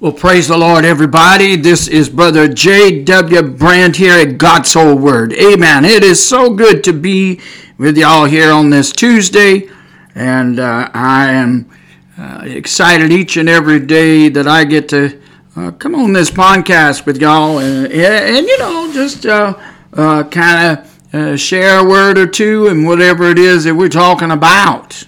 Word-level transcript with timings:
Well, 0.00 0.12
praise 0.12 0.46
the 0.46 0.56
Lord, 0.56 0.84
everybody. 0.84 1.56
This 1.56 1.88
is 1.88 2.08
Brother 2.08 2.46
J.W. 2.46 3.42
Brand 3.42 3.96
here 3.96 4.12
at 4.12 4.38
God's 4.38 4.72
Whole 4.72 4.94
Word. 4.94 5.32
Amen. 5.32 5.84
It 5.84 6.04
is 6.04 6.24
so 6.24 6.54
good 6.54 6.84
to 6.84 6.92
be 6.92 7.40
with 7.78 7.98
y'all 7.98 8.26
here 8.26 8.52
on 8.52 8.70
this 8.70 8.92
Tuesday, 8.92 9.68
and 10.14 10.60
uh, 10.60 10.88
I 10.94 11.32
am 11.32 11.68
uh, 12.16 12.42
excited 12.44 13.10
each 13.10 13.36
and 13.36 13.48
every 13.48 13.80
day 13.80 14.28
that 14.28 14.46
I 14.46 14.62
get 14.62 14.88
to 14.90 15.20
uh, 15.56 15.72
come 15.72 15.96
on 15.96 16.12
this 16.12 16.30
podcast 16.30 17.04
with 17.04 17.20
y'all 17.20 17.58
and, 17.58 17.92
and 17.92 18.46
you 18.46 18.58
know, 18.58 18.92
just 18.92 19.26
uh, 19.26 19.58
uh, 19.94 20.22
kind 20.22 20.78
of 20.78 21.12
uh, 21.12 21.36
share 21.36 21.80
a 21.80 21.84
word 21.84 22.18
or 22.18 22.28
two 22.28 22.68
and 22.68 22.86
whatever 22.86 23.24
it 23.24 23.38
is 23.40 23.64
that 23.64 23.74
we're 23.74 23.88
talking 23.88 24.30
about. 24.30 25.02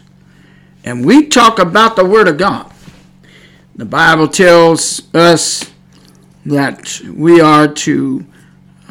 And 0.83 1.07
we 1.07 1.29
talk 1.29 1.61
about 1.61 1.95
the 1.95 2.05
Word 2.05 2.27
of 2.27 2.39
God. 2.39 2.70
The 3.81 3.87
Bible 3.87 4.29
tells 4.29 5.03
us 5.15 5.73
that 6.45 7.01
we 7.15 7.41
are 7.41 7.67
to, 7.67 8.27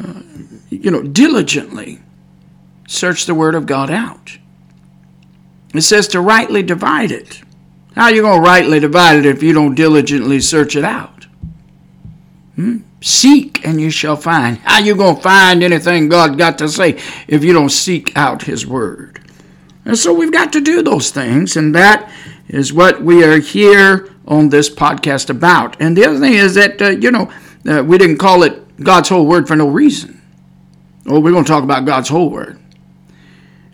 uh, 0.02 0.20
you 0.68 0.90
know, 0.90 1.04
diligently 1.04 2.00
search 2.88 3.26
the 3.26 3.34
Word 3.36 3.54
of 3.54 3.66
God 3.66 3.88
out. 3.88 4.38
It 5.72 5.82
says 5.82 6.08
to 6.08 6.20
rightly 6.20 6.64
divide 6.64 7.12
it. 7.12 7.40
How 7.94 8.06
are 8.06 8.12
you 8.12 8.22
going 8.22 8.42
to 8.42 8.44
rightly 8.44 8.80
divide 8.80 9.18
it 9.18 9.26
if 9.26 9.44
you 9.44 9.52
don't 9.52 9.76
diligently 9.76 10.40
search 10.40 10.74
it 10.74 10.84
out? 10.84 11.26
Hmm? 12.56 12.78
Seek 13.00 13.64
and 13.64 13.80
you 13.80 13.90
shall 13.90 14.16
find. 14.16 14.58
How 14.58 14.80
are 14.80 14.84
you 14.84 14.96
going 14.96 15.14
to 15.14 15.22
find 15.22 15.62
anything 15.62 16.08
God 16.08 16.36
got 16.36 16.58
to 16.58 16.68
say 16.68 16.98
if 17.28 17.44
you 17.44 17.52
don't 17.52 17.68
seek 17.68 18.16
out 18.16 18.42
His 18.42 18.66
Word? 18.66 19.20
And 19.84 19.96
so 19.96 20.12
we've 20.12 20.32
got 20.32 20.52
to 20.54 20.60
do 20.60 20.82
those 20.82 21.12
things, 21.12 21.56
and 21.56 21.76
that 21.76 22.12
is 22.50 22.72
what 22.72 23.00
we 23.00 23.24
are 23.24 23.38
here 23.38 24.10
on 24.26 24.48
this 24.48 24.68
podcast 24.68 25.30
about. 25.30 25.80
And 25.80 25.96
the 25.96 26.04
other 26.04 26.18
thing 26.18 26.34
is 26.34 26.54
that, 26.54 26.82
uh, 26.82 26.88
you 26.90 27.10
know, 27.10 27.32
uh, 27.68 27.82
we 27.84 27.96
didn't 27.96 28.18
call 28.18 28.42
it 28.42 28.82
God's 28.82 29.08
whole 29.08 29.26
word 29.26 29.46
for 29.46 29.56
no 29.56 29.68
reason. 29.68 30.20
Well, 31.06 31.22
we're 31.22 31.32
going 31.32 31.44
to 31.44 31.50
talk 31.50 31.64
about 31.64 31.84
God's 31.84 32.08
whole 32.08 32.28
word. 32.28 32.58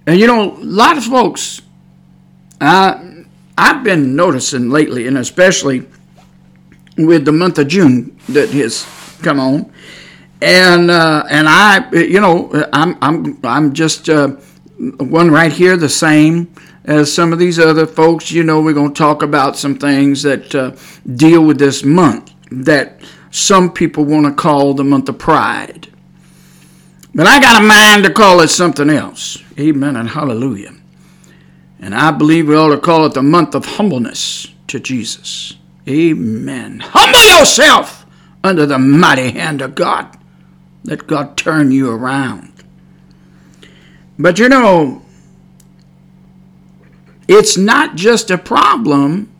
And, 0.07 0.21
you 0.21 0.27
know, 0.27 0.53
a 0.53 0.63
lot 0.63 0.97
of 0.99 1.05
folks, 1.05 1.63
uh, 2.61 3.03
I've 3.59 3.83
been 3.83 4.15
noticing 4.15 4.69
lately, 4.69 5.07
and 5.07 5.17
especially 5.17 5.87
with 6.99 7.25
the 7.25 7.33
month 7.33 7.59
of 7.59 7.69
June 7.69 8.19
that 8.29 8.51
has 8.51 8.87
come 9.23 9.41
on, 9.41 9.73
and 10.43 10.91
uh, 10.91 11.25
and 11.31 11.49
I, 11.49 11.91
you 11.93 12.21
know, 12.21 12.51
I'm 12.73 12.99
I'm 13.01 13.41
I'm 13.43 13.73
just 13.73 14.11
uh, 14.11 14.37
one 14.79 15.31
right 15.31 15.53
here, 15.53 15.77
the 15.77 15.89
same 15.89 16.53
as 16.85 17.13
some 17.13 17.33
of 17.33 17.39
these 17.39 17.59
other 17.59 17.87
folks, 17.87 18.31
you 18.31 18.43
know, 18.43 18.61
we're 18.61 18.73
going 18.73 18.93
to 18.93 18.99
talk 18.99 19.23
about 19.23 19.57
some 19.57 19.77
things 19.77 20.23
that 20.23 20.55
uh, 20.55 20.77
deal 21.17 21.45
with 21.45 21.59
this 21.59 21.83
month 21.85 22.33
that 22.51 23.01
some 23.31 23.73
people 23.73 24.05
want 24.05 24.27
to 24.27 24.33
call 24.33 24.75
the 24.75 24.85
month 24.85 25.09
of 25.09 25.19
pride. 25.19 25.89
But 27.15 27.27
I 27.27 27.41
got 27.41 27.63
a 27.63 27.67
mind 27.67 28.05
to 28.05 28.13
call 28.13 28.41
it 28.41 28.49
something 28.49 28.91
else. 28.91 29.43
Amen 29.59 29.97
and 29.97 30.09
hallelujah. 30.09 30.75
And 31.81 31.95
I 31.95 32.11
believe 32.11 32.49
we 32.49 32.57
ought 32.57 32.75
to 32.75 32.79
call 32.79 33.07
it 33.07 33.15
the 33.15 33.23
month 33.23 33.55
of 33.55 33.65
humbleness 33.65 34.49
to 34.69 34.79
Jesus. 34.79 35.55
Amen. 35.89 36.81
Humble 36.81 37.39
yourself 37.39 38.07
under 38.45 38.67
the 38.67 38.79
mighty 38.79 39.31
hand 39.33 39.61
of 39.61 39.75
God. 39.75 40.17
Let 40.85 41.07
God 41.07 41.37
turn 41.37 41.73
you 41.73 41.91
around. 41.91 42.53
But 44.19 44.39
you 44.39 44.49
know, 44.49 45.03
it's 47.29 47.57
not 47.57 47.97
just 47.97 48.31
a 48.31 48.39
problem, 48.39 49.31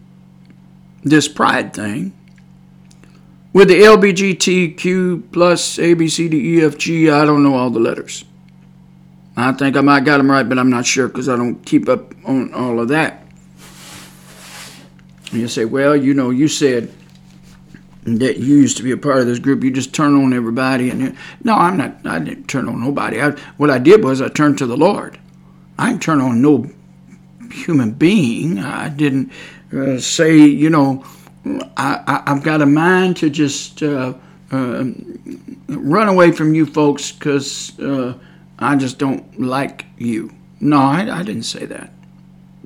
this 1.03 1.29
pride 1.29 1.73
thing, 1.73 2.13
with 3.53 3.69
the 3.69 3.81
LBGTQ 3.81 5.33
plus 5.33 5.79
A, 5.79 5.95
B, 5.95 6.09
C, 6.09 6.29
D, 6.29 6.59
E, 6.59 6.65
F, 6.65 6.77
G, 6.77 7.09
I 7.09 7.25
don't 7.25 7.43
know 7.43 7.55
all 7.55 7.71
the 7.71 7.81
letters. 7.81 8.25
I 9.37 9.53
think 9.53 9.77
I 9.77 9.81
might 9.83 10.05
got 10.05 10.19
them 10.19 10.31
right, 10.31 10.49
but 10.49 10.59
I'm 10.59 10.71
not 10.71 10.87
sure 10.87 11.09
because 11.09 11.29
I 11.29 11.37
don't 11.37 11.65
keep 11.65 11.89
up 11.89 12.15
on 12.25 12.53
all 12.53 12.81
of 12.81 12.89
that. 12.89 13.23
You 15.33 15.49
say, 15.49 15.65
well, 15.65 15.97
you 15.97 16.15
know, 16.15 16.31
you 16.31 16.49
said 16.49 16.93
that 18.07 18.39
you 18.39 18.57
used 18.57 18.77
to 18.77 18.83
be 18.83 18.93
a 18.93 18.97
part 18.97 19.19
of 19.19 19.27
this 19.27 19.39
group. 19.39 19.65
You 19.65 19.71
just 19.71 19.95
turn 19.95 20.15
on 20.15 20.33
everybody, 20.33 20.91
and 20.91 21.17
no, 21.43 21.55
I'm 21.55 21.77
not. 21.77 22.07
I 22.07 22.19
didn't 22.19 22.47
turn 22.47 22.69
on 22.69 22.81
nobody. 22.81 23.21
I, 23.21 23.31
what 23.57 23.71
I 23.71 23.79
did 23.79 24.05
was 24.05 24.23
I 24.23 24.29
turned 24.29 24.59
to 24.59 24.67
the 24.67 24.77
Lord. 24.77 25.19
I 25.79 25.91
didn't 25.91 26.03
turn 26.03 26.21
on 26.21 26.41
no 26.41 26.71
human 27.51 27.93
being. 27.93 28.59
I 28.59 28.89
didn't 28.89 29.33
uh, 29.73 29.99
say, 29.99 30.37
you 30.39 30.71
know, 30.71 31.05
I, 31.77 32.23
have 32.27 32.43
got 32.43 32.63
a 32.63 32.67
mind 32.67 33.17
to 33.19 33.31
just 33.31 33.83
uh, 33.83 34.15
uh, 34.51 34.85
run 35.69 36.09
away 36.09 36.33
from 36.33 36.55
you 36.55 36.67
folks 36.67 37.13
because 37.13 37.79
uh, 37.81 38.15
I 38.59 38.77
just 38.77 38.99
don't 38.99 39.41
like 39.41 39.87
you. 39.99 40.33
No, 40.61 40.79
I, 40.79 41.19
I, 41.19 41.23
didn't 41.23 41.45
say 41.45 41.67
that. 41.67 41.93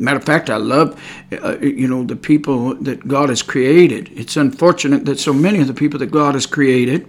Matter 0.01 0.17
of 0.17 0.25
fact, 0.25 0.49
I 0.49 0.57
love, 0.57 0.99
uh, 1.31 1.59
you 1.59 1.87
know, 1.87 2.05
the 2.05 2.17
people 2.17 2.75
that 2.77 3.07
God 3.07 3.29
has 3.29 3.43
created. 3.43 4.11
It's 4.15 4.37
unfortunate 4.37 5.05
that 5.05 5.21
so 5.21 5.35
many 5.35 5.61
of 5.61 5.67
the 5.67 5.75
people 5.75 5.99
that 5.99 6.11
God 6.11 6.35
has 6.35 6.47
created 6.47 7.07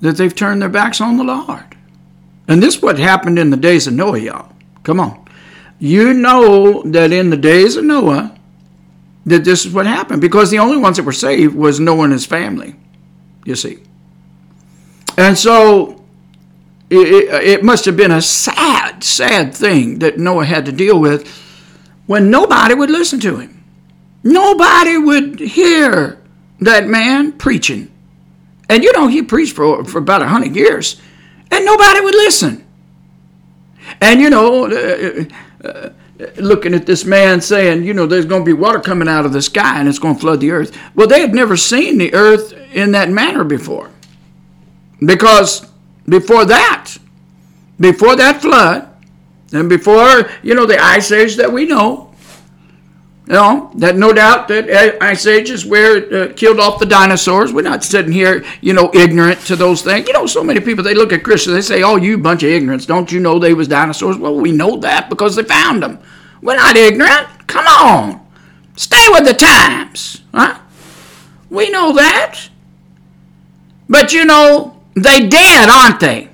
that 0.00 0.16
they've 0.16 0.34
turned 0.34 0.62
their 0.62 0.68
backs 0.68 1.00
on 1.00 1.16
the 1.16 1.24
Lord. 1.24 1.76
And 2.46 2.62
this 2.62 2.76
is 2.76 2.82
what 2.82 3.00
happened 3.00 3.36
in 3.36 3.50
the 3.50 3.56
days 3.56 3.88
of 3.88 3.94
Noah, 3.94 4.18
y'all. 4.18 4.52
Come 4.84 5.00
on. 5.00 5.24
You 5.80 6.14
know 6.14 6.82
that 6.84 7.12
in 7.12 7.30
the 7.30 7.36
days 7.36 7.76
of 7.76 7.84
Noah, 7.84 8.36
that 9.26 9.44
this 9.44 9.66
is 9.66 9.72
what 9.72 9.86
happened 9.86 10.20
because 10.20 10.50
the 10.50 10.58
only 10.60 10.76
ones 10.76 10.98
that 10.98 11.02
were 11.02 11.12
saved 11.12 11.54
was 11.54 11.80
Noah 11.80 12.04
and 12.04 12.12
his 12.12 12.26
family, 12.26 12.76
you 13.44 13.56
see. 13.56 13.78
And 15.18 15.36
so 15.36 16.00
it, 16.90 17.32
it 17.44 17.64
must 17.64 17.84
have 17.84 17.96
been 17.96 18.10
a 18.10 18.22
sad, 18.22 19.04
sad 19.04 19.54
thing 19.54 20.00
that 20.00 20.18
Noah 20.18 20.44
had 20.44 20.66
to 20.66 20.72
deal 20.72 20.98
with 20.98 21.39
when 22.10 22.28
nobody 22.28 22.74
would 22.74 22.90
listen 22.90 23.20
to 23.20 23.36
him. 23.36 23.62
Nobody 24.24 24.98
would 24.98 25.38
hear 25.38 26.20
that 26.58 26.88
man 26.88 27.30
preaching. 27.30 27.88
And 28.68 28.82
you 28.82 28.92
know, 28.94 29.06
he 29.06 29.22
preached 29.22 29.54
for, 29.54 29.84
for 29.84 29.98
about 29.98 30.20
a 30.20 30.26
hundred 30.26 30.56
years, 30.56 31.00
and 31.52 31.64
nobody 31.64 32.00
would 32.00 32.16
listen. 32.16 32.66
And 34.00 34.20
you 34.20 34.28
know, 34.28 34.66
uh, 34.66 35.24
uh, 35.64 35.90
looking 36.38 36.74
at 36.74 36.84
this 36.84 37.04
man 37.04 37.40
saying, 37.40 37.84
you 37.84 37.94
know, 37.94 38.06
there's 38.06 38.26
going 38.26 38.42
to 38.42 38.44
be 38.44 38.54
water 38.54 38.80
coming 38.80 39.06
out 39.06 39.24
of 39.24 39.32
the 39.32 39.40
sky 39.40 39.78
and 39.78 39.88
it's 39.88 40.00
going 40.00 40.16
to 40.16 40.20
flood 40.20 40.40
the 40.40 40.50
earth. 40.50 40.76
Well, 40.96 41.06
they 41.06 41.20
had 41.20 41.32
never 41.32 41.56
seen 41.56 41.96
the 41.98 42.12
earth 42.12 42.52
in 42.72 42.90
that 42.90 43.08
manner 43.08 43.44
before. 43.44 43.88
Because 44.98 45.64
before 46.08 46.44
that, 46.46 46.96
before 47.78 48.16
that 48.16 48.42
flood, 48.42 48.89
and 49.52 49.68
before, 49.68 50.30
you 50.42 50.54
know, 50.54 50.66
the 50.66 50.78
ice 50.78 51.10
age 51.12 51.36
that 51.36 51.52
we 51.52 51.66
know, 51.66 52.10
you 53.30 53.36
know, 53.36 53.70
that 53.76 53.96
no 53.96 54.12
doubt 54.12 54.48
that 54.48 55.00
Ice 55.00 55.24
Age 55.24 55.50
is 55.50 55.64
where 55.64 55.98
it 55.98 56.12
uh, 56.12 56.34
killed 56.34 56.58
off 56.58 56.80
the 56.80 56.84
dinosaurs. 56.86 57.52
We're 57.52 57.62
not 57.62 57.84
sitting 57.84 58.10
here, 58.10 58.44
you 58.60 58.72
know, 58.72 58.90
ignorant 58.92 59.38
to 59.42 59.54
those 59.54 59.82
things. 59.82 60.08
You 60.08 60.14
know, 60.14 60.26
so 60.26 60.42
many 60.42 60.58
people, 60.58 60.82
they 60.82 60.94
look 60.94 61.12
at 61.12 61.22
Christians, 61.22 61.54
they 61.54 61.62
say, 61.62 61.84
oh, 61.84 61.94
you 61.94 62.18
bunch 62.18 62.42
of 62.42 62.50
ignorance. 62.50 62.86
Don't 62.86 63.12
you 63.12 63.20
know 63.20 63.38
they 63.38 63.54
was 63.54 63.68
dinosaurs? 63.68 64.18
Well, 64.18 64.34
we 64.34 64.50
know 64.50 64.78
that 64.78 65.08
because 65.08 65.36
they 65.36 65.44
found 65.44 65.80
them. 65.80 66.00
We're 66.42 66.56
not 66.56 66.74
ignorant. 66.74 67.28
Come 67.46 67.66
on. 67.68 68.26
Stay 68.74 69.06
with 69.10 69.24
the 69.24 69.34
times. 69.34 70.22
Huh? 70.34 70.58
We 71.50 71.70
know 71.70 71.92
that. 71.92 72.48
But, 73.88 74.12
you 74.12 74.24
know, 74.24 74.82
they 74.94 75.28
did, 75.28 75.68
aren't 75.68 76.00
they? 76.00 76.30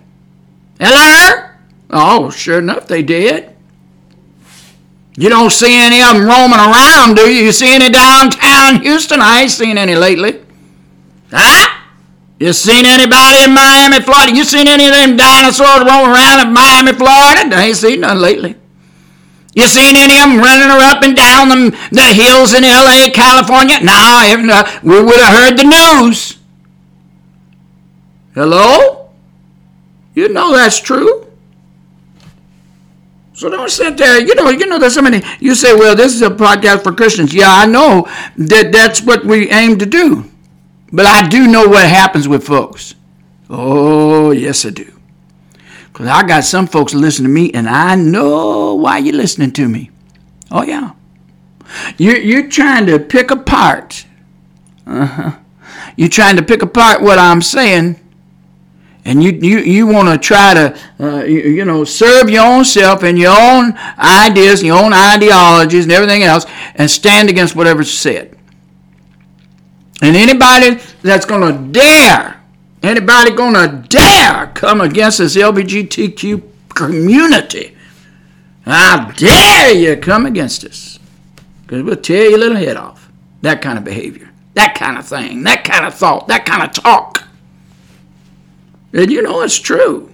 Hello? 0.80 1.55
Oh, 1.90 2.30
sure 2.30 2.58
enough, 2.58 2.86
they 2.86 3.02
did. 3.02 3.54
You 5.16 5.28
don't 5.30 5.50
see 5.50 5.74
any 5.74 6.02
of 6.02 6.12
them 6.12 6.26
roaming 6.26 6.58
around, 6.58 7.16
do 7.16 7.22
you? 7.22 7.44
You 7.44 7.52
see 7.52 7.74
any 7.74 7.88
downtown 7.88 8.82
Houston? 8.82 9.20
I 9.20 9.42
ain't 9.42 9.50
seen 9.50 9.78
any 9.78 9.94
lately. 9.94 10.44
Huh? 11.30 11.72
You 12.38 12.52
seen 12.52 12.84
anybody 12.84 13.44
in 13.44 13.54
Miami, 13.54 14.00
Florida? 14.00 14.36
You 14.36 14.44
seen 14.44 14.68
any 14.68 14.86
of 14.86 14.92
them 14.92 15.16
dinosaurs 15.16 15.88
roaming 15.88 16.12
around 16.12 16.46
in 16.46 16.52
Miami, 16.52 16.92
Florida? 16.92 17.56
I 17.56 17.64
ain't 17.68 17.76
seen 17.76 18.00
none 18.00 18.20
lately. 18.20 18.56
You 19.54 19.66
seen 19.68 19.96
any 19.96 20.18
of 20.18 20.28
them 20.28 20.38
running 20.38 20.68
up 20.68 21.02
and 21.02 21.16
down 21.16 21.48
the, 21.48 21.70
the 21.90 22.02
hills 22.12 22.52
in 22.52 22.62
L.A., 22.62 23.10
California? 23.10 23.80
No. 23.80 23.94
Uh, 23.94 24.80
we 24.82 25.02
would 25.02 25.18
have 25.18 25.34
heard 25.34 25.56
the 25.56 25.64
news. 25.64 26.36
Hello? 28.34 29.08
You 30.14 30.28
know 30.28 30.52
that's 30.52 30.78
true. 30.78 31.25
So 33.36 33.50
don't 33.50 33.70
sit 33.70 33.98
there. 33.98 34.18
You 34.18 34.34
know, 34.34 34.48
you 34.48 34.66
know, 34.66 34.78
there's 34.78 34.94
so 34.94 35.02
many. 35.02 35.22
You 35.40 35.54
say, 35.54 35.74
well, 35.74 35.94
this 35.94 36.14
is 36.14 36.22
a 36.22 36.30
podcast 36.30 36.82
for 36.82 36.92
Christians. 36.92 37.34
Yeah, 37.34 37.52
I 37.52 37.66
know 37.66 38.08
that 38.38 38.72
that's 38.72 39.02
what 39.02 39.26
we 39.26 39.50
aim 39.50 39.78
to 39.78 39.84
do. 39.84 40.24
But 40.90 41.04
I 41.04 41.28
do 41.28 41.46
know 41.46 41.68
what 41.68 41.86
happens 41.86 42.26
with 42.26 42.46
folks. 42.46 42.94
Oh, 43.50 44.30
yes, 44.30 44.64
I 44.64 44.70
do. 44.70 44.90
Because 45.92 46.06
I 46.08 46.26
got 46.26 46.44
some 46.44 46.66
folks 46.66 46.94
listen 46.94 47.24
to 47.24 47.28
me, 47.30 47.50
and 47.52 47.68
I 47.68 47.94
know 47.94 48.74
why 48.74 48.98
you're 48.98 49.14
listening 49.14 49.52
to 49.52 49.68
me. 49.68 49.90
Oh, 50.50 50.62
yeah. 50.62 50.92
You're, 51.98 52.18
you're 52.18 52.48
trying 52.48 52.86
to 52.86 52.98
pick 52.98 53.30
apart 53.30 54.06
Uh-huh. 54.86 55.36
You're 55.96 56.08
trying 56.08 56.36
to 56.36 56.42
pick 56.42 56.62
apart 56.62 57.02
what 57.02 57.18
I'm 57.18 57.42
saying, 57.42 57.98
and 59.06 59.22
you 59.22 59.30
you, 59.30 59.58
you 59.60 59.86
want 59.86 60.08
to 60.08 60.18
try 60.18 60.52
to 60.52 60.78
uh, 60.98 61.22
you, 61.22 61.40
you, 61.42 61.64
know 61.64 61.84
serve 61.84 62.28
your 62.28 62.44
own 62.44 62.64
self 62.64 63.04
and 63.04 63.16
your 63.16 63.34
own 63.38 63.72
ideas, 63.98 64.62
your 64.62 64.76
own 64.76 64.92
ideologies, 64.92 65.84
and 65.84 65.92
everything 65.92 66.24
else, 66.24 66.44
and 66.74 66.90
stand 66.90 67.30
against 67.30 67.54
whatever's 67.54 67.92
said. 67.92 68.36
And 70.02 70.16
anybody 70.16 70.82
that's 71.02 71.24
going 71.24 71.40
to 71.40 71.72
dare, 71.72 72.42
anybody 72.82 73.30
going 73.30 73.54
to 73.54 73.86
dare 73.88 74.48
come 74.48 74.80
against 74.80 75.18
this 75.18 75.36
LGBTQ 75.36 76.42
community, 76.70 77.76
I 78.66 79.14
dare 79.16 79.72
you 79.72 79.96
come 79.98 80.26
against 80.26 80.64
us, 80.64 80.98
because 81.62 81.84
we'll 81.84 81.96
tear 81.96 82.30
your 82.30 82.40
little 82.40 82.58
head 82.58 82.76
off. 82.76 83.08
That 83.42 83.62
kind 83.62 83.78
of 83.78 83.84
behavior, 83.84 84.30
that 84.54 84.74
kind 84.74 84.98
of 84.98 85.06
thing, 85.06 85.44
that 85.44 85.62
kind 85.62 85.86
of 85.86 85.94
thought, 85.94 86.26
that 86.26 86.44
kind 86.44 86.64
of 86.64 86.72
talk. 86.72 87.22
And 88.96 89.12
you 89.12 89.22
know 89.22 89.42
it's 89.42 89.58
true. 89.58 90.10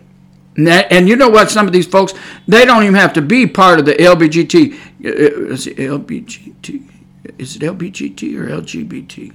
And, 0.57 0.67
that, 0.67 0.93
and 0.93 1.09
you 1.09 1.17
know 1.17 1.31
what? 1.31 1.51
Some 1.51 1.67
of 1.67 1.73
these 1.73 1.87
folks, 1.87 2.13
they 2.47 2.67
don't 2.67 2.83
even 2.83 2.97
have 2.97 3.13
to 3.15 3.23
be 3.23 3.47
part 3.47 3.79
of 3.79 3.87
the 3.87 3.95
LBGT. 3.95 4.75
Uh, 5.05 5.53
is 5.53 5.67
it 5.69 5.77
LBGT? 5.77 6.91
Is 7.39 7.57
it 7.57 7.63
LBGT 7.63 8.37
or 8.37 8.49
LGBT? 8.49 9.33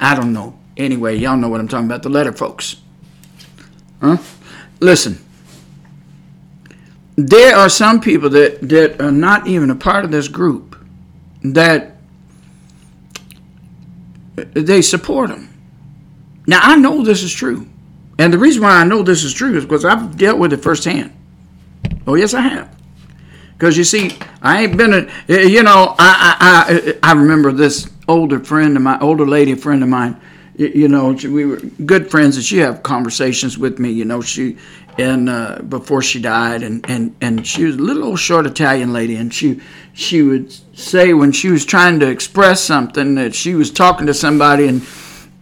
I 0.00 0.16
don't 0.16 0.32
know. 0.32 0.58
Anyway, 0.76 1.16
y'all 1.16 1.36
know 1.36 1.48
what 1.48 1.60
I'm 1.60 1.68
talking 1.68 1.86
about. 1.86 2.02
The 2.02 2.08
letter 2.08 2.32
folks. 2.32 2.76
Huh? 4.00 4.16
Listen. 4.80 5.18
There 7.16 7.54
are 7.54 7.68
some 7.68 8.00
people 8.00 8.30
that, 8.30 8.66
that 8.68 9.00
are 9.00 9.12
not 9.12 9.46
even 9.46 9.70
a 9.70 9.76
part 9.76 10.04
of 10.04 10.10
this 10.10 10.26
group 10.26 10.76
that 11.44 11.96
they 14.34 14.82
support 14.82 15.28
them. 15.28 15.50
Now, 16.46 16.60
I 16.62 16.76
know 16.76 17.04
this 17.04 17.22
is 17.22 17.32
true. 17.32 17.68
And 18.18 18.32
the 18.32 18.38
reason 18.38 18.62
why 18.62 18.80
I 18.80 18.84
know 18.84 19.02
this 19.02 19.24
is 19.24 19.32
true 19.32 19.56
is 19.56 19.64
because 19.64 19.84
I've 19.84 20.16
dealt 20.16 20.38
with 20.38 20.52
it 20.52 20.58
firsthand. 20.58 21.12
Oh, 22.06 22.14
yes, 22.14 22.34
I 22.34 22.42
have. 22.42 22.74
Because 23.52 23.76
you 23.76 23.84
see, 23.84 24.16
I 24.42 24.64
ain't 24.64 24.76
been 24.76 24.92
a, 24.92 25.46
you 25.46 25.62
know, 25.62 25.94
I, 25.98 26.96
I, 27.02 27.10
I 27.10 27.12
remember 27.12 27.52
this 27.52 27.90
older 28.08 28.40
friend 28.40 28.76
of 28.76 28.82
my, 28.82 28.98
older 29.00 29.26
lady 29.26 29.54
friend 29.54 29.82
of 29.82 29.88
mine, 29.88 30.20
you 30.56 30.88
know, 30.88 31.12
we 31.12 31.44
were 31.44 31.56
good 31.56 32.10
friends 32.10 32.36
and 32.36 32.44
she 32.44 32.58
have 32.58 32.82
conversations 32.82 33.58
with 33.58 33.78
me, 33.78 33.90
you 33.90 34.04
know, 34.04 34.20
she, 34.20 34.56
and 34.98 35.28
uh, 35.28 35.58
before 35.68 36.02
she 36.02 36.20
died, 36.20 36.62
and, 36.62 36.88
and, 36.88 37.16
and 37.20 37.46
she 37.46 37.64
was 37.64 37.76
a 37.76 37.78
little 37.78 38.04
old 38.04 38.20
short 38.20 38.46
Italian 38.46 38.92
lady, 38.92 39.16
and 39.16 39.34
she 39.34 39.60
she 39.92 40.22
would 40.22 40.52
say 40.76 41.12
when 41.14 41.32
she 41.32 41.48
was 41.48 41.64
trying 41.64 41.98
to 42.00 42.08
express 42.08 42.60
something 42.60 43.16
that 43.16 43.34
she 43.34 43.54
was 43.54 43.70
talking 43.70 44.06
to 44.06 44.14
somebody 44.14 44.68
and 44.68 44.82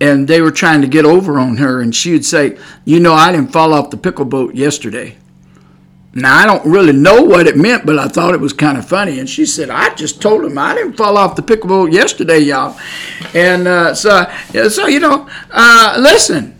and 0.02 0.26
they 0.26 0.40
were 0.40 0.50
trying 0.50 0.80
to 0.80 0.88
get 0.88 1.04
over 1.04 1.38
on 1.38 1.58
her, 1.58 1.80
and 1.80 1.94
she 1.94 2.10
would 2.10 2.24
say, 2.24 2.58
"You 2.84 2.98
know, 2.98 3.14
I 3.14 3.30
didn't 3.30 3.52
fall 3.52 3.72
off 3.72 3.90
the 3.90 3.96
pickle 3.96 4.24
boat 4.24 4.56
yesterday." 4.56 5.16
Now 6.12 6.36
I 6.36 6.44
don't 6.44 6.66
really 6.66 6.92
know 6.92 7.22
what 7.22 7.46
it 7.46 7.56
meant, 7.56 7.86
but 7.86 7.98
I 8.00 8.08
thought 8.08 8.34
it 8.34 8.40
was 8.40 8.52
kind 8.52 8.76
of 8.76 8.84
funny. 8.84 9.20
And 9.20 9.30
she 9.30 9.46
said, 9.46 9.70
"I 9.70 9.94
just 9.94 10.20
told 10.20 10.44
him 10.44 10.58
I 10.58 10.74
didn't 10.74 10.94
fall 10.94 11.16
off 11.16 11.36
the 11.36 11.42
pickle 11.42 11.68
boat 11.68 11.92
yesterday, 11.92 12.40
y'all." 12.40 12.76
And 13.32 13.68
uh, 13.68 13.94
so, 13.94 14.28
so 14.68 14.88
you 14.88 14.98
know, 14.98 15.28
uh, 15.52 15.96
listen. 16.00 16.56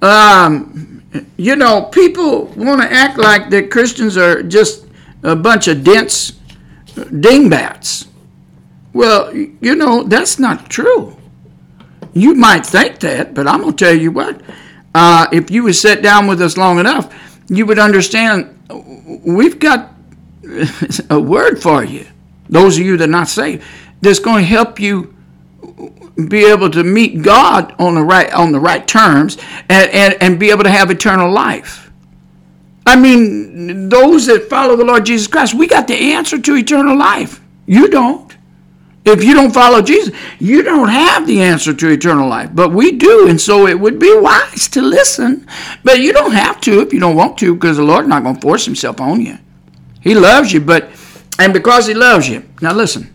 Um, 0.00 1.02
you 1.36 1.56
know, 1.56 1.82
people 1.82 2.46
want 2.56 2.80
to 2.80 2.90
act 2.90 3.18
like 3.18 3.50
that 3.50 3.70
Christians 3.70 4.16
are 4.16 4.42
just 4.42 4.86
a 5.22 5.36
bunch 5.36 5.68
of 5.68 5.84
dense 5.84 6.32
dingbats. 7.20 8.08
Well, 8.94 9.32
you 9.34 9.76
know, 9.76 10.04
that's 10.04 10.38
not 10.38 10.70
true. 10.70 11.18
You 12.14 12.34
might 12.34 12.66
think 12.66 13.00
that, 13.00 13.34
but 13.34 13.46
I'm 13.46 13.62
going 13.62 13.74
to 13.76 13.84
tell 13.84 13.94
you 13.94 14.10
what. 14.10 14.40
Uh, 14.94 15.26
if 15.32 15.50
you 15.50 15.62
would 15.64 15.76
sit 15.76 16.02
down 16.02 16.26
with 16.26 16.42
us 16.42 16.56
long 16.56 16.78
enough, 16.78 17.40
you 17.48 17.66
would 17.66 17.78
understand 17.78 18.58
we've 19.24 19.58
got 19.58 19.92
a 21.10 21.20
word 21.20 21.62
for 21.62 21.84
you. 21.84 22.06
Those 22.48 22.78
of 22.78 22.84
you 22.84 22.96
that 22.98 23.08
are 23.08 23.12
not 23.12 23.28
saved, 23.28 23.64
that's 24.00 24.18
going 24.18 24.42
to 24.42 24.48
help 24.48 24.78
you 24.78 25.14
be 26.28 26.44
able 26.44 26.68
to 26.70 26.84
meet 26.84 27.22
God 27.22 27.74
on 27.78 27.94
the 27.94 28.02
right 28.02 28.30
on 28.32 28.52
the 28.52 28.60
right 28.60 28.86
terms 28.86 29.38
and, 29.68 29.90
and, 29.90 30.16
and 30.20 30.38
be 30.38 30.50
able 30.50 30.64
to 30.64 30.70
have 30.70 30.90
eternal 30.90 31.30
life. 31.30 31.90
I 32.84 32.96
mean, 32.96 33.88
those 33.88 34.26
that 34.26 34.50
follow 34.50 34.76
the 34.76 34.84
Lord 34.84 35.06
Jesus 35.06 35.26
Christ, 35.28 35.54
we 35.54 35.66
got 35.66 35.86
the 35.86 36.12
answer 36.12 36.38
to 36.38 36.56
eternal 36.56 36.98
life. 36.98 37.40
You 37.66 37.88
don't. 37.88 38.36
If 39.04 39.24
you 39.24 39.34
don't 39.34 39.52
follow 39.52 39.82
Jesus, 39.82 40.14
you 40.38 40.62
don't 40.62 40.88
have 40.88 41.26
the 41.26 41.42
answer 41.42 41.74
to 41.74 41.88
eternal 41.88 42.28
life. 42.28 42.50
But 42.54 42.70
we 42.70 42.92
do, 42.92 43.28
and 43.28 43.40
so 43.40 43.66
it 43.66 43.78
would 43.78 43.98
be 43.98 44.16
wise 44.16 44.68
to 44.68 44.82
listen. 44.82 45.46
But 45.82 45.98
you 45.98 46.12
don't 46.12 46.32
have 46.32 46.60
to 46.62 46.80
if 46.80 46.92
you 46.92 47.00
don't 47.00 47.16
want 47.16 47.36
to, 47.38 47.54
because 47.54 47.78
the 47.78 47.82
Lord's 47.82 48.08
not 48.08 48.22
going 48.22 48.36
to 48.36 48.40
force 48.40 48.64
himself 48.64 49.00
on 49.00 49.20
you. 49.20 49.38
He 50.00 50.14
loves 50.14 50.52
you, 50.52 50.60
but 50.60 50.88
and 51.38 51.52
because 51.52 51.86
he 51.86 51.94
loves 51.94 52.28
you. 52.28 52.44
Now 52.60 52.74
listen. 52.74 53.08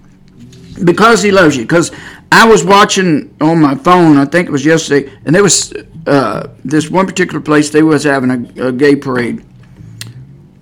Because 0.83 1.23
he 1.23 1.31
loves 1.31 1.55
you, 1.55 1.63
because 1.63 1.91
I 2.31 2.47
was 2.47 2.63
watching 2.63 3.35
on 3.39 3.61
my 3.61 3.75
phone. 3.75 4.17
I 4.17 4.25
think 4.25 4.47
it 4.47 4.51
was 4.51 4.65
yesterday, 4.65 5.11
and 5.25 5.33
there 5.33 5.43
was 5.43 5.73
uh, 6.05 6.49
this 6.63 6.89
one 6.89 7.07
particular 7.07 7.39
place. 7.39 7.69
They 7.69 7.83
was 7.83 8.03
having 8.03 8.29
a, 8.29 8.67
a 8.67 8.71
gay 8.71 8.95
parade, 8.95 9.43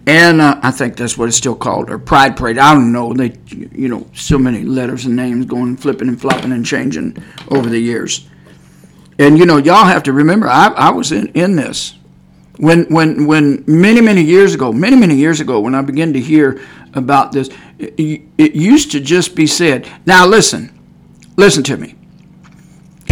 and 0.07 0.41
uh, 0.41 0.59
I 0.61 0.71
think 0.71 0.97
that's 0.97 1.17
what 1.17 1.27
it's 1.27 1.37
still 1.37 1.55
called, 1.55 1.89
or 1.89 1.97
Pride 1.97 2.37
Parade. 2.37 2.57
I 2.57 2.73
don't 2.73 2.91
know. 2.91 3.13
They, 3.13 3.33
you 3.47 3.87
know, 3.87 4.05
so 4.13 4.37
many 4.37 4.63
letters 4.63 5.05
and 5.05 5.15
names 5.15 5.45
going 5.45 5.77
flipping 5.77 6.07
and 6.07 6.19
flopping 6.19 6.51
and 6.51 6.65
changing 6.65 7.17
over 7.49 7.69
the 7.69 7.79
years. 7.79 8.27
And 9.17 9.37
you 9.37 9.45
know, 9.45 9.57
y'all 9.57 9.85
have 9.85 10.03
to 10.03 10.13
remember, 10.13 10.47
I, 10.47 10.67
I 10.67 10.89
was 10.91 11.11
in, 11.11 11.27
in 11.29 11.55
this 11.55 11.95
when 12.57 12.85
when 12.85 13.27
when 13.27 13.63
many 13.67 14.01
many 14.01 14.21
years 14.21 14.53
ago, 14.53 14.71
many 14.71 14.95
many 14.95 15.15
years 15.15 15.41
ago, 15.41 15.59
when 15.59 15.75
I 15.75 15.81
began 15.81 16.13
to 16.13 16.19
hear 16.19 16.61
about 16.93 17.31
this, 17.31 17.49
it, 17.79 18.21
it 18.37 18.55
used 18.55 18.91
to 18.91 18.99
just 18.99 19.35
be 19.35 19.47
said. 19.47 19.89
Now 20.05 20.25
listen 20.25 20.71
Listen 21.37 21.63
to 21.63 21.77
me. 21.77 21.95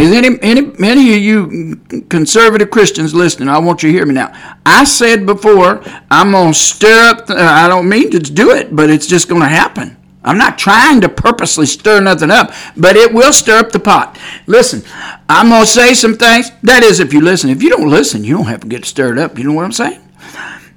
Is 0.03 0.11
any, 0.11 0.37
any, 0.41 0.69
any 0.83 1.15
of 1.15 1.21
you 1.21 1.77
conservative 2.09 2.69
Christians 2.69 3.15
listening? 3.15 3.47
I 3.47 3.57
want 3.59 3.83
you 3.83 3.89
to 3.89 3.97
hear 3.97 4.05
me 4.05 4.13
now. 4.13 4.33
I 4.65 4.83
said 4.83 5.25
before, 5.25 5.81
I'm 6.11 6.31
going 6.31 6.51
to 6.51 6.59
stir 6.59 7.09
up, 7.09 7.27
the, 7.27 7.37
I 7.37 7.69
don't 7.69 7.87
mean 7.87 8.11
to 8.11 8.19
do 8.19 8.51
it, 8.51 8.75
but 8.75 8.89
it's 8.89 9.07
just 9.07 9.29
going 9.29 9.39
to 9.39 9.47
happen. 9.47 9.95
I'm 10.21 10.37
not 10.37 10.57
trying 10.57 10.99
to 11.01 11.09
purposely 11.09 11.65
stir 11.65 12.01
nothing 12.01 12.31
up, 12.31 12.51
but 12.75 12.97
it 12.97 13.13
will 13.13 13.31
stir 13.31 13.59
up 13.59 13.71
the 13.71 13.79
pot. 13.79 14.19
Listen, 14.45 14.83
I'm 15.29 15.47
going 15.47 15.61
to 15.61 15.67
say 15.67 15.93
some 15.93 16.15
things. 16.15 16.51
That 16.63 16.83
is, 16.83 16.99
if 16.99 17.13
you 17.13 17.21
listen. 17.21 17.49
If 17.49 17.63
you 17.63 17.69
don't 17.69 17.89
listen, 17.89 18.25
you 18.25 18.35
don't 18.35 18.47
have 18.47 18.59
to 18.59 18.67
get 18.67 18.83
stirred 18.83 19.17
up. 19.17 19.37
You 19.37 19.45
know 19.45 19.53
what 19.53 19.63
I'm 19.63 19.71
saying? 19.71 20.01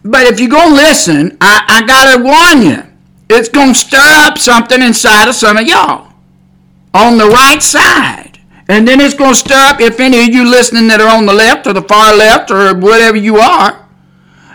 But 0.04 0.26
if 0.26 0.38
you're 0.38 0.50
going 0.50 0.68
to 0.68 0.74
listen, 0.76 1.36
I, 1.40 1.64
I 1.66 1.84
got 1.84 2.16
to 2.16 2.22
warn 2.22 2.64
you. 2.64 2.92
It's 3.28 3.48
going 3.48 3.72
to 3.72 3.78
stir 3.78 3.98
up 3.98 4.38
something 4.38 4.80
inside 4.80 5.28
of 5.28 5.34
some 5.34 5.56
of 5.56 5.66
y'all 5.66 6.12
on 6.94 7.18
the 7.18 7.26
right 7.26 7.60
side. 7.60 8.25
And 8.68 8.86
then 8.86 9.00
it's 9.00 9.14
going 9.14 9.32
to 9.32 9.38
stir 9.38 9.54
up, 9.54 9.80
if 9.80 10.00
any 10.00 10.20
of 10.20 10.34
you 10.34 10.48
listening 10.48 10.88
that 10.88 11.00
are 11.00 11.08
on 11.08 11.26
the 11.26 11.32
left 11.32 11.66
or 11.66 11.72
the 11.72 11.82
far 11.82 12.16
left 12.16 12.50
or 12.50 12.76
whatever 12.76 13.16
you 13.16 13.36
are, 13.36 13.86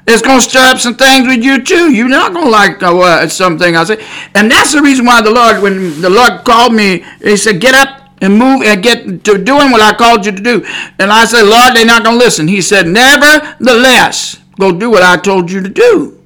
it's 0.07 0.21
going 0.21 0.39
to 0.39 0.43
stir 0.43 0.59
up 0.59 0.79
some 0.79 0.95
things 0.95 1.27
with 1.27 1.43
you 1.43 1.63
too. 1.63 1.93
You're 1.93 2.09
not 2.09 2.33
going 2.33 2.45
to 2.45 2.51
like 2.51 2.83
uh, 2.83 3.27
something 3.27 3.75
I 3.75 3.83
say. 3.85 4.03
And 4.35 4.51
that's 4.51 4.73
the 4.73 4.81
reason 4.81 5.05
why 5.05 5.21
the 5.21 5.31
Lord, 5.31 5.61
when 5.61 6.01
the 6.01 6.09
Lord 6.09 6.43
called 6.43 6.73
me, 6.73 7.05
He 7.21 7.37
said, 7.37 7.61
get 7.61 7.75
up 7.75 8.01
and 8.19 8.37
move 8.37 8.63
and 8.63 8.83
get 8.83 9.23
to 9.25 9.37
doing 9.37 9.71
what 9.71 9.81
I 9.81 9.93
called 9.93 10.25
you 10.25 10.31
to 10.31 10.41
do. 10.41 10.63
And 10.99 11.11
I 11.11 11.25
said, 11.25 11.43
Lord, 11.43 11.75
they're 11.75 11.85
not 11.85 12.03
going 12.03 12.19
to 12.19 12.23
listen. 12.23 12.47
He 12.47 12.61
said, 12.61 12.87
nevertheless, 12.87 14.41
go 14.59 14.71
do 14.71 14.89
what 14.89 15.03
I 15.03 15.17
told 15.17 15.49
you 15.49 15.61
to 15.61 15.69
do. 15.69 16.19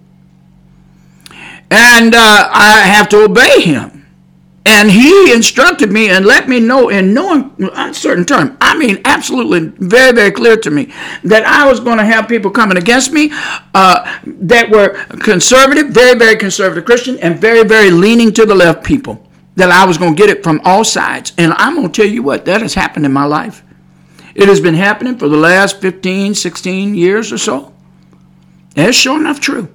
And 1.69 2.15
uh, 2.15 2.49
I 2.51 2.81
have 2.85 3.09
to 3.09 3.23
obey 3.23 3.61
Him. 3.61 3.94
And 4.67 4.89
he 4.89 5.31
instructed 5.31 5.91
me 5.91 6.09
and 6.09 6.25
let 6.25 6.49
me 6.49 6.59
know 6.59 6.89
in 6.89 7.13
no 7.13 7.53
uncertain 7.59 8.25
term, 8.25 8.57
I 8.59 8.75
mean, 8.75 8.99
absolutely 9.05 9.59
very, 9.77 10.11
very 10.11 10.31
clear 10.31 10.57
to 10.57 10.71
me, 10.71 10.91
that 11.23 11.45
I 11.45 11.69
was 11.69 11.79
going 11.79 11.99
to 11.99 12.05
have 12.05 12.27
people 12.27 12.49
coming 12.49 12.77
against 12.77 13.13
me 13.13 13.29
uh, 13.75 14.19
that 14.25 14.71
were 14.71 14.89
conservative, 15.19 15.89
very, 15.89 16.17
very 16.17 16.35
conservative 16.35 16.83
Christian, 16.83 17.19
and 17.19 17.39
very, 17.39 17.63
very 17.63 17.91
leaning 17.91 18.33
to 18.33 18.45
the 18.45 18.55
left 18.55 18.83
people. 18.83 19.21
That 19.55 19.69
I 19.69 19.85
was 19.85 19.97
going 19.97 20.15
to 20.15 20.21
get 20.21 20.35
it 20.35 20.43
from 20.43 20.59
all 20.65 20.83
sides. 20.83 21.31
And 21.37 21.53
I'm 21.53 21.75
going 21.75 21.89
to 21.89 22.01
tell 22.01 22.11
you 22.11 22.23
what, 22.23 22.43
that 22.45 22.61
has 22.61 22.73
happened 22.73 23.05
in 23.05 23.13
my 23.13 23.23
life. 23.23 23.63
It 24.33 24.49
has 24.49 24.59
been 24.59 24.73
happening 24.73 25.17
for 25.17 25.29
the 25.29 25.37
last 25.37 25.79
15, 25.79 26.35
16 26.35 26.95
years 26.95 27.31
or 27.31 27.37
so. 27.37 27.73
And 28.75 28.89
it's 28.89 28.97
sure 28.97 29.17
enough 29.17 29.39
true. 29.39 29.69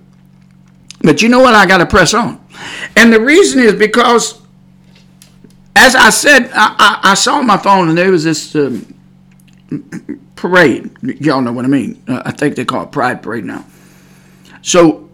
But 1.00 1.22
you 1.22 1.30
know 1.30 1.40
what? 1.40 1.54
I 1.54 1.64
got 1.64 1.78
to 1.78 1.86
press 1.86 2.12
on. 2.12 2.44
And 2.94 3.10
the 3.10 3.20
reason 3.20 3.62
is 3.62 3.74
because 3.74 4.42
as 5.80 5.94
I 5.94 6.10
said, 6.10 6.50
I, 6.52 6.74
I, 6.78 7.10
I, 7.10 7.14
saw 7.14 7.40
my 7.42 7.56
phone 7.56 7.88
and 7.88 7.96
there 7.96 8.10
was 8.10 8.24
this 8.24 8.54
um, 8.54 8.94
parade. 10.36 10.90
Y'all 11.20 11.40
know 11.40 11.52
what 11.52 11.64
I 11.64 11.68
mean. 11.68 12.02
Uh, 12.06 12.22
I 12.24 12.32
think 12.32 12.56
they 12.56 12.64
call 12.64 12.84
it 12.84 12.92
Pride 12.92 13.22
Parade 13.22 13.44
now. 13.44 13.64
So 14.62 15.08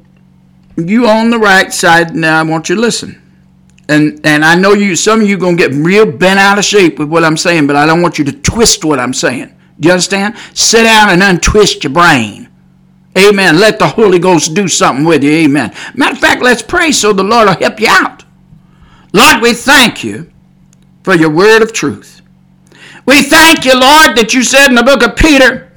you 0.77 1.07
on 1.07 1.31
the 1.31 1.39
right 1.39 1.73
side 1.73 2.15
now. 2.15 2.41
I 2.41 2.43
want 2.43 2.69
you 2.69 2.75
to 2.75 2.81
listen. 2.81 3.23
and 3.89 4.21
and 4.25 4.45
I 4.45 4.57
know 4.57 4.73
you 4.73 4.97
some 4.97 5.21
of 5.21 5.29
you 5.29 5.39
gonna 5.39 5.57
get 5.57 5.73
real 5.73 6.11
bent 6.11 6.41
out 6.41 6.59
of 6.59 6.65
shape 6.65 6.99
with 6.99 7.09
what 7.09 7.25
I'm 7.25 7.37
saying, 7.37 7.67
but 7.67 7.77
I 7.77 7.87
don't 7.87 8.03
want 8.03 8.19
you 8.19 8.25
to 8.25 8.33
twist 8.33 8.85
what 8.85 8.99
I'm 8.99 9.15
saying. 9.15 9.55
Do 9.79 9.89
you 9.89 9.93
understand? 9.93 10.37
Sit 10.55 10.83
down 10.83 11.11
and 11.11 11.23
untwist 11.23 11.85
your 11.85 11.93
brain. 11.93 12.49
Amen. 13.17 13.61
Let 13.61 13.79
the 13.79 13.87
Holy 13.87 14.19
Ghost 14.19 14.55
do 14.55 14.69
something 14.69 15.05
with 15.05 15.23
you. 15.23 15.31
Amen. 15.31 15.75
Matter 15.95 16.15
of 16.15 16.19
fact, 16.19 16.43
let's 16.43 16.63
pray 16.63 16.93
so 16.93 17.13
the 17.13 17.23
Lord 17.23 17.49
will 17.49 17.57
help 17.57 17.81
you 17.81 17.87
out. 17.89 18.25
Lord, 19.13 19.41
we 19.41 19.55
thank 19.55 20.05
you 20.05 20.31
for 21.07 21.15
your 21.15 21.31
word 21.31 21.63
of 21.63 21.73
truth. 21.73 22.21
We 23.07 23.23
thank 23.23 23.65
you, 23.65 23.79
Lord, 23.79 24.19
that 24.19 24.35
you 24.35 24.43
said 24.43 24.67
in 24.67 24.75
the 24.75 24.83
book 24.83 25.07
of 25.07 25.15
Peter 25.15 25.71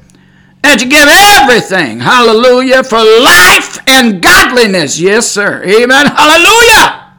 that 0.63 0.81
you 0.81 0.89
give 0.89 1.05
everything, 1.05 1.99
hallelujah, 1.99 2.83
for 2.83 2.97
life 2.97 3.77
and 3.85 4.23
godliness. 4.23 4.99
Yes, 4.99 5.29
sir. 5.29 5.61
Amen. 5.61 6.07
Hallelujah. 6.07 7.13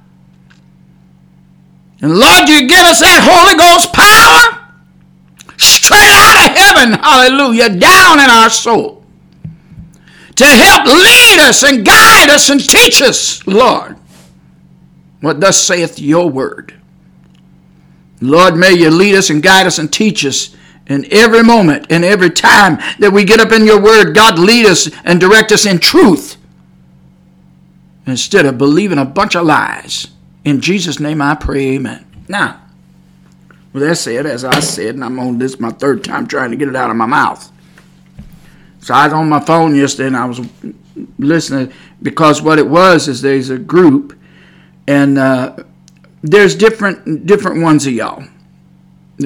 And 2.02 2.18
Lord, 2.18 2.48
you 2.48 2.66
give 2.66 2.82
us 2.82 2.98
that 2.98 3.22
Holy 3.22 3.54
Ghost 3.54 3.94
power 3.94 4.58
straight 5.56 6.10
out 6.10 6.50
of 6.50 6.56
heaven, 6.58 6.98
hallelujah, 6.98 7.78
down 7.78 8.18
in 8.18 8.26
our 8.28 8.50
soul 8.50 9.04
to 10.34 10.46
help 10.46 10.86
lead 10.86 11.38
us 11.46 11.62
and 11.62 11.86
guide 11.86 12.28
us 12.28 12.50
and 12.50 12.58
teach 12.58 13.02
us, 13.02 13.46
Lord, 13.46 13.96
what 15.20 15.38
thus 15.38 15.62
saith 15.62 16.00
your 16.00 16.28
word. 16.28 16.79
Lord, 18.20 18.56
may 18.56 18.72
you 18.72 18.90
lead 18.90 19.14
us 19.14 19.30
and 19.30 19.42
guide 19.42 19.66
us 19.66 19.78
and 19.78 19.92
teach 19.92 20.24
us 20.24 20.54
in 20.86 21.06
every 21.10 21.42
moment 21.42 21.86
and 21.88 22.04
every 22.04 22.30
time 22.30 22.78
that 22.98 23.12
we 23.12 23.24
get 23.24 23.40
up 23.40 23.52
in 23.52 23.64
your 23.64 23.80
word. 23.80 24.14
God, 24.14 24.38
lead 24.38 24.66
us 24.66 24.90
and 25.04 25.20
direct 25.20 25.52
us 25.52 25.64
in 25.64 25.78
truth 25.78 26.36
instead 28.06 28.44
of 28.44 28.58
believing 28.58 28.98
a 28.98 29.04
bunch 29.04 29.36
of 29.36 29.46
lies. 29.46 30.08
In 30.44 30.60
Jesus' 30.60 31.00
name 31.00 31.22
I 31.22 31.34
pray, 31.34 31.76
amen. 31.76 32.04
Now, 32.28 32.60
with 33.72 33.82
that 33.84 33.96
said, 33.96 34.26
as 34.26 34.44
I 34.44 34.60
said, 34.60 34.96
and 34.96 35.04
I'm 35.04 35.18
on 35.18 35.38
this 35.38 35.60
my 35.60 35.70
third 35.70 36.02
time 36.02 36.26
trying 36.26 36.50
to 36.50 36.56
get 36.56 36.68
it 36.68 36.76
out 36.76 36.90
of 36.90 36.96
my 36.96 37.06
mouth. 37.06 37.50
So 38.80 38.94
I 38.94 39.06
was 39.06 39.12
on 39.12 39.28
my 39.28 39.40
phone 39.40 39.76
yesterday 39.76 40.08
and 40.08 40.16
I 40.16 40.24
was 40.24 40.40
listening 41.18 41.72
because 42.02 42.42
what 42.42 42.58
it 42.58 42.66
was 42.66 43.08
is 43.08 43.22
there's 43.22 43.50
a 43.50 43.58
group 43.58 44.18
and 44.86 45.18
uh, 45.18 45.56
there's 46.22 46.54
different 46.54 47.26
different 47.26 47.62
ones 47.62 47.86
of 47.86 47.92
y'all. 47.92 48.24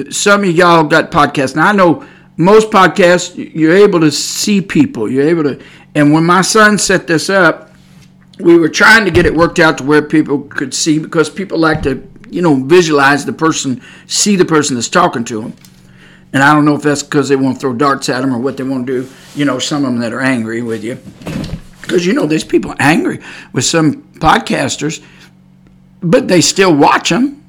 Some 0.09 0.43
of 0.43 0.51
y'all 0.51 0.83
got 0.83 1.11
podcasts. 1.11 1.55
Now 1.55 1.67
I 1.67 1.71
know 1.71 2.05
most 2.37 2.69
podcasts 2.69 3.33
you're 3.53 3.75
able 3.75 3.99
to 4.01 4.11
see 4.11 4.61
people. 4.61 5.09
You're 5.09 5.27
able 5.27 5.43
to 5.43 5.63
and 5.95 6.11
when 6.13 6.25
my 6.25 6.41
son 6.41 6.77
set 6.77 7.07
this 7.07 7.29
up, 7.29 7.71
we 8.39 8.57
were 8.57 8.69
trying 8.69 9.05
to 9.05 9.11
get 9.11 9.25
it 9.25 9.33
worked 9.33 9.59
out 9.59 9.77
to 9.77 9.83
where 9.83 10.01
people 10.01 10.43
could 10.43 10.73
see 10.73 10.99
because 10.99 11.29
people 11.29 11.57
like 11.57 11.83
to, 11.83 12.05
you 12.29 12.41
know, 12.41 12.55
visualize 12.55 13.25
the 13.25 13.33
person, 13.33 13.81
see 14.07 14.35
the 14.35 14.43
person 14.43 14.75
that's 14.75 14.89
talking 14.89 15.23
to 15.25 15.41
them. 15.41 15.53
And 16.33 16.43
I 16.43 16.53
don't 16.53 16.65
know 16.65 16.75
if 16.75 16.81
that's 16.81 17.01
because 17.01 17.29
they 17.29 17.37
want 17.37 17.55
to 17.55 17.61
throw 17.61 17.73
darts 17.73 18.09
at 18.09 18.19
them 18.19 18.35
or 18.35 18.39
what 18.39 18.57
they 18.57 18.63
want 18.63 18.87
to 18.87 19.03
do. 19.03 19.09
You 19.35 19.45
know, 19.45 19.57
some 19.57 19.85
of 19.85 19.91
them 19.91 20.01
that 20.01 20.11
are 20.11 20.19
angry 20.19 20.61
with 20.61 20.83
you. 20.83 20.99
Because, 21.81 22.05
you 22.05 22.11
know, 22.11 22.25
there's 22.25 22.43
people 22.43 22.75
angry 22.77 23.21
with 23.53 23.63
some 23.63 24.03
podcasters, 24.15 25.01
but 26.05 26.27
they 26.27 26.39
still 26.39 26.73
watch 26.73 27.09
them. 27.09 27.43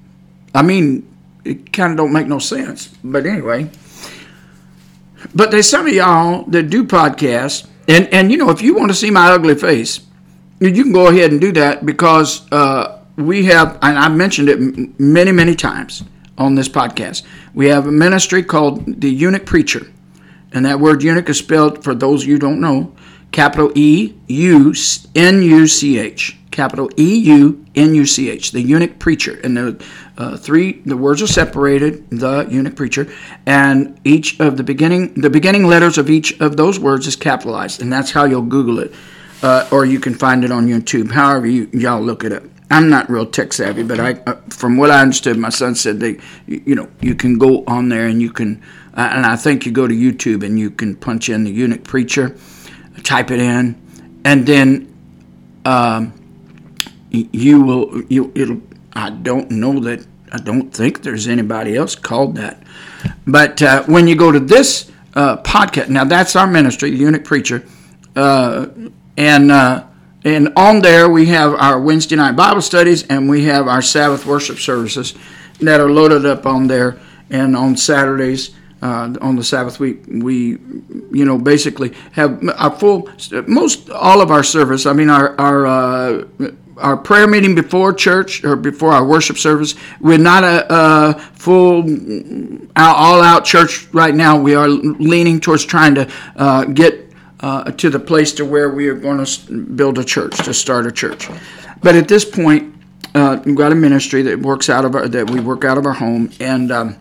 I 0.54 0.62
mean, 0.62 1.06
it 1.44 1.72
kind 1.72 1.92
of 1.92 1.98
don't 1.98 2.12
make 2.12 2.26
no 2.26 2.38
sense. 2.38 2.88
But 3.04 3.26
anyway. 3.26 3.70
But 5.34 5.50
there's 5.50 5.68
some 5.68 5.86
of 5.86 5.92
y'all 5.92 6.44
that 6.44 6.70
do 6.70 6.84
podcasts. 6.84 7.68
And, 7.86 8.08
and 8.12 8.32
you 8.32 8.38
know, 8.38 8.50
if 8.50 8.62
you 8.62 8.74
want 8.74 8.90
to 8.90 8.94
see 8.94 9.10
my 9.10 9.28
ugly 9.28 9.54
face, 9.54 10.00
you 10.58 10.72
can 10.72 10.92
go 10.92 11.08
ahead 11.08 11.30
and 11.32 11.40
do 11.40 11.52
that 11.52 11.84
because 11.84 12.50
uh, 12.50 13.02
we 13.16 13.44
have, 13.44 13.78
and 13.82 13.98
I've 13.98 14.16
mentioned 14.16 14.48
it 14.48 14.98
many, 14.98 15.32
many 15.32 15.54
times 15.54 16.02
on 16.38 16.54
this 16.54 16.68
podcast. 16.68 17.24
We 17.54 17.66
have 17.66 17.86
a 17.86 17.92
ministry 17.92 18.42
called 18.42 19.00
the 19.00 19.10
Eunuch 19.10 19.44
Preacher. 19.44 19.86
And 20.52 20.64
that 20.64 20.80
word 20.80 21.02
eunuch 21.02 21.28
is 21.28 21.38
spelled, 21.38 21.84
for 21.84 21.94
those 21.94 22.24
you 22.24 22.38
don't 22.38 22.60
know, 22.60 22.94
capital 23.36 23.70
E 23.74 24.14
U 24.28 24.74
N 25.14 25.42
U 25.42 25.66
C 25.66 25.98
H. 25.98 26.38
Capital 26.50 26.88
E 26.98 27.18
U 27.18 27.66
N 27.74 27.94
U 27.94 28.06
C 28.06 28.30
H. 28.30 28.52
The 28.52 28.62
eunuch 28.62 28.98
preacher. 28.98 29.38
And 29.44 29.54
the 29.54 29.84
uh, 30.16 30.38
three, 30.38 30.80
the 30.86 30.96
words 30.96 31.20
are 31.20 31.26
separated, 31.26 32.08
the 32.08 32.46
eunuch 32.50 32.76
preacher. 32.76 33.12
And 33.44 34.00
each 34.04 34.40
of 34.40 34.56
the 34.56 34.62
beginning, 34.62 35.12
the 35.20 35.28
beginning 35.28 35.66
letters 35.66 35.98
of 35.98 36.08
each 36.08 36.40
of 36.40 36.56
those 36.56 36.80
words 36.80 37.06
is 37.06 37.14
capitalized. 37.14 37.82
And 37.82 37.92
that's 37.92 38.10
how 38.10 38.24
you'll 38.24 38.40
Google 38.40 38.78
it 38.78 38.94
uh, 39.42 39.68
or 39.70 39.84
you 39.84 40.00
can 40.00 40.14
find 40.14 40.42
it 40.42 40.50
on 40.50 40.66
YouTube. 40.66 41.10
However, 41.10 41.46
you 41.46 41.68
y'all 41.74 42.00
look 42.00 42.24
it 42.24 42.32
up. 42.32 42.42
I'm 42.70 42.88
not 42.88 43.10
real 43.10 43.26
tech 43.26 43.52
savvy, 43.52 43.82
but 43.82 44.00
I, 44.00 44.12
uh, 44.26 44.36
from 44.48 44.78
what 44.78 44.90
I 44.90 45.02
understood, 45.02 45.36
my 45.36 45.50
son 45.50 45.74
said 45.74 46.00
they, 46.00 46.18
you 46.46 46.74
know, 46.74 46.88
you 47.02 47.14
can 47.14 47.36
go 47.38 47.64
on 47.66 47.90
there 47.90 48.06
and 48.06 48.20
you 48.20 48.32
can, 48.32 48.60
uh, 48.94 49.10
and 49.12 49.24
I 49.24 49.36
think 49.36 49.66
you 49.66 49.72
go 49.72 49.86
to 49.86 49.94
YouTube 49.94 50.42
and 50.44 50.58
you 50.58 50.70
can 50.70 50.96
punch 50.96 51.28
in 51.28 51.44
the 51.44 51.50
eunuch 51.50 51.84
preacher, 51.84 52.34
type 53.02 53.30
it 53.30 53.40
in, 53.40 53.80
and 54.24 54.46
then 54.46 54.94
um, 55.64 56.12
you 57.10 57.62
will, 57.62 58.02
you 58.04 58.32
it'll. 58.34 58.60
I 58.92 59.10
don't 59.10 59.50
know 59.50 59.80
that. 59.80 60.06
I 60.32 60.38
don't 60.38 60.70
think 60.74 61.02
there's 61.02 61.28
anybody 61.28 61.76
else 61.76 61.94
called 61.94 62.36
that. 62.36 62.62
But 63.26 63.62
uh, 63.62 63.84
when 63.84 64.08
you 64.08 64.16
go 64.16 64.32
to 64.32 64.40
this 64.40 64.90
uh, 65.14 65.38
podcast, 65.38 65.88
now 65.88 66.04
that's 66.04 66.34
our 66.36 66.46
ministry, 66.46 66.90
the 66.90 66.96
eunuch 66.96 67.24
preacher. 67.24 67.66
Uh, 68.14 68.68
and 69.16 69.50
uh, 69.50 69.84
and 70.24 70.52
on 70.56 70.80
there 70.80 71.08
we 71.08 71.26
have 71.26 71.54
our 71.54 71.80
Wednesday 71.80 72.16
night 72.16 72.34
Bible 72.34 72.62
studies 72.62 73.06
and 73.06 73.28
we 73.28 73.44
have 73.44 73.68
our 73.68 73.82
Sabbath 73.82 74.26
worship 74.26 74.58
services 74.58 75.14
that 75.60 75.80
are 75.80 75.90
loaded 75.90 76.26
up 76.26 76.46
on 76.46 76.66
there. 76.66 76.98
And 77.30 77.56
on 77.56 77.76
Saturdays, 77.76 78.55
uh, 78.82 79.14
on 79.20 79.36
the 79.36 79.44
Sabbath 79.44 79.80
week, 79.80 80.04
we, 80.06 80.58
you 81.10 81.24
know, 81.24 81.38
basically 81.38 81.94
have 82.12 82.42
our 82.56 82.70
full, 82.70 83.08
most 83.46 83.90
all 83.90 84.20
of 84.20 84.30
our 84.30 84.42
service. 84.42 84.86
I 84.86 84.92
mean, 84.92 85.10
our 85.10 85.38
our 85.40 85.66
uh, 85.66 86.24
our 86.78 86.96
prayer 86.96 87.26
meeting 87.26 87.54
before 87.54 87.92
church 87.92 88.44
or 88.44 88.56
before 88.56 88.92
our 88.92 89.04
worship 89.04 89.38
service. 89.38 89.74
We're 90.00 90.18
not 90.18 90.44
a, 90.44 90.66
a 90.68 91.18
full, 91.34 91.84
all 92.76 93.22
out 93.22 93.44
church 93.44 93.88
right 93.92 94.14
now. 94.14 94.38
We 94.38 94.54
are 94.54 94.68
leaning 94.68 95.40
towards 95.40 95.64
trying 95.64 95.94
to 95.94 96.12
uh, 96.36 96.64
get 96.64 97.12
uh, 97.40 97.70
to 97.72 97.90
the 97.90 97.98
place 97.98 98.32
to 98.32 98.44
where 98.44 98.70
we 98.70 98.88
are 98.88 98.94
going 98.94 99.24
to 99.24 99.62
build 99.62 99.98
a 99.98 100.04
church, 100.04 100.36
to 100.44 100.54
start 100.54 100.86
a 100.86 100.92
church. 100.92 101.28
But 101.82 101.94
at 101.94 102.08
this 102.08 102.24
point, 102.24 102.74
uh, 103.14 103.40
we've 103.44 103.56
got 103.56 103.72
a 103.72 103.74
ministry 103.74 104.22
that 104.22 104.38
works 104.38 104.68
out 104.68 104.84
of 104.84 104.94
our, 104.94 105.08
that 105.08 105.30
we 105.30 105.40
work 105.40 105.64
out 105.64 105.78
of 105.78 105.86
our 105.86 105.92
home, 105.94 106.30
and 106.40 106.70
um, 106.70 106.96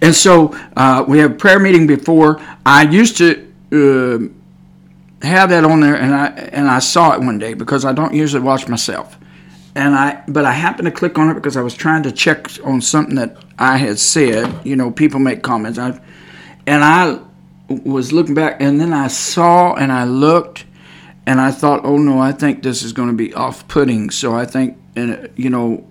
and 0.00 0.14
so 0.14 0.56
uh, 0.76 1.04
we 1.06 1.18
have 1.18 1.38
prayer 1.38 1.58
meeting 1.58 1.86
before. 1.86 2.40
I 2.64 2.82
used 2.82 3.16
to 3.18 3.42
uh, 3.72 5.26
have 5.26 5.50
that 5.50 5.64
on 5.64 5.80
there, 5.80 5.96
and 5.96 6.14
I 6.14 6.26
and 6.28 6.68
I 6.68 6.78
saw 6.78 7.14
it 7.14 7.20
one 7.20 7.38
day 7.38 7.54
because 7.54 7.84
I 7.84 7.92
don't 7.92 8.14
usually 8.14 8.42
watch 8.42 8.68
myself, 8.68 9.16
and 9.74 9.94
I 9.94 10.22
but 10.28 10.44
I 10.44 10.52
happened 10.52 10.86
to 10.86 10.92
click 10.92 11.18
on 11.18 11.30
it 11.30 11.34
because 11.34 11.56
I 11.56 11.62
was 11.62 11.74
trying 11.74 12.02
to 12.04 12.12
check 12.12 12.48
on 12.64 12.80
something 12.80 13.16
that 13.16 13.36
I 13.58 13.76
had 13.78 13.98
said. 13.98 14.66
You 14.66 14.76
know, 14.76 14.90
people 14.90 15.20
make 15.20 15.42
comments, 15.42 15.78
I, 15.78 16.00
and 16.66 16.84
I 16.84 17.20
was 17.68 18.12
looking 18.12 18.34
back, 18.34 18.60
and 18.60 18.80
then 18.80 18.92
I 18.92 19.08
saw 19.08 19.74
and 19.74 19.90
I 19.90 20.04
looked, 20.04 20.66
and 21.26 21.40
I 21.40 21.50
thought, 21.50 21.84
oh 21.84 21.96
no, 21.98 22.20
I 22.20 22.32
think 22.32 22.62
this 22.62 22.82
is 22.82 22.92
going 22.92 23.08
to 23.08 23.14
be 23.14 23.34
off-putting. 23.34 24.10
So 24.10 24.34
I 24.34 24.44
think, 24.44 24.76
and 24.94 25.30
you 25.36 25.50
know, 25.50 25.86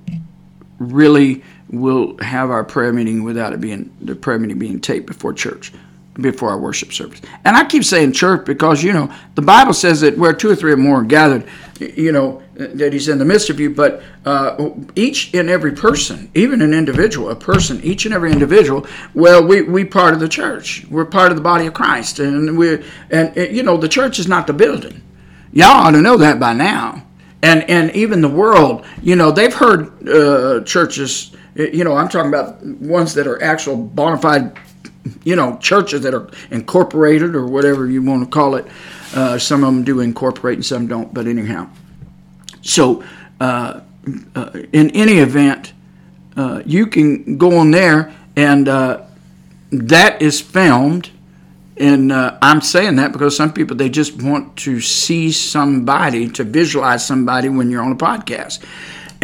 really 0.79 1.43
we'll 1.81 2.17
have 2.17 2.49
our 2.49 2.63
prayer 2.63 2.93
meeting 2.93 3.23
without 3.23 3.53
it 3.53 3.61
being 3.61 3.95
the 4.01 4.15
prayer 4.15 4.39
meeting 4.39 4.59
being 4.59 4.79
taped 4.79 5.07
before 5.07 5.33
church 5.33 5.71
before 6.15 6.49
our 6.49 6.57
worship 6.57 6.93
service. 6.93 7.21
And 7.43 7.55
I 7.55 7.65
keep 7.65 7.83
saying 7.83 8.13
church 8.13 8.45
because, 8.45 8.81
you 8.81 8.93
know, 8.93 9.13
the 9.35 9.41
Bible 9.41 9.73
says 9.73 10.01
that 10.01 10.17
where 10.17 10.33
two 10.33 10.49
or 10.49 10.55
three 10.55 10.71
are 10.71 10.77
more 10.77 11.03
gathered, 11.03 11.45
you 11.79 12.11
know, 12.11 12.41
that 12.53 12.93
he's 12.93 13.09
in 13.09 13.17
the 13.17 13.25
midst 13.25 13.49
of 13.49 13.59
you. 13.59 13.69
But 13.69 14.01
uh, 14.23 14.69
each 14.95 15.33
and 15.33 15.49
every 15.49 15.73
person, 15.73 16.31
even 16.33 16.61
an 16.61 16.73
individual, 16.73 17.29
a 17.31 17.35
person, 17.35 17.81
each 17.83 18.05
and 18.05 18.13
every 18.13 18.31
individual, 18.31 18.87
well, 19.13 19.45
we, 19.45 19.61
we 19.63 19.83
part 19.83 20.13
of 20.13 20.21
the 20.21 20.29
church. 20.29 20.85
We're 20.89 21.05
part 21.05 21.31
of 21.31 21.37
the 21.37 21.43
body 21.43 21.67
of 21.67 21.73
Christ. 21.73 22.19
And 22.19 22.57
we're, 22.57 22.83
and, 23.09 23.35
you 23.35 23.63
know, 23.63 23.75
the 23.75 23.89
church 23.89 24.17
is 24.17 24.27
not 24.27 24.47
the 24.47 24.53
building. 24.53 25.01
Y'all 25.51 25.85
ought 25.87 25.91
to 25.91 26.01
know 26.01 26.17
that 26.17 26.39
by 26.39 26.53
now. 26.53 27.05
And, 27.41 27.69
and 27.69 27.91
even 27.91 28.21
the 28.21 28.29
world, 28.29 28.85
you 29.03 29.15
know, 29.15 29.31
they've 29.31 29.53
heard 29.53 30.07
uh, 30.07 30.63
churches, 30.63 31.35
you 31.55 31.83
know, 31.83 31.95
I'm 31.95 32.09
talking 32.09 32.29
about 32.29 32.63
ones 32.63 33.13
that 33.13 33.27
are 33.27 33.41
actual 33.41 33.77
bona 33.77 34.17
fide 34.17 34.57
you 35.23 35.35
know, 35.35 35.57
churches 35.57 36.01
that 36.01 36.13
are 36.13 36.29
incorporated 36.51 37.35
or 37.35 37.45
whatever 37.45 37.89
you 37.89 38.01
want 38.01 38.23
to 38.23 38.29
call 38.29 38.55
it. 38.55 38.65
Uh, 39.13 39.37
some 39.37 39.63
of 39.63 39.73
them 39.73 39.83
do 39.83 39.99
incorporate 39.99 40.55
and 40.55 40.65
some 40.65 40.87
don't, 40.87 41.13
but 41.13 41.27
anyhow. 41.27 41.69
So, 42.61 43.03
uh, 43.39 43.81
uh, 44.35 44.49
in 44.73 44.89
any 44.91 45.19
event, 45.19 45.73
uh, 46.35 46.61
you 46.65 46.87
can 46.87 47.37
go 47.37 47.57
on 47.57 47.71
there 47.71 48.13
and 48.35 48.67
uh, 48.67 49.03
that 49.71 50.21
is 50.21 50.41
filmed. 50.41 51.11
And 51.77 52.11
uh, 52.11 52.37
I'm 52.41 52.61
saying 52.61 52.95
that 52.97 53.11
because 53.11 53.35
some 53.35 53.51
people 53.51 53.75
they 53.75 53.89
just 53.89 54.21
want 54.21 54.55
to 54.57 54.79
see 54.79 55.31
somebody 55.31 56.29
to 56.29 56.43
visualize 56.43 57.05
somebody 57.05 57.49
when 57.49 57.69
you're 57.69 57.83
on 57.83 57.91
a 57.91 57.97
podcast. 57.97 58.63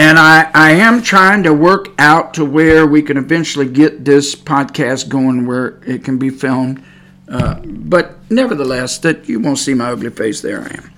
And 0.02 0.18
I, 0.18 0.50
I 0.56 0.72
am 0.72 1.04
trying 1.04 1.44
to 1.44 1.54
work 1.54 1.90
out 2.00 2.34
to 2.34 2.44
where 2.44 2.88
we 2.88 3.04
can 3.04 3.18
eventually 3.18 3.68
get 3.68 4.04
this 4.04 4.34
podcast 4.36 5.10
going 5.10 5.46
where 5.46 5.80
it 5.86 6.04
can 6.04 6.18
be 6.18 6.32
filmed. 6.32 6.84
Uh, 7.30 7.60
but 7.64 8.16
nevertheless, 8.32 8.98
that 8.98 9.30
you 9.30 9.40
won't 9.40 9.60
see 9.60 9.76
my 9.76 9.92
ugly 9.92 10.10
face. 10.10 10.42
There 10.42 10.60
I 10.60 10.76
am. 10.76 10.92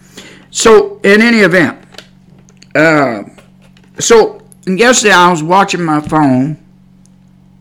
So, 0.51 1.01
in 1.03 1.21
any 1.21 1.39
event, 1.39 1.85
uh, 2.75 3.23
so 3.99 4.41
yesterday 4.65 5.13
I 5.13 5.29
was 5.29 5.43
watching 5.43 5.83
my 5.83 5.99
phone. 5.99 6.65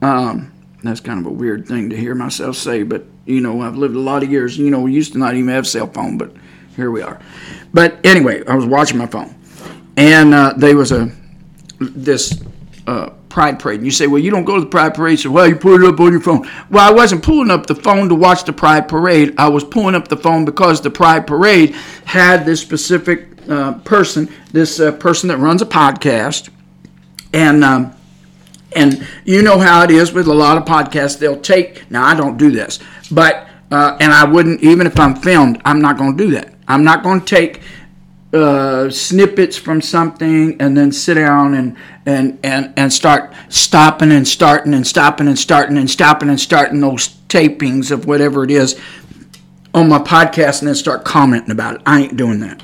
Um, 0.01 0.53
that's 0.85 1.01
kind 1.01 1.19
of 1.19 1.27
a 1.27 1.35
weird 1.35 1.67
thing 1.67 1.91
to 1.91 1.97
hear 1.97 2.15
myself 2.15 2.55
say, 2.55 2.85
but 2.85 3.05
you 3.27 3.41
know, 3.41 3.63
I've 3.63 3.77
lived 3.77 3.97
a 3.97 4.01
lot 4.01 4.23
of 4.23 4.31
years. 4.31 4.57
You 4.57 4.71
know, 4.71 4.83
we 4.83 4.93
used 4.93 5.15
to 5.15 5.19
not 5.19 5.35
even 5.35 5.49
have 5.49 5.67
cell 5.67 5.89
phone, 5.89 6.19
but 6.19 6.31
here 6.77 6.93
we 6.93 7.03
are. 7.03 7.21
But 7.75 7.99
anyway, 8.07 8.47
I 8.47 8.55
was 8.55 8.65
watching 8.65 8.99
my 8.99 9.07
phone, 9.07 9.35
and 9.97 10.33
uh, 10.33 10.55
there 10.57 10.77
was 10.77 10.93
a 10.93 11.13
this 11.91 12.43
uh, 12.87 13.11
pride 13.29 13.59
parade. 13.59 13.79
And 13.79 13.87
you 13.87 13.91
say, 13.91 14.07
well, 14.07 14.21
you 14.21 14.31
don't 14.31 14.45
go 14.45 14.57
to 14.57 14.61
the 14.61 14.67
pride 14.67 14.95
parade, 14.95 15.21
so 15.21 15.31
well, 15.31 15.47
you 15.47 15.57
put 15.57 15.83
it 15.83 15.87
up 15.87 16.01
on 16.01 16.13
your 16.13 16.21
phone. 16.21 16.49
Well, 16.71 16.89
I 16.89 16.93
wasn't 16.93 17.23
pulling 17.23 17.51
up 17.51 17.67
the 17.67 17.75
phone 17.75 18.09
to 18.09 18.15
watch 18.15 18.45
the 18.45 18.53
pride 18.53 18.89
parade. 18.89 19.35
I 19.39 19.49
was 19.49 19.65
pulling 19.65 19.95
up 19.95 20.09
the 20.09 20.17
phone 20.17 20.45
because 20.45 20.81
the 20.81 20.91
pride 20.91 21.27
parade 21.27 21.75
had 22.05 22.45
this 22.45 22.61
specific 22.61 23.29
uh, 23.49 23.75
person, 23.81 24.29
this 24.53 24.81
uh, 24.81 24.93
person 24.93 25.29
that 25.29 25.39
runs 25.39 25.63
a 25.63 25.67
podcast, 25.67 26.51
and. 27.33 27.65
Um, 27.65 27.95
and 28.75 29.07
you 29.27 29.43
know 29.43 29.59
how 29.59 29.83
it 29.83 29.91
is 29.91 30.15
with 30.15 30.27
a 30.29 30.33
lot 30.33 30.57
of 30.57 30.65
podcasts. 30.65 31.19
They'll 31.19 31.39
take, 31.39 31.91
now 31.91 32.07
I 32.07 32.15
don't 32.15 32.39
do 32.39 32.51
this, 32.51 32.79
but, 33.11 33.47
uh, 33.71 33.99
and 34.01 34.11
I 34.11 34.25
wouldn't, 34.25 34.63
even 34.63 34.87
if 34.87 34.99
I'm 34.99 35.15
filmed, 35.15 35.61
I'm 35.67 35.83
not 35.83 35.99
going 35.99 36.17
to 36.17 36.25
do 36.25 36.31
that. 36.31 36.55
I'm 36.67 36.83
not 36.83 37.03
going 37.03 37.21
to 37.21 37.27
take 37.27 37.61
uh, 38.33 38.89
snippets 38.89 39.57
from 39.57 39.81
something 39.81 40.61
and 40.61 40.77
then 40.77 40.91
sit 40.91 41.15
down 41.15 41.55
and, 41.55 41.77
and, 42.07 42.39
and, 42.43 42.73
and 42.77 42.93
start 42.93 43.35
stopping 43.49 44.11
and 44.11 44.27
starting 44.27 44.73
and 44.75 44.87
stopping 44.87 45.29
and 45.29 45.39
starting 45.39 45.77
and 45.77 45.91
stopping 45.91 46.29
and 46.29 46.41
starting 46.41 46.81
those 46.81 47.09
tapings 47.29 47.91
of 47.91 48.07
whatever 48.07 48.45
it 48.45 48.51
is 48.51 48.81
on 49.75 49.89
my 49.89 49.99
podcast 49.99 50.61
and 50.61 50.69
then 50.69 50.75
start 50.75 51.05
commenting 51.05 51.51
about 51.51 51.77
it. 51.77 51.83
I 51.87 52.03
ain't 52.03 52.17
doing 52.17 52.41
that. 52.41 52.63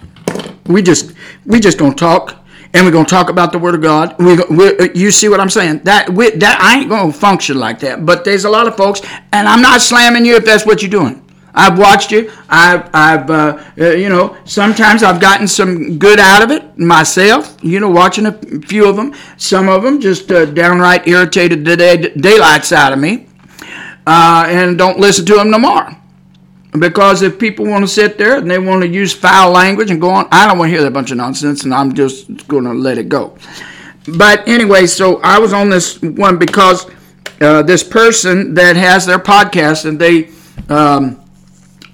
We 0.67 0.83
just 0.83 1.15
we 1.47 1.61
just 1.61 1.79
gonna 1.79 1.95
talk 1.95 2.45
and 2.75 2.85
we're 2.85 2.93
gonna 2.93 3.07
talk 3.07 3.31
about 3.31 3.53
the 3.53 3.59
Word 3.59 3.75
of 3.75 3.83
God. 3.83 4.17
We, 4.19 4.37
we 4.51 4.93
you 4.95 5.11
see 5.11 5.29
what 5.29 5.41
I'm 5.41 5.51
saying? 5.51 5.81
That 5.85 6.11
we, 6.11 6.31
that 6.31 6.61
I 6.61 6.81
ain't 6.81 6.89
gonna 6.89 7.13
function 7.13 7.59
like 7.59 7.81
that. 7.81 8.05
But 8.05 8.25
there's 8.25 8.45
a 8.45 8.51
lot 8.51 8.67
of 8.67 8.77
folks, 8.77 9.01
and 9.33 9.49
I'm 9.49 9.63
not 9.63 9.81
slamming 9.81 10.25
you 10.25 10.37
if 10.37 10.45
that's 10.45 10.67
what 10.67 10.83
you're 10.83 10.91
doing. 10.91 11.25
I've 11.55 11.79
watched 11.79 12.13
you. 12.13 12.31
I've, 12.49 12.89
I've 12.95 13.31
uh, 13.31 13.63
uh, 13.79 13.91
you 13.91 14.09
know, 14.09 14.37
sometimes 14.45 15.03
I've 15.03 15.21
gotten 15.21 15.49
some 15.49 15.99
good 15.99 16.21
out 16.21 16.43
of 16.43 16.51
it 16.51 16.79
myself. 16.79 17.57
You 17.63 17.81
know, 17.81 17.91
watching 17.91 18.27
a 18.27 18.33
few 18.33 18.89
of 18.89 18.97
them. 18.97 19.15
Some 19.37 19.69
of 19.69 19.83
them 19.83 20.01
just 20.01 20.31
uh, 20.31 20.45
downright 20.47 21.07
irritated 21.09 21.65
the 21.65 21.77
day, 21.77 21.97
daylights 21.97 22.73
out 22.73 22.93
of 22.93 22.99
me, 22.99 23.27
uh, 24.07 24.47
and 24.49 24.79
don't 24.79 24.99
listen 24.99 25.27
to 25.27 25.35
them 25.35 25.51
no 25.51 25.59
more. 25.59 25.97
Because 26.79 27.23
if 27.23 27.39
people 27.39 27.67
want 27.67 27.83
to 27.83 27.89
sit 27.89 28.19
there 28.19 28.37
and 28.37 28.51
they 28.51 28.59
want 28.59 28.83
to 28.83 28.89
use 28.89 29.13
foul 29.13 29.51
language 29.51 29.91
and 29.91 30.01
go 30.01 30.11
on, 30.11 30.29
I 30.31 30.47
don't 30.47 30.59
want 30.59 30.69
to 30.69 30.75
hear 30.75 30.83
that 30.83 30.93
bunch 30.93 31.11
of 31.11 31.17
nonsense, 31.17 31.65
and 31.65 31.73
I'm 31.73 31.95
just 31.95 32.47
going 32.47 32.65
to 32.65 32.75
let 32.75 32.99
it 32.99 33.09
go. 33.09 33.37
But 34.17 34.47
anyway, 34.47 34.87
so 34.87 35.21
I 35.23 35.39
was 35.39 35.53
on 35.53 35.71
this 35.71 36.01
one 36.01 36.39
because 36.39 36.87
uh, 37.41 37.63
this 37.63 37.83
person 37.83 38.55
that 38.55 38.77
has 38.77 39.07
their 39.07 39.19
podcast, 39.19 39.85
and 39.85 39.99
they, 39.99 40.31
um, 40.69 41.23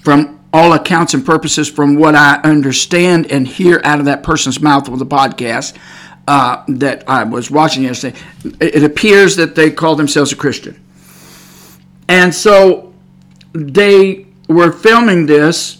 from 0.04 0.38
all 0.52 0.74
accounts 0.74 1.14
and 1.14 1.26
purposes, 1.26 1.68
from 1.68 1.96
what 1.96 2.14
I 2.14 2.36
understand 2.44 3.32
and 3.32 3.48
hear 3.48 3.80
out 3.82 3.98
of 3.98 4.04
that 4.04 4.22
person's 4.22 4.60
mouth 4.60 4.88
with 4.88 5.00
the 5.00 5.06
podcast 5.06 5.76
uh, 6.28 6.62
that 6.68 7.08
I 7.08 7.24
was 7.24 7.50
watching 7.50 7.82
yesterday, 7.82 8.16
it 8.60 8.84
appears 8.84 9.34
that 9.36 9.56
they 9.56 9.70
call 9.70 9.96
themselves 9.96 10.30
a 10.30 10.36
Christian. 10.36 10.80
And 12.08 12.32
so 12.32 12.94
they 13.52 14.26
were 14.48 14.70
filming 14.70 15.26
this, 15.26 15.78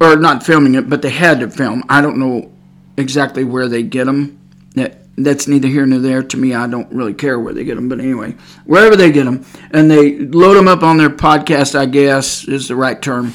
or 0.00 0.16
not 0.16 0.42
filming 0.42 0.74
it, 0.74 0.90
but 0.90 1.00
they 1.00 1.10
had 1.10 1.40
to 1.40 1.48
film. 1.48 1.84
I 1.88 2.00
don't 2.00 2.18
know 2.18 2.50
exactly 2.96 3.44
where 3.44 3.68
they 3.68 3.84
get 3.84 4.04
them. 4.04 4.38
That, 4.74 4.98
that's 5.16 5.46
neither 5.46 5.68
here 5.68 5.86
nor 5.86 6.00
there 6.00 6.22
to 6.22 6.36
me. 6.36 6.54
I 6.54 6.66
don't 6.66 6.90
really 6.92 7.14
care 7.14 7.38
where 7.38 7.54
they 7.54 7.64
get 7.64 7.76
them, 7.76 7.88
but 7.88 8.00
anyway, 8.00 8.34
wherever 8.64 8.96
they 8.96 9.12
get 9.12 9.24
them, 9.24 9.46
and 9.70 9.90
they 9.90 10.18
load 10.18 10.54
them 10.54 10.68
up 10.68 10.82
on 10.82 10.96
their 10.96 11.10
podcast. 11.10 11.74
I 11.74 11.86
guess 11.86 12.46
is 12.48 12.68
the 12.68 12.76
right 12.76 13.00
term. 13.00 13.32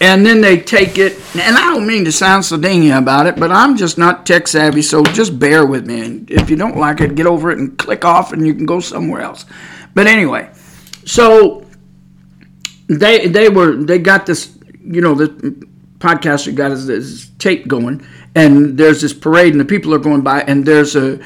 And 0.00 0.24
then 0.24 0.40
they 0.40 0.60
take 0.60 0.96
it, 0.96 1.14
and 1.34 1.56
I 1.56 1.70
don't 1.70 1.86
mean 1.86 2.04
to 2.04 2.12
sound 2.12 2.44
so 2.44 2.56
dingy 2.56 2.90
about 2.90 3.26
it, 3.26 3.34
but 3.34 3.50
I'm 3.50 3.76
just 3.76 3.98
not 3.98 4.24
tech 4.24 4.46
savvy, 4.46 4.80
so 4.80 5.02
just 5.02 5.40
bear 5.40 5.66
with 5.66 5.88
me. 5.88 6.00
And 6.00 6.30
if 6.30 6.50
you 6.50 6.56
don't 6.56 6.76
like 6.76 7.00
it, 7.00 7.16
get 7.16 7.26
over 7.26 7.50
it 7.50 7.58
and 7.58 7.76
click 7.76 8.04
off, 8.04 8.32
and 8.32 8.46
you 8.46 8.54
can 8.54 8.64
go 8.64 8.78
somewhere 8.78 9.22
else. 9.22 9.44
But 9.94 10.06
anyway, 10.06 10.50
so 11.04 11.66
they 12.88 13.28
they 13.28 13.48
were 13.48 13.76
they 13.76 13.98
got 13.98 14.26
this 14.26 14.56
you 14.82 15.00
know 15.00 15.14
the 15.14 15.28
podcaster 15.98 16.54
got 16.54 16.70
his, 16.70 16.86
his, 16.86 17.30
tape 17.38 17.68
going 17.68 18.04
and 18.34 18.76
there's 18.76 19.00
this 19.00 19.12
parade 19.12 19.52
and 19.52 19.60
the 19.60 19.64
people 19.64 19.94
are 19.94 19.98
going 19.98 20.22
by 20.22 20.42
and 20.42 20.64
there's 20.64 20.96
a 20.96 21.20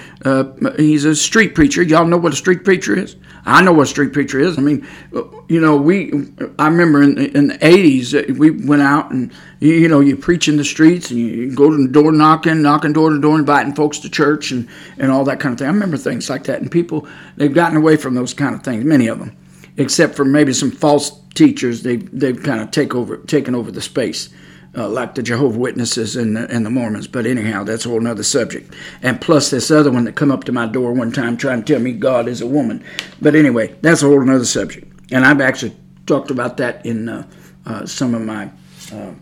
he's 0.76 1.04
a 1.04 1.14
street 1.14 1.54
preacher 1.54 1.82
y'all 1.82 2.04
know 2.04 2.18
what 2.18 2.32
a 2.32 2.37
street 2.37 2.64
preacher 2.64 2.98
is 2.98 3.16
i 3.44 3.62
know 3.62 3.72
what 3.72 3.88
street 3.88 4.12
preacher 4.12 4.38
is. 4.38 4.59
I 4.59 4.61
mean 4.61 4.87
you 5.48 5.61
know 5.61 5.76
we 5.76 6.12
i 6.59 6.68
remember 6.68 7.02
in, 7.02 7.18
in 7.18 7.48
the 7.48 7.59
80s 7.59 8.14
uh, 8.14 8.35
we 8.35 8.50
went 8.50 8.83
out 8.83 9.11
and 9.11 9.33
you, 9.61 9.74
you 9.74 9.88
know 9.88 10.00
you 10.00 10.16
preach 10.16 10.48
in 10.48 10.57
the 10.57 10.64
streets 10.64 11.11
and 11.11 11.20
you 11.20 11.55
go 11.55 11.70
to 11.70 11.76
the 11.76 11.92
door 11.92 12.12
knocking 12.12 12.62
knocking 12.62 12.92
door 12.92 13.11
to 13.11 13.20
door 13.20 13.38
inviting 13.38 13.74
folks 13.74 13.98
to 14.00 14.11
church 14.11 14.50
and 14.50 14.68
and 14.98 15.11
all 15.11 15.24
that 15.24 15.40
kind 15.40 15.52
of 15.52 15.59
thing. 15.59 15.68
I 15.68 15.72
remember 15.72 15.96
things 15.96 16.28
like 16.31 16.44
that. 16.44 16.61
And 16.61 16.70
people 16.70 17.07
they've 17.37 17.55
gotten 17.55 17.76
away 17.76 17.96
from 17.96 18.14
those 18.14 18.35
kind 18.35 18.55
of 18.55 18.62
things 18.62 18.85
many 18.85 19.07
of 19.07 19.18
them 19.18 19.37
except 19.76 20.14
for 20.14 20.24
maybe 20.24 20.52
some 20.52 20.70
false 20.70 21.18
teachers, 21.35 21.83
they've, 21.83 22.09
they've 22.18 22.42
kind 22.42 22.61
of 22.61 22.70
take 22.70 22.94
over, 22.94 23.18
taken 23.18 23.55
over 23.55 23.70
the 23.70 23.81
space. 23.81 24.28
Uh, 24.74 24.88
like 24.88 25.14
the 25.14 25.22
Jehovah 25.22 25.58
Witnesses 25.58 26.16
and 26.16 26.35
the, 26.35 26.48
and 26.50 26.64
the 26.64 26.70
Mormons. 26.70 27.06
But 27.06 27.26
anyhow, 27.26 27.62
that's 27.62 27.85
a 27.85 27.90
whole 27.90 28.06
other 28.06 28.22
subject. 28.22 28.72
And 29.02 29.20
plus 29.20 29.50
this 29.50 29.70
other 29.70 29.92
one 29.92 30.04
that 30.04 30.14
come 30.14 30.32
up 30.32 30.44
to 30.44 30.52
my 30.52 30.66
door 30.66 30.94
one 30.94 31.12
time 31.12 31.37
trying 31.37 31.62
to 31.62 31.72
tell 31.74 31.82
me 31.82 31.92
God 31.92 32.26
is 32.26 32.40
a 32.40 32.46
woman. 32.46 32.82
But 33.20 33.35
anyway, 33.35 33.74
that's 33.82 34.02
a 34.02 34.06
whole 34.06 34.22
other 34.22 34.46
subject. 34.46 34.90
And 35.12 35.26
I've 35.26 35.42
actually 35.42 35.76
talked 36.06 36.30
about 36.30 36.56
that 36.56 36.87
in 36.87 37.11
uh, 37.11 37.26
uh, 37.66 37.85
some 37.85 38.14
of 38.14 38.22
my, 38.22 38.50
uh, 38.92 39.12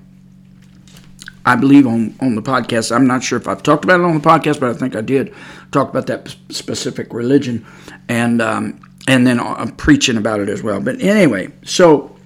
I 1.44 1.56
believe 1.56 1.86
on 1.86 2.14
on 2.20 2.36
the 2.36 2.42
podcast. 2.42 2.94
I'm 2.94 3.06
not 3.08 3.24
sure 3.24 3.38
if 3.38 3.48
I've 3.48 3.64
talked 3.64 3.82
about 3.82 3.98
it 3.98 4.04
on 4.04 4.14
the 4.14 4.20
podcast, 4.20 4.60
but 4.60 4.70
I 4.70 4.74
think 4.74 4.94
I 4.94 5.00
did 5.00 5.34
talk 5.72 5.88
about 5.90 6.06
that 6.06 6.34
specific 6.50 7.12
religion. 7.12 7.66
And 8.08 8.40
um, 8.40 8.80
and 9.08 9.26
then 9.26 9.40
I'm 9.40 9.68
uh, 9.68 9.72
preaching 9.76 10.16
about 10.16 10.38
it 10.38 10.48
as 10.48 10.62
well. 10.62 10.80
But 10.80 11.00
anyway, 11.00 11.50
so 11.64 12.16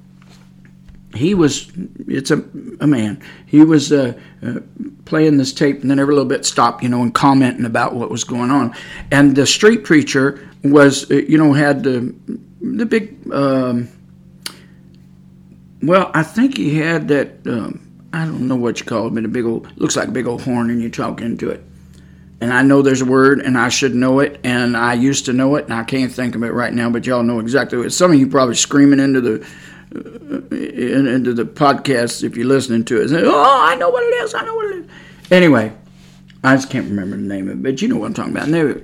he 1.15 1.35
was, 1.35 1.71
it's 2.09 2.31
a, 2.31 2.45
a 2.81 2.87
man, 2.87 3.23
he 3.47 3.63
was 3.63 3.93
uh, 3.93 4.15
uh, 4.43 4.61
playing 5.05 5.37
this 5.37 5.53
tape 5.53 5.83
and 5.83 5.91
then 5.91 5.99
every 5.99 6.15
little 6.15 6.29
bit 6.29 6.45
stopped, 6.45 6.83
you 6.83 6.89
know, 6.89 7.03
and 7.03 7.15
commenting 7.15 7.65
about 7.65 7.95
what 7.95 8.11
was 8.11 8.25
going 8.25 8.51
on. 8.51 8.75
And 9.11 9.37
the 9.37 9.47
street 9.47 9.85
preacher 9.85 10.49
was, 10.63 11.11
uh, 11.11 11.15
you 11.15 11.39
know, 11.39 11.53
had 11.53 11.83
the, 11.83 12.15
the 12.61 12.87
big, 12.87 13.33
um, 13.33 13.89
well, 15.83 16.11
I 16.15 16.23
think 16.23 16.57
he 16.57 16.77
had 16.77 17.09
that, 17.09 17.47
um, 17.47 17.81
I 18.13 18.25
don't 18.25 18.49
know 18.49 18.57
what 18.57 18.81
you 18.81 18.87
call 18.87 19.09
it, 19.09 19.15
but 19.15 19.25
a 19.25 19.29
big 19.29 19.45
old, 19.45 19.69
looks 19.79 19.97
like 19.97 20.09
a 20.09 20.13
big 20.13 20.27
old 20.27 20.43
horn 20.43 20.71
and 20.71 20.81
you 20.81 20.91
talk 20.91 21.21
into 21.21 21.51
it 21.51 21.65
and 22.45 22.53
I 22.53 22.61
know 22.63 22.83
there's 22.83 23.01
a 23.01 23.07
word 23.07 23.41
and 23.41 23.57
I 23.57 23.71
should 23.71 23.95
know 23.95 24.21
it 24.21 24.39
and 24.45 24.77
I 24.77 24.93
used 24.93 25.25
to 25.27 25.33
know 25.33 25.57
it 25.57 25.65
and 25.65 25.73
I 25.73 25.83
can't 25.83 26.13
think 26.13 26.35
of 26.35 26.43
it 26.43 26.53
right 26.53 26.73
now, 26.73 26.91
but 26.91 27.07
y'all 27.07 27.23
know 27.23 27.39
exactly 27.41 27.79
what. 27.79 27.93
Some 27.93 28.13
of 28.13 28.19
you 28.19 28.27
probably 28.27 28.55
screaming 28.55 29.01
into 29.01 29.23
the 29.23 29.47
into 29.95 31.33
the 31.33 31.45
podcast 31.45 32.25
if 32.25 32.37
you're 32.37 32.47
listening 32.47 32.85
to 32.87 33.01
it. 33.01 33.09
Say, 33.09 33.23
oh, 33.25 33.61
I 33.63 33.77
know 33.77 33.91
what 33.91 34.03
it 34.03 34.25
is. 34.25 34.35
I 34.35 34.45
know 34.45 34.55
what 34.55 34.67
it 34.67 34.85
is. 34.85 34.91
Anyway, 35.31 35.73
I 36.43 36.57
just 36.57 36.71
can't 36.71 36.89
remember 36.89 37.17
the 37.17 37.23
name 37.23 37.49
of 37.49 37.59
it, 37.59 37.63
but 37.63 37.81
you 37.81 37.89
know 37.89 37.97
what 37.97 38.07
I'm 38.07 38.15
talking 38.15 38.33
about. 38.33 38.45
And 38.45 38.55
they 38.55 38.65
were 38.65 38.83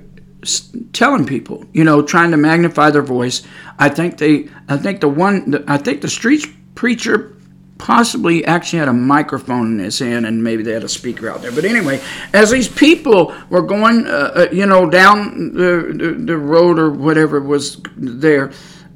telling 0.93 1.25
people, 1.25 1.65
you 1.73 1.83
know, 1.83 2.01
trying 2.01 2.31
to 2.31 2.37
magnify 2.37 2.91
their 2.91 3.01
voice. 3.01 3.43
I 3.77 3.89
think 3.89 4.17
they, 4.17 4.49
I 4.67 4.77
think 4.77 5.01
the 5.01 5.09
one, 5.09 5.63
I 5.67 5.77
think 5.77 6.01
the 6.01 6.09
street 6.09 6.45
preacher 6.75 7.35
possibly 7.77 8.45
actually 8.45 8.79
had 8.79 8.87
a 8.87 8.93
microphone 8.93 9.73
in 9.73 9.79
his 9.79 9.97
hand 9.99 10.25
and 10.25 10.43
maybe 10.43 10.63
they 10.63 10.71
had 10.71 10.83
a 10.83 10.89
speaker 10.89 11.29
out 11.29 11.41
there. 11.41 11.51
But 11.51 11.65
anyway, 11.65 11.99
as 12.33 12.51
these 12.51 12.67
people 12.67 13.35
were 13.49 13.63
going, 13.63 14.05
uh, 14.05 14.31
uh, 14.35 14.47
you 14.51 14.65
know, 14.65 14.89
down 14.89 15.53
the, 15.53 15.93
the, 15.93 16.11
the, 16.25 16.37
road 16.37 16.77
or 16.77 16.91
whatever 16.91 17.41
was 17.41 17.81
there, 17.97 18.51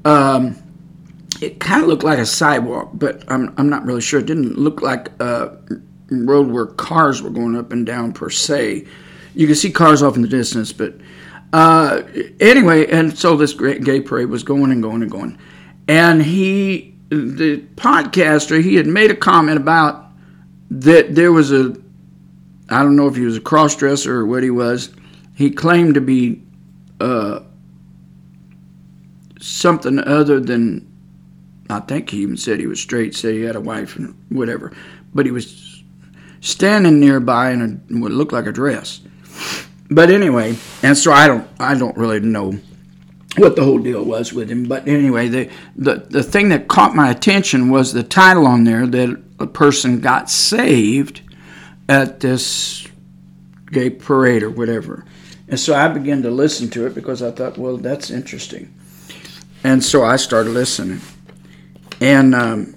um, 0.05 0.55
it 1.41 1.59
kind 1.59 1.81
of 1.81 1.89
looked 1.89 2.03
like 2.03 2.19
a 2.19 2.25
sidewalk, 2.25 2.91
but 2.93 3.23
I'm, 3.27 3.53
I'm 3.57 3.69
not 3.69 3.85
really 3.85 4.01
sure. 4.01 4.19
It 4.19 4.25
didn't 4.25 4.57
look 4.57 4.81
like 4.81 5.09
a 5.21 5.57
road 6.09 6.47
where 6.47 6.65
cars 6.65 7.21
were 7.21 7.29
going 7.29 7.55
up 7.55 7.71
and 7.71 7.85
down 7.85 8.13
per 8.13 8.29
se. 8.29 8.85
You 9.33 9.47
could 9.47 9.57
see 9.57 9.71
cars 9.71 10.01
off 10.01 10.15
in 10.15 10.21
the 10.21 10.27
distance, 10.27 10.71
but 10.71 10.95
uh, 11.53 12.03
anyway, 12.39 12.87
and 12.87 13.17
so 13.17 13.35
this 13.35 13.53
gay 13.53 14.01
parade 14.01 14.29
was 14.29 14.43
going 14.43 14.71
and 14.71 14.81
going 14.81 15.01
and 15.01 15.11
going. 15.11 15.37
And 15.87 16.21
he 16.21 16.95
the 17.09 17.63
podcaster, 17.75 18.61
he 18.61 18.75
had 18.75 18.87
made 18.87 19.11
a 19.11 19.15
comment 19.15 19.57
about 19.57 20.09
that 20.71 21.15
there 21.15 21.31
was 21.31 21.51
a, 21.51 21.75
I 22.69 22.81
don't 22.81 22.95
know 22.95 23.07
if 23.07 23.15
he 23.15 23.25
was 23.25 23.37
a 23.37 23.41
cross 23.41 23.75
dresser 23.75 24.19
or 24.19 24.25
what 24.25 24.43
he 24.43 24.49
was, 24.49 24.93
he 25.35 25.51
claimed 25.51 25.93
to 25.95 26.01
be 26.01 26.41
uh, 26.99 27.41
something 29.39 29.99
other 29.99 30.39
than 30.39 30.91
I 31.69 31.79
think 31.79 32.09
he 32.09 32.19
even 32.19 32.37
said 32.37 32.59
he 32.59 32.67
was 32.67 32.79
straight, 32.79 33.15
said 33.15 33.33
he 33.33 33.41
had 33.41 33.55
a 33.55 33.61
wife 33.61 33.95
and 33.95 34.15
whatever, 34.29 34.71
but 35.13 35.25
he 35.25 35.31
was 35.31 35.83
standing 36.41 36.99
nearby 36.99 37.51
in 37.51 37.61
a, 37.61 37.99
what 37.99 38.11
looked 38.11 38.33
like 38.33 38.45
a 38.45 38.51
dress. 38.51 39.01
But 39.89 40.09
anyway, 40.09 40.57
and 40.83 40.97
so 40.97 41.11
I 41.11 41.27
don't 41.27 41.47
I 41.59 41.75
don't 41.75 41.97
really 41.97 42.19
know 42.19 42.59
what 43.37 43.55
the 43.55 43.63
whole 43.63 43.79
deal 43.79 44.03
was 44.03 44.33
with 44.33 44.49
him. 44.49 44.65
But 44.65 44.87
anyway, 44.87 45.27
the, 45.27 45.49
the, 45.75 45.95
the 46.09 46.23
thing 46.23 46.49
that 46.49 46.67
caught 46.67 46.95
my 46.95 47.09
attention 47.09 47.69
was 47.69 47.93
the 47.93 48.03
title 48.03 48.47
on 48.47 48.63
there 48.63 48.87
that 48.87 49.21
a 49.39 49.47
person 49.47 49.99
got 49.99 50.29
saved 50.29 51.21
at 51.89 52.19
this 52.19 52.87
gay 53.71 53.89
parade 53.89 54.43
or 54.43 54.49
whatever. 54.49 55.05
And 55.47 55.59
so 55.59 55.75
I 55.75 55.87
began 55.89 56.23
to 56.23 56.31
listen 56.31 56.69
to 56.71 56.87
it 56.87 56.95
because 56.95 57.21
I 57.21 57.31
thought, 57.31 57.57
well, 57.57 57.77
that's 57.77 58.09
interesting. 58.09 58.73
And 59.63 59.83
so 59.83 60.03
I 60.03 60.15
started 60.15 60.51
listening. 60.51 61.01
And, 62.05 62.35
um, 62.35 62.75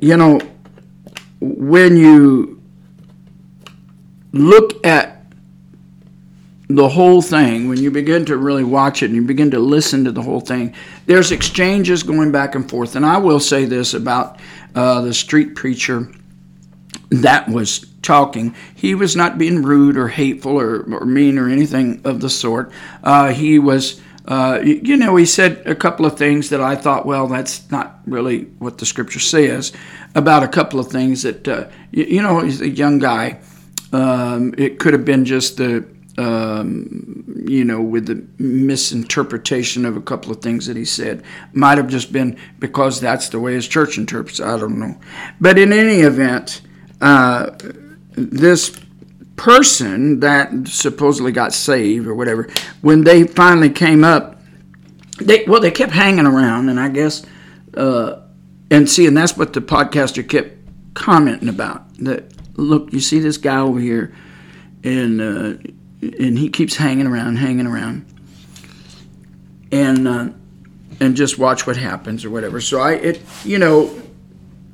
you 0.00 0.16
know, 0.16 0.40
when 1.38 1.96
you 1.96 2.60
look 4.32 4.84
at 4.84 5.26
the 6.68 6.88
whole 6.88 7.22
thing, 7.22 7.68
when 7.68 7.78
you 7.80 7.92
begin 7.92 8.24
to 8.24 8.36
really 8.36 8.64
watch 8.64 9.04
it 9.04 9.06
and 9.06 9.14
you 9.14 9.22
begin 9.22 9.52
to 9.52 9.60
listen 9.60 10.02
to 10.06 10.10
the 10.10 10.22
whole 10.22 10.40
thing, 10.40 10.74
there's 11.06 11.30
exchanges 11.30 12.02
going 12.02 12.32
back 12.32 12.56
and 12.56 12.68
forth. 12.68 12.96
And 12.96 13.06
I 13.06 13.18
will 13.18 13.38
say 13.38 13.64
this 13.64 13.94
about 13.94 14.40
uh, 14.74 15.02
the 15.02 15.14
street 15.14 15.54
preacher 15.54 16.10
that 17.10 17.48
was 17.48 17.86
talking. 18.02 18.56
He 18.74 18.96
was 18.96 19.14
not 19.14 19.38
being 19.38 19.62
rude 19.62 19.96
or 19.96 20.08
hateful 20.08 20.60
or, 20.60 20.82
or 20.92 21.06
mean 21.06 21.38
or 21.38 21.48
anything 21.48 22.00
of 22.04 22.20
the 22.20 22.28
sort. 22.28 22.72
Uh, 23.04 23.32
he 23.32 23.60
was. 23.60 24.00
Uh, 24.26 24.60
you 24.62 24.96
know, 24.96 25.16
he 25.16 25.26
said 25.26 25.62
a 25.66 25.74
couple 25.74 26.06
of 26.06 26.16
things 26.16 26.48
that 26.48 26.60
I 26.60 26.76
thought, 26.76 27.04
well, 27.04 27.26
that's 27.26 27.70
not 27.70 28.00
really 28.06 28.44
what 28.58 28.78
the 28.78 28.86
scripture 28.86 29.20
says 29.20 29.72
about 30.14 30.42
a 30.42 30.48
couple 30.48 30.80
of 30.80 30.88
things 30.88 31.22
that, 31.22 31.46
uh, 31.46 31.68
you, 31.90 32.04
you, 32.04 32.22
know, 32.22 32.40
he's 32.40 32.60
a 32.62 32.68
young 32.68 32.98
guy. 32.98 33.40
Um, 33.92 34.54
it 34.56 34.78
could 34.78 34.94
have 34.94 35.04
been 35.04 35.24
just 35.24 35.58
the 35.58 35.86
um, 36.16 37.24
you 37.46 37.64
know, 37.64 37.80
with 37.80 38.06
the 38.06 38.24
misinterpretation 38.38 39.84
of 39.84 39.96
a 39.96 40.00
couple 40.00 40.30
of 40.30 40.40
things 40.40 40.66
that 40.66 40.76
he 40.76 40.84
said. 40.84 41.22
Might 41.52 41.78
have 41.78 41.88
just 41.88 42.12
been 42.12 42.38
because 42.58 43.00
that's 43.00 43.28
the 43.28 43.40
way 43.40 43.54
his 43.54 43.66
church 43.66 43.98
interprets. 43.98 44.40
I 44.40 44.58
don't 44.58 44.78
know. 44.78 44.98
But 45.40 45.58
in 45.58 45.72
any 45.72 46.00
event, 46.00 46.62
uh, 47.00 47.50
this 48.12 48.78
person 49.36 50.20
that 50.20 50.68
supposedly 50.68 51.32
got 51.32 51.52
saved 51.52 52.06
or 52.06 52.14
whatever, 52.14 52.48
when 52.82 53.04
they 53.04 53.24
finally 53.24 53.70
came 53.70 54.04
up, 54.04 54.40
they 55.18 55.44
well 55.46 55.60
they 55.60 55.70
kept 55.70 55.92
hanging 55.92 56.26
around, 56.26 56.68
and 56.68 56.80
I 56.80 56.88
guess, 56.88 57.24
uh, 57.76 58.20
and 58.70 58.88
see, 58.88 59.06
and 59.06 59.16
that's 59.16 59.36
what 59.36 59.52
the 59.52 59.60
podcaster 59.60 60.28
kept 60.28 60.56
commenting 60.94 61.48
about. 61.48 61.94
That 61.98 62.32
look, 62.56 62.92
you 62.92 63.00
see 63.00 63.20
this 63.20 63.36
guy 63.36 63.58
over 63.58 63.78
here, 63.78 64.14
and 64.82 65.20
uh, 65.20 65.54
and 66.00 66.38
he 66.38 66.48
keeps 66.48 66.76
hanging 66.76 67.06
around, 67.06 67.36
hanging 67.36 67.66
around, 67.66 68.06
and 69.70 70.08
uh, 70.08 70.28
and 71.00 71.16
just 71.16 71.38
watch 71.38 71.66
what 71.66 71.76
happens 71.76 72.24
or 72.24 72.30
whatever. 72.30 72.60
So 72.60 72.80
I, 72.80 72.92
it, 72.92 73.22
you 73.44 73.58
know, 73.58 74.02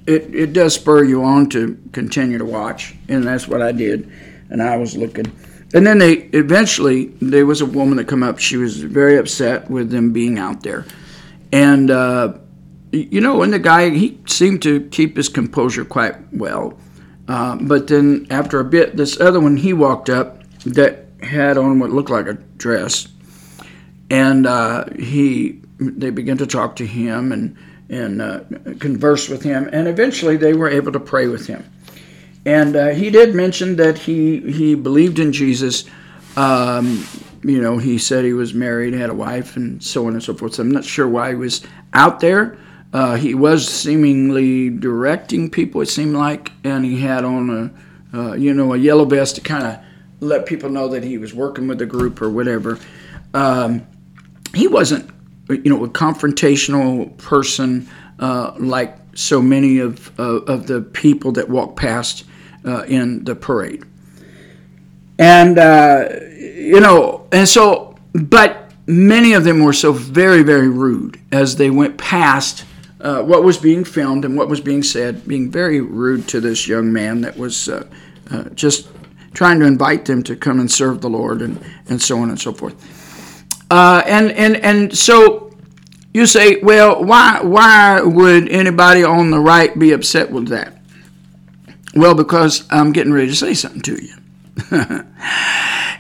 it 0.07 0.35
it 0.35 0.53
does 0.53 0.75
spur 0.75 1.05
you 1.05 1.25
on 1.25 1.49
to 1.51 1.79
continue 1.93 2.39
to 2.39 2.45
watch, 2.45 2.95
and 3.09 3.25
that's 3.25 3.47
what 3.47 3.63
I 3.63 3.73
did, 3.73 4.11
and 4.51 4.63
I 4.63 4.77
was 4.77 4.97
looking. 4.97 5.27
And 5.73 5.87
then 5.87 5.99
they 5.99 6.15
eventually 6.33 7.07
there 7.21 7.47
was 7.47 7.61
a 7.61 7.67
woman 7.67 7.97
that 7.99 8.09
come 8.09 8.23
up. 8.23 8.39
She 8.39 8.57
was 8.57 8.83
very 8.83 9.17
upset 9.17 9.71
with 9.71 9.91
them 9.91 10.13
being 10.13 10.39
out 10.39 10.63
there, 10.63 10.85
and 11.53 11.91
uh, 11.91 12.35
you 12.93 13.21
know, 13.21 13.43
and 13.43 13.53
the 13.53 13.59
guy 13.59 13.91
he 13.91 14.19
seemed 14.27 14.63
to 14.63 14.81
keep 14.89 15.17
his 15.17 15.29
composure 15.29 15.85
quite 15.85 16.17
well. 16.33 16.77
Uh, 17.29 17.57
but 17.61 17.87
then 17.87 18.27
after 18.31 18.59
a 18.59 18.65
bit, 18.65 18.97
this 18.97 19.21
other 19.21 19.39
one 19.39 19.57
he 19.57 19.73
walked 19.73 20.11
up 20.11 20.43
that 20.65 21.07
had 21.23 21.57
on 21.57 21.79
what 21.79 21.91
looked 21.91 22.11
like 22.11 22.27
a 22.27 22.35
dress, 22.57 23.07
and 24.11 24.47
uh, 24.47 24.87
he 24.99 25.61
they 25.79 26.11
began 26.11 26.37
to 26.39 26.47
talk 26.47 26.75
to 26.77 26.87
him 26.87 27.31
and 27.31 27.57
and 27.89 28.21
uh, 28.21 28.41
converse 28.81 29.29
with 29.29 29.43
him, 29.43 29.69
and 29.73 29.87
eventually 29.87 30.37
they 30.37 30.53
were 30.53 30.69
able 30.69 30.91
to 30.91 31.01
pray 31.01 31.29
with 31.29 31.47
him. 31.47 31.65
And 32.47 32.75
uh, 32.75 32.89
he 32.89 33.11
did 33.11 33.35
mention 33.35 33.77
that 33.77 33.99
he 33.99 34.41
he 34.53 34.75
believed 34.75 35.19
in 35.19 35.33
Jesus. 35.33 35.85
Um, 36.37 37.07
you 37.43 37.61
know, 37.61 37.79
he 37.79 37.99
said 37.99 38.25
he 38.25 38.33
was 38.33 38.55
married, 38.55 38.95
had 38.95 39.11
a 39.11 39.15
wife, 39.15 39.57
and 39.57 39.83
so 39.83 40.07
on 40.07 40.13
and 40.13 40.23
so 40.23 40.35
forth. 40.35 40.55
So 40.55 40.63
I'm 40.63 40.71
not 40.71 40.85
sure 40.85 41.09
why 41.09 41.31
he 41.31 41.35
was 41.35 41.63
out 41.93 42.21
there. 42.21 42.59
Uh, 42.93 43.15
he 43.15 43.35
was 43.35 43.69
seemingly 43.69 44.69
directing 44.69 45.49
people, 45.49 45.81
it 45.81 45.87
seemed 45.87 46.15
like, 46.15 46.51
and 46.65 46.85
he 46.85 47.01
had 47.01 47.25
on 47.25 47.73
a, 48.13 48.19
uh, 48.19 48.33
you 48.33 48.53
know, 48.53 48.75
a 48.75 48.77
yellow 48.77 49.05
vest 49.05 49.37
to 49.37 49.41
kind 49.41 49.65
of 49.65 49.79
let 50.19 50.45
people 50.45 50.69
know 50.69 50.89
that 50.89 51.05
he 51.05 51.17
was 51.17 51.33
working 51.33 51.69
with 51.69 51.79
the 51.79 51.87
group 51.87 52.21
or 52.21 52.29
whatever. 52.29 52.79
Um, 53.33 53.87
he 54.55 54.67
wasn't, 54.67 55.09
you 55.49 55.71
know, 55.71 55.85
a 55.85 55.89
confrontational 55.89 57.17
person 57.17 57.89
uh, 58.19 58.55
like 58.59 58.97
so 59.15 59.41
many 59.41 59.79
of 59.79 60.19
uh, 60.19 60.41
of 60.43 60.67
the 60.67 60.83
people 60.83 61.33
that 61.33 61.49
walk 61.49 61.77
past 61.77 62.25
uh, 62.65 62.85
in 62.85 63.25
the 63.25 63.35
parade. 63.35 63.85
And 65.19 65.59
uh, 65.59 66.09
you 66.39 66.81
know, 66.81 67.27
and 67.33 67.49
so, 67.49 67.97
but 68.15 68.73
many 68.87 69.35
of 69.35 69.45
them 69.45 69.63
were 69.63 69.73
so 69.73 69.93
very, 69.93 70.43
very 70.43 70.69
rude 70.69 71.21
as 71.31 71.57
they 71.57 71.71
went 71.71 71.99
past. 71.99 72.65
Uh, 73.01 73.23
what 73.23 73.43
was 73.43 73.57
being 73.57 73.85
filmed 73.85 74.25
and 74.25 74.37
what 74.37 74.49
was 74.49 74.61
being 74.61 74.83
said, 74.83 75.27
being 75.27 75.51
very 75.51 75.81
rude 75.81 76.29
to 76.29 76.41
this 76.41 76.69
young 76.69 76.93
man 76.93 77.23
that 77.23 77.37
was 77.37 77.69
uh, 77.69 77.85
just 78.55 78.89
trying 79.33 79.59
to 79.61 79.67
invite 79.67 80.05
them 80.05 80.23
to 80.23 80.37
come 80.37 80.61
and 80.61 80.71
serve 80.71 81.01
the 81.01 81.09
Lord 81.09 81.41
and, 81.41 81.65
and 81.89 82.01
so 82.01 82.19
on 82.19 82.29
and 82.29 82.41
so 82.41 82.53
forth. 82.53 82.75
Uh, 83.71 84.03
and, 84.05 84.33
and, 84.33 84.57
and 84.57 84.97
so 84.97 85.51
you 86.13 86.27
say, 86.27 86.61
well, 86.61 87.05
why, 87.05 87.41
why 87.41 88.01
would 88.01 88.49
anybody 88.49 89.05
on 89.05 89.31
the 89.31 89.39
right 89.39 89.79
be 89.79 89.93
upset 89.93 90.31
with 90.31 90.49
that? 90.49 90.80
Well, 91.95 92.15
because 92.15 92.65
I'm 92.71 92.93
getting 92.93 93.13
ready 93.13 93.29
to 93.29 93.37
say 93.37 93.55
something 93.55 93.83
to 93.83 94.03
you. 94.03 94.15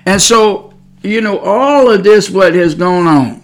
and 0.07 0.21
so, 0.21 0.75
you 1.03 1.21
know, 1.21 1.39
all 1.39 1.91
of 1.91 2.05
this, 2.05 2.31
what 2.31 2.55
has 2.55 2.75
gone 2.75 3.07
on, 3.07 3.43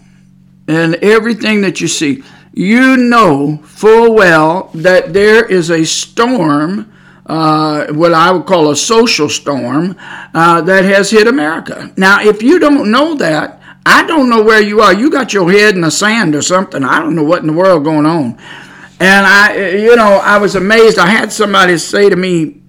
and 0.69 0.97
everything 0.97 1.63
that 1.63 1.81
you 1.81 1.89
see, 1.89 2.23
you 2.57 2.97
know 2.97 3.59
full 3.65 4.15
well 4.15 4.71
that 4.73 5.13
there 5.13 5.45
is 5.45 5.71
a 5.71 5.85
storm 5.85 6.91
uh, 7.27 7.93
what 7.93 8.15
I 8.15 8.31
would 8.31 8.47
call 8.47 8.71
a 8.71 8.77
social 8.77 9.29
storm 9.29 9.97
uh, 10.33 10.61
that 10.63 10.85
has 10.85 11.11
hit 11.11 11.27
America. 11.27 11.93
Now, 11.97 12.21
if 12.21 12.41
you 12.41 12.61
don't 12.61 12.91
know 12.93 13.15
that, 13.15 13.61
I 13.85 14.07
don't 14.07 14.31
know 14.31 14.45
where 14.45 14.63
you 14.63 14.81
are. 14.81 14.95
You 14.95 15.11
got 15.11 15.35
your 15.35 15.51
head 15.51 15.75
in 15.75 15.81
the 15.81 15.91
sand 15.91 16.37
or 16.37 16.43
something. 16.43 16.85
I 16.85 17.01
don't 17.01 17.17
know 17.17 17.25
what 17.25 17.41
in 17.41 17.49
the 17.49 17.53
world 17.53 17.83
going 17.83 18.07
on. 18.07 18.39
And 18.99 19.27
I, 19.27 19.77
you 19.77 19.95
know, 19.95 20.21
I 20.23 20.39
was 20.39 20.55
amazed. 20.55 20.99
I 20.99 21.07
had 21.07 21.33
somebody 21.33 21.77
say 21.79 22.09
to 22.09 22.17
me, 22.17 22.63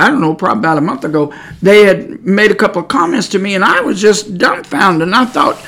I 0.00 0.08
don't 0.08 0.20
know, 0.20 0.34
probably 0.34 0.60
about 0.60 0.78
a 0.78 0.80
month 0.80 1.04
ago, 1.04 1.32
they 1.62 1.84
had 1.84 2.24
made 2.24 2.50
a 2.50 2.54
couple 2.54 2.82
of 2.82 2.88
comments 2.88 3.28
to 3.28 3.38
me, 3.38 3.54
and 3.54 3.64
I 3.64 3.80
was 3.80 4.00
just 4.00 4.38
dumbfounded. 4.38 5.08
And 5.08 5.14
I 5.14 5.24
thought, 5.24 5.64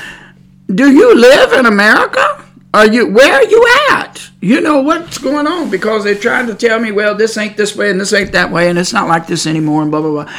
do 0.73 0.91
you 0.91 1.15
live 1.15 1.53
in 1.53 1.65
America? 1.65 2.45
Are 2.73 2.87
you 2.87 3.11
where 3.11 3.33
are 3.33 3.43
you 3.43 3.67
at? 3.89 4.29
You 4.39 4.61
know 4.61 4.81
what's 4.81 5.17
going 5.17 5.45
on 5.45 5.69
because 5.69 6.05
they're 6.05 6.15
trying 6.15 6.47
to 6.47 6.55
tell 6.55 6.79
me, 6.79 6.93
well, 6.93 7.15
this 7.15 7.37
ain't 7.37 7.57
this 7.57 7.75
way 7.75 7.91
and 7.91 7.99
this 7.99 8.13
ain't 8.13 8.31
that 8.31 8.49
way, 8.49 8.69
and 8.69 8.79
it's 8.79 8.93
not 8.93 9.09
like 9.09 9.27
this 9.27 9.45
anymore, 9.45 9.81
and 9.81 9.91
blah 9.91 9.99
blah 9.99 10.23
blah. 10.23 10.33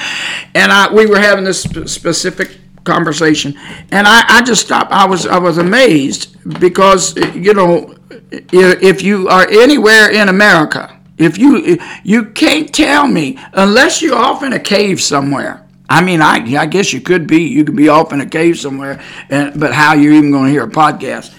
And 0.55 0.73
I 0.73 0.91
we 0.91 1.05
were 1.05 1.19
having 1.19 1.45
this 1.45 1.63
specific 1.63 2.57
conversation, 2.85 3.55
and 3.91 4.07
I, 4.07 4.23
I 4.29 4.43
just 4.43 4.65
stopped. 4.65 4.93
I 4.93 5.07
was 5.07 5.27
I 5.27 5.39
was 5.39 5.59
amazed 5.59 6.37
because 6.61 7.17
you 7.35 7.55
know 7.55 7.95
if 8.31 9.03
you 9.03 9.29
are 9.29 9.49
anywhere 9.49 10.11
in 10.11 10.29
America, 10.29 10.99
if 11.19 11.39
you 11.39 11.79
you 12.05 12.27
can't 12.27 12.73
tell 12.73 13.07
me 13.07 13.39
unless 13.55 14.03
you're 14.03 14.17
off 14.17 14.43
in 14.43 14.53
a 14.53 14.61
cave 14.61 15.01
somewhere. 15.01 15.67
I 15.89 16.03
mean, 16.03 16.23
I 16.23 16.37
I 16.57 16.67
guess 16.67 16.93
you 16.93 17.01
could 17.01 17.27
be. 17.27 17.43
You 17.43 17.65
could 17.65 17.77
be 17.77 17.89
off 17.89 18.13
in 18.13 18.21
a 18.21 18.27
cave 18.27 18.59
somewhere, 18.59 19.03
and 19.29 19.59
but 19.61 19.75
how 19.75 19.93
you're 19.93 20.15
even 20.15 20.31
going 20.31 20.47
to 20.47 20.51
hear 20.51 20.65
a 20.65 20.71
podcast? 20.71 21.35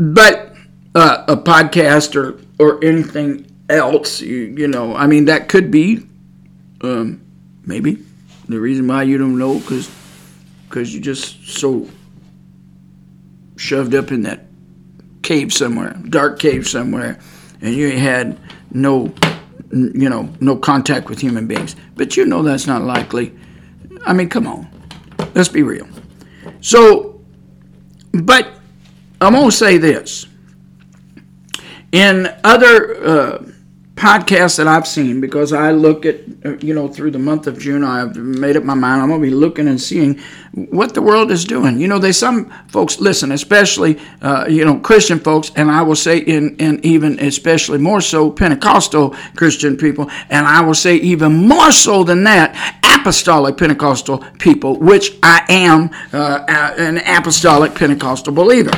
but 0.00 0.56
uh, 0.94 1.24
a 1.28 1.36
podcast 1.36 2.16
or 2.16 2.40
or 2.58 2.82
anything 2.84 3.46
else, 3.68 4.20
you, 4.20 4.54
you 4.56 4.66
know, 4.66 4.96
I 4.96 5.06
mean, 5.06 5.26
that 5.26 5.48
could 5.48 5.70
be 5.70 6.06
um, 6.80 7.20
maybe 7.64 7.98
the 8.48 8.58
reason 8.58 8.88
why 8.88 9.04
you 9.04 9.18
don't 9.18 9.38
know 9.38 9.58
because 9.58 9.88
because 10.70 10.94
you're 10.94 11.02
just 11.02 11.48
so 11.48 11.88
shoved 13.56 13.92
up 13.92 14.12
in 14.12 14.22
that 14.22 14.46
cave 15.22 15.52
somewhere, 15.52 15.94
dark 16.08 16.38
cave 16.38 16.68
somewhere, 16.68 17.18
and 17.60 17.74
you 17.74 17.90
had 17.98 18.38
no, 18.70 19.12
you 19.72 20.08
know, 20.08 20.32
no 20.40 20.56
contact 20.56 21.08
with 21.08 21.20
human 21.20 21.48
beings. 21.48 21.74
But 21.96 22.16
you 22.16 22.24
know 22.24 22.44
that's 22.44 22.68
not 22.68 22.82
likely. 22.82 23.34
I 24.06 24.12
mean, 24.12 24.28
come 24.28 24.46
on, 24.46 24.68
let's 25.34 25.48
be 25.48 25.64
real. 25.64 25.88
So, 26.60 27.20
but 28.12 28.48
I'm 29.20 29.34
to 29.34 29.50
say 29.50 29.76
this. 29.76 30.28
In 31.90 32.32
other 32.44 33.04
uh, 33.04 33.44
podcasts 34.00 34.56
that 34.56 34.66
I've 34.66 34.86
seen, 34.86 35.20
because 35.20 35.52
I 35.52 35.72
look 35.72 36.06
at, 36.06 36.16
uh, 36.46 36.56
you 36.56 36.72
know, 36.72 36.88
through 36.88 37.10
the 37.10 37.18
month 37.18 37.46
of 37.46 37.58
June, 37.58 37.84
I've 37.84 38.16
made 38.16 38.56
up 38.56 38.64
my 38.64 38.72
mind. 38.72 39.02
I'm 39.02 39.08
going 39.08 39.20
to 39.20 39.26
be 39.26 39.34
looking 39.34 39.68
and 39.68 39.78
seeing 39.78 40.18
what 40.54 40.94
the 40.94 41.02
world 41.02 41.30
is 41.30 41.44
doing. 41.44 41.78
You 41.78 41.86
know, 41.86 41.98
there's 41.98 42.16
some 42.16 42.50
folks, 42.68 42.98
listen, 42.98 43.30
especially, 43.30 44.00
uh, 44.22 44.46
you 44.48 44.64
know, 44.64 44.78
Christian 44.78 45.18
folks, 45.18 45.52
and 45.54 45.70
I 45.70 45.82
will 45.82 45.96
say, 45.96 46.16
in, 46.16 46.56
and 46.58 46.82
even 46.82 47.20
especially 47.20 47.76
more 47.76 48.00
so, 48.00 48.30
Pentecostal 48.30 49.10
Christian 49.36 49.76
people, 49.76 50.10
and 50.30 50.46
I 50.46 50.62
will 50.62 50.74
say 50.74 50.96
even 50.96 51.46
more 51.46 51.70
so 51.70 52.02
than 52.02 52.24
that, 52.24 52.56
apostolic 52.82 53.58
Pentecostal 53.58 54.24
people, 54.38 54.78
which 54.78 55.12
I 55.22 55.44
am 55.50 55.90
uh, 56.14 56.46
an 56.78 57.02
apostolic 57.04 57.74
Pentecostal 57.74 58.32
believer. 58.32 58.72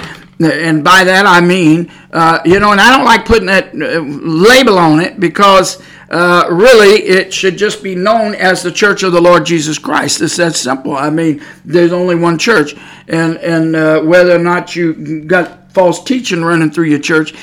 And 0.44 0.85
by 0.85 1.05
that 1.05 1.26
I 1.26 1.40
mean, 1.40 1.90
uh, 2.12 2.40
you 2.44 2.59
know, 2.61 2.72
and 2.72 2.81
I 2.81 2.94
don't 2.94 3.05
like 3.05 3.24
putting 3.24 3.46
that 3.46 3.74
uh, 3.74 4.00
label 4.00 4.78
on 4.78 5.00
it 5.00 5.18
because 5.18 5.83
uh, 6.11 6.46
really 6.50 7.02
it 7.05 7.33
should 7.33 7.57
just 7.57 7.83
be 7.83 7.94
known 7.94 8.35
as 8.35 8.62
the 8.62 8.70
Church 8.70 9.02
of 9.02 9.12
the 9.12 9.20
Lord 9.20 9.46
Jesus 9.46 9.78
Christ. 9.78 10.20
It's 10.20 10.37
that 10.37 10.55
simple. 10.55 10.94
I 10.94 11.09
mean, 11.09 11.42
there's 11.64 11.92
only 11.92 12.14
one 12.14 12.37
church, 12.37 12.74
and 13.09 13.38
and 13.38 13.74
uh, 13.74 14.02
whether 14.02 14.37
or 14.37 14.38
not 14.38 14.76
you 14.76 15.24
got 15.24 15.72
false 15.72 16.05
teaching 16.05 16.44
running 16.44 16.70
through 16.70 16.85
your 16.85 16.98
church, 16.98 17.35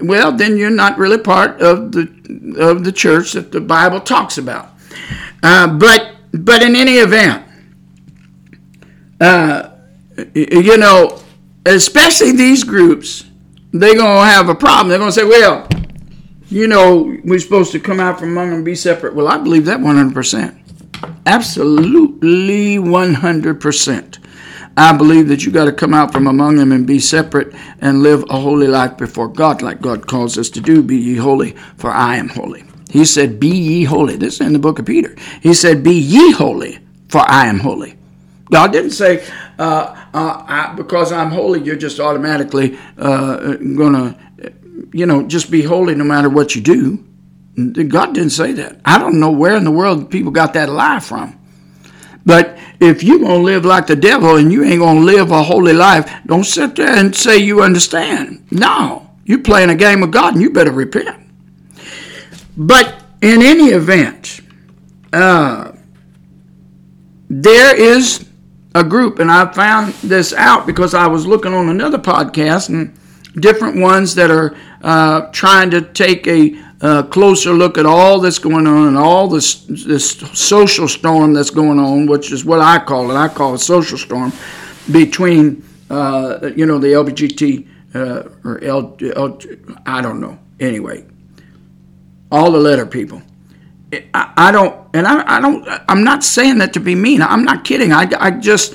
well, 0.00 0.30
then 0.30 0.56
you're 0.56 0.70
not 0.70 0.96
really 0.96 1.18
part 1.18 1.60
of 1.60 1.90
the 1.90 2.56
of 2.56 2.84
the 2.84 2.92
church 2.92 3.32
that 3.32 3.50
the 3.50 3.60
Bible 3.60 4.00
talks 4.00 4.38
about. 4.38 4.70
Uh, 5.42 5.76
but 5.76 6.14
but 6.32 6.62
in 6.62 6.76
any 6.76 6.98
event, 6.98 7.44
uh, 9.20 9.70
you 10.34 10.76
know 10.76 11.20
especially 11.66 12.32
these 12.32 12.64
groups, 12.64 13.24
they're 13.72 13.96
going 13.96 14.20
to 14.20 14.26
have 14.26 14.48
a 14.48 14.54
problem. 14.54 14.88
They're 14.88 14.98
going 14.98 15.10
to 15.10 15.14
say, 15.14 15.24
well, 15.24 15.68
you 16.48 16.66
know, 16.66 17.16
we're 17.24 17.40
supposed 17.40 17.72
to 17.72 17.80
come 17.80 18.00
out 18.00 18.18
from 18.18 18.30
among 18.30 18.50
them 18.50 18.56
and 18.56 18.64
be 18.64 18.74
separate. 18.74 19.14
Well, 19.14 19.28
I 19.28 19.38
believe 19.38 19.64
that 19.64 19.80
100%. 19.80 20.60
Absolutely 21.26 22.76
100%. 22.76 24.18
I 24.76 24.96
believe 24.96 25.28
that 25.28 25.44
you 25.44 25.52
got 25.52 25.66
to 25.66 25.72
come 25.72 25.94
out 25.94 26.12
from 26.12 26.26
among 26.26 26.56
them 26.56 26.72
and 26.72 26.86
be 26.86 26.98
separate 26.98 27.54
and 27.80 28.02
live 28.02 28.24
a 28.28 28.38
holy 28.38 28.66
life 28.66 28.96
before 28.96 29.28
God, 29.28 29.62
like 29.62 29.80
God 29.80 30.06
calls 30.06 30.36
us 30.36 30.50
to 30.50 30.60
do. 30.60 30.82
Be 30.82 30.96
ye 30.96 31.16
holy, 31.16 31.52
for 31.76 31.90
I 31.90 32.16
am 32.16 32.28
holy. 32.28 32.64
He 32.90 33.04
said, 33.04 33.38
Be 33.38 33.48
ye 33.48 33.84
holy. 33.84 34.16
This 34.16 34.34
is 34.34 34.40
in 34.40 34.52
the 34.52 34.58
book 34.58 34.78
of 34.78 34.86
Peter. 34.86 35.14
He 35.42 35.54
said, 35.54 35.84
Be 35.84 35.94
ye 35.94 36.32
holy, 36.32 36.80
for 37.08 37.20
I 37.20 37.46
am 37.46 37.60
holy. 37.60 37.96
God 38.50 38.72
didn't 38.72 38.90
say, 38.90 39.26
uh, 39.58 40.03
uh, 40.14 40.44
I, 40.46 40.74
because 40.76 41.10
I'm 41.10 41.30
holy, 41.30 41.60
you're 41.60 41.76
just 41.76 41.98
automatically 41.98 42.78
uh, 42.96 43.56
going 43.56 43.92
to, 43.94 44.18
you 44.92 45.06
know, 45.06 45.26
just 45.26 45.50
be 45.50 45.62
holy 45.62 45.96
no 45.96 46.04
matter 46.04 46.30
what 46.30 46.54
you 46.54 46.62
do. 46.62 47.04
God 47.88 48.14
didn't 48.14 48.30
say 48.30 48.52
that. 48.52 48.80
I 48.84 48.98
don't 48.98 49.18
know 49.18 49.30
where 49.30 49.56
in 49.56 49.64
the 49.64 49.70
world 49.72 50.10
people 50.10 50.30
got 50.30 50.54
that 50.54 50.68
lie 50.68 51.00
from. 51.00 51.38
But 52.24 52.58
if 52.80 53.02
you're 53.02 53.18
going 53.18 53.40
to 53.40 53.44
live 53.44 53.64
like 53.64 53.86
the 53.86 53.96
devil 53.96 54.36
and 54.36 54.52
you 54.52 54.64
ain't 54.64 54.78
going 54.78 54.98
to 54.98 55.04
live 55.04 55.30
a 55.30 55.42
holy 55.42 55.72
life, 55.72 56.10
don't 56.26 56.44
sit 56.44 56.76
there 56.76 56.96
and 56.96 57.14
say 57.14 57.38
you 57.38 57.62
understand. 57.62 58.46
No, 58.50 59.10
you're 59.24 59.42
playing 59.42 59.70
a 59.70 59.74
game 59.74 60.02
of 60.02 60.10
God 60.10 60.34
and 60.34 60.42
you 60.42 60.50
better 60.50 60.72
repent. 60.72 61.20
But 62.56 63.02
in 63.20 63.42
any 63.42 63.66
event, 63.66 64.40
uh, 65.12 65.72
there 67.28 67.76
is 67.76 68.24
a 68.74 68.82
group, 68.82 69.18
and 69.18 69.30
I 69.30 69.52
found 69.52 69.94
this 69.94 70.32
out 70.32 70.66
because 70.66 70.94
I 70.94 71.06
was 71.06 71.26
looking 71.26 71.54
on 71.54 71.68
another 71.68 71.98
podcast 71.98 72.68
and 72.68 72.92
different 73.40 73.80
ones 73.80 74.14
that 74.16 74.30
are 74.30 74.56
uh, 74.82 75.30
trying 75.32 75.70
to 75.70 75.80
take 75.80 76.26
a 76.26 76.60
uh, 76.80 77.02
closer 77.04 77.52
look 77.52 77.78
at 77.78 77.86
all 77.86 78.20
that's 78.20 78.38
going 78.38 78.66
on 78.66 78.88
and 78.88 78.98
all 78.98 79.28
this 79.28 79.64
this 79.68 80.10
social 80.38 80.88
storm 80.88 81.32
that's 81.32 81.50
going 81.50 81.78
on, 81.78 82.06
which 82.06 82.32
is 82.32 82.44
what 82.44 82.60
I 82.60 82.78
call 82.78 83.10
it. 83.10 83.14
I 83.14 83.28
call 83.28 83.54
it 83.54 83.58
social 83.58 83.96
storm 83.96 84.32
between 84.90 85.64
uh, 85.88 86.50
you 86.56 86.66
know 86.66 86.78
the 86.78 86.88
LGBT 86.88 87.66
uh, 87.94 88.28
or 88.44 88.62
L, 88.62 88.96
L, 89.14 89.38
I 89.86 90.00
don't 90.00 90.20
know. 90.20 90.38
Anyway, 90.60 91.06
all 92.30 92.50
the 92.50 92.58
letter 92.58 92.86
people. 92.86 93.22
I, 94.14 94.32
I 94.36 94.52
don't, 94.52 94.88
and 94.94 95.06
I, 95.06 95.36
I 95.36 95.40
don't. 95.40 95.66
I'm 95.88 96.04
not 96.04 96.24
saying 96.24 96.58
that 96.58 96.72
to 96.74 96.80
be 96.80 96.94
mean. 96.94 97.22
I'm 97.22 97.44
not 97.44 97.64
kidding. 97.64 97.92
I, 97.92 98.08
I 98.18 98.30
just, 98.30 98.74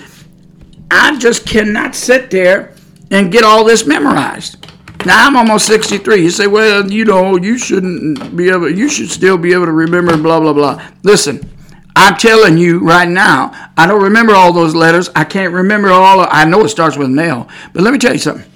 I 0.91 1.17
just 1.17 1.45
cannot 1.47 1.95
sit 1.95 2.29
there 2.31 2.73
and 3.11 3.31
get 3.31 3.43
all 3.43 3.63
this 3.63 3.85
memorized. 3.85 4.65
Now 5.05 5.27
I'm 5.27 5.37
almost 5.37 5.65
63. 5.67 6.21
You 6.21 6.29
say, 6.29 6.47
well, 6.47 6.91
you 6.91 7.05
know, 7.05 7.37
you 7.37 7.57
shouldn't 7.57 8.35
be 8.35 8.49
able. 8.49 8.69
You 8.69 8.89
should 8.89 9.09
still 9.09 9.37
be 9.37 9.53
able 9.53 9.65
to 9.65 9.71
remember. 9.71 10.17
Blah 10.17 10.39
blah 10.39 10.53
blah. 10.53 10.85
Listen, 11.03 11.39
I'm 11.95 12.17
telling 12.17 12.57
you 12.57 12.79
right 12.79 13.07
now, 13.07 13.71
I 13.77 13.87
don't 13.87 14.03
remember 14.03 14.33
all 14.33 14.51
those 14.51 14.75
letters. 14.75 15.09
I 15.15 15.23
can't 15.23 15.53
remember 15.53 15.89
all. 15.89 16.21
Of, 16.21 16.29
I 16.31 16.45
know 16.45 16.63
it 16.65 16.69
starts 16.69 16.97
with 16.97 17.17
L, 17.17 17.47
but 17.73 17.83
let 17.83 17.93
me 17.93 17.99
tell 17.99 18.13
you 18.13 18.19
something. 18.19 18.49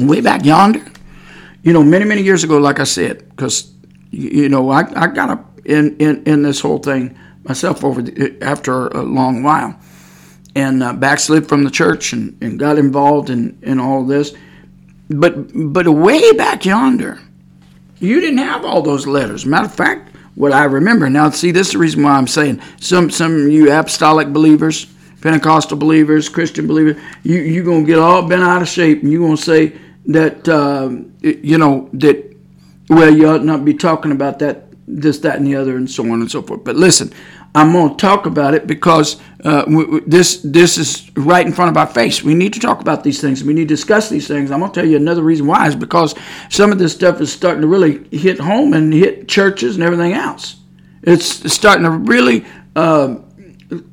Way 0.00 0.20
back 0.20 0.44
yonder, 0.44 0.84
you 1.62 1.72
know, 1.72 1.82
many 1.82 2.04
many 2.04 2.22
years 2.22 2.44
ago, 2.44 2.58
like 2.58 2.80
I 2.80 2.84
said, 2.84 3.28
because 3.30 3.72
you 4.10 4.48
know, 4.48 4.70
I, 4.70 4.80
I 5.00 5.06
got 5.08 5.30
a 5.30 5.44
in, 5.68 5.96
in, 5.98 6.24
in 6.24 6.42
this 6.42 6.60
whole 6.60 6.78
thing 6.78 7.18
myself 7.44 7.84
over 7.84 8.02
the, 8.02 8.36
after 8.42 8.88
a 8.88 9.02
long 9.02 9.42
while 9.42 9.78
and 10.54 10.82
uh, 10.82 10.92
backslid 10.92 11.48
from 11.48 11.62
the 11.62 11.70
church 11.70 12.12
and, 12.12 12.36
and 12.42 12.58
got 12.58 12.78
involved 12.78 13.30
in, 13.30 13.58
in 13.62 13.78
all 13.78 14.04
this. 14.04 14.34
But 15.10 15.50
but 15.54 15.88
way 15.88 16.32
back 16.32 16.66
yonder, 16.66 17.20
you 17.98 18.20
didn't 18.20 18.38
have 18.38 18.64
all 18.64 18.82
those 18.82 19.06
letters. 19.06 19.46
Matter 19.46 19.66
of 19.66 19.74
fact, 19.74 20.14
what 20.34 20.52
I 20.52 20.64
remember 20.64 21.08
now, 21.08 21.30
see, 21.30 21.50
this 21.50 21.68
is 21.68 21.72
the 21.72 21.78
reason 21.78 22.02
why 22.02 22.12
I'm 22.12 22.26
saying 22.26 22.60
some 22.78 23.10
some 23.10 23.34
of 23.34 23.48
you 23.48 23.72
apostolic 23.72 24.28
believers, 24.28 24.86
Pentecostal 25.22 25.78
believers, 25.78 26.28
Christian 26.28 26.66
believers, 26.66 27.00
you 27.22 27.38
you 27.38 27.62
gonna 27.62 27.84
get 27.84 27.98
all 27.98 28.28
bent 28.28 28.42
out 28.42 28.60
of 28.60 28.68
shape, 28.68 29.02
and 29.02 29.10
you're 29.10 29.22
gonna 29.22 29.36
say 29.38 29.78
that 30.06 30.46
uh, 30.46 30.90
you 31.22 31.56
know 31.56 31.88
that 31.94 32.36
well 32.90 33.14
you 33.14 33.28
ought 33.28 33.44
not 33.44 33.64
be 33.64 33.72
talking 33.72 34.12
about 34.12 34.38
that 34.40 34.67
this, 34.88 35.18
that, 35.20 35.36
and 35.36 35.46
the 35.46 35.56
other, 35.56 35.76
and 35.76 35.90
so 35.90 36.02
on 36.04 36.20
and 36.20 36.30
so 36.30 36.42
forth. 36.42 36.64
But 36.64 36.76
listen, 36.76 37.12
I'm 37.54 37.72
going 37.72 37.90
to 37.90 37.96
talk 37.96 38.26
about 38.26 38.54
it 38.54 38.66
because 38.66 39.20
uh, 39.44 39.64
this 40.06 40.40
this 40.42 40.76
is 40.76 41.10
right 41.16 41.46
in 41.46 41.52
front 41.52 41.70
of 41.70 41.76
our 41.76 41.86
face. 41.86 42.22
We 42.22 42.34
need 42.34 42.52
to 42.54 42.60
talk 42.60 42.80
about 42.80 43.02
these 43.02 43.20
things. 43.20 43.42
We 43.42 43.54
need 43.54 43.68
to 43.68 43.74
discuss 43.74 44.08
these 44.08 44.28
things. 44.28 44.50
I'm 44.50 44.60
going 44.60 44.70
to 44.70 44.80
tell 44.80 44.88
you 44.88 44.96
another 44.96 45.22
reason 45.22 45.46
why 45.46 45.66
is 45.66 45.74
because 45.74 46.14
some 46.50 46.72
of 46.72 46.78
this 46.78 46.92
stuff 46.92 47.20
is 47.20 47.32
starting 47.32 47.62
to 47.62 47.66
really 47.66 48.06
hit 48.16 48.38
home 48.38 48.74
and 48.74 48.92
hit 48.92 49.28
churches 49.28 49.76
and 49.76 49.84
everything 49.84 50.12
else. 50.12 50.56
It's 51.02 51.52
starting 51.52 51.84
to 51.84 51.90
really 51.90 52.44
uh, 52.76 53.16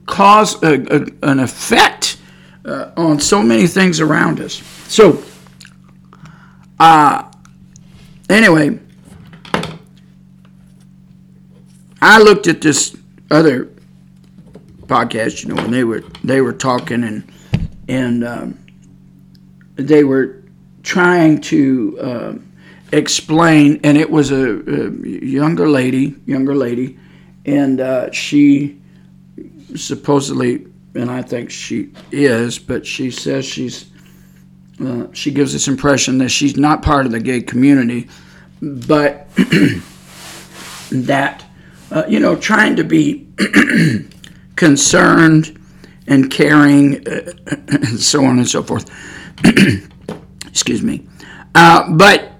cause 0.06 0.62
a, 0.62 0.74
a, 0.74 1.30
an 1.30 1.40
effect 1.40 2.18
uh, 2.66 2.92
on 2.98 3.20
so 3.20 3.42
many 3.42 3.68
things 3.68 4.00
around 4.00 4.42
us. 4.42 4.62
So, 4.88 5.24
uh, 6.80 7.32
anyway 8.30 8.80
I 12.08 12.20
looked 12.20 12.46
at 12.46 12.62
this 12.62 12.96
other 13.32 13.66
podcast, 14.82 15.44
you 15.44 15.50
know, 15.50 15.60
when 15.60 15.72
they 15.72 15.84
were 15.84 16.04
they 16.24 16.40
were 16.40 16.54
talking 16.54 17.04
and 17.04 17.34
and 17.88 18.24
um, 18.24 18.60
they 19.76 20.04
were 20.04 20.44
trying 20.84 21.42
to 21.42 22.00
uh, 22.00 22.34
explain, 22.92 23.80
and 23.84 23.98
it 23.98 24.08
was 24.08 24.30
a, 24.30 24.36
a, 24.38 24.92
younger 25.08 25.68
lady, 25.68 26.16
younger 26.28 26.54
lady, 26.54 27.00
and 27.48 27.82
uh, 27.82 28.12
she 28.12 28.80
supposedly, 29.76 30.68
and 30.94 31.10
I 31.10 31.24
think 31.24 31.50
she 31.50 31.92
is, 32.12 32.60
but 32.60 32.86
she 32.86 33.10
says 33.10 33.46
she's. 33.46 33.90
Uh, 34.80 35.08
she 35.14 35.32
gives 35.32 35.54
this 35.54 35.70
impression 35.70 36.18
that 36.18 36.28
she's 36.28 36.58
not 36.58 36.82
part 36.82 37.06
of 37.06 37.14
the 37.14 37.20
gay 37.20 37.40
community, 37.42 38.10
but 38.62 39.28
that 40.92 41.45
uh, 41.92 42.04
you 42.08 42.20
know, 42.20 42.36
trying 42.36 42.76
to 42.76 42.84
be 42.84 43.28
concerned 44.56 45.60
and 46.08 46.30
caring, 46.32 47.08
uh, 47.08 47.32
and 47.68 48.00
so 48.00 48.24
on 48.26 48.38
and 48.38 48.48
so 48.48 48.64
forth. 48.64 48.90
Excuse 50.48 50.82
me. 50.82 51.08
Uh, 51.54 51.92
but, 51.92 52.32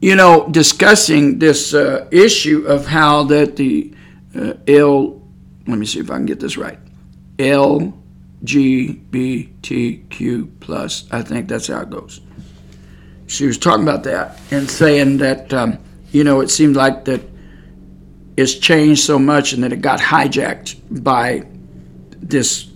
you 0.00 0.16
know, 0.16 0.48
discussing 0.50 1.38
this 1.38 1.74
uh, 1.74 2.08
issue 2.10 2.64
of 2.66 2.86
how 2.86 3.22
that 3.24 3.56
the 3.56 3.92
uh, 4.34 4.54
L, 4.66 5.22
let 5.66 5.78
me 5.78 5.86
see 5.86 6.00
if 6.00 6.10
I 6.10 6.14
can 6.14 6.26
get 6.26 6.40
this 6.40 6.56
right, 6.56 6.78
LGBTQ 7.38 7.94
plus, 10.60 11.04
I 11.10 11.22
think 11.22 11.48
that's 11.48 11.68
how 11.68 11.80
it 11.82 11.90
goes. 11.90 12.20
She 13.26 13.46
was 13.46 13.58
talking 13.58 13.82
about 13.84 14.04
that 14.04 14.40
and 14.50 14.70
saying 14.70 15.18
that, 15.18 15.52
um, 15.54 15.78
you 16.10 16.24
know, 16.24 16.40
it 16.40 16.50
seemed 16.50 16.76
like 16.76 17.04
that 17.06 17.22
it's 18.36 18.54
changed 18.54 19.04
so 19.04 19.18
much 19.18 19.52
and 19.52 19.62
that 19.62 19.72
it 19.72 19.80
got 19.80 20.00
hijacked 20.00 20.80
by 21.02 21.46
this 22.18 22.70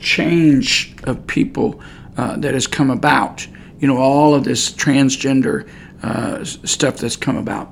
change 0.00 0.94
of 1.04 1.26
people 1.26 1.80
uh, 2.16 2.36
that 2.36 2.54
has 2.54 2.66
come 2.66 2.90
about. 2.90 3.46
You 3.78 3.88
know, 3.88 3.98
all 3.98 4.34
of 4.34 4.44
this 4.44 4.70
transgender 4.70 5.68
uh, 6.02 6.44
stuff 6.44 6.98
that's 6.98 7.16
come 7.16 7.36
about. 7.36 7.70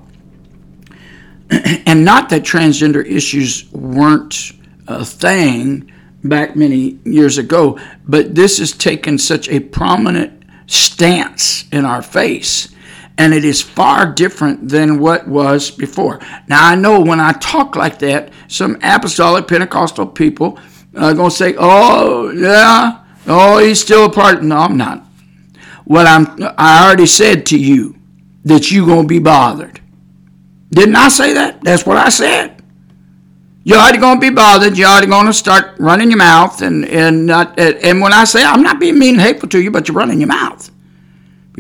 and 1.51 2.05
not 2.05 2.29
that 2.31 2.43
transgender 2.43 3.05
issues 3.05 3.71
weren't 3.73 4.53
a 4.89 5.05
thing 5.05 5.91
back 6.25 6.57
many 6.57 6.99
years 7.05 7.39
ago, 7.39 7.79
but 8.07 8.35
this 8.35 8.59
has 8.59 8.73
taken 8.73 9.19
such 9.19 9.49
a 9.49 9.61
prominent 9.61 10.45
stance 10.67 11.65
in 11.73 11.85
our 11.85 12.03
face. 12.03 12.75
And 13.19 13.35
it 13.35 13.45
is 13.45 13.61
far 13.61 14.13
different 14.13 14.69
than 14.69 14.99
what 14.99 15.29
was 15.29 15.71
before. 15.71 16.21
Now, 16.49 16.67
I 16.67 16.75
know 16.75 17.01
when 17.01 17.21
I 17.21 17.33
talk 17.33 17.77
like 17.77 17.99
that, 17.99 18.33
some 18.49 18.79
apostolic 18.83 19.47
Pentecostal 19.47 20.07
people 20.07 20.59
uh, 20.97 21.07
are 21.07 21.15
going 21.15 21.31
to 21.31 21.37
say, 21.37 21.55
oh, 21.59 22.31
yeah, 22.31 23.05
oh, 23.27 23.59
he's 23.59 23.81
still 23.81 24.07
a 24.07 24.11
part. 24.11 24.43
No, 24.43 24.57
I'm 24.57 24.77
not. 24.77 25.05
What 25.85 26.07
I'm, 26.07 26.27
I 26.57 26.85
already 26.85 27.07
said 27.07 27.47
to 27.47 27.59
you 27.59 27.97
that 28.45 28.71
you're 28.71 28.87
going 28.87 29.03
to 29.03 29.09
be 29.09 29.19
bothered. 29.19 29.81
Didn't 30.71 30.97
I 30.97 31.09
say 31.09 31.35
that? 31.35 31.63
That's 31.63 31.85
what 31.85 31.97
I 31.97 32.09
said. 32.09 32.63
You're 33.65 33.79
already 33.79 33.99
going 33.99 34.17
to 34.17 34.21
be 34.21 34.35
bothered. 34.35 34.79
You're 34.79 34.89
already 34.89 35.09
going 35.09 35.27
to 35.27 35.35
start 35.35 35.79
running 35.79 36.11
your 36.11 36.19
mouth, 36.19 36.63
and 36.63 36.85
and 36.87 37.27
not, 37.27 37.59
and 37.61 38.01
when 38.01 38.13
I 38.13 38.25
say 38.25 38.43
I'm 38.43 38.63
not 38.63 38.81
being 38.81 38.99
mean 38.99 39.17
and 39.17 39.21
hateful 39.21 39.51
to 39.51 39.61
you, 39.61 39.71
but 39.71 39.87
you're 39.87 39.97
running 39.97 40.19
your 40.19 40.29
mouth 40.29 40.71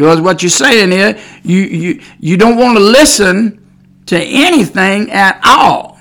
because 0.00 0.18
what 0.18 0.42
you're 0.42 0.48
saying 0.48 0.92
is 0.92 1.22
you 1.44 1.58
you 1.58 2.02
you 2.20 2.38
don't 2.38 2.56
want 2.56 2.74
to 2.78 2.82
listen 2.82 3.62
to 4.06 4.18
anything 4.18 5.10
at 5.10 5.38
all, 5.44 5.98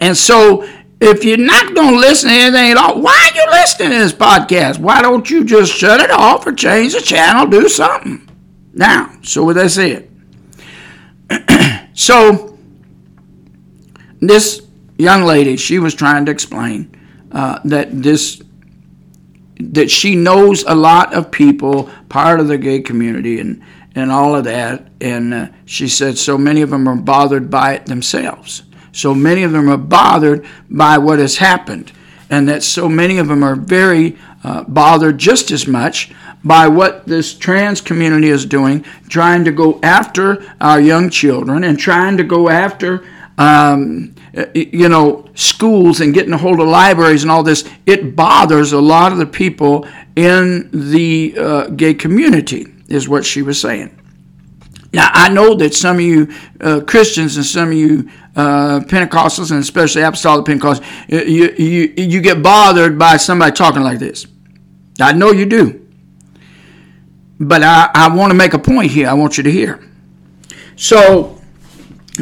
and 0.00 0.16
so 0.16 0.68
if 1.00 1.22
you're 1.22 1.36
not 1.36 1.76
going 1.76 1.94
to 1.94 2.00
listen 2.00 2.28
to 2.28 2.34
anything 2.34 2.72
at 2.72 2.76
all, 2.76 3.00
why 3.00 3.30
are 3.32 3.36
you 3.36 3.50
listening 3.52 3.90
to 3.90 3.98
this 3.98 4.12
podcast? 4.12 4.80
Why 4.80 5.00
don't 5.00 5.30
you 5.30 5.44
just 5.44 5.72
shut 5.72 6.00
it 6.00 6.10
off 6.10 6.44
or 6.44 6.52
change 6.52 6.94
the 6.94 7.00
channel, 7.00 7.46
do 7.46 7.68
something? 7.68 8.28
Now, 8.72 9.14
so 9.22 9.44
with 9.44 9.54
that 9.58 9.70
said, 9.70 10.10
so 11.96 12.58
this 14.18 14.66
young 14.98 15.22
lady, 15.22 15.56
she 15.56 15.78
was 15.78 15.94
trying 15.94 16.24
to 16.24 16.32
explain 16.32 17.00
uh, 17.30 17.60
that 17.64 18.02
this 18.02 18.42
that 19.72 19.90
she 19.90 20.14
knows 20.16 20.64
a 20.64 20.74
lot 20.74 21.14
of 21.14 21.30
people, 21.30 21.90
part 22.08 22.40
of 22.40 22.48
the 22.48 22.58
gay 22.58 22.80
community, 22.80 23.40
and 23.40 23.62
and 23.94 24.10
all 24.10 24.34
of 24.34 24.44
that. 24.44 24.88
And 25.00 25.34
uh, 25.34 25.48
she 25.64 25.88
said 25.88 26.18
so 26.18 26.38
many 26.38 26.62
of 26.62 26.70
them 26.70 26.88
are 26.88 26.96
bothered 26.96 27.50
by 27.50 27.74
it 27.74 27.86
themselves. 27.86 28.62
So 28.92 29.14
many 29.14 29.42
of 29.42 29.52
them 29.52 29.70
are 29.70 29.78
bothered 29.78 30.46
by 30.68 30.98
what 30.98 31.18
has 31.18 31.38
happened, 31.38 31.92
and 32.30 32.48
that 32.48 32.62
so 32.62 32.88
many 32.88 33.18
of 33.18 33.28
them 33.28 33.42
are 33.42 33.56
very 33.56 34.16
uh, 34.44 34.64
bothered 34.64 35.18
just 35.18 35.50
as 35.50 35.66
much 35.66 36.12
by 36.44 36.66
what 36.68 37.06
this 37.06 37.34
trans 37.34 37.80
community 37.80 38.28
is 38.28 38.44
doing, 38.44 38.84
trying 39.08 39.44
to 39.44 39.52
go 39.52 39.78
after 39.82 40.44
our 40.60 40.80
young 40.80 41.08
children 41.08 41.64
and 41.64 41.78
trying 41.78 42.16
to 42.16 42.24
go 42.24 42.48
after, 42.48 43.06
um, 43.38 44.14
you 44.54 44.88
know, 44.88 45.28
schools 45.34 46.00
and 46.00 46.14
getting 46.14 46.32
a 46.32 46.38
hold 46.38 46.60
of 46.60 46.68
libraries 46.68 47.22
and 47.22 47.30
all 47.30 47.42
this. 47.42 47.68
It 47.86 48.16
bothers 48.16 48.72
a 48.72 48.80
lot 48.80 49.12
of 49.12 49.18
the 49.18 49.26
people 49.26 49.86
in 50.16 50.70
the 50.72 51.34
uh, 51.38 51.66
gay 51.68 51.94
community, 51.94 52.66
is 52.88 53.08
what 53.08 53.24
she 53.24 53.42
was 53.42 53.60
saying. 53.60 53.98
Now, 54.92 55.10
I 55.12 55.30
know 55.30 55.54
that 55.54 55.74
some 55.74 55.96
of 55.96 56.02
you 56.02 56.32
uh, 56.60 56.80
Christians 56.86 57.36
and 57.36 57.46
some 57.46 57.68
of 57.68 57.74
you 57.74 58.10
uh, 58.36 58.80
Pentecostals, 58.80 59.50
and 59.50 59.60
especially 59.60 60.02
Apostolic 60.02 60.44
Pentecostals, 60.44 60.84
you, 61.08 61.54
you, 61.56 61.94
you 61.96 62.20
get 62.20 62.42
bothered 62.42 62.98
by 62.98 63.16
somebody 63.16 63.52
talking 63.52 63.82
like 63.82 63.98
this. 63.98 64.26
I 65.00 65.12
know 65.12 65.30
you 65.30 65.46
do. 65.46 65.78
But 67.40 67.62
I, 67.62 67.90
I 67.94 68.14
want 68.14 68.30
to 68.30 68.34
make 68.34 68.54
a 68.54 68.58
point 68.58 68.90
here. 68.92 69.08
I 69.08 69.14
want 69.14 69.36
you 69.36 69.42
to 69.42 69.50
hear. 69.50 69.82
So 70.76 71.40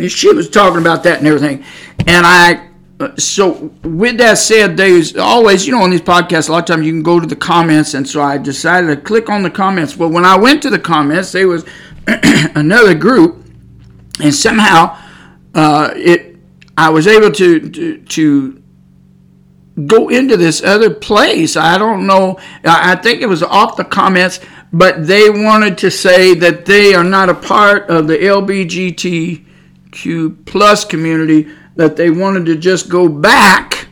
she 0.08 0.32
was 0.32 0.48
talking 0.48 0.80
about 0.80 1.02
that 1.02 1.18
and 1.18 1.26
everything. 1.26 1.64
And 2.06 2.26
I, 2.26 2.68
so 3.16 3.72
with 3.82 4.18
that 4.18 4.38
said, 4.38 4.76
there's 4.76 5.16
always, 5.16 5.66
you 5.66 5.72
know, 5.72 5.82
on 5.82 5.90
these 5.90 6.02
podcasts, 6.02 6.48
a 6.48 6.52
lot 6.52 6.60
of 6.60 6.66
times 6.66 6.86
you 6.86 6.92
can 6.92 7.02
go 7.02 7.18
to 7.20 7.26
the 7.26 7.36
comments. 7.36 7.94
And 7.94 8.08
so 8.08 8.22
I 8.22 8.38
decided 8.38 8.88
to 8.88 8.96
click 8.96 9.28
on 9.28 9.42
the 9.42 9.50
comments. 9.50 9.96
Well, 9.96 10.10
when 10.10 10.24
I 10.24 10.36
went 10.36 10.62
to 10.62 10.70
the 10.70 10.78
comments, 10.78 11.32
there 11.32 11.48
was 11.48 11.64
another 12.06 12.94
group. 12.94 13.44
And 14.20 14.34
somehow 14.34 14.98
uh, 15.54 15.92
it, 15.96 16.36
I 16.76 16.90
was 16.90 17.06
able 17.06 17.30
to, 17.32 17.70
to, 17.70 17.98
to 17.98 18.62
go 19.86 20.08
into 20.08 20.36
this 20.36 20.62
other 20.62 20.90
place. 20.90 21.56
I 21.56 21.78
don't 21.78 22.06
know. 22.06 22.38
I 22.64 22.96
think 22.96 23.22
it 23.22 23.26
was 23.26 23.42
off 23.42 23.76
the 23.76 23.84
comments, 23.84 24.40
but 24.72 25.06
they 25.06 25.30
wanted 25.30 25.78
to 25.78 25.90
say 25.90 26.34
that 26.34 26.66
they 26.66 26.94
are 26.94 27.04
not 27.04 27.28
a 27.28 27.34
part 27.34 27.90
of 27.90 28.06
the 28.06 28.16
LBGTQ 28.16 29.44
plus 30.46 30.84
community, 30.84 31.48
that 31.80 31.96
they 31.96 32.10
wanted 32.10 32.44
to 32.44 32.56
just 32.56 32.90
go 32.90 33.08
back 33.08 33.88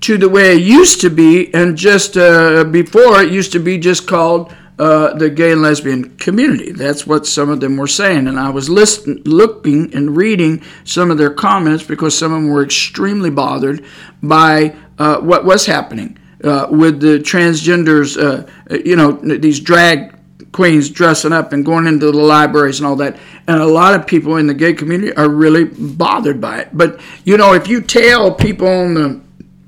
to 0.00 0.18
the 0.18 0.28
way 0.28 0.52
it 0.52 0.62
used 0.62 1.00
to 1.00 1.08
be, 1.08 1.52
and 1.54 1.74
just 1.74 2.18
uh, 2.18 2.64
before 2.64 3.22
it 3.22 3.32
used 3.32 3.50
to 3.52 3.58
be 3.58 3.78
just 3.78 4.06
called 4.06 4.54
uh, 4.78 5.14
the 5.14 5.30
gay 5.30 5.52
and 5.52 5.62
lesbian 5.62 6.14
community. 6.18 6.70
That's 6.70 7.06
what 7.06 7.26
some 7.26 7.48
of 7.48 7.60
them 7.60 7.78
were 7.78 7.86
saying. 7.86 8.28
And 8.28 8.38
I 8.38 8.50
was 8.50 8.68
listen, 8.68 9.22
looking 9.24 9.94
and 9.94 10.18
reading 10.18 10.62
some 10.84 11.10
of 11.10 11.16
their 11.16 11.32
comments 11.32 11.82
because 11.82 12.16
some 12.16 12.34
of 12.34 12.42
them 12.42 12.50
were 12.50 12.62
extremely 12.62 13.30
bothered 13.30 13.82
by 14.22 14.76
uh, 14.98 15.18
what 15.20 15.46
was 15.46 15.64
happening 15.64 16.18
uh, 16.44 16.66
with 16.70 17.00
the 17.00 17.20
transgenders, 17.20 18.22
uh, 18.22 18.46
you 18.84 18.96
know, 18.96 19.12
these 19.12 19.60
drag 19.60 20.14
queens 20.52 20.90
dressing 20.90 21.32
up 21.32 21.52
and 21.52 21.64
going 21.64 21.86
into 21.86 22.10
the 22.10 22.18
libraries 22.18 22.80
and 22.80 22.86
all 22.86 22.96
that. 22.96 23.16
And 23.46 23.60
a 23.60 23.66
lot 23.66 23.94
of 23.94 24.06
people 24.06 24.36
in 24.36 24.46
the 24.46 24.54
gay 24.54 24.72
community 24.72 25.12
are 25.14 25.28
really 25.28 25.64
bothered 25.64 26.40
by 26.40 26.60
it. 26.60 26.68
But, 26.72 27.00
you 27.24 27.36
know, 27.36 27.54
if 27.54 27.68
you 27.68 27.80
tell 27.80 28.32
people 28.32 28.68
on 28.68 28.94
the 28.94 29.20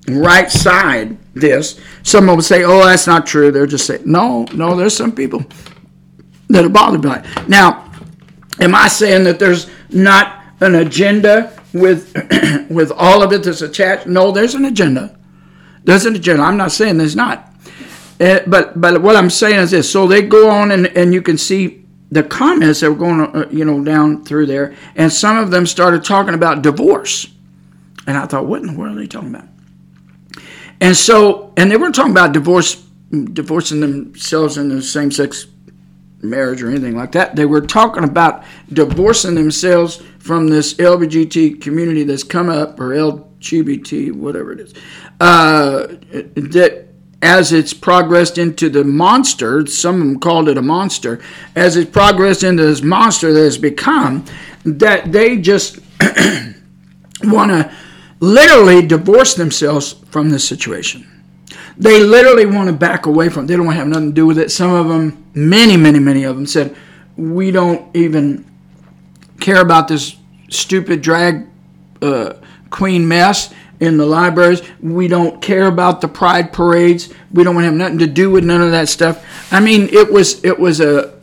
right 0.09 0.51
side 0.51 1.19
this, 1.35 1.81
someone 2.03 2.37
will 2.37 2.43
say, 2.43 2.65
oh, 2.65 2.85
that's 2.85 3.07
not 3.07 3.27
true. 3.27 3.51
They're 3.51 3.67
just 3.67 3.87
saying, 3.87 4.03
no, 4.05 4.45
no, 4.55 4.77
there's 4.77 4.97
some 4.97 5.13
people 5.13 5.45
that 6.49 6.65
are 6.65 6.71
bothered 6.71 7.03
by 7.03 7.19
it. 7.19 7.49
Now, 7.49 7.91
am 8.61 8.75
I 8.75 8.89
saying 8.89 9.25
that 9.25 9.39
there's 9.39 9.71
not 9.91 10.43
an 10.61 10.75
agenda 10.77 11.57
with 11.73 12.13
with 12.71 12.93
all 12.93 13.23
of 13.23 13.33
it 13.33 13.45
that's 13.45 13.63
attached? 13.63 14.07
No, 14.07 14.31
there's 14.31 14.55
an 14.55 14.65
agenda. 14.65 15.17
There's 15.85 16.07
an 16.07 16.17
agenda. 16.17 16.43
I'm 16.43 16.57
not 16.57 16.73
saying 16.73 16.99
there's 16.99 17.17
not. 17.17 17.50
Uh, 18.21 18.41
but 18.47 18.79
but 18.79 19.01
what 19.01 19.17
I'm 19.17 19.31
saying 19.31 19.59
is 19.59 19.71
this. 19.71 19.91
So 19.91 20.07
they 20.07 20.23
go 20.23 20.51
on 20.51 20.71
and, 20.73 20.87
and 20.89 21.15
you 21.15 21.23
can 21.23 21.39
see 21.39 21.85
the 22.11 22.23
comments 22.23 22.81
that 22.81 22.91
were 22.91 22.97
going 22.97 23.21
uh, 23.21 23.49
you 23.51 23.65
know 23.65 23.83
down 23.83 24.25
through 24.25 24.47
there, 24.47 24.75
and 24.95 25.13
some 25.13 25.39
of 25.39 25.51
them 25.51 25.67
started 25.67 26.05
talking 26.05 26.35
about 26.35 26.63
divorce, 26.63 27.29
and 28.07 28.19
I 28.19 28.27
thought, 28.27 28.47
what 28.47 28.61
in 28.61 28.69
the 28.69 28.79
world 28.79 28.97
are 28.97 29.01
they 29.01 29.07
talking 29.07 29.35
about? 29.35 29.49
And 30.81 30.97
so, 30.97 31.53
and 31.57 31.71
they 31.71 31.77
weren't 31.77 31.95
talking 31.95 32.13
about 32.13 32.33
divorce, 32.33 32.75
divorcing 33.11 33.81
themselves 33.81 34.57
in 34.57 34.71
the 34.71 34.83
same-sex 34.83 35.47
marriage 36.23 36.63
or 36.63 36.71
anything 36.71 36.97
like 36.97 37.13
that. 37.13 37.37
They 37.37 37.45
were 37.45 37.61
talking 37.61 38.05
about 38.05 38.45
divorcing 38.73 39.35
themselves 39.35 40.03
from 40.19 40.49
this 40.49 40.75
LGBT 40.75 41.61
community 41.61 42.03
that's 42.05 42.23
come 42.25 42.49
up, 42.49 42.81
or 42.81 42.91
LGBT, 42.91 44.13
whatever 44.13 44.53
it 44.53 44.61
is, 44.61 44.75
uh, 45.21 45.87
that 46.11 46.90
as 47.23 47.53
it's 47.53 47.75
progressed 47.75 48.39
into 48.39 48.69
the 48.71 48.85
monster, 48.85 49.67
some 49.67 49.97
of 49.97 50.01
them 50.01 50.21
called 50.21 50.49
it 50.49 50.57
a 50.57 50.63
monster, 50.63 51.21
as 51.55 51.77
it's 51.77 51.91
progressed 51.91 52.43
into 52.43 52.65
this 52.65 52.83
monster 52.83 53.33
that 53.33 53.41
has 53.41 53.59
become, 53.59 54.25
that 54.65 55.13
they 55.13 55.37
just 55.37 55.79
want 57.25 57.51
to 57.51 57.73
literally 58.21 58.87
divorce 58.87 59.35
themselves 59.35 59.93
from 60.11 60.31
this 60.31 60.47
situation. 60.47 61.07
They 61.77 62.03
literally 62.03 62.47
want 62.47 62.69
to 62.69 62.75
back 62.75 63.07
away 63.07 63.29
from 63.29 63.45
it. 63.45 63.49
They 63.49 63.57
don't 63.57 63.67
want 63.67 63.77
to 63.77 63.81
have 63.81 63.89
nothing 63.89 64.11
to 64.11 64.15
do 64.15 64.27
with 64.27 64.39
it. 64.39 64.51
Some 64.51 64.73
of 64.73 64.89
them, 64.89 65.25
many, 65.35 65.77
many, 65.77 65.99
many 65.99 66.25
of 66.25 66.37
them 66.37 66.47
said, 66.47 66.77
we 67.17 67.51
don't 67.51 67.95
even 67.95 68.45
care 69.41 69.61
about 69.61 69.89
this 69.89 70.17
stupid 70.49 71.01
drag 71.01 71.47
uh, 72.03 72.35
queen 72.71 73.07
mess 73.07 73.53
in 73.81 73.97
the 73.97 74.07
libraries. 74.07 74.63
We 74.81 75.09
don't 75.09 75.43
care 75.43 75.67
about 75.67 76.01
the 76.01 76.09
pride 76.09 76.53
parades. 76.53 77.13
We 77.33 77.43
don't 77.43 77.55
want 77.55 77.65
to 77.65 77.71
have 77.71 77.75
nothing 77.75 77.99
to 77.99 78.07
do 78.07 78.31
with 78.31 78.45
none 78.45 78.61
of 78.61 78.71
that 78.71 78.89
stuff. 78.89 79.25
I 79.51 79.61
mean, 79.61 79.89
it 79.93 80.13
was 80.13 80.45
it 80.45 80.59
was 80.59 80.81
a 80.81 81.19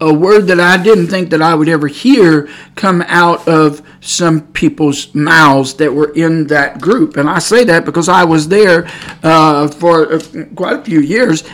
a 0.00 0.12
word 0.12 0.46
that 0.46 0.58
I 0.58 0.82
didn't 0.82 1.08
think 1.08 1.30
that 1.30 1.42
I 1.42 1.54
would 1.54 1.68
ever 1.68 1.86
hear 1.86 2.48
come 2.74 3.02
out 3.02 3.46
of 3.46 3.82
some 4.00 4.46
people's 4.52 5.14
mouths 5.14 5.74
that 5.74 5.92
were 5.92 6.10
in 6.14 6.46
that 6.46 6.80
group. 6.80 7.18
And 7.18 7.28
I 7.28 7.38
say 7.38 7.64
that 7.64 7.84
because 7.84 8.08
I 8.08 8.24
was 8.24 8.48
there 8.48 8.88
uh, 9.22 9.68
for 9.68 10.14
uh, 10.14 10.20
quite 10.56 10.78
a 10.78 10.82
few 10.82 11.00
years. 11.00 11.44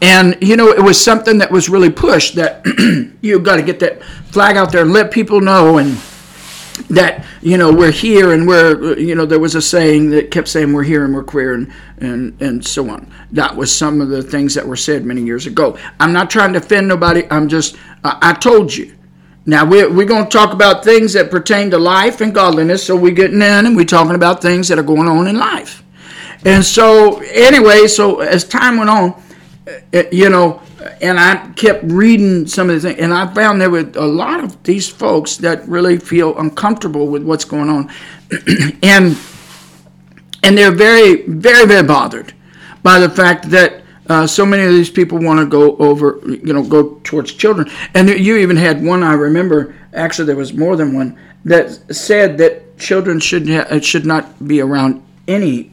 And, 0.00 0.36
you 0.40 0.56
know, 0.56 0.68
it 0.68 0.82
was 0.82 1.02
something 1.02 1.38
that 1.38 1.50
was 1.50 1.68
really 1.68 1.90
pushed 1.90 2.36
that 2.36 2.64
you've 3.22 3.42
got 3.42 3.56
to 3.56 3.62
get 3.62 3.80
that 3.80 4.02
flag 4.30 4.56
out 4.56 4.70
there 4.70 4.82
and 4.82 4.92
let 4.92 5.10
people 5.10 5.40
know. 5.40 5.78
And 5.78 5.98
that 6.88 7.24
you 7.40 7.56
know 7.56 7.72
we're 7.72 7.90
here 7.90 8.32
and 8.32 8.46
we're 8.46 8.98
you 8.98 9.14
know 9.14 9.26
there 9.26 9.38
was 9.38 9.54
a 9.54 9.62
saying 9.62 10.10
that 10.10 10.30
kept 10.30 10.48
saying 10.48 10.72
we're 10.72 10.82
here 10.82 11.04
and 11.04 11.14
we're 11.14 11.24
queer 11.24 11.54
and 11.54 11.72
and 11.98 12.40
and 12.40 12.64
so 12.64 12.90
on. 12.90 13.12
That 13.32 13.56
was 13.56 13.74
some 13.74 14.00
of 14.00 14.08
the 14.08 14.22
things 14.22 14.54
that 14.54 14.66
were 14.66 14.76
said 14.76 15.04
many 15.04 15.22
years 15.22 15.46
ago. 15.46 15.78
I'm 15.98 16.12
not 16.12 16.30
trying 16.30 16.52
to 16.52 16.58
offend 16.58 16.88
nobody. 16.88 17.26
I'm 17.30 17.48
just 17.48 17.76
i, 18.04 18.18
I 18.20 18.32
told 18.34 18.74
you. 18.74 18.94
Now 19.48 19.64
we're, 19.64 19.88
we're 19.88 20.06
going 20.06 20.24
to 20.24 20.30
talk 20.30 20.52
about 20.52 20.82
things 20.82 21.12
that 21.12 21.30
pertain 21.30 21.70
to 21.70 21.78
life 21.78 22.20
and 22.20 22.34
godliness 22.34 22.84
so 22.84 22.96
we're 22.96 23.14
getting 23.14 23.36
in 23.36 23.66
and 23.66 23.76
we're 23.76 23.84
talking 23.84 24.16
about 24.16 24.42
things 24.42 24.66
that 24.68 24.78
are 24.78 24.82
going 24.82 25.06
on 25.06 25.28
in 25.28 25.36
life. 25.36 25.84
And 26.44 26.64
so 26.64 27.20
anyway 27.20 27.86
so 27.86 28.20
as 28.20 28.44
time 28.44 28.76
went 28.76 28.90
on 28.90 29.22
uh, 29.94 30.02
you 30.12 30.30
know 30.30 30.62
and 31.00 31.18
I 31.18 31.50
kept 31.52 31.84
reading 31.84 32.46
some 32.46 32.70
of 32.70 32.80
the 32.80 32.88
things, 32.88 33.00
and 33.00 33.12
I 33.12 33.32
found 33.32 33.60
there 33.60 33.70
were 33.70 33.90
a 33.94 34.06
lot 34.06 34.42
of 34.42 34.62
these 34.62 34.88
folks 34.88 35.36
that 35.38 35.66
really 35.68 35.98
feel 35.98 36.36
uncomfortable 36.38 37.08
with 37.08 37.22
what's 37.22 37.44
going 37.44 37.68
on, 37.68 37.90
and 38.82 39.16
and 40.42 40.56
they're 40.56 40.74
very, 40.74 41.22
very, 41.22 41.66
very 41.66 41.86
bothered 41.86 42.32
by 42.82 43.00
the 43.00 43.10
fact 43.10 43.50
that 43.50 43.82
uh, 44.08 44.26
so 44.26 44.46
many 44.46 44.62
of 44.62 44.70
these 44.70 44.90
people 44.90 45.18
want 45.18 45.40
to 45.40 45.46
go 45.46 45.76
over, 45.78 46.20
you 46.24 46.52
know, 46.52 46.62
go 46.62 47.00
towards 47.02 47.32
children. 47.32 47.68
And 47.94 48.08
you 48.08 48.36
even 48.36 48.56
had 48.56 48.84
one 48.84 49.02
I 49.02 49.14
remember. 49.14 49.74
Actually, 49.92 50.26
there 50.26 50.36
was 50.36 50.52
more 50.52 50.76
than 50.76 50.94
one 50.94 51.18
that 51.44 51.70
said 51.94 52.38
that 52.38 52.78
children 52.78 53.18
should 53.18 53.48
ha- 53.48 53.80
should 53.80 54.06
not 54.06 54.46
be 54.46 54.60
around 54.60 55.02
any 55.26 55.72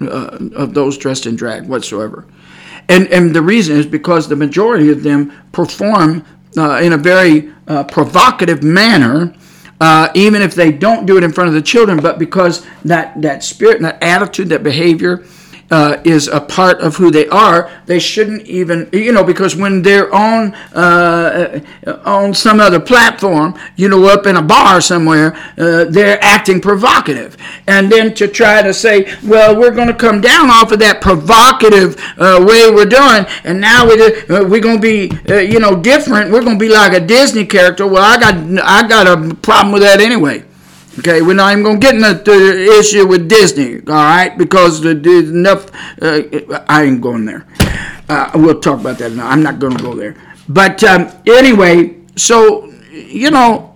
uh, 0.00 0.38
of 0.54 0.74
those 0.74 0.96
dressed 0.96 1.26
in 1.26 1.34
drag 1.34 1.66
whatsoever. 1.66 2.26
And, 2.88 3.08
and 3.08 3.34
the 3.34 3.42
reason 3.42 3.76
is 3.76 3.86
because 3.86 4.28
the 4.28 4.36
majority 4.36 4.90
of 4.90 5.02
them 5.02 5.32
perform 5.52 6.24
uh, 6.56 6.80
in 6.82 6.92
a 6.92 6.96
very 6.96 7.52
uh, 7.66 7.84
provocative 7.84 8.62
manner, 8.62 9.34
uh, 9.80 10.08
even 10.14 10.42
if 10.42 10.54
they 10.54 10.70
don't 10.70 11.06
do 11.06 11.16
it 11.16 11.24
in 11.24 11.32
front 11.32 11.48
of 11.48 11.54
the 11.54 11.62
children, 11.62 11.98
but 11.98 12.18
because 12.18 12.66
that, 12.84 13.20
that 13.22 13.42
spirit, 13.42 13.76
and 13.76 13.84
that 13.84 14.02
attitude, 14.02 14.48
that 14.50 14.62
behavior 14.62 15.24
uh, 15.74 16.00
is 16.04 16.28
a 16.28 16.40
part 16.40 16.80
of 16.80 16.94
who 16.94 17.10
they 17.10 17.26
are, 17.28 17.68
they 17.86 17.98
shouldn't 17.98 18.46
even, 18.46 18.88
you 18.92 19.10
know, 19.10 19.24
because 19.24 19.56
when 19.56 19.82
they're 19.82 20.14
on 20.14 20.54
uh, 20.72 21.58
on 22.04 22.32
some 22.32 22.60
other 22.60 22.78
platform, 22.78 23.58
you 23.74 23.88
know, 23.88 24.04
up 24.04 24.24
in 24.26 24.36
a 24.36 24.42
bar 24.42 24.80
somewhere, 24.80 25.34
uh, 25.58 25.84
they're 25.86 26.22
acting 26.22 26.60
provocative, 26.60 27.36
and 27.66 27.90
then 27.90 28.14
to 28.14 28.28
try 28.28 28.62
to 28.62 28.72
say, 28.72 29.12
well, 29.24 29.58
we're 29.58 29.74
going 29.74 29.88
to 29.88 29.94
come 29.94 30.20
down 30.20 30.48
off 30.48 30.70
of 30.70 30.78
that 30.78 31.00
provocative 31.00 31.96
uh, 32.18 32.38
way 32.46 32.70
we're 32.70 32.84
doing, 32.84 33.26
and 33.42 33.60
now 33.60 33.84
we're 33.84 34.14
uh, 34.30 34.48
we're 34.48 34.62
going 34.62 34.80
to 34.80 34.86
be, 34.92 35.10
uh, 35.28 35.38
you 35.38 35.58
know, 35.58 35.74
different. 35.74 36.30
We're 36.30 36.44
going 36.44 36.58
to 36.58 36.64
be 36.64 36.72
like 36.72 36.92
a 36.92 37.04
Disney 37.04 37.46
character. 37.46 37.84
Well, 37.84 38.04
I 38.04 38.16
got 38.20 38.34
I 38.62 38.86
got 38.86 39.06
a 39.08 39.34
problem 39.34 39.72
with 39.72 39.82
that 39.82 40.00
anyway. 40.00 40.44
Okay, 40.98 41.22
we're 41.22 41.34
not 41.34 41.50
even 41.52 41.64
going 41.64 41.80
to 41.80 41.84
get 41.84 41.94
into 41.96 42.30
the 42.30 42.78
issue 42.78 43.06
with 43.06 43.28
Disney, 43.28 43.78
all 43.78 43.94
right? 43.94 44.36
Because 44.38 44.80
there's 44.80 45.30
enough. 45.30 45.70
Uh, 46.00 46.22
I 46.68 46.84
ain't 46.84 47.00
going 47.00 47.24
there. 47.24 47.46
Uh, 48.08 48.30
we'll 48.36 48.60
talk 48.60 48.80
about 48.80 48.98
that 48.98 49.12
now. 49.12 49.26
I'm 49.28 49.42
not 49.42 49.58
going 49.58 49.76
to 49.76 49.82
go 49.82 49.94
there. 49.94 50.14
But 50.48 50.84
um, 50.84 51.10
anyway, 51.26 51.96
so 52.16 52.72
you 52.92 53.30
know, 53.30 53.74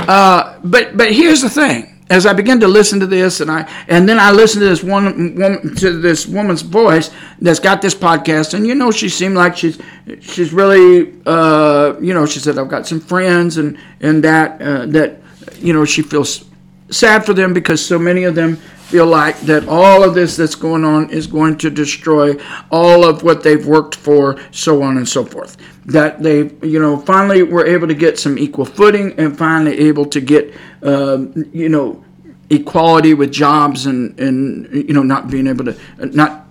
uh, 0.00 0.58
but 0.62 0.96
but 0.96 1.12
here's 1.12 1.40
the 1.40 1.48
thing. 1.48 1.88
As 2.10 2.26
I 2.26 2.34
begin 2.34 2.60
to 2.60 2.68
listen 2.68 3.00
to 3.00 3.06
this, 3.06 3.40
and 3.40 3.50
I 3.50 3.66
and 3.88 4.06
then 4.06 4.18
I 4.18 4.30
listen 4.32 4.60
to 4.60 4.68
this 4.68 4.82
one 4.82 5.34
woman 5.34 5.74
to 5.76 5.98
this 5.98 6.26
woman's 6.26 6.60
voice 6.60 7.10
that's 7.40 7.60
got 7.60 7.80
this 7.80 7.94
podcast, 7.94 8.52
and 8.52 8.66
you 8.66 8.74
know, 8.74 8.90
she 8.90 9.08
seemed 9.08 9.36
like 9.36 9.56
she's 9.56 9.78
she's 10.20 10.52
really, 10.52 11.14
uh, 11.24 11.94
you 12.00 12.12
know, 12.12 12.26
she 12.26 12.40
said 12.40 12.58
I've 12.58 12.68
got 12.68 12.86
some 12.86 13.00
friends 13.00 13.56
and 13.56 13.78
and 14.00 14.22
that 14.24 14.60
uh, 14.60 14.84
that 14.86 15.21
you 15.62 15.72
know, 15.72 15.84
she 15.84 16.02
feels 16.02 16.44
sad 16.90 17.24
for 17.24 17.32
them 17.32 17.54
because 17.54 17.84
so 17.84 17.98
many 17.98 18.24
of 18.24 18.34
them 18.34 18.56
feel 18.92 19.06
like 19.06 19.40
that 19.40 19.66
all 19.68 20.02
of 20.04 20.14
this 20.14 20.36
that's 20.36 20.54
going 20.54 20.84
on 20.84 21.08
is 21.08 21.26
going 21.26 21.56
to 21.56 21.70
destroy 21.70 22.36
all 22.70 23.04
of 23.04 23.22
what 23.22 23.42
they've 23.42 23.66
worked 23.66 23.94
for, 23.94 24.38
so 24.50 24.82
on 24.82 24.98
and 24.98 25.08
so 25.08 25.24
forth. 25.24 25.56
That 25.86 26.22
they, 26.22 26.50
you 26.62 26.78
know, 26.78 26.98
finally 26.98 27.42
were 27.42 27.66
able 27.66 27.88
to 27.88 27.94
get 27.94 28.18
some 28.18 28.38
equal 28.38 28.66
footing 28.66 29.18
and 29.18 29.36
finally 29.36 29.78
able 29.78 30.04
to 30.06 30.20
get, 30.20 30.54
uh, 30.82 31.24
you 31.52 31.70
know, 31.70 32.04
equality 32.50 33.14
with 33.14 33.32
jobs 33.32 33.86
and, 33.86 34.18
and, 34.20 34.70
you 34.70 34.92
know, 34.92 35.02
not 35.02 35.30
being 35.30 35.46
able 35.46 35.64
to, 35.64 35.76
not, 35.98 36.46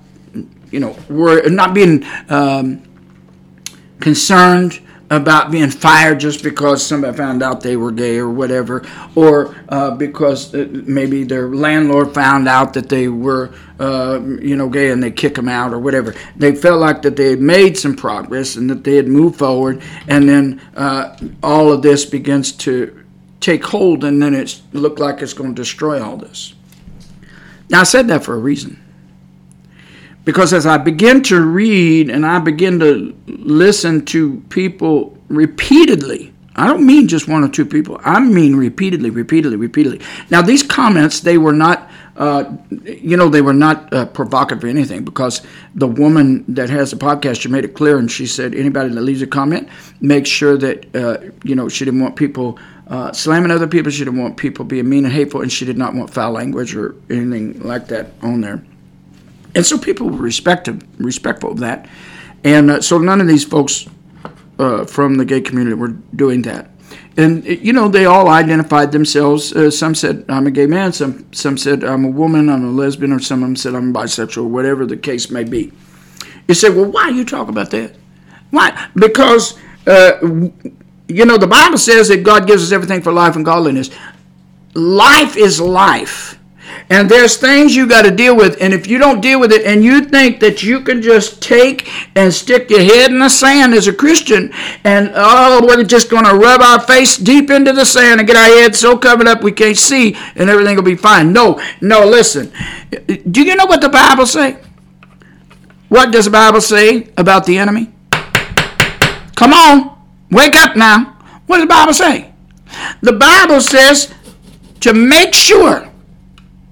you 0.71 0.79
know, 0.79 0.95
we're 1.09 1.47
not 1.47 1.75
being 1.75 2.03
um, 2.29 2.81
concerned 3.99 4.81
about 5.11 5.51
being 5.51 5.69
fired 5.69 6.21
just 6.21 6.41
because 6.41 6.83
somebody 6.85 7.15
found 7.15 7.43
out 7.43 7.59
they 7.59 7.75
were 7.75 7.91
gay 7.91 8.17
or 8.17 8.29
whatever, 8.29 8.87
or 9.13 9.53
uh, 9.67 9.91
because 9.91 10.55
uh, 10.55 10.65
maybe 10.71 11.25
their 11.25 11.49
landlord 11.49 12.13
found 12.13 12.47
out 12.47 12.73
that 12.73 12.87
they 12.87 13.09
were, 13.09 13.53
uh, 13.77 14.21
you 14.39 14.55
know, 14.55 14.69
gay 14.69 14.89
and 14.89 15.03
they 15.03 15.11
kick 15.11 15.35
them 15.35 15.49
out 15.49 15.73
or 15.73 15.79
whatever. 15.79 16.15
They 16.37 16.55
felt 16.55 16.79
like 16.79 17.01
that 17.01 17.17
they 17.17 17.31
had 17.31 17.41
made 17.41 17.77
some 17.77 17.93
progress 17.93 18.55
and 18.55 18.69
that 18.69 18.85
they 18.85 18.95
had 18.95 19.09
moved 19.09 19.37
forward, 19.37 19.81
and 20.07 20.29
then 20.29 20.61
uh, 20.77 21.17
all 21.43 21.73
of 21.73 21.81
this 21.81 22.05
begins 22.05 22.53
to 22.53 22.97
take 23.41 23.65
hold, 23.65 24.05
and 24.05 24.21
then 24.21 24.33
it 24.33 24.61
looked 24.71 24.99
like 24.99 25.21
it's 25.21 25.33
going 25.33 25.53
to 25.53 25.61
destroy 25.61 26.01
all 26.01 26.15
this. 26.15 26.53
Now, 27.69 27.81
I 27.81 27.83
said 27.83 28.07
that 28.07 28.23
for 28.23 28.35
a 28.35 28.39
reason. 28.39 28.80
Because 30.23 30.53
as 30.53 30.65
I 30.65 30.77
begin 30.77 31.23
to 31.23 31.41
read 31.41 32.09
and 32.09 32.25
I 32.25 32.39
begin 32.39 32.79
to 32.79 33.15
listen 33.27 34.05
to 34.05 34.39
people 34.49 35.17
repeatedly, 35.29 36.31
I 36.55 36.67
don't 36.67 36.85
mean 36.85 37.07
just 37.07 37.27
one 37.27 37.43
or 37.43 37.49
two 37.49 37.65
people. 37.65 37.99
I 38.03 38.19
mean 38.19 38.55
repeatedly, 38.55 39.09
repeatedly, 39.09 39.57
repeatedly. 39.57 40.01
Now 40.29 40.41
these 40.41 40.61
comments, 40.61 41.21
they 41.21 41.37
were 41.37 41.53
not, 41.53 41.89
uh, 42.17 42.55
you 42.83 43.15
know, 43.17 43.29
they 43.29 43.41
were 43.41 43.53
not 43.53 43.91
uh, 43.93 44.05
provocative 44.07 44.63
or 44.63 44.67
anything 44.67 45.03
because 45.03 45.41
the 45.73 45.87
woman 45.87 46.43
that 46.49 46.69
has 46.69 46.91
the 46.91 46.97
podcast, 46.97 47.41
she 47.41 47.47
made 47.47 47.63
it 47.63 47.73
clear 47.73 47.97
and 47.97 48.11
she 48.11 48.27
said 48.27 48.53
anybody 48.53 48.93
that 48.93 49.01
leaves 49.01 49.21
a 49.21 49.27
comment, 49.27 49.69
make 50.01 50.27
sure 50.27 50.57
that, 50.57 50.93
uh, 50.95 51.17
you 51.43 51.55
know, 51.55 51.69
she 51.69 51.85
didn't 51.85 52.01
want 52.01 52.15
people 52.15 52.59
uh, 52.87 53.13
slamming 53.13 53.51
other 53.51 53.67
people. 53.67 53.89
She 53.89 54.03
didn't 54.03 54.19
want 54.19 54.35
people 54.35 54.65
being 54.65 54.89
mean 54.89 55.05
and 55.05 55.13
hateful, 55.13 55.41
and 55.41 55.51
she 55.51 55.63
did 55.63 55.77
not 55.77 55.95
want 55.95 56.09
foul 56.09 56.33
language 56.33 56.75
or 56.75 56.95
anything 57.09 57.61
like 57.61 57.87
that 57.87 58.11
on 58.21 58.41
there. 58.41 58.61
And 59.55 59.65
so 59.65 59.77
people 59.77 60.09
were 60.09 60.17
respectful, 60.17 60.79
respectful 60.97 61.51
of 61.51 61.59
that. 61.59 61.89
And 62.43 62.71
uh, 62.71 62.81
so 62.81 62.97
none 62.97 63.21
of 63.21 63.27
these 63.27 63.43
folks 63.43 63.87
uh, 64.59 64.85
from 64.85 65.15
the 65.15 65.25
gay 65.25 65.41
community 65.41 65.75
were 65.75 65.89
doing 66.15 66.41
that. 66.43 66.69
And, 67.17 67.45
you 67.45 67.73
know, 67.73 67.89
they 67.89 68.05
all 68.05 68.29
identified 68.29 68.91
themselves. 68.91 69.53
Uh, 69.53 69.69
some 69.69 69.95
said, 69.95 70.25
I'm 70.29 70.47
a 70.47 70.51
gay 70.51 70.65
man. 70.65 70.93
Some, 70.93 71.31
some 71.33 71.57
said, 71.57 71.83
I'm 71.83 72.05
a 72.05 72.09
woman, 72.09 72.49
I'm 72.49 72.63
a 72.63 72.71
lesbian, 72.71 73.11
or 73.11 73.19
some 73.19 73.43
of 73.43 73.49
them 73.49 73.55
said, 73.55 73.75
I'm 73.75 73.93
bisexual, 73.93 74.47
whatever 74.47 74.85
the 74.85 74.97
case 74.97 75.29
may 75.29 75.43
be. 75.43 75.71
You 76.47 76.53
say, 76.53 76.69
well, 76.69 76.89
why 76.89 77.09
you 77.09 77.25
talk 77.25 77.49
about 77.49 77.71
that? 77.71 77.95
Why? 78.51 78.89
Because, 78.95 79.57
uh, 79.87 80.19
you 81.07 81.25
know, 81.25 81.37
the 81.37 81.47
Bible 81.47 81.77
says 81.77 82.07
that 82.07 82.23
God 82.23 82.47
gives 82.47 82.63
us 82.63 82.71
everything 82.71 83.01
for 83.01 83.11
life 83.11 83.35
and 83.35 83.43
godliness. 83.43 83.89
Life 84.73 85.35
is 85.35 85.59
life. 85.59 86.39
And 86.91 87.09
there's 87.09 87.37
things 87.37 87.73
you 87.73 87.87
got 87.87 88.01
to 88.01 88.11
deal 88.11 88.35
with. 88.35 88.61
And 88.61 88.73
if 88.73 88.85
you 88.85 88.97
don't 88.97 89.21
deal 89.21 89.39
with 89.39 89.53
it 89.53 89.65
and 89.65 89.81
you 89.81 90.01
think 90.01 90.41
that 90.41 90.61
you 90.61 90.81
can 90.81 91.01
just 91.01 91.41
take 91.41 91.89
and 92.17 92.33
stick 92.33 92.69
your 92.69 92.81
head 92.81 93.11
in 93.11 93.19
the 93.19 93.29
sand 93.29 93.73
as 93.73 93.87
a 93.87 93.93
Christian 93.93 94.51
and, 94.83 95.09
oh, 95.15 95.65
we're 95.65 95.85
just 95.85 96.09
going 96.09 96.25
to 96.25 96.35
rub 96.35 96.59
our 96.59 96.81
face 96.81 97.15
deep 97.15 97.49
into 97.49 97.71
the 97.71 97.85
sand 97.85 98.19
and 98.19 98.27
get 98.27 98.35
our 98.35 98.43
head 98.43 98.75
so 98.75 98.97
covered 98.97 99.25
up 99.25 99.41
we 99.41 99.53
can't 99.53 99.77
see 99.77 100.17
and 100.35 100.49
everything 100.49 100.75
will 100.75 100.83
be 100.83 100.97
fine. 100.97 101.31
No, 101.31 101.61
no, 101.79 102.05
listen. 102.05 102.51
Do 103.07 103.41
you 103.41 103.55
know 103.55 103.67
what 103.67 103.79
the 103.79 103.87
Bible 103.87 104.25
say? 104.25 104.57
What 105.87 106.11
does 106.11 106.25
the 106.25 106.31
Bible 106.31 106.59
say 106.59 107.07
about 107.17 107.45
the 107.45 107.57
enemy? 107.57 107.89
Come 109.37 109.53
on, 109.53 109.97
wake 110.29 110.57
up 110.57 110.75
now. 110.75 111.17
What 111.47 111.59
does 111.59 111.63
the 111.63 111.73
Bible 111.73 111.93
say? 111.93 112.33
The 112.99 113.13
Bible 113.13 113.61
says 113.61 114.13
to 114.81 114.93
make 114.93 115.33
sure 115.33 115.90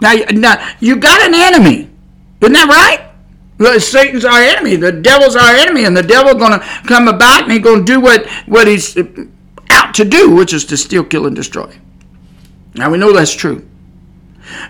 now, 0.01 0.13
now 0.31 0.75
you 0.79 0.95
got 0.97 1.21
an 1.21 1.33
enemy. 1.33 1.89
Isn't 2.41 2.53
that 2.53 2.67
right? 2.69 3.79
Satan's 3.81 4.23
our 4.23 4.39
enemy. 4.39 4.77
The 4.77 4.91
devil's 4.91 5.35
our 5.35 5.53
enemy, 5.53 5.83
and 5.83 5.95
the 5.95 6.03
devil's 6.03 6.35
going 6.35 6.59
to 6.59 6.65
come 6.87 7.07
about 7.07 7.43
and 7.43 7.51
he's 7.51 7.61
going 7.61 7.85
to 7.85 7.85
do 7.85 7.99
what, 7.99 8.25
what 8.45 8.67
he's 8.67 8.97
out 9.69 9.93
to 9.95 10.05
do, 10.05 10.33
which 10.33 10.53
is 10.53 10.63
to 10.65 10.77
steal, 10.77 11.03
kill, 11.03 11.27
and 11.27 11.35
destroy. 11.35 11.77
Now, 12.75 12.89
we 12.89 12.97
know 12.97 13.11
that's 13.11 13.33
true. 13.33 13.67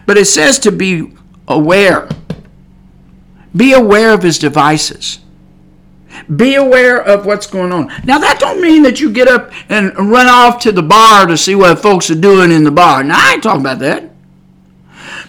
But 0.05 0.17
it 0.17 0.25
says 0.25 0.57
to 0.59 0.71
be 0.71 1.13
aware. 1.47 2.09
Be 3.55 3.73
aware 3.73 4.13
of 4.13 4.23
his 4.23 4.39
devices. 4.39 5.19
Be 6.35 6.55
aware 6.55 6.99
of 7.01 7.25
what's 7.25 7.47
going 7.47 7.71
on. 7.71 7.87
Now, 8.03 8.17
that 8.17 8.39
don't 8.39 8.61
mean 8.61 8.81
that 8.83 8.99
you 8.99 9.11
get 9.11 9.27
up 9.27 9.51
and 9.69 9.95
run 10.11 10.27
off 10.27 10.59
to 10.63 10.71
the 10.71 10.81
bar 10.81 11.27
to 11.27 11.37
see 11.37 11.55
what 11.55 11.79
folks 11.79 12.09
are 12.09 12.19
doing 12.19 12.51
in 12.51 12.63
the 12.63 12.71
bar. 12.71 13.03
Now, 13.03 13.15
I 13.17 13.33
ain't 13.33 13.43
talking 13.43 13.61
about 13.61 13.79
that. 13.79 14.09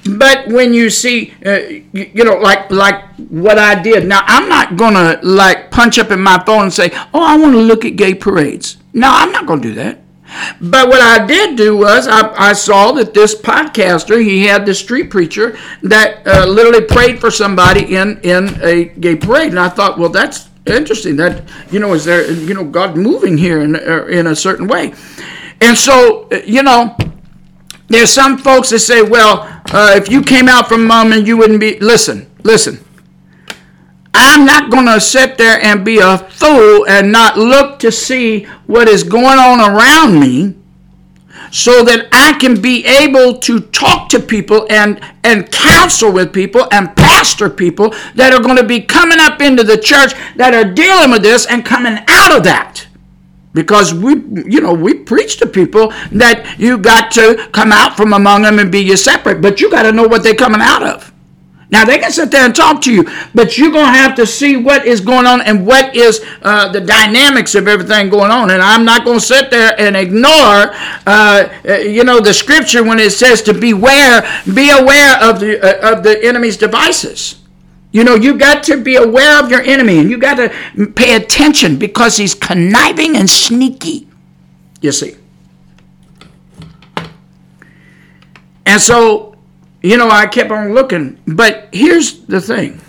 But 0.05 0.49
when 0.49 0.73
you 0.73 0.89
see, 0.91 1.35
uh, 1.45 1.59
you, 1.59 2.11
you, 2.15 2.25
know, 2.25 2.37
like 2.37 2.71
like 2.71 3.05
what 3.29 3.59
I 3.59 3.81
did. 3.81 4.07
Now 4.07 4.23
I'm 4.25 4.49
not 4.49 4.77
gonna 4.77 5.21
like 5.23 5.71
punch 5.71 5.99
up 5.99 6.11
in 6.11 6.21
my 6.23 6.43
phone 6.45 6.65
and 6.65 6.73
say, 6.73 6.91
"Oh, 7.13 7.23
I 7.23 7.37
want 7.37 7.53
to 7.53 7.61
look 7.61 7.85
at 7.85 7.97
gay 7.97 8.15
parades." 8.15 8.79
No, 8.93 9.09
I'm 9.11 9.31
not 9.31 9.47
gonna 9.47 9.61
do 9.61 9.75
that. 9.75 10.01
But 10.61 10.89
what 10.89 11.01
I 11.01 11.27
did 11.27 11.57
do 11.57 11.77
was 11.77 12.07
I, 12.07 12.33
I 12.37 12.53
saw 12.53 12.93
that 12.93 13.15
this 13.15 13.35
podcaster, 13.35 14.23
he 14.23 14.47
had 14.47 14.65
this 14.65 14.79
street 14.79 15.11
preacher 15.11 15.59
that 15.83 16.27
uh, 16.27 16.47
literally 16.47 16.85
prayed 16.85 17.21
for 17.21 17.31
somebody 17.31 17.97
in, 17.97 18.21
in 18.21 18.57
a 18.63 18.85
gay 18.85 19.17
parade. 19.17 19.49
And 19.49 19.59
I 19.59 19.69
thought, 19.69 19.99
well, 19.99 20.09
that's 20.09 20.49
interesting. 20.67 21.17
That, 21.17 21.49
you 21.71 21.81
know, 21.81 21.93
is 21.95 22.05
there, 22.05 22.31
you 22.31 22.55
know, 22.55 22.65
God 22.65 22.97
moving 22.97 23.39
here 23.39 23.61
in, 23.61 23.75
uh, 23.77 24.07
in 24.07 24.29
a 24.29 24.37
certain 24.37 24.69
way. 24.69 24.95
And 25.61 25.77
so, 25.77 26.29
uh, 26.31 26.41
you 26.47 26.63
know, 26.63 26.97
there's 27.91 28.11
some 28.11 28.39
folks 28.39 28.71
that 28.71 28.79
say, 28.79 29.03
well, 29.03 29.43
uh, 29.73 29.93
if 29.97 30.09
you 30.09 30.23
came 30.23 30.49
out 30.49 30.69
from 30.69 30.87
mom 30.87 31.13
and 31.13 31.27
you 31.27 31.37
wouldn't 31.37 31.61
be, 31.61 31.79
listen, 31.81 32.31
listen. 32.45 32.79
I'm 34.15 34.45
not 34.45 34.71
going 34.71 34.87
to 34.87 35.01
sit 35.01 35.39
there 35.39 35.61
and 35.61 35.85
be 35.85 35.99
a 35.99 36.19
fool 36.19 36.87
and 36.87 37.11
not 37.11 37.37
look 37.37 37.81
to 37.81 37.91
see 37.91 38.45
what 38.67 38.89
is 38.89 39.03
going 39.03 39.39
on 39.39 39.61
around 39.61 40.21
me 40.21 40.55
so 41.51 41.85
that 41.85 42.09
I 42.13 42.39
can 42.39 42.61
be 42.61 42.87
able 42.87 43.39
to 43.41 43.61
talk 43.61 44.09
to 44.11 44.21
people 44.21 44.69
and, 44.71 45.01
and 45.25 45.51
counsel 45.51 46.13
with 46.13 46.33
people 46.33 46.69
and 46.71 46.95
pastor 46.97 47.51
people 47.51 47.93
that 48.15 48.33
are 48.33 48.41
going 48.41 48.57
to 48.57 48.65
be 48.65 48.81
coming 48.81 49.19
up 49.19 49.41
into 49.41 49.65
the 49.65 49.77
church 49.77 50.13
that 50.37 50.55
are 50.55 50.73
dealing 50.73 51.11
with 51.11 51.23
this 51.23 51.47
and 51.47 51.65
coming 51.65 51.99
out 52.07 52.37
of 52.37 52.45
that. 52.45 52.87
Because 53.53 53.93
we, 53.93 54.13
you 54.49 54.61
know, 54.61 54.73
we 54.73 54.95
preach 54.95 55.39
to 55.39 55.47
people 55.47 55.89
that 56.13 56.57
you 56.59 56.79
got 56.79 57.11
to 57.13 57.49
come 57.53 57.73
out 57.73 57.97
from 57.97 58.13
among 58.13 58.43
them 58.43 58.59
and 58.59 58.71
be 58.71 58.81
you 58.81 58.97
separate, 58.97 59.43
but 59.43 59.61
you 59.61 59.71
got 59.71 59.83
to 59.83 59.93
know 59.93 60.07
what 60.07 60.23
they're 60.23 60.35
coming 60.35 60.61
out 60.61 60.83
of. 60.83 61.13
Now 61.71 61.85
they 61.85 61.99
can 61.99 62.11
sit 62.11 62.31
there 62.31 62.45
and 62.45 62.55
talk 62.55 62.83
to 62.83 62.93
you, 62.93 63.09
but 63.33 63.57
you're 63.57 63.71
gonna 63.71 63.93
have 63.93 64.17
to 64.17 64.27
see 64.27 64.57
what 64.57 64.87
is 64.87 65.01
going 65.01 65.27
on 65.27 65.41
and 65.41 65.65
what 65.65 65.95
is 65.95 66.21
uh, 66.43 66.71
the 66.71 66.81
dynamics 66.81 67.55
of 67.55 67.69
everything 67.69 68.11
going 68.11 68.33
on. 68.33 68.51
And 68.51 68.61
I'm 68.61 68.85
not 68.85 69.05
gonna 69.05 69.21
sit 69.21 69.51
there 69.51 69.81
and 69.81 69.97
ignore, 69.97 70.75
uh, 71.07 71.49
uh 71.69 71.75
you 71.79 72.03
know, 72.03 72.21
the 72.21 72.35
scripture 72.35 72.83
when 72.83 72.99
it 72.99 73.11
says 73.11 73.41
to 73.43 73.55
beware, 73.55 74.23
be 74.53 74.71
aware 74.71 75.23
of 75.23 75.39
the 75.39 75.61
uh, 75.63 75.93
of 75.93 76.03
the 76.03 76.23
enemy's 76.25 76.57
devices. 76.57 77.40
You 77.93 78.05
know, 78.05 78.15
you 78.15 78.39
got 78.39 78.63
to 78.65 78.81
be 78.81 78.97
aware 78.97 79.43
of 79.43 79.51
your 79.51 79.63
enemy, 79.63 79.99
and 79.99 80.11
you 80.11 80.19
got 80.19 80.35
to 80.35 80.87
pay 80.95 81.17
attention 81.17 81.79
because 81.79 82.17
he's 82.17 82.35
conniving 82.35 83.17
and 83.17 83.29
sneaky. 83.29 84.07
You 84.81 84.93
see. 84.93 85.17
And 88.65 88.81
so 88.81 89.31
you 89.83 89.97
know, 89.97 90.11
I 90.11 90.27
kept 90.27 90.51
on 90.51 90.75
looking. 90.75 91.19
But 91.27 91.69
here's 91.73 92.21
the 92.25 92.41
thing 92.41 92.81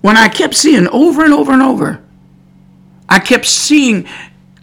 when 0.00 0.16
I 0.16 0.28
kept 0.28 0.54
seeing 0.54 0.86
over 0.88 1.24
and 1.24 1.32
over 1.32 1.52
and 1.52 1.62
over, 1.62 2.02
I 3.08 3.18
kept 3.18 3.46
seeing 3.46 4.06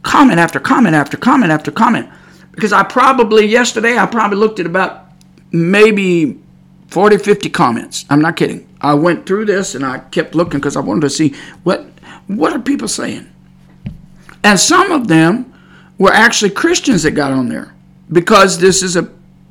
comment 0.03 0.39
after 0.39 0.60
comment 0.60 0.95
after 0.95 1.18
comment 1.18 1.51
after 1.51 1.72
comment. 1.72 2.10
Because 2.51 2.72
I 2.72 2.84
probably, 2.84 3.45
yesterday, 3.45 3.97
I 3.97 4.06
probably 4.06 4.38
looked 4.38 4.60
at 4.60 4.66
about 4.66 5.08
maybe 5.51 6.41
40, 6.88 7.18
50 7.18 7.50
comments. 7.50 8.06
I'm 8.10 8.22
not 8.22 8.36
kidding. 8.36 8.68
I 8.82 8.94
went 8.94 9.26
through 9.26 9.46
this 9.46 9.76
and 9.76 9.86
I 9.86 10.00
kept 10.00 10.36
looking 10.36 10.60
because 10.60 10.78
I 10.78 10.82
wanted 10.82 11.02
to 11.02 11.10
see 11.10 11.36
what 11.64 11.88
what 12.28 12.54
are 12.54 12.60
people 12.60 12.88
saying. 12.88 13.30
And 14.44 14.60
some 14.60 14.92
of 14.92 15.08
them 15.08 15.54
were 15.98 16.12
actually 16.12 16.52
Christians 16.52 17.04
that 17.04 17.12
got 17.12 17.32
on 17.32 17.50
there 17.50 17.74
because 18.12 18.60
this 18.60 18.84
is 18.84 18.96
a 18.96 19.10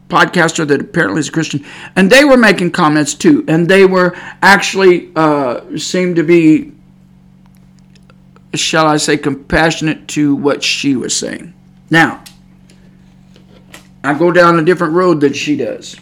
podcaster 0.08 0.66
that 0.68 0.80
apparently 0.80 1.20
is 1.20 1.28
a 1.28 1.32
Christian, 1.32 1.64
and 1.96 2.10
they 2.10 2.24
were 2.24 2.36
making 2.36 2.70
comments 2.70 3.14
too, 3.14 3.44
and 3.48 3.68
they 3.68 3.84
were 3.84 4.14
actually 4.42 5.10
uh, 5.16 5.76
seemed 5.76 6.16
to 6.16 6.22
be, 6.22 6.72
shall 8.54 8.86
I 8.86 8.98
say, 8.98 9.16
compassionate 9.16 10.06
to 10.08 10.36
what 10.36 10.62
she 10.62 10.94
was 10.94 11.16
saying. 11.16 11.54
Now, 11.90 12.22
I 14.04 14.14
go 14.14 14.30
down 14.30 14.58
a 14.58 14.64
different 14.64 14.92
road 14.92 15.20
than 15.20 15.32
she 15.32 15.56
does. 15.56 15.96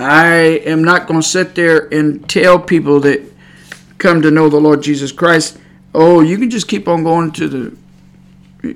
I 0.00 0.34
am 0.64 0.82
not 0.82 1.06
going 1.06 1.20
to 1.20 1.26
sit 1.26 1.54
there 1.54 1.92
and 1.92 2.28
tell 2.28 2.58
people 2.58 3.00
that 3.00 3.22
come 3.98 4.22
to 4.22 4.30
know 4.30 4.48
the 4.48 4.60
Lord 4.60 4.82
Jesus 4.82 5.12
Christ, 5.12 5.58
oh, 5.94 6.20
you 6.20 6.38
can 6.38 6.50
just 6.50 6.68
keep 6.68 6.88
on 6.88 7.04
going 7.04 7.32
to 7.32 7.48
the, 7.48 7.76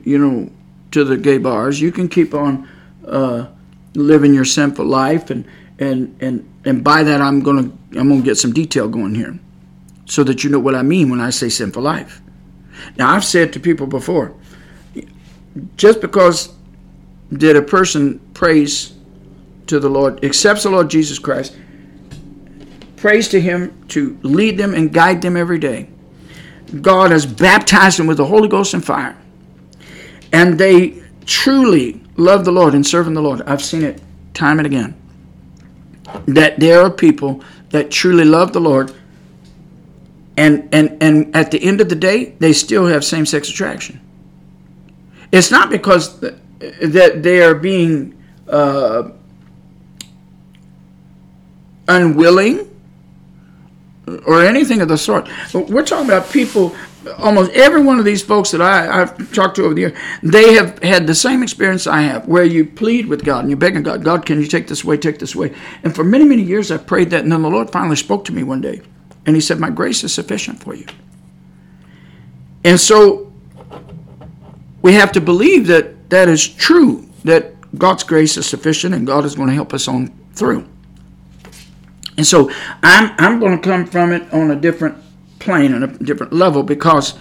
you 0.04 0.18
know, 0.18 0.50
to 0.90 1.04
the 1.04 1.16
gay 1.16 1.38
bars. 1.38 1.80
You 1.80 1.92
can 1.92 2.08
keep 2.08 2.34
on. 2.34 2.68
Uh, 3.06 3.48
living 3.94 4.34
your 4.34 4.44
sinful 4.44 4.84
life 4.84 5.30
and 5.30 5.44
and 5.78 6.16
and 6.20 6.48
and 6.64 6.84
by 6.84 7.02
that 7.02 7.20
I'm 7.20 7.40
going 7.40 7.70
to 7.70 7.98
I'm 7.98 8.08
to 8.10 8.22
get 8.22 8.36
some 8.36 8.52
detail 8.52 8.88
going 8.88 9.14
here 9.14 9.38
so 10.06 10.24
that 10.24 10.44
you 10.44 10.50
know 10.50 10.58
what 10.58 10.74
I 10.74 10.82
mean 10.82 11.10
when 11.10 11.20
I 11.20 11.30
say 11.30 11.48
sinful 11.48 11.82
life. 11.82 12.20
Now 12.96 13.14
I've 13.14 13.24
said 13.24 13.52
to 13.54 13.60
people 13.60 13.86
before 13.86 14.34
just 15.76 16.00
because 16.00 16.52
that 17.30 17.56
a 17.56 17.62
person 17.62 18.20
prays 18.34 18.92
to 19.66 19.80
the 19.80 19.88
Lord 19.88 20.24
accepts 20.24 20.62
the 20.64 20.70
Lord 20.70 20.90
Jesus 20.90 21.18
Christ 21.18 21.56
prays 22.96 23.28
to 23.28 23.38
him 23.38 23.84
to 23.88 24.18
lead 24.22 24.56
them 24.56 24.72
and 24.74 24.90
guide 24.90 25.20
them 25.20 25.36
every 25.36 25.58
day. 25.58 25.86
God 26.80 27.10
has 27.10 27.26
baptized 27.26 27.98
them 27.98 28.06
with 28.06 28.16
the 28.16 28.24
Holy 28.24 28.48
Ghost 28.48 28.72
and 28.72 28.82
fire. 28.82 29.14
And 30.32 30.58
they 30.58 31.02
truly 31.26 32.00
love 32.16 32.46
the 32.46 32.50
Lord 32.50 32.74
and 32.74 32.86
serving 32.86 33.12
the 33.12 33.20
Lord. 33.20 33.42
I've 33.42 33.62
seen 33.62 33.82
it 33.82 34.00
time 34.32 34.58
and 34.58 34.64
again. 34.64 34.94
That 36.26 36.58
there 36.58 36.80
are 36.80 36.90
people 36.90 37.44
that 37.70 37.90
truly 37.90 38.24
love 38.24 38.54
the 38.54 38.60
Lord 38.60 38.94
and 40.36 40.68
and 40.72 40.96
and 41.02 41.36
at 41.36 41.50
the 41.50 41.62
end 41.62 41.80
of 41.80 41.88
the 41.88 41.94
day 41.94 42.34
they 42.38 42.52
still 42.52 42.86
have 42.86 43.04
same-sex 43.04 43.50
attraction. 43.50 44.00
It's 45.30 45.50
not 45.50 45.70
because 45.70 46.20
that 46.20 47.22
they 47.22 47.42
are 47.42 47.54
being 47.54 48.16
uh, 48.48 49.10
unwilling 51.88 52.70
or 54.26 54.42
anything 54.42 54.80
of 54.80 54.88
the 54.88 54.98
sort. 54.98 55.28
We're 55.52 55.84
talking 55.84 56.06
about 56.06 56.30
people 56.30 56.74
almost 57.18 57.50
every 57.52 57.82
one 57.82 57.98
of 57.98 58.04
these 58.04 58.22
folks 58.22 58.50
that 58.50 58.62
I, 58.62 59.02
I've 59.02 59.32
talked 59.32 59.56
to 59.56 59.64
over 59.64 59.74
the 59.74 59.80
years, 59.82 59.98
they 60.22 60.54
have 60.54 60.82
had 60.82 61.06
the 61.06 61.14
same 61.14 61.42
experience 61.42 61.86
I 61.86 62.02
have, 62.02 62.26
where 62.26 62.44
you 62.44 62.64
plead 62.64 63.06
with 63.06 63.24
God 63.24 63.40
and 63.40 63.50
you're 63.50 63.58
begging 63.58 63.82
God, 63.82 64.04
God, 64.04 64.26
can 64.26 64.40
you 64.40 64.46
take 64.46 64.66
this 64.66 64.84
away, 64.84 64.96
take 64.96 65.18
this 65.18 65.34
away? 65.34 65.54
And 65.82 65.94
for 65.94 66.04
many, 66.04 66.24
many 66.24 66.42
years 66.42 66.70
I 66.70 66.78
prayed 66.78 67.10
that, 67.10 67.22
and 67.22 67.32
then 67.32 67.42
the 67.42 67.50
Lord 67.50 67.70
finally 67.70 67.96
spoke 67.96 68.24
to 68.26 68.32
me 68.32 68.42
one 68.42 68.60
day, 68.60 68.80
and 69.26 69.34
He 69.34 69.40
said, 69.40 69.58
My 69.58 69.70
grace 69.70 70.04
is 70.04 70.12
sufficient 70.12 70.62
for 70.62 70.74
you. 70.74 70.86
And 72.64 72.80
so 72.80 73.32
we 74.82 74.94
have 74.94 75.12
to 75.12 75.20
believe 75.20 75.66
that 75.66 76.10
that 76.10 76.28
is 76.28 76.46
true, 76.46 77.08
that 77.24 77.52
God's 77.78 78.04
grace 78.04 78.36
is 78.36 78.46
sufficient 78.46 78.94
and 78.94 79.06
God 79.06 79.24
is 79.24 79.34
going 79.34 79.48
to 79.48 79.54
help 79.54 79.74
us 79.74 79.88
on 79.88 80.08
through. 80.32 80.66
And 82.16 82.26
so 82.26 82.50
I'm, 82.82 83.14
I'm 83.18 83.40
going 83.40 83.60
to 83.60 83.62
come 83.62 83.86
from 83.86 84.12
it 84.12 84.32
on 84.32 84.50
a 84.50 84.56
different 84.56 84.98
plane 85.44 85.74
on 85.74 85.82
a 85.82 85.86
different 85.86 86.32
level 86.32 86.62
because 86.62 87.14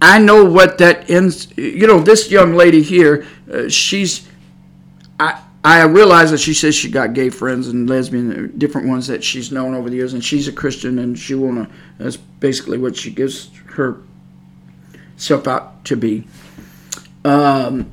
I 0.00 0.18
know 0.18 0.44
what 0.44 0.78
that 0.78 1.10
ends. 1.10 1.48
You 1.56 1.86
know, 1.86 2.00
this 2.00 2.30
young 2.30 2.54
lady 2.54 2.82
here, 2.82 3.26
uh, 3.52 3.68
she's. 3.68 4.28
I 5.20 5.42
I 5.64 5.84
realize 5.84 6.32
that 6.32 6.38
she 6.38 6.54
says 6.54 6.74
she 6.74 6.90
got 6.90 7.12
gay 7.14 7.30
friends 7.30 7.68
and 7.68 7.88
lesbian, 7.88 8.32
uh, 8.32 8.48
different 8.58 8.88
ones 8.88 9.06
that 9.06 9.22
she's 9.22 9.52
known 9.52 9.74
over 9.74 9.88
the 9.88 9.96
years, 9.96 10.14
and 10.14 10.24
she's 10.24 10.48
a 10.48 10.52
Christian, 10.52 10.98
and 10.98 11.16
she 11.16 11.34
wanna. 11.34 11.68
That's 11.98 12.16
basically 12.16 12.78
what 12.78 12.96
she 12.96 13.10
gives 13.12 13.50
herself 13.66 15.46
out 15.46 15.84
to 15.84 15.96
be. 15.96 16.26
Um, 17.24 17.92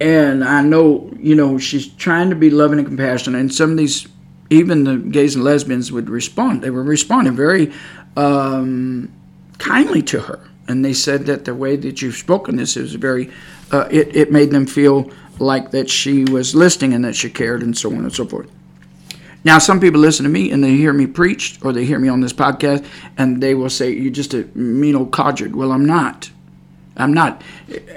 and 0.00 0.44
I 0.44 0.62
know, 0.62 1.12
you 1.18 1.34
know, 1.34 1.58
she's 1.58 1.88
trying 1.88 2.30
to 2.30 2.36
be 2.36 2.50
loving 2.50 2.78
and 2.78 2.86
compassionate, 2.86 3.40
and 3.40 3.52
some 3.52 3.72
of 3.72 3.76
these 3.76 4.06
even 4.50 4.84
the 4.84 4.96
gays 4.96 5.36
and 5.36 5.44
lesbians 5.44 5.90
would 5.92 6.10
respond. 6.10 6.62
They 6.62 6.70
were 6.70 6.82
responding 6.82 7.36
very 7.36 7.72
um, 8.16 9.10
kindly 9.58 10.02
to 10.02 10.20
her, 10.20 10.40
and 10.68 10.84
they 10.84 10.92
said 10.92 11.26
that 11.26 11.44
the 11.44 11.54
way 11.54 11.76
that 11.76 12.02
you've 12.02 12.16
spoken 12.16 12.56
this 12.56 12.76
is 12.76 12.94
very. 12.94 13.30
Uh, 13.72 13.86
it 13.90 14.14
it 14.14 14.32
made 14.32 14.50
them 14.50 14.66
feel 14.66 15.10
like 15.38 15.70
that 15.70 15.88
she 15.88 16.24
was 16.24 16.54
listening 16.54 16.92
and 16.92 17.04
that 17.04 17.14
she 17.14 17.30
cared, 17.30 17.62
and 17.62 17.78
so 17.78 17.88
on 17.90 17.98
and 17.98 18.12
so 18.12 18.26
forth. 18.26 18.50
Now, 19.42 19.58
some 19.58 19.80
people 19.80 20.00
listen 20.00 20.24
to 20.24 20.30
me 20.30 20.50
and 20.50 20.62
they 20.62 20.72
hear 20.72 20.92
me 20.92 21.06
preach 21.06 21.58
or 21.62 21.72
they 21.72 21.86
hear 21.86 21.98
me 21.98 22.08
on 22.08 22.20
this 22.20 22.32
podcast 22.32 22.84
and 23.16 23.42
they 23.42 23.54
will 23.54 23.70
say, 23.70 23.90
You're 23.90 24.12
just 24.12 24.34
a 24.34 24.44
mean 24.54 24.94
old 24.94 25.12
codger. 25.12 25.48
Well, 25.48 25.72
I'm 25.72 25.86
not. 25.86 26.30
I'm 26.96 27.14
not. 27.14 27.40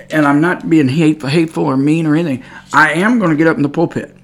And 0.10 0.26
I'm 0.26 0.39
not 0.39 0.70
being 0.70 0.88
hateful, 0.88 1.30
hateful 1.30 1.66
or 1.66 1.76
mean 1.76 2.06
or 2.06 2.16
anything. 2.16 2.45
I 2.72 2.93
am 2.93 3.20
going 3.20 3.32
to 3.32 3.36
get 3.36 3.47
up 3.47 3.58
in 3.58 3.64
the 3.64 3.68
pulpit 3.70 4.16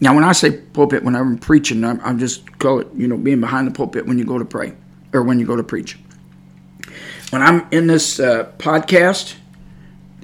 now, 0.00 0.14
when 0.14 0.24
I 0.24 0.32
say 0.32 0.50
pulpit, 0.50 1.02
when 1.04 1.14
I'm 1.14 1.36
preaching, 1.36 1.84
I'm, 1.84 2.00
I'm 2.02 2.18
just 2.18 2.58
call 2.58 2.80
it, 2.80 2.88
you 2.94 3.06
know, 3.06 3.18
being 3.18 3.40
behind 3.40 3.66
the 3.66 3.70
pulpit 3.70 4.06
when 4.06 4.18
you 4.18 4.24
go 4.24 4.38
to 4.38 4.44
pray 4.44 4.72
or 5.12 5.22
when 5.22 5.38
you 5.38 5.46
go 5.46 5.56
to 5.56 5.62
preach. 5.62 5.98
When 7.28 7.42
I'm 7.42 7.66
in 7.70 7.86
this 7.86 8.18
uh, 8.18 8.50
podcast, 8.58 9.34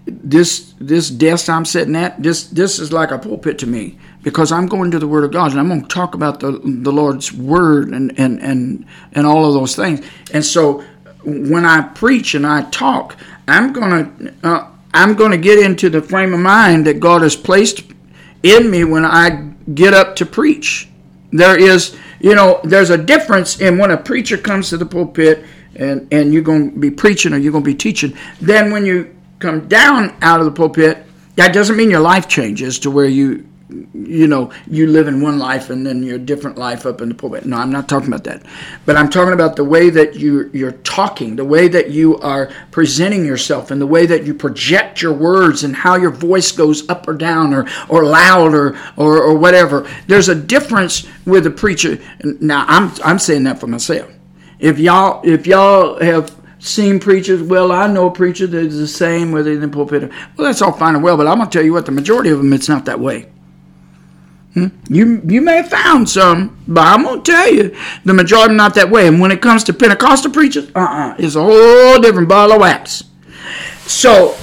this 0.06 0.72
this 0.80 1.10
desk 1.10 1.48
I'm 1.48 1.64
sitting 1.64 1.94
at, 1.94 2.22
this 2.22 2.46
this 2.48 2.78
is 2.78 2.92
like 2.92 3.10
a 3.10 3.18
pulpit 3.18 3.58
to 3.58 3.66
me 3.66 3.98
because 4.22 4.50
I'm 4.50 4.66
going 4.66 4.90
to 4.92 4.98
the 4.98 5.06
Word 5.06 5.24
of 5.24 5.32
God 5.32 5.50
and 5.50 5.60
I'm 5.60 5.68
going 5.68 5.82
to 5.82 5.88
talk 5.88 6.14
about 6.14 6.40
the 6.40 6.52
the 6.52 6.92
Lord's 6.92 7.32
Word 7.32 7.90
and 7.90 8.18
and 8.18 8.40
and 8.40 8.86
and 9.12 9.26
all 9.26 9.44
of 9.44 9.54
those 9.54 9.76
things. 9.76 10.04
And 10.32 10.44
so 10.44 10.84
when 11.24 11.64
I 11.64 11.82
preach 11.82 12.34
and 12.34 12.46
I 12.46 12.62
talk, 12.70 13.16
I'm 13.46 13.72
to 14.20 14.34
uh, 14.42 14.70
I'm 14.94 15.16
to 15.32 15.38
get 15.38 15.58
into 15.58 15.90
the 15.90 16.00
frame 16.00 16.32
of 16.32 16.40
mind 16.40 16.86
that 16.86 16.98
God 16.98 17.22
has 17.22 17.36
placed 17.36 17.82
in 18.42 18.70
me 18.70 18.84
when 18.84 19.04
I 19.04 19.52
get 19.74 19.94
up 19.94 20.16
to 20.16 20.26
preach. 20.26 20.88
There 21.32 21.58
is, 21.58 21.96
you 22.20 22.34
know, 22.34 22.60
there's 22.64 22.90
a 22.90 22.98
difference 22.98 23.60
in 23.60 23.78
when 23.78 23.90
a 23.90 23.96
preacher 23.96 24.36
comes 24.36 24.70
to 24.70 24.76
the 24.76 24.86
pulpit 24.86 25.44
and, 25.74 26.08
and 26.12 26.32
you're 26.32 26.42
going 26.42 26.72
to 26.72 26.78
be 26.78 26.90
preaching 26.90 27.32
or 27.32 27.38
you're 27.38 27.52
going 27.52 27.64
to 27.64 27.70
be 27.70 27.74
teaching. 27.74 28.16
Then 28.40 28.70
when 28.70 28.86
you 28.86 29.14
come 29.38 29.68
down 29.68 30.16
out 30.22 30.40
of 30.40 30.46
the 30.46 30.52
pulpit, 30.52 31.04
that 31.34 31.52
doesn't 31.52 31.76
mean 31.76 31.90
your 31.90 32.00
life 32.00 32.28
changes 32.28 32.78
to 32.80 32.90
where 32.90 33.08
you 33.08 33.46
you 33.68 34.28
know, 34.28 34.52
you 34.68 34.86
live 34.86 35.08
in 35.08 35.20
one 35.20 35.38
life 35.38 35.70
and 35.70 35.84
then 35.84 36.02
your 36.02 36.18
different 36.18 36.56
life 36.56 36.86
up 36.86 37.00
in 37.00 37.08
the 37.08 37.14
pulpit. 37.14 37.44
No, 37.44 37.56
I'm 37.56 37.72
not 37.72 37.88
talking 37.88 38.08
about 38.08 38.24
that. 38.24 38.42
But 38.84 38.96
I'm 38.96 39.10
talking 39.10 39.32
about 39.34 39.56
the 39.56 39.64
way 39.64 39.90
that 39.90 40.14
you 40.14 40.50
you're 40.52 40.72
talking, 40.72 41.36
the 41.36 41.44
way 41.44 41.66
that 41.68 41.90
you 41.90 42.16
are 42.18 42.50
presenting 42.70 43.24
yourself, 43.24 43.70
and 43.70 43.80
the 43.80 43.86
way 43.86 44.06
that 44.06 44.24
you 44.24 44.34
project 44.34 45.02
your 45.02 45.12
words 45.12 45.64
and 45.64 45.74
how 45.74 45.96
your 45.96 46.12
voice 46.12 46.52
goes 46.52 46.88
up 46.88 47.08
or 47.08 47.14
down 47.14 47.52
or 47.52 47.66
or 47.88 48.04
loud 48.04 48.54
or 48.54 48.78
or, 48.96 49.20
or 49.20 49.36
whatever. 49.36 49.88
There's 50.06 50.28
a 50.28 50.34
difference 50.34 51.06
with 51.24 51.46
a 51.46 51.50
preacher. 51.50 51.98
Now 52.40 52.64
I'm 52.68 52.92
I'm 53.04 53.18
saying 53.18 53.44
that 53.44 53.58
for 53.58 53.66
myself. 53.66 54.10
If 54.60 54.78
y'all 54.78 55.28
if 55.28 55.46
y'all 55.46 56.00
have 56.00 56.34
seen 56.58 56.98
preachers. 56.98 57.42
Well, 57.42 57.70
I 57.70 57.86
know 57.86 58.06
a 58.06 58.10
preacher 58.10 58.46
that 58.46 58.58
is 58.58 58.78
the 58.78 58.88
same 58.88 59.30
whether 59.30 59.52
in 59.52 59.60
the 59.60 59.68
pulpit. 59.68 60.10
Well, 60.36 60.46
that's 60.46 60.62
all 60.62 60.72
fine 60.72 60.94
and 60.94 61.04
well, 61.04 61.16
but 61.16 61.26
I'm 61.26 61.38
gonna 61.38 61.50
tell 61.50 61.64
you 61.64 61.72
what, 61.72 61.86
the 61.86 61.92
majority 61.92 62.30
of 62.30 62.38
them, 62.38 62.52
it's 62.52 62.68
not 62.68 62.86
that 62.86 62.98
way. 62.98 63.28
Hmm? 64.56 64.68
You 64.88 65.20
you 65.26 65.42
may 65.42 65.56
have 65.56 65.68
found 65.68 66.08
some, 66.08 66.56
but 66.66 66.80
I'm 66.80 67.04
gonna 67.04 67.20
tell 67.20 67.52
you, 67.52 67.76
the 68.06 68.14
majority 68.14 68.54
not 68.54 68.74
that 68.76 68.90
way. 68.90 69.06
And 69.06 69.20
when 69.20 69.30
it 69.30 69.42
comes 69.42 69.62
to 69.64 69.74
Pentecostal 69.74 70.32
preachers, 70.32 70.70
uh-uh, 70.74 71.16
it's 71.18 71.34
a 71.34 71.42
whole 71.42 72.00
different 72.00 72.26
ball 72.26 72.50
of 72.50 72.60
wax. 72.60 73.04
So, 73.80 74.34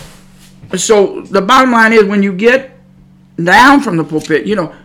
so 0.78 1.22
the 1.22 1.41
bottom 1.41 1.72
line 1.72 1.93
is, 1.93 2.03
when 2.03 2.22
you 2.22 2.32
get 2.32 2.78
down 3.43 3.82
from 3.82 3.97
the 3.97 4.03
pulpit, 4.03 4.45
you 4.45 4.55
know, 4.55 4.76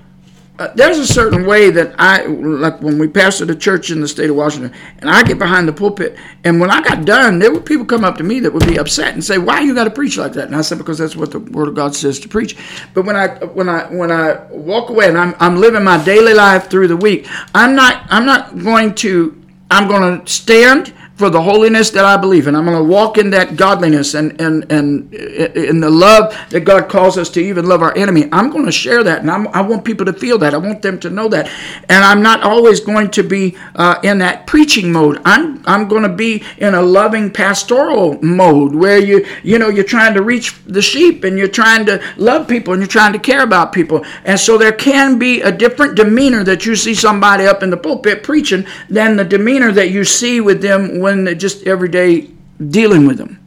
uh, 0.58 0.72
there's 0.74 0.98
a 0.98 1.06
certain 1.06 1.46
way 1.46 1.70
that 1.70 1.94
I 1.98 2.26
like 2.26 2.80
when 2.82 2.98
we 2.98 3.06
pastored 3.06 3.46
the 3.46 3.54
church 3.54 3.92
in 3.92 4.00
the 4.00 4.08
state 4.08 4.28
of 4.28 4.34
Washington, 4.34 4.72
and 4.98 5.08
I 5.08 5.22
get 5.22 5.38
behind 5.38 5.68
the 5.68 5.72
pulpit, 5.72 6.16
and 6.42 6.60
when 6.60 6.68
I 6.68 6.82
got 6.82 7.04
done, 7.04 7.38
there 7.38 7.52
were 7.52 7.60
people 7.60 7.86
come 7.86 8.04
up 8.04 8.16
to 8.16 8.24
me 8.24 8.40
that 8.40 8.52
would 8.52 8.66
be 8.66 8.76
upset 8.76 9.14
and 9.14 9.24
say, 9.24 9.38
"Why 9.38 9.60
you 9.60 9.72
got 9.72 9.84
to 9.84 9.90
preach 9.90 10.16
like 10.16 10.32
that?" 10.32 10.48
And 10.48 10.56
I 10.56 10.62
said, 10.62 10.78
"Because 10.78 10.98
that's 10.98 11.14
what 11.14 11.30
the 11.30 11.38
Word 11.38 11.68
of 11.68 11.74
God 11.76 11.94
says 11.94 12.18
to 12.20 12.28
preach." 12.28 12.56
But 12.92 13.04
when 13.04 13.14
I 13.14 13.28
when 13.44 13.68
I 13.68 13.84
when 13.84 14.10
I 14.10 14.44
walk 14.50 14.90
away 14.90 15.08
and 15.08 15.16
I'm 15.16 15.36
I'm 15.38 15.56
living 15.56 15.84
my 15.84 16.02
daily 16.04 16.34
life 16.34 16.68
through 16.68 16.88
the 16.88 16.96
week, 16.96 17.28
I'm 17.54 17.76
not 17.76 18.04
I'm 18.08 18.26
not 18.26 18.58
going 18.58 18.96
to 18.96 19.40
I'm 19.70 19.86
going 19.86 20.24
to 20.24 20.32
stand 20.32 20.92
for 21.18 21.28
the 21.30 21.42
holiness 21.42 21.90
that 21.90 22.04
I 22.04 22.16
believe 22.16 22.46
in. 22.46 22.54
I'm 22.54 22.64
going 22.64 22.78
to 22.78 22.84
walk 22.84 23.18
in 23.18 23.30
that 23.30 23.56
godliness 23.56 24.14
and, 24.14 24.40
and, 24.40 24.70
and 24.70 25.12
in 25.12 25.80
the 25.80 25.90
love 25.90 26.32
that 26.50 26.60
God 26.60 26.88
calls 26.88 27.18
us 27.18 27.28
to 27.30 27.40
even 27.40 27.66
love 27.66 27.82
our 27.82 27.96
enemy. 27.98 28.28
I'm 28.30 28.50
going 28.50 28.66
to 28.66 28.72
share 28.72 29.02
that, 29.02 29.20
and 29.20 29.30
I'm, 29.30 29.48
i 29.48 29.60
want 29.60 29.84
people 29.84 30.06
to 30.06 30.12
feel 30.12 30.38
that. 30.38 30.54
I 30.54 30.58
want 30.58 30.80
them 30.80 31.00
to 31.00 31.10
know 31.10 31.28
that. 31.28 31.50
And 31.88 32.04
I'm 32.04 32.22
not 32.22 32.42
always 32.44 32.78
going 32.78 33.10
to 33.10 33.24
be 33.24 33.56
uh, 33.74 33.98
in 34.04 34.18
that 34.18 34.46
preaching 34.46 34.92
mode. 34.92 35.20
I'm, 35.24 35.60
I'm 35.66 35.88
going 35.88 36.04
to 36.04 36.08
be 36.08 36.44
in 36.58 36.74
a 36.74 36.82
loving 36.82 37.32
pastoral 37.32 38.22
mode 38.22 38.74
where 38.74 38.98
you, 38.98 39.26
you 39.42 39.58
know, 39.58 39.68
you're 39.68 39.82
trying 39.82 40.14
to 40.14 40.22
reach 40.22 40.54
the 40.66 40.82
sheep 40.82 41.24
and 41.24 41.36
you're 41.36 41.48
trying 41.48 41.84
to 41.86 42.00
love 42.16 42.46
people 42.46 42.74
and 42.74 42.80
you're 42.80 42.88
trying 42.88 43.12
to 43.12 43.18
care 43.18 43.42
about 43.42 43.72
people. 43.72 44.04
And 44.24 44.38
so 44.38 44.56
there 44.56 44.72
can 44.72 45.18
be 45.18 45.42
a 45.42 45.50
different 45.50 45.96
demeanor 45.96 46.44
that 46.44 46.64
you 46.64 46.76
see 46.76 46.94
somebody 46.94 47.44
up 47.44 47.64
in 47.64 47.70
the 47.70 47.76
pulpit 47.76 48.22
preaching 48.22 48.64
than 48.88 49.16
the 49.16 49.24
demeanor 49.24 49.72
that 49.72 49.90
you 49.90 50.04
see 50.04 50.40
with 50.40 50.62
them 50.62 51.00
just 51.38 51.66
every 51.66 51.88
day 51.88 52.30
dealing 52.58 53.06
with 53.06 53.18
them. 53.18 53.38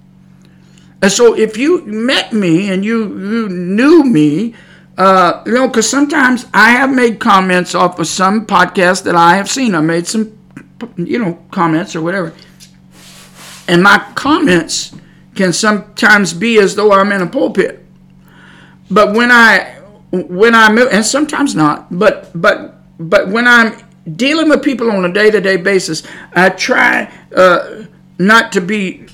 And 1.02 1.12
so 1.12 1.36
if 1.36 1.58
you 1.58 1.84
met 1.86 2.32
me 2.32 2.72
and 2.72 2.86
you, 2.86 3.08
you 3.18 3.50
knew 3.50 4.04
me, 4.04 4.54
uh, 4.98 5.42
you 5.46 5.54
know, 5.54 5.68
because 5.68 5.90
sometimes 5.90 6.46
I 6.54 6.72
have 6.72 6.94
made 6.94 7.20
comments 7.20 7.74
off 7.74 7.98
of 7.98 8.08
some 8.08 8.46
podcast 8.46 9.04
that 9.04 9.16
I 9.16 9.36
have 9.36 9.50
seen. 9.50 9.74
I 9.74 9.82
made 9.82 10.06
some, 10.06 10.38
you 10.98 11.18
know, 11.18 11.44
comments 11.50 11.96
or 11.96 12.02
whatever. 12.02 12.34
And 13.68 13.82
my 13.82 13.98
comments 14.16 14.94
can 15.34 15.54
sometimes 15.54 16.34
be 16.34 16.60
as 16.60 16.76
though 16.76 16.92
I'm 16.92 17.12
in 17.12 17.22
a 17.22 17.28
pulpit. 17.28 17.84
But 18.92 19.14
when 19.14 19.32
I, 19.32 19.80
when 20.12 20.54
I 20.54 20.72
move, 20.72 20.90
and 20.92 21.06
sometimes 21.06 21.56
not, 21.56 21.88
but, 21.98 22.30
but, 22.40 22.76
but 23.00 23.30
when 23.30 23.48
I'm 23.48 23.82
dealing 24.16 24.50
with 24.50 24.64
people 24.64 24.92
on 24.92 25.06
a 25.06 25.14
day-to-day 25.14 25.58
basis, 25.58 26.04
I 26.34 26.50
try 26.50 27.12
uh, 27.36 27.84
not 28.18 28.52
to 28.54 28.62
be 28.62 29.06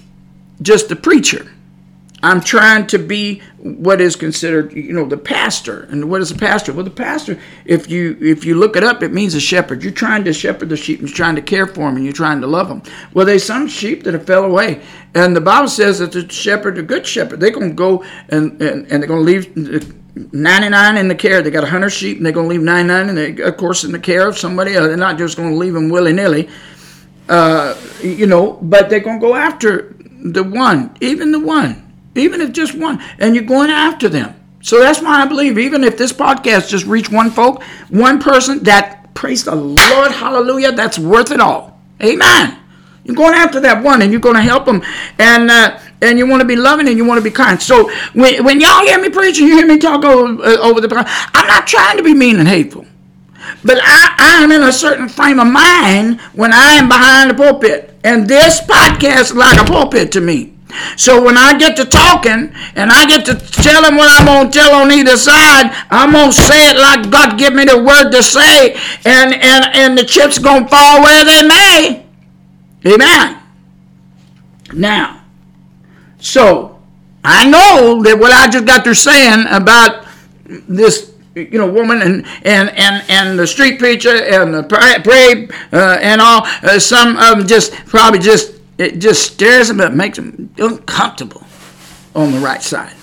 just 0.62 0.90
the 0.90 0.96
preacher. 0.96 1.52
I'm 2.24 2.42
trying 2.42 2.88
to 2.88 2.98
be 2.98 3.42
what 3.60 4.02
is 4.02 4.16
considered, 4.16 4.74
you 4.74 4.92
know, 4.92 5.06
the 5.06 5.18
pastor. 5.18 5.84
And 5.92 6.10
what 6.10 6.20
is 6.20 6.32
a 6.32 6.36
pastor? 6.36 6.74
Well, 6.74 6.84
the 6.84 6.90
pastor, 6.90 7.40
if 7.64 7.92
you 7.92 8.18
if 8.20 8.44
you 8.44 8.56
look 8.56 8.76
it 8.76 8.84
up, 8.84 9.04
it 9.04 9.14
means 9.14 9.36
a 9.36 9.40
shepherd. 9.40 9.84
You're 9.84 9.92
trying 9.92 10.24
to 10.24 10.34
shepherd 10.34 10.70
the 10.70 10.78
sheep, 10.78 11.00
and 11.00 11.08
you're 11.08 11.16
trying 11.16 11.36
to 11.36 11.44
care 11.44 11.68
for 11.68 11.82
them, 11.82 11.96
and 11.96 12.04
you're 12.04 12.14
trying 12.14 12.42
to 12.42 12.48
love 12.48 12.70
them. 12.70 12.82
Well, 13.14 13.26
there's 13.26 13.44
some 13.44 13.68
sheep 13.68 14.04
that 14.04 14.16
have 14.16 14.26
fell 14.26 14.46
away, 14.46 14.82
and 15.14 15.36
the 15.36 15.42
Bible 15.42 15.68
says 15.68 16.00
that 16.00 16.12
the 16.12 16.28
shepherd, 16.28 16.76
the 16.76 16.82
good 16.82 17.06
shepherd, 17.06 17.40
they're 17.40 17.52
going 17.52 17.70
to 17.70 17.76
go 17.76 18.04
and, 18.30 18.60
and, 18.62 18.92
and 18.92 19.04
they're 19.04 19.08
going 19.08 19.24
to 19.24 19.32
leave 19.32 20.07
99 20.32 20.97
in 20.97 21.07
the 21.07 21.15
care. 21.15 21.41
They 21.41 21.51
got 21.51 21.63
100 21.63 21.89
sheep, 21.89 22.18
and 22.18 22.26
they're 22.26 22.34
going 22.34 22.47
to 22.47 22.49
leave 22.49 22.61
99, 22.61 23.09
and 23.09 23.18
they, 23.18 23.41
of 23.43 23.57
course, 23.57 23.84
in 23.84 23.91
the 23.91 23.99
care 23.99 24.28
of 24.28 24.38
somebody 24.38 24.76
else. 24.76 24.88
They're 24.88 24.97
not 24.97 25.18
just 25.18 25.38
going 25.38 25.49
to 25.49 25.55
leave 25.55 25.74
them 25.74 25.89
willy 25.89 26.13
nilly, 26.13 26.49
uh, 27.30 27.76
you 28.01 28.26
know, 28.26 28.53
but 28.61 28.89
they're 28.89 28.99
going 28.99 29.20
to 29.20 29.26
go 29.26 29.36
after 29.36 29.95
the 30.24 30.43
one, 30.43 30.95
even 31.01 31.32
the 31.32 31.39
one, 31.39 31.93
even 32.15 32.41
if 32.41 32.51
just 32.51 32.76
one, 32.76 33.01
and 33.20 33.36
you're 33.36 33.43
going 33.43 33.70
after 33.70 34.09
them. 34.09 34.34
So 34.61 34.80
that's 34.80 35.01
why 35.01 35.22
I 35.22 35.26
believe, 35.26 35.57
even 35.57 35.84
if 35.84 35.97
this 35.97 36.11
podcast 36.11 36.70
just 36.70 36.86
reach 36.86 37.09
one 37.09 37.30
folk, 37.30 37.63
one 37.89 38.20
person, 38.20 38.63
that 38.63 39.13
praise 39.13 39.45
the 39.45 39.55
Lord, 39.55 40.11
hallelujah, 40.11 40.72
that's 40.72 40.99
worth 40.99 41.32
it 41.32 41.39
all. 41.39 41.80
Amen. 42.03 42.59
You're 43.08 43.16
going 43.16 43.34
after 43.34 43.62
that 43.62 43.82
one, 43.82 44.01
and 44.01 44.12
you're 44.12 44.22
going 44.22 44.36
to 44.36 44.41
help 44.41 44.66
them, 44.66 44.84
and 45.18 45.49
uh, 45.49 45.80
and 46.01 46.18
you 46.18 46.28
want 46.28 46.41
to 46.41 46.47
be 46.47 46.58
loving 46.58 46.88
and 46.88 46.97
you 46.97 47.05
want 47.05 47.18
to 47.18 47.24
be 47.24 47.32
kind. 47.32 47.62
So 47.62 47.89
when, 48.14 48.43
when 48.43 48.60
y'all 48.62 48.86
hear 48.86 49.01
me 49.01 49.10
preaching, 49.10 49.47
you 49.47 49.58
hear 49.58 49.66
me 49.66 49.78
talk 49.78 50.03
over, 50.03 50.43
uh, 50.43 50.58
over 50.58 50.82
the. 50.82 50.93
I'm 51.34 51.47
not 51.47 51.66
trying 51.66 51.97
to 51.97 52.03
be 52.03 52.14
mean 52.14 52.38
and 52.38 52.47
hateful, 52.47 52.86
but 53.64 53.78
I, 53.82 54.16
I 54.18 54.43
am 54.43 54.51
in 54.51 54.62
a 54.62 54.74
certain 54.74 55.08
frame 55.08 55.39
of 55.39 55.47
mind 55.47 56.20
when 56.34 56.51
I 56.51 56.74
am 56.74 56.89
behind 56.89 57.30
the 57.30 57.34
pulpit, 57.34 57.97
and 58.03 58.28
this 58.28 58.60
podcast 58.62 59.22
is 59.22 59.36
like 59.36 59.60
a 59.60 59.66
pulpit 59.66 60.12
to 60.12 60.22
me. 60.22 60.53
So 60.97 61.24
when 61.24 61.38
I 61.38 61.58
get 61.58 61.78
to 61.78 61.86
talking 61.86 62.51
and 62.76 62.91
I 62.91 63.08
get 63.08 63.26
to 63.28 63.36
tell 63.36 63.84
them 63.84 63.95
what 63.95 64.12
I'm 64.12 64.26
gonna 64.26 64.51
tell 64.51 64.76
on 64.76 64.91
either 64.91 65.16
side, 65.16 65.74
I'm 65.89 66.12
gonna 66.12 66.34
say 66.34 66.72
it 66.72 66.78
like 66.78 67.10
God 67.10 67.39
give 67.39 67.53
me 67.53 67.64
the 67.64 67.82
word 67.82 68.12
to 68.12 68.22
say, 68.22 68.74
and 69.05 69.34
and 69.34 69.66
and 69.74 69.97
the 69.97 70.03
chips 70.03 70.39
gonna 70.39 70.68
fall 70.68 71.01
where 71.01 71.24
they 71.24 71.47
may. 71.47 72.07
Amen. 72.86 73.39
Now, 74.73 75.23
so 76.19 76.80
I 77.23 77.49
know 77.49 78.01
that 78.03 78.17
what 78.19 78.32
I 78.32 78.49
just 78.49 78.65
got 78.65 78.84
through 78.84 78.93
saying 78.93 79.45
about 79.49 80.05
this 80.45 81.13
you 81.36 81.59
know, 81.59 81.69
woman 81.69 82.01
and 82.01 82.25
and 82.43 82.69
and 82.69 83.03
and 83.09 83.39
the 83.39 83.45
street 83.45 83.80
preacher 83.80 84.09
and 84.09 84.53
the 84.53 84.63
parade 84.63 85.51
uh, 85.71 85.97
and 86.01 86.19
all. 86.21 86.43
Uh, 86.63 86.80
some 86.80 87.15
of 87.17 87.38
them 87.38 87.47
just 87.47 87.73
probably 87.86 88.19
just 88.19 88.55
it 88.78 88.99
just 88.99 89.34
stares 89.34 89.67
them 89.67 89.80
up, 89.80 89.93
makes 89.93 90.17
them 90.17 90.53
uncomfortable 90.57 91.43
on 92.15 92.32
the 92.32 92.39
right 92.39 92.61
side. 92.61 92.95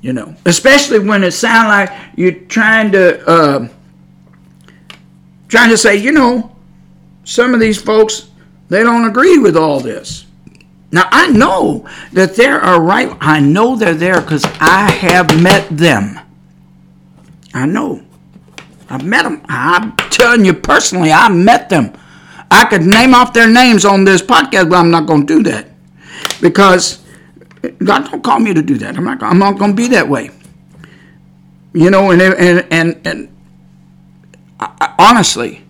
You 0.00 0.12
know, 0.12 0.34
especially 0.46 0.98
when 0.98 1.22
it 1.22 1.32
sounds 1.32 1.68
like 1.68 1.90
you're 2.16 2.32
trying 2.32 2.92
to 2.92 3.28
uh, 3.28 3.68
trying 5.48 5.70
to 5.70 5.76
say, 5.76 5.96
you 5.96 6.12
know, 6.12 6.51
some 7.24 7.54
of 7.54 7.60
these 7.60 7.80
folks 7.80 8.28
they 8.68 8.82
don't 8.82 9.04
agree 9.04 9.38
with 9.38 9.56
all 9.56 9.80
this. 9.80 10.24
Now 10.90 11.08
I 11.10 11.28
know 11.28 11.86
that 12.12 12.36
there 12.36 12.60
are 12.60 12.80
right. 12.80 13.14
I 13.20 13.40
know 13.40 13.76
they're 13.76 13.94
there 13.94 14.20
because 14.20 14.44
I 14.60 14.90
have 14.90 15.42
met 15.42 15.68
them. 15.68 16.18
I 17.52 17.66
know. 17.66 18.02
I've 18.88 19.04
met 19.04 19.24
them. 19.24 19.42
I'm 19.48 19.96
telling 20.10 20.44
you 20.44 20.54
personally, 20.54 21.12
I 21.12 21.28
met 21.28 21.68
them. 21.68 21.92
I 22.50 22.64
could 22.66 22.82
name 22.82 23.14
off 23.14 23.32
their 23.32 23.48
names 23.48 23.84
on 23.84 24.04
this 24.04 24.20
podcast, 24.20 24.68
but 24.68 24.76
I'm 24.76 24.90
not 24.90 25.06
going 25.06 25.26
to 25.26 25.36
do 25.36 25.42
that 25.50 25.68
because 26.40 27.02
God 27.84 28.10
don't 28.10 28.22
call 28.22 28.38
me 28.38 28.52
to 28.52 28.62
do 28.62 28.76
that. 28.78 28.96
I'm 28.96 29.04
not. 29.04 29.22
I'm 29.22 29.38
not 29.38 29.58
going 29.58 29.70
to 29.70 29.76
be 29.76 29.88
that 29.88 30.08
way. 30.08 30.30
You 31.72 31.90
know, 31.90 32.10
and 32.10 32.20
and 32.20 32.66
and, 32.70 33.06
and 33.06 33.36
I, 34.60 34.94
honestly, 34.98 35.61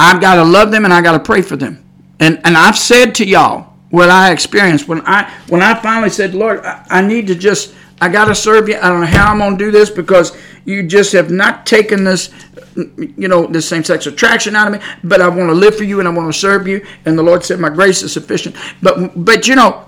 I've 0.00 0.18
got 0.18 0.36
to 0.36 0.44
love 0.44 0.70
them 0.70 0.86
and 0.86 0.94
I 0.94 1.02
got 1.02 1.12
to 1.12 1.20
pray 1.20 1.42
for 1.42 1.56
them. 1.56 1.84
And 2.20 2.40
and 2.44 2.56
I've 2.56 2.78
said 2.78 3.14
to 3.16 3.26
y'all 3.26 3.74
what 3.90 4.08
I 4.08 4.32
experienced 4.32 4.88
when 4.88 5.02
I 5.04 5.30
when 5.48 5.60
I 5.60 5.74
finally 5.74 6.08
said, 6.08 6.34
Lord, 6.34 6.60
I, 6.60 6.86
I 6.88 7.02
need 7.02 7.26
to 7.26 7.34
just 7.34 7.74
I 8.00 8.08
got 8.08 8.26
to 8.26 8.34
serve 8.34 8.66
you. 8.68 8.76
I 8.76 8.88
don't 8.88 9.00
know 9.00 9.06
how 9.06 9.30
I'm 9.30 9.38
going 9.38 9.58
to 9.58 9.64
do 9.64 9.70
this 9.70 9.90
because 9.90 10.34
you 10.64 10.82
just 10.84 11.12
have 11.12 11.30
not 11.30 11.66
taken 11.66 12.04
this, 12.04 12.32
you 12.74 13.28
know, 13.28 13.46
this 13.46 13.68
same 13.68 13.84
sex 13.84 14.06
attraction 14.06 14.56
out 14.56 14.68
of 14.68 14.72
me. 14.72 14.88
But 15.04 15.20
I 15.20 15.28
want 15.28 15.50
to 15.50 15.54
live 15.54 15.76
for 15.76 15.84
you 15.84 15.98
and 15.98 16.08
I 16.08 16.12
want 16.12 16.32
to 16.32 16.38
serve 16.38 16.66
you. 16.66 16.86
And 17.04 17.18
the 17.18 17.22
Lord 17.22 17.44
said, 17.44 17.60
My 17.60 17.68
grace 17.68 18.02
is 18.02 18.10
sufficient. 18.10 18.56
But 18.80 19.22
but 19.22 19.46
you 19.46 19.54
know, 19.54 19.86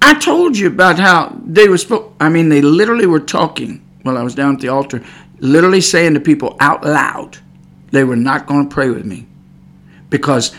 I 0.00 0.14
told 0.14 0.56
you 0.56 0.68
about 0.68 1.00
how 1.00 1.36
they 1.44 1.68
were. 1.68 1.78
I 2.20 2.28
mean, 2.28 2.48
they 2.48 2.60
literally 2.60 3.06
were 3.06 3.20
talking 3.20 3.84
while 4.02 4.16
I 4.16 4.22
was 4.22 4.36
down 4.36 4.54
at 4.54 4.60
the 4.60 4.68
altar, 4.68 5.04
literally 5.40 5.80
saying 5.80 6.14
to 6.14 6.20
people 6.20 6.56
out 6.60 6.84
loud, 6.84 7.38
they 7.92 8.02
were 8.04 8.16
not 8.16 8.46
going 8.46 8.68
to 8.68 8.74
pray 8.74 8.90
with 8.90 9.04
me 9.04 9.26
because 10.10 10.52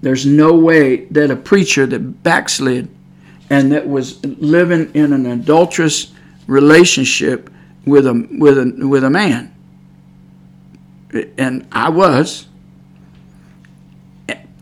there's 0.00 0.24
no 0.24 0.54
way 0.54 1.04
that 1.06 1.30
a 1.30 1.36
preacher 1.36 1.86
that 1.86 2.22
backslid 2.22 2.88
and 3.50 3.72
that 3.72 3.86
was 3.86 4.24
living 4.24 4.90
in 4.94 5.12
an 5.12 5.26
adulterous 5.26 6.12
relationship 6.46 7.50
with 7.84 8.06
a 8.06 8.28
with 8.38 8.58
a 8.58 8.86
with 8.86 9.04
a 9.04 9.10
man 9.10 9.54
and 11.36 11.66
I 11.72 11.88
was 11.88 12.46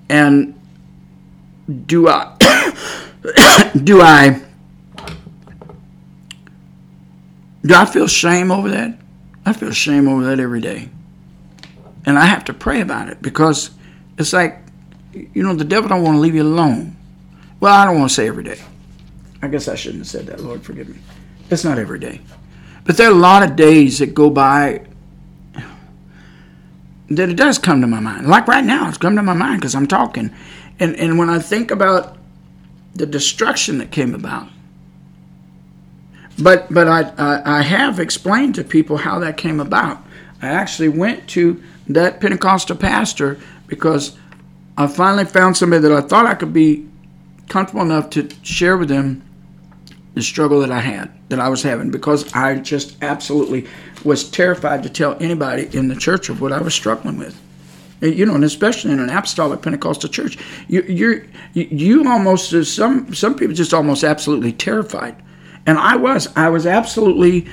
and 0.09 0.59
do 1.87 2.09
I 2.09 3.71
do 3.85 4.01
I 4.01 4.43
do 7.65 7.75
I 7.75 7.85
feel 7.85 8.07
shame 8.07 8.51
over 8.51 8.71
that? 8.71 8.97
I 9.45 9.53
feel 9.53 9.73
shame 9.73 10.09
over 10.09 10.25
that 10.25 10.41
every 10.41 10.61
day. 10.61 10.89
And 12.07 12.19
I 12.19 12.25
have 12.25 12.45
to 12.45 12.55
pray 12.55 12.81
about 12.81 13.09
it 13.09 13.21
because 13.21 13.71
it's 14.17 14.33
like 14.33 14.59
you 15.13 15.43
know 15.43 15.55
the 15.55 15.65
devil 15.65 15.89
don't 15.89 16.03
want 16.03 16.17
to 16.17 16.21
leave 16.21 16.35
you 16.35 16.43
alone. 16.43 16.97
Well, 17.61 17.75
I 17.75 17.85
don't 17.85 17.99
want 17.99 18.11
to 18.11 18.15
say 18.15 18.29
every 18.29 18.45
day. 18.45 18.61
I 19.43 19.49
guess 19.49 19.69
I 19.69 19.75
shouldn't 19.75 20.01
have 20.01 20.09
said 20.09 20.27
that. 20.27 20.41
Lord, 20.41 20.63
forgive 20.63 20.89
me. 20.89 20.99
It's 21.51 21.65
not 21.65 21.79
every 21.79 21.99
day. 21.99 22.21
But 22.85 22.97
there 22.97 23.09
are 23.09 23.13
a 23.13 23.15
lot 23.15 23.43
of 23.43 23.57
days 23.57 23.99
that 23.99 24.15
go 24.15 24.31
by 24.31 24.87
that 27.09 27.29
it 27.29 27.37
does 27.37 27.59
come 27.59 27.81
to 27.81 27.87
my 27.87 28.01
mind. 28.01 28.27
Like 28.27 28.49
right 28.49 28.65
now, 28.65 28.89
it's 28.89 28.99
come 28.99 29.17
to 29.17 29.23
my 29.23 29.33
mind 29.33 29.61
because 29.61 29.75
I'm 29.75 29.87
talking. 29.87 30.31
And, 30.79 30.97
and 30.97 31.19
when 31.19 31.31
I 31.31 31.39
think 31.39 31.71
about 31.71 32.17
the 32.95 33.07
destruction 33.07 33.79
that 33.79 33.91
came 33.91 34.15
about, 34.15 34.49
but 36.39 36.73
but 36.73 36.87
I, 36.87 37.13
I, 37.17 37.59
I 37.59 37.63
have 37.63 37.99
explained 37.99 38.57
to 38.57 38.65
people 38.65 38.99
how 38.99 39.19
that 39.21 39.37
came 39.37 39.59
about. 39.61 40.03
I 40.43 40.49
actually 40.49 40.89
went 40.89 41.29
to 41.31 41.63
that 41.89 42.21
Pentecostal 42.21 42.77
pastor 42.77 43.39
because 43.67 44.17
I 44.77 44.87
finally 44.87 45.25
found 45.25 45.57
somebody 45.57 45.83
that 45.83 45.93
I 45.93 46.01
thought 46.01 46.27
I 46.27 46.35
could 46.35 46.53
be 46.53 46.87
comfortable 47.49 47.83
enough 47.83 48.11
to 48.11 48.29
share 48.43 48.77
with 48.77 48.89
them 48.89 49.23
the 50.15 50.23
struggle 50.23 50.61
that 50.61 50.71
I 50.71 50.81
had, 50.81 51.13
that 51.29 51.39
I 51.39 51.49
was 51.49 51.63
having, 51.63 51.91
because 51.91 52.33
I 52.33 52.57
just 52.57 52.97
absolutely 53.03 53.67
was 54.05 54.29
terrified 54.29 54.83
to 54.83 54.89
tell 54.89 55.17
anybody 55.21 55.69
in 55.77 55.89
the 55.89 55.97
church 55.97 56.29
of 56.29 56.41
what 56.41 56.53
I 56.53 56.61
was 56.61 56.75
struggling 56.75 57.19
with. 57.19 57.41
You 58.01 58.27
know, 58.27 58.35
and 58.35 58.45
especially 58.45 58.93
in 58.93 59.01
an 59.01 59.09
apostolic 59.09 59.63
Pentecostal 59.63 60.11
church, 60.11 60.39
you, 60.69 60.83
you're 60.83 61.25
you 61.55 62.07
almost 62.07 62.51
some 62.67 63.15
some 63.15 63.35
people 63.35 63.55
just 63.55 63.73
almost 63.73 64.05
absolutely 64.05 64.53
terrified, 64.53 65.17
and 65.65 65.79
I 65.79 65.97
was 65.97 66.29
I 66.37 66.51
was 66.51 66.67
absolutely 66.67 67.47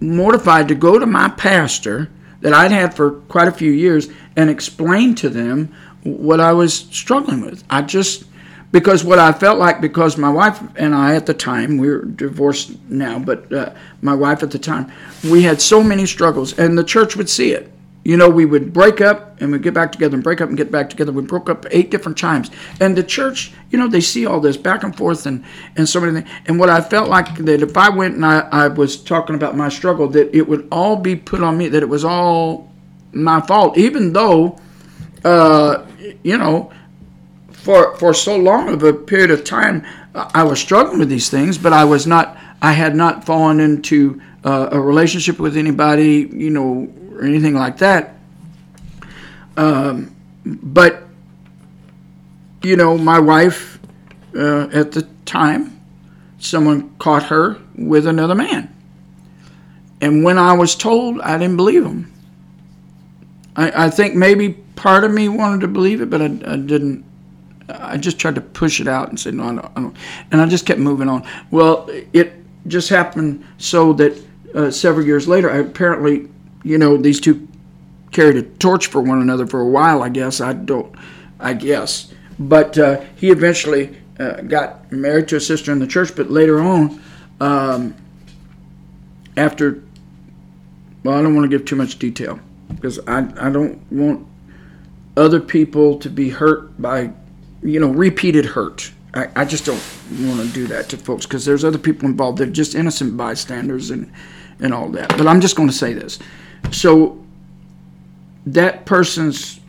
mortified 0.00 0.68
to 0.68 0.76
go 0.76 0.96
to 0.98 1.06
my 1.06 1.28
pastor 1.30 2.08
that 2.40 2.52
I'd 2.52 2.72
had 2.72 2.94
for 2.94 3.12
quite 3.12 3.48
a 3.48 3.52
few 3.52 3.70
years 3.70 4.08
and 4.36 4.50
explain 4.50 5.14
to 5.16 5.28
them 5.28 5.74
what 6.02 6.40
I 6.40 6.52
was 6.52 6.74
struggling 6.74 7.42
with. 7.42 7.64
I 7.68 7.82
just 7.82 8.24
because 8.72 9.02
what 9.02 9.18
I 9.18 9.32
felt 9.32 9.58
like, 9.58 9.80
because 9.80 10.16
my 10.16 10.30
wife 10.30 10.60
and 10.76 10.94
I 10.94 11.16
at 11.16 11.26
the 11.26 11.34
time, 11.34 11.78
we 11.78 11.88
are 11.88 12.02
divorced 12.02 12.78
now, 12.88 13.18
but 13.18 13.52
uh, 13.52 13.74
my 14.00 14.14
wife 14.14 14.42
at 14.42 14.52
the 14.52 14.58
time, 14.60 14.92
we 15.24 15.42
had 15.42 15.60
so 15.60 15.82
many 15.82 16.06
struggles, 16.06 16.56
and 16.56 16.78
the 16.78 16.84
church 16.84 17.16
would 17.16 17.28
see 17.28 17.52
it. 17.52 17.72
You 18.10 18.16
know, 18.16 18.28
we 18.28 18.44
would 18.44 18.72
break 18.72 19.00
up 19.00 19.40
and 19.40 19.52
we'd 19.52 19.62
get 19.62 19.72
back 19.72 19.92
together 19.92 20.16
and 20.16 20.24
break 20.24 20.40
up 20.40 20.48
and 20.48 20.58
get 20.58 20.72
back 20.72 20.90
together. 20.90 21.12
We 21.12 21.22
broke 21.22 21.48
up 21.48 21.64
eight 21.70 21.92
different 21.92 22.18
times. 22.18 22.50
And 22.80 22.96
the 22.96 23.04
church, 23.04 23.52
you 23.70 23.78
know, 23.78 23.86
they 23.86 24.00
see 24.00 24.26
all 24.26 24.40
this 24.40 24.56
back 24.56 24.82
and 24.82 24.96
forth 24.96 25.26
and, 25.26 25.44
and 25.76 25.88
so 25.88 26.00
many 26.00 26.20
things. 26.20 26.28
And 26.46 26.58
what 26.58 26.70
I 26.70 26.80
felt 26.80 27.08
like 27.08 27.36
that 27.36 27.62
if 27.62 27.76
I 27.76 27.88
went 27.88 28.16
and 28.16 28.26
I, 28.26 28.40
I 28.50 28.66
was 28.66 29.00
talking 29.00 29.36
about 29.36 29.56
my 29.56 29.68
struggle, 29.68 30.08
that 30.08 30.36
it 30.36 30.48
would 30.48 30.66
all 30.72 30.96
be 30.96 31.14
put 31.14 31.40
on 31.40 31.56
me, 31.56 31.68
that 31.68 31.84
it 31.84 31.88
was 31.88 32.04
all 32.04 32.72
my 33.12 33.40
fault, 33.42 33.78
even 33.78 34.12
though, 34.12 34.58
uh, 35.24 35.86
you 36.24 36.36
know, 36.36 36.72
for 37.52 37.96
for 37.98 38.12
so 38.12 38.36
long 38.36 38.70
of 38.70 38.82
a 38.82 38.92
period 38.92 39.30
of 39.30 39.44
time, 39.44 39.86
I 40.16 40.42
was 40.42 40.58
struggling 40.58 40.98
with 40.98 41.10
these 41.10 41.30
things, 41.30 41.58
but 41.58 41.72
I 41.72 41.84
was 41.84 42.08
not. 42.08 42.36
I 42.60 42.72
had 42.72 42.96
not 42.96 43.24
fallen 43.24 43.60
into 43.60 44.20
uh, 44.44 44.70
a 44.72 44.80
relationship 44.80 45.38
with 45.38 45.56
anybody, 45.56 46.28
you 46.32 46.50
know, 46.50 46.92
or 47.10 47.24
anything 47.24 47.54
like 47.54 47.78
that. 47.78 48.14
Um, 49.56 50.14
but 50.44 51.02
you 52.62 52.76
know, 52.76 52.96
my 52.96 53.18
wife 53.18 53.78
uh, 54.34 54.68
at 54.72 54.92
the 54.92 55.08
time, 55.24 55.80
someone 56.38 56.94
caught 56.98 57.24
her 57.24 57.58
with 57.76 58.06
another 58.06 58.34
man, 58.34 58.74
and 60.00 60.24
when 60.24 60.38
I 60.38 60.52
was 60.52 60.74
told, 60.74 61.20
I 61.20 61.38
didn't 61.38 61.56
believe 61.56 61.84
him. 61.84 62.12
I, 63.56 63.86
I 63.86 63.90
think 63.90 64.14
maybe 64.14 64.52
part 64.76 65.04
of 65.04 65.12
me 65.12 65.28
wanted 65.28 65.60
to 65.62 65.68
believe 65.68 66.00
it, 66.00 66.08
but 66.10 66.22
I, 66.22 66.26
I 66.26 66.56
didn't 66.56 67.04
I 67.78 67.96
just 67.96 68.18
tried 68.18 68.34
to 68.36 68.40
push 68.40 68.80
it 68.80 68.88
out 68.88 69.08
and 69.08 69.18
say, 69.18 69.30
no, 69.30 69.44
I 69.44 69.54
don't, 69.54 69.64
I 69.76 69.80
don't. 69.80 69.96
And 70.30 70.40
I 70.40 70.46
just 70.46 70.66
kept 70.66 70.80
moving 70.80 71.08
on. 71.08 71.26
Well, 71.50 71.88
it 72.12 72.32
just 72.66 72.88
happened 72.88 73.44
so 73.58 73.92
that 73.94 74.22
uh, 74.54 74.70
several 74.70 75.06
years 75.06 75.28
later, 75.28 75.50
I 75.50 75.58
apparently, 75.58 76.28
you 76.62 76.78
know, 76.78 76.96
these 76.96 77.20
two 77.20 77.48
carried 78.10 78.36
a 78.36 78.42
torch 78.42 78.88
for 78.88 79.00
one 79.00 79.20
another 79.20 79.46
for 79.46 79.60
a 79.60 79.68
while, 79.68 80.02
I 80.02 80.08
guess. 80.08 80.40
I 80.40 80.52
don't, 80.52 80.94
I 81.38 81.54
guess. 81.54 82.12
But 82.38 82.76
uh, 82.78 83.02
he 83.16 83.30
eventually 83.30 83.96
uh, 84.18 84.40
got 84.42 84.90
married 84.90 85.28
to 85.28 85.36
a 85.36 85.40
sister 85.40 85.72
in 85.72 85.78
the 85.78 85.86
church, 85.86 86.14
but 86.16 86.30
later 86.30 86.60
on, 86.60 87.02
um, 87.40 87.94
after, 89.36 89.82
well, 91.04 91.18
I 91.18 91.22
don't 91.22 91.34
want 91.34 91.50
to 91.50 91.56
give 91.56 91.66
too 91.66 91.76
much 91.76 91.98
detail 91.98 92.38
because 92.68 92.98
I, 93.06 93.28
I 93.36 93.50
don't 93.50 93.80
want 93.92 94.26
other 95.16 95.40
people 95.40 95.98
to 95.98 96.08
be 96.08 96.30
hurt 96.30 96.80
by 96.80 97.12
you 97.62 97.80
know, 97.80 97.88
repeated 97.88 98.44
hurt. 98.44 98.92
I, 99.14 99.28
I 99.36 99.44
just 99.44 99.64
don't 99.64 99.82
want 100.20 100.40
to 100.40 100.48
do 100.52 100.66
that 100.68 100.88
to 100.90 100.96
folks 100.96 101.26
because 101.26 101.44
there's 101.44 101.64
other 101.64 101.78
people 101.78 102.08
involved 102.08 102.38
that 102.38 102.48
are 102.48 102.52
just 102.52 102.74
innocent 102.74 103.16
bystanders 103.16 103.90
and, 103.90 104.10
and 104.60 104.72
all 104.72 104.88
that. 104.90 105.08
But 105.10 105.26
I'm 105.26 105.40
just 105.40 105.56
going 105.56 105.68
to 105.68 105.74
say 105.74 105.92
this. 105.92 106.18
So 106.70 107.22
that 108.46 108.86
person's 108.86 109.60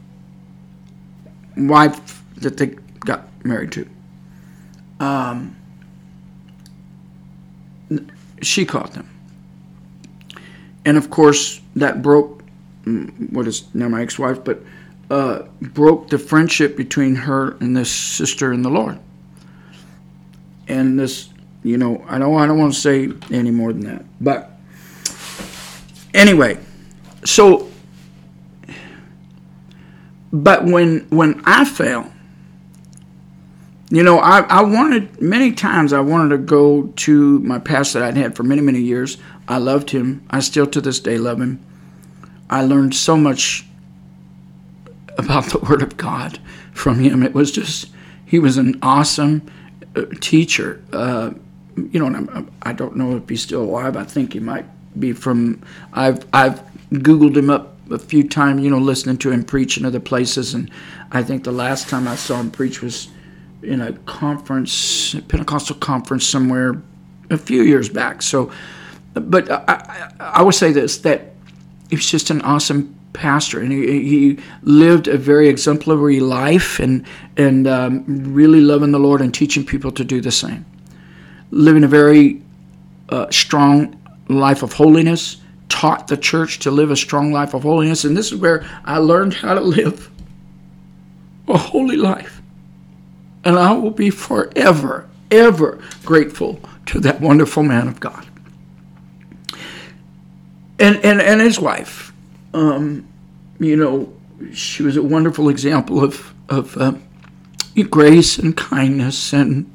wife 1.58 2.24
that 2.38 2.58
they 2.58 2.68
got 3.02 3.28
married 3.44 3.72
to, 3.74 3.90
um, 5.00 5.56
she 8.42 8.66
caught 8.66 8.94
them. 8.94 9.10
And 10.86 10.98
of 10.98 11.10
course, 11.10 11.62
that 11.76 12.02
broke 12.02 12.44
mm, 12.86 13.32
what 13.32 13.48
is 13.48 13.74
now 13.74 13.88
my 13.90 14.02
ex 14.02 14.18
wife, 14.18 14.44
but 14.44 14.64
uh, 15.10 15.44
broke 15.62 16.10
the 16.10 16.18
friendship 16.18 16.78
between 16.78 17.16
her 17.16 17.58
and 17.60 17.76
this 17.76 17.92
sister 17.92 18.54
in 18.54 18.62
the 18.62 18.70
Lord. 18.70 19.00
And 20.68 20.98
this, 20.98 21.30
you 21.64 21.78
know, 21.78 22.04
I 22.08 22.18
don't, 22.18 22.40
I 22.40 22.48
don't 22.48 22.58
want 22.58 22.74
to 22.74 22.80
say 22.80 23.12
any 23.30 23.52
more 23.52 23.74
than 23.74 23.84
that. 23.84 24.06
But 24.22 24.52
anyway, 26.14 26.58
so, 27.24 27.70
but 30.32 30.66
when 30.66 31.08
when 31.10 31.42
I 31.46 31.66
fell, 31.66 32.12
you 33.90 34.04
know, 34.04 34.20
I, 34.20 34.40
I 34.42 34.62
wanted 34.64 35.22
many 35.22 35.52
times 35.52 35.92
I 35.92 36.00
wanted 36.00 36.30
to 36.30 36.38
go 36.38 36.84
to 36.88 37.40
my 37.40 37.60
pastor 37.60 38.00
that 38.00 38.08
I'd 38.08 38.18
had 38.18 38.36
for 38.36 38.44
many, 38.44 38.62
many 38.62 38.80
years. 38.80 39.18
I 39.50 39.58
loved 39.58 39.90
him. 39.90 40.26
I 40.30 40.40
still 40.40 40.66
to 40.68 40.80
this 40.80 41.02
day 41.02 41.18
love 41.18 41.42
him. 41.42 41.60
I 42.50 42.64
learned 42.64 42.96
so 42.96 43.18
much 43.18 43.66
about 45.18 45.46
the 45.48 45.60
Word 45.60 45.82
of 45.82 45.98
God 45.98 46.40
from 46.72 47.00
him. 47.00 47.22
It 47.22 47.34
was 47.34 47.52
just, 47.52 47.90
he 48.26 48.40
was 48.40 48.56
an 48.56 48.80
awesome 48.82 49.52
uh, 49.96 50.06
teacher. 50.22 50.82
Uh, 50.94 51.32
you 51.76 52.00
know, 52.00 52.48
I 52.62 52.72
don't 52.72 52.96
know 52.96 53.18
if 53.18 53.28
he's 53.28 53.42
still 53.42 53.64
alive. 53.64 53.98
I 53.98 54.06
think 54.06 54.32
he 54.32 54.40
might 54.40 54.66
be 54.98 55.12
from, 55.12 55.62
I've, 55.92 56.26
I've 56.34 56.62
Googled 56.92 57.38
him 57.38 57.50
up 57.50 57.78
a 57.92 58.00
few 58.00 58.28
times, 58.28 58.64
you 58.64 58.70
know, 58.70 58.78
listening 58.78 59.18
to 59.18 59.32
him 59.32 59.44
preach 59.44 59.78
in 59.78 59.86
other 59.86 60.00
places. 60.00 60.54
And 60.54 60.70
I 61.12 61.24
think 61.24 61.44
the 61.44 61.52
last 61.52 61.90
time 61.90 62.08
I 62.08 62.16
saw 62.16 62.40
him 62.40 62.52
preach 62.52 62.82
was 62.82 63.10
in 63.64 63.82
a 63.82 63.94
conference, 63.94 65.14
a 65.14 65.22
Pentecostal 65.22 65.76
conference 65.78 66.26
somewhere 66.26 66.82
a 67.30 67.38
few 67.38 67.64
years 67.64 67.90
back. 67.90 68.22
So, 68.22 68.52
but 69.14 69.50
I, 69.52 69.64
I, 69.68 70.12
I 70.20 70.42
would 70.42 70.56
say 70.56 70.72
this 70.72 70.98
that 71.00 71.34
he 71.90 71.96
was 71.96 72.10
just 72.10 72.30
an 72.30 72.42
awesome 72.42 72.96
pastor, 73.14 73.60
and 73.60 73.72
he, 73.72 74.08
he 74.08 74.40
lived 74.64 75.08
a 75.08 75.18
very 75.18 75.50
exemplary 75.50 76.20
life 76.20 76.80
and 76.80 77.06
and 77.38 77.68
um, 77.68 78.34
really 78.34 78.62
loving 78.62 78.92
the 78.92 79.00
Lord 79.00 79.22
and 79.22 79.34
teaching 79.34 79.66
people 79.66 79.92
to 79.92 80.04
do 80.04 80.22
the 80.22 80.32
same. 80.32 80.66
Living 81.52 81.84
a 81.84 81.88
very 81.88 82.42
uh, 83.10 83.30
strong 83.30 84.00
life 84.30 84.64
of 84.64 84.74
holiness, 84.74 85.41
taught 85.72 86.08
the 86.08 86.18
church 86.18 86.60
to 86.60 86.72
live 86.72 86.92
a 86.92 86.96
strong 86.96 87.32
life 87.32 87.54
of 87.54 87.64
holiness, 87.64 88.04
and 88.04 88.16
this 88.16 88.32
is 88.32 88.38
where 88.38 88.66
I 88.84 88.98
learned 88.98 89.34
how 89.34 89.54
to 89.54 89.62
live 89.62 90.10
a 91.48 91.58
holy 91.58 91.96
life, 91.96 92.42
and 93.44 93.58
I 93.58 93.72
will 93.72 93.92
be 93.92 94.10
forever 94.10 95.08
ever 95.32 95.80
grateful 96.04 96.60
to 96.88 97.00
that 97.00 97.22
wonderful 97.22 97.64
man 97.64 97.88
of 97.88 98.00
God. 98.00 98.26
And, 100.78 100.98
and, 101.06 101.22
and 101.22 101.40
his 101.40 101.60
wife, 101.60 102.12
um, 102.54 103.08
you 103.60 103.78
know, 103.78 104.14
she 104.54 104.84
was 104.84 104.98
a 104.98 105.04
wonderful 105.04 105.48
example 105.48 106.04
of, 106.04 106.34
of 106.50 106.76
uh, 106.78 106.94
grace 107.90 108.38
and 108.38 108.58
kindness 108.58 109.32
and 109.32 109.74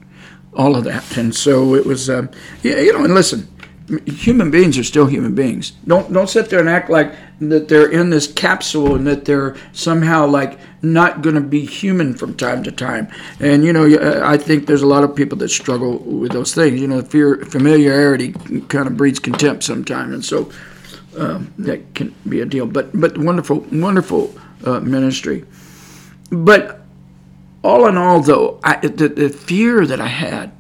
all 0.53 0.77
of 0.77 0.85
that. 0.85 1.17
And 1.17 1.35
so 1.35 1.75
it 1.75 1.87
was, 1.87 2.09
yeah, 2.09 2.27
you 2.63 2.93
know, 2.93 3.05
and 3.05 3.15
listen, 3.15 3.49
human 4.07 4.51
beings 4.51 4.77
are 4.79 4.85
still 4.85 5.07
human 5.07 5.35
beings. 5.35 5.73
Don't 5.87 6.13
don't 6.13 6.29
sit 6.29 6.51
there 6.51 6.61
and 6.61 6.69
act 6.69 6.91
like 6.91 7.15
that 7.41 7.69
they're 7.69 7.91
in 7.91 8.11
this 8.11 8.27
capsule 8.33 8.97
and 8.97 9.07
that 9.07 9.25
they're 9.25 9.57
somehow 9.73 10.27
like 10.27 10.59
not 10.83 11.23
going 11.23 11.35
to 11.35 11.41
be 11.41 11.65
human 11.65 12.15
from 12.15 12.35
time 12.35 12.63
to 12.65 12.73
time. 12.73 13.09
And 13.39 13.65
you 13.65 13.73
know, 13.73 14.23
I 14.25 14.37
think 14.39 14.67
there's 14.67 14.83
a 14.83 14.87
lot 14.87 15.05
of 15.05 15.15
people 15.15 15.39
that 15.39 15.51
struggle 15.51 15.99
with 15.99 16.33
those 16.33 16.55
things. 16.55 16.81
You 16.81 16.89
know, 16.89 17.03
fear 17.03 17.45
familiarity 17.45 18.33
kind 18.69 18.89
of 18.89 18.97
breeds 18.97 19.21
contempt 19.21 19.63
sometimes, 19.63 20.15
and 20.15 20.25
so 20.25 20.51
um, 21.17 21.53
that 21.59 21.95
can 21.95 22.15
be 22.29 22.41
a 22.41 22.47
deal. 22.47 22.67
But 22.67 22.99
but 22.99 23.17
wonderful 23.17 23.61
wonderful 23.71 24.35
uh, 24.65 24.81
ministry. 24.81 25.45
But 26.31 26.81
all 27.63 27.87
in 27.87 27.97
all, 27.97 28.21
though, 28.21 28.61
I, 28.65 28.77
the, 28.79 29.09
the 29.09 29.29
fear 29.29 29.87
that 29.87 30.01
I 30.01 30.09
had 30.09 30.53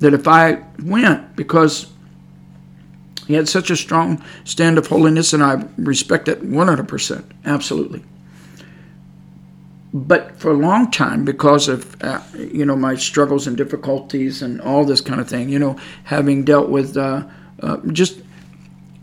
that 0.00 0.12
if 0.14 0.28
I 0.28 0.62
went 0.82 1.34
because 1.36 1.86
he 3.26 3.34
had 3.34 3.48
such 3.48 3.70
a 3.70 3.76
strong 3.76 4.22
stand 4.44 4.78
of 4.78 4.86
holiness, 4.86 5.32
and 5.32 5.42
I 5.42 5.64
respect 5.78 6.28
it 6.28 6.42
100%, 6.42 7.24
absolutely. 7.44 8.02
But 9.92 10.36
for 10.36 10.50
a 10.50 10.56
long 10.56 10.90
time, 10.90 11.24
because 11.24 11.68
of 11.68 12.02
uh, 12.02 12.20
you 12.36 12.64
know 12.64 12.74
my 12.74 12.96
struggles 12.96 13.46
and 13.46 13.56
difficulties 13.56 14.42
and 14.42 14.60
all 14.60 14.84
this 14.84 15.00
kind 15.00 15.20
of 15.20 15.28
thing, 15.28 15.48
you 15.48 15.58
know, 15.60 15.76
having 16.02 16.44
dealt 16.44 16.68
with 16.68 16.96
uh, 16.96 17.24
uh, 17.62 17.76
just 17.92 18.18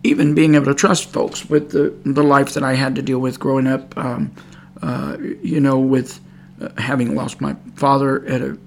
even 0.04 0.36
being 0.36 0.56
able 0.56 0.66
to 0.66 0.74
trust 0.74 1.10
folks 1.10 1.50
with 1.50 1.72
the 1.72 1.94
the 2.04 2.22
life 2.22 2.54
that 2.56 2.64
I 2.64 2.74
had 2.74 2.96
to 2.96 3.02
deal 3.02 3.20
with 3.20 3.40
growing 3.40 3.68
up, 3.68 3.98
um, 3.98 4.36
uh, 4.82 5.16
you 5.42 5.62
know, 5.62 5.80
with 5.80 6.20
uh, 6.62 6.68
having 6.78 7.16
lost 7.16 7.40
my 7.40 7.56
father 7.76 8.26
at 8.28 8.42
a 8.42 8.58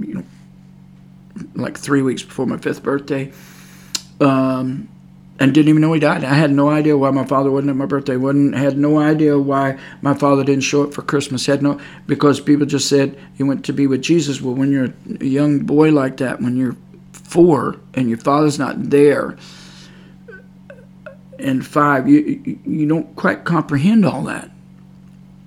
you 0.00 0.14
know 0.14 0.24
like 1.54 1.78
three 1.78 2.02
weeks 2.02 2.24
before 2.24 2.46
my 2.46 2.56
fifth 2.56 2.82
birthday 2.82 3.32
um, 4.24 4.88
and 5.38 5.52
didn't 5.52 5.68
even 5.68 5.82
know 5.82 5.92
he 5.92 6.00
died. 6.00 6.22
I 6.22 6.34
had 6.34 6.52
no 6.52 6.70
idea 6.70 6.96
why 6.96 7.10
my 7.10 7.24
father 7.24 7.50
wasn't 7.50 7.70
at 7.70 7.76
my 7.76 7.86
birthday. 7.86 8.16
wasn't 8.16 8.54
had 8.54 8.78
no 8.78 8.98
idea 8.98 9.38
why 9.38 9.78
my 10.00 10.14
father 10.14 10.44
didn't 10.44 10.62
show 10.62 10.84
up 10.84 10.94
for 10.94 11.02
Christmas. 11.02 11.46
Had 11.46 11.62
no 11.62 11.80
because 12.06 12.40
people 12.40 12.66
just 12.66 12.88
said 12.88 13.18
he 13.36 13.42
went 13.42 13.64
to 13.64 13.72
be 13.72 13.86
with 13.86 14.02
Jesus. 14.02 14.40
Well, 14.40 14.54
when 14.54 14.70
you're 14.70 14.94
a 15.20 15.24
young 15.24 15.60
boy 15.60 15.90
like 15.90 16.18
that, 16.18 16.40
when 16.40 16.56
you're 16.56 16.76
four 17.12 17.80
and 17.94 18.08
your 18.08 18.18
father's 18.18 18.58
not 18.58 18.90
there, 18.90 19.36
and 21.40 21.66
five, 21.66 22.08
you 22.08 22.60
you 22.64 22.86
don't 22.86 23.14
quite 23.16 23.44
comprehend 23.44 24.06
all 24.06 24.22
that. 24.24 24.50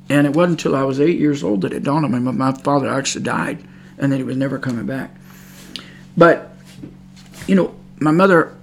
And 0.10 0.28
it 0.28 0.34
wasn't 0.34 0.60
until 0.60 0.76
I 0.76 0.84
was 0.84 1.00
eight 1.00 1.20
years 1.20 1.44
old 1.44 1.62
that 1.62 1.74
it 1.74 1.84
dawned 1.84 2.06
on 2.06 2.12
me 2.12 2.20
that 2.20 2.34
my 2.34 2.52
father 2.52 2.90
actually 2.90 3.24
died, 3.24 3.64
and 3.98 4.12
that 4.12 4.18
he 4.18 4.24
was 4.24 4.36
never 4.36 4.60
coming 4.60 4.86
back. 4.86 5.16
But 6.18 6.52
you 7.48 7.56
know, 7.56 7.74
my 8.00 8.12
mother 8.12 8.57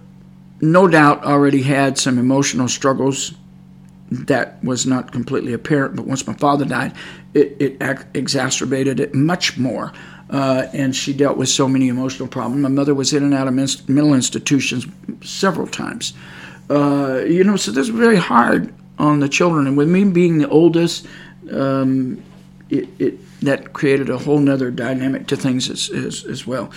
no 0.72 0.88
doubt 0.88 1.24
already 1.24 1.62
had 1.62 1.98
some 1.98 2.18
emotional 2.18 2.68
struggles 2.68 3.34
that 4.10 4.62
was 4.62 4.86
not 4.86 5.12
completely 5.12 5.52
apparent, 5.52 5.96
but 5.96 6.06
once 6.06 6.26
my 6.26 6.34
father 6.34 6.64
died, 6.64 6.92
it, 7.34 7.56
it 7.60 7.82
ac- 7.82 8.04
exacerbated 8.14 9.00
it 9.00 9.14
much 9.14 9.58
more. 9.58 9.92
Uh, 10.30 10.66
and 10.72 10.96
she 10.96 11.12
dealt 11.12 11.36
with 11.36 11.48
so 11.48 11.68
many 11.68 11.88
emotional 11.88 12.28
problems. 12.28 12.62
My 12.62 12.68
mother 12.68 12.94
was 12.94 13.12
in 13.12 13.22
and 13.22 13.34
out 13.34 13.46
of 13.46 13.54
mental 13.54 14.14
institutions 14.14 14.86
several 15.22 15.66
times. 15.66 16.14
Uh, 16.70 17.22
you 17.26 17.44
know, 17.44 17.56
so 17.56 17.70
this 17.70 17.90
was 17.90 17.98
very 17.98 18.16
hard 18.16 18.72
on 18.98 19.20
the 19.20 19.28
children. 19.28 19.66
And 19.66 19.76
with 19.76 19.88
me 19.88 20.04
being 20.04 20.38
the 20.38 20.48
oldest, 20.48 21.06
um, 21.52 22.22
it, 22.70 22.88
it, 22.98 23.40
that 23.40 23.74
created 23.74 24.08
a 24.08 24.16
whole 24.16 24.38
nother 24.38 24.70
dynamic 24.70 25.26
to 25.26 25.36
things 25.36 25.68
as, 25.68 25.90
as, 25.90 26.24
as 26.24 26.46
well. 26.46 26.70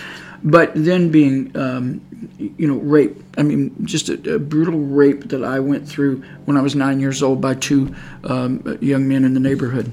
But 0.43 0.71
then 0.75 1.11
being, 1.11 1.55
um, 1.57 2.01
you 2.37 2.67
know, 2.67 2.77
rape. 2.77 3.21
I 3.37 3.43
mean, 3.43 3.75
just 3.85 4.09
a, 4.09 4.35
a, 4.35 4.39
brutal 4.39 4.79
rape 4.79 5.29
that 5.29 5.43
I 5.43 5.59
went 5.59 5.87
through 5.87 6.23
when 6.45 6.57
I 6.57 6.61
was 6.61 6.75
nine 6.75 6.99
years 6.99 7.23
old 7.23 7.41
by 7.41 7.55
two 7.55 7.93
um, 8.23 8.77
young 8.81 9.07
men 9.07 9.25
in 9.25 9.33
the 9.33 9.39
neighborhood. 9.39 9.91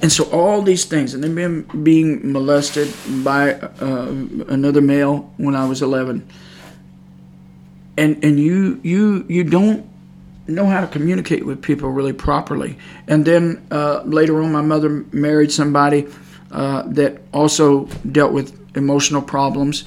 And 0.00 0.10
so 0.10 0.24
all 0.30 0.62
these 0.62 0.86
things, 0.86 1.12
and 1.12 1.22
then 1.22 1.34
being, 1.34 1.84
being 1.84 2.32
molested 2.32 2.92
by 3.22 3.54
uh, 3.54 4.06
another 4.48 4.80
male 4.80 5.32
when 5.36 5.54
I 5.54 5.66
was 5.66 5.82
11. 5.82 6.26
And, 7.96 8.24
and 8.24 8.40
you, 8.40 8.80
you, 8.82 9.26
you 9.28 9.44
don't 9.44 9.86
know 10.46 10.66
how 10.66 10.80
to 10.80 10.86
communicate 10.86 11.44
with 11.44 11.62
people 11.62 11.90
really 11.90 12.12
properly. 12.12 12.78
And 13.06 13.24
then 13.24 13.66
uh, 13.70 14.02
later 14.04 14.42
on, 14.42 14.52
my 14.52 14.62
mother 14.62 15.04
married 15.12 15.52
somebody 15.52 16.06
uh, 16.54 16.82
that 16.86 17.20
also 17.32 17.84
dealt 18.12 18.32
with 18.32 18.56
emotional 18.76 19.20
problems. 19.20 19.84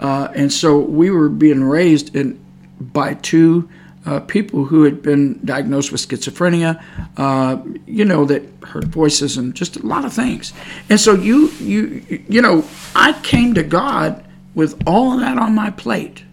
Uh, 0.00 0.28
and 0.34 0.52
so 0.52 0.78
we 0.78 1.10
were 1.10 1.28
being 1.28 1.62
raised 1.62 2.16
in, 2.16 2.42
by 2.80 3.14
two 3.14 3.68
uh, 4.06 4.20
people 4.20 4.64
who 4.64 4.84
had 4.84 5.02
been 5.02 5.38
diagnosed 5.44 5.92
with 5.92 6.00
schizophrenia, 6.00 6.82
uh, 7.16 7.60
you 7.86 8.04
know, 8.04 8.24
that 8.24 8.42
heard 8.64 8.86
voices 8.88 9.36
and 9.36 9.54
just 9.54 9.76
a 9.76 9.86
lot 9.86 10.04
of 10.04 10.12
things. 10.12 10.52
And 10.88 10.98
so 10.98 11.14
you, 11.14 11.48
you, 11.60 12.24
you 12.28 12.40
know, 12.40 12.64
I 12.94 13.12
came 13.22 13.54
to 13.54 13.62
God 13.62 14.24
with 14.54 14.80
all 14.86 15.12
of 15.12 15.20
that 15.20 15.38
on 15.38 15.54
my 15.54 15.70
plate. 15.70 16.24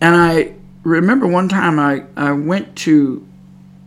And 0.00 0.14
I 0.14 0.54
remember 0.84 1.26
one 1.26 1.48
time 1.48 1.78
I, 1.78 2.04
I 2.16 2.32
went 2.32 2.76
to 2.76 3.26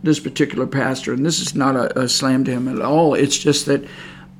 this 0.02 0.18
particular 0.18 0.66
pastor, 0.66 1.12
and 1.12 1.24
this 1.24 1.40
is 1.40 1.54
not 1.54 1.76
a, 1.76 2.00
a 2.00 2.08
slam 2.08 2.44
to 2.44 2.50
him 2.50 2.68
at 2.68 2.80
all. 2.80 3.14
It's 3.14 3.38
just 3.38 3.66
that 3.66 3.84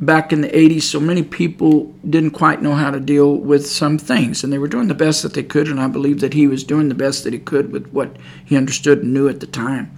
back 0.01 0.32
in 0.32 0.40
the 0.40 0.48
80s, 0.48 0.82
so 0.82 0.98
many 0.98 1.22
people 1.22 1.94
didn't 2.09 2.30
quite 2.30 2.62
know 2.62 2.74
how 2.74 2.90
to 2.90 2.98
deal 2.98 3.36
with 3.36 3.66
some 3.66 3.98
things, 3.98 4.42
and 4.42 4.53
they 4.53 4.59
were 4.59 4.68
doing 4.68 4.88
the 4.88 4.94
best 4.94 5.22
that 5.22 5.34
they 5.34 5.42
could, 5.42 5.68
and 5.68 5.78
I 5.78 5.88
believe 5.88 6.20
that 6.20 6.32
he 6.32 6.46
was 6.46 6.64
doing 6.64 6.88
the 6.88 6.94
best 6.94 7.24
that 7.24 7.32
he 7.32 7.38
could 7.38 7.70
with 7.70 7.88
what 7.88 8.16
he 8.44 8.57
understood 8.57 9.03
and 9.03 9.12
knew 9.12 9.28
at 9.28 9.40
the 9.40 9.46
time. 9.46 9.94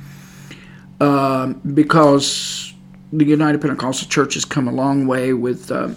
Uh, 1.01 1.49
because 1.75 2.75
the 3.13 3.25
United 3.25 3.61
Pentecostal 3.61 4.09
Church 4.09 4.35
has 4.35 4.45
come 4.45 4.67
a 4.67 4.73
long 4.73 5.07
way 5.07 5.33
with, 5.33 5.71
uh, 5.71 5.91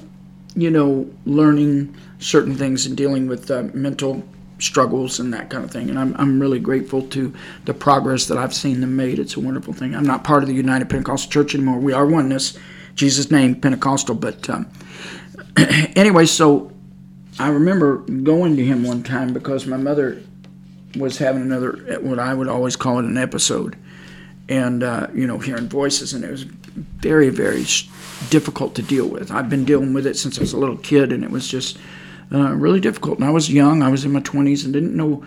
you 0.55 0.69
know, 0.69 1.09
learning 1.25 1.95
certain 2.19 2.55
things 2.55 2.85
and 2.85 2.95
dealing 2.95 3.27
with 3.27 3.49
uh, 3.49 3.63
mental 3.73 4.23
struggles 4.59 5.19
and 5.19 5.33
that 5.33 5.49
kind 5.49 5.63
of 5.63 5.71
thing. 5.71 5.89
And 5.89 5.99
I'm, 5.99 6.15
I'm 6.17 6.39
really 6.39 6.59
grateful 6.59 7.01
to 7.09 7.33
the 7.65 7.73
progress 7.73 8.27
that 8.27 8.37
I've 8.37 8.53
seen 8.53 8.81
them 8.81 8.95
made. 8.95 9.19
It's 9.19 9.35
a 9.35 9.39
wonderful 9.39 9.73
thing. 9.73 9.95
I'm 9.95 10.05
not 10.05 10.23
part 10.23 10.43
of 10.43 10.49
the 10.49 10.55
United 10.55 10.89
Pentecostal 10.89 11.31
Church 11.31 11.53
anymore. 11.55 11.77
We 11.79 11.93
are 11.93 12.05
oneness 12.05 12.57
Jesus' 12.95 13.29
name, 13.29 13.55
Pentecostal. 13.55 14.15
But 14.15 14.49
um, 14.49 14.69
anyway, 15.95 16.25
so 16.25 16.71
I 17.39 17.49
remember 17.49 17.97
going 17.97 18.55
to 18.57 18.65
him 18.65 18.83
one 18.83 19.03
time 19.03 19.33
because 19.33 19.65
my 19.65 19.77
mother 19.77 20.21
was 20.97 21.17
having 21.17 21.41
another, 21.41 21.99
what 22.01 22.19
I 22.19 22.33
would 22.33 22.47
always 22.47 22.75
call 22.75 22.99
it 22.99 23.05
an 23.05 23.17
episode, 23.17 23.75
and, 24.47 24.83
uh, 24.83 25.07
you 25.13 25.27
know, 25.27 25.39
hearing 25.39 25.67
voices, 25.67 26.13
and 26.13 26.23
it 26.23 26.31
was 26.31 26.43
very, 26.43 27.29
very 27.29 27.65
difficult 28.29 28.75
to 28.75 28.81
deal 28.81 29.07
with. 29.07 29.31
I've 29.31 29.49
been 29.49 29.65
dealing 29.65 29.93
with 29.93 30.07
it 30.07 30.15
since 30.15 30.37
I 30.37 30.41
was 30.41 30.53
a 30.53 30.57
little 30.57 30.77
kid, 30.77 31.11
and 31.11 31.23
it 31.23 31.31
was 31.31 31.47
just 31.47 31.77
uh, 32.31 32.53
really 32.53 32.79
difficult. 32.79 33.17
And 33.17 33.25
I 33.25 33.31
was 33.31 33.51
young, 33.51 33.81
I 33.81 33.89
was 33.89 34.05
in 34.05 34.11
my 34.11 34.21
20s, 34.21 34.63
and 34.63 34.73
didn't 34.73 34.95
know. 34.95 35.25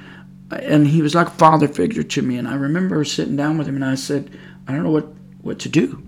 And 0.51 0.87
he 0.87 1.03
was 1.03 1.14
like 1.14 1.27
a 1.27 1.33
father 1.33 1.69
figure 1.69 2.03
to 2.03 2.23
me. 2.23 2.39
And 2.39 2.49
I 2.49 2.55
remember 2.55 3.05
sitting 3.05 3.37
down 3.37 3.59
with 3.59 3.66
him, 3.66 3.77
and 3.77 3.85
I 3.85 3.97
said, 3.97 4.31
I 4.66 4.73
don't 4.73 4.83
know 4.83 4.91
what, 4.91 5.09
what 5.43 5.59
to 5.61 5.69
do. 5.69 6.03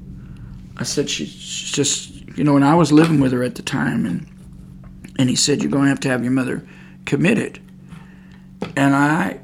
I 0.81 0.85
said, 0.85 1.11
she's 1.11 1.31
just, 1.31 2.11
you 2.39 2.43
know, 2.43 2.57
and 2.57 2.65
I 2.65 2.75
was 2.75 2.91
living 2.91 3.21
with 3.21 3.33
her 3.33 3.43
at 3.43 3.55
the 3.55 3.63
time, 3.63 4.07
and 4.07 4.27
and 5.19 5.29
he 5.29 5.37
said, 5.37 5.61
you're 5.63 5.71
going 5.71 5.85
to 5.85 5.91
have 5.91 6.01
to 6.01 6.09
have 6.09 6.25
your 6.25 6.33
mother 6.33 6.67
committed. 7.05 7.61
And 8.75 8.95
I, 8.95 9.41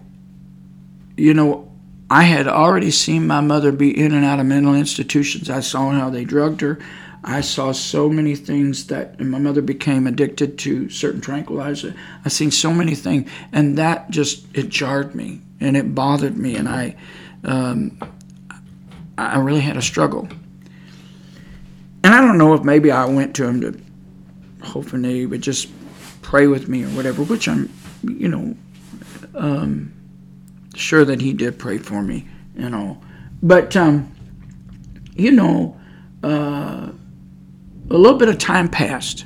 you 1.18 1.34
know, 1.34 1.70
I 2.08 2.22
had 2.22 2.48
already 2.48 2.90
seen 2.90 3.26
my 3.26 3.42
mother 3.42 3.70
be 3.72 3.90
in 3.90 4.14
and 4.14 4.24
out 4.24 4.40
of 4.40 4.46
mental 4.46 4.74
institutions. 4.74 5.50
I 5.50 5.60
saw 5.60 5.90
how 5.90 6.08
they 6.08 6.24
drugged 6.24 6.62
her. 6.62 6.78
I 7.22 7.42
saw 7.42 7.72
so 7.72 8.08
many 8.08 8.36
things 8.36 8.86
that 8.86 9.20
my 9.20 9.38
mother 9.38 9.60
became 9.60 10.06
addicted 10.06 10.58
to 10.60 10.88
certain 10.88 11.20
tranquilizers. 11.20 11.94
I 12.24 12.28
seen 12.30 12.50
so 12.50 12.72
many 12.72 12.94
things, 12.94 13.30
and 13.52 13.76
that 13.76 14.10
just 14.10 14.46
it 14.56 14.70
jarred 14.70 15.14
me 15.14 15.42
and 15.60 15.76
it 15.76 15.94
bothered 15.94 16.38
me, 16.38 16.56
and 16.56 16.68
I, 16.68 16.96
um, 17.44 17.98
I 19.18 19.38
really 19.38 19.60
had 19.60 19.76
a 19.76 19.82
struggle. 19.82 20.28
And 22.06 22.14
I 22.14 22.20
don't 22.20 22.38
know 22.38 22.54
if 22.54 22.62
maybe 22.62 22.92
I 22.92 23.04
went 23.04 23.34
to 23.34 23.48
him 23.48 23.60
to 23.62 23.72
that 23.72 25.04
he 25.04 25.26
would 25.26 25.42
just 25.42 25.68
pray 26.22 26.46
with 26.46 26.68
me 26.68 26.84
or 26.84 26.88
whatever, 26.90 27.24
which 27.24 27.48
I'm, 27.48 27.68
you 28.04 28.28
know, 28.28 28.56
um, 29.34 29.92
sure 30.76 31.04
that 31.04 31.20
he 31.20 31.32
did 31.32 31.58
pray 31.58 31.78
for 31.78 32.00
me 32.02 32.28
and 32.56 32.76
all. 32.76 33.02
But, 33.42 33.76
um, 33.76 34.14
you 35.16 35.32
know, 35.32 35.80
uh, 36.22 36.92
a 37.90 37.96
little 37.96 38.18
bit 38.18 38.28
of 38.28 38.38
time 38.38 38.68
passed. 38.68 39.24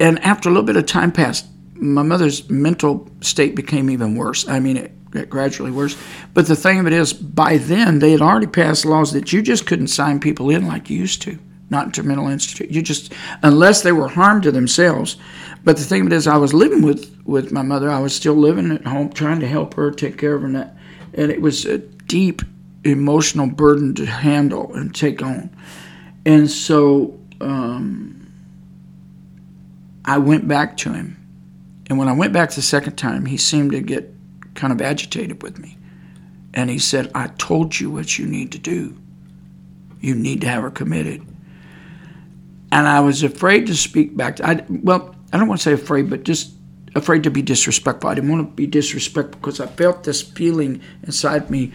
and 0.00 0.18
after 0.24 0.48
a 0.48 0.52
little 0.52 0.66
bit 0.66 0.76
of 0.76 0.86
time 0.86 1.12
passed, 1.12 1.46
my 1.74 2.02
mother's 2.02 2.50
mental 2.50 3.08
state 3.20 3.54
became 3.54 3.88
even 3.88 4.16
worse. 4.16 4.48
I 4.48 4.58
mean, 4.58 4.78
it 4.78 5.10
got 5.12 5.28
gradually 5.28 5.70
worse. 5.70 5.96
But 6.34 6.48
the 6.48 6.56
thing 6.56 6.80
of 6.80 6.88
it 6.88 6.92
is, 6.92 7.12
by 7.12 7.56
then 7.58 8.00
they 8.00 8.10
had 8.10 8.20
already 8.20 8.48
passed 8.48 8.84
laws 8.84 9.12
that 9.12 9.32
you 9.32 9.42
just 9.42 9.64
couldn't 9.64 9.88
sign 9.88 10.18
people 10.18 10.50
in 10.50 10.66
like 10.66 10.90
you 10.90 10.98
used 10.98 11.22
to, 11.22 11.38
not 11.70 11.86
into 11.86 12.02
mental 12.02 12.28
institute. 12.28 12.70
You 12.70 12.82
just, 12.82 13.12
unless 13.42 13.82
they 13.82 13.92
were 13.92 14.08
harmed 14.08 14.44
to 14.44 14.52
themselves. 14.52 15.16
But 15.64 15.76
the 15.76 15.84
thing 15.84 16.02
of 16.02 16.06
it 16.08 16.12
is, 16.12 16.26
I 16.26 16.36
was 16.36 16.54
living 16.54 16.82
with 16.82 17.14
with 17.24 17.52
my 17.52 17.62
mother. 17.62 17.90
I 17.90 18.00
was 18.00 18.14
still 18.14 18.34
living 18.34 18.70
at 18.70 18.86
home, 18.86 19.10
trying 19.10 19.40
to 19.40 19.46
help 19.46 19.74
her, 19.74 19.90
take 19.90 20.16
care 20.16 20.34
of 20.34 20.40
her, 20.40 20.46
and, 20.46 20.56
that, 20.56 20.76
and 21.12 21.30
it 21.30 21.42
was 21.42 21.66
a 21.66 21.78
deep 21.78 22.40
emotional 22.84 23.46
burden 23.46 23.94
to 23.96 24.06
handle 24.06 24.74
and 24.74 24.94
take 24.94 25.22
on. 25.22 25.54
And 26.24 26.50
so 26.50 27.20
um, 27.40 28.32
I 30.04 30.18
went 30.18 30.48
back 30.48 30.78
to 30.78 30.92
him. 30.92 31.16
And 31.90 31.98
when 31.98 32.08
I 32.08 32.12
went 32.12 32.32
back 32.32 32.50
the 32.50 32.62
second 32.62 32.96
time, 32.96 33.26
he 33.26 33.36
seemed 33.36 33.72
to 33.72 33.80
get 33.80 34.10
kind 34.54 34.72
of 34.72 34.80
agitated 34.80 35.42
with 35.42 35.58
me. 35.58 35.76
And 36.54 36.70
he 36.70 36.78
said, 36.78 37.10
I 37.14 37.26
told 37.26 37.78
you 37.78 37.90
what 37.90 38.18
you 38.18 38.26
need 38.26 38.52
to 38.52 38.58
do. 38.58 38.96
You 40.00 40.14
need 40.14 40.40
to 40.40 40.48
have 40.48 40.62
her 40.62 40.70
committed. 40.70 41.26
And 42.70 42.86
I 42.86 43.00
was 43.00 43.22
afraid 43.22 43.66
to 43.68 43.74
speak 43.74 44.16
back 44.16 44.36
to 44.36 44.46
I 44.46 44.64
well, 44.68 45.14
I 45.32 45.38
don't 45.38 45.48
want 45.48 45.60
to 45.60 45.64
say 45.64 45.72
afraid, 45.72 46.10
but 46.10 46.22
just 46.22 46.52
afraid 46.94 47.22
to 47.24 47.30
be 47.30 47.42
disrespectful. 47.42 48.10
I 48.10 48.14
didn't 48.14 48.30
want 48.30 48.48
to 48.48 48.54
be 48.54 48.66
disrespectful 48.66 49.40
because 49.40 49.60
I 49.60 49.66
felt 49.66 50.04
this 50.04 50.22
feeling 50.22 50.80
inside 51.02 51.50
me 51.50 51.72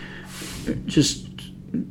just 0.86 1.28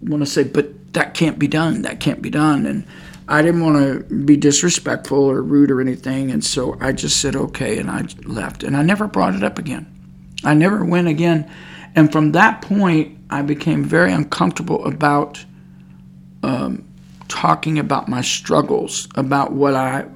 want 0.03 0.23
to 0.23 0.27
say, 0.27 0.45
but 0.45 0.93
that 0.95 1.15
can't 1.15 1.39
be 1.39 1.49
done. 1.49 1.83
That 1.83 2.01
can't 2.01 2.23
be 2.23 2.31
done. 2.31 2.67
And 2.67 2.87
I 3.29 3.43
didn't 3.43 3.63
want 3.63 3.77
to 4.09 4.15
be 4.15 4.37
disrespectful 4.37 5.19
or 5.19 5.43
rude 5.43 5.71
or 5.71 5.81
anything. 5.81 6.31
And 6.31 6.45
so 6.45 6.77
I 6.81 6.93
just 6.93 7.21
said, 7.21 7.35
okay. 7.35 7.79
And 7.79 7.91
I 7.91 8.07
left. 8.25 8.63
And 8.63 8.77
I 8.77 8.83
never 8.83 9.07
brought 9.07 9.35
it 9.35 9.43
up 9.43 9.59
again. 9.59 9.87
I 10.45 10.55
never 10.55 10.85
went 10.85 11.09
again. 11.09 11.51
And 11.95 12.11
from 12.11 12.33
that 12.33 12.63
point, 12.63 13.19
I 13.31 13.43
became 13.43 13.85
very 13.85 14.13
uncomfortable 14.13 14.85
about 14.87 15.45
um, 16.43 16.89
talking 17.33 17.79
about 17.79 18.09
my 18.09 18.21
struggles, 18.21 19.09
about 19.17 19.53
what 19.53 19.75
I 19.75 20.07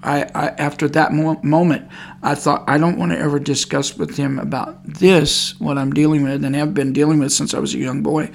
I, 0.00 0.22
I, 0.32 0.46
after 0.58 0.88
that 0.90 1.12
mo- 1.12 1.40
moment, 1.42 1.90
I 2.22 2.36
thought 2.36 2.62
I 2.68 2.78
don't 2.78 2.98
want 2.98 3.10
to 3.10 3.18
ever 3.18 3.40
discuss 3.40 3.98
with 3.98 4.16
him 4.16 4.38
about 4.38 4.84
this, 4.84 5.58
what 5.58 5.76
I'm 5.76 5.92
dealing 5.92 6.22
with, 6.22 6.44
and 6.44 6.54
have 6.54 6.72
been 6.72 6.92
dealing 6.92 7.18
with 7.18 7.32
since 7.32 7.52
I 7.52 7.58
was 7.58 7.74
a 7.74 7.78
young 7.78 8.02
boy. 8.02 8.30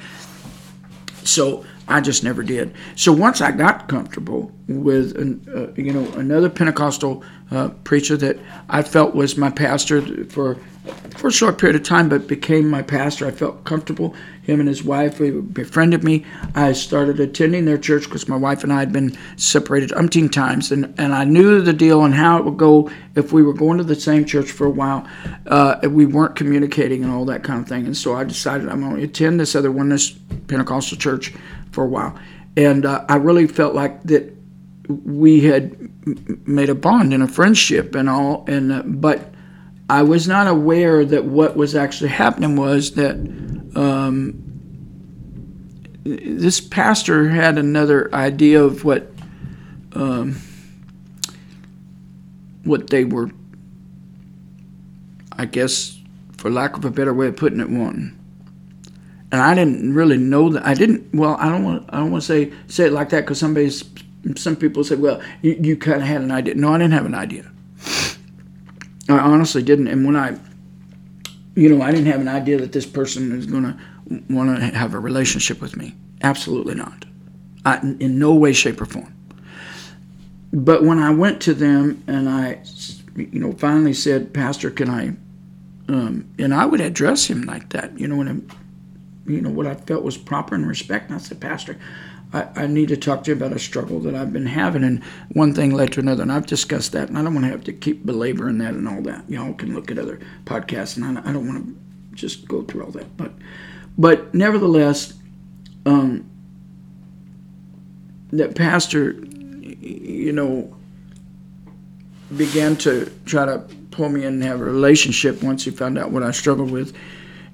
So 1.24 1.64
I 1.88 2.02
just 2.02 2.22
never 2.22 2.44
did. 2.44 2.76
So 2.98 3.14
once 3.14 3.40
I 3.40 3.52
got 3.52 3.88
comfortable 3.88 4.52
with, 4.68 5.16
an, 5.16 5.48
uh, 5.56 5.82
you 5.82 5.94
know, 5.94 6.06
another 6.20 6.50
Pentecostal 6.50 7.24
uh, 7.50 7.70
preacher 7.86 8.18
that 8.18 8.38
I 8.68 8.84
felt 8.84 9.16
was 9.16 9.38
my 9.38 9.50
pastor 9.50 10.26
for 10.26 10.58
for 11.18 11.30
a 11.30 11.32
short 11.32 11.58
period 11.58 11.76
of 11.76 11.84
time, 11.84 12.10
but 12.10 12.28
became 12.28 12.70
my 12.70 12.82
pastor. 12.82 13.26
I 13.26 13.32
felt 13.32 13.64
comfortable. 13.64 14.14
Him 14.42 14.60
and 14.60 14.68
his 14.68 14.84
wife 14.84 15.20
befriended 15.54 16.04
me. 16.04 16.26
I 16.54 16.74
started 16.74 17.20
attending 17.22 17.64
their 17.64 17.78
church 17.78 18.04
because 18.04 18.28
my 18.28 18.36
wife 18.36 18.64
and 18.64 18.74
I 18.74 18.80
had 18.80 18.92
been 18.92 19.18
separated 19.38 19.92
umpteen 19.92 20.30
times, 20.30 20.72
and, 20.72 20.94
and 20.98 21.14
I 21.14 21.24
knew 21.24 21.62
the 21.62 21.72
deal 21.72 22.04
and 22.04 22.14
how 22.14 22.38
it 22.38 22.46
would 22.46 22.58
go 22.58 22.92
if 23.16 23.32
we 23.32 23.42
were 23.42 23.54
going 23.54 23.78
to 23.78 23.86
the 23.86 23.96
same 23.96 24.26
church 24.26 24.52
for 24.52 24.68
a 24.68 24.72
while. 24.72 25.08
Uh, 25.48 25.80
we 25.90 26.06
weren't 26.06 26.36
communicating 26.36 27.04
and 27.04 27.14
all 27.14 27.24
that 27.26 27.44
kind 27.44 27.62
of 27.62 27.70
thing, 27.70 27.86
and 27.86 27.96
so 27.96 28.16
I 28.16 28.26
decided 28.26 28.68
I'm 28.68 28.82
going 28.82 28.98
to 28.98 29.04
attend 29.04 29.40
this 29.40 29.56
other 29.56 29.72
one, 29.72 29.88
this 29.90 30.12
Pentecostal 30.48 30.98
church, 30.98 31.34
for 31.72 31.86
a 31.86 31.88
while. 31.88 32.20
And 32.58 32.86
uh, 32.86 33.06
I 33.08 33.16
really 33.16 33.48
felt 33.48 33.74
like 33.74 34.04
that 34.04 34.36
we 34.90 35.42
had 35.42 35.78
made 36.46 36.70
a 36.70 36.76
bond 36.76 37.14
and 37.14 37.24
a 37.24 37.28
friendship 37.28 37.96
and 37.96 38.10
all, 38.10 38.44
and 38.48 38.72
uh, 38.74 38.84
but 38.86 39.33
I 39.90 40.04
was 40.04 40.28
not 40.28 40.48
aware 40.48 41.04
that 41.06 41.26
what 41.26 41.56
was 41.56 41.76
actually 41.76 42.10
happening 42.10 42.56
was 42.56 42.92
that 42.92 43.16
um, 43.76 44.44
this 46.04 46.62
pastor 46.62 47.30
had 47.30 47.58
another 47.58 48.14
idea 48.14 48.64
of 48.64 48.84
what 48.84 49.12
um, 49.94 50.42
what 52.64 52.90
they 52.90 53.04
were, 53.04 53.30
I 55.34 55.46
guess, 55.46 56.00
for 56.38 56.50
lack 56.50 56.78
of 56.78 56.86
a 56.86 56.92
better 56.92 57.14
way 57.14 57.28
of 57.28 57.36
putting 57.36 57.60
it, 57.60 57.70
wanting. 57.70 58.18
And 59.32 59.42
I 59.42 59.56
didn't 59.56 59.94
really 59.94 60.18
know 60.18 60.50
that. 60.50 60.66
I 60.66 60.74
didn't. 60.74 61.14
Well, 61.14 61.36
I 61.40 61.50
don't 61.50 61.64
want. 61.64 61.90
I 61.90 61.98
don't 61.98 62.12
want 62.12 62.24
to 62.24 62.28
say 62.28 62.54
say 62.68 62.86
it 62.86 62.94
like 62.94 63.10
that 63.10 63.22
because 63.22 63.40
somebody's. 63.40 63.84
Some 64.36 64.56
people 64.56 64.84
say, 64.84 64.96
"Well, 64.96 65.22
you, 65.42 65.58
you 65.60 65.78
kind 65.78 66.02
of 66.02 66.08
had 66.08 66.22
an 66.22 66.32
idea." 66.32 66.56
No, 66.56 66.74
I 66.74 66.78
didn't 66.78 66.94
have 66.94 67.06
an 67.06 67.16
idea. 67.16 67.52
I 69.10 69.18
honestly 69.20 69.64
didn't. 69.64 69.88
And 69.88 70.06
when 70.06 70.16
I, 70.16 70.38
you 71.56 71.70
know, 71.70 71.84
I 71.84 71.92
didn't 71.92 72.08
have 72.08 72.22
an 72.22 72.28
idea 72.28 72.58
that 72.60 72.72
this 72.72 72.86
person 72.86 73.32
is 73.38 73.46
going 73.46 73.64
to 73.64 73.78
want 74.30 74.58
to 74.58 74.66
have 74.66 74.94
a 74.94 75.00
relationship 75.00 75.62
with 75.62 75.76
me. 75.76 75.96
Absolutely 76.22 76.76
not. 76.76 77.06
I, 77.66 77.80
in 77.80 78.20
no 78.20 78.34
way, 78.34 78.54
shape, 78.54 78.82
or 78.82 78.86
form. 78.86 79.14
But 80.52 80.84
when 80.84 81.00
I 81.00 81.12
went 81.12 81.42
to 81.44 81.54
them 81.54 82.04
and 82.08 82.30
I, 82.30 82.64
you 83.16 83.40
know, 83.40 83.54
finally 83.54 83.94
said, 83.94 84.34
Pastor, 84.34 84.70
can 84.70 84.90
I, 84.90 85.08
um, 85.92 86.30
and 86.38 86.54
I 86.54 86.66
would 86.66 86.82
address 86.82 87.26
him 87.26 87.44
like 87.44 87.70
that, 87.70 87.98
you 88.00 88.08
know, 88.08 88.22
and, 88.22 88.52
you 89.26 89.42
know, 89.42 89.50
what 89.50 89.66
I 89.66 89.76
felt 89.76 90.04
was 90.04 90.18
proper 90.18 90.56
and 90.56 90.68
respect. 90.68 91.10
And 91.10 91.16
I 91.16 91.18
said, 91.20 91.40
Pastor, 91.40 91.78
I, 92.34 92.48
I, 92.56 92.68
need 92.68 92.88
to 92.88 92.98
talk 92.98 93.24
to 93.24 93.32
you 93.32 93.38
about 93.38 93.54
a 93.54 93.60
struggle 93.60 94.00
that 94.02 94.16
I've 94.16 94.34
been 94.34 94.48
having, 94.48 94.84
and 94.84 95.04
one 95.34 95.54
thing 95.54 95.72
led 95.72 95.94
to 95.94 96.00
another, 96.00 96.24
and 96.24 96.32
I've 96.32 96.48
discussed 96.48 96.92
that, 96.94 97.08
and 97.08 97.18
I 97.18 97.22
don't 97.22 97.34
want 97.34 97.46
to 97.46 97.52
have 97.52 97.64
to 97.66 97.74
keep 97.74 98.06
belaboring 98.06 98.58
that 98.58 98.74
and 98.74 98.88
all 98.88 99.02
that. 99.04 99.30
Y'all 99.30 99.54
can 99.54 99.76
look 99.76 99.92
at 99.92 100.00
other 100.00 100.20
podcasts, 100.46 100.98
and 100.98 101.20
I, 101.20 101.30
I 101.30 101.32
don't 101.32 101.48
want 101.48 101.66
to 101.66 102.16
just 102.16 102.48
go 102.48 102.64
through 102.64 102.86
all 102.86 102.92
that, 102.92 103.16
but 103.18 103.32
but 103.98 104.34
nevertheless, 104.34 105.14
um, 105.86 106.28
that 108.32 108.56
pastor, 108.56 109.12
you 109.12 110.32
know, 110.32 110.76
began 112.36 112.76
to 112.78 113.12
try 113.26 113.46
to 113.46 113.60
pull 113.92 114.10
me 114.10 114.22
in 114.22 114.34
and 114.34 114.44
have 114.44 114.60
a 114.60 114.64
relationship 114.64 115.44
once 115.44 115.66
he 115.66 115.70
found 115.70 116.00
out 116.00 116.10
what 116.10 116.24
I 116.24 116.32
struggled 116.32 116.72
with, 116.72 116.96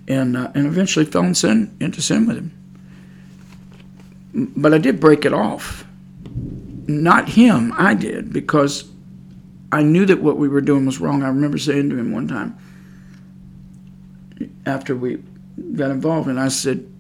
and 0.08 0.38
uh, 0.38 0.52
and 0.56 0.66
eventually 0.66 1.04
fell 1.04 1.24
in 1.24 1.36
sin, 1.36 1.76
into 1.82 2.02
sin 2.02 2.26
with 2.26 2.38
him 2.38 2.59
but 4.34 4.74
I 4.74 4.78
did 4.78 5.00
break 5.00 5.26
it 5.26 5.34
off. 5.34 5.86
Not 6.88 7.30
him, 7.30 7.74
I 7.78 7.94
did, 7.94 8.34
because 8.34 8.90
I 9.72 9.84
knew 9.84 10.06
that 10.06 10.22
what 10.22 10.38
we 10.38 10.48
were 10.48 10.62
doing 10.62 10.86
was 10.86 11.00
wrong. 11.00 11.24
I 11.24 11.28
remember 11.28 11.58
saying 11.58 11.90
to 11.90 11.98
him 11.98 12.12
one 12.12 12.28
time 12.28 12.58
after 14.66 14.96
we 14.96 15.22
got 15.76 15.92
involved, 15.92 16.28
and 16.28 16.40
I 16.40 16.48
said, 16.48 16.92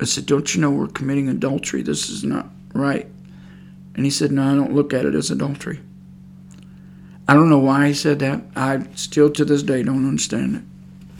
I 0.00 0.04
said, 0.04 0.26
Don't 0.26 0.54
you 0.54 0.60
know 0.60 0.70
we're 0.70 0.86
committing 0.86 1.28
adultery? 1.28 1.82
This 1.82 2.08
is 2.08 2.24
not 2.24 2.48
right. 2.72 3.06
And 3.94 4.04
he 4.04 4.10
said, 4.10 4.30
No, 4.30 4.44
I 4.44 4.54
don't 4.54 4.74
look 4.74 4.94
at 4.94 5.04
it 5.04 5.14
as 5.14 5.30
adultery. 5.30 5.80
I 7.26 7.34
don't 7.34 7.50
know 7.50 7.58
why 7.58 7.88
he 7.88 7.94
said 7.94 8.20
that. 8.20 8.42
I 8.56 8.86
still 8.94 9.30
to 9.30 9.44
this 9.44 9.62
day 9.62 9.82
don't 9.82 10.08
understand 10.08 10.56
it. 10.56 10.62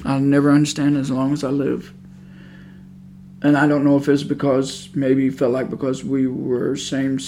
I'll 0.07 0.21
never 0.21 0.51
understand 0.51 0.97
it 0.97 1.01
as 1.01 1.11
long 1.11 1.33
as 1.33 1.45
I 1.45 1.51
live 1.51 1.93
and 3.43 3.57
I 3.57 3.67
don't 3.67 3.85
know 3.85 3.97
if 3.97 4.09
it's 4.09 4.23
because 4.23 4.89
maybe 4.95 5.31
felt 5.31 5.53
like 5.53 5.71
because 5.71 6.05
we 6.05 6.27
were 6.27 6.77
same, 6.77 7.19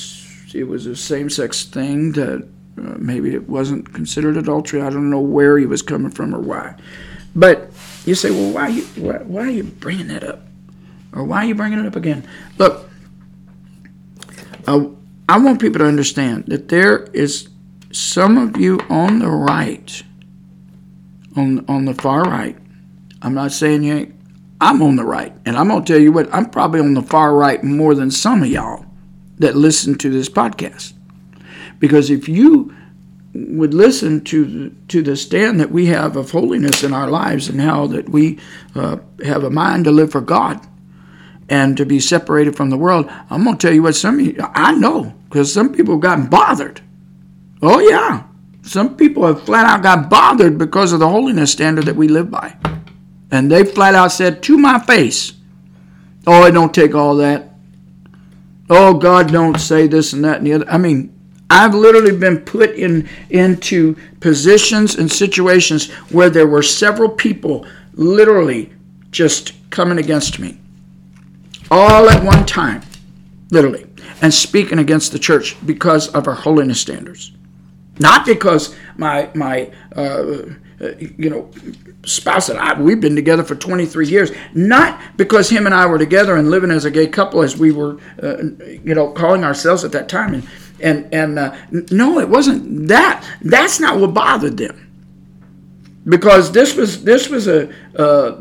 it 0.55 0.65
was 0.65 0.87
a 0.87 0.97
same-sex 0.97 1.65
thing 1.65 2.13
that 2.13 2.43
uh, 2.79 2.97
maybe 2.99 3.35
it 3.35 3.49
wasn't 3.49 3.93
considered 3.93 4.37
adultery. 4.37 4.81
I 4.83 4.91
don't 4.91 5.11
know 5.11 5.21
where 5.21 5.59
he 5.59 5.67
was 5.67 5.83
coming 5.83 6.11
from 6.11 6.35
or 6.35 6.41
why. 6.41 6.75
But 7.35 7.71
you 8.07 8.15
say, 8.15 8.31
well, 8.31 8.53
why, 8.53 8.69
you, 8.69 8.83
why, 8.97 9.19
why 9.19 9.43
are 9.43 9.51
you 9.51 9.65
bringing 9.65 10.09
that 10.09 10.25
up? 10.25 10.43
Or 11.13 11.25
why 11.25 11.45
are 11.45 11.49
you 11.49 11.55
bringing 11.55 11.79
it 11.79 11.87
up 11.87 11.97
again? 11.97 12.27
Look, 12.59 12.89
uh, 14.67 14.87
I 15.29 15.39
want 15.39 15.61
people 15.61 15.79
to 15.81 15.87
understand 15.87 16.47
that 16.47 16.69
there 16.69 17.05
is 17.13 17.49
some 17.93 18.39
of 18.39 18.57
you 18.57 18.81
on 18.89 19.21
the 19.21 19.29
right, 19.29 20.03
on 21.37 21.65
on 21.69 21.85
the 21.85 21.95
far 21.95 22.23
right. 22.23 22.57
I'm 23.23 23.35
not 23.35 23.53
saying 23.53 23.83
you 23.83 23.95
ain't 23.95 24.15
I'm 24.61 24.83
on 24.83 24.97
the 24.97 25.05
right. 25.05 25.33
And 25.47 25.57
I'm 25.57 25.69
going 25.69 25.85
to 25.85 25.93
tell 25.93 26.01
you 26.01 26.13
what, 26.13 26.33
I'm 26.35 26.51
probably 26.51 26.81
on 26.81 26.95
the 26.95 27.03
far 27.03 27.35
right 27.35 27.63
more 27.65 27.95
than 27.95 28.11
some 28.11 28.43
of 28.43 28.49
y'all 28.49 28.85
that 29.39 29.57
listen 29.57 29.97
to 29.99 30.11
this 30.11 30.29
podcast. 30.29 30.93
Because 31.79 32.11
if 32.11 32.29
you 32.29 32.75
would 33.33 33.73
listen 33.73 34.23
to 34.25 34.71
to 34.89 35.03
the 35.03 35.17
stand 35.17 35.61
that 35.61 35.71
we 35.71 35.87
have 35.87 36.17
of 36.17 36.33
holiness 36.33 36.83
in 36.83 36.93
our 36.93 37.09
lives 37.09 37.49
and 37.49 37.61
how 37.61 37.87
that 37.87 38.09
we 38.09 38.39
uh, 38.75 38.97
have 39.25 39.45
a 39.45 39.51
mind 39.51 39.85
to 39.85 39.93
live 39.93 40.11
for 40.11 40.21
God 40.21 40.61
and 41.49 41.77
to 41.77 41.87
be 41.87 42.01
separated 42.01 42.57
from 42.57 42.71
the 42.71 42.77
world, 42.77 43.09
I'm 43.31 43.45
going 43.45 43.57
to 43.57 43.67
tell 43.67 43.75
you 43.75 43.83
what 43.83 43.95
some 43.95 44.21
you, 44.21 44.37
I 44.39 44.75
know 44.75 45.15
because 45.29 45.53
some 45.53 45.73
people 45.73 45.95
have 45.95 46.03
gotten 46.03 46.27
bothered. 46.27 46.81
Oh, 47.63 47.79
yeah. 47.79 48.25
Some 48.63 48.97
people 48.97 49.27
have 49.27 49.43
flat 49.45 49.67
out 49.67 49.83
got 49.83 50.11
bothered 50.11 50.59
because 50.59 50.93
of 50.93 50.99
the 50.99 51.09
holiness 51.09 51.53
standard 51.53 51.87
that 51.87 51.97
we 51.97 52.09
live 52.09 52.31
by. 52.31 52.57
And 53.31 53.51
they 53.51 53.65
flat 53.65 53.95
out 53.95 54.13
said 54.13 54.43
to 54.45 54.59
my 54.59 54.79
face, 54.79 55.35
Oh, 56.27 56.45
it 56.45 56.53
don't 56.53 56.75
take 56.75 56.95
all 56.95 57.17
that. 57.17 57.55
Oh, 58.69 58.95
God 58.95 59.33
don't 59.33 59.59
say 59.59 59.87
this 59.87 60.13
and 60.13 60.25
that 60.25 60.39
and 60.39 60.47
the 60.47 60.53
other. 60.53 60.69
I 60.69 60.79
mean, 60.79 61.13
I've 61.49 61.75
literally 61.75 62.17
been 62.17 62.39
put 62.39 62.71
in 62.77 63.09
into 63.31 63.97
positions 64.21 64.95
and 64.95 65.11
situations 65.11 65.91
where 66.11 66.31
there 66.31 66.47
were 66.47 66.63
several 66.63 67.09
people 67.09 67.67
literally 67.95 68.73
just 69.11 69.55
coming 69.71 69.99
against 69.99 70.39
me 70.39 70.61
all 71.71 72.09
at 72.09 72.23
one 72.23 72.47
time, 72.47 72.83
literally, 73.51 73.87
and 74.23 74.33
speaking 74.33 74.79
against 74.79 75.11
the 75.11 75.19
church 75.19 75.57
because 75.67 76.09
of 76.09 76.29
our 76.29 76.35
holiness 76.35 76.81
standards. 76.81 77.33
Not 77.99 78.25
because 78.25 78.75
my 78.97 79.29
my 79.35 79.71
uh, 79.95 80.43
you 80.99 81.29
know 81.29 81.51
spouse 82.05 82.49
and 82.49 82.59
I 82.59 82.81
we've 82.81 83.01
been 83.01 83.17
together 83.17 83.45
for 83.45 83.55
23 83.55 84.09
years. 84.09 84.31
Not 84.55 85.01
because 85.17 85.51
him 85.51 85.67
and 85.67 85.75
I 85.75 85.87
were 85.87 85.99
together 85.99 86.37
and 86.37 86.51
living 86.51 86.71
as 86.71 86.85
a 86.85 86.91
gay 86.91 87.07
couple 87.07 87.43
as 87.43 87.57
we 87.57 87.73
were 87.73 87.99
uh, 88.23 88.39
you 88.85 88.95
know 88.95 89.11
calling 89.13 89.45
ourselves 89.45 89.85
at 89.85 89.93
that 89.93 90.09
time 90.09 90.35
and 90.35 90.49
and 90.81 91.13
and 91.13 91.39
uh, 91.39 91.55
no, 91.91 92.19
it 92.19 92.29
wasn't 92.29 92.89
that. 92.89 93.27
That's 93.43 93.81
not 93.81 93.99
what 93.99 94.15
bothered 94.15 94.57
them 94.57 94.91
because 96.05 96.53
this 96.53 96.75
was 96.75 97.05
this 97.05 97.29
was 97.29 97.47
a, 97.47 97.73
a, 97.95 98.33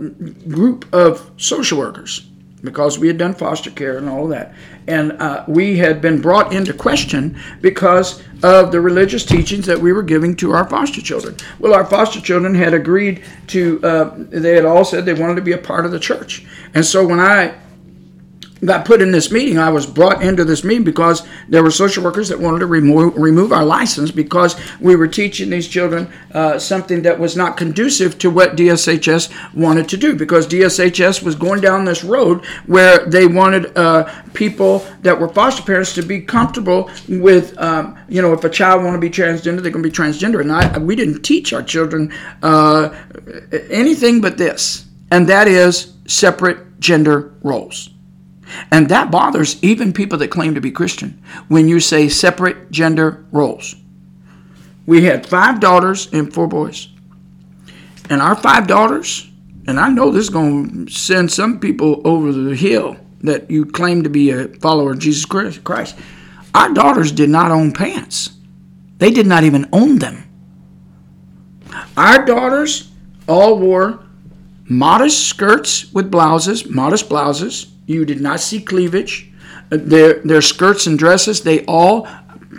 group 0.48 0.86
of 0.94 1.30
social 1.38 1.78
workers 1.78 2.28
because 2.64 3.00
we 3.00 3.08
had 3.08 3.18
done 3.18 3.34
foster 3.34 3.72
care 3.72 3.98
and 3.98 4.10
all 4.10 4.28
that. 4.28 4.54
And 4.88 5.14
uh, 5.14 5.46
we 5.48 5.78
had 5.78 6.02
been 6.02 6.22
brought 6.22 6.54
into 6.54 6.74
question 6.74 7.40
because 7.62 8.24
of 8.44 8.72
the 8.72 8.82
religious 8.82 9.26
teachings 9.26 9.66
that 9.66 9.80
we 9.80 9.94
were 9.94 10.04
giving 10.04 10.36
to 10.38 10.52
our 10.52 10.68
foster 10.70 11.02
children. 11.02 11.36
Well 11.60 11.74
our 11.74 11.86
foster 11.86 12.22
children 12.22 12.56
had 12.56 12.74
agreed 12.74 13.24
to 13.48 13.84
uh, 13.84 14.14
they 14.16 14.56
had 14.56 14.66
all 14.66 14.86
said 14.86 15.06
they 15.06 15.14
wanted 15.14 15.36
to 15.36 15.42
be 15.42 15.54
a 15.54 15.58
part 15.58 15.86
of 15.86 15.92
the 15.92 16.00
church. 16.00 16.46
And 16.74 16.86
so 16.86 17.06
when 17.06 17.20
i 17.20 17.56
got 18.66 18.86
put 18.86 19.02
in 19.02 19.12
this 19.12 19.32
meeting. 19.32 19.58
I 19.58 19.70
was 19.70 19.86
brought 19.86 20.22
into 20.22 20.44
this 20.44 20.64
meeting 20.64 20.84
because 20.84 21.26
there 21.48 21.64
were 21.64 21.72
social 21.72 22.04
workers 22.04 22.30
that 22.30 22.40
wanted 22.40 22.60
to 22.60 22.66
remove, 22.66 23.16
remove 23.16 23.52
our 23.52 23.66
license 23.66 24.12
because 24.12 24.56
we 24.80 24.96
were 24.96 25.08
teaching 25.08 25.50
these 25.50 25.68
children 25.68 26.12
uh, 26.34 26.60
something 26.60 27.02
that 27.04 27.20
was 27.20 27.36
not 27.36 27.58
conducive 27.58 28.18
to 28.20 28.30
what 28.30 28.56
DSHS 28.56 29.54
wanted 29.54 29.88
to 29.90 29.98
do. 29.98 30.16
Because 30.16 30.48
DSHS 30.48 31.24
was 31.24 31.36
going 31.36 31.62
down 31.62 31.86
this 31.86 32.04
road 32.04 32.46
where 32.66 33.06
they 33.06 33.28
wanted 33.28 33.76
uh, 33.78 34.12
people 34.34 34.86
that 35.02 35.20
were 35.20 35.30
foster 35.30 35.64
parents 35.64 35.94
to 35.94 36.02
be 36.02 36.22
comfortable 36.22 36.90
with, 37.08 37.58
um, 37.60 37.98
you 38.08 38.22
know, 38.22 38.34
if 38.34 38.44
a 38.44 38.50
child 38.50 38.84
want 38.84 38.96
to 38.96 39.00
be 39.00 39.10
transgender, 39.10 39.62
they're 39.62 39.72
going 39.72 39.84
to 39.84 39.90
be 39.90 39.96
transgender. 39.96 40.42
And 40.42 40.52
I, 40.52 40.78
we 40.78 40.96
didn't 40.96 41.24
teach 41.24 41.54
our 41.54 41.64
children 41.64 42.14
uh, 42.44 42.90
anything 43.70 44.22
but 44.22 44.38
this, 44.38 44.86
and 45.12 45.28
that 45.28 45.48
is 45.48 45.94
separate 46.08 46.80
gender 46.80 47.34
roles. 47.44 47.90
And 48.72 48.90
that 48.90 49.12
bothers 49.12 49.62
even 49.64 49.94
people 49.94 50.18
that 50.20 50.30
claim 50.30 50.56
to 50.56 50.62
be 50.62 50.72
Christian 50.72 51.22
when 51.48 51.68
you 51.68 51.80
say 51.80 52.10
separate 52.10 52.72
gender 52.72 53.26
roles. 53.32 53.76
We 54.86 55.04
had 55.04 55.26
five 55.26 55.60
daughters 55.60 56.12
and 56.14 56.34
four 56.34 56.48
boys. 56.48 56.88
And 58.10 58.22
our 58.22 58.36
five 58.36 58.66
daughters, 58.66 59.30
and 59.68 59.80
I 59.80 59.90
know 59.90 60.10
this 60.10 60.24
is 60.24 60.30
going 60.30 60.88
to 60.88 60.92
send 60.92 61.32
some 61.32 61.60
people 61.60 62.02
over 62.04 62.32
the 62.32 62.56
hill 62.56 62.98
that 63.22 63.52
you 63.52 63.66
claim 63.66 64.04
to 64.04 64.10
be 64.10 64.32
a 64.32 64.48
follower 64.48 64.92
of 64.92 65.00
Jesus 65.00 65.26
Christ. 65.26 65.96
Our 66.56 66.74
daughters 66.74 67.12
did 67.12 67.30
not 67.30 67.52
own 67.52 67.72
pants, 67.72 68.32
they 68.98 69.12
did 69.12 69.28
not 69.28 69.44
even 69.44 69.70
own 69.72 70.00
them. 70.00 70.24
Our 71.96 72.26
daughters 72.26 72.92
all 73.28 73.60
wore 73.60 74.04
modest 74.68 75.28
skirts 75.28 75.92
with 75.94 76.10
blouses, 76.10 76.68
modest 76.68 77.10
blouses, 77.10 77.72
you 77.90 78.06
did 78.06 78.22
not 78.22 78.40
see 78.40 78.62
cleavage. 78.62 79.32
Uh, 79.72 79.78
their, 79.82 80.20
their 80.20 80.42
skirts 80.42 80.86
and 80.86 80.98
dresses, 80.98 81.42
they 81.42 81.66
all, 81.66 82.08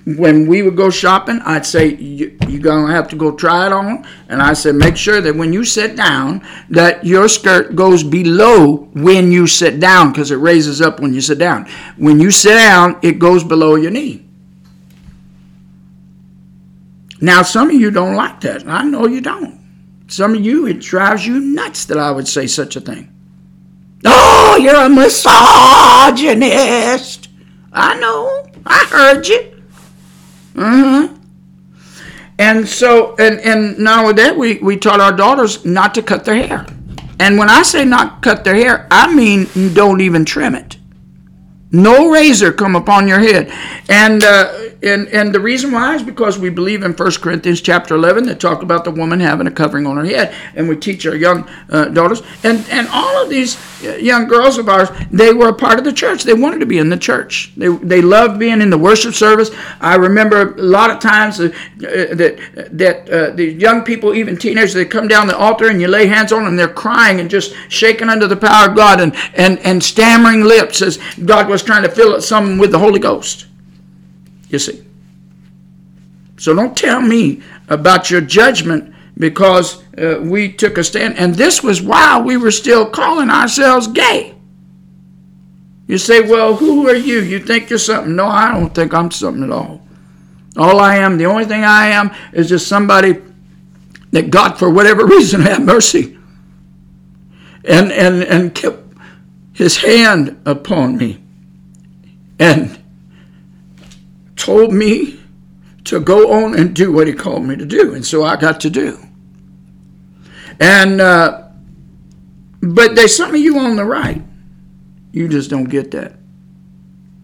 when 0.04 0.46
we 0.48 0.62
would 0.62 0.76
go 0.76 0.90
shopping, 0.90 1.40
I'd 1.44 1.64
say, 1.64 1.94
you, 1.94 2.36
you're 2.48 2.60
going 2.60 2.86
to 2.86 2.92
have 2.92 3.08
to 3.08 3.16
go 3.16 3.34
try 3.34 3.66
it 3.66 3.72
on. 3.72 4.04
And 4.28 4.42
I 4.42 4.54
said, 4.54 4.74
make 4.74 4.96
sure 4.96 5.20
that 5.20 5.36
when 5.36 5.52
you 5.52 5.64
sit 5.64 5.94
down, 5.96 6.44
that 6.70 7.04
your 7.06 7.28
skirt 7.28 7.76
goes 7.76 8.02
below 8.02 8.88
when 8.92 9.30
you 9.30 9.46
sit 9.46 9.78
down 9.78 10.10
because 10.10 10.32
it 10.32 10.36
raises 10.36 10.80
up 10.80 10.98
when 10.98 11.14
you 11.14 11.20
sit 11.20 11.38
down. 11.38 11.68
When 11.96 12.18
you 12.18 12.32
sit 12.32 12.54
down, 12.54 12.98
it 13.02 13.20
goes 13.20 13.44
below 13.44 13.76
your 13.76 13.92
knee. 13.92 14.26
Now, 17.20 17.42
some 17.42 17.68
of 17.68 17.76
you 17.76 17.90
don't 17.92 18.16
like 18.16 18.40
that. 18.40 18.66
I 18.66 18.82
know 18.82 19.06
you 19.06 19.20
don't. 19.20 19.60
Some 20.08 20.34
of 20.34 20.44
you, 20.44 20.66
it 20.66 20.80
drives 20.80 21.24
you 21.24 21.38
nuts 21.38 21.84
that 21.84 21.98
I 21.98 22.10
would 22.10 22.26
say 22.26 22.48
such 22.48 22.74
a 22.74 22.80
thing. 22.80 23.14
Oh, 24.04 24.58
you're 24.60 24.74
a 24.76 24.88
misogynist. 24.88 25.28
I 27.72 27.98
know. 27.98 28.46
I 28.66 28.84
heard 28.90 29.26
you. 29.28 29.62
Mm-hmm. 30.54 31.16
And 32.38 32.66
so, 32.68 33.14
and, 33.18 33.38
and 33.40 33.78
not 33.78 33.98
only 34.00 34.14
that, 34.14 34.36
we, 34.36 34.58
we 34.58 34.76
taught 34.76 35.00
our 35.00 35.12
daughters 35.12 35.64
not 35.64 35.94
to 35.94 36.02
cut 36.02 36.24
their 36.24 36.36
hair. 36.36 36.66
And 37.18 37.38
when 37.38 37.50
I 37.50 37.62
say 37.62 37.84
not 37.84 38.22
cut 38.22 38.44
their 38.44 38.54
hair, 38.54 38.86
I 38.90 39.12
mean 39.14 39.46
don't 39.74 40.00
even 40.00 40.24
trim 40.24 40.54
it. 40.54 40.78
No 41.72 42.10
razor 42.10 42.52
come 42.52 42.74
upon 42.74 43.06
your 43.06 43.20
head. 43.20 43.48
And 43.88 44.24
uh, 44.24 44.70
and 44.82 45.08
and 45.08 45.32
the 45.32 45.40
reason 45.40 45.70
why 45.70 45.94
is 45.94 46.02
because 46.02 46.38
we 46.38 46.50
believe 46.50 46.82
in 46.82 46.92
1 46.92 47.12
Corinthians 47.20 47.60
chapter 47.60 47.94
11 47.94 48.24
that 48.26 48.40
talked 48.40 48.62
about 48.62 48.84
the 48.84 48.90
woman 48.90 49.20
having 49.20 49.46
a 49.46 49.50
covering 49.50 49.86
on 49.86 49.96
her 49.96 50.04
head, 50.04 50.34
and 50.56 50.68
we 50.68 50.76
teach 50.76 51.06
our 51.06 51.14
young 51.14 51.48
uh, 51.68 51.86
daughters, 51.86 52.22
and 52.42 52.64
and 52.70 52.88
all 52.88 53.22
of 53.22 53.28
these 53.28 53.56
uh, 53.84 53.96
young 53.96 54.26
girls 54.26 54.58
of 54.58 54.68
ours, 54.68 54.88
they 55.10 55.32
were 55.32 55.48
a 55.48 55.54
part 55.54 55.78
of 55.78 55.84
the 55.84 55.92
church. 55.92 56.24
They 56.24 56.34
wanted 56.34 56.58
to 56.60 56.66
be 56.66 56.78
in 56.78 56.88
the 56.88 56.96
church. 56.96 57.52
They 57.56 57.68
they 57.68 58.00
loved 58.00 58.38
being 58.38 58.60
in 58.60 58.70
the 58.70 58.78
worship 58.78 59.14
service. 59.14 59.50
I 59.80 59.94
remember 59.94 60.54
a 60.54 60.62
lot 60.62 60.90
of 60.90 60.98
times 60.98 61.38
uh, 61.38 61.52
that 61.76 62.38
that 62.72 63.08
uh, 63.08 63.30
the 63.30 63.44
young 63.44 63.84
people, 63.84 64.14
even 64.14 64.36
teenagers, 64.36 64.74
they 64.74 64.86
come 64.86 65.08
down 65.08 65.26
the 65.26 65.36
altar 65.36 65.68
and 65.68 65.80
you 65.80 65.88
lay 65.88 66.06
hands 66.06 66.32
on 66.32 66.40
them, 66.40 66.48
and 66.48 66.58
they're 66.58 66.68
crying 66.68 67.20
and 67.20 67.30
just 67.30 67.54
shaking 67.68 68.08
under 68.08 68.26
the 68.26 68.36
power 68.36 68.70
of 68.70 68.76
God 68.76 69.00
and 69.00 69.14
and 69.34 69.58
and 69.60 69.84
stammering 69.84 70.42
lips 70.42 70.82
as 70.82 70.98
God 71.24 71.48
was 71.48 71.59
trying 71.62 71.82
to 71.82 71.90
fill 71.90 72.14
up 72.14 72.22
some 72.22 72.58
with 72.58 72.72
the 72.72 72.78
Holy 72.78 73.00
Ghost. 73.00 73.46
You 74.48 74.58
see. 74.58 74.84
So 76.38 76.54
don't 76.54 76.76
tell 76.76 77.00
me 77.00 77.42
about 77.68 78.10
your 78.10 78.20
judgment 78.20 78.94
because 79.18 79.82
uh, 79.98 80.20
we 80.22 80.50
took 80.52 80.78
a 80.78 80.84
stand. 80.84 81.18
And 81.18 81.34
this 81.34 81.62
was 81.62 81.82
while 81.82 82.22
we 82.22 82.36
were 82.36 82.50
still 82.50 82.88
calling 82.88 83.30
ourselves 83.30 83.86
gay. 83.86 84.34
You 85.86 85.98
say, 85.98 86.20
well, 86.20 86.56
who 86.56 86.88
are 86.88 86.94
you? 86.94 87.20
You 87.20 87.40
think 87.40 87.68
you're 87.68 87.78
something. 87.78 88.16
No, 88.16 88.26
I 88.26 88.52
don't 88.52 88.74
think 88.74 88.94
I'm 88.94 89.10
something 89.10 89.42
at 89.42 89.50
all. 89.50 89.82
All 90.56 90.80
I 90.80 90.96
am, 90.96 91.18
the 91.18 91.26
only 91.26 91.44
thing 91.44 91.64
I 91.64 91.88
am, 91.88 92.12
is 92.32 92.48
just 92.48 92.68
somebody 92.68 93.16
that 94.12 94.30
God, 94.30 94.58
for 94.58 94.70
whatever 94.70 95.04
reason, 95.16 95.42
had 95.42 95.62
mercy 95.62 96.16
and, 97.64 97.92
and, 97.92 98.22
and 98.22 98.54
kept 98.54 98.78
his 99.52 99.78
hand 99.78 100.40
upon 100.46 100.96
me. 100.96 101.22
And 102.40 102.82
told 104.34 104.72
me 104.72 105.20
to 105.84 106.00
go 106.00 106.32
on 106.32 106.58
and 106.58 106.74
do 106.74 106.90
what 106.90 107.06
he 107.06 107.12
called 107.12 107.44
me 107.44 107.56
to 107.56 107.66
do. 107.66 107.94
And 107.94 108.04
so 108.04 108.24
I 108.24 108.36
got 108.36 108.60
to 108.60 108.70
do. 108.70 108.98
And, 110.58 111.00
uh, 111.00 111.48
but 112.62 112.94
there's 112.94 113.16
some 113.16 113.34
of 113.34 113.40
you 113.40 113.58
on 113.58 113.76
the 113.76 113.84
right, 113.84 114.22
you 115.12 115.28
just 115.28 115.50
don't 115.50 115.64
get 115.64 115.90
that. 115.92 116.14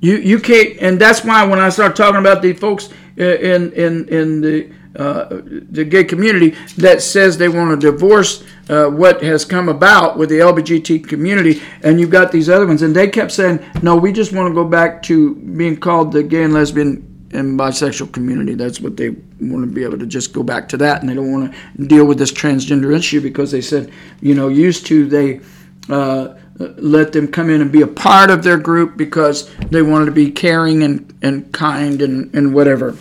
You, 0.00 0.16
you 0.16 0.38
can't, 0.38 0.76
and 0.80 1.00
that's 1.00 1.24
why 1.24 1.44
when 1.44 1.58
I 1.58 1.70
start 1.70 1.96
talking 1.96 2.20
about 2.20 2.42
the 2.42 2.52
folks 2.52 2.90
in, 3.16 3.72
in, 3.72 4.08
in 4.08 4.40
the, 4.40 4.72
uh, 4.96 5.42
the 5.42 5.84
gay 5.84 6.04
community 6.04 6.56
that 6.78 7.02
says 7.02 7.36
they 7.36 7.48
want 7.48 7.78
to 7.78 7.90
divorce 7.90 8.44
uh, 8.68 8.86
what 8.86 9.22
has 9.22 9.44
come 9.44 9.68
about 9.68 10.16
with 10.16 10.30
the 10.30 10.38
LGBT 10.38 11.06
community, 11.06 11.62
and 11.82 12.00
you've 12.00 12.10
got 12.10 12.32
these 12.32 12.48
other 12.48 12.66
ones, 12.66 12.82
and 12.82 12.96
they 12.96 13.08
kept 13.08 13.30
saying, 13.32 13.60
"No, 13.82 13.96
we 13.96 14.10
just 14.10 14.32
want 14.32 14.48
to 14.48 14.54
go 14.54 14.64
back 14.64 15.02
to 15.04 15.34
being 15.34 15.76
called 15.76 16.12
the 16.12 16.22
gay 16.22 16.44
and 16.44 16.54
lesbian 16.54 17.28
and 17.32 17.58
bisexual 17.58 18.12
community. 18.12 18.54
That's 18.54 18.80
what 18.80 18.96
they 18.96 19.10
want 19.40 19.68
to 19.68 19.72
be 19.72 19.84
able 19.84 19.98
to 19.98 20.06
just 20.06 20.32
go 20.32 20.42
back 20.42 20.68
to 20.70 20.76
that, 20.78 21.00
and 21.00 21.10
they 21.10 21.14
don't 21.14 21.30
want 21.30 21.52
to 21.52 21.86
deal 21.86 22.06
with 22.06 22.18
this 22.18 22.32
transgender 22.32 22.96
issue 22.96 23.20
because 23.20 23.50
they 23.50 23.60
said, 23.60 23.92
you 24.20 24.34
know, 24.34 24.48
used 24.48 24.86
to 24.86 25.06
they." 25.06 25.40
Uh, 25.88 26.36
let 26.58 27.12
them 27.12 27.28
come 27.28 27.50
in 27.50 27.60
and 27.60 27.70
be 27.70 27.82
a 27.82 27.86
part 27.86 28.30
of 28.30 28.42
their 28.42 28.56
group 28.56 28.96
because 28.96 29.54
they 29.70 29.82
wanted 29.82 30.06
to 30.06 30.10
be 30.10 30.30
caring 30.30 30.82
and, 30.82 31.14
and 31.22 31.52
kind 31.52 32.00
and, 32.00 32.34
and 32.34 32.54
whatever. 32.54 32.96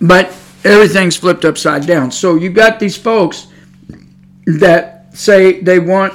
But 0.00 0.34
everything's 0.64 1.16
flipped 1.16 1.44
upside 1.44 1.86
down. 1.86 2.10
So 2.10 2.34
you 2.36 2.50
got 2.50 2.80
these 2.80 2.96
folks 2.96 3.46
that 4.46 5.14
say 5.16 5.60
they 5.60 5.78
want 5.78 6.14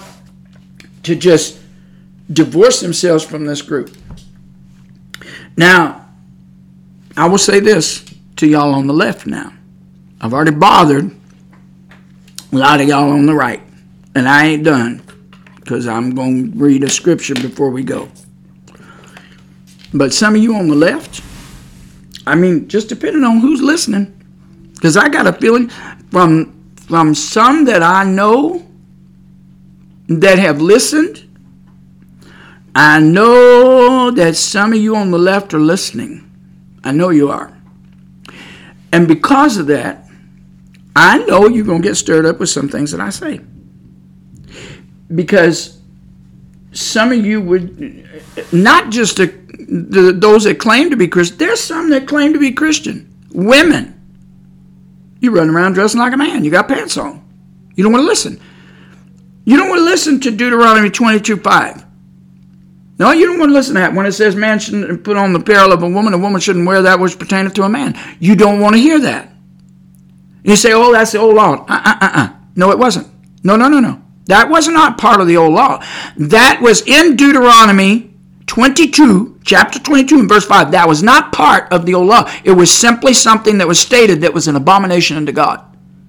to 1.03 1.15
just 1.15 1.59
divorce 2.31 2.81
themselves 2.81 3.23
from 3.23 3.45
this 3.45 3.61
group. 3.61 3.95
Now, 5.57 6.07
I 7.17 7.27
will 7.27 7.38
say 7.38 7.59
this 7.59 8.05
to 8.38 8.47
y'all 8.47 8.73
on 8.73 8.88
the 8.88 8.93
left 8.93 9.26
now. 9.26 9.53
I've 10.21 10.34
already 10.34 10.51
bothered 10.51 11.15
a 12.51 12.55
lot 12.55 12.81
of 12.81 12.88
y'all 12.88 13.11
on 13.11 13.26
the 13.26 13.34
right, 13.34 13.61
and 14.15 14.27
I 14.27 14.47
ain't 14.47 14.63
done 14.63 15.01
because 15.55 15.88
I'm 15.88 16.15
going 16.15 16.51
to 16.51 16.57
read 16.57 16.84
a 16.84 16.89
scripture 16.89 17.35
before 17.35 17.69
we 17.69 17.84
go. 17.84 18.09
But 19.93 20.13
some 20.13 20.35
of 20.35 20.41
you 20.41 20.55
on 20.55 20.67
the 20.67 20.76
left, 20.76 21.21
I 22.26 22.35
mean, 22.35 22.67
just 22.67 22.89
depending 22.89 23.23
on 23.23 23.39
who's 23.39 23.61
listening. 23.61 24.18
Because 24.80 24.95
I 24.95 25.10
got 25.10 25.27
a 25.27 25.34
feeling 25.34 25.68
from 26.10 26.56
from 26.88 27.14
some 27.14 27.65
that 27.65 27.84
I 27.84 28.06
know 28.06 28.65
that 30.07 30.39
have 30.39 30.61
listened, 30.61 31.30
I 32.73 33.01
know 33.01 34.10
that 34.10 34.38
some 34.38 34.72
of 34.72 34.80
you 34.80 34.95
on 34.95 35.11
the 35.11 35.19
left 35.19 35.53
are 35.53 35.60
listening. 35.60 36.31
I 36.81 36.93
know 36.93 37.10
you 37.10 37.30
are. 37.30 37.56
And 38.93 39.06
because 39.06 39.57
of 39.57 39.68
that, 39.68 40.07
I 40.95 41.18
know 41.26 41.47
you're 41.47 41.65
going 41.65 41.81
to 41.81 41.88
get 41.88 41.95
stirred 41.95 42.26
up 42.26 42.39
with 42.39 42.49
some 42.49 42.69
things 42.69 42.91
that 42.91 43.01
I 43.01 43.10
say. 43.10 43.41
Because 45.14 45.80
some 46.72 47.11
of 47.11 47.26
you 47.26 47.41
would, 47.41 48.07
not 48.53 48.91
just 48.91 49.18
the, 49.18 49.27
the, 49.27 50.14
those 50.14 50.45
that 50.45 50.57
claim 50.57 50.89
to 50.89 50.95
be 50.95 51.10
Christian, 51.10 51.38
there's 51.38 51.60
some 51.60 51.89
that 51.89 52.07
claim 52.07 52.31
to 52.31 52.39
be 52.39 52.53
Christian. 52.53 53.14
Women. 53.31 53.98
You 55.19 55.31
run 55.31 55.49
around 55.49 55.73
dressing 55.73 55.99
like 55.99 56.13
a 56.13 56.17
man. 56.17 56.43
You 56.43 56.51
got 56.51 56.67
pants 56.67 56.97
on. 56.97 57.25
You 57.75 57.83
don't 57.83 57.93
want 57.93 58.03
to 58.03 58.07
listen. 58.07 58.39
You 59.45 59.57
don't 59.57 59.69
want 59.69 59.79
to 59.79 59.85
listen 59.85 60.19
to 60.21 60.31
Deuteronomy 60.31 60.89
22 60.89 61.37
5. 61.37 61.85
No, 62.99 63.11
you 63.11 63.25
don't 63.25 63.39
want 63.39 63.49
to 63.49 63.53
listen 63.53 63.75
to 63.75 63.79
that. 63.79 63.93
When 63.93 64.05
it 64.05 64.11
says 64.11 64.35
man 64.35 64.59
shouldn't 64.59 65.03
put 65.03 65.15
on 65.17 65.33
the 65.33 65.39
apparel 65.39 65.71
of 65.71 65.81
a 65.83 65.89
woman, 65.89 66.13
a 66.13 66.17
woman 66.17 66.41
shouldn't 66.41 66.67
wear 66.67 66.81
that 66.81 66.99
which 66.99 67.17
pertaineth 67.17 67.53
to 67.55 67.63
a 67.63 67.69
man. 67.69 67.97
You 68.19 68.35
don't 68.35 68.59
want 68.59 68.75
to 68.75 68.81
hear 68.81 68.99
that. 68.99 69.31
You 70.43 70.55
say, 70.55 70.73
oh, 70.73 70.91
that's 70.91 71.13
the 71.13 71.19
old 71.19 71.35
law. 71.35 71.65
Uh 71.67 71.81
uh 71.85 71.97
uh 72.01 72.11
uh. 72.13 72.29
No, 72.55 72.71
it 72.71 72.79
wasn't. 72.79 73.07
No, 73.43 73.55
no, 73.55 73.69
no, 73.69 73.79
no. 73.79 74.01
That 74.25 74.49
was 74.49 74.67
not 74.67 74.97
part 74.97 75.21
of 75.21 75.27
the 75.27 75.37
old 75.37 75.53
law. 75.53 75.83
That 76.17 76.59
was 76.61 76.81
in 76.85 77.15
Deuteronomy 77.15 78.09
22, 78.49 79.39
chapter 79.43 79.77
22, 79.77 80.21
and 80.21 80.27
verse 80.27 80.45
5. 80.45 80.71
That 80.71 80.88
was 80.88 81.03
not 81.03 81.31
part 81.31 81.71
of 81.71 81.85
the 81.85 81.93
old 81.93 82.07
law. 82.07 82.30
It 82.43 82.51
was 82.51 82.76
simply 82.76 83.13
something 83.13 83.59
that 83.59 83.67
was 83.67 83.80
stated 83.80 84.21
that 84.21 84.34
was 84.34 84.47
an 84.47 84.55
abomination 84.55 85.17
unto 85.17 85.31
God. 85.31 85.63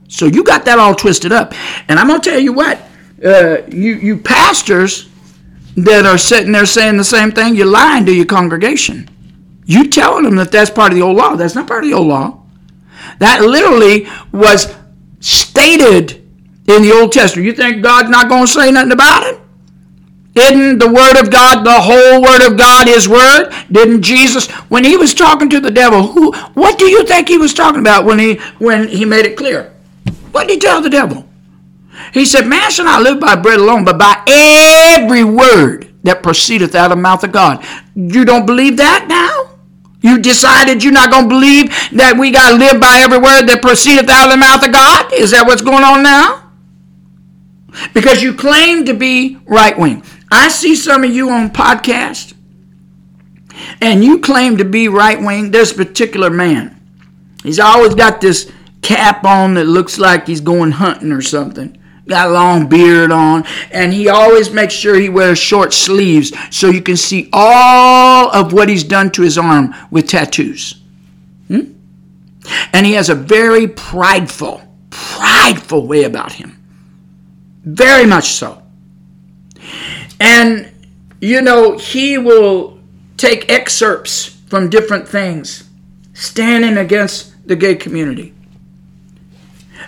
So 0.09 0.25
you 0.25 0.43
got 0.43 0.65
that 0.65 0.79
all 0.79 0.95
twisted 0.95 1.33
up. 1.33 1.53
And 1.87 1.99
I'm 1.99 2.09
going 2.09 2.21
to 2.21 2.31
tell 2.31 2.41
you 2.41 2.55
what, 2.55 2.81
uh, 3.23 3.59
you, 3.69 3.95
you 3.97 4.17
pastors 4.17 5.11
that 5.77 6.07
are 6.07 6.17
sitting 6.17 6.53
there 6.53 6.65
saying 6.65 6.97
the 6.97 7.05
same 7.05 7.31
thing, 7.31 7.55
you're 7.55 7.67
lying 7.67 8.07
to 8.07 8.13
your 8.13 8.25
congregation. 8.25 9.09
You 9.67 9.91
telling 9.91 10.25
them 10.25 10.37
that 10.37 10.51
that's 10.51 10.71
part 10.71 10.93
of 10.93 10.99
the 10.99 11.05
old 11.05 11.19
law. 11.19 11.37
That's 11.37 11.55
not 11.55 11.69
part 11.69 11.85
of 11.85 11.91
the 11.91 11.97
old 11.97 12.09
law. 12.09 12.43
That 13.19 13.43
literally 13.43 14.09
was 14.33 14.75
stated 15.21 16.13
in 16.67 16.83
the 16.83 16.93
Old 16.93 17.13
Testament. 17.13 17.47
You 17.47 17.53
think 17.53 17.83
God's 17.83 18.09
not 18.09 18.31
going 18.31 18.47
to 18.47 18.53
say 18.53 18.73
nothing 18.73 18.93
about 18.93 19.25
it? 19.25 19.40
Isn't 20.35 20.79
the 20.79 20.89
Word 20.89 21.21
of 21.21 21.31
God 21.31 21.65
the 21.65 21.81
whole 21.81 22.23
Word 22.23 22.47
of 22.47 22.57
God 22.57 22.87
His 22.87 23.09
Word? 23.09 23.53
Didn't 23.71 24.03
Jesus, 24.03 24.49
when 24.69 24.85
He 24.85 24.97
was 24.97 25.13
talking 25.13 25.51
to 25.51 25.61
the 25.61 25.71
devil, 25.71 26.07
who? 26.07 26.33
What 26.55 26.79
do 26.79 26.87
you 26.87 27.05
think 27.05 27.29
He 27.29 27.39
was 27.39 27.53
talking 27.53 27.81
about 27.81 28.05
when 28.05 28.19
He 28.19 28.35
when 28.59 28.89
He 28.89 29.05
made 29.05 29.27
it 29.27 29.37
clear? 29.37 29.75
What 30.31 30.47
did 30.47 30.55
He 30.55 30.59
tell 30.61 30.81
the 30.81 30.91
devil? 30.91 31.27
He 32.13 32.25
said, 32.25 32.47
Man 32.47 32.71
shall 32.71 32.85
not 32.85 33.03
live 33.03 33.21
by 33.21 33.37
bread 33.37 33.59
alone, 33.59 33.85
but 33.85 33.99
by 33.99 34.23
every 34.27 35.25
word 35.25 35.93
that 36.03 36.23
proceedeth 36.23 36.75
out 36.75 36.91
of 36.91 36.97
the 36.97 37.03
mouth 37.03 37.25
of 37.25 37.33
God. 37.33 37.65
You 37.95 38.25
don't 38.25 38.47
believe 38.47 38.77
that 38.79 39.07
now? 39.09 39.59
You 40.03 40.19
decided 40.19 40.83
you're 40.83 40.93
not 40.93 41.11
going 41.11 41.25
to 41.25 41.29
believe 41.29 41.69
that 41.93 42.17
we 42.19 42.31
got 42.31 42.51
to 42.51 42.57
live 42.57 42.81
by 42.81 43.01
every 43.01 43.19
word 43.19 43.43
that 43.49 43.61
proceedeth 43.61 44.09
out 44.09 44.27
of 44.27 44.31
the 44.31 44.39
mouth 44.39 44.65
of 44.65 44.73
God? 44.73 45.13
Is 45.13 45.33
that 45.33 45.47
what's 45.47 45.61
going 45.61 45.85
on 45.85 46.03
now? 46.03 46.51
Because 47.93 48.23
you 48.23 48.35
claim 48.35 48.87
to 48.87 48.95
be 48.95 49.39
right 49.45 49.79
wing. 49.79 50.03
I 50.31 50.49
see 50.49 50.77
some 50.77 51.05
of 51.05 51.11
you 51.11 51.31
on 51.31 51.51
podcast 51.51 52.35
and 53.81 54.05
you 54.05 54.21
claim 54.21 54.57
to 54.59 54.65
be 54.65 54.89
right 54.89 55.21
wing. 55.21 55.51
This 55.51 55.73
particular 55.73 56.31
man, 56.31 56.81
he's 57.43 57.59
always 57.59 57.95
got 57.95 58.21
this 58.21 58.51
cap 58.83 59.25
on 59.25 59.55
that 59.55 59.65
looks 59.65 59.99
like 59.99 60.27
he's 60.27 60.41
going 60.41 60.73
hunting 60.73 61.13
or 61.13 61.23
something 61.23 61.77
got 62.11 62.29
a 62.29 62.33
long 62.33 62.69
beard 62.69 63.11
on, 63.11 63.45
and 63.71 63.93
he 63.93 64.09
always 64.09 64.51
makes 64.51 64.75
sure 64.75 64.97
he 64.97 65.09
wears 65.09 65.39
short 65.39 65.73
sleeves 65.73 66.33
so 66.51 66.69
you 66.69 66.83
can 66.83 66.97
see 66.97 67.31
all 67.33 68.31
of 68.33 68.53
what 68.53 68.69
he's 68.69 68.85
done 68.85 69.11
to 69.13 69.23
his 69.23 69.39
arm 69.39 69.75
with 69.91 70.09
tattoos. 70.09 70.83
Hmm? 71.49 71.73
And 72.73 72.85
he 72.85 72.93
has 72.95 73.09
a 73.09 73.15
very 73.15 73.69
prideful, 73.69 74.61
prideful 74.91 75.87
way 75.87 76.05
about 76.05 76.33
him. 76.33 76.57
Very 77.65 78.07
much 78.07 78.31
so. 78.31 78.60
And, 80.21 80.71
you 81.21 81.41
know, 81.41 81.79
he 81.79 82.19
will 82.19 82.79
take 83.17 83.51
excerpts 83.51 84.27
from 84.49 84.69
different 84.69 85.09
things, 85.09 85.69
standing 86.13 86.77
against 86.77 87.47
the 87.49 87.57
gay 87.57 87.75
community. 87.75 88.35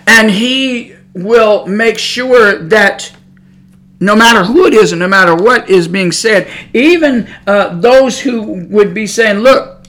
And 0.07 0.31
he 0.31 0.95
will 1.13 1.65
make 1.67 1.97
sure 1.97 2.57
that 2.57 3.15
no 3.99 4.15
matter 4.15 4.43
who 4.43 4.65
it 4.65 4.73
is 4.73 4.91
and 4.91 4.99
no 4.99 5.07
matter 5.07 5.35
what 5.35 5.69
is 5.69 5.87
being 5.87 6.11
said, 6.11 6.49
even 6.73 7.33
uh, 7.47 7.79
those 7.79 8.19
who 8.19 8.65
would 8.65 8.93
be 8.93 9.07
saying, 9.07 9.39
Look, 9.39 9.85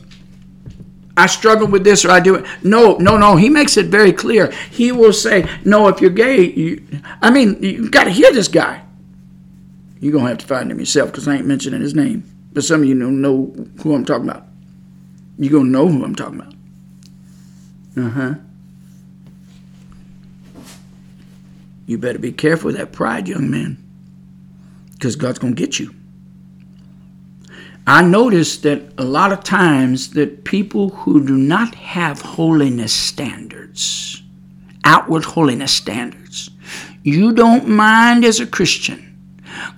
I 1.16 1.26
struggle 1.26 1.66
with 1.66 1.84
this 1.84 2.04
or 2.04 2.10
I 2.10 2.20
do 2.20 2.36
it. 2.36 2.44
No, 2.62 2.96
no, 2.96 3.16
no. 3.16 3.36
He 3.36 3.48
makes 3.48 3.76
it 3.76 3.86
very 3.86 4.12
clear. 4.12 4.52
He 4.70 4.92
will 4.92 5.12
say, 5.12 5.48
No, 5.64 5.88
if 5.88 6.00
you're 6.00 6.10
gay, 6.10 6.42
you, 6.42 6.82
I 7.20 7.30
mean, 7.30 7.60
you've 7.60 7.90
got 7.90 8.04
to 8.04 8.10
hear 8.10 8.32
this 8.32 8.48
guy. 8.48 8.83
You're 10.04 10.12
going 10.12 10.24
to 10.24 10.28
have 10.28 10.38
to 10.38 10.46
find 10.46 10.70
him 10.70 10.78
yourself 10.78 11.10
because 11.10 11.26
I 11.26 11.36
ain't 11.36 11.46
mentioning 11.46 11.80
his 11.80 11.94
name. 11.94 12.24
But 12.52 12.62
some 12.62 12.82
of 12.82 12.86
you 12.86 12.94
know 12.94 13.54
who 13.82 13.94
I'm 13.94 14.04
talking 14.04 14.28
about. 14.28 14.46
You're 15.38 15.50
going 15.50 15.64
to 15.64 15.70
know 15.70 15.88
who 15.88 16.04
I'm 16.04 16.14
talking 16.14 16.40
about. 16.40 16.54
Uh 17.96 18.10
huh. 18.10 18.34
You 21.86 21.96
better 21.96 22.18
be 22.18 22.32
careful 22.32 22.66
with 22.66 22.76
that 22.76 22.92
pride, 22.92 23.28
young 23.28 23.50
man, 23.50 23.82
because 24.92 25.16
God's 25.16 25.38
going 25.38 25.54
to 25.54 25.58
get 25.58 25.78
you. 25.78 25.94
I 27.86 28.02
notice 28.02 28.58
that 28.58 28.82
a 28.98 29.04
lot 29.04 29.32
of 29.32 29.42
times 29.42 30.10
that 30.10 30.44
people 30.44 30.90
who 30.90 31.26
do 31.26 31.34
not 31.34 31.74
have 31.76 32.20
holiness 32.20 32.92
standards, 32.92 34.22
outward 34.84 35.24
holiness 35.24 35.72
standards, 35.72 36.50
you 37.02 37.32
don't 37.32 37.68
mind 37.68 38.26
as 38.26 38.38
a 38.38 38.46
Christian 38.46 39.12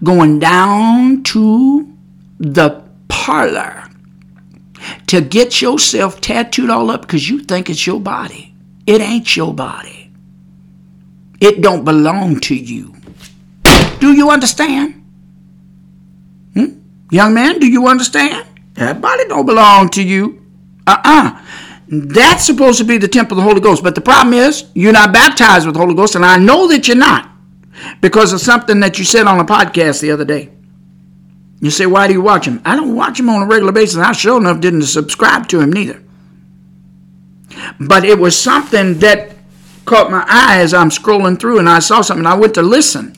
going 0.03 0.39
down 0.39 1.23
to 1.25 1.93
the 2.39 2.83
parlor 3.09 3.85
to 5.07 5.21
get 5.21 5.61
yourself 5.61 6.21
tattooed 6.21 6.71
all 6.71 6.91
up 6.91 7.03
because 7.03 7.29
you 7.29 7.41
think 7.41 7.71
it's 7.71 7.87
your 7.87 8.01
body. 8.01 8.55
It 8.87 9.01
ain't 9.01 9.37
your 9.37 9.53
body. 9.53 10.11
It 11.41 11.61
don't 11.61 11.85
belong 11.85 12.41
to 12.41 12.55
you. 12.55 12.95
Do 13.99 14.13
you 14.13 14.31
understand? 14.31 15.03
Hmm? 16.55 16.81
Young 17.11 17.35
man, 17.35 17.59
do 17.59 17.67
you 17.67 17.89
understand? 17.89 18.47
That 18.75 19.01
body 19.01 19.25
don't 19.29 19.47
belong 19.47 19.89
to 19.91 20.03
you. 20.03 20.43
Uh-uh. 20.87 21.43
That's 21.89 22.45
supposed 22.45 22.79
to 22.79 22.85
be 22.85 22.99
the 22.99 23.09
temple 23.09 23.39
of 23.39 23.45
the 23.45 23.49
Holy 23.49 23.61
Ghost. 23.61 23.83
But 23.83 23.95
the 23.95 24.01
problem 24.01 24.35
is, 24.35 24.65
you're 24.75 24.93
not 24.93 25.13
baptized 25.13 25.67
with 25.67 25.75
the 25.75 25.81
Holy 25.81 25.95
Ghost, 25.95 26.15
and 26.15 26.25
I 26.25 26.37
know 26.37 26.69
that 26.69 26.89
you're 26.89 26.97
not 26.97 27.31
because 28.01 28.33
of 28.33 28.41
something 28.41 28.81
that 28.81 28.99
you 28.99 29.05
said 29.05 29.27
on 29.27 29.41
a 29.41 29.45
podcast 29.45 30.01
the 30.01 30.11
other 30.11 30.25
day. 30.25 30.51
You 31.61 31.71
say, 31.71 31.87
why 31.87 32.07
do 32.07 32.13
you 32.13 32.21
watch 32.21 32.47
him? 32.47 32.61
I 32.65 32.77
don't 32.77 32.95
watch 32.95 33.19
him 33.19 33.29
on 33.29 33.43
a 33.43 33.47
regular 33.47 33.73
basis. 33.73 33.97
I 33.97 34.13
sure 34.13 34.39
enough 34.39 34.61
didn't 34.61 34.83
subscribe 34.83 35.49
to 35.49 35.61
him 35.61 35.73
neither. 35.73 36.03
But 37.81 38.05
it 38.05 38.19
was 38.19 38.39
something 38.39 38.99
that 38.99 39.37
caught 39.87 40.11
my 40.11 40.25
eye 40.29 40.61
as 40.61 40.75
I'm 40.75 40.91
scrolling 40.91 41.39
through 41.41 41.59
and 41.59 41.69
I 41.69 41.79
saw 41.79 42.03
something. 42.03 42.27
I 42.27 42.35
went 42.35 42.55
to 42.55 42.63
listen. 42.63 43.15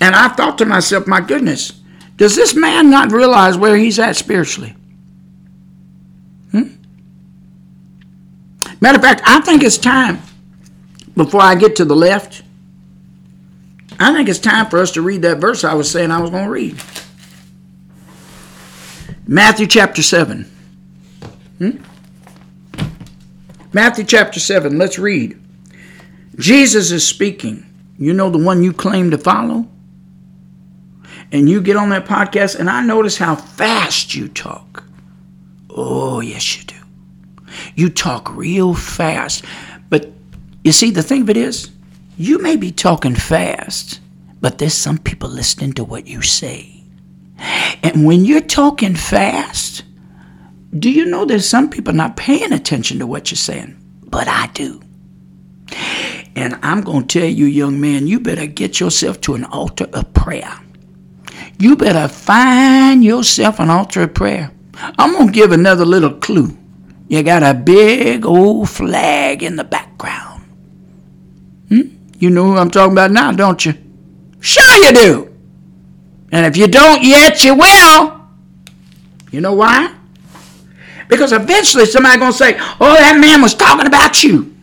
And 0.00 0.14
I 0.14 0.28
thought 0.28 0.58
to 0.58 0.66
myself, 0.66 1.06
my 1.06 1.20
goodness, 1.20 1.80
does 2.16 2.36
this 2.36 2.54
man 2.54 2.90
not 2.90 3.12
realize 3.12 3.56
where 3.56 3.76
he's 3.76 3.98
at 3.98 4.16
spiritually? 4.16 4.74
Hmm? 6.50 6.68
Matter 8.80 8.96
of 8.96 9.02
fact, 9.02 9.22
I 9.24 9.40
think 9.40 9.62
it's 9.62 9.78
time, 9.78 10.20
before 11.16 11.42
I 11.42 11.54
get 11.54 11.76
to 11.76 11.84
the 11.84 11.96
left, 11.96 12.42
I 14.00 14.14
think 14.14 14.30
it's 14.30 14.38
time 14.38 14.70
for 14.70 14.78
us 14.78 14.92
to 14.92 15.02
read 15.02 15.22
that 15.22 15.38
verse 15.38 15.62
I 15.62 15.74
was 15.74 15.90
saying 15.90 16.10
I 16.10 16.20
was 16.20 16.30
going 16.30 16.44
to 16.46 16.50
read. 16.50 16.80
Matthew 19.26 19.66
chapter 19.66 20.02
7. 20.02 20.50
Hmm? 21.58 21.70
Matthew 23.72 24.04
chapter 24.04 24.40
7, 24.40 24.78
let's 24.78 24.98
read. 24.98 25.38
Jesus 26.36 26.90
is 26.90 27.06
speaking. 27.06 27.66
You 27.98 28.14
know 28.14 28.30
the 28.30 28.38
one 28.38 28.62
you 28.62 28.72
claim 28.72 29.10
to 29.10 29.18
follow? 29.18 29.68
And 31.30 31.48
you 31.48 31.60
get 31.60 31.76
on 31.76 31.90
that 31.90 32.06
podcast, 32.06 32.58
and 32.58 32.68
I 32.68 32.82
notice 32.82 33.18
how 33.18 33.36
fast 33.36 34.14
you 34.14 34.26
talk. 34.28 34.82
Oh, 35.68 36.20
yes, 36.20 36.56
you 36.56 36.64
do. 36.64 36.74
You 37.76 37.90
talk 37.90 38.34
real 38.34 38.74
fast. 38.74 39.44
But 39.90 40.10
you 40.64 40.72
see, 40.72 40.90
the 40.90 41.02
thing 41.02 41.22
of 41.22 41.30
it 41.30 41.36
is, 41.36 41.70
you 42.20 42.38
may 42.38 42.54
be 42.54 42.70
talking 42.70 43.14
fast, 43.14 43.98
but 44.42 44.58
there's 44.58 44.74
some 44.74 44.98
people 44.98 45.30
listening 45.30 45.72
to 45.72 45.84
what 45.84 46.06
you 46.06 46.20
say. 46.20 46.84
And 47.82 48.04
when 48.04 48.26
you're 48.26 48.42
talking 48.42 48.94
fast, 48.94 49.84
do 50.78 50.90
you 50.90 51.06
know 51.06 51.24
there's 51.24 51.48
some 51.48 51.70
people 51.70 51.94
not 51.94 52.18
paying 52.18 52.52
attention 52.52 52.98
to 52.98 53.06
what 53.06 53.30
you're 53.30 53.36
saying? 53.38 53.74
But 54.04 54.28
I 54.28 54.48
do. 54.48 54.82
And 56.36 56.58
I'm 56.62 56.82
going 56.82 57.06
to 57.06 57.20
tell 57.20 57.28
you, 57.28 57.46
young 57.46 57.80
man, 57.80 58.06
you 58.06 58.20
better 58.20 58.46
get 58.46 58.80
yourself 58.80 59.22
to 59.22 59.34
an 59.34 59.44
altar 59.44 59.86
of 59.94 60.12
prayer. 60.12 60.52
You 61.58 61.74
better 61.74 62.06
find 62.06 63.02
yourself 63.02 63.58
an 63.58 63.70
altar 63.70 64.02
of 64.02 64.12
prayer. 64.12 64.52
I'm 64.74 65.14
going 65.14 65.28
to 65.28 65.32
give 65.32 65.52
another 65.52 65.86
little 65.86 66.12
clue. 66.12 66.54
You 67.08 67.22
got 67.22 67.42
a 67.42 67.54
big 67.54 68.26
old 68.26 68.68
flag 68.68 69.42
in 69.42 69.56
the 69.56 69.64
background. 69.64 70.29
You 72.20 72.28
know 72.28 72.44
who 72.44 72.56
I'm 72.58 72.70
talking 72.70 72.92
about 72.92 73.10
now, 73.10 73.32
don't 73.32 73.64
you? 73.64 73.72
Sure 74.40 74.84
you 74.84 74.92
do. 74.92 75.36
And 76.30 76.46
if 76.46 76.56
you 76.56 76.68
don't 76.68 77.02
yet, 77.02 77.42
you 77.42 77.54
will. 77.54 78.20
You 79.32 79.40
know 79.40 79.54
why? 79.54 79.94
Because 81.08 81.32
eventually 81.32 81.86
somebody 81.86 82.18
going 82.18 82.32
to 82.32 82.38
say, 82.38 82.56
oh, 82.58 82.94
that 82.94 83.18
man 83.18 83.40
was 83.40 83.54
talking 83.54 83.86
about 83.86 84.22
you. 84.22 84.54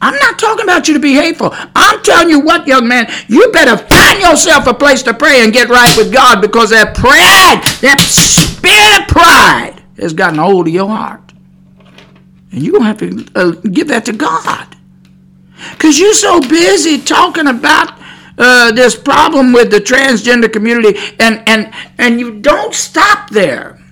I'm 0.00 0.16
not 0.16 0.38
talking 0.38 0.64
about 0.64 0.88
you 0.88 0.94
to 0.94 1.00
be 1.00 1.12
hateful. 1.12 1.50
I'm 1.76 2.02
telling 2.02 2.30
you 2.30 2.40
what, 2.40 2.66
young 2.66 2.88
man, 2.88 3.12
you 3.28 3.52
better 3.52 3.76
find 3.76 4.20
yourself 4.20 4.66
a 4.66 4.74
place 4.74 5.02
to 5.04 5.14
pray 5.14 5.44
and 5.44 5.52
get 5.52 5.68
right 5.68 5.96
with 5.96 6.12
God 6.12 6.40
because 6.40 6.70
that 6.70 6.96
pride, 6.96 7.62
that 7.82 8.00
spirit 8.00 9.02
of 9.02 9.08
pride, 9.08 9.80
has 10.00 10.14
gotten 10.14 10.38
hold 10.38 10.66
of 10.66 10.74
your 10.74 10.88
heart. 10.88 11.32
And 12.50 12.62
you're 12.62 12.72
going 12.72 12.96
to 12.96 13.06
have 13.06 13.26
to 13.32 13.38
uh, 13.38 13.50
give 13.70 13.88
that 13.88 14.06
to 14.06 14.12
God. 14.12 14.71
Because 15.82 15.98
you're 15.98 16.14
so 16.14 16.40
busy 16.40 17.02
talking 17.02 17.48
about 17.48 17.98
uh, 18.38 18.70
this 18.70 18.94
problem 18.94 19.52
with 19.52 19.72
the 19.72 19.80
transgender 19.80 20.50
community 20.50 20.96
and, 21.18 21.42
and, 21.48 21.74
and 21.98 22.20
you 22.20 22.38
don't 22.38 22.72
stop 22.72 23.30
there. 23.30 23.82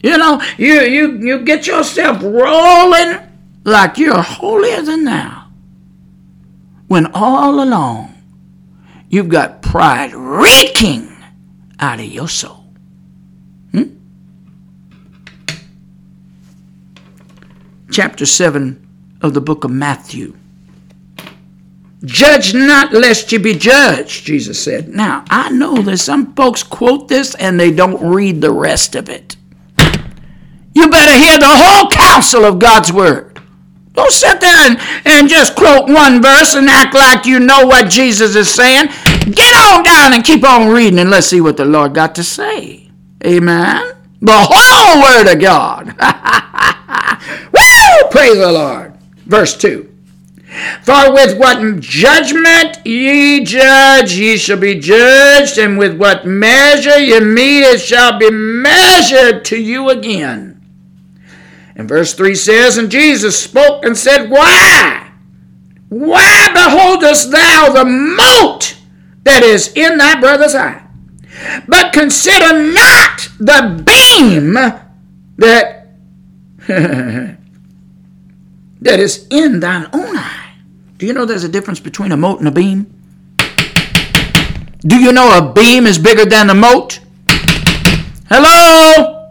You 0.00 0.16
know, 0.16 0.40
you, 0.56 0.82
you, 0.82 1.18
you 1.18 1.44
get 1.44 1.66
yourself 1.66 2.22
rolling 2.22 3.18
like 3.64 3.98
you're 3.98 4.22
holier 4.22 4.80
than 4.82 5.02
thou. 5.02 5.48
When 6.86 7.10
all 7.12 7.64
along 7.64 8.14
you've 9.08 9.28
got 9.28 9.60
pride 9.60 10.14
reeking 10.14 11.16
out 11.80 11.98
of 11.98 12.06
your 12.06 12.28
soul. 12.28 12.64
Hmm? 13.72 13.96
Chapter 17.90 18.24
7 18.24 18.86
of 19.20 19.34
the 19.34 19.40
book 19.40 19.64
of 19.64 19.72
Matthew. 19.72 20.36
Judge 22.04 22.52
not 22.52 22.92
lest 22.92 23.32
you 23.32 23.38
be 23.38 23.54
judged, 23.54 24.24
Jesus 24.26 24.62
said. 24.62 24.88
Now, 24.88 25.24
I 25.30 25.50
know 25.50 25.80
that 25.82 25.98
some 25.98 26.34
folks 26.34 26.62
quote 26.62 27.08
this 27.08 27.34
and 27.36 27.58
they 27.58 27.70
don't 27.70 28.02
read 28.14 28.40
the 28.40 28.52
rest 28.52 28.94
of 28.94 29.08
it. 29.08 29.36
You 30.74 30.88
better 30.88 31.16
hear 31.16 31.38
the 31.38 31.46
whole 31.46 31.88
counsel 31.88 32.44
of 32.44 32.58
God's 32.58 32.92
word. 32.92 33.40
Don't 33.94 34.10
sit 34.10 34.40
there 34.40 34.56
and, 34.66 34.78
and 35.04 35.28
just 35.28 35.54
quote 35.54 35.88
one 35.88 36.20
verse 36.20 36.54
and 36.54 36.68
act 36.68 36.94
like 36.94 37.26
you 37.26 37.38
know 37.38 37.64
what 37.64 37.88
Jesus 37.88 38.34
is 38.34 38.52
saying. 38.52 38.88
Get 39.30 39.54
on 39.54 39.84
down 39.84 40.12
and 40.12 40.24
keep 40.24 40.44
on 40.44 40.68
reading 40.68 40.98
and 40.98 41.10
let's 41.10 41.28
see 41.28 41.40
what 41.40 41.56
the 41.56 41.64
Lord 41.64 41.94
got 41.94 42.16
to 42.16 42.24
say. 42.24 42.90
Amen. 43.24 43.92
The 44.20 44.32
whole 44.34 45.02
word 45.02 45.32
of 45.32 45.40
God. 45.40 45.86
Woo! 47.52 48.10
Praise 48.10 48.36
the 48.36 48.52
Lord. 48.52 48.98
Verse 49.26 49.56
2. 49.56 49.93
For 50.82 51.12
with 51.12 51.36
what 51.36 51.80
judgment 51.80 52.78
ye 52.86 53.42
judge, 53.44 54.14
ye 54.14 54.36
shall 54.36 54.58
be 54.58 54.78
judged, 54.78 55.58
and 55.58 55.76
with 55.76 55.96
what 55.96 56.26
measure 56.26 56.98
ye 56.98 57.18
mete, 57.18 57.64
it 57.64 57.80
shall 57.80 58.18
be 58.18 58.30
measured 58.30 59.44
to 59.46 59.60
you 59.60 59.90
again. 59.90 60.60
And 61.74 61.88
verse 61.88 62.14
3 62.14 62.36
says, 62.36 62.78
And 62.78 62.88
Jesus 62.88 63.36
spoke 63.36 63.84
and 63.84 63.96
said, 63.96 64.30
Why? 64.30 65.10
Why 65.88 66.48
beholdest 66.52 67.32
thou 67.32 67.70
the 67.70 67.84
mote 67.84 68.76
that 69.24 69.42
is 69.42 69.72
in 69.74 69.98
thy 69.98 70.20
brother's 70.20 70.54
eye? 70.54 70.86
But 71.66 71.92
consider 71.92 72.72
not 72.72 73.28
the 73.38 73.82
beam 73.84 74.54
that, 75.36 75.88
that 78.80 79.00
is 79.00 79.26
in 79.30 79.58
thine 79.58 79.88
own 79.92 80.16
eye. 80.16 80.43
Do 80.96 81.06
you 81.06 81.12
know 81.12 81.24
there's 81.24 81.44
a 81.44 81.48
difference 81.48 81.80
between 81.80 82.12
a 82.12 82.16
mote 82.16 82.38
and 82.38 82.46
a 82.46 82.52
beam? 82.52 82.86
Do 84.86 84.96
you 84.96 85.12
know 85.12 85.36
a 85.36 85.52
beam 85.52 85.86
is 85.86 85.98
bigger 85.98 86.24
than 86.24 86.50
a 86.50 86.54
mote? 86.54 87.00
Hello? 88.28 89.26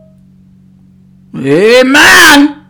Amen. 1.36 2.66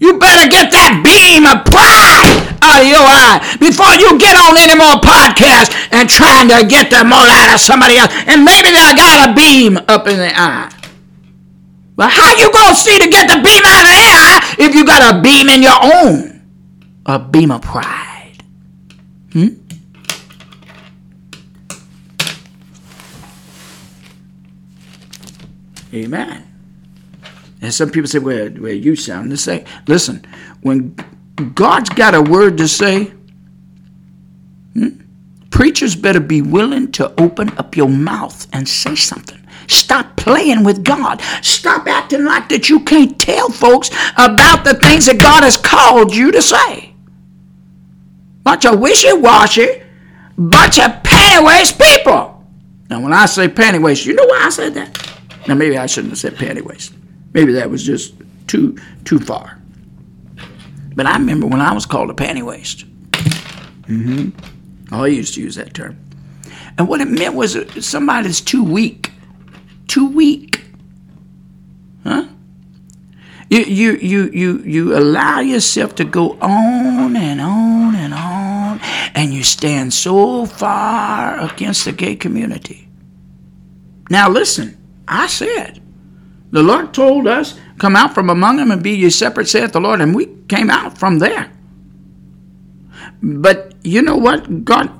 You 0.00 0.18
better 0.18 0.50
get 0.50 0.72
that 0.72 0.98
beam 1.06 1.46
of 1.46 1.62
pride 1.70 2.58
out 2.60 2.82
of 2.82 2.88
your 2.90 3.06
eye 3.06 3.38
before 3.62 3.94
you 3.94 4.18
get 4.18 4.34
on 4.34 4.58
any 4.58 4.74
mote 4.74 5.04
podcasts 5.06 5.70
and 5.94 6.10
trying 6.10 6.50
to 6.50 6.66
get 6.66 6.90
the 6.90 7.04
more 7.04 7.22
out 7.22 7.54
of 7.54 7.60
somebody 7.60 7.98
else. 7.98 8.10
And 8.26 8.42
maybe 8.42 8.74
they 8.74 8.92
got 8.98 9.30
a 9.30 9.32
beam 9.32 9.78
up 9.86 10.08
in 10.08 10.18
the 10.18 10.32
eye. 10.34 10.74
But 11.94 12.10
how 12.10 12.34
you 12.34 12.50
gonna 12.50 12.74
see 12.74 12.98
to 12.98 13.08
get 13.08 13.30
the 13.30 13.38
beam 13.38 13.62
out 13.62 13.86
of 13.86 13.94
their 13.94 14.10
eye 14.10 14.56
if 14.58 14.74
you 14.74 14.84
got 14.84 15.14
a 15.14 15.22
beam 15.22 15.48
in 15.48 15.62
your 15.62 15.78
own? 15.78 16.42
A 17.06 17.18
beam 17.20 17.52
of 17.52 17.62
pride. 17.62 18.13
Hmm? 19.34 19.48
Amen. 25.92 26.44
And 27.60 27.74
some 27.74 27.90
people 27.90 28.08
say, 28.08 28.20
well, 28.20 28.48
well 28.58 28.72
you 28.72 28.94
sound 28.94 29.32
the 29.32 29.36
same. 29.36 29.64
Listen, 29.88 30.24
when 30.62 30.94
God's 31.54 31.90
got 31.90 32.14
a 32.14 32.22
word 32.22 32.58
to 32.58 32.68
say, 32.68 33.12
hmm, 34.74 35.00
preachers 35.50 35.96
better 35.96 36.20
be 36.20 36.40
willing 36.40 36.92
to 36.92 37.12
open 37.20 37.50
up 37.58 37.76
your 37.76 37.88
mouth 37.88 38.46
and 38.52 38.68
say 38.68 38.94
something. 38.94 39.40
Stop 39.66 40.16
playing 40.16 40.62
with 40.62 40.84
God. 40.84 41.20
Stop 41.42 41.88
acting 41.88 42.24
like 42.24 42.48
that 42.50 42.68
you 42.68 42.80
can't 42.80 43.18
tell 43.18 43.50
folks 43.50 43.90
about 44.16 44.64
the 44.64 44.74
things 44.74 45.06
that 45.06 45.18
God 45.18 45.42
has 45.42 45.56
called 45.56 46.14
you 46.14 46.30
to 46.30 46.40
say. 46.40 46.93
Bunch 48.44 48.66
of 48.66 48.78
wishy-washy, 48.78 49.82
bunch 50.36 50.78
of 50.78 50.90
panty 51.02 51.42
people. 51.72 52.44
Now, 52.90 53.00
when 53.00 53.12
I 53.12 53.26
say 53.26 53.48
panty 53.48 53.82
you 54.06 54.14
know 54.14 54.26
why 54.26 54.42
I 54.44 54.50
said 54.50 54.74
that? 54.74 55.10
Now, 55.48 55.54
maybe 55.54 55.76
I 55.76 55.86
shouldn't 55.86 56.12
have 56.12 56.18
said 56.18 56.34
panty 56.34 56.62
Maybe 57.32 57.52
that 57.54 57.68
was 57.68 57.82
just 57.82 58.14
too 58.46 58.78
too 59.04 59.18
far. 59.18 59.58
But 60.94 61.06
I 61.06 61.16
remember 61.16 61.46
when 61.46 61.60
I 61.60 61.72
was 61.72 61.86
called 61.86 62.10
a 62.10 62.14
panty 62.14 62.44
waist. 62.44 62.84
Mm-hmm. 63.88 64.94
I 64.94 65.06
used 65.08 65.34
to 65.34 65.40
use 65.40 65.56
that 65.56 65.74
term. 65.74 65.98
And 66.78 66.86
what 66.88 67.00
it 67.00 67.08
meant 67.08 67.34
was 67.34 67.56
somebody's 67.80 68.40
too 68.40 68.62
weak. 68.62 69.10
Too 69.88 70.06
weak. 70.06 70.64
Huh? 72.04 72.26
You, 73.54 73.62
you, 73.62 73.92
you, 73.92 74.30
you, 74.32 74.58
you 74.64 74.98
allow 74.98 75.38
yourself 75.38 75.94
to 75.96 76.04
go 76.04 76.32
on 76.40 77.14
and 77.14 77.40
on 77.40 77.94
and 77.94 78.12
on, 78.12 78.80
and 79.14 79.32
you 79.32 79.44
stand 79.44 79.94
so 79.94 80.44
far 80.44 81.38
against 81.38 81.84
the 81.84 81.92
gay 81.92 82.16
community. 82.16 82.88
Now, 84.10 84.28
listen, 84.28 84.76
I 85.06 85.28
said, 85.28 85.80
the 86.50 86.64
Lord 86.64 86.92
told 86.92 87.28
us, 87.28 87.58
Come 87.78 87.96
out 87.96 88.14
from 88.14 88.30
among 88.30 88.56
them 88.56 88.70
and 88.70 88.82
be 88.82 88.92
ye 88.92 89.10
separate, 89.10 89.48
saith 89.48 89.72
the 89.72 89.80
Lord. 89.80 90.00
And 90.00 90.14
we 90.14 90.26
came 90.48 90.70
out 90.70 90.98
from 90.98 91.18
there. 91.18 91.52
But 93.22 93.74
you 93.82 94.02
know 94.02 94.16
what? 94.16 94.64
God, 94.64 94.90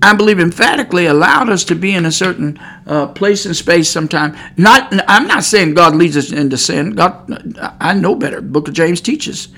I 0.00 0.14
believe, 0.14 0.38
emphatically 0.38 1.06
allowed 1.06 1.48
us 1.50 1.64
to 1.64 1.74
be 1.74 1.94
in 1.94 2.06
a 2.06 2.12
certain 2.12 2.56
uh, 2.86 3.08
place 3.08 3.46
and 3.46 3.56
space 3.56 3.90
sometime. 3.90 4.36
Not, 4.56 4.92
I'm 5.08 5.26
not 5.26 5.42
saying 5.42 5.74
God 5.74 5.96
leads 5.96 6.16
us 6.16 6.30
into 6.30 6.56
sin. 6.56 6.92
God, 6.92 7.58
I 7.80 7.94
know 7.94 8.14
better. 8.14 8.40
Book 8.40 8.68
of 8.68 8.74
James 8.74 9.00
teaches 9.00 9.48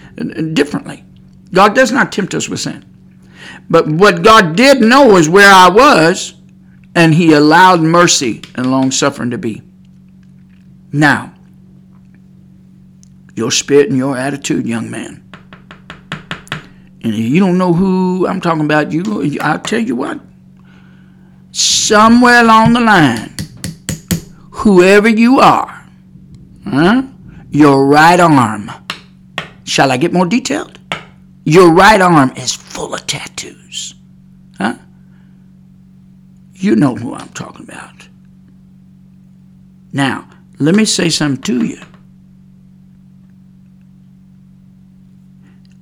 differently. 0.54 1.04
God 1.52 1.74
does 1.74 1.92
not 1.92 2.10
tempt 2.10 2.34
us 2.34 2.48
with 2.48 2.60
sin. 2.60 2.84
But 3.68 3.86
what 3.86 4.22
God 4.22 4.56
did 4.56 4.80
know 4.80 5.16
is 5.16 5.28
where 5.28 5.52
I 5.52 5.68
was, 5.68 6.34
and 6.94 7.14
He 7.14 7.32
allowed 7.34 7.80
mercy 7.80 8.40
and 8.54 8.70
long 8.70 8.90
suffering 8.90 9.30
to 9.30 9.38
be. 9.38 9.62
Now, 10.92 11.34
your 13.36 13.50
spirit 13.50 13.88
and 13.88 13.98
your 13.98 14.16
attitude, 14.16 14.66
young 14.66 14.90
man. 14.90 15.22
And 17.02 17.14
if 17.14 17.20
you 17.20 17.40
don't 17.40 17.58
know 17.58 17.72
who 17.72 18.26
I'm 18.26 18.40
talking 18.40 18.64
about, 18.64 18.90
you 18.90 19.38
I'll 19.40 19.60
tell 19.60 19.80
you 19.80 19.96
what 19.96 20.20
somewhere 21.52 22.42
along 22.42 22.72
the 22.74 22.80
line, 22.80 23.34
whoever 24.50 25.08
you 25.08 25.40
are, 25.40 25.86
huh, 26.64 27.02
your 27.50 27.86
right 27.86 28.20
arm, 28.20 28.70
shall 29.64 29.90
I 29.90 29.96
get 29.96 30.12
more 30.12 30.26
detailed? 30.26 30.78
Your 31.44 31.72
right 31.72 32.00
arm 32.00 32.32
is 32.36 32.54
full 32.54 32.94
of 32.94 33.06
tattoos. 33.06 33.94
Huh? 34.58 34.74
You 36.54 36.76
know 36.76 36.94
who 36.94 37.14
I'm 37.14 37.28
talking 37.30 37.64
about. 37.64 38.08
Now, 39.92 40.28
let 40.58 40.74
me 40.74 40.84
say 40.84 41.08
something 41.08 41.42
to 41.42 41.64
you. 41.64 41.80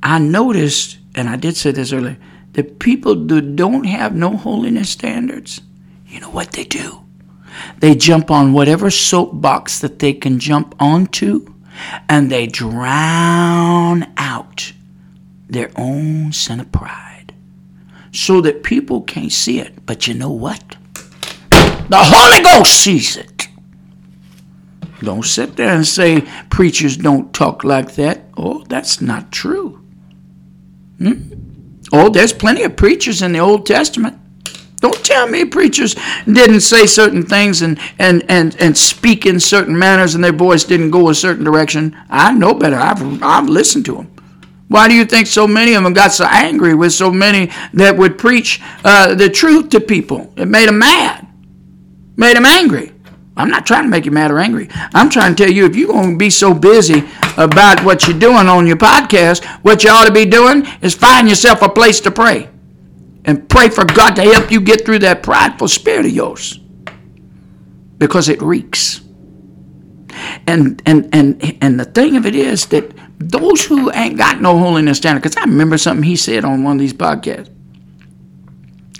I 0.02 0.18
noticed, 0.18 0.98
and 1.14 1.28
I 1.28 1.36
did 1.36 1.56
say 1.56 1.72
this 1.72 1.92
earlier, 1.92 2.16
that 2.58 2.80
people 2.80 3.14
who 3.14 3.40
don't 3.40 3.84
have 3.84 4.16
no 4.16 4.36
holiness 4.36 4.90
standards, 4.90 5.60
you 6.08 6.18
know 6.18 6.30
what 6.30 6.50
they 6.50 6.64
do? 6.64 7.04
They 7.78 7.94
jump 7.94 8.32
on 8.32 8.52
whatever 8.52 8.90
soapbox 8.90 9.78
that 9.78 10.00
they 10.00 10.12
can 10.12 10.40
jump 10.40 10.74
onto, 10.80 11.54
and 12.08 12.32
they 12.32 12.48
drown 12.48 14.12
out 14.16 14.72
their 15.46 15.70
own 15.76 16.32
sin 16.32 16.58
of 16.58 16.72
pride 16.72 17.32
so 18.10 18.40
that 18.40 18.64
people 18.64 19.02
can't 19.02 19.30
see 19.30 19.60
it. 19.60 19.86
But 19.86 20.08
you 20.08 20.14
know 20.14 20.32
what? 20.32 20.76
The 21.50 21.90
Holy 21.92 22.42
Ghost 22.42 22.74
sees 22.74 23.16
it. 23.16 23.46
Don't 24.98 25.24
sit 25.24 25.54
there 25.54 25.76
and 25.76 25.86
say 25.86 26.22
preachers 26.50 26.96
don't 26.96 27.32
talk 27.32 27.62
like 27.62 27.94
that. 27.94 28.24
Oh, 28.36 28.64
that's 28.68 29.00
not 29.00 29.30
true. 29.30 29.80
Hmm? 30.98 31.47
Oh, 31.92 32.08
there's 32.08 32.32
plenty 32.32 32.62
of 32.62 32.76
preachers 32.76 33.22
in 33.22 33.32
the 33.32 33.38
Old 33.38 33.66
Testament. 33.66 34.18
Don't 34.80 35.04
tell 35.04 35.26
me 35.26 35.44
preachers 35.44 35.96
didn't 36.24 36.60
say 36.60 36.86
certain 36.86 37.24
things 37.24 37.62
and, 37.62 37.80
and, 37.98 38.24
and, 38.28 38.54
and 38.60 38.76
speak 38.76 39.26
in 39.26 39.40
certain 39.40 39.76
manners 39.76 40.14
and 40.14 40.22
their 40.22 40.32
voice 40.32 40.64
didn't 40.64 40.90
go 40.90 41.08
a 41.08 41.14
certain 41.14 41.44
direction. 41.44 41.96
I 42.08 42.32
know 42.32 42.54
better. 42.54 42.76
I've, 42.76 43.22
I've 43.22 43.48
listened 43.48 43.86
to 43.86 43.96
them. 43.96 44.10
Why 44.68 44.86
do 44.86 44.94
you 44.94 45.04
think 45.04 45.26
so 45.26 45.48
many 45.48 45.74
of 45.74 45.82
them 45.82 45.94
got 45.94 46.12
so 46.12 46.26
angry 46.26 46.74
with 46.74 46.92
so 46.92 47.10
many 47.10 47.50
that 47.72 47.96
would 47.96 48.18
preach 48.18 48.60
uh, 48.84 49.14
the 49.14 49.30
truth 49.30 49.70
to 49.70 49.80
people? 49.80 50.32
It 50.36 50.46
made 50.46 50.68
them 50.68 50.78
mad, 50.78 51.26
made 52.16 52.36
them 52.36 52.46
angry. 52.46 52.92
I'm 53.38 53.48
not 53.48 53.64
trying 53.64 53.84
to 53.84 53.88
make 53.88 54.04
you 54.04 54.10
mad 54.10 54.30
or 54.32 54.40
angry. 54.40 54.68
I'm 54.72 55.08
trying 55.08 55.34
to 55.34 55.44
tell 55.44 55.52
you 55.52 55.64
if 55.64 55.76
you're 55.76 55.92
going 55.92 56.12
to 56.12 56.18
be 56.18 56.28
so 56.28 56.52
busy 56.52 57.04
about 57.36 57.84
what 57.84 58.06
you're 58.06 58.18
doing 58.18 58.48
on 58.48 58.66
your 58.66 58.76
podcast, 58.76 59.44
what 59.62 59.84
you 59.84 59.90
ought 59.90 60.06
to 60.06 60.12
be 60.12 60.26
doing 60.26 60.66
is 60.82 60.94
find 60.94 61.28
yourself 61.28 61.62
a 61.62 61.68
place 61.68 62.00
to 62.00 62.10
pray. 62.10 62.50
And 63.24 63.48
pray 63.48 63.68
for 63.68 63.84
God 63.84 64.16
to 64.16 64.22
help 64.22 64.50
you 64.50 64.60
get 64.60 64.84
through 64.84 65.00
that 65.00 65.22
prideful 65.22 65.68
spirit 65.68 66.06
of 66.06 66.12
yours. 66.12 66.58
Because 67.98 68.28
it 68.28 68.42
reeks. 68.42 69.02
And 70.46 70.82
and 70.84 71.08
and 71.14 71.58
and 71.60 71.78
the 71.78 71.84
thing 71.84 72.16
of 72.16 72.26
it 72.26 72.34
is 72.34 72.66
that 72.66 72.92
those 73.18 73.64
who 73.64 73.92
ain't 73.92 74.16
got 74.16 74.40
no 74.40 74.58
holiness 74.58 74.98
standard, 74.98 75.22
because 75.22 75.36
I 75.36 75.42
remember 75.42 75.78
something 75.78 76.02
he 76.02 76.16
said 76.16 76.44
on 76.44 76.64
one 76.64 76.76
of 76.76 76.80
these 76.80 76.94
podcasts. 76.94 77.50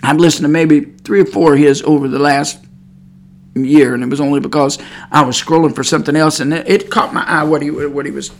I've 0.03 0.17
listened 0.17 0.43
to 0.43 0.49
maybe 0.49 0.81
three 0.81 1.21
or 1.21 1.25
four 1.25 1.53
of 1.53 1.59
his 1.59 1.81
over 1.81 2.07
the 2.07 2.19
last 2.19 2.63
year, 3.65 3.93
and 3.93 4.03
it 4.03 4.09
was 4.09 4.21
only 4.21 4.39
because 4.39 4.77
I 5.11 5.23
was 5.23 5.41
scrolling 5.41 5.75
for 5.75 5.83
something 5.83 6.15
else, 6.15 6.39
and 6.39 6.53
it, 6.53 6.67
it 6.69 6.89
caught 6.89 7.13
my 7.13 7.23
eye 7.23 7.43
what 7.43 7.61
he 7.61 7.69
what 7.69 8.05
he 8.05 8.11
was 8.11 8.31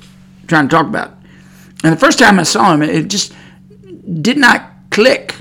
trying 0.48 0.68
to 0.68 0.76
talk 0.76 0.88
about. 0.88 1.14
And 1.84 1.94
the 1.94 2.00
first 2.00 2.20
time 2.20 2.40
I 2.40 2.44
saw 2.44 2.74
him, 2.74 2.82
it 2.82 3.08
just 3.08 3.34
did 4.22 4.38
not 4.38 4.70
click. 4.90 5.36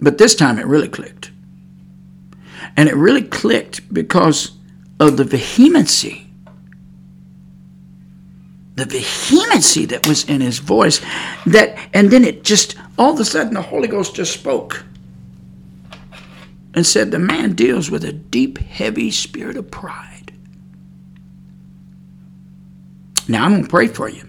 But 0.00 0.18
this 0.18 0.34
time 0.34 0.58
it 0.58 0.66
really 0.66 0.88
clicked. 0.88 1.32
And 2.76 2.88
it 2.88 2.94
really 2.94 3.22
clicked 3.22 3.92
because 3.92 4.52
of 5.00 5.16
the 5.16 5.24
vehemency. 5.24 6.26
The 8.76 8.84
vehemency 8.84 9.86
that 9.86 10.06
was 10.06 10.24
in 10.28 10.40
his 10.40 10.60
voice 10.60 11.00
that 11.46 11.76
and 11.92 12.10
then 12.12 12.22
it 12.24 12.44
just 12.44 12.76
all 12.96 13.14
of 13.14 13.18
a 13.18 13.24
sudden 13.24 13.54
the 13.54 13.62
Holy 13.62 13.88
Ghost 13.88 14.14
just 14.14 14.32
spoke 14.32 14.84
and 16.74 16.86
said, 16.86 17.10
The 17.10 17.18
man 17.18 17.54
deals 17.54 17.90
with 17.90 18.04
a 18.04 18.12
deep, 18.12 18.58
heavy 18.58 19.10
spirit 19.10 19.56
of 19.56 19.70
pride. 19.70 20.32
Now, 23.28 23.44
I'm 23.44 23.52
going 23.52 23.64
to 23.64 23.68
pray 23.68 23.88
for 23.88 24.08
you. 24.08 24.24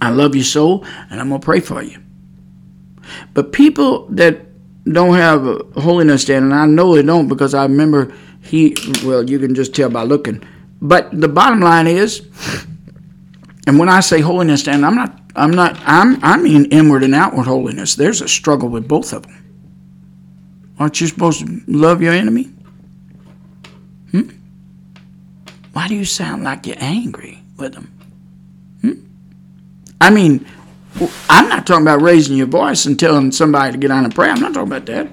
I 0.00 0.10
love 0.10 0.34
you 0.34 0.42
so, 0.42 0.84
and 1.10 1.20
I'm 1.20 1.28
going 1.28 1.40
to 1.40 1.44
pray 1.44 1.60
for 1.60 1.82
you. 1.82 2.02
But 3.34 3.52
people 3.52 4.06
that 4.08 4.40
don't 4.84 5.14
have 5.14 5.46
a 5.46 5.58
holiness 5.80 6.22
standard, 6.22 6.52
and 6.52 6.54
I 6.54 6.66
know 6.66 6.94
they 6.94 7.02
don't 7.02 7.28
because 7.28 7.54
I 7.54 7.62
remember 7.62 8.12
he, 8.42 8.76
well, 9.04 9.28
you 9.28 9.38
can 9.38 9.54
just 9.54 9.74
tell 9.74 9.88
by 9.88 10.02
looking. 10.02 10.42
But 10.80 11.18
the 11.18 11.28
bottom 11.28 11.60
line 11.60 11.86
is, 11.86 12.26
and 13.66 13.78
when 13.78 13.88
I 13.88 14.00
say 14.00 14.20
holiness 14.20 14.62
standard, 14.62 14.86
I'm 14.86 14.96
not, 14.96 15.20
I'm 15.36 15.52
not, 15.52 15.78
I'm, 15.84 16.22
I 16.22 16.36
mean 16.36 16.66
inward 16.66 17.04
and 17.04 17.14
outward 17.14 17.46
holiness. 17.46 17.94
There's 17.94 18.20
a 18.20 18.28
struggle 18.28 18.68
with 18.68 18.88
both 18.88 19.12
of 19.12 19.22
them. 19.22 19.41
Aren't 20.82 21.00
you 21.00 21.06
supposed 21.06 21.46
to 21.46 21.62
love 21.68 22.02
your 22.02 22.12
enemy? 22.12 22.50
Hmm? 24.10 24.30
Why 25.72 25.86
do 25.86 25.94
you 25.94 26.04
sound 26.04 26.42
like 26.42 26.66
you're 26.66 26.74
angry 26.80 27.40
with 27.56 27.74
them? 27.74 27.96
Hmm? 28.80 28.92
I 30.00 30.10
mean, 30.10 30.44
I'm 31.30 31.48
not 31.48 31.68
talking 31.68 31.82
about 31.82 32.02
raising 32.02 32.36
your 32.36 32.48
voice 32.48 32.84
and 32.86 32.98
telling 32.98 33.30
somebody 33.30 33.70
to 33.70 33.78
get 33.78 33.92
on 33.92 34.02
and 34.02 34.12
pray. 34.12 34.28
I'm 34.28 34.40
not 34.40 34.54
talking 34.54 34.72
about 34.72 34.86
that. 34.86 35.08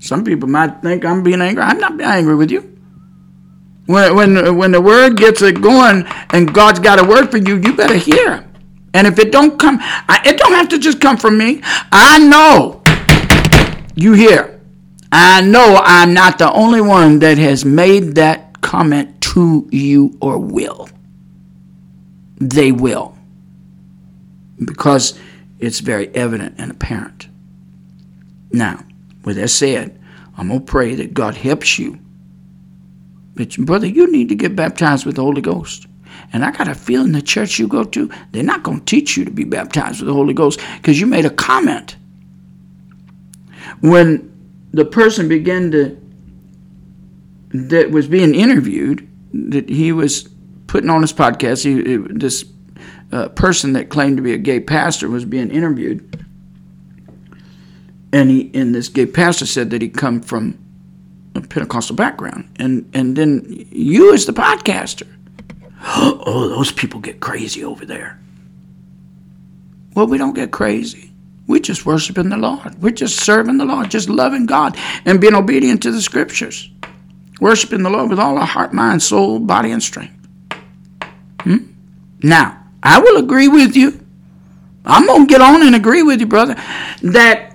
Some 0.00 0.24
people 0.24 0.48
might 0.48 0.82
think 0.82 1.04
I'm 1.04 1.22
being 1.22 1.40
angry. 1.40 1.62
I'm 1.62 1.78
not 1.78 1.96
being 1.96 2.10
angry 2.10 2.34
with 2.34 2.50
you. 2.50 2.62
When, 3.86 4.16
when, 4.16 4.56
when 4.56 4.72
the 4.72 4.80
word 4.80 5.16
gets 5.16 5.40
it 5.40 5.62
going 5.62 6.04
and 6.30 6.52
God's 6.52 6.80
got 6.80 6.98
a 6.98 7.04
word 7.04 7.30
for 7.30 7.36
you, 7.36 7.58
you 7.58 7.74
better 7.74 7.94
hear. 7.94 8.44
And 8.92 9.06
if 9.06 9.20
it 9.20 9.30
don't 9.30 9.56
come, 9.56 9.78
I, 9.80 10.20
it 10.26 10.36
don't 10.36 10.54
have 10.54 10.68
to 10.70 10.80
just 10.80 11.00
come 11.00 11.16
from 11.16 11.38
me. 11.38 11.60
I 11.92 12.18
know 12.18 12.82
you 13.94 14.12
hear. 14.12 14.55
I 15.12 15.40
know 15.40 15.80
I'm 15.82 16.12
not 16.12 16.38
the 16.38 16.52
only 16.52 16.80
one 16.80 17.20
that 17.20 17.38
has 17.38 17.64
made 17.64 18.16
that 18.16 18.60
comment 18.60 19.20
to 19.20 19.68
you 19.70 20.16
or 20.20 20.38
will. 20.38 20.88
They 22.38 22.72
will. 22.72 23.16
Because 24.64 25.18
it's 25.58 25.80
very 25.80 26.08
evident 26.14 26.56
and 26.58 26.70
apparent. 26.70 27.28
Now, 28.50 28.84
with 29.24 29.36
that 29.36 29.48
said, 29.48 30.00
I'm 30.36 30.48
going 30.48 30.60
to 30.60 30.66
pray 30.66 30.94
that 30.96 31.14
God 31.14 31.34
helps 31.34 31.78
you. 31.78 31.98
But, 33.34 33.56
brother, 33.58 33.86
you 33.86 34.10
need 34.10 34.28
to 34.30 34.34
get 34.34 34.56
baptized 34.56 35.06
with 35.06 35.16
the 35.16 35.22
Holy 35.22 35.42
Ghost. 35.42 35.86
And 36.32 36.44
I 36.44 36.50
got 36.50 36.68
a 36.68 36.74
feeling 36.74 37.12
the 37.12 37.22
church 37.22 37.58
you 37.58 37.68
go 37.68 37.84
to, 37.84 38.10
they're 38.32 38.42
not 38.42 38.62
going 38.62 38.80
to 38.80 38.84
teach 38.84 39.16
you 39.16 39.24
to 39.24 39.30
be 39.30 39.44
baptized 39.44 40.00
with 40.00 40.08
the 40.08 40.14
Holy 40.14 40.34
Ghost 40.34 40.60
because 40.76 40.98
you 40.98 41.06
made 41.06 41.24
a 41.26 41.30
comment. 41.30 41.96
When 43.80 44.35
the 44.72 44.84
person 44.84 45.28
began 45.28 45.70
to 45.70 46.00
that 47.50 47.90
was 47.90 48.06
being 48.06 48.34
interviewed 48.34 49.08
that 49.32 49.68
he 49.68 49.92
was 49.92 50.28
putting 50.66 50.90
on 50.90 51.00
his 51.02 51.12
podcast 51.12 51.64
he, 51.64 51.96
this 51.96 52.44
uh, 53.12 53.28
person 53.30 53.72
that 53.74 53.88
claimed 53.88 54.16
to 54.16 54.22
be 54.22 54.32
a 54.32 54.38
gay 54.38 54.60
pastor 54.60 55.08
was 55.08 55.24
being 55.24 55.50
interviewed. 55.50 56.24
And 58.12 58.30
he 58.30 58.50
and 58.54 58.74
this 58.74 58.88
gay 58.88 59.06
pastor 59.06 59.46
said 59.46 59.70
that 59.70 59.82
he 59.82 59.88
come 59.88 60.20
from 60.20 60.58
a 61.34 61.40
pentecostal 61.40 61.96
background. 61.96 62.50
And 62.56 62.88
and 62.94 63.16
then 63.16 63.44
you 63.70 64.12
as 64.14 64.26
the 64.26 64.32
podcaster 64.32 65.08
oh 65.82 66.48
those 66.48 66.72
people 66.72 67.00
get 67.00 67.20
crazy 67.20 67.64
over 67.64 67.84
there. 67.84 68.20
Well 69.94 70.06
we 70.06 70.18
don't 70.18 70.34
get 70.34 70.50
crazy 70.50 71.05
we're 71.46 71.60
just 71.60 71.86
worshiping 71.86 72.28
the 72.28 72.36
Lord. 72.36 72.82
We're 72.82 72.90
just 72.90 73.20
serving 73.20 73.58
the 73.58 73.64
Lord, 73.64 73.90
just 73.90 74.08
loving 74.08 74.46
God 74.46 74.76
and 75.04 75.20
being 75.20 75.34
obedient 75.34 75.82
to 75.82 75.92
the 75.92 76.02
scriptures. 76.02 76.70
Worshiping 77.40 77.82
the 77.82 77.90
Lord 77.90 78.10
with 78.10 78.18
all 78.18 78.36
our 78.38 78.46
heart, 78.46 78.72
mind, 78.72 79.02
soul, 79.02 79.38
body, 79.38 79.70
and 79.70 79.82
strength. 79.82 80.14
Hmm? 81.40 81.58
Now, 82.22 82.64
I 82.82 82.98
will 82.98 83.18
agree 83.18 83.48
with 83.48 83.76
you. 83.76 84.00
I'm 84.84 85.06
going 85.06 85.26
to 85.26 85.32
get 85.32 85.40
on 85.40 85.62
and 85.62 85.76
agree 85.76 86.02
with 86.02 86.20
you, 86.20 86.26
brother, 86.26 86.54
that 87.02 87.52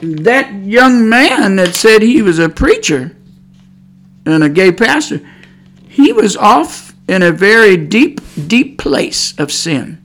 that 0.00 0.52
young 0.64 1.08
man 1.08 1.56
that 1.56 1.74
said 1.74 2.02
he 2.02 2.20
was 2.20 2.38
a 2.38 2.48
preacher 2.48 3.16
and 4.26 4.44
a 4.44 4.50
gay 4.50 4.70
pastor, 4.70 5.20
he 5.88 6.12
was 6.12 6.36
off 6.36 6.92
in 7.08 7.22
a 7.22 7.30
very 7.30 7.76
deep, 7.76 8.20
deep 8.46 8.76
place 8.76 9.38
of 9.38 9.50
sin 9.50 10.03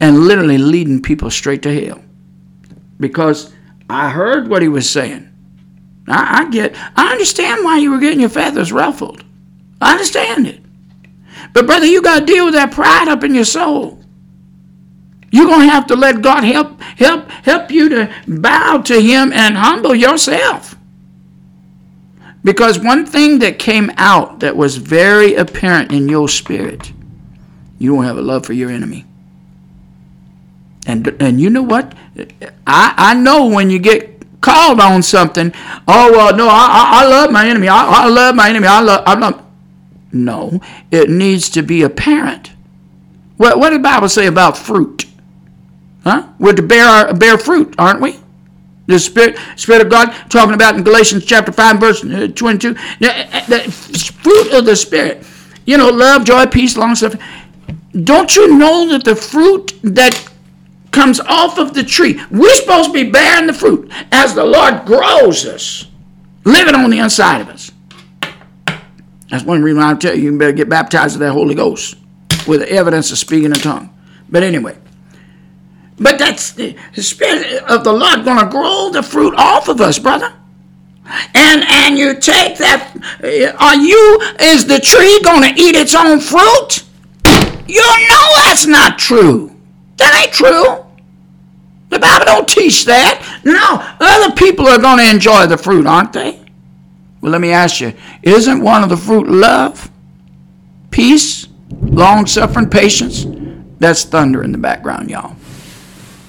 and 0.00 0.20
literally 0.26 0.58
leading 0.58 1.02
people 1.02 1.30
straight 1.30 1.62
to 1.62 1.86
hell. 1.86 2.02
Because 2.98 3.52
I 3.88 4.10
heard 4.10 4.48
what 4.48 4.62
he 4.62 4.68
was 4.68 4.88
saying. 4.88 5.28
I, 6.08 6.40
I 6.40 6.50
get, 6.50 6.74
I 6.96 7.12
understand 7.12 7.64
why 7.64 7.78
you 7.78 7.90
were 7.90 8.00
getting 8.00 8.20
your 8.20 8.28
feathers 8.28 8.72
ruffled. 8.72 9.24
I 9.80 9.92
understand 9.92 10.46
it. 10.46 10.60
But 11.52 11.66
brother, 11.66 11.86
you 11.86 12.02
got 12.02 12.20
to 12.20 12.26
deal 12.26 12.46
with 12.46 12.54
that 12.54 12.72
pride 12.72 13.08
up 13.08 13.24
in 13.24 13.34
your 13.34 13.44
soul. 13.44 13.98
You're 15.32 15.46
going 15.46 15.66
to 15.66 15.72
have 15.72 15.86
to 15.88 15.96
let 15.96 16.22
God 16.22 16.42
help 16.42 16.80
help 16.80 17.28
help 17.30 17.70
you 17.70 17.88
to 17.88 18.12
bow 18.26 18.78
to 18.78 19.00
him 19.00 19.32
and 19.32 19.56
humble 19.56 19.94
yourself. 19.94 20.76
Because 22.42 22.78
one 22.78 23.06
thing 23.06 23.38
that 23.40 23.58
came 23.58 23.92
out 23.96 24.40
that 24.40 24.56
was 24.56 24.76
very 24.76 25.34
apparent 25.34 25.92
in 25.92 26.08
your 26.08 26.28
spirit, 26.28 26.92
you 27.78 27.94
don't 27.94 28.04
have 28.04 28.18
a 28.18 28.22
love 28.22 28.46
for 28.46 28.54
your 28.54 28.70
enemy. 28.70 29.04
And 30.90 31.16
and 31.20 31.40
you 31.40 31.50
know 31.50 31.62
what? 31.62 31.94
I 32.66 32.94
I 32.98 33.14
know 33.14 33.46
when 33.46 33.70
you 33.70 33.78
get 33.78 34.40
called 34.40 34.80
on 34.80 35.02
something. 35.04 35.52
Oh 35.88 36.10
well, 36.12 36.36
no, 36.36 36.48
I 36.48 37.04
I, 37.04 37.06
love 37.06 37.30
my 37.32 37.48
enemy. 37.48 37.68
I, 37.68 37.84
I 38.04 38.08
love 38.08 38.34
my 38.34 38.50
enemy. 38.50 38.66
I 38.66 38.80
love 38.80 39.04
I 39.06 39.14
love. 39.14 39.44
No, 40.12 40.60
it 40.90 41.10
needs 41.10 41.50
to 41.50 41.62
be 41.62 41.82
apparent 41.82 42.50
What, 43.38 43.58
what 43.58 43.70
did 43.70 43.80
the 43.80 43.84
Bible 43.84 44.08
say 44.08 44.26
about 44.26 44.58
fruit? 44.58 45.06
Huh? 46.04 46.28
We're 46.38 46.54
to 46.54 46.62
bear, 46.62 47.14
bear 47.14 47.38
fruit, 47.38 47.74
aren't 47.78 48.00
we? 48.02 48.18
The 48.86 48.98
Spirit, 48.98 49.38
Spirit 49.56 49.82
of 49.82 49.90
God, 49.90 50.08
talking 50.30 50.54
about 50.54 50.76
in 50.76 50.84
Galatians 50.84 51.24
chapter 51.24 51.52
5, 51.52 51.80
verse 51.80 52.04
uh, 52.04 52.28
22. 52.34 52.74
The 52.74 53.72
fruit 54.22 54.52
of 54.52 54.66
the 54.66 54.76
Spirit. 54.76 55.24
You 55.66 55.78
know, 55.78 55.90
love, 55.90 56.24
joy, 56.24 56.46
peace, 56.46 56.76
long 56.76 56.94
suffering. 56.96 57.22
Don't 58.04 58.36
you 58.36 58.58
know 58.58 58.88
that 58.90 59.04
the 59.04 59.16
fruit 59.16 59.72
that 59.84 60.14
comes 60.90 61.20
off 61.20 61.58
of 61.58 61.74
the 61.74 61.84
tree, 61.84 62.20
we're 62.30 62.54
supposed 62.54 62.88
to 62.88 62.92
be 62.92 63.10
bearing 63.10 63.46
the 63.46 63.52
fruit 63.52 63.90
as 64.10 64.34
the 64.34 64.44
Lord 64.44 64.84
grows 64.84 65.46
us, 65.46 65.86
living 66.44 66.74
on 66.74 66.90
the 66.90 66.98
inside 66.98 67.40
of 67.40 67.48
us. 67.48 67.70
That's 69.30 69.44
one 69.44 69.62
reason 69.62 69.80
I 69.80 69.94
tell 69.94 70.16
you, 70.16 70.32
you 70.32 70.38
better 70.38 70.52
get 70.52 70.68
baptized 70.68 71.16
with 71.16 71.20
that 71.20 71.32
Holy 71.32 71.54
Ghost 71.54 71.96
with 72.46 72.60
the 72.60 72.70
evidence 72.70 73.12
of 73.12 73.18
speaking 73.18 73.46
in 73.46 73.52
tongue. 73.52 73.96
But 74.28 74.42
anyway, 74.42 74.76
but 75.98 76.18
that's 76.18 76.52
the 76.52 76.76
Spirit 76.94 77.62
of 77.64 77.84
the 77.84 77.92
Lord 77.92 78.24
going 78.24 78.38
to 78.38 78.50
grow 78.50 78.90
the 78.90 79.02
fruit 79.02 79.34
off 79.36 79.68
of 79.68 79.80
us, 79.80 79.98
brother. 79.98 80.32
And 81.34 81.64
and 81.64 81.98
you 81.98 82.14
take 82.14 82.56
that. 82.58 82.94
Uh, 83.22 83.56
are 83.58 83.76
you 83.76 84.20
is 84.40 84.66
the 84.66 84.78
tree 84.78 85.20
going 85.22 85.42
to 85.42 85.60
eat 85.60 85.74
its 85.74 85.94
own 85.94 86.20
fruit? 86.20 86.84
You 87.66 87.80
know 87.80 88.26
that's 88.36 88.66
not 88.66 88.98
true. 88.98 89.56
That 90.00 90.24
ain't 90.24 90.32
true. 90.32 90.86
The 91.90 91.98
Bible 91.98 92.24
don't 92.24 92.48
teach 92.48 92.86
that. 92.86 93.42
No, 93.44 93.78
other 94.00 94.34
people 94.34 94.66
are 94.66 94.78
going 94.78 94.98
to 94.98 95.10
enjoy 95.10 95.46
the 95.46 95.58
fruit, 95.58 95.86
aren't 95.86 96.12
they? 96.12 96.40
Well, 97.20 97.32
let 97.32 97.40
me 97.40 97.52
ask 97.52 97.80
you: 97.80 97.92
Isn't 98.22 98.62
one 98.62 98.82
of 98.82 98.88
the 98.88 98.96
fruit 98.96 99.28
love, 99.28 99.90
peace, 100.90 101.48
long 101.70 102.26
suffering, 102.26 102.70
patience? 102.70 103.26
That's 103.78 104.04
thunder 104.04 104.42
in 104.42 104.52
the 104.52 104.58
background, 104.58 105.10
y'all. 105.10 105.36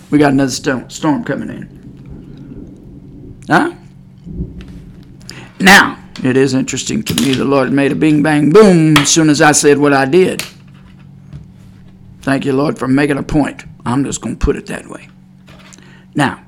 We 0.09 0.19
got 0.19 0.33
another 0.33 0.51
storm 0.89 1.23
coming 1.23 1.49
in. 1.49 3.41
Huh? 3.47 3.73
Now, 5.59 5.97
it 6.23 6.35
is 6.35 6.53
interesting 6.53 7.03
to 7.03 7.15
me 7.15 7.33
the 7.33 7.45
Lord 7.45 7.71
made 7.71 7.91
a 7.91 7.95
bing 7.95 8.21
bang 8.21 8.51
boom 8.51 8.97
as 8.97 9.09
soon 9.09 9.29
as 9.29 9.41
I 9.41 9.53
said 9.53 9.77
what 9.77 9.93
I 9.93 10.05
did. 10.05 10.43
Thank 12.21 12.45
you, 12.45 12.53
Lord, 12.53 12.77
for 12.77 12.87
making 12.87 13.17
a 13.17 13.23
point. 13.23 13.63
I'm 13.85 14.03
just 14.03 14.21
going 14.21 14.37
to 14.37 14.45
put 14.45 14.55
it 14.55 14.67
that 14.67 14.87
way. 14.87 15.09
Now, 16.13 16.43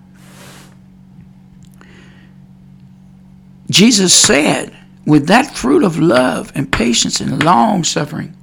Jesus 3.69 4.13
said, 4.13 4.75
with 5.05 5.27
that 5.27 5.55
fruit 5.55 5.83
of 5.83 5.99
love 5.99 6.51
and 6.53 6.71
patience 6.71 7.19
and 7.19 7.43
long 7.43 7.83
suffering, 7.83 8.35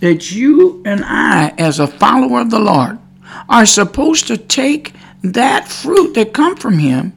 that 0.00 0.30
you 0.30 0.82
and 0.84 1.02
I, 1.04 1.54
as 1.58 1.78
a 1.78 1.86
follower 1.86 2.40
of 2.40 2.50
the 2.50 2.58
Lord, 2.58 2.98
are 3.48 3.66
supposed 3.66 4.26
to 4.28 4.36
take 4.36 4.94
that 5.22 5.68
fruit 5.68 6.14
that 6.14 6.32
come 6.32 6.56
from 6.56 6.78
him 6.78 7.12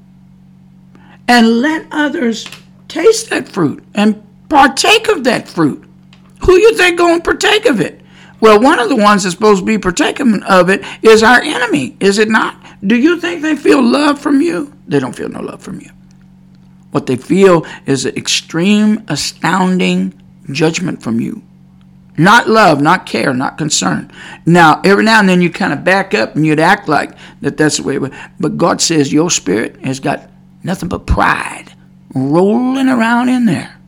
and 1.27 1.61
let 1.61 1.88
others 1.91 2.47
taste 2.88 3.30
that 3.30 3.47
fruit 3.47 3.84
and 3.93 4.21
partake 4.49 5.07
of 5.07 5.23
that 5.23 5.47
fruit. 5.47 5.84
Who 6.45 6.57
you 6.57 6.75
think 6.75 6.97
going 6.97 7.19
to 7.19 7.23
partake 7.23 7.65
of 7.65 7.80
it? 7.80 8.02
Well, 8.43 8.59
one 8.59 8.77
of 8.77 8.89
the 8.89 8.97
ones 8.97 9.23
that's 9.23 9.35
supposed 9.35 9.61
to 9.61 9.65
be 9.65 9.77
partaking 9.77 10.43
of 10.43 10.69
it 10.69 10.83
is 11.01 11.23
our 11.23 11.41
enemy, 11.41 11.95
is 12.01 12.17
it 12.17 12.27
not? 12.27 12.61
Do 12.85 12.97
you 12.97 13.17
think 13.17 13.41
they 13.41 13.55
feel 13.55 13.81
love 13.81 14.19
from 14.19 14.41
you? 14.41 14.73
They 14.85 14.99
don't 14.99 15.15
feel 15.15 15.29
no 15.29 15.39
love 15.39 15.61
from 15.61 15.79
you. 15.79 15.89
What 16.91 17.05
they 17.05 17.15
feel 17.15 17.65
is 17.85 18.05
extreme, 18.05 19.05
astounding 19.07 20.21
judgment 20.51 21.01
from 21.01 21.21
you. 21.21 21.41
Not 22.17 22.49
love, 22.49 22.81
not 22.81 23.05
care, 23.05 23.33
not 23.33 23.57
concern. 23.57 24.11
Now, 24.45 24.81
every 24.83 25.05
now 25.05 25.21
and 25.21 25.29
then 25.29 25.41
you 25.41 25.49
kind 25.49 25.71
of 25.71 25.85
back 25.85 26.13
up 26.13 26.35
and 26.35 26.45
you'd 26.45 26.59
act 26.59 26.89
like 26.89 27.15
that 27.39 27.55
that's 27.55 27.77
the 27.77 27.83
way. 27.83 28.11
But 28.41 28.57
God 28.57 28.81
says 28.81 29.13
your 29.13 29.31
spirit 29.31 29.77
has 29.85 30.01
got 30.01 30.29
nothing 30.63 30.89
but 30.89 31.07
pride 31.07 31.67
rolling 32.13 32.89
around 32.89 33.29
in 33.29 33.45
there. 33.45 33.79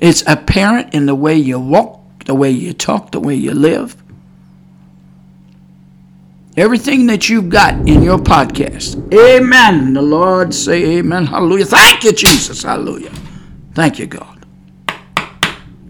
It's 0.00 0.24
apparent 0.26 0.94
in 0.94 1.06
the 1.06 1.14
way 1.14 1.36
you 1.36 1.60
walk, 1.60 1.99
the 2.24 2.34
way 2.34 2.50
you 2.50 2.72
talk, 2.72 3.12
the 3.12 3.20
way 3.20 3.34
you 3.34 3.52
live. 3.52 3.96
Everything 6.56 7.06
that 7.06 7.28
you've 7.28 7.48
got 7.48 7.74
in 7.88 8.02
your 8.02 8.18
podcast. 8.18 9.12
Amen. 9.14 9.94
The 9.94 10.02
Lord 10.02 10.52
say 10.52 10.98
amen. 10.98 11.26
Hallelujah. 11.26 11.64
Thank 11.64 12.04
you, 12.04 12.12
Jesus. 12.12 12.62
Hallelujah. 12.62 13.12
Thank 13.74 13.98
you, 13.98 14.06
God. 14.06 14.44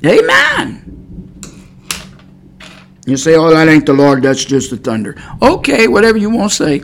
Amen. 0.05 0.91
You 3.07 3.17
say, 3.17 3.35
oh, 3.35 3.51
that 3.51 3.69
ain't 3.69 3.87
the 3.87 3.93
Lord, 3.93 4.23
that's 4.23 4.45
just 4.45 4.71
the 4.71 4.77
thunder. 4.77 5.21
Okay, 5.43 5.89
whatever 5.89 6.19
you 6.19 6.31
want 6.31 6.53
to 6.53 6.57
say. 6.57 6.83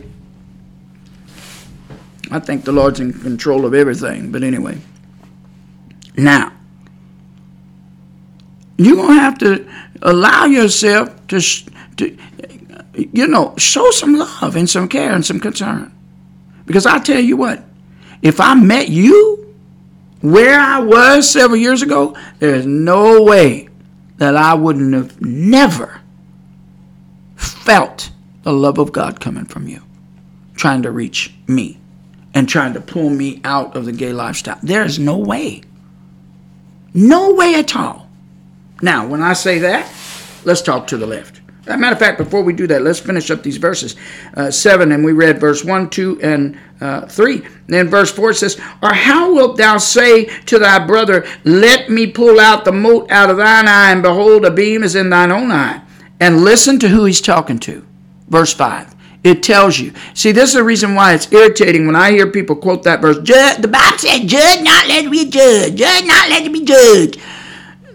I 2.30 2.40
think 2.40 2.64
the 2.64 2.72
Lord's 2.72 2.98
in 2.98 3.12
control 3.12 3.64
of 3.64 3.74
everything, 3.74 4.32
but 4.32 4.42
anyway. 4.42 4.78
Now, 6.16 6.52
you're 8.76 8.96
going 8.96 9.16
to 9.16 9.20
have 9.20 9.38
to 9.38 9.66
allow 10.02 10.44
yourself 10.44 11.26
to, 11.28 11.40
to, 11.96 12.16
you 12.94 13.26
know, 13.26 13.54
show 13.56 13.90
some 13.90 14.16
love 14.16 14.56
and 14.56 14.68
some 14.68 14.88
care 14.88 15.12
and 15.12 15.24
some 15.24 15.40
concern. 15.40 15.92
Because 16.66 16.86
I 16.86 16.98
tell 16.98 17.20
you 17.20 17.36
what, 17.36 17.62
if 18.22 18.40
I 18.40 18.54
met 18.54 18.88
you 18.88 19.54
where 20.20 20.58
I 20.58 20.80
was 20.80 21.28
several 21.30 21.58
years 21.58 21.82
ago, 21.82 22.16
there's 22.38 22.66
no 22.66 23.22
way 23.22 23.68
that 24.18 24.36
I 24.36 24.54
wouldn't 24.54 24.94
have 24.94 25.20
never 25.20 26.00
felt 27.36 28.10
the 28.42 28.52
love 28.52 28.78
of 28.78 28.92
God 28.92 29.20
coming 29.20 29.44
from 29.44 29.68
you, 29.68 29.82
trying 30.54 30.82
to 30.82 30.90
reach 30.90 31.34
me 31.46 31.78
and 32.34 32.48
trying 32.48 32.74
to 32.74 32.80
pull 32.80 33.10
me 33.10 33.40
out 33.44 33.76
of 33.76 33.84
the 33.84 33.92
gay 33.92 34.12
lifestyle. 34.12 34.58
There 34.62 34.84
is 34.84 34.98
no 34.98 35.18
way. 35.18 35.62
No 36.94 37.34
way 37.34 37.54
at 37.54 37.76
all. 37.76 38.05
Now, 38.82 39.06
when 39.06 39.22
I 39.22 39.32
say 39.32 39.58
that, 39.60 39.92
let's 40.44 40.62
talk 40.62 40.86
to 40.88 40.96
the 40.96 41.06
left. 41.06 41.40
As 41.66 41.74
a 41.74 41.78
matter 41.78 41.94
of 41.94 41.98
fact, 41.98 42.18
before 42.18 42.42
we 42.42 42.52
do 42.52 42.66
that, 42.68 42.82
let's 42.82 43.00
finish 43.00 43.30
up 43.30 43.42
these 43.42 43.56
verses. 43.56 43.96
Uh, 44.34 44.50
7, 44.50 44.92
and 44.92 45.04
we 45.04 45.12
read 45.12 45.40
verse 45.40 45.64
1, 45.64 45.90
2, 45.90 46.20
and 46.22 46.58
uh, 46.80 47.06
3. 47.06 47.34
And 47.42 47.46
then 47.66 47.88
verse 47.88 48.12
4 48.12 48.34
says, 48.34 48.60
Or 48.82 48.92
how 48.92 49.34
wilt 49.34 49.56
thou 49.56 49.78
say 49.78 50.26
to 50.44 50.58
thy 50.58 50.84
brother, 50.86 51.26
Let 51.44 51.90
me 51.90 52.06
pull 52.06 52.38
out 52.38 52.64
the 52.64 52.72
mote 52.72 53.10
out 53.10 53.30
of 53.30 53.38
thine 53.38 53.66
eye, 53.66 53.90
and 53.90 54.02
behold, 54.02 54.44
a 54.44 54.50
beam 54.50 54.84
is 54.84 54.94
in 54.94 55.10
thine 55.10 55.32
own 55.32 55.50
eye? 55.50 55.82
and 56.20 56.42
listen 56.42 56.78
to 56.80 56.88
who 56.88 57.04
he's 57.04 57.20
talking 57.20 57.58
to. 57.60 57.84
Verse 58.28 58.52
5. 58.52 58.94
It 59.24 59.42
tells 59.42 59.78
you. 59.78 59.92
See, 60.14 60.32
this 60.32 60.50
is 60.50 60.54
the 60.54 60.62
reason 60.62 60.94
why 60.94 61.14
it's 61.14 61.30
irritating 61.32 61.86
when 61.86 61.96
I 61.96 62.12
hear 62.12 62.30
people 62.30 62.56
quote 62.56 62.84
that 62.84 63.00
verse. 63.00 63.16
the 63.16 63.68
Bible 63.68 63.98
said, 63.98 64.26
judge 64.26 64.62
not 64.62 64.86
let 64.86 65.10
be 65.10 65.28
judged. 65.28 65.76
Judge 65.76 66.04
not 66.04 66.30
let 66.30 66.52
be 66.52 66.64
judged. 66.64 67.20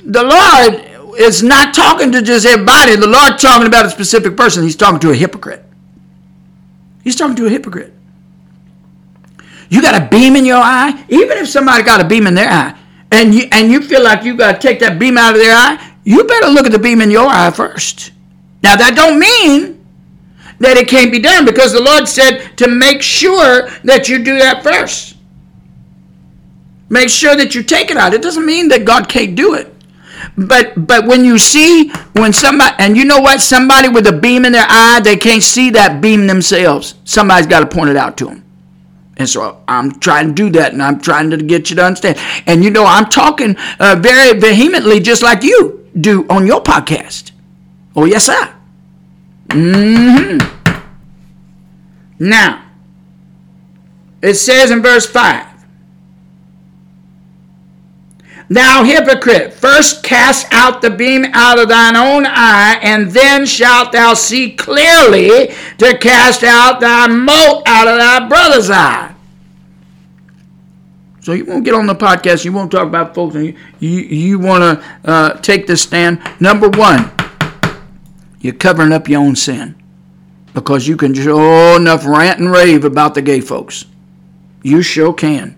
The 0.05 0.23
Lord 0.23 1.19
is 1.19 1.43
not 1.43 1.73
talking 1.73 2.11
to 2.11 2.21
just 2.21 2.45
everybody. 2.45 2.95
The 2.95 3.07
Lord 3.07 3.37
talking 3.39 3.67
about 3.67 3.85
a 3.85 3.89
specific 3.89 4.35
person. 4.35 4.63
He's 4.63 4.75
talking 4.75 4.99
to 5.01 5.11
a 5.11 5.15
hypocrite. 5.15 5.63
He's 7.03 7.15
talking 7.15 7.35
to 7.35 7.45
a 7.47 7.49
hypocrite. 7.49 7.93
You 9.69 9.81
got 9.81 10.01
a 10.01 10.07
beam 10.07 10.35
in 10.35 10.45
your 10.45 10.57
eye, 10.57 11.05
even 11.09 11.37
if 11.37 11.47
somebody 11.47 11.83
got 11.83 12.01
a 12.01 12.07
beam 12.07 12.27
in 12.27 12.35
their 12.35 12.49
eye, 12.49 12.77
and 13.11 13.33
you 13.33 13.47
and 13.51 13.71
you 13.71 13.81
feel 13.81 14.03
like 14.03 14.23
you 14.23 14.35
got 14.35 14.59
to 14.59 14.67
take 14.67 14.79
that 14.79 14.99
beam 14.99 15.17
out 15.17 15.33
of 15.33 15.39
their 15.39 15.55
eye, 15.55 15.93
you 16.03 16.23
better 16.25 16.47
look 16.47 16.65
at 16.65 16.71
the 16.71 16.79
beam 16.79 16.99
in 17.01 17.09
your 17.09 17.27
eye 17.27 17.51
first. 17.51 18.11
Now 18.63 18.75
that 18.75 18.95
don't 18.95 19.17
mean 19.17 19.85
that 20.59 20.77
it 20.77 20.87
can't 20.87 21.11
be 21.11 21.19
done 21.19 21.45
because 21.45 21.71
the 21.71 21.81
Lord 21.81 22.07
said 22.07 22.57
to 22.57 22.67
make 22.67 23.01
sure 23.01 23.69
that 23.83 24.09
you 24.09 24.23
do 24.23 24.37
that 24.37 24.61
first. 24.61 25.15
Make 26.89 27.09
sure 27.09 27.35
that 27.37 27.55
you 27.55 27.63
take 27.63 27.89
it 27.89 27.97
out. 27.97 28.13
It 28.13 28.21
doesn't 28.21 28.45
mean 28.45 28.67
that 28.67 28.83
God 28.83 29.07
can't 29.07 29.35
do 29.35 29.53
it. 29.53 29.70
But 30.47 30.87
but 30.87 31.05
when 31.05 31.25
you 31.25 31.37
see 31.37 31.89
when 32.13 32.33
somebody 32.33 32.75
and 32.79 32.95
you 32.97 33.05
know 33.05 33.19
what 33.19 33.41
somebody 33.41 33.89
with 33.89 34.07
a 34.07 34.13
beam 34.13 34.45
in 34.45 34.53
their 34.53 34.65
eye 34.67 34.99
they 35.03 35.17
can't 35.17 35.43
see 35.43 35.69
that 35.71 36.01
beam 36.01 36.27
themselves. 36.27 36.95
Somebody's 37.03 37.47
got 37.47 37.59
to 37.59 37.67
point 37.67 37.89
it 37.89 37.97
out 37.97 38.17
to 38.17 38.25
them. 38.25 38.43
And 39.17 39.29
so 39.29 39.61
I'm 39.67 39.99
trying 39.99 40.29
to 40.29 40.33
do 40.33 40.49
that, 40.51 40.73
and 40.73 40.81
I'm 40.81 40.99
trying 40.99 41.29
to 41.29 41.37
get 41.37 41.69
you 41.69 41.75
to 41.75 41.85
understand. 41.85 42.17
And 42.47 42.63
you 42.63 42.71
know, 42.71 42.85
I'm 42.85 43.05
talking 43.05 43.55
uh, 43.79 43.95
very 43.99 44.39
vehemently, 44.39 44.99
just 44.99 45.21
like 45.21 45.43
you 45.43 45.87
do 45.99 46.25
on 46.29 46.47
your 46.47 46.63
podcast. 46.63 47.31
Oh, 47.95 48.05
yes, 48.05 48.25
sir. 48.25 48.55
hmm 49.51 50.37
Now, 52.19 52.63
it 54.21 54.35
says 54.35 54.71
in 54.71 54.81
verse 54.81 55.05
5 55.05 55.47
Thou 58.51 58.83
hypocrite, 58.83 59.53
first 59.53 60.03
cast 60.03 60.45
out 60.51 60.81
the 60.81 60.89
beam 60.89 61.23
out 61.31 61.57
of 61.57 61.69
thine 61.69 61.95
own 61.95 62.25
eye, 62.25 62.77
and 62.81 63.09
then 63.09 63.45
shalt 63.45 63.93
thou 63.93 64.13
see 64.13 64.51
clearly 64.51 65.55
to 65.77 65.97
cast 65.97 66.43
out 66.43 66.81
thy 66.81 67.07
mote 67.07 67.63
out 67.65 67.87
of 67.87 67.97
thy 67.97 68.27
brother's 68.27 68.69
eye. 68.69 69.15
So 71.21 71.31
you 71.31 71.45
won't 71.45 71.63
get 71.63 71.75
on 71.75 71.85
the 71.85 71.95
podcast. 71.95 72.43
You 72.43 72.51
won't 72.51 72.71
talk 72.71 72.87
about 72.87 73.15
folks. 73.15 73.35
And 73.35 73.45
you 73.45 73.55
you, 73.79 73.99
you 74.01 74.39
want 74.39 74.81
to 74.81 75.09
uh, 75.09 75.33
take 75.39 75.65
this 75.65 75.83
stand. 75.83 76.19
Number 76.41 76.67
one, 76.67 77.09
You're 78.41 78.53
covering 78.53 78.91
up 78.91 79.07
your 79.07 79.21
own 79.21 79.35
sin 79.35 79.75
because 80.53 80.87
you 80.87 80.97
can 80.97 81.13
sure 81.13 81.77
enough 81.77 82.05
rant 82.05 82.39
and 82.39 82.51
rave 82.51 82.83
about 82.83 83.13
the 83.13 83.21
gay 83.21 83.39
folks. 83.39 83.85
You 84.63 84.81
sure 84.81 85.13
can. 85.13 85.55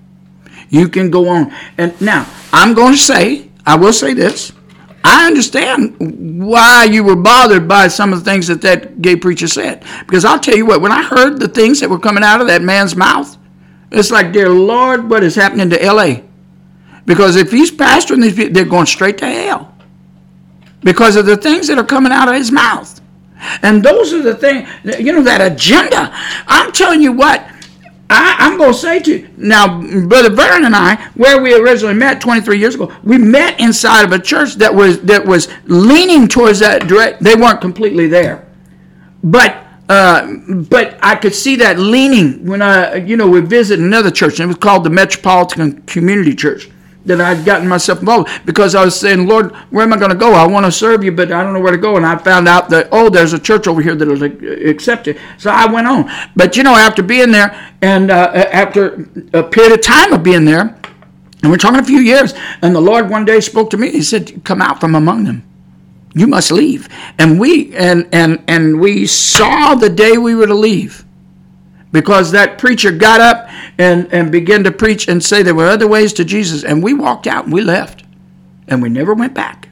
You 0.70 0.90
can 0.90 1.10
go 1.10 1.30
on. 1.30 1.54
And 1.78 2.00
now, 2.02 2.28
I'm 2.54 2.76
going 2.76 2.94
to 2.94 3.00
say, 3.00 3.50
I 3.66 3.76
will 3.76 3.92
say 3.92 4.14
this. 4.14 4.54
I 5.04 5.28
understand 5.28 6.42
why 6.42 6.86
you 6.86 7.04
were 7.04 7.16
bothered 7.16 7.68
by 7.68 7.90
some 7.90 8.14
of 8.14 8.24
the 8.24 8.32
things 8.32 8.48
that 8.48 8.62
that 8.62 9.02
gay 9.02 9.18
preacher 9.18 9.48
said. 9.48 9.84
Because 10.06 10.24
I'll 10.24 10.40
tell 10.40 10.56
you 10.56 10.66
what, 10.66 10.80
when 10.80 10.92
I 10.92 11.04
heard 11.04 11.40
the 11.40 11.50
things 11.50 11.82
that 11.82 11.90
were 11.90 12.00
coming 12.00 12.24
out 12.24 12.40
of 12.40 12.48
that 12.48 12.62
man's 12.62 12.96
mouth, 12.96 13.38
it's 13.92 14.12
like, 14.12 14.32
dear 14.32 14.50
Lord, 14.50 15.10
what 15.10 15.24
is 15.24 15.36
happening 15.36 15.70
to 15.72 15.92
LA? 15.92 16.22
Because 17.06 17.36
if 17.36 17.52
he's 17.52 17.72
pastoring 17.72 18.22
these 18.22 18.36
people, 18.36 18.54
they're 18.54 18.66
going 18.66 18.86
straight 18.86 19.18
to 19.18 19.26
hell. 19.26 19.76
Because 20.82 21.16
of 21.16 21.26
the 21.26 21.38
things 21.38 21.68
that 21.68 21.78
are 21.78 21.84
coming 21.84 22.12
out 22.12 22.30
of 22.30 22.36
his 22.36 22.52
mouth. 22.52 23.02
And 23.62 23.84
those 23.84 24.14
are 24.14 24.22
the 24.22 24.36
things, 24.36 24.70
you 25.00 25.12
know, 25.12 25.24
that 25.24 25.42
agenda. 25.42 26.12
I'm 26.48 26.72
telling 26.72 27.02
you 27.02 27.12
what, 27.12 27.46
I, 28.14 28.48
am 28.48 28.58
going 28.58 28.74
to 28.74 28.78
say 28.78 29.00
to 29.00 29.18
you 29.18 29.30
now, 29.38 29.82
Brother 30.08 30.30
Vern 30.30 30.66
and 30.66 30.76
I, 30.76 30.96
where 31.16 31.42
we 31.42 31.56
originally 31.56 31.96
met 31.96 32.22
23 32.22 32.60
years 32.60 32.76
ago, 32.76 32.94
we 33.04 33.18
met 33.18 33.60
inside 33.60 34.04
of 34.06 34.12
a 34.12 34.20
church 34.20 34.56
that 34.56 34.74
was 34.74 35.02
that 35.02 35.26
was 35.26 35.50
leaning 35.66 36.28
towards 36.28 36.60
that 36.60 36.88
direct. 36.88 37.24
They 37.24 37.36
weren't 37.36 37.62
completely 37.62 38.08
there, 38.08 38.48
but 39.24 39.66
uh, 39.90 40.34
but 40.70 40.98
I 41.02 41.16
could 41.16 41.36
see 41.36 41.56
that 41.58 41.80
leaning 41.80 42.46
when 42.46 42.62
I, 42.62 42.96
you 42.96 43.18
know, 43.18 43.28
we 43.28 43.42
visited 43.42 43.84
another 43.84 44.12
church, 44.12 44.40
and 44.40 44.46
it 44.46 44.48
was 44.48 44.58
called 44.58 44.84
the 44.84 44.90
Metropolitan 44.90 45.82
Community 45.84 46.36
Church 46.36 46.70
that 47.06 47.20
I'd 47.20 47.46
gotten 47.46 47.68
myself 47.68 48.00
involved 48.00 48.30
because 48.46 48.76
I 48.76 48.86
was 48.86 49.00
saying, 49.00 49.28
Lord, 49.28 49.54
where 49.72 49.84
am 49.84 49.94
I 49.94 49.98
going 49.98 50.12
to 50.12 50.18
go? 50.18 50.34
I 50.34 50.48
want 50.48 50.66
to 50.66 50.72
serve 50.72 51.04
you, 51.04 51.12
but 51.12 51.32
I 51.32 51.44
don't 51.44 51.54
know 51.54 51.60
where 51.60 51.72
to 51.72 51.78
go. 51.78 51.98
And 51.98 52.06
I 52.06 52.18
found 52.18 52.48
out 52.48 52.70
that, 52.70 52.88
oh, 52.92 53.10
there's 53.10 53.34
a 53.34 53.40
church 53.40 53.68
over 53.68 53.82
here 53.82 53.96
that'll 53.96 54.24
accept 54.24 55.08
it. 55.08 55.18
So 55.38 55.52
I 55.52 55.66
went 55.72 55.88
on. 55.88 56.10
But, 56.36 56.56
you 56.56 56.64
know, 56.64 56.76
after 56.76 57.04
being 57.04 57.32
there 57.32 57.74
and 57.82 58.10
uh, 58.10 58.32
after 58.34 59.08
a 59.34 59.44
period 59.44 59.74
of 59.74 59.82
time 59.82 60.14
of 60.14 60.24
being 60.24 60.46
there, 60.46 60.80
and 61.42 61.52
we're 61.52 61.58
talking 61.58 61.80
a 61.80 61.84
few 61.84 62.00
years, 62.00 62.34
and 62.62 62.74
the 62.74 62.82
Lord 62.82 63.10
one 63.10 63.26
day 63.26 63.42
spoke 63.42 63.70
to 63.72 63.78
me. 63.78 63.92
He 63.92 64.02
said, 64.02 64.46
come 64.46 64.62
out 64.62 64.80
from 64.80 64.96
among 64.96 65.26
them. 65.26 65.44
You 66.16 66.28
must 66.28 66.52
leave. 66.52 66.88
And 67.18 67.40
we 67.40 67.76
and 67.76 68.08
and 68.12 68.44
and 68.48 68.80
we 68.80 69.08
saw 69.08 69.74
the 69.74 69.90
day 69.90 70.18
we 70.18 70.36
were 70.36 70.46
to 70.46 70.54
leave 70.54 71.04
because 71.92 72.32
that 72.32 72.60
preacher 72.60 72.92
got 72.92 73.20
up 73.20 73.50
and, 73.78 74.12
and 74.14 74.32
begin 74.32 74.64
to 74.64 74.72
preach 74.72 75.08
and 75.08 75.24
say 75.24 75.44
there 75.44 75.56
were 75.56 75.68
other 75.68 75.88
ways 75.88 76.14
to 76.14 76.26
Jesus. 76.26 76.64
And 76.64 76.84
we 76.84 76.94
walked 76.94 77.28
out 77.28 77.46
and 77.46 77.54
we 77.54 77.62
left. 77.62 78.04
And 78.68 78.82
we 78.82 78.90
never 78.90 79.14
went 79.14 79.34
back. 79.34 79.70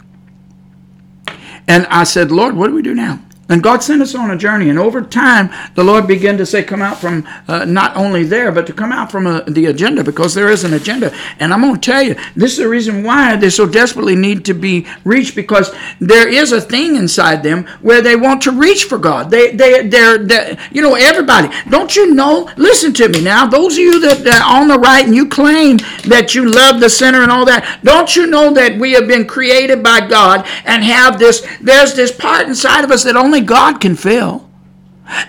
And 1.67 1.85
I 1.87 2.03
said, 2.03 2.31
Lord, 2.31 2.55
what 2.55 2.67
do 2.67 2.75
we 2.75 2.81
do 2.81 2.93
now? 2.93 3.19
And 3.51 3.61
God 3.61 3.83
sent 3.83 4.01
us 4.01 4.15
on 4.15 4.31
a 4.31 4.37
journey. 4.37 4.69
And 4.69 4.79
over 4.79 5.01
time, 5.01 5.49
the 5.75 5.83
Lord 5.83 6.07
began 6.07 6.37
to 6.37 6.45
say, 6.45 6.63
come 6.63 6.81
out 6.81 6.99
from 6.99 7.27
uh, 7.49 7.65
not 7.65 7.97
only 7.97 8.23
there, 8.23 8.49
but 8.49 8.65
to 8.67 8.73
come 8.73 8.93
out 8.93 9.11
from 9.11 9.27
uh, 9.27 9.41
the 9.41 9.65
agenda 9.65 10.05
because 10.05 10.33
there 10.33 10.49
is 10.49 10.63
an 10.63 10.73
agenda. 10.73 11.13
And 11.37 11.53
I'm 11.53 11.59
going 11.59 11.75
to 11.75 11.81
tell 11.81 12.01
you, 12.01 12.15
this 12.33 12.53
is 12.53 12.59
the 12.59 12.69
reason 12.69 13.03
why 13.03 13.35
they 13.35 13.49
so 13.49 13.65
desperately 13.65 14.15
need 14.15 14.45
to 14.45 14.53
be 14.53 14.87
reached 15.03 15.35
because 15.35 15.69
there 15.99 16.29
is 16.29 16.53
a 16.53 16.61
thing 16.61 16.95
inside 16.95 17.43
them 17.43 17.67
where 17.81 18.01
they 18.01 18.15
want 18.15 18.41
to 18.43 18.51
reach 18.51 18.85
for 18.85 18.97
God. 18.97 19.29
They, 19.29 19.51
they, 19.51 19.85
they're, 19.85 20.17
they're 20.17 20.57
you 20.71 20.81
know, 20.81 20.95
everybody. 20.95 21.49
Don't 21.69 21.93
you 21.93 22.13
know? 22.13 22.49
Listen 22.55 22.93
to 22.93 23.09
me 23.09 23.21
now. 23.21 23.47
Those 23.47 23.73
of 23.73 23.79
you 23.79 23.99
that 23.99 24.25
are 24.25 24.61
on 24.61 24.69
the 24.69 24.79
right 24.79 25.05
and 25.05 25.13
you 25.13 25.27
claim 25.27 25.77
that 26.05 26.33
you 26.33 26.49
love 26.49 26.79
the 26.79 26.89
sinner 26.89 27.21
and 27.21 27.31
all 27.31 27.43
that, 27.45 27.81
don't 27.83 28.15
you 28.15 28.27
know 28.27 28.53
that 28.53 28.79
we 28.79 28.93
have 28.93 29.09
been 29.09 29.27
created 29.27 29.83
by 29.83 30.07
God 30.07 30.47
and 30.63 30.85
have 30.85 31.19
this, 31.19 31.45
there's 31.59 31.93
this 31.95 32.13
part 32.13 32.47
inside 32.47 32.85
of 32.85 32.91
us 32.91 33.03
that 33.03 33.17
only 33.17 33.40
God 33.41 33.79
can 33.81 33.95
fill. 33.95 34.49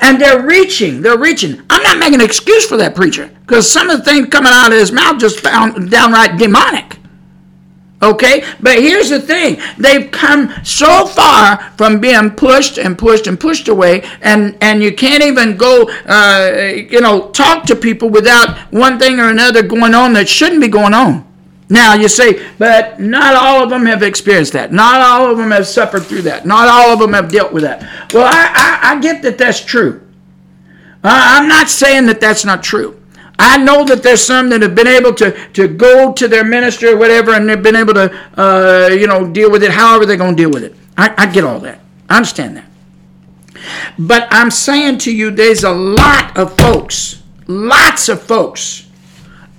And 0.01 0.21
they're 0.21 0.43
reaching, 0.43 1.03
they're 1.03 1.19
reaching. 1.19 1.61
I'm 1.69 1.83
not 1.83 1.99
making 1.99 2.21
an 2.21 2.21
excuse 2.21 2.67
for 2.67 2.77
that 2.77 2.95
preacher 2.95 3.31
because 3.41 3.71
some 3.71 3.91
of 3.91 3.99
the 3.99 4.05
things 4.05 4.29
coming 4.29 4.53
out 4.53 4.71
of 4.71 4.79
his 4.79 4.93
mouth 4.93 5.19
just 5.19 5.41
found 5.41 5.91
downright 5.91 6.39
demonic. 6.39 6.99
Okay? 8.01 8.45
But 8.61 8.79
here's 8.79 9.11
the 9.11 9.21
thing 9.21 9.61
they've 9.79 10.11
come 10.11 10.53
so 10.65 11.07
far 11.07 11.59
from 11.77 12.01
being 12.01 12.31
pushed 12.31 12.79
and 12.79 12.99
pushed 12.99 13.27
and 13.27 13.39
pushed 13.39 13.69
away, 13.69 14.03
and, 14.21 14.57
and 14.61 14.83
you 14.83 14.93
can't 14.95 15.23
even 15.23 15.57
go, 15.57 15.89
uh, 16.07 16.73
you 16.75 17.01
know, 17.01 17.31
talk 17.31 17.65
to 17.67 17.77
people 17.77 18.09
without 18.09 18.59
one 18.73 18.99
thing 18.99 19.21
or 19.21 19.31
another 19.31 19.63
going 19.63 19.95
on 19.95 20.13
that 20.15 20.29
shouldn't 20.29 20.61
be 20.61 20.69
going 20.69 20.95
on. 20.95 21.32
Now 21.73 21.95
you 21.95 22.07
say, 22.07 22.47
but 22.59 23.01
not 23.01 23.35
all 23.35 23.65
of 23.65 23.71
them 23.71 23.87
have 23.87 24.03
experienced 24.03 24.53
that. 24.53 24.75
Not 24.75 25.01
all 25.01 25.31
of 25.31 25.39
them 25.39 25.53
have 25.53 25.67
suffered 25.67 26.03
through 26.03 26.21
that. 26.23 26.45
Not 26.45 26.69
all 26.69 26.93
of 26.93 26.99
them 26.99 27.15
have 27.15 27.33
dealt 27.33 27.51
with 27.51 27.63
that. 27.63 27.81
Well, 28.13 28.27
I, 28.27 28.81
I, 28.83 28.93
I 28.93 29.01
get 29.01 29.23
that 29.23 29.39
that's 29.39 29.65
true. 29.65 30.07
I'm 31.03 31.49
not 31.49 31.71
saying 31.71 32.05
that 32.07 32.21
that's 32.21 32.45
not 32.45 32.63
true. 32.63 33.01
I 33.39 33.57
know 33.57 33.87
that 33.87 34.03
there's 34.03 34.23
some 34.23 34.51
that 34.51 34.61
have 34.61 34.75
been 34.75 34.87
able 34.87 35.15
to, 35.15 35.33
to 35.55 35.67
go 35.67 36.13
to 36.13 36.29
their 36.29 36.45
ministry 36.45 36.91
or 36.91 36.99
whatever, 36.99 37.33
and 37.33 37.49
they've 37.49 37.63
been 37.63 37.75
able 37.75 37.95
to, 37.95 38.13
uh, 38.39 38.91
you 38.93 39.07
know, 39.07 39.33
deal 39.33 39.51
with 39.51 39.63
it 39.63 39.71
however 39.71 40.05
they're 40.05 40.19
going 40.19 40.37
to 40.37 40.43
deal 40.43 40.51
with 40.51 40.65
it. 40.65 40.77
I, 40.99 41.15
I 41.17 41.33
get 41.33 41.43
all 41.43 41.59
that. 41.61 41.81
I 42.11 42.19
understand 42.19 42.59
that. 42.59 42.67
But 43.99 44.29
I'm 44.31 44.51
saying 44.51 44.99
to 44.99 45.11
you, 45.11 45.31
there's 45.31 45.65
a 45.65 45.73
lot 45.73 46.37
of 46.37 46.55
folks, 46.59 47.23
lots 47.47 48.11
of 48.11 48.23
folks 48.23 48.91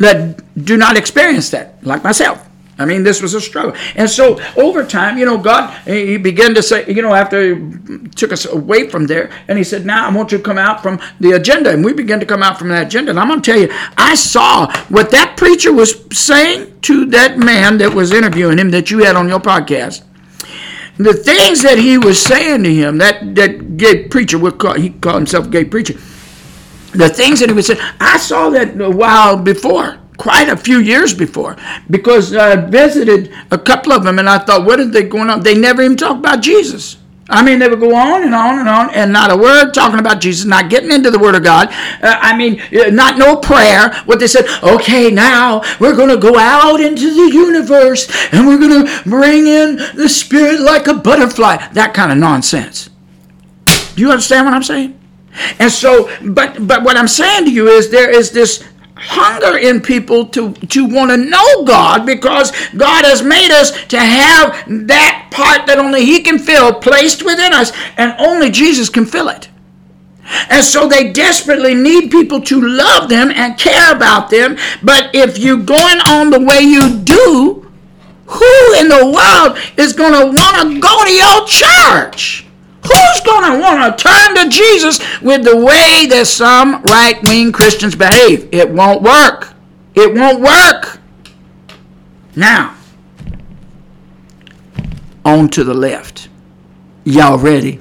that 0.03 0.65
do 0.65 0.77
not 0.77 0.97
experience 0.97 1.49
that, 1.51 1.83
like 1.83 2.03
myself. 2.03 2.47
I 2.77 2.85
mean, 2.85 3.03
this 3.03 3.21
was 3.21 3.35
a 3.35 3.41
struggle. 3.41 3.75
And 3.95 4.09
so 4.09 4.41
over 4.57 4.83
time, 4.83 5.17
you 5.19 5.25
know, 5.25 5.37
God, 5.37 5.71
He 5.85 6.17
began 6.17 6.55
to 6.55 6.63
say, 6.63 6.91
you 6.91 7.03
know, 7.03 7.13
after 7.13 7.55
He 7.55 8.07
took 8.09 8.31
us 8.31 8.45
away 8.45 8.89
from 8.89 9.05
there, 9.05 9.29
and 9.47 9.57
He 9.57 9.63
said, 9.63 9.85
now 9.85 10.07
I 10.07 10.11
want 10.11 10.31
you 10.31 10.39
to 10.39 10.43
come 10.43 10.57
out 10.57 10.81
from 10.81 10.99
the 11.19 11.33
agenda. 11.33 11.69
And 11.69 11.85
we 11.85 11.93
began 11.93 12.19
to 12.19 12.25
come 12.25 12.41
out 12.41 12.57
from 12.57 12.69
that 12.69 12.87
agenda. 12.87 13.11
And 13.11 13.19
I'm 13.19 13.27
going 13.27 13.41
to 13.41 13.51
tell 13.51 13.59
you, 13.59 13.69
I 13.97 14.15
saw 14.15 14.73
what 14.89 15.11
that 15.11 15.37
preacher 15.37 15.71
was 15.71 16.03
saying 16.11 16.79
to 16.81 17.05
that 17.07 17.37
man 17.37 17.77
that 17.77 17.93
was 17.93 18.11
interviewing 18.11 18.57
him 18.57 18.71
that 18.71 18.89
you 18.89 19.03
had 19.03 19.15
on 19.15 19.29
your 19.29 19.39
podcast. 19.39 20.03
The 20.97 21.13
things 21.13 21.61
that 21.63 21.77
he 21.77 21.97
was 21.97 22.21
saying 22.21 22.63
to 22.63 22.73
him, 22.73 22.97
that, 22.97 23.35
that 23.35 23.77
gay 23.77 24.07
preacher, 24.07 24.39
call, 24.51 24.73
he 24.75 24.91
called 24.91 25.17
himself 25.17 25.49
gay 25.49 25.65
preacher, 25.65 25.95
the 26.93 27.09
things 27.09 27.39
that 27.39 27.49
he 27.49 27.55
was 27.55 27.67
saying, 27.67 27.79
I 27.99 28.17
saw 28.17 28.49
that 28.49 28.79
a 28.79 28.89
while 28.89 29.37
before, 29.37 29.99
quite 30.17 30.49
a 30.49 30.57
few 30.57 30.79
years 30.79 31.13
before, 31.13 31.57
because 31.89 32.35
I 32.35 32.55
visited 32.55 33.33
a 33.51 33.57
couple 33.57 33.91
of 33.93 34.03
them 34.03 34.19
and 34.19 34.29
I 34.29 34.39
thought, 34.39 34.65
what 34.65 34.79
are 34.79 34.85
they 34.85 35.03
going 35.03 35.29
on? 35.29 35.41
They 35.41 35.55
never 35.55 35.81
even 35.81 35.97
talk 35.97 36.17
about 36.17 36.41
Jesus. 36.41 36.97
I 37.29 37.41
mean, 37.41 37.59
they 37.59 37.69
would 37.69 37.79
go 37.79 37.95
on 37.95 38.23
and 38.23 38.35
on 38.35 38.59
and 38.59 38.67
on, 38.67 38.93
and 38.93 39.13
not 39.13 39.31
a 39.31 39.37
word 39.37 39.71
talking 39.71 39.99
about 39.99 40.19
Jesus, 40.19 40.45
not 40.45 40.69
getting 40.69 40.91
into 40.91 41.09
the 41.09 41.17
Word 41.17 41.35
of 41.35 41.43
God. 41.43 41.69
Uh, 42.01 42.17
I 42.19 42.35
mean, 42.35 42.61
uh, 42.61 42.89
not 42.89 43.17
no 43.17 43.37
prayer. 43.37 43.93
What 44.05 44.19
they 44.19 44.27
said, 44.27 44.45
okay, 44.61 45.09
now 45.09 45.61
we're 45.79 45.95
going 45.95 46.09
to 46.09 46.17
go 46.17 46.37
out 46.37 46.81
into 46.81 47.13
the 47.13 47.33
universe 47.33 48.09
and 48.33 48.45
we're 48.45 48.59
going 48.59 48.85
to 48.85 49.09
bring 49.09 49.47
in 49.47 49.77
the 49.95 50.09
Spirit 50.09 50.59
like 50.59 50.87
a 50.87 50.93
butterfly. 50.93 51.65
That 51.71 51.93
kind 51.93 52.11
of 52.11 52.17
nonsense. 52.17 52.89
Do 53.95 54.01
you 54.01 54.11
understand 54.11 54.45
what 54.45 54.53
I'm 54.53 54.63
saying? 54.63 54.99
And 55.59 55.71
so, 55.71 56.09
but 56.23 56.67
but 56.67 56.83
what 56.83 56.97
I'm 56.97 57.07
saying 57.07 57.45
to 57.45 57.51
you 57.51 57.67
is 57.67 57.89
there 57.89 58.09
is 58.09 58.31
this 58.31 58.63
hunger 58.95 59.57
in 59.57 59.81
people 59.81 60.25
to 60.27 60.53
to 60.53 60.85
want 60.85 61.11
to 61.11 61.17
know 61.17 61.63
God 61.65 62.05
because 62.05 62.51
God 62.77 63.05
has 63.05 63.23
made 63.23 63.51
us 63.51 63.71
to 63.87 63.99
have 63.99 64.63
that 64.87 65.29
part 65.31 65.65
that 65.67 65.79
only 65.79 66.05
He 66.05 66.21
can 66.21 66.37
fill 66.39 66.73
placed 66.73 67.23
within 67.23 67.53
us, 67.53 67.71
and 67.97 68.15
only 68.19 68.51
Jesus 68.51 68.89
can 68.89 69.05
fill 69.05 69.29
it. 69.29 69.49
And 70.49 70.63
so 70.63 70.87
they 70.87 71.11
desperately 71.11 71.75
need 71.75 72.11
people 72.11 72.39
to 72.41 72.61
love 72.61 73.09
them 73.09 73.29
and 73.31 73.57
care 73.57 73.93
about 73.93 74.29
them. 74.29 74.57
But 74.81 75.13
if 75.13 75.37
you're 75.37 75.57
going 75.57 75.99
on 76.07 76.29
the 76.29 76.39
way 76.39 76.61
you 76.61 76.97
do, 76.99 77.69
who 78.25 78.73
in 78.79 78.87
the 78.87 79.05
world 79.05 79.57
is 79.77 79.93
going 79.93 80.13
to 80.13 80.25
want 80.25 80.61
to 80.61 80.79
go 80.79 81.03
to 81.03 81.11
your 81.11 81.45
church? 81.45 82.47
Who's 82.83 83.21
going 83.21 83.53
to 83.53 83.59
want 83.59 83.97
to 83.97 84.03
turn 84.03 84.35
to 84.35 84.49
Jesus 84.49 84.99
with 85.21 85.43
the 85.43 85.55
way 85.55 86.05
that 86.07 86.25
some 86.27 86.83
right 86.83 87.21
wing 87.23 87.51
Christians 87.51 87.95
behave? 87.95 88.49
It 88.51 88.69
won't 88.69 89.01
work. 89.01 89.53
It 89.95 90.13
won't 90.13 90.41
work. 90.41 90.99
Now, 92.35 92.75
on 95.23 95.49
to 95.49 95.63
the 95.63 95.73
left. 95.73 96.29
Y'all 97.05 97.37
ready? 97.37 97.79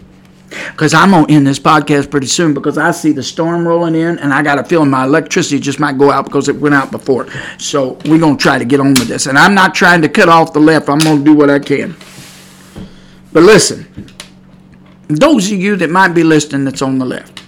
Because 0.51 0.93
I'm 0.93 1.11
going 1.11 1.27
to 1.27 1.33
end 1.33 1.47
this 1.47 1.59
podcast 1.59 2.11
pretty 2.11 2.27
soon 2.27 2.53
because 2.53 2.77
I 2.77 2.91
see 2.91 3.13
the 3.13 3.23
storm 3.23 3.67
rolling 3.67 3.95
in 3.95 4.19
and 4.19 4.35
I 4.35 4.43
got 4.43 4.59
a 4.59 4.65
feeling 4.65 4.91
my 4.91 5.05
electricity 5.05 5.59
just 5.59 5.81
might 5.81 5.97
go 5.97 6.11
out 6.11 6.27
because 6.27 6.49
it 6.49 6.57
went 6.57 6.75
out 6.75 6.91
before. 6.91 7.27
So 7.59 7.99
we're 8.05 8.19
going 8.19 8.37
to 8.37 8.43
try 8.43 8.59
to 8.59 8.65
get 8.65 8.81
on 8.81 8.89
with 8.89 9.09
this. 9.09 9.27
And 9.27 9.39
I'm 9.39 9.55
not 9.55 9.75
trying 9.75 10.03
to 10.03 10.09
cut 10.09 10.29
off 10.29 10.53
the 10.53 10.61
left, 10.61 10.89
I'm 10.89 10.99
going 10.99 11.19
to 11.19 11.25
do 11.25 11.35
what 11.35 11.49
I 11.49 11.59
can. 11.59 11.97
But 13.33 13.45
listen, 13.45 13.87
those 15.19 15.51
of 15.51 15.59
you 15.59 15.77
that 15.77 15.91
might 15.91 16.09
be 16.09 16.25
listening 16.25 16.65
that's 16.65 16.83
on 16.83 16.99
the 16.99 17.05
left. 17.05 17.43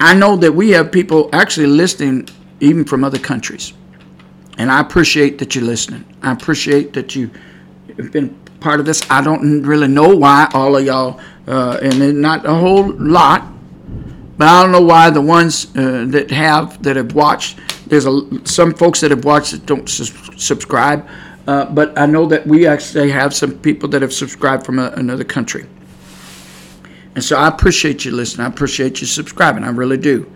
I 0.00 0.14
know 0.14 0.36
that 0.36 0.52
we 0.52 0.70
have 0.70 0.92
people 0.92 1.28
actually 1.32 1.66
listening 1.66 2.28
even 2.60 2.84
from 2.84 3.04
other 3.04 3.18
countries. 3.18 3.72
And 4.58 4.70
I 4.70 4.80
appreciate 4.80 5.38
that 5.38 5.54
you're 5.54 5.64
listening. 5.64 6.04
I 6.22 6.32
appreciate 6.32 6.92
that 6.94 7.14
you 7.14 7.30
have 7.96 8.12
been 8.12 8.30
part 8.60 8.80
of 8.80 8.86
this. 8.86 9.08
I 9.10 9.22
don't 9.22 9.62
really 9.62 9.88
know 9.88 10.16
why 10.16 10.48
all 10.52 10.76
of 10.76 10.84
y'all, 10.84 11.20
uh, 11.46 11.78
and 11.80 12.20
not 12.20 12.44
a 12.44 12.54
whole 12.54 12.92
lot, 12.94 13.46
but 14.36 14.48
I 14.48 14.62
don't 14.62 14.72
know 14.72 14.82
why 14.82 15.10
the 15.10 15.20
ones 15.20 15.66
uh, 15.76 16.06
that 16.08 16.30
have 16.30 16.82
that 16.82 16.96
have 16.96 17.14
watched. 17.14 17.58
There's 17.86 18.06
a, 18.06 18.46
some 18.46 18.74
folks 18.74 19.00
that 19.00 19.10
have 19.10 19.24
watched 19.24 19.52
that 19.52 19.66
don't 19.66 19.88
subscribe, 19.88 21.08
uh, 21.48 21.64
but 21.64 21.98
I 21.98 22.04
know 22.04 22.26
that 22.26 22.46
we 22.46 22.66
actually 22.66 23.10
have 23.10 23.32
some 23.32 23.58
people 23.60 23.88
that 23.88 24.02
have 24.02 24.12
subscribed 24.12 24.66
from 24.66 24.78
a, 24.78 24.90
another 24.90 25.24
country. 25.24 25.66
And 27.14 27.24
so 27.24 27.38
I 27.38 27.48
appreciate 27.48 28.04
you 28.04 28.10
listening. 28.10 28.44
I 28.44 28.50
appreciate 28.50 29.00
you 29.00 29.06
subscribing. 29.06 29.64
I 29.64 29.70
really 29.70 29.96
do. 29.96 30.30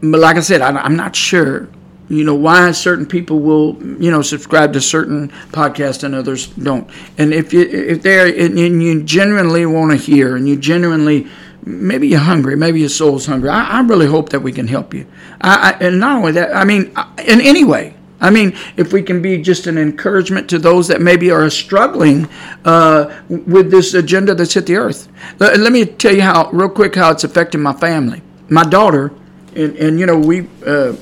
But 0.00 0.20
like 0.20 0.36
I 0.36 0.40
said, 0.40 0.60
I, 0.60 0.70
I'm 0.70 0.94
not 0.94 1.16
sure 1.16 1.68
you 2.08 2.22
know 2.22 2.36
why 2.36 2.70
certain 2.70 3.06
people 3.06 3.40
will 3.40 3.82
you 4.00 4.12
know 4.12 4.22
subscribe 4.22 4.74
to 4.74 4.80
certain 4.80 5.30
podcasts 5.50 6.04
and 6.04 6.14
others 6.14 6.48
don't 6.48 6.88
and 7.16 7.32
if 7.32 7.50
you 7.50 7.62
if 7.62 8.02
they're 8.02 8.26
and 8.26 8.58
you 8.58 9.02
genuinely 9.02 9.64
want 9.64 9.90
to 9.90 9.96
hear 9.96 10.36
and 10.36 10.46
you 10.46 10.54
genuinely 10.54 11.26
maybe 11.64 12.06
you're 12.06 12.20
hungry 12.20 12.56
maybe 12.56 12.78
your 12.78 12.90
soul's 12.90 13.24
hungry 13.24 13.48
i, 13.48 13.78
I 13.78 13.80
really 13.80 14.06
hope 14.06 14.28
that 14.28 14.40
we 14.40 14.52
can 14.52 14.68
help 14.68 14.92
you 14.92 15.06
I, 15.40 15.70
I, 15.80 15.84
and 15.86 15.98
not 15.98 16.18
only 16.18 16.32
that 16.32 16.54
i 16.54 16.62
mean 16.64 16.94
in 17.26 17.40
any 17.40 17.64
way 17.64 17.93
I 18.24 18.30
mean, 18.30 18.56
if 18.78 18.94
we 18.94 19.02
can 19.02 19.20
be 19.20 19.42
just 19.42 19.66
an 19.66 19.76
encouragement 19.76 20.48
to 20.48 20.58
those 20.58 20.88
that 20.88 21.02
maybe 21.02 21.30
are 21.30 21.50
struggling 21.50 22.26
uh, 22.64 23.22
with 23.28 23.70
this 23.70 23.92
agenda 23.92 24.34
that's 24.34 24.54
hit 24.54 24.64
the 24.64 24.76
earth. 24.76 25.08
Let, 25.38 25.60
let, 25.60 25.72
me 25.72 25.84
tell 25.84 26.14
you 26.14 26.22
how, 26.22 26.50
real 26.50 26.70
quick, 26.70 26.94
how 26.94 27.10
it's 27.10 27.24
affecting 27.24 27.60
my 27.60 27.74
family. 27.74 28.22
My 28.48 28.64
daughter, 28.64 29.12
and, 29.54 29.76
and 29.76 30.00
you 30.00 30.06
know, 30.06 30.18
we, 30.18 30.48
uh, 30.64 30.96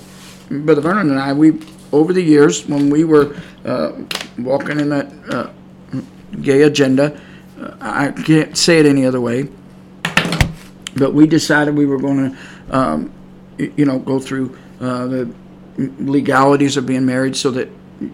Brother 0.51 0.81
Vernon 0.81 1.11
and 1.11 1.21
I, 1.21 1.33
we 1.33 1.61
over 1.93 2.13
the 2.13 2.23
years 2.23 2.67
when 2.67 2.91
we 2.91 3.05
were 3.05 3.37
uh, 3.65 3.93
walking 4.39 4.81
in 4.81 4.89
that 4.89 5.13
uh, 5.31 5.51
gay 6.41 6.63
agenda, 6.63 7.21
uh, 7.61 7.77
I 7.81 8.11
can't 8.11 8.59
say 8.59 8.81
it 8.81 8.87
any 8.87 9.07
other 9.07 9.21
way, 9.21 9.49
but 10.97 11.15
we 11.15 11.29
decided 11.29 11.77
we 11.77 11.87
were 11.87 11.99
going 11.99 12.33
to, 12.33 12.77
um, 12.77 13.13
you 13.59 13.85
know, 13.85 14.01
go 14.01 14.19
through 14.19 14.59
uh, 14.81 15.07
the 15.07 15.33
legalities 15.77 16.77
of 16.77 16.87
being 16.87 17.07
married 17.07 17.37
so 17.37 17.51
that, 17.53 17.69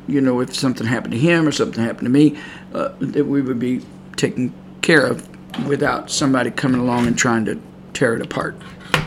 you 0.06 0.20
know, 0.20 0.40
if 0.40 0.54
something 0.54 0.86
happened 0.86 1.12
to 1.12 1.18
him 1.18 1.46
or 1.46 1.52
something 1.52 1.82
happened 1.82 2.06
to 2.06 2.10
me, 2.10 2.38
uh, 2.74 2.90
that 3.00 3.24
we 3.24 3.42
would 3.42 3.58
be 3.58 3.82
taken 4.16 4.52
care 4.82 5.06
of 5.06 5.28
without 5.66 6.10
somebody 6.10 6.50
coming 6.50 6.80
along 6.80 7.06
and 7.06 7.18
trying 7.18 7.44
to 7.44 7.60
tear 7.92 8.14
it 8.14 8.22
apart 8.22 8.56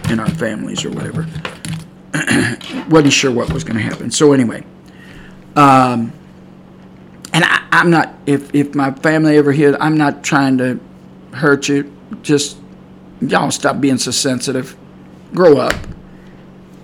in 0.10 0.20
our 0.20 0.30
families 0.30 0.84
or 0.84 0.90
whatever. 0.92 1.28
wasn't 2.90 3.14
sure 3.14 3.32
what 3.32 3.52
was 3.54 3.64
going 3.64 3.78
to 3.78 3.84
happen. 3.84 4.12
So 4.12 4.34
anyway, 4.34 4.64
um, 5.56 6.14
and 7.34 7.46
I, 7.46 7.68
am 7.72 7.90
not. 7.90 8.14
If 8.26 8.54
if 8.54 8.76
my 8.76 8.92
family 8.92 9.38
ever 9.38 9.52
hears, 9.52 9.76
I'm 9.80 9.98
not 9.98 10.24
trying 10.24 10.58
to 10.58 10.80
hurt 11.34 11.70
you. 11.70 11.92
Just 12.22 12.58
y'all 13.22 13.52
stop 13.52 13.80
being 13.80 13.98
so 13.98 14.12
sensitive. 14.12 14.76
Grow 15.34 15.58
up. 15.58 15.74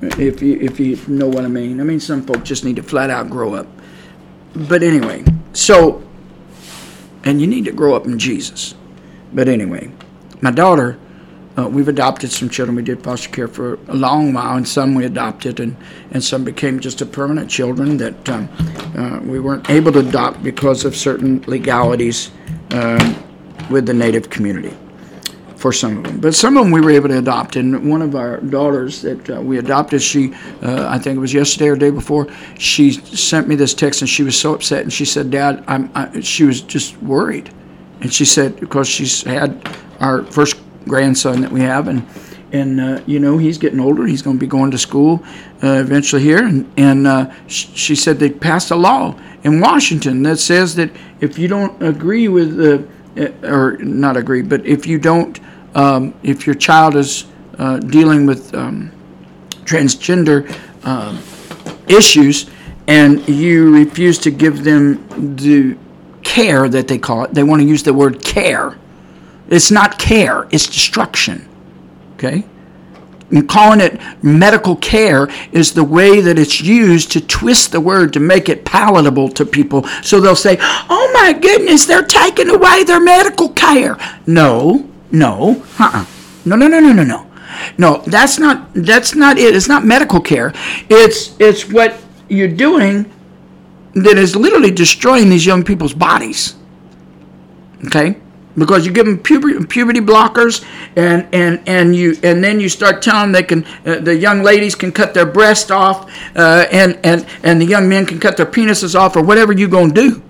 If 0.01 0.41
you 0.41 0.59
if 0.59 0.79
you 0.79 0.97
know 1.07 1.27
what 1.27 1.43
I 1.43 1.47
mean. 1.47 1.79
I 1.79 1.83
mean, 1.83 1.99
some 1.99 2.23
folks 2.23 2.47
just 2.47 2.63
need 2.63 2.75
to 2.75 2.83
flat 2.83 3.09
out 3.09 3.29
grow 3.29 3.55
up. 3.55 3.67
But 4.53 4.83
anyway, 4.83 5.23
so 5.53 6.03
and 7.23 7.41
you 7.41 7.47
need 7.47 7.65
to 7.65 7.71
grow 7.71 7.95
up 7.95 8.05
in 8.05 8.19
Jesus. 8.19 8.75
But 9.33 9.47
anyway, 9.47 9.91
my 10.41 10.51
daughter 10.51 10.99
uh, 11.57 11.67
we've 11.67 11.87
adopted 11.87 12.31
some 12.31 12.49
children. 12.49 12.75
We 12.75 12.83
did 12.83 13.03
foster 13.03 13.29
care 13.29 13.47
for 13.47 13.79
a 13.87 13.95
long 13.95 14.31
while, 14.31 14.55
and 14.57 14.67
some 14.67 14.93
we 14.93 15.05
adopted, 15.05 15.59
and, 15.59 15.75
and 16.11 16.23
some 16.23 16.43
became 16.43 16.79
just 16.79 17.01
a 17.01 17.05
permanent 17.05 17.49
children 17.49 17.97
that 17.97 18.29
um, 18.29 18.47
uh, 18.95 19.19
we 19.23 19.39
weren't 19.39 19.67
able 19.69 19.91
to 19.93 19.99
adopt 19.99 20.43
because 20.43 20.85
of 20.85 20.95
certain 20.95 21.41
legalities 21.47 22.29
uh, 22.71 23.15
with 23.71 23.87
the 23.87 23.93
Native 23.93 24.29
community 24.29 24.77
for 25.67 25.73
some 25.73 25.97
of 25.97 26.03
them. 26.05 26.19
But 26.21 26.33
some 26.33 26.55
of 26.55 26.63
them 26.63 26.71
we 26.71 26.79
were 26.79 26.91
able 26.91 27.09
to 27.09 27.17
adopt. 27.17 27.57
And 27.57 27.89
one 27.89 28.01
of 28.01 28.15
our 28.15 28.37
daughters 28.37 29.01
that 29.01 29.29
uh, 29.29 29.41
we 29.41 29.57
adopted, 29.57 30.01
she, 30.01 30.33
uh, 30.63 30.87
I 30.87 30.97
think 30.97 31.17
it 31.17 31.19
was 31.19 31.33
yesterday 31.33 31.67
or 31.67 31.75
day 31.75 31.89
before, 31.89 32.27
she 32.57 32.93
sent 32.93 33.49
me 33.49 33.55
this 33.55 33.73
text 33.73 34.01
and 34.01 34.09
she 34.09 34.23
was 34.23 34.39
so 34.39 34.53
upset. 34.53 34.83
And 34.83 34.93
she 34.93 35.03
said, 35.03 35.29
Dad, 35.29 35.65
I'm, 35.67 35.91
I, 35.93 36.21
she 36.21 36.45
was 36.45 36.61
just 36.61 36.95
worried. 37.03 37.49
And 37.99 38.13
she 38.13 38.23
said, 38.23 38.57
because 38.61 38.87
she's 38.87 39.23
had 39.23 39.67
our 39.99 40.23
first 40.23 40.55
grandson 40.87 41.41
that 41.41 41.51
we 41.51 41.59
have, 41.61 41.89
and 41.89 42.07
and 42.53 42.79
uh, 42.79 43.01
you 43.05 43.19
know 43.19 43.37
he's 43.37 43.57
getting 43.57 43.81
older. 43.81 44.05
He's 44.05 44.21
going 44.21 44.37
to 44.37 44.39
be 44.39 44.47
going 44.47 44.71
to 44.71 44.77
school 44.77 45.21
uh, 45.63 45.81
eventually 45.81 46.21
here, 46.21 46.45
and 46.45 46.71
and 46.77 47.07
uh, 47.07 47.33
sh- 47.47 47.67
she 47.73 47.95
said 47.95 48.19
they 48.19 48.29
passed 48.29 48.69
a 48.69 48.75
law 48.75 49.19
in 49.43 49.59
Washington 49.59 50.21
that 50.23 50.37
says 50.37 50.75
that 50.75 50.91
if 51.19 51.39
you 51.39 51.47
don't 51.47 51.81
agree 51.81 52.27
with 52.27 52.55
the 52.55 52.87
uh, 53.17 53.31
or 53.43 53.77
not 53.77 54.15
agree, 54.15 54.43
but 54.43 54.63
if 54.65 54.85
you 54.85 54.99
don't, 54.99 55.39
um, 55.77 56.13
if 56.23 56.45
your 56.45 56.55
child 56.55 56.95
is 56.95 57.25
uh, 57.57 57.77
dealing 57.77 58.25
with 58.25 58.53
um, 58.53 58.91
transgender 59.63 60.53
um, 60.85 61.17
issues 61.87 62.49
and 62.87 63.27
you 63.29 63.73
refuse 63.73 64.17
to 64.19 64.31
give 64.31 64.63
them 64.63 65.35
the 65.37 65.77
care 66.23 66.67
that 66.67 66.89
they 66.89 66.97
call 66.97 67.23
it, 67.23 67.33
they 67.33 67.43
want 67.43 67.61
to 67.61 67.67
use 67.67 67.83
the 67.83 67.93
word 67.93 68.21
care 68.21 68.77
it's 69.49 69.71
not 69.71 69.97
care, 69.97 70.47
it's 70.51 70.65
destruction. 70.65 71.47
Okay? 72.15 72.43
And 73.29 73.47
calling 73.47 73.81
it 73.81 73.99
medical 74.23 74.75
care 74.77 75.27
is 75.51 75.73
the 75.73 75.83
way 75.83 76.21
that 76.21 76.39
it's 76.39 76.61
used 76.61 77.11
to 77.11 77.21
twist 77.21 77.71
the 77.71 77.81
word 77.81 78.13
to 78.13 78.19
make 78.19 78.47
it 78.47 78.63
palatable 78.63 79.29
to 79.29 79.45
people. 79.45 79.85
So 80.01 80.21
they'll 80.21 80.35
say, 80.35 80.57
oh 80.61 81.11
my 81.13 81.33
goodness, 81.33 81.85
they're 81.85 82.05
taking 82.05 82.49
away 82.49 82.83
their 82.83 83.01
medical 83.01 83.49
care. 83.49 83.97
No, 84.25 84.86
no, 85.11 85.63
uh-uh. 85.79 86.05
No, 86.45 86.55
no, 86.55 86.67
no, 86.67 86.79
no, 86.79 86.93
no, 86.93 87.03
no. 87.03 87.27
No, 87.77 88.03
that's 88.05 88.37
not 88.39 88.73
that's 88.73 89.15
not 89.15 89.37
it. 89.37 89.55
It's 89.55 89.67
not 89.67 89.85
medical 89.85 90.19
care. 90.19 90.53
It's 90.89 91.35
it's 91.39 91.69
what 91.69 91.97
you're 92.29 92.47
doing 92.47 93.11
that 93.93 94.17
is 94.17 94.35
literally 94.35 94.71
destroying 94.71 95.29
these 95.29 95.45
young 95.45 95.63
people's 95.63 95.93
bodies. 95.93 96.55
Okay? 97.85 98.17
because 98.57 98.85
you 98.85 98.91
give 98.91 99.05
them 99.05 99.19
puberty, 99.19 99.63
puberty 99.65 99.99
blockers 99.99 100.65
and, 100.95 101.27
and, 101.33 101.61
and 101.67 101.95
you 101.95 102.17
and 102.23 102.43
then 102.43 102.59
you 102.59 102.67
start 102.67 103.01
telling 103.01 103.31
them 103.31 103.33
they 103.33 103.43
can 103.43 103.65
uh, 103.85 103.99
the 103.99 104.15
young 104.15 104.41
ladies 104.41 104.75
can 104.75 104.91
cut 104.91 105.13
their 105.13 105.25
breast 105.25 105.71
off 105.71 106.09
uh, 106.35 106.65
and, 106.71 106.99
and 107.03 107.25
and 107.43 107.61
the 107.61 107.65
young 107.65 107.87
men 107.87 108.05
can 108.05 108.19
cut 108.19 108.35
their 108.35 108.45
penises 108.45 108.99
off 108.99 109.15
or 109.15 109.21
whatever 109.21 109.53
you're 109.53 109.69
going 109.69 109.93
to 109.93 110.09
do 110.09 110.23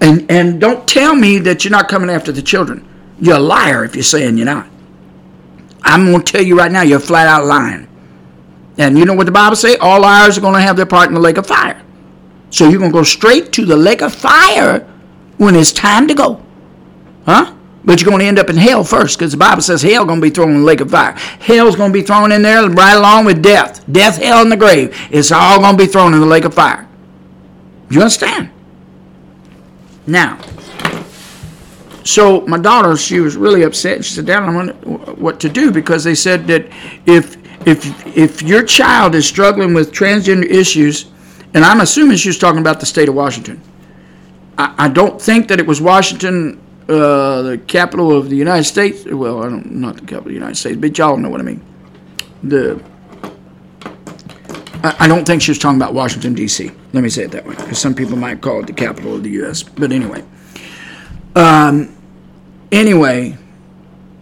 and 0.00 0.30
and 0.30 0.60
don't 0.60 0.86
tell 0.86 1.16
me 1.16 1.38
that 1.38 1.64
you're 1.64 1.72
not 1.72 1.88
coming 1.88 2.10
after 2.10 2.30
the 2.30 2.42
children 2.42 2.86
you're 3.20 3.36
a 3.36 3.40
liar 3.40 3.84
if 3.84 3.94
you're 3.94 4.04
saying 4.04 4.36
you're 4.36 4.46
not 4.46 4.68
i'm 5.82 6.06
going 6.06 6.22
to 6.22 6.32
tell 6.32 6.42
you 6.42 6.56
right 6.56 6.72
now 6.72 6.82
you're 6.82 7.00
flat 7.00 7.26
out 7.26 7.44
lying 7.44 7.88
and 8.78 8.98
you 8.98 9.04
know 9.04 9.14
what 9.14 9.26
the 9.26 9.32
bible 9.32 9.56
say 9.56 9.76
all 9.76 10.00
liars 10.00 10.36
are 10.36 10.40
going 10.40 10.54
to 10.54 10.60
have 10.60 10.76
their 10.76 10.86
part 10.86 11.08
in 11.08 11.14
the 11.14 11.20
lake 11.20 11.36
of 11.36 11.46
fire 11.46 11.82
so 12.50 12.68
you're 12.68 12.78
going 12.78 12.92
to 12.92 12.96
go 12.96 13.02
straight 13.02 13.52
to 13.52 13.64
the 13.64 13.76
lake 13.76 14.02
of 14.02 14.14
fire 14.14 14.80
when 15.38 15.54
it's 15.54 15.72
time 15.72 16.06
to 16.08 16.14
go 16.14 16.42
Huh? 17.26 17.54
But 17.84 18.00
you're 18.00 18.08
going 18.08 18.20
to 18.20 18.26
end 18.26 18.38
up 18.38 18.48
in 18.48 18.56
hell 18.56 18.82
first 18.82 19.18
because 19.18 19.32
the 19.32 19.38
Bible 19.38 19.62
says 19.62 19.82
hell 19.82 20.04
going 20.04 20.20
to 20.20 20.26
be 20.26 20.30
thrown 20.30 20.50
in 20.50 20.60
the 20.60 20.64
lake 20.64 20.80
of 20.80 20.90
fire. 20.90 21.12
Hell's 21.12 21.76
going 21.76 21.92
to 21.92 21.98
be 21.98 22.02
thrown 22.02 22.32
in 22.32 22.42
there 22.42 22.68
right 22.68 22.96
along 22.96 23.26
with 23.26 23.42
death. 23.42 23.84
Death, 23.90 24.16
hell, 24.18 24.42
and 24.42 24.50
the 24.50 24.56
grave. 24.56 24.96
It's 25.10 25.30
all 25.30 25.60
going 25.60 25.76
to 25.76 25.84
be 25.84 25.90
thrown 25.90 26.14
in 26.14 26.20
the 26.20 26.26
lake 26.26 26.44
of 26.44 26.54
fire. 26.54 26.88
You 27.90 28.00
understand? 28.00 28.50
Now, 30.06 30.38
so 32.06 32.42
my 32.42 32.58
daughter, 32.58 32.96
she 32.96 33.20
was 33.20 33.36
really 33.36 33.62
upset. 33.62 34.04
She 34.04 34.14
said, 34.14 34.26
Dad, 34.26 34.42
I 34.42 34.52
don't 34.52 34.66
know 34.66 35.14
what 35.14 35.40
to 35.40 35.48
do 35.48 35.70
because 35.70 36.04
they 36.04 36.14
said 36.14 36.46
that 36.46 36.66
if 37.06 37.36
if 37.66 38.16
if 38.16 38.42
your 38.42 38.62
child 38.64 39.14
is 39.14 39.26
struggling 39.26 39.74
with 39.74 39.92
transgender 39.92 40.44
issues, 40.44 41.06
and 41.54 41.64
I'm 41.64 41.80
assuming 41.80 42.16
she 42.16 42.28
was 42.28 42.38
talking 42.38 42.60
about 42.60 42.80
the 42.80 42.86
state 42.86 43.08
of 43.08 43.14
Washington. 43.14 43.60
I, 44.58 44.74
I 44.78 44.88
don't 44.88 45.20
think 45.20 45.48
that 45.48 45.58
it 45.58 45.66
was 45.66 45.80
Washington 45.80 46.60
uh, 46.88 47.42
the 47.42 47.58
capital 47.66 48.16
of 48.16 48.30
the 48.30 48.36
United 48.36 48.64
States. 48.64 49.04
Well, 49.04 49.42
I 49.42 49.48
don't, 49.48 49.72
not 49.72 49.96
the 49.96 50.02
capital 50.02 50.18
of 50.18 50.26
the 50.26 50.34
United 50.34 50.56
States, 50.56 50.76
but 50.76 50.96
y'all 50.96 51.16
know 51.16 51.28
what 51.28 51.40
I 51.40 51.44
mean. 51.44 51.60
The 52.44 52.80
I, 54.84 55.08
don't 55.08 55.26
think 55.26 55.42
she 55.42 55.50
was 55.50 55.58
talking 55.58 55.78
about 55.78 55.94
Washington 55.94 56.34
D.C. 56.34 56.70
Let 56.92 57.02
me 57.02 57.08
say 57.08 57.24
it 57.24 57.32
that 57.32 57.44
way, 57.44 57.56
because 57.56 57.78
some 57.78 57.94
people 57.94 58.16
might 58.16 58.40
call 58.40 58.60
it 58.60 58.68
the 58.68 58.72
capital 58.72 59.16
of 59.16 59.24
the 59.24 59.30
U.S. 59.30 59.64
But 59.64 59.90
anyway, 59.90 60.22
um, 61.34 61.95
anyway, 62.72 63.36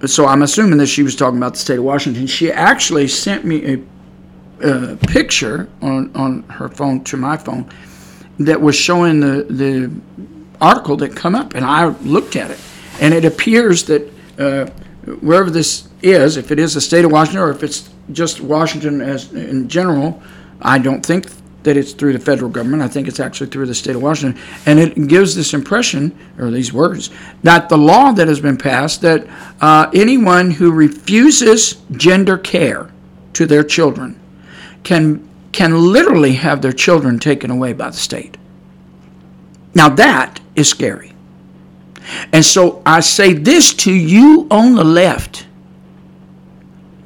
so 0.07 0.27
I'm 0.27 0.43
assuming 0.43 0.79
that 0.79 0.87
she 0.87 1.03
was 1.03 1.17
talking 1.17 1.39
about 1.39 1.55
the 1.55 1.61
state 1.61 1.79
of 1.79 1.85
Washington. 1.85 2.27
She 2.27 2.53
actually 2.53 3.09
sent 3.09 3.45
me 3.45 3.75
a, 3.75 4.93
a 4.93 4.97
picture 4.97 5.69
on 5.81 6.15
on 6.15 6.43
her 6.45 6.69
phone 6.69 7.05
to 7.05 7.17
my 7.17 7.37
phone 7.37 7.71
that 8.39 8.61
was 8.61 8.77
showing 8.77 9.21
the 9.21 9.45
the 9.45 9.91
article 10.61 10.97
that 10.99 11.17
come 11.17 11.35
up, 11.35 11.55
and 11.55 11.65
I 11.65 11.89
looked 11.89 12.37
at 12.37 12.51
it, 12.51 12.61
and 13.01 13.15
it 13.15 13.25
appears 13.25 13.85
that 13.85 14.13
uh, 14.39 14.67
wherever 15.21 15.51
this 15.51 15.89
is, 16.03 16.37
if 16.37 16.51
it 16.51 16.59
is 16.59 16.75
the 16.75 16.81
state 16.81 17.05
of 17.05 17.13
Washington 17.13 17.43
or 17.43 17.51
if 17.51 17.63
it's 17.63 17.89
just 18.13 18.41
Washington 18.41 19.01
as 19.01 19.33
in 19.33 19.69
general, 19.69 20.23
I 20.61 20.79
don't 20.79 21.05
think 21.05 21.27
that 21.65 21.77
it's 21.77 21.93
through 21.93 22.13
the 22.13 22.19
federal 22.19 22.51
government. 22.51 22.83
I 22.83 22.89
think 22.89 23.09
it's 23.09 23.21
actually 23.21 23.49
through 23.49 23.67
the 23.67 23.75
state 23.75 23.97
of 23.97 24.03
Washington. 24.03 24.41
And 24.67 24.79
it 24.79 25.09
gives 25.09 25.35
this 25.35 25.53
impression, 25.55 26.17
or 26.39 26.51
these 26.51 26.73
words, 26.73 27.11
that 27.43 27.69
the 27.69 27.79
law 27.79 28.13
that 28.13 28.29
has 28.29 28.41
been 28.41 28.57
passed 28.57 29.01
that 29.03 29.27
uh, 29.61 29.91
anyone 29.95 30.53
who 30.53 30.71
refuses 30.71 31.83
gender 31.93 32.39
care 32.39 32.91
to 33.33 33.47
their 33.47 33.65
children 33.65 34.21
can, 34.85 35.29
can 35.53 35.75
literally 35.93 36.35
have 36.35 36.63
their 36.63 36.73
children 36.73 37.19
taken 37.19 37.51
away 37.51 37.73
by 37.73 37.91
the 37.91 37.97
state. 37.97 38.37
Now 39.75 39.89
that 39.89 40.41
is 40.55 40.69
scary. 40.69 41.13
And 42.33 42.45
so 42.45 42.83
I 42.85 43.01
say 43.01 43.33
this 43.33 43.73
to 43.75 43.93
you 43.93 44.47
on 44.51 44.75
the 44.75 44.85
left 44.85 45.47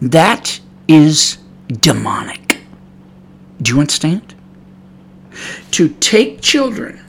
that 0.01 0.61
is 0.87 1.39
demonic. 1.69 2.59
Do 3.61 3.75
you 3.75 3.81
understand? 3.81 4.35
To 5.73 5.89
take 5.89 6.41
children 6.41 7.05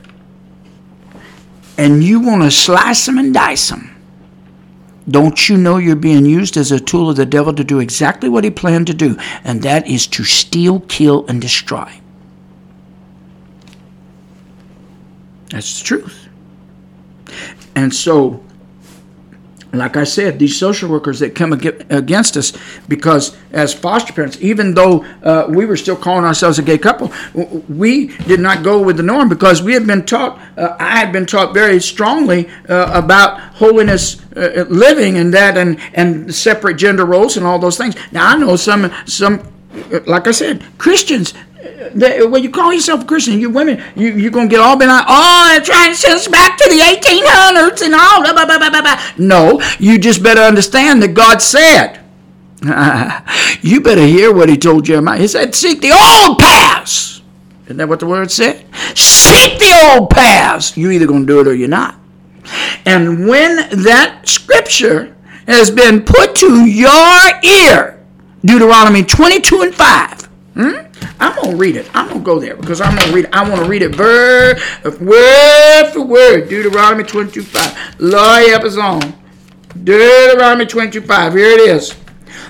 and 1.80 2.04
you 2.04 2.20
want 2.20 2.44
to 2.44 2.52
slice 2.52 3.06
them 3.06 3.18
and 3.18 3.34
dice 3.34 3.70
them. 3.70 3.96
Don't 5.10 5.48
you 5.48 5.58
know 5.58 5.78
you're 5.78 5.96
being 5.96 6.26
used 6.26 6.58
as 6.58 6.74
a 6.74 6.80
tool 6.80 7.10
of 7.10 7.16
the 7.16 7.26
devil 7.26 7.54
to 7.54 7.64
do 7.64 7.80
exactly 7.80 8.28
what 8.28 8.44
he 8.44 8.50
planned 8.50 8.88
to 8.88 8.94
do, 8.94 9.18
and 9.44 9.62
that 9.64 9.88
is 9.88 10.06
to 10.08 10.26
steal, 10.26 10.82
kill, 10.82 11.26
and 11.28 11.42
destroy? 11.42 11.90
That's 15.50 15.80
the 15.80 15.86
truth. 15.86 16.28
And 17.76 17.96
so, 17.96 18.44
like 19.72 19.98
I 19.98 20.04
said, 20.04 20.40
these 20.40 20.58
social 20.58 20.90
workers 20.90 21.20
that 21.20 21.36
come 21.36 21.54
against 21.54 22.38
us 22.38 22.54
because, 22.88 23.38
as 23.52 23.74
foster 23.74 24.14
parents, 24.14 24.38
even 24.42 24.74
though 24.74 25.06
uh, 25.24 25.46
we 25.50 25.66
were 25.66 25.78
still 25.78 25.96
calling 25.96 26.26
ourselves 26.26 26.58
a 26.58 26.64
gay 26.64 26.78
couple, 26.78 27.14
we 27.70 28.08
did 28.26 28.40
not 28.40 28.64
go 28.64 28.82
with 28.82 28.98
the 28.98 29.04
norm 29.04 29.30
because 29.30 29.62
we 29.62 29.74
had 29.74 29.86
been 29.86 30.06
taught, 30.06 30.40
uh, 30.58 30.76
I 30.80 30.98
had 30.98 31.12
been 31.12 31.26
taught 31.26 31.54
very 31.54 31.80
strongly 31.80 32.50
uh, 32.68 32.92
about 32.94 33.40
holiness 33.56 34.22
uh, 34.36 34.66
living 34.70 35.18
and 35.18 35.34
that 35.34 35.58
and, 35.58 35.80
and 35.94 36.34
separate 36.34 36.78
gender 36.78 37.06
roles 37.06 37.38
and 37.38 37.46
all 37.46 37.60
those 37.60 37.78
things. 37.78 37.96
Now, 38.12 38.28
I 38.30 38.38
know 38.38 38.56
some, 38.56 38.92
some 39.06 39.44
like 40.08 40.28
I 40.28 40.32
said, 40.32 40.64
Christians 40.78 41.34
when 42.30 42.44
you 42.44 42.50
call 42.50 42.74
yourself 42.74 43.04
a 43.04 43.06
Christian, 43.06 43.40
you 43.40 43.50
women, 43.50 43.84
you, 43.96 44.10
you're 44.12 44.32
going 44.32 44.48
to 44.48 44.56
get 44.56 44.62
all 44.62 44.78
bent 44.78 44.92
out. 44.92 45.06
Oh, 45.08 45.50
they're 45.50 45.62
trying 45.62 45.92
to 45.92 45.98
send 45.98 46.16
us 46.16 46.28
back 46.28 46.58
to 46.58 46.70
the 46.70 46.80
1800s 46.80 47.82
and 47.82 47.96
all. 47.96 48.22
Blah, 48.22 48.34
blah, 48.34 48.46
blah, 48.46 48.70
blah, 48.70 48.82
blah. 48.82 49.02
No, 49.18 49.62
you 49.80 49.98
just 49.98 50.24
better 50.24 50.42
understand 50.42 51.04
that 51.04 51.14
God 51.14 51.42
said. 51.42 52.00
you 53.62 53.82
better 53.82 54.06
hear 54.06 54.34
what 54.34 54.50
he 54.50 54.58
told 54.58 54.86
Jeremiah. 54.86 55.20
He 55.20 55.28
said, 55.28 55.56
Seek 55.56 55.82
the 55.82 55.92
old 55.92 56.40
paths. 56.40 57.22
Isn't 57.66 57.78
that 57.78 57.88
what 57.88 58.00
the 58.00 58.08
word 58.08 58.32
said? 58.32 58.66
Seek 58.98 59.60
the 59.60 59.94
old 59.94 60.10
paths. 60.10 60.76
You're 60.76 60.92
either 60.92 61.08
going 61.08 61.26
to 61.26 61.28
do 61.28 61.40
it 61.40 61.48
or 61.48 61.54
you're 61.54 61.68
not. 61.68 61.96
And 62.86 63.28
when 63.28 63.58
that 63.84 64.28
scripture 64.28 65.16
has 65.48 65.70
been 65.70 66.04
put 66.04 66.36
to 66.36 66.66
your 66.66 67.22
ear, 67.44 68.04
Deuteronomy 68.44 69.04
22 69.04 69.62
and 69.62 69.76
5, 69.76 70.22
hmm? 70.56 70.89
I'm 71.20 71.36
gonna 71.36 71.56
read 71.56 71.76
it. 71.76 71.90
I'm 71.94 72.08
gonna 72.08 72.20
go 72.22 72.40
there 72.40 72.56
because 72.56 72.82
I'm 72.82 72.96
gonna 72.96 73.12
read 73.12 73.26
it. 73.26 73.34
I 73.34 73.48
want 73.48 73.64
to 73.64 73.70
read 73.70 73.82
it 73.82 73.98
word, 73.98 74.60
word 75.00 75.92
for 75.94 76.02
word. 76.02 76.50
Deuteronomy 76.50 77.04
22:5. 77.04 78.00
Lord 78.00 78.50
help 78.50 78.64
us 78.64 78.78
on. 78.78 79.14
Deuteronomy 79.84 80.66
22:5. 80.66 81.34
Here 81.34 81.52
it 81.52 81.62
is. 81.62 81.96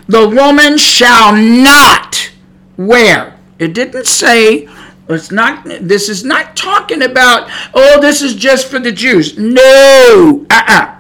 The 0.08 0.28
woman 0.28 0.78
shall 0.78 1.36
not 1.36 2.32
wear. 2.78 3.36
It 3.60 3.74
didn't 3.74 4.06
say. 4.06 4.68
It's 5.08 5.32
not. 5.32 5.66
This 5.66 6.08
is 6.08 6.24
not 6.24 6.56
talking 6.56 7.02
about. 7.02 7.50
Oh, 7.74 8.00
this 8.00 8.22
is 8.22 8.36
just 8.36 8.68
for 8.68 8.80
the 8.80 8.92
Jews. 8.92 9.38
No. 9.38 10.46
Uh-uh. 10.50 10.99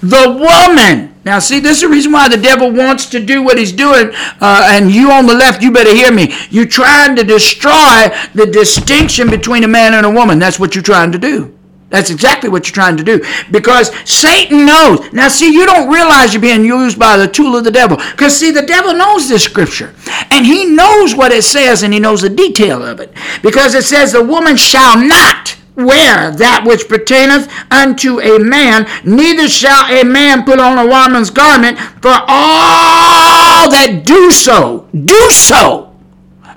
The 0.00 0.38
woman 0.38 1.16
now, 1.26 1.40
see, 1.40 1.58
this 1.58 1.78
is 1.78 1.80
the 1.80 1.88
reason 1.88 2.12
why 2.12 2.28
the 2.28 2.36
devil 2.36 2.70
wants 2.70 3.06
to 3.06 3.18
do 3.18 3.42
what 3.42 3.58
he's 3.58 3.72
doing. 3.72 4.12
Uh, 4.40 4.68
and 4.70 4.92
you 4.92 5.10
on 5.10 5.26
the 5.26 5.34
left, 5.34 5.60
you 5.60 5.72
better 5.72 5.92
hear 5.92 6.12
me. 6.12 6.32
You're 6.50 6.68
trying 6.68 7.16
to 7.16 7.24
destroy 7.24 8.14
the 8.32 8.46
distinction 8.46 9.28
between 9.28 9.64
a 9.64 9.68
man 9.68 9.94
and 9.94 10.06
a 10.06 10.10
woman. 10.10 10.38
That's 10.38 10.60
what 10.60 10.76
you're 10.76 10.84
trying 10.84 11.10
to 11.10 11.18
do. 11.18 11.58
That's 11.88 12.10
exactly 12.10 12.48
what 12.48 12.68
you're 12.68 12.74
trying 12.74 12.96
to 12.98 13.02
do. 13.02 13.24
Because 13.50 13.92
Satan 14.08 14.66
knows. 14.66 15.12
Now, 15.12 15.26
see, 15.26 15.52
you 15.52 15.66
don't 15.66 15.92
realize 15.92 16.32
you're 16.32 16.40
being 16.40 16.64
used 16.64 16.96
by 16.96 17.16
the 17.16 17.26
tool 17.26 17.56
of 17.56 17.64
the 17.64 17.72
devil. 17.72 17.96
Because, 17.96 18.38
see, 18.38 18.52
the 18.52 18.62
devil 18.62 18.94
knows 18.94 19.28
this 19.28 19.42
scripture. 19.42 19.96
And 20.30 20.46
he 20.46 20.66
knows 20.66 21.16
what 21.16 21.32
it 21.32 21.42
says 21.42 21.82
and 21.82 21.92
he 21.92 21.98
knows 21.98 22.22
the 22.22 22.28
detail 22.28 22.84
of 22.84 23.00
it. 23.00 23.12
Because 23.42 23.74
it 23.74 23.82
says, 23.82 24.12
the 24.12 24.22
woman 24.22 24.56
shall 24.56 24.96
not 24.96 25.56
wear 25.76 26.30
that 26.30 26.64
which 26.66 26.88
pertaineth 26.88 27.48
unto 27.70 28.20
a 28.20 28.38
man, 28.38 28.86
neither 29.04 29.48
shall 29.48 29.84
a 29.92 30.04
man 30.04 30.44
put 30.44 30.58
on 30.58 30.78
a 30.78 30.86
woman's 30.88 31.30
garment, 31.30 31.78
for 31.78 32.12
all 32.26 33.70
that 33.70 34.02
do 34.04 34.30
so, 34.30 34.88
do 34.92 35.30
so, 35.30 35.94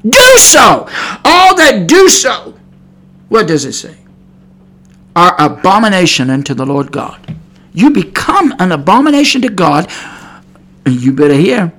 do 0.07 0.37
so, 0.37 0.87
all 1.25 1.55
that 1.55 1.85
do 1.87 2.09
so, 2.09 2.55
what 3.27 3.47
does 3.47 3.65
it 3.65 3.73
say? 3.73 3.97
Are 5.15 5.35
abomination 5.37 6.29
unto 6.29 6.53
the 6.53 6.65
Lord 6.65 6.91
God. 6.91 7.35
You 7.73 7.89
become 7.89 8.55
an 8.59 8.71
abomination 8.71 9.41
to 9.41 9.49
God, 9.49 9.91
you 10.87 11.11
better 11.13 11.33
hear. 11.33 11.73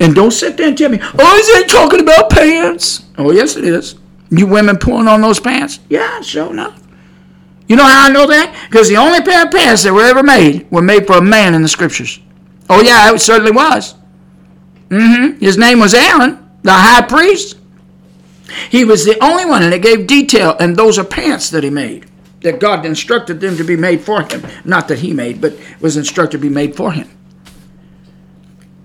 And 0.00 0.14
don't 0.14 0.32
sit 0.32 0.56
there 0.56 0.68
and 0.68 0.78
tell 0.78 0.90
me, 0.90 0.98
oh, 1.00 1.36
is 1.36 1.48
it 1.48 1.68
talking 1.68 2.00
about 2.00 2.30
pants? 2.30 3.04
Oh, 3.18 3.30
yes, 3.30 3.56
it 3.56 3.64
is. 3.64 3.96
You 4.30 4.46
women 4.46 4.76
pulling 4.76 5.06
on 5.06 5.20
those 5.20 5.38
pants? 5.38 5.80
Yeah, 5.88 6.20
sure 6.20 6.50
enough. 6.50 6.80
You 7.66 7.76
know 7.76 7.84
how 7.84 8.06
I 8.06 8.10
know 8.10 8.26
that? 8.26 8.66
Because 8.68 8.88
the 8.88 8.96
only 8.96 9.22
pair 9.22 9.44
of 9.44 9.50
pants 9.50 9.84
that 9.84 9.92
were 9.92 10.04
ever 10.04 10.22
made 10.22 10.70
were 10.70 10.82
made 10.82 11.06
for 11.06 11.16
a 11.16 11.22
man 11.22 11.54
in 11.54 11.62
the 11.62 11.68
scriptures. 11.68 12.20
Oh, 12.68 12.82
yeah, 12.82 13.12
it 13.12 13.20
certainly 13.20 13.52
was. 13.52 13.94
Mm-hmm. 14.88 15.38
His 15.38 15.56
name 15.56 15.80
was 15.80 15.94
Aaron, 15.94 16.50
the 16.62 16.72
high 16.72 17.02
priest. 17.02 17.58
He 18.70 18.84
was 18.84 19.04
the 19.04 19.22
only 19.22 19.46
one, 19.46 19.62
and 19.62 19.72
it 19.72 19.82
gave 19.82 20.06
detail, 20.06 20.56
and 20.60 20.76
those 20.76 20.98
are 20.98 21.04
pants 21.04 21.50
that 21.50 21.64
he 21.64 21.70
made, 21.70 22.06
that 22.42 22.60
God 22.60 22.84
instructed 22.84 23.40
them 23.40 23.56
to 23.56 23.64
be 23.64 23.76
made 23.76 24.02
for 24.02 24.22
him. 24.22 24.46
Not 24.64 24.88
that 24.88 24.98
he 24.98 25.12
made, 25.12 25.40
but 25.40 25.58
was 25.80 25.96
instructed 25.96 26.38
to 26.38 26.42
be 26.42 26.50
made 26.50 26.76
for 26.76 26.92
him. 26.92 27.10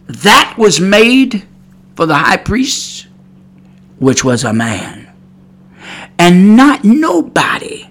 That 0.08 0.56
was 0.58 0.80
made 0.80 1.46
for 1.96 2.06
the 2.06 2.16
high 2.16 2.38
priest, 2.38 3.08
which 4.00 4.24
was 4.24 4.44
a 4.44 4.54
man. 4.54 5.12
And 6.18 6.56
not 6.56 6.84
nobody 6.84 7.89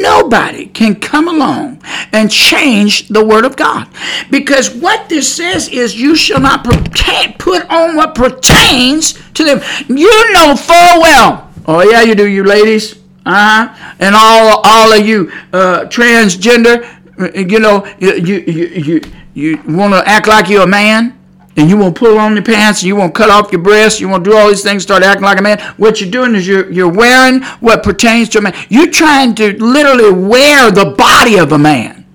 Nobody 0.00 0.66
can 0.66 0.94
come 0.94 1.28
along 1.28 1.82
and 2.12 2.30
change 2.30 3.08
the 3.08 3.24
Word 3.24 3.44
of 3.44 3.56
God. 3.56 3.88
Because 4.30 4.74
what 4.74 5.08
this 5.08 5.34
says 5.34 5.68
is, 5.68 6.00
you 6.00 6.14
shall 6.14 6.40
not 6.40 6.64
put 6.64 7.70
on 7.70 7.96
what 7.96 8.14
pertains 8.14 9.14
to 9.34 9.44
them. 9.44 9.60
You 9.88 10.32
know 10.32 10.56
full 10.56 11.02
well. 11.02 11.50
Oh, 11.66 11.82
yeah, 11.88 12.02
you 12.02 12.14
do, 12.14 12.26
you 12.26 12.44
ladies. 12.44 12.94
Uh-huh. 13.24 13.94
And 14.00 14.14
all, 14.16 14.62
all 14.64 14.92
of 14.92 15.06
you 15.06 15.30
uh, 15.52 15.84
transgender, 15.86 16.84
uh, 17.18 17.38
you 17.38 17.60
know, 17.60 17.86
you, 18.00 18.14
you, 18.14 18.38
you, 18.40 19.00
you 19.34 19.62
want 19.68 19.94
to 19.94 20.02
act 20.08 20.26
like 20.26 20.48
you're 20.48 20.62
a 20.62 20.66
man 20.66 21.18
and 21.56 21.68
you 21.68 21.76
won't 21.76 21.96
pull 21.96 22.18
on 22.18 22.34
your 22.34 22.44
pants, 22.44 22.80
and 22.80 22.88
you 22.88 22.96
won't 22.96 23.14
cut 23.14 23.30
off 23.30 23.52
your 23.52 23.60
breasts, 23.60 24.00
you 24.00 24.08
won't 24.08 24.24
do 24.24 24.36
all 24.36 24.48
these 24.48 24.62
things, 24.62 24.82
start 24.82 25.02
acting 25.02 25.24
like 25.24 25.38
a 25.38 25.42
man. 25.42 25.60
What 25.76 26.00
you're 26.00 26.10
doing 26.10 26.34
is 26.34 26.46
you're, 26.46 26.70
you're 26.70 26.92
wearing 26.92 27.42
what 27.60 27.82
pertains 27.82 28.28
to 28.30 28.38
a 28.38 28.40
man. 28.40 28.54
You're 28.68 28.90
trying 28.90 29.34
to 29.36 29.52
literally 29.62 30.12
wear 30.12 30.70
the 30.70 30.94
body 30.96 31.38
of 31.38 31.52
a 31.52 31.58
man. 31.58 32.06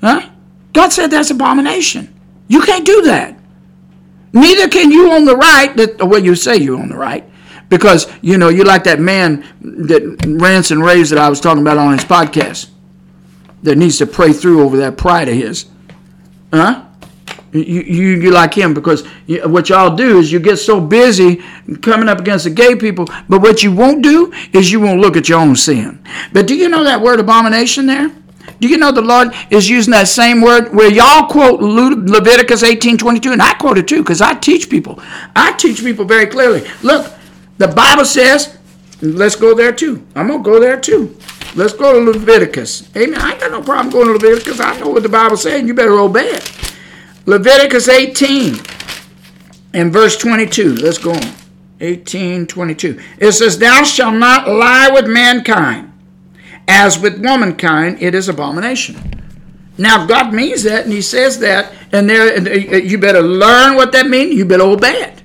Huh? 0.00 0.30
God 0.72 0.92
said 0.92 1.08
that's 1.08 1.30
abomination. 1.30 2.14
You 2.48 2.60
can't 2.60 2.84
do 2.84 3.02
that. 3.02 3.38
Neither 4.32 4.68
can 4.68 4.90
you 4.90 5.12
on 5.12 5.24
the 5.24 5.36
right, 5.36 5.74
that, 5.76 6.00
oh, 6.00 6.06
well, 6.06 6.22
you 6.22 6.34
say 6.34 6.56
you're 6.56 6.80
on 6.80 6.88
the 6.88 6.96
right, 6.96 7.28
because, 7.68 8.06
you 8.20 8.36
know, 8.36 8.48
you're 8.48 8.66
like 8.66 8.84
that 8.84 9.00
man 9.00 9.44
that 9.60 10.26
rants 10.40 10.70
and 10.70 10.84
raves 10.84 11.10
that 11.10 11.18
I 11.18 11.28
was 11.28 11.40
talking 11.40 11.62
about 11.62 11.78
on 11.78 11.92
his 11.92 12.04
podcast 12.04 12.70
that 13.62 13.78
needs 13.78 13.98
to 13.98 14.06
pray 14.06 14.32
through 14.32 14.62
over 14.62 14.76
that 14.78 14.98
pride 14.98 15.28
of 15.28 15.34
his. 15.34 15.66
Huh? 16.52 16.84
You, 17.54 17.62
you, 17.62 18.06
you 18.20 18.30
like 18.32 18.52
him 18.52 18.74
because 18.74 19.06
you, 19.26 19.48
what 19.48 19.68
y'all 19.68 19.94
do 19.94 20.18
is 20.18 20.32
you 20.32 20.40
get 20.40 20.56
so 20.56 20.80
busy 20.80 21.40
coming 21.82 22.08
up 22.08 22.18
against 22.18 22.44
the 22.44 22.50
gay 22.50 22.74
people, 22.74 23.06
but 23.28 23.40
what 23.42 23.62
you 23.62 23.70
won't 23.72 24.02
do 24.02 24.32
is 24.52 24.72
you 24.72 24.80
won't 24.80 25.00
look 25.00 25.16
at 25.16 25.28
your 25.28 25.38
own 25.38 25.54
sin. 25.54 26.04
But 26.32 26.48
do 26.48 26.56
you 26.56 26.68
know 26.68 26.82
that 26.82 27.00
word 27.00 27.20
abomination 27.20 27.86
there? 27.86 28.10
Do 28.60 28.68
you 28.68 28.76
know 28.76 28.90
the 28.90 29.02
Lord 29.02 29.28
is 29.50 29.68
using 29.68 29.92
that 29.92 30.08
same 30.08 30.40
word 30.40 30.74
where 30.74 30.90
y'all 30.90 31.28
quote 31.28 31.60
Leviticus 31.60 32.62
18:22, 32.62 33.32
and 33.32 33.40
I 33.40 33.54
quote 33.54 33.78
it 33.78 33.86
too 33.86 34.02
because 34.02 34.20
I 34.20 34.34
teach 34.34 34.68
people. 34.68 35.00
I 35.36 35.52
teach 35.52 35.80
people 35.80 36.04
very 36.04 36.26
clearly. 36.26 36.68
Look, 36.82 37.12
the 37.58 37.68
Bible 37.68 38.04
says, 38.04 38.58
let's 39.00 39.36
go 39.36 39.54
there 39.54 39.72
too. 39.72 40.04
I'm 40.16 40.26
gonna 40.26 40.42
go 40.42 40.58
there 40.58 40.80
too. 40.80 41.16
Let's 41.54 41.72
go 41.72 41.92
to 41.92 42.10
Leviticus. 42.10 42.90
Amen. 42.96 43.20
I 43.20 43.32
ain't 43.32 43.40
got 43.40 43.52
no 43.52 43.62
problem 43.62 43.92
going 43.92 44.06
to 44.08 44.12
Leviticus. 44.14 44.58
I 44.58 44.76
know 44.80 44.88
what 44.88 45.04
the 45.04 45.08
Bible 45.08 45.36
says, 45.36 45.60
and 45.60 45.68
you 45.68 45.74
better 45.74 46.00
obey 46.00 46.30
it. 46.30 46.73
Leviticus 47.26 47.88
18 47.88 48.60
and 49.72 49.92
verse 49.92 50.16
22. 50.16 50.76
Let's 50.76 50.98
go 50.98 51.12
on. 51.12 51.34
18:22. 51.80 52.98
It 53.18 53.32
says, 53.32 53.58
"Thou 53.58 53.82
shalt 53.84 54.14
not 54.14 54.48
lie 54.48 54.90
with 54.90 55.06
mankind, 55.06 55.90
as 56.66 56.98
with 56.98 57.18
womankind 57.18 57.98
it 58.00 58.14
is 58.14 58.28
abomination." 58.28 58.96
Now 59.76 60.06
God 60.06 60.32
means 60.32 60.62
that, 60.62 60.84
and 60.84 60.92
He 60.92 61.02
says 61.02 61.40
that, 61.40 61.72
and 61.92 62.08
there 62.08 62.36
uh, 62.36 62.76
you 62.76 62.96
better 62.98 63.22
learn 63.22 63.74
what 63.74 63.92
that 63.92 64.08
means. 64.08 64.34
You 64.34 64.44
better 64.44 64.62
obey 64.62 65.02
it. 65.02 65.22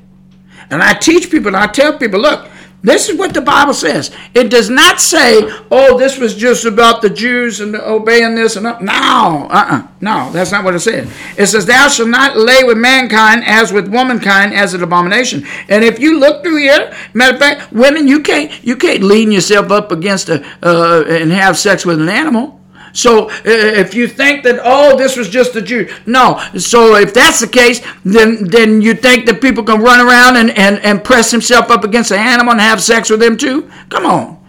And 0.72 0.82
I 0.84 0.94
teach 0.94 1.32
people, 1.32 1.48
and 1.48 1.58
I 1.58 1.68
tell 1.68 1.98
people, 1.98 2.20
look, 2.20 2.48
this 2.82 3.10
is 3.10 3.18
what 3.18 3.34
the 3.34 3.42
Bible 3.42 3.74
says. 3.74 4.12
It 4.34 4.50
does 4.50 4.70
not 4.70 5.02
say, 5.02 5.42
oh, 5.70 5.98
this 5.98 6.18
was 6.18 6.36
just 6.36 6.64
about 6.64 7.02
the 7.02 7.10
Jews 7.10 7.60
and 7.60 7.76
obeying 7.76 8.36
this 8.36 8.56
and 8.56 8.66
that. 8.66 8.82
No, 8.82 9.48
uh-uh. 9.50 9.88
No, 10.00 10.32
that's 10.32 10.52
not 10.52 10.64
what 10.64 10.76
it 10.76 10.80
says. 10.80 11.12
It 11.38 11.48
says, 11.48 11.66
thou 11.66 11.90
shalt 11.90 12.08
not 12.08 12.38
lay 12.38 12.64
with 12.64 12.78
mankind 12.78 13.44
as 13.46 13.74
with 13.74 13.90
womankind 13.90 14.54
as 14.54 14.74
an 14.74 14.82
abomination. 14.82 15.46
And 15.68 15.84
if 15.84 16.00
you 16.00 16.20
look 16.20 16.42
through 16.42 16.58
here, 16.58 16.94
matter 17.14 17.34
of 17.34 17.40
fact, 17.40 17.74
women, 17.74 18.08
you 18.08 18.22
can't 18.22 18.64
you 18.64 18.78
can't 18.78 19.04
lean 19.04 19.32
yourself 19.32 19.72
up 19.72 19.92
against 19.92 20.30
a 20.30 20.46
uh, 20.64 21.04
and 21.08 21.32
have 21.32 21.58
sex 21.58 21.86
with 21.86 22.00
an 22.02 22.10
animal. 22.10 22.60
So 22.94 23.30
if 23.46 23.94
you 23.94 24.08
think 24.08 24.44
that 24.44 24.60
oh 24.64 24.98
this 24.98 25.16
was 25.16 25.30
just 25.30 25.56
a 25.56 25.62
Jew, 25.62 25.90
no. 26.06 26.44
So 26.58 26.96
if 26.96 27.14
that's 27.14 27.40
the 27.40 27.48
case, 27.48 27.82
then 28.04 28.44
then 28.46 28.82
you 28.82 28.94
think 28.94 29.26
that 29.28 29.42
people 29.42 29.64
can 29.64 29.82
run 29.82 30.06
around 30.06 30.38
and, 30.38 30.52
and, 30.52 30.80
and 30.80 31.04
press 31.04 31.32
himself 31.32 31.70
up 31.70 31.84
against 31.84 32.12
an 32.12 32.20
animal 32.20 32.52
and 32.54 32.62
have 32.62 32.82
sex 32.82 33.10
with 33.10 33.20
them 33.20 33.38
too? 33.38 33.70
Come 33.90 34.06
on. 34.06 34.40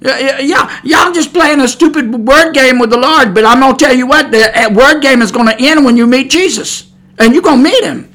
Yeah, 0.00 0.38
yeah, 0.38 0.80
y'all 0.84 1.12
just 1.12 1.32
playing 1.32 1.60
a 1.60 1.66
stupid 1.66 2.14
word 2.14 2.52
game 2.52 2.78
with 2.78 2.90
the 2.90 2.98
Lord. 2.98 3.34
But 3.34 3.44
I'm 3.44 3.60
gonna 3.60 3.76
tell 3.76 3.94
you 3.94 4.06
what, 4.06 4.30
the 4.30 4.56
uh, 4.56 4.70
word 4.72 5.00
game 5.00 5.22
is 5.22 5.32
gonna 5.32 5.56
end 5.58 5.84
when 5.84 5.96
you 5.96 6.06
meet 6.06 6.30
Jesus, 6.30 6.92
and 7.18 7.34
you're 7.34 7.42
gonna 7.42 7.62
meet 7.62 7.82
him. 7.82 8.08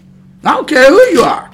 I 0.46 0.54
don't 0.54 0.68
care 0.68 0.90
who 0.90 1.02
you 1.12 1.22
are. 1.24 1.52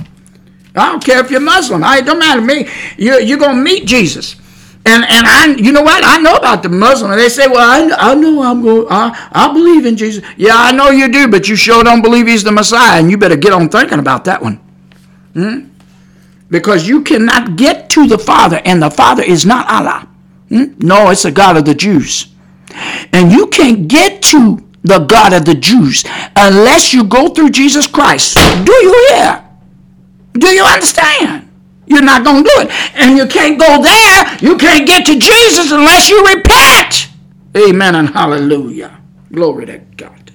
I 0.76 0.91
don't 0.91 1.03
care 1.03 1.19
if 1.19 1.31
you're 1.31 1.40
Muslim. 1.40 1.84
I, 1.84 1.98
it 1.98 2.06
don't 2.06 2.19
matter 2.19 2.41
to 2.41 2.45
me. 2.45 2.69
You're, 2.98 3.19
you're 3.19 3.40
gonna 3.40 3.61
meet 3.61 3.86
Jesus. 3.86 4.36
And 4.85 5.03
and 5.03 5.27
I, 5.27 5.56
you 5.57 5.72
know 5.72 5.81
what? 5.81 6.03
I 6.06 6.19
know 6.19 6.35
about 6.35 6.64
the 6.64 6.69
Muslim. 6.69 7.11
They 7.11 7.30
say, 7.30 7.47
well, 7.47 7.60
I, 7.60 8.11
I 8.11 8.15
know 8.15 8.41
I'm 8.41 8.61
going. 8.61 8.88
I 8.89 9.30
I 9.31 9.51
believe 9.53 9.85
in 9.85 9.97
Jesus. 9.97 10.23
Yeah, 10.38 10.56
I 10.56 10.72
know 10.72 10.89
you 10.89 11.11
do, 11.11 11.27
but 11.27 11.47
you 11.47 11.56
sure 11.56 11.84
don't 11.84 12.01
believe 12.01 12.27
He's 12.27 12.43
the 12.43 12.51
Messiah, 12.51 12.99
and 12.99 13.11
you 13.11 13.18
better 13.18 13.35
get 13.35 13.53
on 13.53 13.69
thinking 13.69 13.99
about 13.99 14.26
that 14.26 14.41
one. 14.41 14.56
Hmm? 15.34 15.69
Because 16.49 16.88
you 16.88 17.03
cannot 17.03 17.56
get 17.57 17.89
to 17.91 18.07
the 18.07 18.18
Father, 18.18 18.61
and 18.65 18.81
the 18.81 18.89
Father 18.89 19.22
is 19.22 19.45
not 19.45 19.69
Allah. 19.69 20.07
Hmm? 20.47 20.73
No, 20.80 21.10
it's 21.10 21.23
the 21.23 21.31
God 21.31 21.57
of 21.57 21.65
the 21.65 21.76
Jews, 21.76 22.34
and 23.11 23.31
you 23.31 23.47
can't 23.47 23.88
get 23.88 24.23
to 24.23 24.65
the 24.84 24.99
God 24.99 25.34
of 25.34 25.45
the 25.45 25.56
Jews 25.56 26.06
unless 26.35 26.93
you 26.93 27.03
go 27.03 27.30
through 27.30 27.49
Jesus 27.49 27.85
Christ. 27.85 28.35
Do 28.65 28.73
you 28.73 29.07
hear? 29.10 29.43
Do 30.34 30.47
you 30.47 30.64
understand? 30.64 31.49
You're 31.90 32.03
not 32.03 32.24
going 32.24 32.44
to 32.44 32.49
do 32.49 32.61
it. 32.61 32.95
And 32.95 33.18
you 33.18 33.26
can't 33.26 33.60
go 33.60 33.82
there. 33.82 34.38
You 34.41 34.57
can't 34.57 34.88
get 34.88 35.07
to 35.07 35.18
Jesus 35.18 35.72
unless 35.72 36.07
you 36.07 36.24
repent. 36.24 37.10
Amen 37.57 37.95
and 37.95 38.10
hallelujah. 38.10 39.02
Glory 39.34 39.66
to 39.66 39.80
God. 39.98 40.32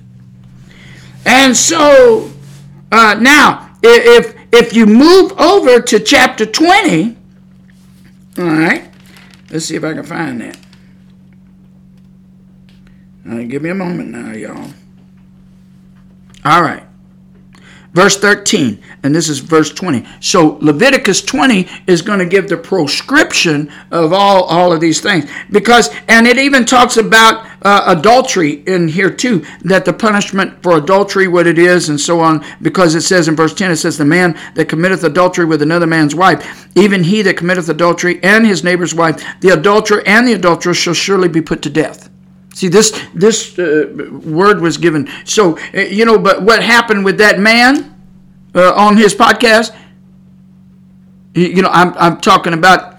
And 1.24 1.56
so 1.56 2.30
uh, 2.90 3.14
now, 3.20 3.70
if 3.82 4.34
if 4.52 4.74
you 4.74 4.86
move 4.86 5.32
over 5.32 5.80
to 5.80 6.00
chapter 6.00 6.44
20, 6.44 7.16
all 8.38 8.44
right, 8.44 8.90
let's 9.50 9.64
see 9.64 9.76
if 9.76 9.84
I 9.84 9.94
can 9.94 10.04
find 10.04 10.40
that. 10.40 10.58
Right, 13.24 13.48
give 13.48 13.62
me 13.62 13.70
a 13.70 13.74
moment 13.74 14.10
now, 14.10 14.32
y'all. 14.32 14.70
All 16.44 16.62
right 16.62 16.84
verse 17.94 18.16
13 18.18 18.82
and 19.02 19.14
this 19.14 19.28
is 19.28 19.38
verse 19.38 19.72
20 19.72 20.06
so 20.20 20.58
leviticus 20.60 21.22
20 21.22 21.66
is 21.86 22.02
going 22.02 22.18
to 22.18 22.26
give 22.26 22.48
the 22.48 22.56
proscription 22.56 23.72
of 23.90 24.12
all 24.12 24.44
all 24.44 24.72
of 24.72 24.80
these 24.80 25.00
things. 25.00 25.30
Because 25.50 25.90
and 26.08 26.26
it 26.26 26.38
even 26.38 26.64
talks 26.64 26.96
about 26.96 27.48
uh, 27.62 27.96
adultery 27.96 28.62
in 28.66 28.88
here 28.88 29.10
too 29.10 29.44
that 29.62 29.84
the 29.84 29.92
punishment 29.92 30.62
for 30.62 30.76
adultery 30.76 31.28
what 31.28 31.46
it 31.46 31.58
is 31.58 31.88
and 31.88 32.00
so 32.00 32.20
on. 32.20 32.44
Because 32.62 32.94
it 32.94 33.02
says 33.02 33.28
in 33.28 33.36
verse 33.36 33.54
10 33.54 33.70
it 33.70 33.76
says 33.76 33.98
the 33.98 34.04
man 34.04 34.38
that 34.54 34.68
committeth 34.68 35.04
adultery 35.04 35.44
with 35.44 35.62
another 35.62 35.86
man's 35.86 36.14
wife 36.14 36.68
even 36.76 37.04
he 37.04 37.22
that 37.22 37.36
committeth 37.36 37.68
adultery 37.68 38.22
and 38.22 38.46
his 38.46 38.64
neighbor's 38.64 38.94
wife 38.94 39.22
the 39.40 39.50
adulterer 39.50 40.02
and 40.06 40.26
the 40.26 40.32
adulteress 40.32 40.76
shall 40.76 40.94
surely 40.94 41.28
be 41.28 41.40
put 41.40 41.62
to 41.62 41.70
death 41.70 42.10
See, 42.54 42.68
this 42.68 42.92
this 43.12 43.58
uh, 43.58 44.08
word 44.24 44.60
was 44.60 44.78
given. 44.78 45.08
So 45.24 45.58
uh, 45.74 45.80
you 45.80 46.04
know, 46.04 46.18
but 46.18 46.42
what 46.42 46.62
happened 46.62 47.04
with 47.04 47.18
that 47.18 47.40
man 47.40 47.94
uh, 48.54 48.72
on 48.74 48.96
his 48.96 49.14
podcast? 49.14 49.76
You 51.34 51.62
know, 51.62 51.70
I'm 51.70 51.92
I'm 51.94 52.20
talking 52.20 52.52
about, 52.52 52.96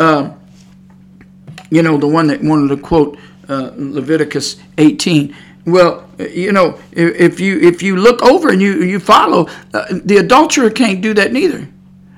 uh, 0.00 0.30
you 1.70 1.82
know, 1.82 1.96
the 1.98 2.08
one 2.08 2.26
that 2.26 2.42
wanted 2.42 2.74
to 2.74 2.82
quote 2.82 3.16
uh, 3.48 3.70
Leviticus 3.76 4.56
18. 4.76 5.34
Well, 5.66 6.10
uh, 6.18 6.24
you 6.24 6.50
know, 6.50 6.80
if 6.90 7.38
you 7.38 7.60
if 7.60 7.82
you 7.84 7.94
look 7.94 8.20
over 8.22 8.48
and 8.48 8.60
you 8.60 8.82
you 8.82 8.98
follow, 8.98 9.44
the 9.70 10.16
adulterer 10.18 10.70
can't 10.70 11.00
do 11.00 11.14
that 11.14 11.32
neither. 11.32 11.68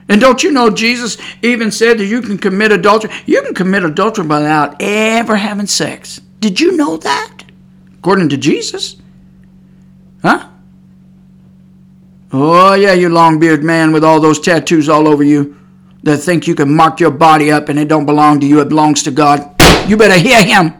And 0.08 0.22
don't 0.22 0.42
you 0.42 0.50
know 0.50 0.70
Jesus 0.70 1.18
even 1.42 1.70
said 1.70 1.98
that 1.98 2.06
you 2.06 2.22
can 2.22 2.38
commit 2.38 2.72
adultery? 2.72 3.10
You 3.26 3.42
can 3.42 3.54
commit 3.54 3.84
adultery 3.84 4.26
without 4.26 4.80
ever 4.80 5.36
having 5.36 5.66
sex. 5.66 6.22
Did 6.40 6.60
you 6.60 6.76
know 6.76 6.96
that? 6.98 7.44
According 7.98 8.28
to 8.30 8.36
Jesus. 8.36 8.96
Huh? 10.22 10.48
Oh, 12.32 12.74
yeah, 12.74 12.92
you 12.92 13.08
long 13.08 13.38
bearded 13.38 13.64
man 13.64 13.92
with 13.92 14.04
all 14.04 14.20
those 14.20 14.38
tattoos 14.38 14.88
all 14.88 15.08
over 15.08 15.22
you 15.22 15.56
that 16.02 16.18
think 16.18 16.46
you 16.46 16.54
can 16.54 16.72
mark 16.72 17.00
your 17.00 17.10
body 17.10 17.50
up 17.50 17.68
and 17.68 17.78
it 17.78 17.88
don't 17.88 18.06
belong 18.06 18.40
to 18.40 18.46
you, 18.46 18.60
it 18.60 18.68
belongs 18.68 19.02
to 19.04 19.10
God. 19.10 19.54
You 19.88 19.96
better 19.96 20.18
hear 20.18 20.42
him. 20.42 20.74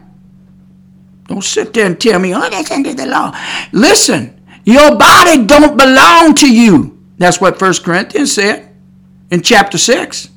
Don't 1.27 1.43
sit 1.43 1.73
there 1.73 1.85
and 1.85 1.99
tell 1.99 2.19
me, 2.19 2.33
oh, 2.33 2.49
that's 2.49 2.71
under 2.71 2.93
the 2.93 3.05
law. 3.05 3.35
Listen, 3.71 4.39
your 4.63 4.95
body 4.95 5.45
don't 5.45 5.77
belong 5.77 6.35
to 6.35 6.51
you. 6.51 6.99
That's 7.17 7.41
what 7.41 7.59
First 7.59 7.83
Corinthians 7.83 8.31
said 8.31 8.71
in 9.29 9.41
chapter 9.41 9.77
6. 9.77 10.29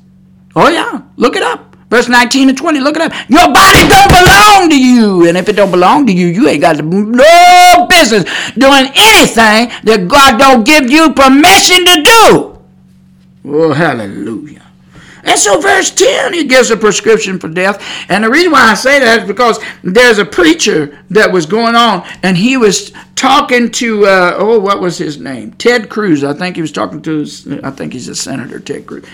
Oh, 0.55 0.69
yeah, 0.69 1.01
look 1.15 1.35
it 1.35 1.43
up. 1.43 1.72
Verse 1.93 2.09
19 2.09 2.49
and 2.49 2.57
20, 2.57 2.79
look 2.79 2.95
it 2.95 3.03
up. 3.03 3.11
Your 3.29 3.53
body 3.53 3.87
don't 3.87 4.07
belong 4.07 4.67
to 4.71 4.83
you. 4.83 5.27
And 5.27 5.37
if 5.37 5.47
it 5.47 5.55
don't 5.55 5.69
belong 5.69 6.07
to 6.07 6.11
you, 6.11 6.25
you 6.25 6.47
ain't 6.49 6.61
got 6.61 6.83
no 6.83 7.85
business 7.87 8.23
doing 8.55 8.87
anything 8.95 9.69
that 9.83 10.07
God 10.07 10.39
don't 10.39 10.65
give 10.65 10.89
you 10.89 11.13
permission 11.13 11.85
to 11.85 12.01
do. 12.01 12.59
Oh, 13.45 13.73
hallelujah. 13.73 14.63
And 15.23 15.39
so, 15.39 15.61
verse 15.61 15.91
10, 15.91 16.33
he 16.33 16.45
gives 16.45 16.71
a 16.71 16.77
prescription 16.77 17.37
for 17.37 17.47
death. 17.47 17.85
And 18.09 18.23
the 18.23 18.29
reason 18.31 18.51
why 18.51 18.71
I 18.71 18.73
say 18.73 18.99
that 18.99 19.21
is 19.21 19.27
because 19.27 19.59
there's 19.83 20.17
a 20.17 20.25
preacher 20.25 20.97
that 21.11 21.31
was 21.31 21.45
going 21.45 21.75
on, 21.75 22.07
and 22.23 22.35
he 22.35 22.57
was 22.57 22.91
talking 23.13 23.69
to, 23.69 24.07
uh, 24.07 24.33
oh, 24.35 24.59
what 24.59 24.81
was 24.81 24.97
his 24.97 25.19
name? 25.19 25.51
Ted 25.53 25.91
Cruz. 25.91 26.23
I 26.23 26.33
think 26.33 26.55
he 26.55 26.63
was 26.63 26.71
talking 26.71 27.03
to, 27.03 27.27
I 27.63 27.69
think 27.69 27.93
he's 27.93 28.07
a 28.07 28.15
senator, 28.15 28.59
Ted 28.59 28.87
Cruz. 28.87 29.05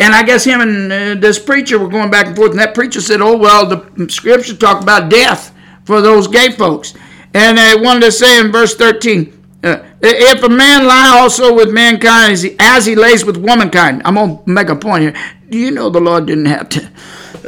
And 0.00 0.14
I 0.14 0.22
guess 0.24 0.44
him 0.44 0.60
and 0.60 0.92
uh, 0.92 1.14
this 1.20 1.38
preacher 1.38 1.78
were 1.78 1.88
going 1.88 2.10
back 2.10 2.26
and 2.26 2.36
forth, 2.36 2.50
and 2.50 2.58
that 2.58 2.74
preacher 2.74 3.00
said, 3.00 3.20
"Oh 3.20 3.36
well, 3.36 3.66
the 3.66 4.08
scripture 4.08 4.54
talk 4.56 4.82
about 4.82 5.08
death 5.08 5.54
for 5.84 6.00
those 6.00 6.26
gay 6.26 6.50
folks." 6.50 6.94
And 7.32 7.58
they 7.58 7.74
wanted 7.76 8.02
to 8.02 8.12
say 8.12 8.40
in 8.40 8.50
verse 8.50 8.74
thirteen, 8.74 9.40
uh, 9.62 9.78
"If 10.00 10.42
a 10.42 10.48
man 10.48 10.86
lie 10.86 11.16
also 11.20 11.54
with 11.54 11.70
mankind 11.72 12.32
as 12.32 12.42
he, 12.42 12.56
as 12.58 12.86
he 12.86 12.96
lays 12.96 13.24
with 13.24 13.36
womankind," 13.36 14.02
I'm 14.04 14.16
gonna 14.16 14.40
make 14.46 14.68
a 14.68 14.76
point 14.76 15.02
here. 15.02 15.14
Do 15.48 15.58
you 15.58 15.70
know 15.70 15.90
the 15.90 16.00
Lord 16.00 16.26
didn't 16.26 16.46
have 16.46 16.68
to 16.70 16.90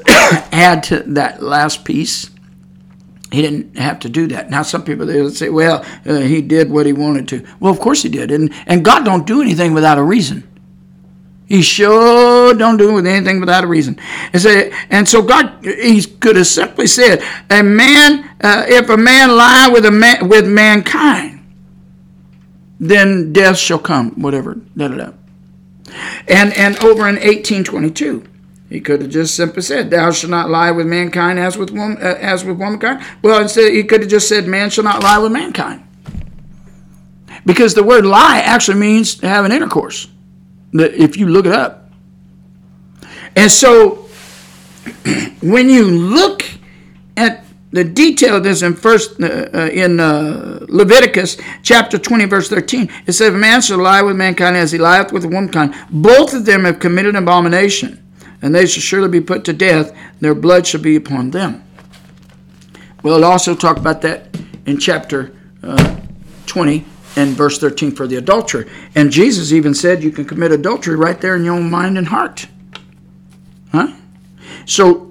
add 0.52 0.84
to 0.84 1.00
that 1.00 1.42
last 1.42 1.84
piece? 1.84 2.30
He 3.32 3.42
didn't 3.42 3.76
have 3.76 3.98
to 4.00 4.08
do 4.08 4.28
that. 4.28 4.50
Now, 4.50 4.62
some 4.62 4.84
people 4.84 5.04
they 5.04 5.28
say, 5.30 5.48
"Well, 5.48 5.84
uh, 6.06 6.20
he 6.20 6.42
did 6.42 6.70
what 6.70 6.86
he 6.86 6.92
wanted 6.92 7.26
to." 7.28 7.44
Well, 7.58 7.72
of 7.72 7.80
course 7.80 8.02
he 8.02 8.08
did, 8.08 8.30
and 8.30 8.52
and 8.66 8.84
God 8.84 9.04
don't 9.04 9.26
do 9.26 9.42
anything 9.42 9.74
without 9.74 9.98
a 9.98 10.02
reason. 10.02 10.44
He 11.46 11.62
sure 11.62 12.54
don't 12.54 12.76
do 12.76 12.90
it 12.90 12.94
with 12.94 13.06
anything 13.06 13.38
without 13.38 13.62
a 13.62 13.68
reason. 13.68 13.98
And 14.32 14.42
so, 14.42 14.70
and 14.90 15.08
so 15.08 15.22
God, 15.22 15.64
He 15.64 16.02
could 16.02 16.34
have 16.34 16.48
simply 16.48 16.88
said, 16.88 17.22
"A 17.48 17.62
man, 17.62 18.28
uh, 18.40 18.64
if 18.66 18.90
a 18.90 18.96
man 18.96 19.36
lie 19.36 19.68
with 19.68 19.86
a 19.86 19.92
man, 19.92 20.28
with 20.28 20.46
mankind, 20.46 21.40
then 22.80 23.32
death 23.32 23.58
shall 23.58 23.78
come." 23.78 24.10
Whatever. 24.20 24.58
Da, 24.76 24.88
da, 24.88 24.96
da. 24.96 25.10
And 26.26 26.52
and 26.54 26.76
over 26.78 27.08
in 27.08 27.14
1822, 27.14 28.24
he 28.68 28.80
could 28.80 29.02
have 29.02 29.10
just 29.10 29.36
simply 29.36 29.62
said, 29.62 29.90
"Thou 29.90 30.10
shalt 30.10 30.32
not 30.32 30.50
lie 30.50 30.72
with 30.72 30.88
mankind 30.88 31.38
as 31.38 31.56
with 31.56 31.70
woman, 31.70 31.96
uh, 32.02 32.16
as 32.20 32.44
with 32.44 32.58
womankind." 32.58 33.00
Well, 33.22 33.40
instead, 33.40 33.72
he 33.72 33.84
could 33.84 34.00
have 34.00 34.10
just 34.10 34.28
said, 34.28 34.48
"Man 34.48 34.68
shall 34.70 34.82
not 34.82 35.04
lie 35.04 35.18
with 35.18 35.30
mankind," 35.30 35.82
because 37.44 37.74
the 37.74 37.84
word 37.84 38.04
"lie" 38.04 38.40
actually 38.44 38.80
means 38.80 39.14
to 39.14 39.28
have 39.28 39.44
an 39.44 39.52
intercourse 39.52 40.08
if 40.72 41.16
you 41.16 41.28
look 41.28 41.46
it 41.46 41.52
up. 41.52 41.90
And 43.34 43.50
so 43.50 44.08
when 45.42 45.68
you 45.68 45.84
look 45.84 46.44
at 47.16 47.44
the 47.72 47.84
detail 47.84 48.36
of 48.36 48.44
this 48.44 48.62
in 48.62 48.74
first 48.74 49.20
uh, 49.20 49.48
uh, 49.52 49.68
in 49.72 50.00
uh, 50.00 50.64
Leviticus 50.68 51.36
chapter 51.62 51.98
20 51.98 52.24
verse 52.24 52.48
13 52.48 52.88
it 53.06 53.12
says 53.12 53.34
a 53.34 53.36
man 53.36 53.60
shall 53.60 53.78
lie 53.78 54.00
with 54.00 54.16
mankind 54.16 54.56
as 54.56 54.72
he 54.72 54.78
lieth 54.78 55.12
with 55.12 55.24
womankind. 55.24 55.74
Both 55.90 56.32
of 56.32 56.46
them 56.46 56.64
have 56.64 56.78
committed 56.78 57.16
an 57.16 57.22
abomination 57.22 58.02
and 58.40 58.54
they 58.54 58.66
shall 58.66 58.82
surely 58.82 59.08
be 59.08 59.20
put 59.20 59.44
to 59.44 59.52
death. 59.52 59.96
Their 60.20 60.34
blood 60.34 60.66
shall 60.66 60.80
be 60.80 60.96
upon 60.96 61.32
them. 61.32 61.62
We'll 63.02 63.24
also 63.24 63.54
talk 63.54 63.76
about 63.76 64.00
that 64.02 64.36
in 64.64 64.78
chapter 64.78 65.34
uh, 65.62 66.00
20 66.46 66.84
and 67.16 67.30
verse 67.30 67.58
13 67.58 67.92
for 67.92 68.06
the 68.06 68.16
adulterer 68.16 68.66
and 68.94 69.10
Jesus 69.10 69.52
even 69.52 69.74
said 69.74 70.02
you 70.02 70.12
can 70.12 70.24
commit 70.24 70.52
adultery 70.52 70.96
right 70.96 71.20
there 71.20 71.34
in 71.34 71.44
your 71.44 71.54
own 71.54 71.70
mind 71.70 71.98
and 71.98 72.08
heart 72.08 72.46
huh 73.72 73.92
so 74.66 75.06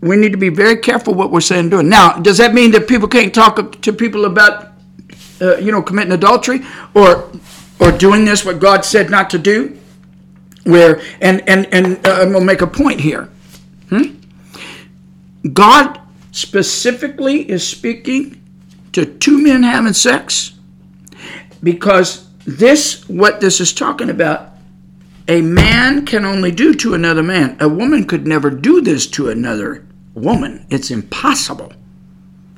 we 0.00 0.16
need 0.16 0.32
to 0.32 0.38
be 0.38 0.48
very 0.48 0.76
careful 0.76 1.14
what 1.14 1.30
we're 1.30 1.40
saying 1.40 1.62
and 1.62 1.70
doing. 1.70 1.88
Now, 1.88 2.12
does 2.12 2.38
that 2.38 2.54
mean 2.54 2.70
that 2.72 2.86
people 2.88 3.08
can't 3.08 3.34
talk 3.34 3.80
to 3.80 3.92
people 3.92 4.24
about, 4.24 4.72
uh, 5.40 5.56
you 5.56 5.72
know, 5.72 5.82
committing 5.82 6.12
adultery 6.12 6.60
or 6.94 7.30
or 7.78 7.92
doing 7.92 8.24
this 8.24 8.44
what 8.44 8.58
God 8.58 8.84
said 8.84 9.10
not 9.10 9.30
to 9.30 9.38
do? 9.38 9.78
Where 10.64 11.00
and 11.20 11.46
and 11.48 11.66
and 11.72 12.06
uh, 12.06 12.20
I'm 12.22 12.32
gonna 12.32 12.44
make 12.44 12.62
a 12.62 12.66
point 12.66 13.00
here. 13.00 13.28
Hmm? 13.88 14.16
God 15.52 16.00
specifically 16.32 17.48
is 17.50 17.66
speaking 17.66 18.40
to 18.92 19.06
two 19.06 19.42
men 19.42 19.62
having 19.62 19.92
sex 19.92 20.52
because 21.62 22.28
this 22.44 23.08
what 23.08 23.40
this 23.40 23.60
is 23.60 23.72
talking 23.72 24.10
about 24.10 24.56
a 25.28 25.42
man 25.42 26.06
can 26.06 26.24
only 26.24 26.52
do 26.52 26.72
to 26.74 26.94
another 26.94 27.22
man. 27.22 27.56
A 27.60 27.68
woman 27.68 28.04
could 28.04 28.26
never 28.26 28.50
do 28.50 28.80
this 28.80 29.06
to 29.08 29.28
another 29.28 29.84
woman. 30.14 30.66
It's 30.70 30.90
impossible 30.90 31.72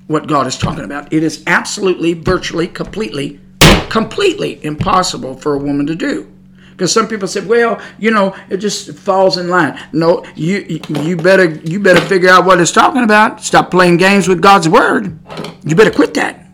what 0.06 0.26
God 0.26 0.46
is 0.46 0.58
talking 0.58 0.84
about. 0.84 1.12
It 1.12 1.22
is 1.22 1.42
absolutely, 1.46 2.12
virtually, 2.12 2.68
completely, 2.68 3.40
completely 3.88 4.62
impossible 4.64 5.34
for 5.34 5.54
a 5.54 5.58
woman 5.58 5.86
to 5.86 5.94
do. 5.94 6.30
Because 6.72 6.92
some 6.92 7.08
people 7.08 7.26
said, 7.26 7.48
"Well, 7.48 7.80
you 7.98 8.10
know, 8.10 8.36
it 8.50 8.58
just 8.58 8.92
falls 8.92 9.36
in 9.36 9.48
line." 9.48 9.78
No, 9.92 10.24
you 10.36 10.80
you 10.88 11.16
better 11.16 11.46
you 11.46 11.80
better 11.80 12.00
figure 12.00 12.28
out 12.28 12.44
what 12.44 12.60
it's 12.60 12.70
talking 12.70 13.02
about. 13.02 13.42
Stop 13.42 13.70
playing 13.70 13.96
games 13.96 14.28
with 14.28 14.40
God's 14.40 14.68
word. 14.68 15.18
You 15.64 15.74
better 15.74 15.90
quit 15.90 16.14
that. 16.14 16.47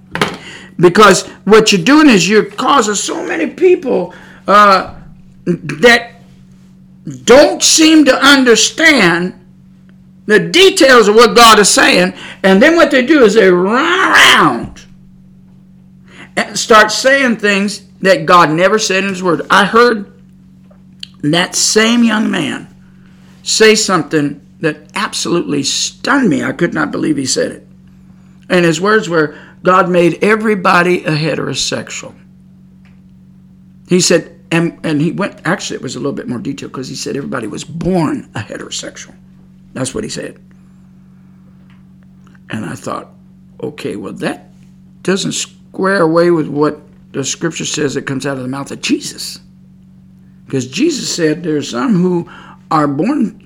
Because 0.79 1.27
what 1.45 1.73
you're 1.73 1.85
doing 1.85 2.09
is 2.09 2.29
you're 2.29 2.45
causing 2.45 2.95
so 2.95 3.25
many 3.27 3.47
people 3.47 4.15
uh, 4.47 5.01
that 5.47 6.15
don't 7.25 7.63
seem 7.63 8.05
to 8.07 8.15
understand 8.15 9.41
the 10.27 10.39
details 10.39 11.07
of 11.07 11.15
what 11.15 11.37
God 11.37 11.59
is 11.59 11.69
saying, 11.69 12.15
and 12.43 12.63
then 12.63 12.77
what 12.77 12.91
they 12.91 13.05
do 13.05 13.25
is 13.25 13.35
they 13.35 13.51
run 13.51 14.13
around 14.13 14.87
and 16.37 16.59
start 16.59 16.91
saying 16.91 17.37
things 17.37 17.87
that 18.01 18.27
God 18.27 18.51
never 18.51 18.79
said 18.79 19.05
in 19.05 19.11
His 19.11 19.23
Word. 19.23 19.43
I 19.51 19.67
heard 19.67 20.11
that 21.23 21.55
same 21.55 22.05
young 22.05 22.31
man 22.31 22.75
say 23.43 23.75
something 23.75 24.41
that 24.61 24.79
absolutely 24.95 25.63
stunned 25.63 26.29
me. 26.29 26.43
I 26.43 26.53
could 26.53 26.75
not 26.75 26.91
believe 26.91 27.17
he 27.17 27.27
said 27.27 27.53
it. 27.53 27.67
And 28.49 28.65
his 28.65 28.81
words 28.81 29.09
were 29.09 29.39
God 29.65 29.89
made 29.89 30.23
everybody 30.23 31.05
a 31.05 31.13
heterosexual. 31.13 32.15
He 33.89 33.99
said, 33.99 34.39
and, 34.51 34.79
and 34.85 35.01
he 35.01 35.11
went, 35.11 35.41
actually, 35.47 35.77
it 35.77 35.83
was 35.83 35.97
a 35.97 35.99
little 35.99 36.13
bit 36.13 36.29
more 36.29 36.39
detailed 36.39 36.71
because 36.71 36.89
he 36.89 36.95
said 36.95 37.17
everybody 37.17 37.47
was 37.47 37.65
born 37.65 38.31
a 38.35 38.41
heterosexual. 38.41 39.15
That's 39.73 39.95
what 39.95 40.05
he 40.05 40.11
said. 40.11 40.39
And 42.51 42.67
I 42.67 42.75
thought, 42.75 43.09
okay, 43.63 43.97
well, 43.97 44.13
that 44.13 44.51
doesn't 45.03 45.33
square 45.33 46.03
away 46.03 46.31
with 46.31 46.47
what 46.47 46.81
the 47.13 47.25
scripture 47.25 47.65
says 47.65 47.95
that 47.95 48.03
comes 48.03 48.27
out 48.27 48.37
of 48.37 48.43
the 48.43 48.49
mouth 48.49 48.71
of 48.71 48.83
Jesus. 48.83 49.41
Because 50.45 50.69
Jesus 50.69 51.15
said 51.15 51.43
there 51.43 51.57
are 51.57 51.63
some 51.63 51.95
who 51.95 52.31
are 52.71 52.87
born 52.87 53.44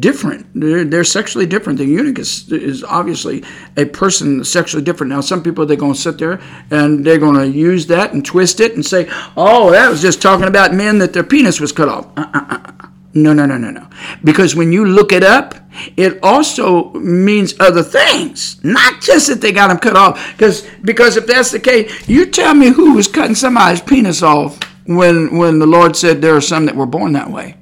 different. 0.00 0.46
They're, 0.54 0.84
they're 0.84 1.04
sexually 1.04 1.46
different. 1.46 1.78
The 1.78 1.84
eunuch 1.84 2.18
is, 2.18 2.50
is 2.50 2.82
obviously 2.82 3.44
a 3.76 3.84
person 3.84 4.44
sexually 4.44 4.84
different. 4.84 5.12
Now, 5.12 5.20
some 5.20 5.42
people, 5.42 5.66
they're 5.66 5.76
going 5.76 5.94
to 5.94 6.00
sit 6.00 6.18
there 6.18 6.40
and 6.70 7.04
they're 7.04 7.18
going 7.18 7.36
to 7.36 7.48
use 7.48 7.86
that 7.86 8.12
and 8.12 8.24
twist 8.24 8.60
it 8.60 8.74
and 8.74 8.84
say, 8.84 9.08
oh, 9.36 9.70
that 9.70 9.88
was 9.88 10.02
just 10.02 10.20
talking 10.20 10.48
about 10.48 10.74
men 10.74 10.98
that 10.98 11.12
their 11.12 11.24
penis 11.24 11.60
was 11.60 11.72
cut 11.72 11.88
off. 11.88 12.06
Uh-uh. 12.16 12.88
No, 13.12 13.32
no, 13.32 13.44
no, 13.44 13.58
no, 13.58 13.70
no. 13.70 13.88
Because 14.22 14.54
when 14.54 14.70
you 14.70 14.84
look 14.84 15.10
it 15.10 15.24
up, 15.24 15.54
it 15.96 16.20
also 16.22 16.92
means 16.92 17.58
other 17.58 17.82
things, 17.82 18.62
not 18.62 19.00
just 19.00 19.26
that 19.28 19.40
they 19.40 19.50
got 19.50 19.68
them 19.68 19.78
cut 19.78 19.96
off. 19.96 20.32
Because 20.32 20.64
because 20.82 21.16
if 21.16 21.26
that's 21.26 21.50
the 21.50 21.58
case, 21.58 22.08
you 22.08 22.26
tell 22.26 22.54
me 22.54 22.68
who 22.68 22.94
was 22.94 23.08
cutting 23.08 23.34
somebody's 23.34 23.80
penis 23.80 24.22
off 24.22 24.60
when 24.86 25.36
when 25.36 25.58
the 25.58 25.66
Lord 25.66 25.96
said 25.96 26.22
there 26.22 26.36
are 26.36 26.40
some 26.40 26.66
that 26.66 26.76
were 26.76 26.86
born 26.86 27.12
that 27.14 27.30
way. 27.30 27.56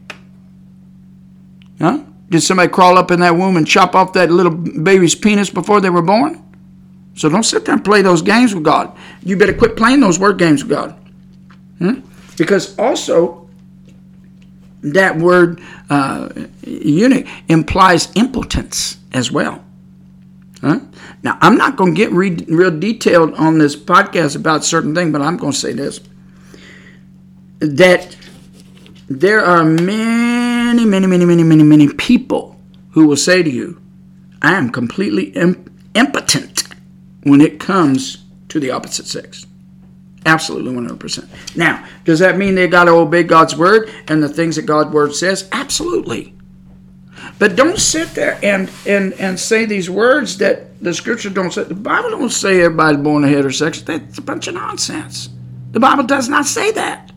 Huh? 1.78 2.02
Did 2.28 2.42
somebody 2.42 2.70
crawl 2.70 2.98
up 2.98 3.10
in 3.10 3.20
that 3.20 3.36
womb 3.36 3.56
and 3.56 3.66
chop 3.66 3.94
off 3.94 4.12
that 4.12 4.30
little 4.30 4.52
baby's 4.52 5.14
penis 5.14 5.50
before 5.50 5.80
they 5.80 5.90
were 5.90 6.02
born? 6.02 6.44
So 7.14 7.28
don't 7.28 7.42
sit 7.42 7.64
there 7.64 7.74
and 7.74 7.84
play 7.84 8.02
those 8.02 8.22
games 8.22 8.55
with 8.55 8.64
God. 8.64 8.96
You 9.22 9.36
better 9.36 9.55
quit 9.55 9.76
playing 9.76 10.00
those 10.00 10.18
word 10.18 10.38
games 10.38 10.62
with 10.62 10.70
God. 10.70 10.98
Hmm? 11.78 12.00
Because 12.36 12.78
also 12.78 13.48
that 14.82 15.16
word 15.16 15.60
uh, 15.90 16.28
eunuch 16.64 17.26
implies 17.48 18.12
impotence 18.14 18.98
as 19.12 19.32
well. 19.32 19.64
Huh? 20.60 20.80
Now, 21.22 21.38
I'm 21.40 21.56
not 21.56 21.76
going 21.76 21.94
to 21.94 21.96
get 21.96 22.12
re- 22.12 22.44
real 22.48 22.76
detailed 22.76 23.34
on 23.34 23.59
this 23.59 23.76
podcast 23.76 24.36
about 24.36 24.64
certain 24.64 24.94
things, 24.94 25.12
but 25.12 25.22
I'm 25.22 25.36
going 25.36 25.52
to 25.52 25.59
say 25.59 25.72
this 25.72 26.00
that 27.60 28.16
there 29.09 29.44
are 29.44 29.64
many, 29.64 30.47
many, 30.69 30.85
many, 30.85 31.07
many, 31.07 31.24
many, 31.24 31.43
many 31.43 31.62
many 31.62 31.89
people 31.95 32.61
who 32.90 33.07
will 33.07 33.16
say 33.16 33.43
to 33.43 33.51
you, 33.51 33.81
I 34.43 34.55
am 34.55 34.70
completely 34.70 35.31
imp- 35.31 35.70
impotent 35.95 36.65
when 37.23 37.40
it 37.40 37.59
comes 37.59 38.24
to 38.51 38.61
the 38.61 38.70
opposite 38.70 39.07
sex. 39.07 39.47
Absolutely 40.27 40.74
100%. 40.74 41.57
Now, 41.57 41.86
does 42.05 42.19
that 42.19 42.36
mean 42.36 42.55
they 42.55 42.69
got 42.69 42.85
to 42.85 42.90
obey 42.90 43.23
God's 43.23 43.57
word 43.57 43.90
and 44.09 44.23
the 44.23 44.28
things 44.28 44.57
that 44.57 44.66
God's 44.66 44.90
word 44.90 45.15
says? 45.15 45.49
Absolutely. 45.53 46.35
But 47.39 47.57
don't 47.57 47.78
sit 47.78 48.09
there 48.11 48.39
and, 48.43 48.70
and, 48.86 49.15
and 49.15 49.40
say 49.40 49.65
these 49.65 49.89
words 49.89 50.36
that 50.39 50.81
the 50.82 50.93
scripture 50.93 51.31
don't 51.31 51.53
say. 51.53 51.65
The 51.65 51.74
Bible 51.74 52.11
don't 52.11 52.31
say 52.31 52.61
everybody's 52.61 53.01
born 53.01 53.24
a 53.24 53.28
heterosexual. 53.28 53.86
That's 53.86 54.19
a 54.19 54.23
bunch 54.23 54.49
of 54.49 54.55
nonsense. 54.55 55.31
The 55.70 55.81
Bible 55.81 56.05
does 56.05 56.28
not 56.28 56.45
say 56.45 56.73
that. 56.73 57.11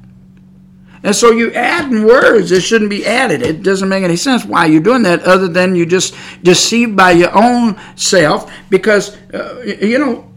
And 1.03 1.15
so 1.15 1.32
you 1.32 1.52
add 1.53 1.90
words 1.91 2.52
that 2.52 2.61
shouldn't 2.61 2.91
be 2.91 3.06
added. 3.06 3.41
It 3.41 3.64
doesn't 3.64 3.90
make 3.90 4.03
any 4.03 4.15
sense 4.15 4.45
why 4.45 4.68
you're 4.68 4.82
doing 4.82 5.02
that 5.03 5.23
other 5.23 5.48
than 5.48 5.76
you're 5.76 5.86
just 5.88 6.15
deceived 6.44 6.95
by 6.95 7.11
your 7.11 7.36
own 7.36 7.80
self 7.95 8.52
because, 8.69 9.18
uh, 9.34 9.61
you 9.64 9.98
know, 9.98 10.32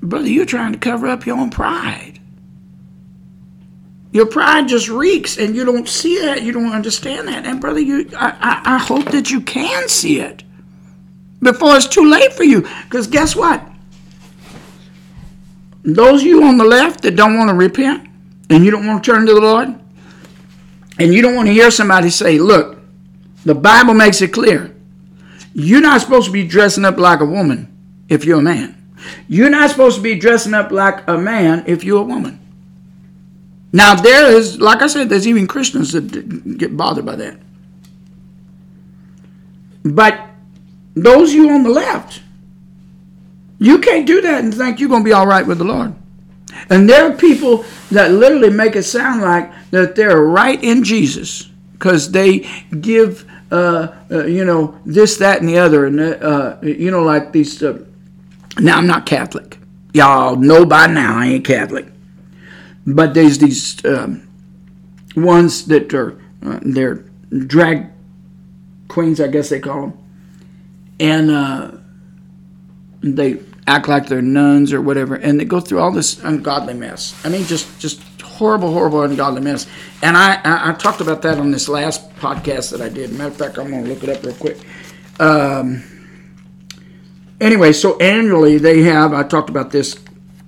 Brother, 0.00 0.28
you're 0.28 0.46
trying 0.46 0.72
to 0.72 0.78
cover 0.78 1.08
up 1.08 1.26
your 1.26 1.36
own 1.36 1.50
pride. 1.50 2.20
Your 4.12 4.26
pride 4.26 4.68
just 4.68 4.88
reeks, 4.88 5.36
and 5.36 5.54
you 5.54 5.64
don't 5.64 5.88
see 5.88 6.20
that. 6.20 6.42
You 6.42 6.52
don't 6.52 6.72
understand 6.72 7.28
that. 7.28 7.44
And 7.44 7.60
brother, 7.60 7.80
you, 7.80 8.08
I, 8.16 8.30
I, 8.40 8.74
I 8.74 8.78
hope 8.78 9.06
that 9.06 9.30
you 9.30 9.40
can 9.40 9.88
see 9.88 10.20
it 10.20 10.44
before 11.42 11.76
it's 11.76 11.86
too 11.86 12.08
late 12.08 12.32
for 12.32 12.44
you. 12.44 12.62
Because 12.84 13.06
guess 13.06 13.36
what? 13.36 13.62
Those 15.82 16.22
you 16.22 16.44
on 16.44 16.56
the 16.56 16.64
left 16.64 17.02
that 17.02 17.16
don't 17.16 17.36
want 17.36 17.50
to 17.50 17.54
repent, 17.54 18.08
and 18.48 18.64
you 18.64 18.70
don't 18.70 18.86
want 18.86 19.04
to 19.04 19.10
turn 19.10 19.26
to 19.26 19.34
the 19.34 19.40
Lord, 19.40 19.78
and 20.98 21.14
you 21.14 21.22
don't 21.22 21.34
want 21.34 21.48
to 21.48 21.52
hear 21.52 21.70
somebody 21.70 22.10
say, 22.10 22.38
"Look, 22.38 22.78
the 23.44 23.54
Bible 23.54 23.94
makes 23.94 24.20
it 24.20 24.32
clear. 24.32 24.74
You're 25.54 25.80
not 25.80 26.00
supposed 26.00 26.26
to 26.26 26.32
be 26.32 26.46
dressing 26.46 26.84
up 26.84 26.98
like 26.98 27.20
a 27.20 27.26
woman 27.26 27.68
if 28.08 28.24
you're 28.24 28.40
a 28.40 28.42
man." 28.42 28.74
You're 29.28 29.50
not 29.50 29.70
supposed 29.70 29.96
to 29.96 30.02
be 30.02 30.16
dressing 30.16 30.54
up 30.54 30.70
like 30.70 31.06
a 31.08 31.16
man 31.16 31.64
if 31.66 31.84
you're 31.84 32.00
a 32.00 32.04
woman. 32.04 32.40
Now, 33.72 33.94
there 33.94 34.30
is, 34.32 34.60
like 34.60 34.82
I 34.82 34.86
said, 34.86 35.08
there's 35.08 35.28
even 35.28 35.46
Christians 35.46 35.92
that 35.92 36.58
get 36.58 36.76
bothered 36.76 37.04
by 37.04 37.16
that. 37.16 37.38
But 39.84 40.20
those 40.94 41.32
you 41.32 41.50
on 41.50 41.62
the 41.62 41.70
left, 41.70 42.22
you 43.58 43.78
can't 43.78 44.06
do 44.06 44.20
that 44.22 44.42
and 44.42 44.54
think 44.54 44.80
you're 44.80 44.88
going 44.88 45.02
to 45.02 45.08
be 45.08 45.12
all 45.12 45.26
right 45.26 45.46
with 45.46 45.58
the 45.58 45.64
Lord. 45.64 45.94
And 46.70 46.88
there 46.88 47.10
are 47.10 47.14
people 47.14 47.64
that 47.90 48.10
literally 48.10 48.50
make 48.50 48.76
it 48.76 48.84
sound 48.84 49.22
like 49.22 49.50
that 49.70 49.94
they're 49.94 50.22
right 50.22 50.62
in 50.62 50.84
Jesus 50.84 51.50
because 51.72 52.10
they 52.10 52.40
give, 52.80 53.24
uh, 53.52 53.88
uh, 54.10 54.24
you 54.24 54.44
know, 54.44 54.78
this, 54.84 55.16
that, 55.18 55.40
and 55.40 55.48
the 55.48 55.58
other. 55.58 55.86
And, 55.86 56.00
uh, 56.00 56.56
you 56.62 56.90
know, 56.90 57.02
like 57.02 57.32
these 57.32 57.62
uh, 57.62 57.84
now, 58.60 58.78
I'm 58.78 58.86
not 58.86 59.06
Catholic. 59.06 59.58
Y'all 59.94 60.36
know 60.36 60.64
by 60.64 60.86
now 60.86 61.18
I 61.18 61.26
ain't 61.26 61.44
Catholic. 61.44 61.86
But 62.86 63.14
there's 63.14 63.38
these 63.38 63.84
um, 63.84 64.28
ones 65.14 65.66
that 65.66 65.92
are, 65.94 66.20
uh, 66.44 66.58
they're 66.62 67.04
drag 67.30 67.90
queens, 68.88 69.20
I 69.20 69.28
guess 69.28 69.50
they 69.50 69.60
call 69.60 69.82
them. 69.82 69.98
And 70.98 71.30
uh, 71.30 71.70
they 73.00 73.38
act 73.68 73.86
like 73.88 74.06
they're 74.06 74.22
nuns 74.22 74.72
or 74.72 74.80
whatever, 74.80 75.14
and 75.14 75.38
they 75.38 75.44
go 75.44 75.60
through 75.60 75.78
all 75.78 75.92
this 75.92 76.22
ungodly 76.24 76.74
mess. 76.74 77.14
I 77.24 77.28
mean, 77.28 77.44
just 77.44 77.78
just 77.78 78.02
horrible, 78.22 78.72
horrible, 78.72 79.02
ungodly 79.02 79.40
mess. 79.40 79.66
And 80.02 80.16
I, 80.16 80.40
I, 80.44 80.70
I 80.70 80.72
talked 80.74 81.00
about 81.00 81.22
that 81.22 81.38
on 81.38 81.50
this 81.50 81.68
last 81.68 82.10
podcast 82.16 82.70
that 82.70 82.80
I 82.80 82.88
did. 82.88 83.12
Matter 83.12 83.30
of 83.30 83.36
fact, 83.36 83.58
I'm 83.58 83.70
going 83.70 83.84
to 83.84 83.90
look 83.90 84.02
it 84.04 84.08
up 84.08 84.22
real 84.22 84.34
quick. 84.34 84.58
Um, 85.20 85.82
anyway, 87.40 87.72
so 87.72 87.98
annually 87.98 88.58
they 88.58 88.82
have, 88.82 89.12
I 89.12 89.24
talked 89.24 89.50
about 89.50 89.72
this 89.72 89.96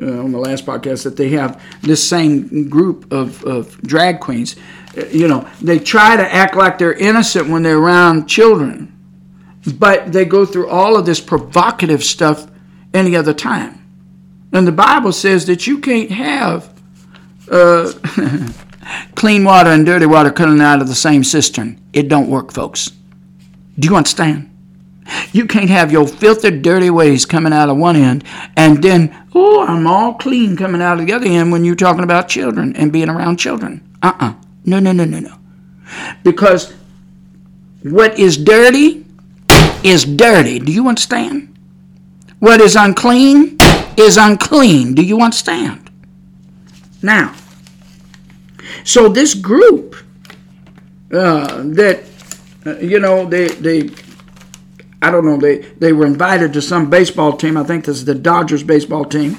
uh, 0.01 0.07
on 0.07 0.31
the 0.31 0.39
last 0.39 0.65
podcast, 0.65 1.03
that 1.03 1.17
they 1.17 1.31
have 1.31 1.61
this 1.83 2.07
same 2.09 2.69
group 2.69 3.13
of, 3.13 3.45
of 3.45 3.81
drag 3.83 4.21
queens. 4.21 4.55
Uh, 4.97 5.07
you 5.07 5.27
know, 5.27 5.49
they 5.61 5.81
try 5.81 6.17
to 6.17 6.33
act 6.33 6.55
like 6.55 6.79
they're 6.79 6.95
innocent 6.95 7.49
when 7.49 7.65
they're 7.65 7.79
around 7.79 8.29
children, 8.29 8.97
but 9.79 10.13
they 10.13 10.25
go 10.25 10.47
through 10.47 10.69
all 10.69 10.97
of 10.97 11.07
this 11.07 11.21
provocative 11.21 12.05
stuff 12.05 12.47
any 12.93 13.17
other 13.17 13.35
time. 13.35 13.77
And 14.53 14.67
the 14.67 14.73
Bible 14.73 15.13
says 15.13 15.47
that 15.47 15.67
you 15.67 15.79
can't 15.79 16.11
have 16.11 16.73
uh, 17.51 17.93
clean 19.15 19.45
water 19.45 19.71
and 19.71 19.87
dirty 19.87 20.07
water 20.07 20.31
coming 20.31 20.61
out 20.61 20.81
of 20.81 20.89
the 20.89 20.95
same 20.95 21.23
cistern. 21.23 21.81
It 21.93 22.09
don't 22.09 22.29
work, 22.29 22.53
folks. 22.53 22.91
Do 23.79 23.89
you 23.89 23.97
understand? 23.97 24.51
You 25.33 25.47
can't 25.47 25.71
have 25.71 25.91
your 25.91 26.07
filthy, 26.07 26.51
dirty 26.51 26.91
ways 26.91 27.27
coming 27.27 27.53
out 27.53 27.69
of 27.69 27.77
one 27.77 27.97
end 27.97 28.25
and 28.57 28.83
then, 28.83 29.27
oh, 29.35 29.65
I'm 29.67 29.87
all 29.87 30.15
clean 30.15 30.57
coming 30.57 30.83
out 30.83 31.01
of 31.01 31.07
the 31.07 31.13
other 31.13 31.27
end 31.27 31.51
when 31.51 31.65
you're 31.65 31.75
talking 31.75 32.05
about 32.05 32.29
children 32.29 32.77
and 32.77 32.93
being 32.93 33.09
around 33.09 33.39
children. 33.39 33.89
Uh 34.03 34.13
uh 34.21 34.35
No, 34.65 34.79
no, 34.79 34.93
no, 34.93 35.05
no, 35.05 35.19
no. 35.19 35.37
Because 36.23 36.73
what 37.83 38.19
is 38.19 38.37
dirty 38.37 39.05
is 39.83 40.05
dirty. 40.05 40.59
Do 40.59 40.73
you 40.73 40.89
understand? 40.89 41.50
What 42.41 42.61
is 42.61 42.75
unclean 42.75 43.59
is 43.97 44.17
unclean. 44.17 44.95
Do 44.95 45.03
you 45.03 45.21
understand? 45.21 45.91
Now, 47.03 47.35
so 48.85 49.09
this 49.09 49.35
group 49.35 49.95
uh, 51.13 51.63
that, 51.65 52.03
uh, 52.67 52.79
you 52.79 52.99
know, 52.99 53.27
they, 53.27 53.49
they 53.49 53.91
I 55.03 55.11
don't 55.11 55.25
know, 55.25 55.37
they, 55.37 55.59
they 55.59 55.93
were 55.93 56.07
invited 56.07 56.53
to 56.55 56.63
some 56.63 56.91
baseball 56.91 57.37
team. 57.37 57.57
I 57.57 57.65
think 57.65 57.85
this 57.85 57.97
is 57.97 58.05
the 58.05 58.15
Dodgers 58.15 58.63
baseball 58.63 59.05
team. 59.05 59.39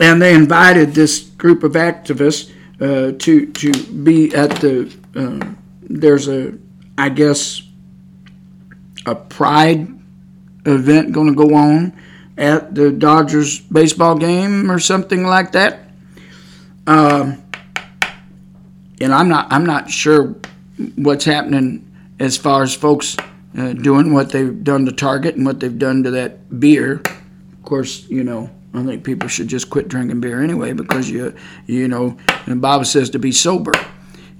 And 0.00 0.22
they 0.22 0.34
invited 0.34 0.94
this 0.94 1.20
group 1.20 1.64
of 1.64 1.72
activists 1.72 2.50
uh, 2.80 3.16
to, 3.18 3.46
to 3.46 3.72
be 3.92 4.34
at 4.34 4.50
the, 4.60 4.94
uh, 5.14 5.54
there's 5.82 6.28
a, 6.28 6.56
I 6.96 7.08
guess, 7.08 7.62
a 9.04 9.14
pride 9.14 9.97
event 10.64 11.12
going 11.12 11.28
to 11.28 11.34
go 11.34 11.54
on 11.54 11.92
at 12.36 12.74
the 12.74 12.90
Dodgers 12.90 13.58
baseball 13.60 14.16
game 14.16 14.70
or 14.70 14.78
something 14.78 15.24
like 15.24 15.52
that. 15.52 15.80
Um, 16.86 17.42
and 19.00 19.12
I'm 19.12 19.28
not 19.28 19.52
I'm 19.52 19.66
not 19.66 19.90
sure 19.90 20.34
what's 20.96 21.24
happening 21.24 21.84
as 22.18 22.36
far 22.36 22.62
as 22.62 22.74
folks 22.74 23.16
uh, 23.56 23.72
doing 23.72 24.12
what 24.12 24.30
they've 24.30 24.62
done 24.62 24.86
to 24.86 24.92
Target 24.92 25.36
and 25.36 25.44
what 25.44 25.60
they've 25.60 25.78
done 25.78 26.02
to 26.04 26.10
that 26.12 26.60
beer. 26.60 27.02
Of 27.02 27.62
course, 27.64 28.08
you 28.08 28.24
know, 28.24 28.50
I 28.74 28.84
think 28.84 29.04
people 29.04 29.28
should 29.28 29.48
just 29.48 29.70
quit 29.70 29.88
drinking 29.88 30.20
beer 30.20 30.42
anyway 30.42 30.72
because 30.72 31.10
you, 31.10 31.34
you 31.66 31.88
know, 31.88 32.16
the 32.46 32.56
Bible 32.56 32.84
says 32.84 33.10
to 33.10 33.18
be 33.18 33.32
sober, 33.32 33.72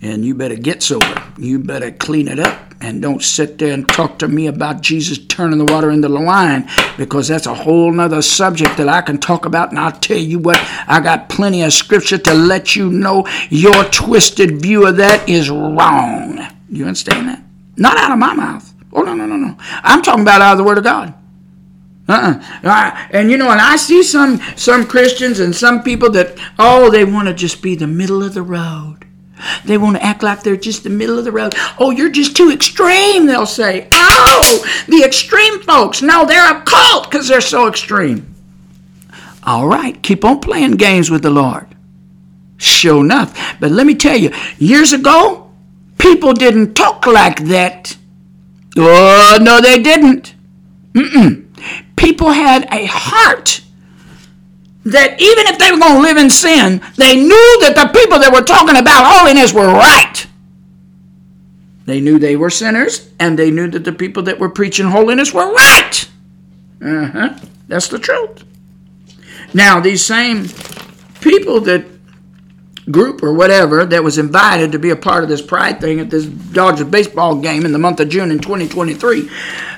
and 0.00 0.24
you 0.24 0.34
better 0.34 0.56
get 0.56 0.82
sober. 0.82 1.22
You 1.38 1.58
better 1.58 1.90
clean 1.90 2.28
it 2.28 2.38
up 2.38 2.67
and 2.80 3.02
don't 3.02 3.22
sit 3.22 3.58
there 3.58 3.72
and 3.72 3.88
talk 3.88 4.18
to 4.18 4.28
me 4.28 4.46
about 4.46 4.80
Jesus 4.80 5.18
turning 5.18 5.58
the 5.58 5.72
water 5.72 5.90
into 5.90 6.08
the 6.08 6.20
wine 6.20 6.68
because 6.96 7.28
that's 7.28 7.46
a 7.46 7.54
whole 7.54 7.92
nother 7.92 8.22
subject 8.22 8.76
that 8.76 8.88
I 8.88 9.00
can 9.00 9.18
talk 9.18 9.44
about. 9.46 9.70
And 9.70 9.78
I'll 9.78 9.92
tell 9.92 10.18
you 10.18 10.38
what, 10.38 10.58
I 10.86 11.00
got 11.00 11.28
plenty 11.28 11.62
of 11.62 11.72
scripture 11.72 12.18
to 12.18 12.34
let 12.34 12.76
you 12.76 12.90
know 12.90 13.26
your 13.50 13.84
twisted 13.84 14.62
view 14.62 14.86
of 14.86 14.96
that 14.98 15.28
is 15.28 15.50
wrong. 15.50 16.38
You 16.70 16.84
understand 16.84 17.28
that? 17.28 17.42
Not 17.76 17.96
out 17.96 18.12
of 18.12 18.18
my 18.18 18.34
mouth. 18.34 18.72
Oh, 18.92 19.02
no, 19.02 19.14
no, 19.14 19.26
no, 19.26 19.36
no. 19.36 19.56
I'm 19.58 20.02
talking 20.02 20.22
about 20.22 20.40
out 20.40 20.52
of 20.52 20.58
the 20.58 20.64
Word 20.64 20.78
of 20.78 20.84
God. 20.84 21.14
Uh-uh. 22.08 23.08
And 23.10 23.30
you 23.30 23.36
know, 23.36 23.50
and 23.50 23.60
I 23.60 23.76
see 23.76 24.02
some 24.02 24.40
some 24.56 24.86
Christians 24.86 25.40
and 25.40 25.54
some 25.54 25.82
people 25.82 26.10
that 26.12 26.38
oh, 26.58 26.90
they 26.90 27.04
want 27.04 27.28
to 27.28 27.34
just 27.34 27.60
be 27.60 27.74
the 27.74 27.86
middle 27.86 28.22
of 28.22 28.32
the 28.32 28.40
road. 28.40 28.97
They 29.64 29.78
want 29.78 29.96
to 29.96 30.04
act 30.04 30.22
like 30.22 30.42
they're 30.42 30.56
just 30.56 30.82
the 30.82 30.90
middle 30.90 31.18
of 31.18 31.24
the 31.24 31.32
road. 31.32 31.54
Oh, 31.78 31.90
you're 31.90 32.10
just 32.10 32.36
too 32.36 32.50
extreme, 32.50 33.26
they'll 33.26 33.46
say. 33.46 33.88
Oh, 33.92 34.84
the 34.88 35.02
extreme 35.04 35.60
folks. 35.60 36.02
No, 36.02 36.26
they're 36.26 36.56
a 36.56 36.62
cult 36.62 37.10
because 37.10 37.28
they're 37.28 37.40
so 37.40 37.68
extreme. 37.68 38.34
All 39.44 39.66
right, 39.66 40.02
keep 40.02 40.24
on 40.24 40.40
playing 40.40 40.72
games 40.72 41.10
with 41.10 41.22
the 41.22 41.30
Lord. 41.30 41.66
Sure 42.56 43.04
enough. 43.04 43.56
But 43.60 43.70
let 43.70 43.86
me 43.86 43.94
tell 43.94 44.16
you, 44.16 44.32
years 44.58 44.92
ago, 44.92 45.50
people 45.98 46.32
didn't 46.32 46.74
talk 46.74 47.06
like 47.06 47.44
that. 47.44 47.96
Oh, 48.76 49.38
no, 49.40 49.60
they 49.60 49.80
didn't. 49.80 50.34
Mm-mm. 50.92 51.46
People 51.96 52.30
had 52.30 52.66
a 52.72 52.86
heart 52.86 53.62
that 54.92 55.20
even 55.20 55.46
if 55.46 55.58
they 55.58 55.70
were 55.70 55.78
going 55.78 55.96
to 55.96 56.00
live 56.00 56.16
in 56.16 56.30
sin, 56.30 56.80
they 56.96 57.16
knew 57.16 57.60
that 57.60 57.74
the 57.74 57.98
people 57.98 58.18
that 58.18 58.32
were 58.32 58.42
talking 58.42 58.76
about 58.76 59.04
holiness 59.04 59.52
were 59.52 59.66
right. 59.66 60.26
They 61.84 62.00
knew 62.00 62.18
they 62.18 62.36
were 62.36 62.50
sinners, 62.50 63.10
and 63.18 63.38
they 63.38 63.50
knew 63.50 63.68
that 63.70 63.84
the 63.84 63.92
people 63.92 64.22
that 64.24 64.38
were 64.38 64.50
preaching 64.50 64.86
holiness 64.86 65.32
were 65.32 65.50
right. 65.52 66.08
Uh 66.84 67.06
huh. 67.06 67.38
That's 67.66 67.88
the 67.88 67.98
truth. 67.98 68.44
Now, 69.54 69.80
these 69.80 70.04
same 70.04 70.46
people 71.20 71.60
that 71.60 71.86
group 72.90 73.22
or 73.22 73.32
whatever 73.32 73.84
that 73.84 74.02
was 74.02 74.18
invited 74.18 74.72
to 74.72 74.78
be 74.78 74.90
a 74.90 74.96
part 74.96 75.22
of 75.22 75.28
this 75.28 75.42
pride 75.42 75.80
thing 75.80 76.00
at 76.00 76.10
this 76.10 76.24
Dodgers 76.24 76.86
baseball 76.86 77.36
game 77.36 77.64
in 77.64 77.72
the 77.72 77.78
month 77.78 78.00
of 78.00 78.08
June 78.08 78.30
in 78.30 78.38
2023, 78.38 79.28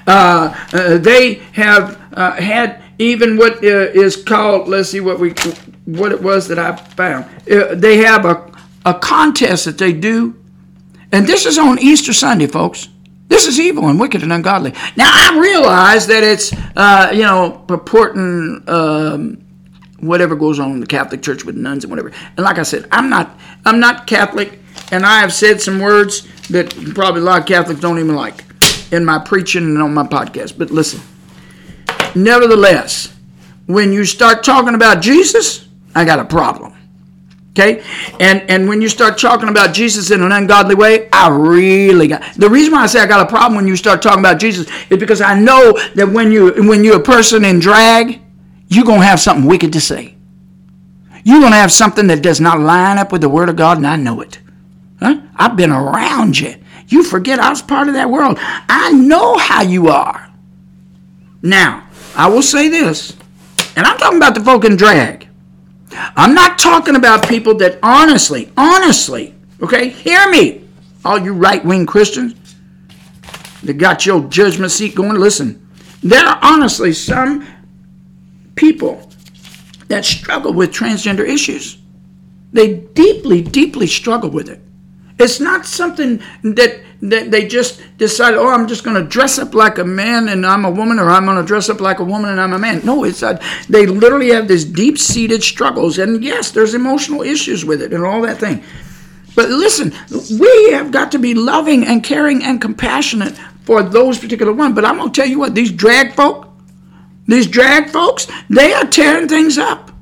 uh, 0.06 0.68
uh, 0.72 0.98
they 0.98 1.34
have 1.52 2.00
uh, 2.12 2.32
had 2.32 2.82
even 3.00 3.38
what 3.38 3.64
uh, 3.64 3.88
is 3.94 4.14
called 4.14 4.68
let's 4.68 4.90
see 4.90 5.00
what 5.00 5.18
we 5.18 5.30
what 5.86 6.12
it 6.12 6.22
was 6.22 6.48
that 6.48 6.58
I 6.58 6.76
found. 6.76 7.24
Uh, 7.50 7.74
they 7.74 7.96
have 7.98 8.24
a 8.24 8.50
a 8.84 8.94
contest 8.94 9.64
that 9.64 9.78
they 9.78 9.92
do, 9.92 10.38
and 11.10 11.26
this 11.26 11.46
is 11.46 11.58
on 11.58 11.78
Easter 11.78 12.12
Sunday, 12.12 12.46
folks. 12.46 12.88
This 13.28 13.46
is 13.46 13.58
evil 13.58 13.88
and 13.88 13.98
wicked 13.98 14.22
and 14.22 14.32
ungodly. 14.32 14.72
Now 14.96 15.10
I 15.12 15.38
realize 15.38 16.06
that 16.08 16.22
it's 16.22 16.52
uh, 16.76 17.10
you 17.12 17.22
know 17.22 17.64
purporting. 17.66 18.62
Um, 18.68 19.44
whatever 20.00 20.34
goes 20.34 20.58
on 20.58 20.70
in 20.72 20.80
the 20.80 20.86
Catholic 20.86 21.20
Church 21.20 21.44
with 21.44 21.56
nuns 21.56 21.84
and 21.84 21.90
whatever. 21.90 22.10
And 22.38 22.38
like 22.38 22.56
I 22.56 22.62
said, 22.62 22.88
I'm 22.90 23.10
not 23.10 23.38
I'm 23.66 23.80
not 23.80 24.06
Catholic, 24.06 24.58
and 24.92 25.04
I 25.04 25.20
have 25.20 25.32
said 25.32 25.60
some 25.60 25.78
words 25.78 26.26
that 26.48 26.70
probably 26.94 27.20
a 27.20 27.24
lot 27.24 27.40
of 27.40 27.46
Catholics 27.46 27.80
don't 27.80 27.98
even 27.98 28.14
like 28.14 28.44
in 28.92 29.04
my 29.04 29.18
preaching 29.18 29.64
and 29.64 29.82
on 29.82 29.92
my 29.94 30.04
podcast. 30.04 30.56
But 30.58 30.70
listen, 30.70 31.00
Nevertheless, 32.14 33.14
when 33.66 33.92
you 33.92 34.04
start 34.04 34.42
talking 34.42 34.74
about 34.74 35.00
Jesus, 35.00 35.68
I 35.94 36.04
got 36.04 36.18
a 36.18 36.24
problem. 36.24 36.74
Okay? 37.50 37.82
And 38.20 38.42
and 38.48 38.68
when 38.68 38.80
you 38.80 38.88
start 38.88 39.18
talking 39.18 39.48
about 39.48 39.74
Jesus 39.74 40.10
in 40.10 40.22
an 40.22 40.32
ungodly 40.32 40.74
way, 40.74 41.08
I 41.12 41.28
really 41.28 42.06
got 42.08 42.22
the 42.34 42.48
reason 42.48 42.72
why 42.72 42.82
I 42.82 42.86
say 42.86 43.00
I 43.00 43.06
got 43.06 43.26
a 43.26 43.28
problem 43.28 43.56
when 43.56 43.66
you 43.66 43.76
start 43.76 44.02
talking 44.02 44.20
about 44.20 44.38
Jesus 44.38 44.68
is 44.88 44.98
because 44.98 45.20
I 45.20 45.38
know 45.38 45.78
that 45.94 46.08
when 46.08 46.30
you 46.30 46.52
when 46.68 46.84
you're 46.84 47.00
a 47.00 47.02
person 47.02 47.44
in 47.44 47.58
drag, 47.58 48.20
you're 48.68 48.84
gonna 48.84 49.04
have 49.04 49.20
something 49.20 49.46
wicked 49.46 49.72
to 49.72 49.80
say. 49.80 50.14
You're 51.24 51.40
gonna 51.40 51.56
have 51.56 51.72
something 51.72 52.06
that 52.06 52.22
does 52.22 52.40
not 52.40 52.60
line 52.60 52.98
up 52.98 53.12
with 53.12 53.20
the 53.20 53.28
word 53.28 53.48
of 53.48 53.56
God, 53.56 53.78
and 53.78 53.86
I 53.86 53.96
know 53.96 54.20
it. 54.20 54.38
Huh? 55.00 55.20
I've 55.36 55.56
been 55.56 55.72
around 55.72 56.38
you. 56.38 56.54
You 56.88 57.02
forget 57.02 57.38
I 57.38 57.50
was 57.50 57.62
part 57.62 57.88
of 57.88 57.94
that 57.94 58.10
world. 58.10 58.38
I 58.40 58.92
know 58.92 59.36
how 59.38 59.62
you 59.62 59.88
are. 59.88 60.30
Now, 61.42 61.88
I 62.14 62.28
will 62.28 62.42
say 62.42 62.68
this, 62.68 63.16
and 63.76 63.86
I'm 63.86 63.98
talking 63.98 64.18
about 64.18 64.34
the 64.34 64.44
folk 64.44 64.64
in 64.64 64.76
drag. 64.76 65.28
I'm 65.92 66.34
not 66.34 66.58
talking 66.58 66.96
about 66.96 67.28
people 67.28 67.54
that 67.56 67.78
honestly, 67.82 68.52
honestly, 68.56 69.34
okay, 69.62 69.88
hear 69.88 70.30
me, 70.30 70.64
all 71.04 71.18
you 71.18 71.32
right 71.32 71.64
wing 71.64 71.86
Christians 71.86 72.56
that 73.62 73.74
got 73.74 74.06
your 74.06 74.22
judgment 74.28 74.72
seat 74.72 74.94
going. 74.94 75.18
Listen, 75.18 75.66
there 76.02 76.24
are 76.24 76.38
honestly 76.42 76.92
some 76.92 77.46
people 78.54 79.10
that 79.88 80.04
struggle 80.04 80.52
with 80.52 80.72
transgender 80.72 81.26
issues. 81.26 81.78
They 82.52 82.74
deeply, 82.74 83.42
deeply 83.42 83.86
struggle 83.86 84.30
with 84.30 84.48
it. 84.48 84.60
It's 85.18 85.40
not 85.40 85.66
something 85.66 86.22
that, 86.42 86.80
that 87.02 87.30
they 87.30 87.46
just 87.46 87.80
decide, 87.96 88.34
oh, 88.34 88.48
I'm 88.48 88.68
just 88.68 88.84
going 88.84 89.02
to 89.02 89.08
dress 89.08 89.38
up 89.38 89.54
like 89.54 89.78
a 89.78 89.84
man 89.84 90.28
and 90.28 90.44
I'm 90.44 90.64
a 90.64 90.70
woman, 90.70 90.98
or 90.98 91.08
I'm 91.08 91.24
going 91.24 91.38
to 91.38 91.46
dress 91.46 91.68
up 91.70 91.80
like 91.80 91.98
a 91.98 92.04
woman 92.04 92.30
and 92.30 92.40
I'm 92.40 92.52
a 92.52 92.58
man. 92.58 92.84
No, 92.84 93.04
it's 93.04 93.20
that 93.20 93.42
they 93.68 93.86
literally 93.86 94.30
have 94.30 94.48
these 94.48 94.64
deep 94.64 94.98
seated 94.98 95.42
struggles. 95.42 95.98
And 95.98 96.22
yes, 96.22 96.50
there's 96.50 96.74
emotional 96.74 97.22
issues 97.22 97.64
with 97.64 97.80
it 97.80 97.92
and 97.92 98.04
all 98.04 98.20
that 98.22 98.38
thing. 98.38 98.62
But 99.34 99.48
listen, 99.48 99.94
we 100.38 100.72
have 100.72 100.90
got 100.90 101.12
to 101.12 101.18
be 101.18 101.34
loving 101.34 101.86
and 101.86 102.04
caring 102.04 102.42
and 102.44 102.60
compassionate 102.60 103.38
for 103.64 103.82
those 103.82 104.18
particular 104.18 104.52
ones. 104.52 104.74
But 104.74 104.84
I'm 104.84 104.98
going 104.98 105.10
to 105.12 105.20
tell 105.20 105.28
you 105.28 105.38
what, 105.38 105.54
these 105.54 105.72
drag 105.72 106.14
folk, 106.14 106.48
These 107.26 107.46
drag 107.46 107.90
folks, 107.90 108.26
they 108.48 108.72
are 108.72 108.84
tearing 108.84 109.28
things 109.28 109.56
up. 109.56 109.92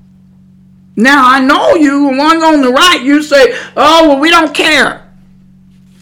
Now, 0.96 1.28
I 1.28 1.40
know 1.40 1.74
you, 1.74 2.04
one 2.04 2.42
on 2.42 2.62
the 2.62 2.72
right, 2.72 3.02
you 3.02 3.22
say, 3.22 3.54
oh, 3.76 4.08
well, 4.08 4.18
we 4.18 4.30
don't 4.30 4.54
care. 4.54 5.07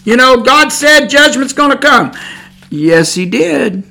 You 0.07 0.17
know, 0.17 0.41
God 0.41 0.69
said 0.69 1.09
judgment's 1.09 1.53
going 1.53 1.73
to 1.73 1.77
come. 1.77 2.13
Yes, 2.71 3.15
He 3.15 3.27
did. 3.27 3.83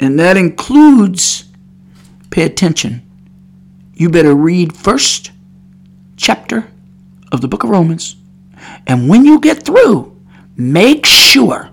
And 0.00 0.18
that 0.18 0.38
includes, 0.38 1.44
pay 2.30 2.44
attention. 2.44 3.02
You 3.92 4.08
better 4.08 4.34
read 4.34 4.74
first 4.74 5.32
chapter 6.16 6.66
of 7.30 7.42
the 7.42 7.48
book 7.48 7.64
of 7.64 7.70
Romans. 7.70 8.16
And 8.86 9.10
when 9.10 9.26
you 9.26 9.38
get 9.38 9.62
through, 9.62 10.16
make 10.56 11.04
sure, 11.04 11.68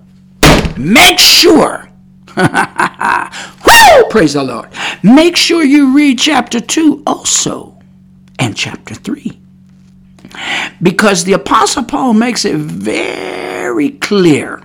make 0.77 1.17
sure, 1.17 1.89
whoo, 2.35 4.03
praise 4.09 4.33
the 4.33 4.43
Lord, 4.43 4.67
make 5.03 5.37
sure 5.37 5.63
you 5.63 5.95
read 5.95 6.19
chapter 6.19 6.59
2 6.59 7.03
also 7.07 7.79
and 8.39 8.57
chapter 8.57 8.93
3. 8.93 9.39
Because 10.81 11.23
the 11.23 11.33
Apostle 11.33 11.83
Paul 11.83 12.13
makes 12.13 12.45
it 12.45 12.55
very 12.55 13.91
clear, 13.91 14.61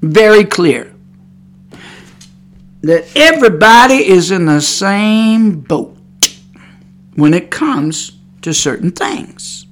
very 0.00 0.44
clear, 0.44 0.94
that 2.82 3.04
everybody 3.16 4.06
is 4.06 4.30
in 4.30 4.46
the 4.46 4.60
same 4.60 5.60
boat 5.60 5.96
when 7.14 7.32
it 7.32 7.50
comes 7.50 8.18
to 8.42 8.52
certain 8.52 8.90
things. 8.90 9.66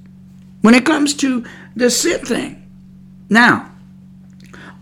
When 0.62 0.74
it 0.74 0.86
comes 0.86 1.14
to 1.14 1.44
the 1.76 1.90
sin 1.90 2.24
thing. 2.24 2.70
Now, 3.28 3.70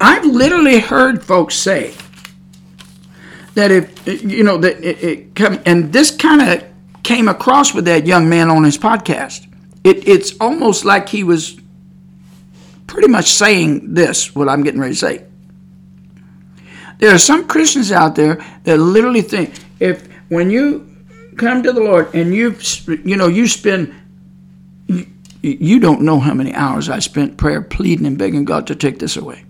I've 0.00 0.24
literally 0.24 0.78
heard 0.78 1.24
folks 1.24 1.54
say 1.54 1.94
that 3.54 3.70
if, 3.70 4.22
you 4.22 4.44
know, 4.44 4.58
that 4.58 4.82
it, 4.82 5.02
it 5.02 5.34
come, 5.34 5.60
and 5.66 5.92
this 5.92 6.10
kind 6.10 6.40
of 6.40 6.64
came 7.02 7.28
across 7.28 7.74
with 7.74 7.84
that 7.86 8.06
young 8.06 8.28
man 8.28 8.50
on 8.50 8.64
his 8.64 8.78
podcast. 8.78 9.46
It, 9.84 10.06
it's 10.06 10.34
almost 10.40 10.84
like 10.84 11.08
he 11.08 11.24
was 11.24 11.58
pretty 12.86 13.08
much 13.08 13.30
saying 13.30 13.94
this, 13.94 14.34
what 14.34 14.48
I'm 14.48 14.62
getting 14.62 14.80
ready 14.80 14.94
to 14.94 14.98
say. 14.98 15.24
There 16.98 17.14
are 17.14 17.18
some 17.18 17.46
Christians 17.46 17.92
out 17.92 18.14
there 18.14 18.44
that 18.64 18.76
literally 18.76 19.22
think 19.22 19.54
if 19.78 20.06
when 20.28 20.50
you 20.50 20.86
come 21.36 21.62
to 21.62 21.72
the 21.72 21.80
Lord 21.80 22.14
and 22.14 22.34
you 22.34 22.56
you 23.04 23.16
know 23.16 23.28
you 23.28 23.48
spend 23.48 23.94
you, 24.86 25.06
you 25.40 25.80
don't 25.80 26.02
know 26.02 26.20
how 26.20 26.34
many 26.34 26.54
hours 26.54 26.90
I 26.90 26.98
spent 26.98 27.38
prayer 27.38 27.62
pleading 27.62 28.04
and 28.04 28.18
begging 28.18 28.44
God 28.44 28.66
to 28.66 28.74
take 28.74 28.98
this 28.98 29.16
away. 29.16 29.44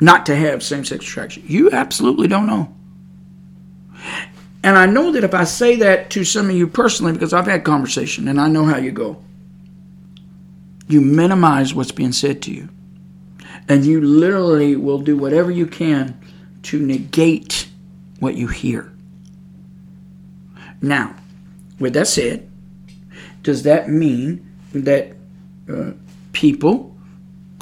Not 0.00 0.26
to 0.26 0.36
have 0.36 0.62
same-sex 0.62 1.02
attraction. 1.06 1.44
You 1.46 1.70
absolutely 1.70 2.28
don't 2.28 2.46
know. 2.46 2.74
And 4.66 4.76
I 4.76 4.86
know 4.86 5.12
that 5.12 5.22
if 5.22 5.32
I 5.32 5.44
say 5.44 5.76
that 5.76 6.10
to 6.10 6.24
some 6.24 6.50
of 6.50 6.56
you 6.56 6.66
personally, 6.66 7.12
because 7.12 7.32
I've 7.32 7.46
had 7.46 7.62
conversation 7.62 8.26
and 8.26 8.40
I 8.40 8.48
know 8.48 8.64
how 8.64 8.78
you 8.78 8.90
go, 8.90 9.22
you 10.88 11.00
minimize 11.00 11.72
what's 11.72 11.92
being 11.92 12.10
said 12.10 12.42
to 12.42 12.50
you. 12.50 12.68
And 13.68 13.86
you 13.86 14.00
literally 14.00 14.74
will 14.74 14.98
do 14.98 15.16
whatever 15.16 15.52
you 15.52 15.68
can 15.68 16.18
to 16.64 16.80
negate 16.80 17.68
what 18.18 18.34
you 18.34 18.48
hear. 18.48 18.92
Now, 20.82 21.14
with 21.78 21.92
that 21.94 22.08
said, 22.08 22.50
does 23.44 23.62
that 23.62 23.88
mean 23.88 24.50
that 24.72 25.12
uh, 25.72 25.92
people 26.32 26.95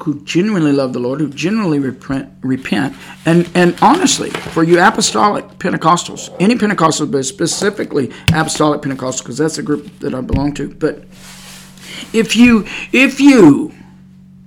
who 0.03 0.23
genuinely 0.25 0.73
love 0.73 0.93
the 0.93 0.99
Lord, 0.99 1.21
who 1.21 1.31
genuinely 1.31 1.79
repent, 1.79 2.33
repent, 2.43 2.97
and 3.25 3.49
and 3.55 3.77
honestly, 3.81 4.31
for 4.31 4.65
you 4.65 4.81
apostolic 4.81 5.47
Pentecostals, 5.59 6.35
any 6.41 6.57
Pentecostal, 6.57 7.07
but 7.07 7.25
specifically 7.25 8.11
apostolic 8.33 8.83
Pentecostals, 8.83 9.19
because 9.19 9.39
that's 9.39 9.57
the 9.57 9.63
group 9.63 9.99
that 10.01 10.15
I 10.15 10.21
belong 10.21 10.53
to. 10.55 10.75
But 10.75 11.05
if 12.13 12.35
you 12.35 12.67
if 12.93 13.21
you, 13.21 13.73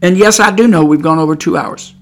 and 0.02 0.18
yes, 0.18 0.40
I 0.40 0.52
do 0.52 0.68
know 0.68 0.84
we've 0.84 1.02
gone 1.02 1.20
over 1.20 1.36
two 1.36 1.56
hours, 1.56 1.96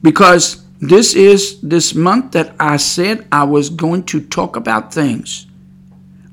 because 0.00 0.64
this 0.80 1.14
is 1.14 1.60
this 1.60 1.94
month 1.94 2.32
that 2.32 2.54
I 2.60 2.76
said 2.76 3.26
I 3.32 3.42
was 3.42 3.70
going 3.70 4.04
to 4.04 4.20
talk 4.20 4.54
about 4.54 4.94
things. 4.94 5.46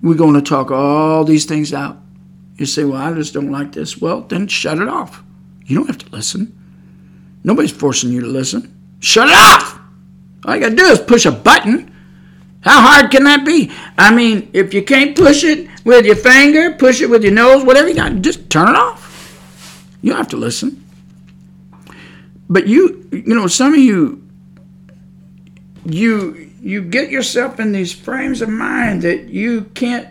We're 0.04 0.14
going 0.14 0.36
to 0.36 0.42
talk 0.42 0.70
all 0.70 1.24
these 1.24 1.46
things 1.46 1.74
out. 1.74 1.98
You 2.58 2.68
say, 2.68 2.84
well, 2.84 3.02
I 3.02 3.12
just 3.14 3.34
don't 3.34 3.52
like 3.52 3.72
this. 3.72 3.98
Well, 3.98 4.22
then 4.22 4.48
shut 4.48 4.78
it 4.78 4.88
off. 4.88 5.24
You 5.66 5.78
don't 5.78 5.88
have 5.88 5.98
to 6.00 6.10
listen. 6.10 6.58
Nobody's 7.44 7.72
forcing 7.72 8.12
you 8.12 8.22
to 8.22 8.28
listen. 8.28 8.74
Shut 9.00 9.28
it 9.28 9.34
off! 9.34 9.80
All 10.46 10.56
you 10.56 10.62
gotta 10.62 10.76
do 10.76 10.86
is 10.86 11.00
push 11.00 11.26
a 11.26 11.32
button. 11.32 11.92
How 12.62 12.82
hard 12.82 13.12
can 13.12 13.24
that 13.26 13.46
be? 13.46 13.72
I 13.98 14.14
mean, 14.14 14.50
if 14.54 14.74
you 14.74 14.84
can't 14.84 15.16
push 15.16 15.44
it 15.44 15.68
with 15.84 16.06
your 16.06 16.16
finger, 16.16 16.74
push 16.74 17.02
it 17.02 17.10
with 17.10 17.24
your 17.24 17.34
nose, 17.34 17.64
whatever 17.64 17.90
you 17.90 17.96
got, 17.96 18.22
just 18.22 18.50
turn 18.50 18.70
it 18.70 18.76
off. 18.76 19.06
You 20.02 20.12
don't 20.12 20.18
have 20.18 20.30
to 20.30 20.38
listen. 20.38 20.84
But 22.50 22.68
you, 22.68 23.08
you 23.12 23.36
know, 23.36 23.48
some 23.48 23.74
of 23.74 23.80
you, 23.80 24.28
you, 25.86 26.52
you 26.62 26.82
get 26.82 27.10
yourself 27.10 27.60
in 27.60 27.72
these 27.72 27.94
frames 27.94 28.42
of 28.42 28.50
mind 28.50 29.04
that 29.04 29.30
you 29.30 29.66
can't 29.76 30.08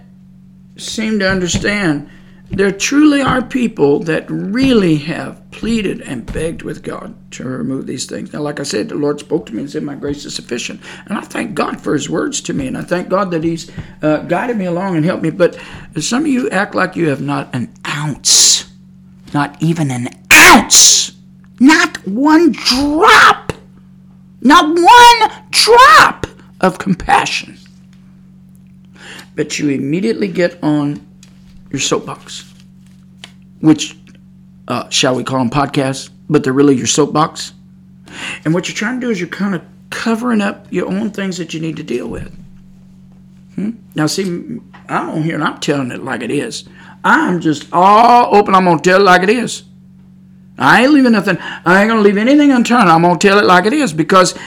seem 0.77 1.19
to 1.21 1.29
understand 1.29 2.09
there 2.57 2.71
truly 2.71 3.21
are 3.21 3.43
people 3.43 3.99
that 4.01 4.31
really 4.31 4.97
have 4.97 5.51
pleaded 5.51 6.01
and 6.03 6.25
begged 6.33 6.63
with 6.63 6.83
God 6.83 7.15
to 7.33 7.45
remove 7.45 7.87
these 7.87 8.07
things. 8.07 8.33
Now, 8.33 8.43
like 8.43 8.61
I 8.61 8.63
said, 8.63 8.89
the 8.89 8.95
Lord 8.95 9.19
spoke 9.19 9.47
to 9.47 9.55
me 9.55 9.63
and 9.63 9.71
said, 9.71 9.83
My 9.83 9.97
grace 9.97 10.25
is 10.25 10.35
sufficient. 10.35 10.81
And 11.07 11.19
I 11.19 11.23
thank 11.23 11.55
God 11.55 11.81
for 11.81 11.95
His 11.95 12.09
words 12.09 12.41
to 12.43 12.53
me. 12.55 12.69
And 12.69 12.79
I 12.79 12.83
thank 12.83 13.09
God 13.09 13.31
that 13.33 13.43
He's 13.43 13.71
uh, 14.03 14.19
guided 14.19 14.57
me 14.57 14.67
along 14.67 14.97
and 14.97 15.05
helped 15.05 15.23
me. 15.23 15.31
But 15.31 15.59
some 15.99 16.23
of 16.23 16.29
you 16.29 16.49
act 16.51 16.75
like 16.75 16.97
you 16.97 17.09
have 17.09 17.21
not 17.21 17.53
an 17.55 17.73
ounce, 17.87 18.71
not 19.33 19.61
even 19.61 19.91
an 19.91 20.09
ounce, 20.33 21.13
not 21.59 21.97
one 22.07 22.53
drop, 22.53 23.53
not 24.43 24.67
one 24.67 25.45
drop 25.51 26.27
of 26.61 26.79
compassion. 26.79 27.59
But 29.35 29.59
you 29.59 29.71
immediately 29.71 30.29
get 30.29 30.63
on 30.63 31.05
your 31.75 31.81
soapbox, 31.81 32.53
which 33.61 33.97
uh, 34.69 34.89
shall 34.91 35.17
we 35.17 35.25
call 35.25 35.39
them 35.41 35.51
podcasts, 35.51 36.09
but 36.31 36.45
they're 36.45 36.53
really 36.53 36.77
your 36.77 36.87
soapbox. 36.87 37.53
And 38.45 38.55
what 38.55 38.69
you're 38.69 38.77
trying 38.77 39.01
to 39.01 39.07
do 39.07 39.11
is 39.11 39.19
you're 39.19 39.29
kind 39.29 39.57
of 39.57 39.63
covering 39.91 40.41
up 40.41 40.67
your 40.71 40.87
own 40.87 41.11
things 41.11 41.37
that 41.39 41.53
you 41.53 41.61
need 41.61 41.77
to 41.77 41.83
deal 41.83 42.09
with. 42.09 42.33
Hmm? 43.57 43.71
Now, 43.97 44.07
see, 44.07 44.25
I'm 44.89 45.11
on 45.11 45.23
here 45.23 45.35
and 45.35 45.43
I'm 45.43 45.59
telling 45.59 45.91
it 45.91 46.05
like 46.05 46.23
it 46.23 46.31
is. 46.31 46.69
I'm 47.03 47.41
just 47.41 47.69
all 47.73 48.35
open. 48.35 48.55
I'm 48.55 48.65
going 48.65 48.79
to 48.79 48.83
tell 48.83 49.01
it 49.01 49.05
like 49.05 49.23
it 49.23 49.31
is. 49.31 49.65
I 50.57 50.85
ain't 50.85 50.93
leaving 50.93 51.13
nothing. 51.13 51.37
I 51.41 51.81
ain't 51.81 51.89
going 51.89 52.03
to 52.03 52.03
leave 52.03 52.17
anything 52.17 52.53
unturned. 52.53 52.89
I'm 52.89 53.03
going 53.03 53.19
to 53.19 53.29
tell 53.29 53.39
it 53.39 53.45
like 53.45 53.67
it 53.67 53.73
is 53.73 53.93
because 53.93 54.39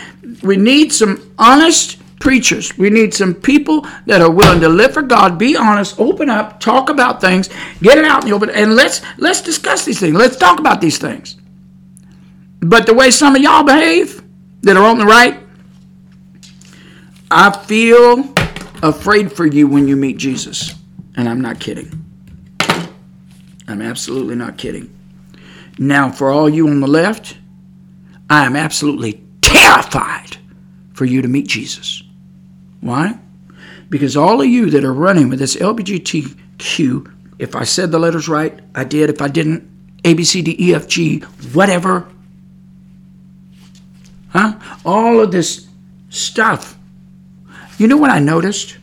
we 0.41 0.55
need 0.55 0.93
some 0.93 1.33
honest 1.37 1.96
preachers. 2.19 2.77
We 2.77 2.89
need 2.89 3.13
some 3.13 3.33
people 3.33 3.85
that 4.05 4.21
are 4.21 4.31
willing 4.31 4.61
to 4.61 4.69
live 4.69 4.93
for 4.93 5.01
God, 5.01 5.37
be 5.37 5.55
honest, 5.55 5.99
open 5.99 6.29
up, 6.29 6.59
talk 6.59 6.89
about 6.89 7.21
things, 7.21 7.49
get 7.81 7.97
it 7.97 8.05
out 8.05 8.23
in 8.23 8.29
the 8.29 8.35
open, 8.35 8.49
and 8.49 8.75
let's 8.75 9.01
let's 9.17 9.41
discuss 9.41 9.85
these 9.85 9.99
things. 9.99 10.15
Let's 10.15 10.37
talk 10.37 10.59
about 10.59 10.81
these 10.81 10.97
things. 10.97 11.37
But 12.59 12.85
the 12.85 12.93
way 12.93 13.11
some 13.11 13.35
of 13.35 13.41
y'all 13.41 13.63
behave 13.63 14.23
that 14.61 14.77
are 14.77 14.83
on 14.83 14.97
the 14.97 15.05
right, 15.05 15.39
I 17.29 17.51
feel 17.65 18.33
afraid 18.81 19.31
for 19.31 19.45
you 19.45 19.67
when 19.67 19.87
you 19.87 19.95
meet 19.95 20.17
Jesus. 20.17 20.73
And 21.15 21.27
I'm 21.27 21.41
not 21.41 21.59
kidding. 21.59 22.05
I'm 23.67 23.81
absolutely 23.81 24.35
not 24.35 24.57
kidding. 24.57 24.93
Now, 25.77 26.11
for 26.11 26.31
all 26.31 26.49
you 26.49 26.67
on 26.67 26.79
the 26.79 26.87
left, 26.87 27.37
I 28.29 28.45
am 28.45 28.55
absolutely 28.55 29.23
terrified 29.41 30.37
for 30.93 31.05
you 31.05 31.21
to 31.21 31.27
meet 31.27 31.47
Jesus. 31.47 32.03
Why? 32.87 33.19
Because 33.89 34.17
all 34.17 34.41
of 34.41 34.47
you 34.47 34.69
that 34.69 34.83
are 34.83 34.93
running 34.93 35.29
with 35.29 35.39
this 35.39 35.55
LBGTQ, 35.55 37.13
if 37.39 37.55
I 37.55 37.63
said 37.63 37.91
the 37.91 37.99
letters 37.99 38.27
right, 38.27 38.59
I 38.73 38.83
did. 38.83 39.09
If 39.09 39.21
I 39.21 39.27
didn't, 39.27 39.69
A, 40.03 40.13
B, 40.13 40.23
C, 40.23 40.41
D, 40.41 40.55
E, 40.59 40.73
F, 40.73 40.87
G, 40.87 41.19
whatever. 41.53 42.07
Huh? 44.29 44.57
All 44.85 45.19
of 45.19 45.31
this 45.31 45.67
stuff. 46.09 46.77
You 47.77 47.87
know 47.87 47.97
what 47.97 48.09
I 48.09 48.19
noticed? 48.19 48.77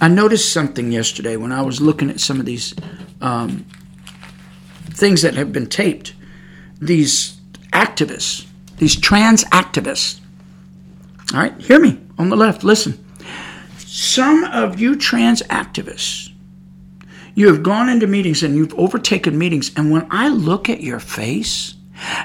I 0.00 0.08
noticed 0.08 0.52
something 0.52 0.92
yesterday 0.92 1.36
when 1.36 1.52
I 1.52 1.62
was 1.62 1.80
looking 1.80 2.10
at 2.10 2.20
some 2.20 2.40
of 2.40 2.46
these 2.46 2.74
um, 3.20 3.64
things 4.90 5.22
that 5.22 5.34
have 5.34 5.52
been 5.52 5.66
taped. 5.66 6.14
These 6.80 7.40
activists, 7.72 8.46
these 8.78 8.98
trans 8.98 9.44
activists, 9.44 10.20
all 11.32 11.40
right, 11.40 11.60
hear 11.60 11.80
me 11.80 12.00
on 12.18 12.28
the 12.28 12.36
left. 12.36 12.64
Listen. 12.64 13.02
Some 13.78 14.44
of 14.44 14.78
you 14.78 14.94
trans 14.94 15.42
activists, 15.42 16.30
you 17.34 17.48
have 17.48 17.62
gone 17.62 17.88
into 17.88 18.06
meetings 18.06 18.42
and 18.42 18.54
you've 18.54 18.74
overtaken 18.74 19.38
meetings. 19.38 19.70
And 19.76 19.90
when 19.90 20.06
I 20.10 20.28
look 20.28 20.68
at 20.68 20.82
your 20.82 21.00
face 21.00 21.74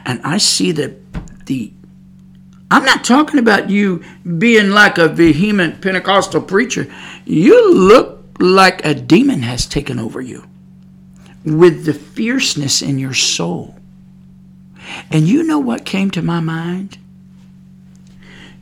and 0.06 0.22
I 0.24 0.38
see 0.38 0.72
the, 0.72 0.96
the 1.46 1.74
I'm 2.70 2.86
not 2.86 3.04
talking 3.04 3.40
about 3.40 3.70
you 3.70 4.04
being 4.38 4.70
like 4.70 4.98
a 4.98 5.10
vehement 5.10 5.82
Pentecostal 5.82 6.42
preacher. 6.42 6.88
You 7.26 7.74
look 7.74 8.38
like 8.40 8.86
a 8.86 8.94
demon 8.94 9.42
has 9.42 9.66
taken 9.66 10.00
over 10.00 10.22
you 10.22 10.46
with 11.44 11.86
the 11.86 11.94
fierceness 11.94 12.82
in 12.82 12.98
your 12.98 13.14
soul. 13.14 13.76
And 15.10 15.28
you 15.28 15.44
know 15.44 15.60
what 15.60 15.86
came 15.86 16.12
to 16.12 16.22
my 16.22 16.40
mind? 16.40 16.98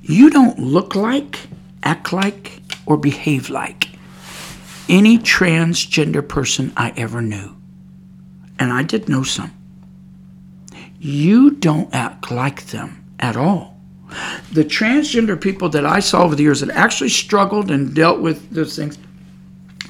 You 0.09 0.31
don't 0.31 0.57
look 0.57 0.95
like, 0.95 1.39
act 1.83 2.11
like, 2.11 2.63
or 2.87 2.97
behave 2.97 3.51
like 3.51 3.89
any 4.89 5.19
transgender 5.19 6.27
person 6.27 6.73
I 6.75 6.93
ever 6.97 7.21
knew. 7.21 7.55
And 8.57 8.73
I 8.73 8.81
did 8.81 9.07
know 9.07 9.21
some. 9.21 9.51
You 10.99 11.51
don't 11.51 11.93
act 11.93 12.31
like 12.31 12.65
them 12.65 13.05
at 13.19 13.37
all. 13.37 13.79
The 14.51 14.65
transgender 14.65 15.39
people 15.39 15.69
that 15.69 15.85
I 15.85 15.99
saw 15.99 16.23
over 16.23 16.33
the 16.33 16.41
years 16.41 16.61
that 16.61 16.71
actually 16.71 17.09
struggled 17.09 17.69
and 17.69 17.93
dealt 17.93 18.19
with 18.19 18.49
those 18.49 18.75
things, 18.75 18.97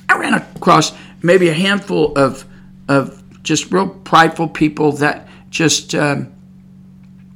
I 0.10 0.18
ran 0.18 0.34
across 0.34 0.92
maybe 1.24 1.48
a 1.48 1.54
handful 1.54 2.12
of, 2.18 2.44
of 2.90 3.24
just 3.42 3.72
real 3.72 3.88
prideful 3.88 4.50
people 4.50 4.92
that 4.98 5.30
just 5.50 5.96
um, 5.96 6.30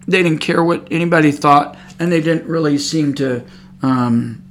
they 0.06 0.22
didn't 0.22 0.40
care 0.40 0.62
what 0.62 0.86
anybody 0.92 1.32
thought, 1.32 1.78
and 2.04 2.12
they 2.12 2.20
didn't 2.20 2.46
really 2.46 2.78
seem 2.78 3.16
to 3.16 3.44
um, 3.82 4.44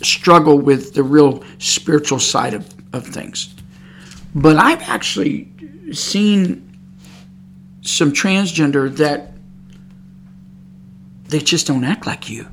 struggle 0.00 0.58
with 0.58 0.94
the 0.94 1.02
real 1.02 1.44
spiritual 1.58 2.18
side 2.18 2.54
of, 2.54 2.68
of 2.94 3.06
things. 3.06 3.54
But 4.34 4.56
I've 4.56 4.80
actually 4.82 5.52
seen 5.92 6.66
some 7.82 8.12
transgender 8.12 8.94
that 8.96 9.34
they 11.24 11.40
just 11.40 11.66
don't 11.66 11.84
act 11.84 12.06
like 12.06 12.30
you. 12.30 12.48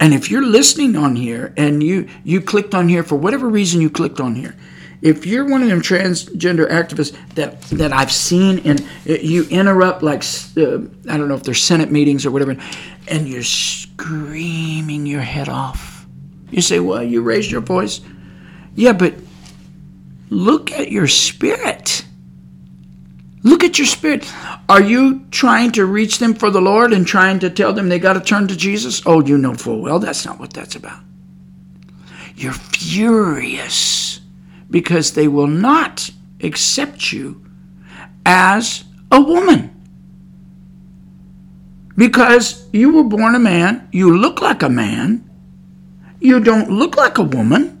And 0.00 0.14
if 0.14 0.30
you're 0.30 0.46
listening 0.46 0.96
on 0.96 1.14
here 1.14 1.52
and 1.56 1.82
you 1.82 2.08
you 2.24 2.40
clicked 2.40 2.74
on 2.74 2.88
here 2.88 3.02
for 3.02 3.16
whatever 3.16 3.48
reason 3.48 3.80
you 3.82 3.90
clicked 3.90 4.18
on 4.18 4.34
here, 4.34 4.56
if 5.02 5.26
you're 5.26 5.44
one 5.48 5.62
of 5.62 5.68
them 5.68 5.82
transgender 5.82 6.70
activists 6.70 7.16
that 7.34 7.60
that 7.62 7.92
I've 7.92 8.12
seen 8.12 8.60
and 8.60 8.86
you 9.04 9.46
interrupt 9.50 10.02
like 10.02 10.22
uh, 10.56 10.78
I 11.10 11.16
don't 11.16 11.28
know 11.28 11.34
if 11.34 11.42
they're 11.42 11.54
Senate 11.54 11.90
meetings 11.90 12.24
or 12.24 12.30
whatever, 12.30 12.56
and 13.08 13.28
you're 13.28 13.42
screaming 13.42 15.04
your 15.06 15.20
head 15.20 15.48
off, 15.48 16.06
you 16.50 16.62
say, 16.62 16.78
"Well, 16.78 17.02
you 17.02 17.20
raised 17.22 17.50
your 17.50 17.60
voice." 17.60 18.00
Yeah, 18.76 18.92
but 18.92 19.14
look 20.30 20.70
at 20.70 20.90
your 20.90 21.08
spirit. 21.08 22.04
Look 23.42 23.64
at 23.64 23.76
your 23.76 23.88
spirit. 23.88 24.32
Are 24.68 24.80
you 24.80 25.26
trying 25.32 25.72
to 25.72 25.84
reach 25.84 26.20
them 26.20 26.32
for 26.32 26.48
the 26.48 26.60
Lord 26.60 26.92
and 26.92 27.04
trying 27.04 27.40
to 27.40 27.50
tell 27.50 27.72
them 27.72 27.88
they 27.88 27.98
got 27.98 28.12
to 28.12 28.20
turn 28.20 28.46
to 28.46 28.56
Jesus? 28.56 29.02
Oh, 29.04 29.20
you 29.20 29.36
know 29.36 29.54
full 29.54 29.82
well 29.82 29.98
that's 29.98 30.24
not 30.24 30.38
what 30.38 30.52
that's 30.52 30.76
about. 30.76 31.00
You're 32.36 32.52
furious 32.52 34.11
because 34.72 35.12
they 35.12 35.28
will 35.28 35.46
not 35.46 36.10
accept 36.40 37.12
you 37.12 37.44
as 38.24 38.84
a 39.12 39.20
woman. 39.20 39.68
Because 41.94 42.66
you 42.72 42.90
were 42.94 43.04
born 43.04 43.34
a 43.34 43.38
man, 43.38 43.86
you 43.92 44.16
look 44.16 44.40
like 44.40 44.62
a 44.62 44.70
man, 44.70 45.28
you 46.20 46.40
don't 46.40 46.70
look 46.70 46.96
like 46.96 47.18
a 47.18 47.22
woman. 47.22 47.78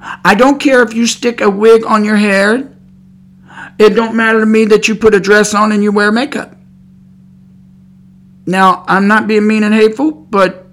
I 0.00 0.34
don't 0.34 0.58
care 0.58 0.82
if 0.82 0.92
you 0.94 1.06
stick 1.06 1.40
a 1.40 1.48
wig 1.48 1.84
on 1.86 2.04
your 2.04 2.16
hair. 2.16 2.74
It 3.78 3.90
don't 3.90 4.16
matter 4.16 4.40
to 4.40 4.46
me 4.46 4.64
that 4.64 4.88
you 4.88 4.96
put 4.96 5.14
a 5.14 5.20
dress 5.20 5.54
on 5.54 5.70
and 5.70 5.82
you 5.82 5.92
wear 5.92 6.10
makeup. 6.10 6.56
Now, 8.46 8.84
I'm 8.88 9.06
not 9.06 9.28
being 9.28 9.46
mean 9.46 9.62
and 9.62 9.74
hateful, 9.74 10.10
but 10.10 10.66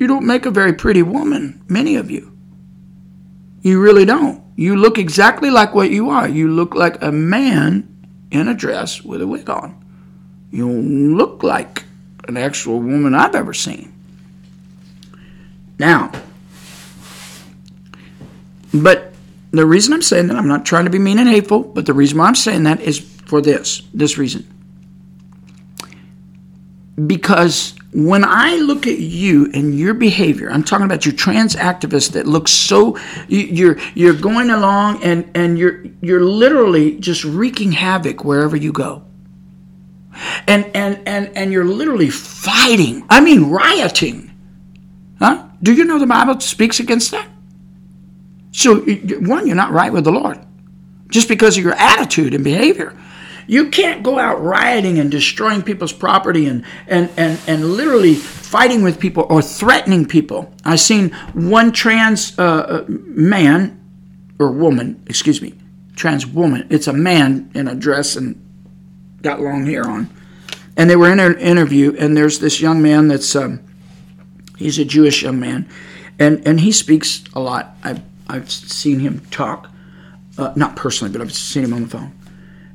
you 0.00 0.08
don't 0.08 0.26
make 0.26 0.46
a 0.46 0.50
very 0.50 0.72
pretty 0.72 1.02
woman, 1.02 1.62
many 1.68 1.94
of 1.94 2.10
you. 2.10 2.31
You 3.62 3.80
really 3.80 4.04
don't. 4.04 4.42
You 4.56 4.76
look 4.76 4.98
exactly 4.98 5.50
like 5.50 5.74
what 5.74 5.90
you 5.90 6.10
are. 6.10 6.28
You 6.28 6.48
look 6.48 6.74
like 6.74 7.02
a 7.02 7.12
man 7.12 7.88
in 8.30 8.48
a 8.48 8.54
dress 8.54 9.02
with 9.02 9.22
a 9.22 9.26
wig 9.26 9.48
on. 9.48 9.82
You 10.50 10.66
don't 10.66 11.16
look 11.16 11.42
like 11.42 11.84
an 12.28 12.36
actual 12.36 12.80
woman 12.80 13.14
I've 13.14 13.34
ever 13.34 13.54
seen. 13.54 13.92
Now, 15.78 16.12
but 18.74 19.12
the 19.50 19.66
reason 19.66 19.92
I'm 19.92 20.02
saying 20.02 20.28
that, 20.28 20.36
I'm 20.36 20.48
not 20.48 20.64
trying 20.64 20.84
to 20.84 20.90
be 20.90 20.98
mean 20.98 21.18
and 21.18 21.28
hateful, 21.28 21.60
but 21.60 21.86
the 21.86 21.94
reason 21.94 22.18
why 22.18 22.26
I'm 22.26 22.34
saying 22.34 22.64
that 22.64 22.80
is 22.80 22.98
for 22.98 23.40
this, 23.40 23.82
this 23.94 24.18
reason. 24.18 24.46
Because 27.06 27.74
when 27.94 28.24
I 28.24 28.56
look 28.56 28.86
at 28.86 28.98
you 28.98 29.50
and 29.52 29.78
your 29.78 29.92
behavior, 29.92 30.50
I'm 30.50 30.64
talking 30.64 30.86
about 30.86 31.04
your 31.04 31.14
trans 31.14 31.54
activist 31.54 32.12
that 32.12 32.26
looks 32.26 32.50
so 32.50 32.98
you're 33.28 33.78
you're 33.94 34.14
going 34.14 34.50
along 34.50 35.02
and 35.02 35.30
and 35.34 35.58
you're 35.58 35.84
you're 36.00 36.24
literally 36.24 36.98
just 36.98 37.22
wreaking 37.24 37.72
havoc 37.72 38.24
wherever 38.24 38.56
you 38.56 38.72
go. 38.72 39.04
And 40.46 40.64
and 40.74 41.06
and 41.06 41.36
and 41.36 41.52
you're 41.52 41.66
literally 41.66 42.08
fighting. 42.08 43.04
I 43.10 43.20
mean 43.20 43.50
rioting. 43.50 44.30
Huh? 45.18 45.46
Do 45.62 45.74
you 45.74 45.84
know 45.84 45.98
the 45.98 46.06
Bible 46.06 46.40
speaks 46.40 46.80
against 46.80 47.10
that? 47.10 47.28
So 48.52 48.80
one, 48.80 49.46
you're 49.46 49.56
not 49.56 49.72
right 49.72 49.92
with 49.92 50.04
the 50.04 50.12
Lord. 50.12 50.38
Just 51.08 51.28
because 51.28 51.58
of 51.58 51.64
your 51.64 51.74
attitude 51.74 52.32
and 52.32 52.42
behavior. 52.42 52.96
You 53.46 53.70
can't 53.70 54.02
go 54.02 54.18
out 54.18 54.42
rioting 54.42 54.98
and 54.98 55.10
destroying 55.10 55.62
people's 55.62 55.92
property 55.92 56.46
and, 56.46 56.64
and, 56.86 57.10
and, 57.16 57.40
and 57.46 57.64
literally 57.64 58.14
fighting 58.14 58.82
with 58.82 59.00
people 59.00 59.26
or 59.28 59.42
threatening 59.42 60.06
people. 60.06 60.52
I've 60.64 60.80
seen 60.80 61.10
one 61.32 61.72
trans 61.72 62.38
uh, 62.38 62.42
uh, 62.42 62.84
man 62.88 63.80
or 64.38 64.52
woman, 64.52 65.02
excuse 65.06 65.42
me, 65.42 65.54
trans 65.96 66.26
woman. 66.26 66.66
It's 66.70 66.86
a 66.86 66.92
man 66.92 67.50
in 67.54 67.68
a 67.68 67.74
dress 67.74 68.16
and 68.16 68.38
got 69.22 69.40
long 69.40 69.66
hair 69.66 69.86
on. 69.86 70.10
And 70.76 70.88
they 70.88 70.96
were 70.96 71.12
in 71.12 71.20
an 71.20 71.38
interview, 71.38 71.94
and 71.98 72.16
there's 72.16 72.38
this 72.38 72.60
young 72.60 72.80
man 72.80 73.08
that's, 73.08 73.36
um, 73.36 73.60
he's 74.56 74.78
a 74.78 74.84
Jewish 74.84 75.22
young 75.22 75.38
man, 75.38 75.68
and, 76.18 76.46
and 76.46 76.60
he 76.60 76.72
speaks 76.72 77.24
a 77.34 77.40
lot. 77.40 77.76
I've, 77.84 78.00
I've 78.26 78.50
seen 78.50 79.00
him 79.00 79.20
talk, 79.30 79.70
uh, 80.38 80.54
not 80.56 80.76
personally, 80.76 81.12
but 81.12 81.20
I've 81.20 81.32
seen 81.34 81.64
him 81.64 81.74
on 81.74 81.82
the 81.82 81.88
phone 81.88 82.12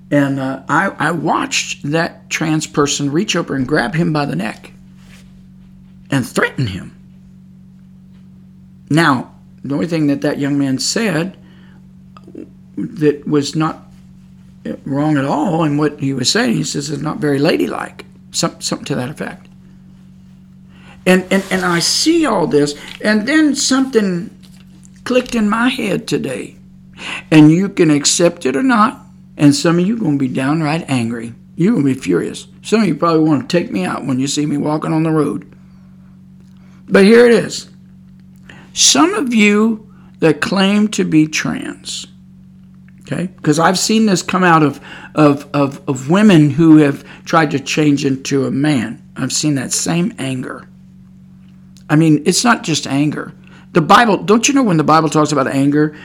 and 0.10 0.40
uh, 0.40 0.64
I, 0.70 0.88
I 0.98 1.12
watched 1.12 1.84
that 1.92 2.30
trans 2.30 2.68
person 2.68 3.12
reach 3.12 3.36
over 3.36 3.56
and 3.56 3.68
grab 3.68 3.94
him 3.94 4.14
by 4.14 4.26
the 4.26 4.36
neck 4.36 4.72
and 6.10 6.26
threaten 6.26 6.68
him. 6.68 6.96
Now, 8.90 9.36
the 9.64 9.74
only 9.74 9.88
thing 9.88 10.08
that 10.08 10.22
that 10.22 10.40
young 10.40 10.58
man 10.58 10.80
said 10.80 11.38
that 12.78 13.28
was 13.28 13.56
not 13.56 13.84
wrong 14.86 15.18
at 15.18 15.26
all 15.26 15.64
in 15.64 15.78
what 15.78 16.00
he 16.00 16.14
was 16.14 16.30
saying, 16.30 16.56
he 16.56 16.64
says 16.64 16.90
is 16.90 17.02
not 17.02 17.18
very 17.18 17.40
ladylike, 17.40 18.06
some, 18.32 18.60
something 18.62 18.86
to 18.86 18.96
that 18.96 19.10
effect. 19.10 19.48
And, 21.06 21.26
and, 21.32 21.44
and 21.52 21.66
I 21.66 21.80
see 21.80 22.26
all 22.26 22.48
this, 22.48 22.76
and 23.04 23.28
then 23.28 23.56
something 23.56 24.30
clicked 25.04 25.36
in 25.36 25.50
my 25.50 25.70
head 25.70 26.08
today. 26.08 26.58
And 27.32 27.52
you 27.52 27.70
can 27.70 27.90
accept 27.90 28.46
it 28.46 28.56
or 28.56 28.64
not, 28.64 29.07
and 29.38 29.56
some 29.56 29.80
of 29.80 29.86
you 29.86 29.96
are 29.96 30.00
going 30.00 30.18
to 30.18 30.28
be 30.28 30.34
downright 30.34 30.90
angry. 30.90 31.34
You're 31.56 31.74
going 31.74 31.86
to 31.86 31.94
be 31.94 32.00
furious. 32.00 32.48
Some 32.62 32.82
of 32.82 32.88
you 32.88 32.96
probably 32.96 33.24
want 33.24 33.50
to 33.50 33.58
take 33.58 33.72
me 33.72 33.84
out 33.84 34.06
when 34.06 34.20
you 34.20 34.28
see 34.28 34.46
me 34.46 34.58
walking 34.58 34.92
on 34.92 35.04
the 35.04 35.12
road. 35.12 35.56
But 36.88 37.04
here 37.04 37.26
it 37.26 37.34
is. 37.34 37.70
Some 38.74 39.14
of 39.14 39.34
you 39.34 39.92
that 40.20 40.42
claim 40.42 40.88
to 40.90 41.04
be 41.04 41.28
trans, 41.28 42.08
okay, 43.02 43.28
because 43.28 43.60
I've 43.60 43.80
seen 43.80 44.06
this 44.06 44.22
come 44.22 44.44
out 44.44 44.64
of, 44.64 44.80
of, 45.16 45.48
of, 45.54 45.88
of 45.88 46.10
women 46.10 46.52
who 46.52 46.78
have 46.78 47.04
tried 47.26 47.52
to 47.52 47.60
change 47.60 48.06
into 48.06 48.46
a 48.46 48.52
man. 48.52 49.02
I've 49.16 49.34
seen 49.34 49.56
that 49.56 49.72
same 49.72 50.14
anger. 50.18 50.68
I 51.90 51.96
mean, 51.96 52.24
it's 52.26 52.44
not 52.44 52.64
just 52.64 52.86
anger. 52.88 53.34
The 53.74 53.82
Bible, 53.82 54.18
don't 54.18 54.48
you 54.48 54.54
know 54.54 54.64
when 54.64 54.78
the 54.78 54.84
Bible 54.84 55.10
talks 55.10 55.32
about 55.32 55.48
anger, 55.48 55.96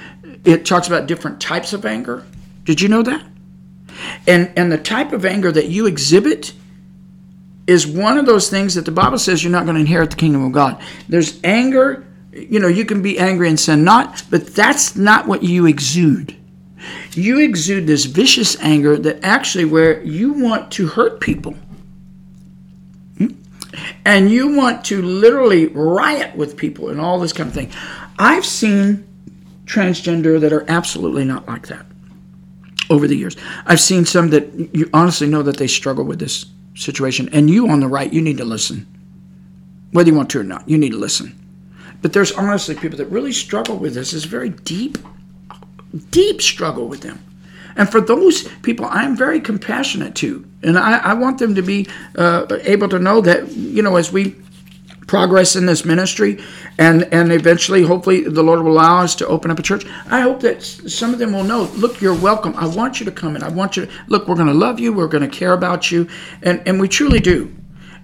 it 0.45 0.65
talks 0.65 0.87
about 0.87 1.07
different 1.07 1.41
types 1.41 1.73
of 1.73 1.85
anger? 1.85 2.25
Did 2.65 2.81
you 2.81 2.89
know 2.89 3.03
that? 3.03 3.25
And 4.27 4.53
and 4.57 4.71
the 4.71 4.79
type 4.79 5.13
of 5.13 5.25
anger 5.25 5.51
that 5.53 5.69
you 5.69 5.87
exhibit 5.87 6.53
is 7.67 7.87
one 7.87 8.19
of 8.19 8.27
those 8.27 8.51
things 8.51 8.75
that 8.75 8.85
the 8.85 8.93
Bible 8.93 9.19
says 9.19 9.43
you're 9.43 9.53
not 9.53 9.65
going 9.65 9.75
to 9.75 9.81
inherit 9.81 10.11
the 10.11 10.17
kingdom 10.17 10.45
of 10.45 10.53
God. 10.53 10.83
There's 11.09 11.41
anger, 11.45 12.07
you 12.33 12.59
know, 12.59 12.69
you 12.69 12.85
can 12.85 13.03
be 13.03 13.19
angry 13.19 13.49
and 13.49 13.59
sin 13.59 13.85
not, 13.85 14.25
but 14.31 14.49
that's 14.49 14.97
not 14.97 15.27
what 15.27 15.43
you 15.43 15.67
exude. 15.67 16.37
You 17.13 17.39
exude 17.39 17.87
this 17.87 18.07
vicious 18.07 18.61
anger 18.61 18.97
that 18.97 19.23
actually 19.23 19.65
where 19.65 20.03
you 20.03 20.33
want 20.33 20.73
to 20.73 20.89
hurt 20.89 21.21
people. 21.21 21.55
Hmm? 23.19 23.29
And 24.05 24.31
you 24.31 24.57
want 24.57 24.85
to 24.87 25.01
literally 25.01 25.69
riot 25.69 26.35
with 26.35 26.57
people 26.57 26.89
and 26.89 27.01
all 27.01 27.21
this 27.21 27.33
kind 27.33 27.49
of 27.49 27.55
thing. 27.55 27.71
I've 28.19 28.45
seen 28.45 29.07
transgender 29.67 30.41
that 30.41 30.53
are 30.53 30.69
absolutely 30.69 31.25
not 31.25 31.47
like 31.47 31.69
that 31.69 31.87
over 32.93 33.09
the 33.09 33.17
years. 33.17 33.37
I've 33.67 33.81
seen 33.81 34.05
some 34.05 34.31
that 34.31 34.75
you 34.75 34.89
honestly 34.93 35.27
know 35.27 35.43
that 35.43 35.57
they 35.57 35.67
struggle 35.67 36.05
with 36.05 36.21
this 36.21 36.47
situation. 36.75 37.29
And 37.33 37.51
you 37.51 37.69
on 37.69 37.81
the 37.81 37.89
right, 37.89 38.13
you 38.13 38.21
need 38.21 38.39
to 38.39 38.45
listen. 38.45 38.87
Whether 39.93 40.11
you 40.11 40.17
want 40.17 40.31
to 40.31 40.41
or 40.41 40.45
not, 40.45 40.69
you 40.69 40.79
need 40.79 40.93
to 40.93 40.99
listen. 40.99 41.39
But 42.01 42.13
there's 42.13 42.33
honestly 42.33 42.75
people 42.75 42.99
that 42.99 43.07
really 43.07 43.33
struggle 43.33 43.77
with 43.77 43.95
this. 43.95 44.13
It's 44.13 44.25
very 44.25 44.51
deep, 44.51 44.99
deep 46.11 46.43
struggle 46.43 46.89
with 46.89 47.01
them. 47.01 47.19
And 47.77 47.89
for 47.89 48.01
those 48.01 48.49
people, 48.63 48.87
I'm 48.87 49.17
very 49.17 49.41
compassionate 49.41 50.15
to. 50.17 50.47
And 50.63 50.79
I, 50.79 50.99
I 50.99 51.15
want 51.15 51.39
them 51.39 51.55
to 51.55 51.63
be 51.63 51.87
uh, 52.17 52.47
able 52.63 52.89
to 52.91 52.99
know 52.99 53.21
that, 53.23 53.49
you 53.53 53.83
know, 53.83 53.97
as 53.97 54.13
we 54.13 54.37
progress 55.13 55.57
in 55.57 55.67
this 55.67 55.85
ministry 55.85 56.43
and 56.79 57.03
and 57.13 57.31
eventually 57.33 57.83
hopefully 57.83 58.23
the 58.23 58.43
lord 58.43 58.63
will 58.63 58.73
allow 58.73 59.03
us 59.03 59.15
to 59.15 59.27
open 59.27 59.51
up 59.51 59.59
a 59.59 59.63
church. 59.63 59.85
I 60.07 60.23
hope 60.23 60.41
that 60.41 60.63
some 60.63 61.13
of 61.13 61.19
them 61.19 61.35
will 61.35 61.45
know 61.45 61.65
look 61.77 62.01
you're 62.01 62.15
welcome. 62.15 62.55
I 62.57 62.67
want 62.67 62.99
you 62.99 63.05
to 63.05 63.13
come 63.13 63.37
in 63.37 63.43
i 63.43 63.51
want 63.51 63.77
you 63.77 63.85
to 63.85 63.93
look 64.07 64.27
we're 64.27 64.37
going 64.37 64.47
to 64.47 64.55
love 64.55 64.81
you 64.81 64.91
we're 64.91 65.09
going 65.09 65.29
to 65.31 65.37
care 65.43 65.53
about 65.53 65.93
you 65.93 66.09
and 66.43 66.63
and 66.67 66.81
we 66.81 66.89
truly 66.89 67.21
do. 67.21 67.55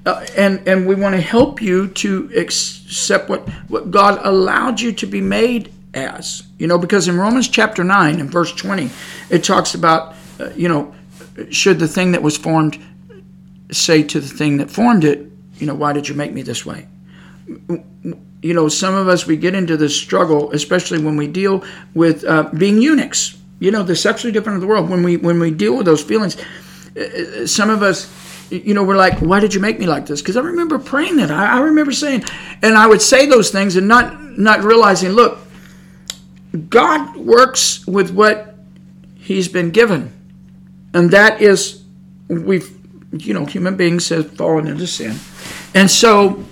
Uh, 0.05 0.27
and 0.37 0.69
and 0.69 0.87
we 0.87 0.95
want 0.95 1.15
to 1.15 1.21
help 1.23 1.63
you 1.63 1.89
to 2.03 2.31
accept 2.37 3.31
what 3.31 3.49
what 3.69 3.91
god 3.91 4.21
allowed 4.23 4.79
you 4.79 4.93
to 4.93 5.07
be 5.07 5.23
made 5.23 5.73
as. 5.95 6.43
You 6.59 6.67
know 6.67 6.77
because 6.77 7.09
in 7.09 7.17
romans 7.17 7.49
chapter 7.49 7.85
9 7.85 8.21
and 8.21 8.31
verse 8.31 8.53
20 8.53 8.91
it 9.31 9.43
talks 9.43 9.73
about 9.73 10.15
uh, 10.39 10.51
you 10.55 10.69
know 10.69 10.95
should 11.49 11.79
the 11.79 11.89
thing 11.89 12.13
that 12.13 12.23
was 12.23 12.37
formed 12.37 12.79
say 13.73 14.03
to 14.03 14.21
the 14.21 14.29
thing 14.29 14.59
that 14.59 14.71
formed 14.71 15.05
it 15.05 15.29
you 15.61 15.67
know, 15.67 15.75
why 15.75 15.93
did 15.93 16.09
you 16.09 16.15
make 16.15 16.33
me 16.33 16.43
this 16.43 16.65
way? 16.65 16.87
You 18.41 18.55
know, 18.55 18.69
some 18.69 18.95
of 18.95 19.09
us, 19.09 19.27
we 19.27 19.37
get 19.37 19.55
into 19.55 19.77
this 19.77 19.97
struggle, 19.97 20.53
especially 20.53 21.03
when 21.03 21.17
we 21.17 21.27
deal 21.27 21.65
with 21.95 22.25
uh, 22.25 22.51
being 22.57 22.81
eunuchs. 22.81 23.37
You 23.59 23.73
know, 23.73 23.83
the 23.83 23.97
sexually 23.97 24.33
different 24.33 24.57
of 24.57 24.61
the 24.61 24.69
world. 24.69 24.89
When 24.89 25.03
we 25.03 25.17
when 25.17 25.41
we 25.41 25.51
deal 25.51 25.77
with 25.77 25.87
those 25.87 26.03
feelings, 26.03 26.37
uh, 26.97 27.01
uh, 27.01 27.47
some 27.47 27.71
of 27.71 27.83
us, 27.83 28.09
you 28.51 28.73
know, 28.75 28.85
we're 28.85 28.97
like, 28.97 29.19
why 29.19 29.41
did 29.41 29.53
you 29.53 29.61
make 29.61 29.81
me 29.81 29.87
like 29.87 30.07
this? 30.07 30.23
Because 30.23 30.37
I 30.37 30.41
remember 30.41 30.79
praying 30.79 31.17
that. 31.17 31.31
I, 31.31 31.59
I 31.59 31.61
remember 31.61 31.91
saying, 31.91 32.23
and 32.63 32.77
I 32.77 32.87
would 32.87 33.03
say 33.03 33.27
those 33.27 33.51
things 33.51 33.75
and 33.75 33.89
not 33.89 34.39
not 34.39 34.63
realizing, 34.63 35.11
look, 35.11 35.41
God 36.69 37.17
works 37.17 37.85
with 37.87 38.13
what 38.13 38.55
He's 39.17 39.49
been 39.49 39.71
given, 39.71 40.13
and 40.95 41.11
that 41.11 41.43
is 41.43 41.83
we've 42.29 42.79
you 43.13 43.35
know 43.35 43.45
human 43.47 43.77
beings 43.77 44.09
have 44.11 44.31
fallen 44.33 44.67
into 44.67 44.87
sin 44.87 45.19
and 45.75 45.91
so 45.91 46.45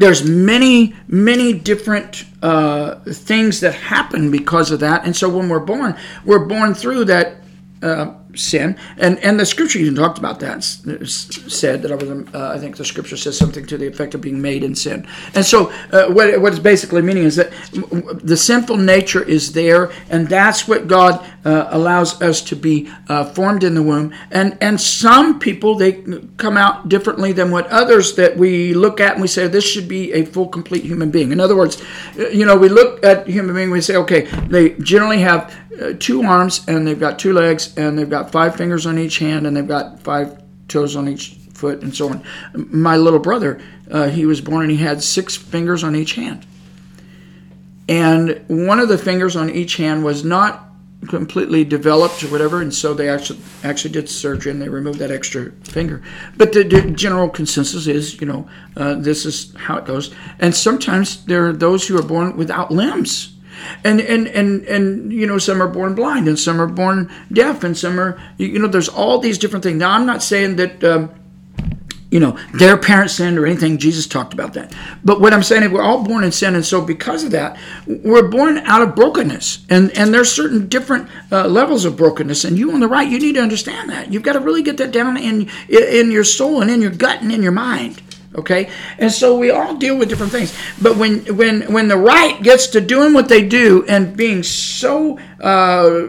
there's 0.00 0.26
many, 0.26 0.94
many 1.08 1.52
different 1.52 2.24
uh, 2.42 2.94
things 3.00 3.60
that 3.60 3.74
happen 3.74 4.30
because 4.30 4.70
of 4.70 4.80
that. 4.80 5.04
And 5.04 5.14
so 5.14 5.28
when 5.28 5.50
we're 5.50 5.60
born, 5.60 5.94
we're 6.24 6.46
born 6.46 6.72
through 6.72 7.04
that 7.04 7.42
uh, 7.82 8.14
sin. 8.34 8.76
And 8.96 9.18
and 9.20 9.38
the 9.38 9.46
scripture 9.46 9.78
even 9.78 9.94
talked 9.94 10.18
about 10.18 10.40
that. 10.40 10.62
Said 10.64 11.82
that 11.82 11.92
I 11.92 11.94
was. 11.94 12.10
Uh, 12.34 12.52
I 12.54 12.58
think 12.58 12.76
the 12.76 12.84
scripture 12.84 13.16
says 13.16 13.36
something 13.36 13.66
to 13.66 13.78
the 13.78 13.86
effect 13.86 14.14
of 14.14 14.20
being 14.20 14.40
made 14.40 14.64
in 14.64 14.74
sin. 14.74 15.06
And 15.34 15.44
so 15.44 15.72
uh, 15.92 16.08
what 16.08 16.40
what 16.40 16.52
it's 16.52 16.62
basically 16.62 17.02
meaning 17.02 17.24
is 17.24 17.36
that 17.36 17.52
the 18.22 18.36
sinful 18.36 18.76
nature 18.76 19.22
is 19.22 19.52
there, 19.52 19.90
and 20.10 20.28
that's 20.28 20.68
what 20.68 20.86
God 20.86 21.24
uh, 21.44 21.68
allows 21.70 22.20
us 22.22 22.40
to 22.42 22.56
be 22.56 22.90
uh, 23.08 23.24
formed 23.24 23.64
in 23.64 23.74
the 23.74 23.82
womb. 23.82 24.14
And 24.30 24.56
and 24.60 24.80
some 24.80 25.38
people 25.38 25.74
they 25.74 26.02
come 26.36 26.56
out 26.56 26.88
differently 26.88 27.32
than 27.32 27.50
what 27.50 27.66
others 27.68 28.14
that 28.16 28.36
we 28.36 28.74
look 28.74 29.00
at 29.00 29.12
and 29.12 29.22
we 29.22 29.28
say 29.28 29.46
this 29.46 29.68
should 29.68 29.88
be 29.88 30.12
a 30.12 30.24
full 30.24 30.48
complete 30.48 30.84
human 30.84 31.10
being. 31.10 31.32
In 31.32 31.40
other 31.40 31.56
words, 31.56 31.82
you 32.16 32.44
know 32.44 32.56
we 32.56 32.68
look 32.68 33.04
at 33.04 33.26
human 33.26 33.54
being 33.54 33.70
we 33.70 33.80
say 33.80 33.96
okay 33.96 34.22
they 34.48 34.70
generally 34.80 35.20
have 35.20 35.54
uh, 35.69 35.69
two 35.98 36.22
arms 36.22 36.66
and 36.68 36.86
they've 36.86 37.00
got 37.00 37.18
two 37.18 37.32
legs 37.32 37.76
and 37.76 37.98
they've 37.98 38.10
got 38.10 38.30
five 38.32 38.56
fingers 38.56 38.86
on 38.86 38.98
each 38.98 39.18
hand 39.18 39.46
and 39.46 39.56
they've 39.56 39.66
got 39.66 40.00
five 40.00 40.42
toes 40.68 40.96
on 40.96 41.08
each 41.08 41.36
foot 41.54 41.82
and 41.82 41.94
so 41.94 42.08
on. 42.08 42.22
My 42.54 42.96
little 42.96 43.18
brother, 43.18 43.60
uh, 43.90 44.08
he 44.08 44.26
was 44.26 44.40
born 44.40 44.62
and 44.62 44.70
he 44.70 44.76
had 44.78 45.02
six 45.02 45.36
fingers 45.36 45.82
on 45.84 45.96
each 45.96 46.14
hand. 46.14 46.46
And 47.88 48.44
one 48.48 48.78
of 48.78 48.88
the 48.88 48.98
fingers 48.98 49.36
on 49.36 49.50
each 49.50 49.76
hand 49.76 50.04
was 50.04 50.24
not 50.24 50.66
completely 51.08 51.64
developed 51.64 52.22
or 52.22 52.28
whatever, 52.28 52.60
and 52.60 52.72
so 52.72 52.92
they 52.92 53.08
actually 53.08 53.40
actually 53.64 53.90
did 53.90 54.08
surgery 54.08 54.52
and 54.52 54.60
they 54.60 54.68
removed 54.68 54.98
that 54.98 55.10
extra 55.10 55.50
finger. 55.64 56.02
But 56.36 56.52
the, 56.52 56.62
the 56.62 56.90
general 56.90 57.28
consensus 57.28 57.86
is, 57.86 58.20
you 58.20 58.26
know, 58.26 58.48
uh, 58.76 58.94
this 58.94 59.24
is 59.24 59.54
how 59.56 59.78
it 59.78 59.86
goes. 59.86 60.14
And 60.38 60.54
sometimes 60.54 61.24
there 61.24 61.48
are 61.48 61.52
those 61.52 61.88
who 61.88 61.98
are 61.98 62.02
born 62.02 62.36
without 62.36 62.70
limbs 62.70 63.34
and 63.84 64.00
and 64.00 64.26
and 64.28 64.64
and 64.64 65.12
you 65.12 65.26
know 65.26 65.38
some 65.38 65.62
are 65.62 65.68
born 65.68 65.94
blind 65.94 66.28
and 66.28 66.38
some 66.38 66.60
are 66.60 66.66
born 66.66 67.10
deaf 67.32 67.64
and 67.64 67.76
some 67.76 67.98
are 67.98 68.20
you 68.38 68.58
know 68.58 68.68
there's 68.68 68.88
all 68.88 69.18
these 69.18 69.38
different 69.38 69.62
things. 69.62 69.78
Now 69.78 69.92
i'm 69.92 70.06
not 70.06 70.22
saying 70.22 70.56
that 70.56 70.82
um, 70.84 71.10
you 72.10 72.18
know 72.18 72.38
their 72.54 72.76
parents 72.76 73.14
sinned 73.14 73.38
or 73.38 73.46
anything. 73.46 73.78
Jesus 73.78 74.06
talked 74.06 74.32
about 74.32 74.54
that. 74.54 74.74
But 75.04 75.20
what 75.20 75.32
i'm 75.32 75.42
saying 75.42 75.62
is 75.62 75.70
we're 75.70 75.82
all 75.82 76.02
born 76.02 76.24
in 76.24 76.32
sin. 76.32 76.54
And 76.54 76.64
so 76.64 76.80
because 76.80 77.24
of 77.24 77.30
that 77.32 77.58
we're 77.86 78.28
born 78.28 78.58
out 78.58 78.82
of 78.82 78.94
brokenness. 78.94 79.64
And 79.70 79.96
and 79.96 80.12
there's 80.12 80.32
certain 80.32 80.68
different 80.68 81.08
uh, 81.30 81.46
levels 81.46 81.84
of 81.84 81.96
brokenness. 81.96 82.44
And 82.44 82.58
you 82.58 82.72
on 82.72 82.80
the 82.80 82.88
right 82.88 83.08
you 83.08 83.18
need 83.18 83.34
to 83.34 83.42
understand 83.42 83.90
that. 83.90 84.12
You've 84.12 84.22
got 84.22 84.34
to 84.34 84.40
really 84.40 84.62
get 84.62 84.76
that 84.78 84.92
down 84.92 85.16
in 85.16 85.48
in 85.68 86.10
your 86.10 86.24
soul 86.24 86.60
and 86.62 86.70
in 86.70 86.80
your 86.80 86.90
gut 86.90 87.22
and 87.22 87.32
in 87.32 87.42
your 87.42 87.52
mind 87.52 88.02
okay? 88.34 88.70
And 88.98 89.12
so 89.12 89.36
we 89.36 89.50
all 89.50 89.76
deal 89.76 89.96
with 89.96 90.08
different 90.08 90.32
things. 90.32 90.56
But 90.80 90.96
when 90.96 91.20
when 91.36 91.72
when 91.72 91.88
the 91.88 91.96
right 91.96 92.40
gets 92.42 92.66
to 92.68 92.80
doing 92.80 93.12
what 93.12 93.28
they 93.28 93.46
do 93.46 93.84
and 93.88 94.16
being 94.16 94.42
so 94.42 95.18
uh, 95.40 96.06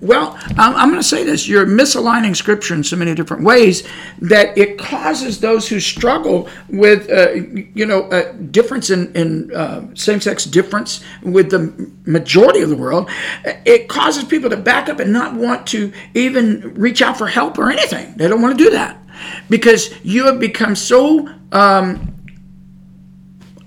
well 0.00 0.38
i'm, 0.56 0.74
I'm 0.74 0.88
going 0.90 1.00
to 1.00 1.08
say 1.08 1.24
this. 1.24 1.48
You're 1.48 1.66
misaligning 1.66 2.36
scripture 2.36 2.74
in 2.74 2.84
so 2.84 2.96
many 2.96 3.14
different 3.14 3.42
ways 3.42 3.86
that 4.20 4.56
it 4.56 4.78
causes 4.78 5.40
those 5.40 5.68
who 5.68 5.80
struggle 5.80 6.48
with 6.68 7.10
uh, 7.10 7.32
you 7.32 7.86
know 7.86 8.08
a 8.10 8.32
difference 8.32 8.90
in, 8.90 9.14
in 9.14 9.54
uh, 9.54 9.86
same-sex 9.94 10.44
difference 10.44 11.02
with 11.22 11.50
the 11.50 11.90
majority 12.04 12.60
of 12.60 12.68
the 12.68 12.76
world. 12.76 13.08
It 13.64 13.88
causes 13.88 14.24
people 14.24 14.50
to 14.50 14.56
back 14.56 14.88
up 14.88 15.00
and 15.00 15.12
not 15.12 15.34
want 15.34 15.66
to 15.68 15.92
even 16.14 16.74
reach 16.74 17.02
out 17.02 17.16
for 17.16 17.26
help 17.26 17.58
or 17.58 17.70
anything. 17.70 18.14
They 18.16 18.28
don't 18.28 18.42
want 18.42 18.56
to 18.58 18.64
do 18.64 18.70
that 18.70 19.03
because 19.48 19.94
you 20.04 20.26
have 20.26 20.40
become 20.40 20.74
so 20.74 21.28
um, 21.52 22.14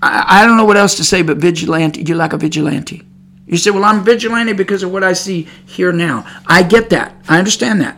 I, 0.02 0.42
I, 0.42 0.46
don't 0.46 0.56
know 0.56 0.64
what 0.64 0.76
else 0.76 0.96
to 0.96 1.04
say 1.04 1.22
but 1.22 1.38
vigilante 1.38 2.02
you're 2.02 2.16
like 2.16 2.32
a 2.32 2.38
vigilante. 2.38 3.02
You 3.46 3.56
say 3.56 3.70
well 3.70 3.84
i'm 3.84 4.04
vigilante 4.04 4.52
because 4.52 4.82
of 4.82 4.92
what 4.92 5.04
i 5.04 5.12
see 5.12 5.48
here 5.66 5.92
now. 5.92 6.26
I 6.46 6.62
get 6.62 6.90
that. 6.90 7.14
I 7.28 7.38
understand 7.38 7.80
that. 7.80 7.96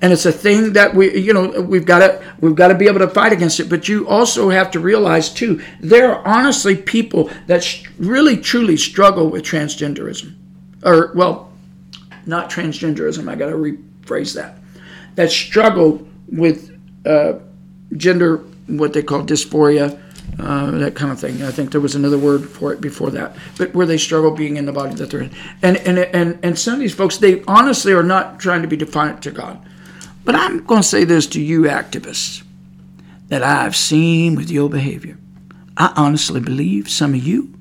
And 0.00 0.12
it's 0.12 0.26
a 0.26 0.32
thing 0.32 0.72
that 0.72 0.94
we 0.94 1.16
you 1.16 1.32
know 1.32 1.60
we've 1.60 1.86
got 1.86 2.00
to 2.00 2.22
we've 2.40 2.56
got 2.56 2.68
to 2.68 2.74
be 2.74 2.88
able 2.88 2.98
to 3.00 3.08
fight 3.08 3.32
against 3.32 3.60
it. 3.60 3.68
But 3.68 3.88
you 3.88 4.08
also 4.08 4.50
have 4.50 4.70
to 4.72 4.80
realize 4.80 5.28
too 5.28 5.62
there 5.80 6.12
are 6.12 6.26
honestly 6.26 6.76
people 6.76 7.30
that 7.46 7.62
sh- 7.62 7.84
really 7.98 8.36
truly 8.36 8.76
struggle 8.76 9.28
with 9.28 9.44
transgenderism. 9.44 10.34
Or 10.84 11.12
well 11.14 11.52
not 12.26 12.50
transgenderism. 12.50 13.28
I 13.28 13.34
got 13.34 13.50
to 13.50 13.56
rephrase 13.56 14.34
that. 14.34 14.58
That 15.14 15.30
struggle 15.30 16.06
with 16.28 16.71
uh, 17.06 17.34
gender, 17.96 18.38
what 18.66 18.92
they 18.92 19.02
call 19.02 19.22
dysphoria, 19.22 19.98
uh, 20.38 20.70
that 20.72 20.94
kind 20.94 21.12
of 21.12 21.20
thing. 21.20 21.42
I 21.42 21.50
think 21.50 21.72
there 21.72 21.80
was 21.80 21.94
another 21.94 22.18
word 22.18 22.48
for 22.48 22.72
it 22.72 22.80
before 22.80 23.10
that, 23.10 23.36
but 23.58 23.74
where 23.74 23.86
they 23.86 23.98
struggle 23.98 24.30
being 24.30 24.56
in 24.56 24.66
the 24.66 24.72
body 24.72 24.94
that 24.94 25.10
they're 25.10 25.22
in. 25.22 25.30
And 25.62 25.76
and 25.78 25.98
and 25.98 26.38
and 26.42 26.58
some 26.58 26.74
of 26.74 26.80
these 26.80 26.94
folks, 26.94 27.18
they 27.18 27.42
honestly 27.44 27.92
are 27.92 28.02
not 28.02 28.40
trying 28.40 28.62
to 28.62 28.68
be 28.68 28.76
defiant 28.76 29.22
to 29.22 29.30
God. 29.30 29.58
But 30.24 30.34
I'm 30.34 30.64
going 30.64 30.82
to 30.82 30.88
say 30.88 31.04
this 31.04 31.26
to 31.28 31.40
you, 31.40 31.62
activists, 31.62 32.44
that 33.28 33.42
I've 33.42 33.74
seen 33.74 34.36
with 34.36 34.50
your 34.50 34.70
behavior. 34.70 35.18
I 35.76 35.92
honestly 35.96 36.40
believe 36.40 36.88
some 36.88 37.14
of 37.14 37.26
you, 37.26 37.52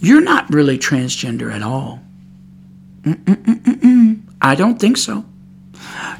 you're 0.00 0.22
not 0.22 0.48
really 0.52 0.78
transgender 0.78 1.52
at 1.52 1.62
all. 1.62 2.00
Mm-mm-mm-mm. 3.02 4.20
I 4.40 4.54
don't 4.54 4.78
think 4.78 4.96
so. 4.96 5.24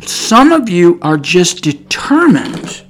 Some 0.03 0.53
of 0.53 0.69
you 0.69 0.99
are 1.03 1.17
just 1.17 1.63
determined 1.63 2.83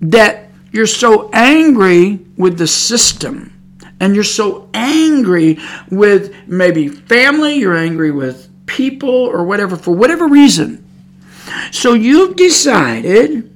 that 0.00 0.50
you're 0.72 0.86
so 0.86 1.30
angry 1.32 2.20
with 2.36 2.58
the 2.58 2.66
system 2.66 3.52
and 4.00 4.14
you're 4.14 4.24
so 4.24 4.68
angry 4.72 5.58
with 5.90 6.34
maybe 6.46 6.88
family, 6.88 7.56
you're 7.56 7.76
angry 7.76 8.10
with 8.10 8.48
people 8.66 9.10
or 9.10 9.44
whatever, 9.44 9.76
for 9.76 9.94
whatever 9.94 10.26
reason. 10.26 10.84
So 11.70 11.94
you've 11.94 12.36
decided 12.36 13.54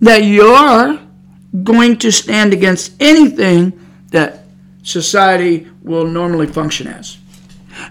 that 0.00 0.24
you're 0.24 0.98
going 1.62 1.98
to 1.98 2.10
stand 2.10 2.52
against 2.52 3.00
anything 3.00 3.78
that 4.10 4.44
society 4.82 5.68
will 5.82 6.06
normally 6.06 6.46
function 6.46 6.86
as. 6.86 7.18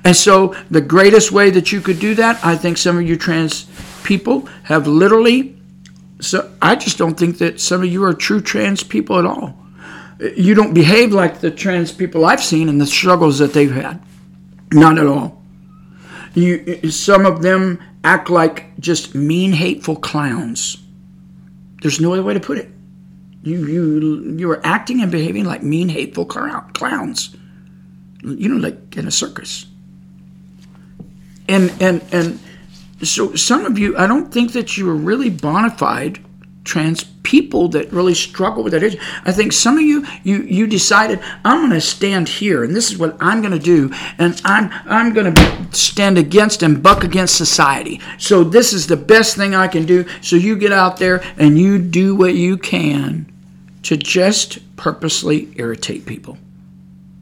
And 0.04 0.16
so 0.16 0.56
the 0.72 0.82
greatest 0.82 1.32
way 1.32 1.50
that 1.52 1.72
you 1.72 1.82
could 1.82 2.00
do 2.00 2.16
that, 2.16 2.44
I 2.44 2.56
think 2.56 2.78
some 2.78 2.98
of 2.98 3.08
you 3.08 3.16
trans 3.16 3.68
people 4.06 4.48
have 4.64 4.88
literally 4.88 5.56
so 6.20 6.52
I 6.62 6.76
just 6.76 6.98
don't 6.98 7.20
think 7.20 7.40
that 7.40 7.60
some 7.60 7.82
of 7.82 7.92
you 7.92 8.04
are 8.04 8.14
true 8.14 8.42
trans 8.42 8.84
people 8.84 9.20
at 9.20 9.26
all. 9.26 9.58
You 10.36 10.54
don't 10.54 10.74
behave 10.74 11.12
like 11.12 11.42
the 11.42 11.52
trans 11.52 11.92
people 11.92 12.26
I've 12.26 12.44
seen 12.44 12.70
and 12.70 12.80
the 12.80 12.86
struggles 12.86 13.40
that 13.40 13.54
they've 13.54 13.72
had. 13.72 14.02
Not 14.72 14.98
at 14.98 15.08
all. 15.08 15.44
You, 16.34 16.90
some 16.90 17.26
of 17.26 17.42
them 17.42 17.82
act 18.04 18.30
like 18.30 18.78
just 18.80 19.14
mean, 19.14 19.52
hateful 19.52 19.96
clowns. 19.96 20.78
There's 21.82 22.00
no 22.00 22.14
other 22.14 22.24
way 22.24 22.34
to 22.34 22.40
put 22.40 22.58
it. 22.58 22.70
You 23.44 23.66
you 23.68 24.36
you 24.38 24.50
are 24.50 24.66
acting 24.66 25.02
and 25.02 25.12
behaving 25.12 25.46
like 25.46 25.62
mean, 25.62 25.90
hateful 25.90 26.26
clowns. 26.26 27.36
You 28.24 28.50
know, 28.50 28.58
like 28.58 28.98
in 28.98 29.08
a 29.08 29.12
circus. 29.12 29.68
And 31.48 31.72
and 31.80 32.04
and 32.12 32.40
so 33.08 33.36
some 33.36 33.66
of 33.66 33.78
you, 33.78 33.98
I 33.98 34.08
don't 34.08 34.32
think 34.32 34.54
that 34.54 34.78
you 34.78 34.90
are 34.90 34.96
really 34.96 35.30
bona 35.30 35.70
fide 35.72 36.20
trans 36.64 37.04
people 37.24 37.68
that 37.70 37.92
really 37.92 38.14
struggle 38.14 38.64
with 38.64 38.74
that 38.74 38.84
issue. 38.84 39.00
I 39.24 39.32
think 39.32 39.54
some 39.54 39.78
of 39.78 39.84
you, 39.84 40.06
you 40.24 40.42
you 40.44 40.68
decided 40.68 41.20
I'm 41.44 41.60
going 41.60 41.72
to 41.72 41.82
stand 41.82 42.28
here, 42.28 42.64
and 42.64 42.76
this 42.76 42.92
is 42.92 42.98
what 42.98 43.16
I'm 43.20 43.42
going 43.42 43.54
to 43.54 43.60
do, 43.60 43.92
and 44.18 44.40
I'm 44.46 44.72
I'm 44.86 45.14
going 45.14 45.34
to 45.34 45.68
stand 45.72 46.18
against 46.18 46.64
and 46.64 46.82
buck 46.82 47.04
against 47.04 47.36
society. 47.36 48.02
So 48.18 48.44
this 48.44 48.74
is 48.74 48.88
the 48.88 48.98
best 48.98 49.36
thing 49.36 49.56
I 49.56 49.68
can 49.68 49.86
do. 49.86 50.06
So 50.22 50.36
you 50.36 50.56
get 50.58 50.72
out 50.72 50.98
there 50.98 51.24
and 51.38 51.58
you 51.58 51.80
do 51.80 52.16
what 52.16 52.36
you 52.36 52.58
can 52.58 53.32
to 53.84 53.98
just 53.98 54.60
purposely 54.76 55.54
irritate 55.56 56.06
people. 56.06 56.38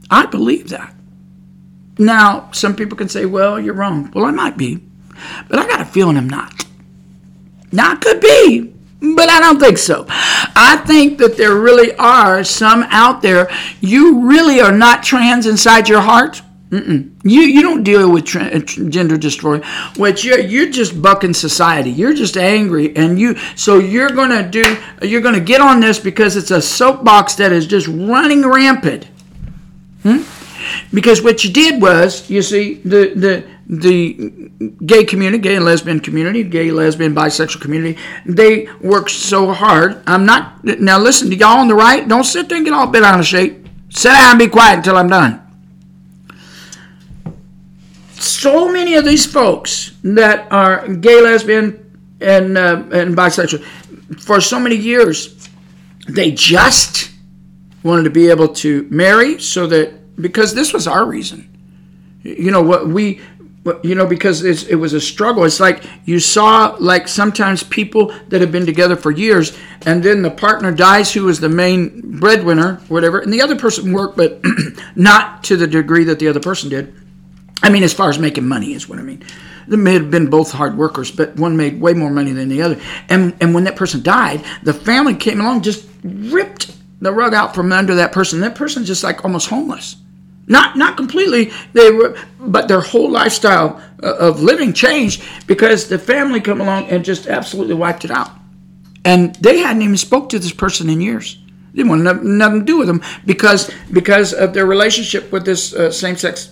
I 0.09 0.25
believe 0.25 0.69
that. 0.69 0.93
Now, 1.97 2.49
some 2.51 2.75
people 2.75 2.97
can 2.97 3.09
say, 3.09 3.25
well, 3.25 3.59
you're 3.59 3.73
wrong. 3.73 4.11
Well, 4.13 4.25
I 4.25 4.31
might 4.31 4.57
be, 4.57 4.79
but 5.47 5.59
I 5.59 5.67
got 5.67 5.81
a 5.81 5.85
feeling 5.85 6.17
I'm 6.17 6.29
not. 6.29 6.65
Now, 7.71 7.95
could 7.95 8.21
be, 8.21 8.73
but 9.01 9.29
I 9.29 9.39
don't 9.39 9.59
think 9.59 9.77
so. 9.77 10.05
I 10.09 10.81
think 10.85 11.17
that 11.17 11.37
there 11.37 11.55
really 11.55 11.93
are 11.95 12.43
some 12.43 12.83
out 12.89 13.21
there. 13.21 13.49
You 13.81 14.29
really 14.29 14.61
are 14.61 14.71
not 14.71 15.03
trans 15.03 15.47
inside 15.47 15.89
your 15.89 16.01
heart. 16.01 16.41
Mm-mm. 16.69 17.11
You 17.23 17.41
you 17.41 17.61
don't 17.61 17.83
deal 17.83 18.11
with 18.11 18.25
tra- 18.25 18.59
gender 18.59 19.15
dysphoria, 19.15 19.63
which 19.95 20.23
you're 20.25 20.39
you're 20.39 20.71
just 20.71 20.99
bucking 20.99 21.35
society. 21.35 21.91
You're 21.91 22.15
just 22.15 22.35
angry, 22.35 22.95
and 22.95 23.19
you 23.19 23.35
so 23.55 23.77
you're 23.77 24.09
gonna 24.09 24.49
do 24.49 24.63
you're 25.03 25.21
gonna 25.21 25.39
get 25.39 25.61
on 25.61 25.81
this 25.81 25.99
because 25.99 26.35
it's 26.35 26.49
a 26.49 26.61
soapbox 26.61 27.35
that 27.35 27.51
is 27.51 27.67
just 27.67 27.87
running 27.87 28.43
rampant. 28.43 29.07
Hmm? 30.01 30.23
Because 30.91 31.21
what 31.21 31.43
you 31.43 31.51
did 31.51 31.79
was, 31.79 32.27
you 32.29 32.41
see, 32.41 32.75
the 32.85 33.13
the 33.13 33.45
the 33.67 34.49
gay 34.85 35.05
community, 35.05 35.41
gay 35.41 35.55
and 35.55 35.65
lesbian 35.65 35.99
community, 35.99 36.43
gay, 36.43 36.71
lesbian, 36.71 37.15
bisexual 37.15 37.61
community, 37.61 37.99
they 38.25 38.67
work 38.81 39.09
so 39.09 39.53
hard. 39.53 40.01
I'm 40.05 40.25
not, 40.25 40.63
now 40.63 40.99
listen 40.99 41.29
to 41.29 41.35
y'all 41.35 41.59
on 41.59 41.67
the 41.67 41.75
right, 41.75 42.07
don't 42.07 42.23
sit 42.23 42.49
there 42.49 42.57
and 42.57 42.65
get 42.65 42.73
all 42.73 42.87
bent 42.87 43.05
out 43.05 43.19
of 43.19 43.25
shape. 43.25 43.67
Sit 43.89 44.09
down 44.09 44.31
and 44.31 44.39
be 44.39 44.47
quiet 44.47 44.77
until 44.77 44.97
I'm 44.97 45.07
done. 45.07 45.39
So 48.13 48.71
many 48.71 48.95
of 48.95 49.05
these 49.05 49.25
folks 49.25 49.97
that 50.03 50.51
are 50.51 50.87
gay, 50.87 51.21
lesbian, 51.21 51.79
and, 52.19 52.57
uh, 52.57 52.83
and 52.91 53.15
bisexual, 53.15 53.63
for 54.19 54.41
so 54.41 54.59
many 54.59 54.75
years, 54.75 55.47
they 56.07 56.31
just 56.31 57.11
wanted 57.83 58.03
to 58.03 58.09
be 58.09 58.29
able 58.29 58.49
to 58.49 58.87
marry 58.89 59.39
so 59.39 59.67
that, 59.67 60.15
because 60.21 60.53
this 60.53 60.73
was 60.73 60.87
our 60.87 61.05
reason 61.05 61.53
you 62.23 62.51
know 62.51 62.61
what 62.61 62.87
we 62.87 63.21
you 63.81 63.95
know 63.95 64.05
because 64.05 64.43
it 64.43 64.75
was 64.75 64.93
a 64.93 64.99
struggle. 64.99 65.43
It's 65.45 65.59
like 65.59 65.83
you 66.05 66.19
saw 66.19 66.75
like 66.79 67.07
sometimes 67.07 67.63
people 67.63 68.13
that 68.27 68.41
have 68.41 68.51
been 68.51 68.65
together 68.65 68.95
for 68.95 69.11
years 69.11 69.57
and 69.85 70.03
then 70.03 70.21
the 70.21 70.31
partner 70.31 70.71
dies 70.71 71.13
who 71.13 71.25
was 71.25 71.39
the 71.39 71.49
main 71.49 72.19
breadwinner 72.19 72.75
whatever 72.87 73.19
and 73.19 73.31
the 73.31 73.41
other 73.41 73.55
person 73.55 73.93
worked 73.93 74.17
but 74.17 74.41
not 74.95 75.43
to 75.45 75.55
the 75.55 75.67
degree 75.67 76.03
that 76.05 76.19
the 76.19 76.27
other 76.27 76.39
person 76.39 76.69
did. 76.69 76.93
I 77.61 77.69
mean 77.69 77.83
as 77.83 77.93
far 77.93 78.09
as 78.09 78.19
making 78.19 78.47
money 78.47 78.73
is 78.73 78.89
what 78.89 78.99
i 78.99 79.01
mean. 79.01 79.23
They 79.65 79.77
may 79.77 79.93
have 79.93 80.11
been 80.11 80.29
both 80.29 80.51
hard 80.51 80.77
workers 80.77 81.09
but 81.09 81.37
one 81.37 81.55
made 81.55 81.79
way 81.79 81.93
more 81.93 82.11
money 82.11 82.33
than 82.33 82.49
the 82.49 82.61
other. 82.61 82.81
And 83.07 83.33
and 83.39 83.53
when 83.53 83.63
that 83.63 83.77
person 83.77 84.03
died 84.03 84.43
the 84.63 84.73
family 84.73 85.15
came 85.15 85.39
along 85.39 85.61
just 85.61 85.87
ripped 86.03 86.75
the 86.99 87.13
rug 87.13 87.33
out 87.33 87.55
from 87.55 87.71
under 87.71 87.95
that 87.95 88.11
person. 88.11 88.41
That 88.41 88.55
person 88.55 88.83
just 88.83 89.03
like 89.03 89.23
almost 89.23 89.47
homeless 89.47 89.97
not 90.47 90.77
not 90.77 90.97
completely. 90.97 91.51
They 91.73 91.91
were, 91.91 92.17
but 92.39 92.67
their 92.67 92.81
whole 92.81 93.09
lifestyle 93.09 93.81
uh, 94.01 94.15
of 94.17 94.41
living 94.41 94.73
changed 94.73 95.23
because 95.47 95.87
the 95.87 95.99
family 95.99 96.41
come 96.41 96.61
along 96.61 96.89
and 96.89 97.05
just 97.05 97.27
absolutely 97.27 97.75
wiped 97.75 98.05
it 98.05 98.11
out. 98.11 98.31
And 99.05 99.35
they 99.35 99.59
hadn't 99.59 99.81
even 99.81 99.97
spoke 99.97 100.29
to 100.29 100.39
this 100.39 100.53
person 100.53 100.89
in 100.89 101.01
years. 101.01 101.37
They 101.71 101.77
didn't 101.77 101.89
want 101.89 102.23
nothing, 102.23 102.59
to 102.59 102.65
do 102.65 102.77
with 102.77 102.87
them 102.87 103.01
because 103.25 103.71
because 103.91 104.33
of 104.33 104.53
their 104.53 104.65
relationship 104.65 105.31
with 105.31 105.45
this 105.45 105.73
uh, 105.73 105.91
same 105.91 106.15
sex 106.15 106.51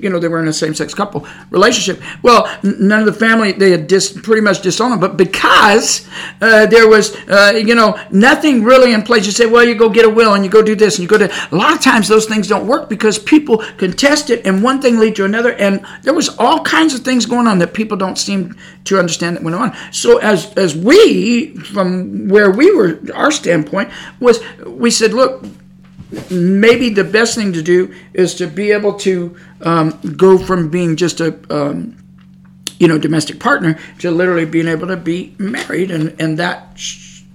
you 0.00 0.10
know, 0.10 0.18
they 0.18 0.28
were 0.28 0.40
in 0.40 0.48
a 0.48 0.52
same 0.52 0.74
sex 0.74 0.94
couple 0.94 1.26
relationship. 1.50 2.02
Well, 2.22 2.48
none 2.62 3.00
of 3.00 3.06
the 3.06 3.12
family, 3.12 3.52
they 3.52 3.70
had 3.70 3.86
dis, 3.86 4.12
pretty 4.12 4.42
much 4.42 4.62
disowned 4.62 4.92
them. 4.92 5.00
But 5.00 5.16
because 5.16 6.06
uh, 6.40 6.66
there 6.66 6.88
was, 6.88 7.16
uh, 7.28 7.52
you 7.54 7.74
know, 7.74 7.98
nothing 8.10 8.62
really 8.62 8.92
in 8.92 9.02
place, 9.02 9.26
you 9.26 9.32
say, 9.32 9.46
well, 9.46 9.64
you 9.64 9.74
go 9.74 9.88
get 9.88 10.04
a 10.04 10.10
will 10.10 10.34
and 10.34 10.44
you 10.44 10.50
go 10.50 10.62
do 10.62 10.74
this 10.74 10.98
and 10.98 11.02
you 11.02 11.08
go 11.08 11.18
to. 11.18 11.32
A 11.52 11.56
lot 11.56 11.74
of 11.74 11.80
times 11.80 12.08
those 12.08 12.26
things 12.26 12.48
don't 12.48 12.66
work 12.66 12.88
because 12.88 13.18
people 13.18 13.58
contest 13.76 14.30
it 14.30 14.46
and 14.46 14.62
one 14.62 14.80
thing 14.80 14.98
lead 14.98 15.16
to 15.16 15.24
another. 15.24 15.54
And 15.54 15.84
there 16.02 16.14
was 16.14 16.28
all 16.38 16.62
kinds 16.62 16.94
of 16.94 17.00
things 17.00 17.26
going 17.26 17.46
on 17.46 17.58
that 17.58 17.74
people 17.74 17.96
don't 17.96 18.16
seem 18.16 18.56
to 18.84 18.98
understand 18.98 19.36
that 19.36 19.42
went 19.42 19.56
on. 19.56 19.76
So 19.92 20.18
as, 20.18 20.52
as 20.54 20.76
we, 20.76 21.54
from 21.56 22.28
where 22.28 22.50
we 22.50 22.74
were, 22.74 23.00
our 23.14 23.30
standpoint 23.30 23.90
was, 24.20 24.40
we 24.64 24.90
said, 24.90 25.12
look, 25.12 25.44
maybe 26.30 26.90
the 26.90 27.04
best 27.04 27.34
thing 27.34 27.52
to 27.52 27.62
do 27.62 27.94
is 28.14 28.34
to 28.36 28.46
be 28.46 28.72
able 28.72 28.94
to 28.94 29.36
um, 29.62 29.98
go 30.16 30.38
from 30.38 30.68
being 30.68 30.96
just 30.96 31.20
a 31.20 31.38
um, 31.50 31.96
you 32.78 32.88
know 32.88 32.98
domestic 32.98 33.38
partner 33.38 33.78
to 33.98 34.10
literally 34.10 34.46
being 34.46 34.68
able 34.68 34.86
to 34.86 34.96
be 34.96 35.34
married 35.38 35.90
and 35.90 36.14
and 36.20 36.38
that 36.38 36.78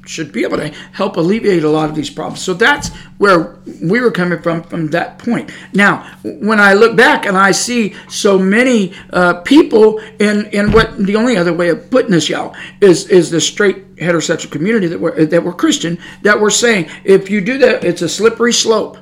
should 0.05 0.31
be 0.31 0.43
able 0.43 0.57
to 0.57 0.69
help 0.91 1.17
alleviate 1.17 1.63
a 1.63 1.69
lot 1.69 1.89
of 1.89 1.95
these 1.95 2.09
problems 2.09 2.41
so 2.41 2.53
that's 2.53 2.89
where 3.17 3.57
we 3.81 3.99
were 3.99 4.11
coming 4.11 4.41
from 4.41 4.61
from 4.63 4.87
that 4.87 5.17
point 5.17 5.51
now 5.73 6.03
when 6.23 6.59
i 6.59 6.73
look 6.73 6.95
back 6.95 7.25
and 7.25 7.37
i 7.37 7.51
see 7.51 7.95
so 8.07 8.37
many 8.37 8.93
uh, 9.11 9.41
people 9.41 9.99
in 10.19 10.45
in 10.47 10.71
what 10.71 10.97
the 10.97 11.15
only 11.15 11.37
other 11.37 11.53
way 11.53 11.69
of 11.69 11.89
putting 11.89 12.11
this 12.11 12.29
y'all 12.29 12.55
is 12.81 13.07
is 13.09 13.29
the 13.29 13.41
straight 13.41 13.95
heterosexual 13.95 14.51
community 14.51 14.87
that 14.87 14.99
were 14.99 15.25
that 15.25 15.43
were 15.43 15.53
christian 15.53 15.97
that 16.21 16.39
were 16.39 16.51
saying 16.51 16.89
if 17.03 17.29
you 17.29 17.41
do 17.41 17.57
that 17.57 17.83
it's 17.83 18.01
a 18.01 18.09
slippery 18.09 18.53
slope 18.53 18.97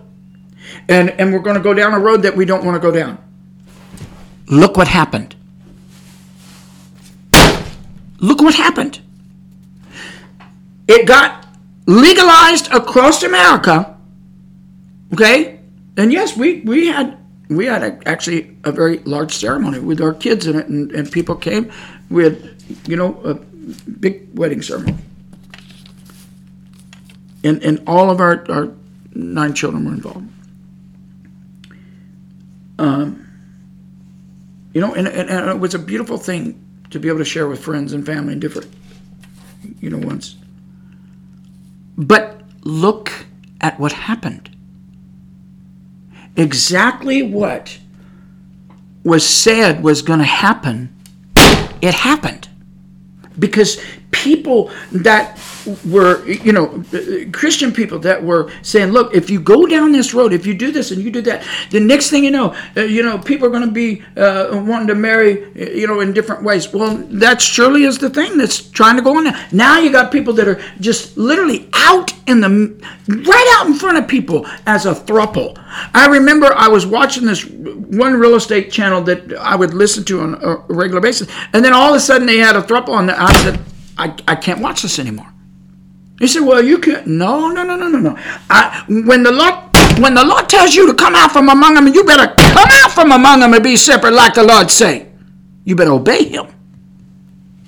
and, 0.88 1.10
and 1.12 1.34
we're 1.34 1.40
going 1.40 1.56
to 1.56 1.62
go 1.62 1.74
down 1.74 1.94
a 1.94 2.00
road 2.00 2.24
that 2.24 2.36
we 2.36 2.46
don't 2.46 2.66
want 2.66 2.76
to 2.76 2.80
go 2.80 2.92
down. 2.92 3.18
Look 4.48 4.78
what 4.78 4.88
happened. 4.88 5.36
Look 8.20 8.42
what 8.42 8.56
happened. 8.56 9.00
It 10.88 11.08
got 11.08 11.48
legalized 11.86 12.72
across 12.72 13.24
America. 13.24 13.98
Okay? 15.14 15.60
And 15.98 16.12
yes, 16.12 16.36
we, 16.36 16.62
we 16.62 16.88
had 16.88 17.18
we 17.50 17.66
had 17.66 17.84
a, 17.84 18.08
actually 18.08 18.58
a 18.64 18.72
very 18.72 19.00
large 19.00 19.36
ceremony 19.36 19.80
with 19.80 20.02
our 20.02 20.14
kids 20.14 20.48
in 20.48 20.56
it, 20.56 20.68
and, 20.68 20.92
and 20.92 21.12
people 21.12 21.36
came. 21.36 21.72
We 22.10 22.24
had, 22.24 22.56
you 22.88 22.96
know, 22.96 23.20
a 23.24 23.36
big 23.36 24.38
wedding 24.38 24.62
ceremony. 24.62 24.98
And, 27.44 27.62
and 27.64 27.84
all 27.86 28.10
of 28.10 28.22
our, 28.22 28.46
our 28.50 28.74
nine 29.14 29.54
children 29.54 29.86
were 29.86 29.92
involved. 29.92 30.30
Um, 32.80 33.28
you 34.74 34.82
know, 34.82 34.94
and, 34.96 35.08
and, 35.08 35.30
and, 35.30 35.50
it 35.50 35.60
was 35.60 35.76
a 35.76 35.80
beautiful 35.80 36.18
thing 36.18 36.60
to 36.90 37.00
be 37.00 37.08
able 37.08 37.20
to 37.20 37.26
share 37.26 37.48
with 37.48 37.64
friends 37.64 37.94
and 37.94 38.06
family 38.06 38.34
and 38.34 38.42
different, 38.42 38.74
you 39.80 39.90
know, 39.90 40.00
ones. 40.06 40.38
But 41.98 42.42
look 42.64 43.12
at 43.62 43.80
what 43.80 43.92
happened. 43.92 44.50
Exactly 46.36 47.22
what 47.22 47.80
was 49.04 49.28
said 49.28 49.84
was 49.84 50.02
going 50.02 50.20
to 50.20 50.26
happen, 50.26 50.96
it 51.82 51.94
happened. 51.94 52.48
Because 53.38 53.84
people 54.12 54.72
that 54.92 55.38
were, 55.86 56.26
you 56.28 56.52
know, 56.52 56.84
Christian 57.32 57.72
people 57.72 58.00
that 58.00 58.24
were 58.24 58.52
saying, 58.62 58.92
look, 58.92 59.14
if 59.14 59.30
you 59.30 59.40
go 59.40 59.66
down 59.66 59.92
this 59.92 60.14
road, 60.14 60.34
if 60.34 60.46
you 60.46 60.54
do 60.54 60.72
this 60.72 60.92
and 60.92 61.02
you 61.02 61.12
do 61.12 61.22
that, 61.22 61.46
the 61.72 61.80
next 61.80 62.10
thing 62.10 62.24
you 62.24 62.32
know, 62.32 62.56
uh, 62.78 62.82
you 62.82 63.04
know, 63.04 63.18
people 63.18 63.48
are 63.48 63.52
going 63.52 63.66
to 63.66 63.72
be 63.72 64.04
uh, 64.18 64.50
wanting 64.66 64.88
to 64.88 64.96
marry, 64.96 65.52
you 65.56 65.88
know, 65.88 66.00
in 66.00 66.14
different 66.14 66.44
ways. 66.44 66.72
Well, 66.72 66.98
that 66.98 67.42
surely 67.42 67.84
is 67.84 67.98
the 67.98 68.10
thing 68.10 68.38
that's 68.38 68.62
trying 68.62 68.96
to 68.98 69.02
go 69.02 69.18
on 69.18 69.26
now. 69.26 69.48
Now 69.52 69.80
you 69.80 69.92
got 69.92 70.12
people 70.12 70.34
that 70.34 70.48
are 70.48 70.62
just 70.80 71.18
literally 71.18 71.70
out 71.74 72.12
in 72.28 72.42
the, 72.42 72.50
right 73.08 73.58
out 73.58 73.68
in 73.68 73.74
front 73.74 73.98
of 73.98 74.08
people 74.08 74.46
as 74.66 74.86
a 74.86 74.94
thruple. 74.94 75.58
I 75.94 76.08
remember 76.08 76.54
I 76.54 76.68
was 76.68 76.86
watching 76.86 77.26
this 77.26 77.46
one 77.46 78.14
real 78.14 78.36
estate 78.36 78.72
channel 78.72 79.02
that 79.04 79.34
I 79.34 79.56
would 79.56 79.74
listen 79.74 80.04
to 80.06 80.22
on 80.22 80.44
a 80.44 80.56
regular 80.68 81.02
basis, 81.02 81.28
and 81.54 81.64
then 81.64 81.74
all 81.74 81.90
of 81.90 81.96
a 81.96 82.00
sudden 82.00 82.28
they 82.28 82.38
had 82.38 82.56
a 82.56 82.62
thruple, 82.62 82.90
on 82.90 83.10
and 83.10 83.12
I 83.12 83.34
said, 83.42 83.60
I, 83.98 84.16
I 84.28 84.36
can't 84.36 84.60
watch 84.60 84.82
this 84.82 85.00
anymore. 85.00 85.33
He 86.20 86.28
said, 86.28 86.42
"Well, 86.42 86.64
you 86.64 86.78
can't." 86.80 87.08
No, 87.08 87.50
no, 87.50 87.64
no, 87.64 87.76
no, 87.76 87.88
no, 87.88 88.00
no. 88.00 88.18
I, 88.50 88.84
when 88.88 89.24
the 89.24 89.32
Lord 89.32 89.56
when 90.00 90.16
the 90.16 90.24
Lord 90.24 90.50
tells 90.50 90.76
you 90.76 90.88
to 90.88 90.94
come 90.94 91.16
out 91.16 91.32
from 91.32 91.50
among 91.50 91.76
them, 91.76 91.88
you 91.88 92.04
better 92.04 92.34
come 92.36 92.70
out 92.72 92.92
from 92.92 93.12
among 93.12 93.42
them 93.42 93.54
and 93.54 93.64
be 93.64 93.76
separate, 93.76 94.14
like 94.14 94.34
the 94.34 94.44
Lord 94.44 94.72
say. 94.72 95.10
You 95.66 95.76
better 95.76 95.92
obey 95.92 96.26
him. 96.26 96.48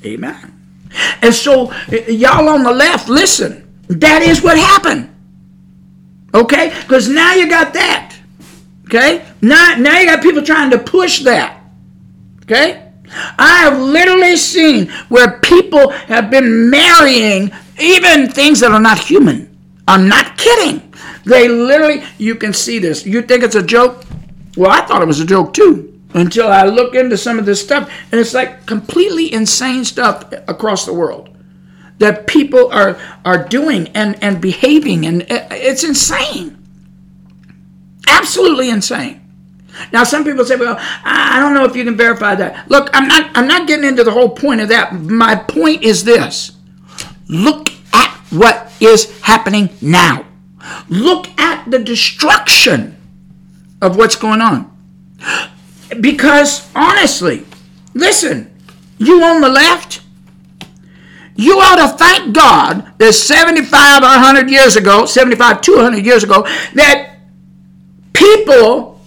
Amen. 0.03 0.53
And 1.21 1.33
so, 1.33 1.73
y'all 2.07 2.49
on 2.49 2.63
the 2.63 2.71
left, 2.71 3.09
listen. 3.09 3.61
That 3.87 4.21
is 4.21 4.41
what 4.41 4.57
happened. 4.57 5.13
Okay? 6.33 6.75
Because 6.81 7.07
now 7.07 7.33
you 7.33 7.49
got 7.49 7.73
that. 7.73 8.17
Okay? 8.85 9.25
Now, 9.41 9.75
now 9.77 9.99
you 9.99 10.05
got 10.05 10.21
people 10.21 10.41
trying 10.41 10.71
to 10.71 10.79
push 10.79 11.23
that. 11.23 11.61
Okay? 12.43 12.91
I 13.37 13.59
have 13.59 13.79
literally 13.79 14.35
seen 14.35 14.89
where 15.09 15.39
people 15.39 15.89
have 15.89 16.29
been 16.29 16.69
marrying 16.69 17.51
even 17.79 18.29
things 18.29 18.59
that 18.61 18.71
are 18.71 18.79
not 18.79 18.97
human. 18.97 19.55
I'm 19.87 20.07
not 20.07 20.37
kidding. 20.37 20.93
They 21.25 21.47
literally, 21.47 22.03
you 22.17 22.35
can 22.35 22.53
see 22.53 22.79
this. 22.79 23.05
You 23.05 23.21
think 23.21 23.43
it's 23.43 23.55
a 23.55 23.63
joke? 23.63 24.03
Well, 24.57 24.71
I 24.71 24.81
thought 24.81 25.01
it 25.01 25.07
was 25.07 25.19
a 25.19 25.25
joke 25.25 25.53
too 25.53 25.91
until 26.13 26.47
I 26.47 26.63
look 26.65 26.95
into 26.95 27.17
some 27.17 27.37
of 27.39 27.45
this 27.45 27.61
stuff. 27.61 27.91
And 28.11 28.19
it's 28.19 28.33
like 28.33 28.65
completely 28.65 29.31
insane 29.33 29.83
stuff 29.85 30.31
across 30.47 30.85
the 30.85 30.93
world 30.93 31.29
that 31.97 32.27
people 32.27 32.71
are, 32.71 32.97
are 33.23 33.47
doing 33.47 33.87
and, 33.89 34.21
and 34.23 34.41
behaving. 34.41 35.05
And 35.05 35.25
it's 35.29 35.83
insane. 35.83 36.57
Absolutely 38.07 38.69
insane. 38.69 39.21
Now, 39.91 40.03
some 40.03 40.23
people 40.23 40.45
say, 40.45 40.55
"Well, 40.55 40.77
I 41.03 41.37
don't 41.39 41.53
know 41.53 41.65
if 41.65 41.75
you 41.75 41.83
can 41.83 41.97
verify 41.97 42.35
that." 42.35 42.69
Look, 42.69 42.89
I'm 42.93 43.07
not. 43.09 43.29
I'm 43.35 43.47
not 43.47 43.67
getting 43.67 43.85
into 43.85 44.05
the 44.05 44.11
whole 44.11 44.29
point 44.29 44.61
of 44.61 44.69
that. 44.69 44.93
My 44.93 45.35
point 45.35 45.83
is 45.83 46.05
this: 46.05 46.54
look 47.27 47.69
at 47.93 48.11
what 48.29 48.71
is 48.79 49.19
happening 49.21 49.69
now. 49.81 50.25
Look 50.89 51.27
at 51.39 51.69
the 51.69 51.79
destruction 51.79 52.95
of 53.81 53.97
what's 53.97 54.15
going 54.15 54.41
on. 54.41 54.71
Because 56.01 56.69
honestly, 56.75 57.45
listen, 57.93 58.51
you 58.97 59.23
on 59.23 59.41
the 59.41 59.49
left, 59.49 60.01
you 61.35 61.59
ought 61.59 61.91
to 61.91 61.97
thank 61.97 62.33
God 62.33 62.93
that 62.97 63.13
75 63.13 64.01
or 64.01 64.05
100 64.05 64.49
years 64.49 64.75
ago, 64.75 65.05
75 65.05 65.61
200 65.61 66.05
years 66.05 66.23
ago, 66.23 66.43
that 66.73 67.17
people, 68.13 69.01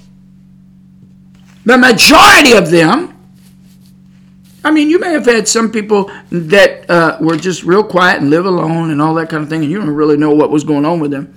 the 1.65 1.79
majority 1.79 2.53
of 2.53 2.71
them, 2.71 3.18
I 4.65 4.71
mean, 4.71 4.91
you 4.91 4.99
may 4.99 5.13
have 5.13 5.27
had 5.27 5.47
some 5.47 5.71
people 5.71 6.11
that 6.31 6.91
uh, 6.91 7.19
were 7.21 7.37
just 7.37 7.63
real 7.63 7.85
quiet 7.85 8.21
and 8.21 8.31
live 8.31 8.45
alone 8.45 8.91
and 8.91 9.01
all 9.01 9.15
that 9.15 9.31
kind 9.31 9.43
of 9.43 9.49
thing, 9.49 9.63
and 9.63 9.71
you 9.71 9.79
don't 9.79 9.89
really 9.91 10.17
know 10.17 10.31
what 10.31 10.51
was 10.51 10.65
going 10.65 10.85
on 10.85 11.01
with 11.01 11.11
them. 11.11 11.35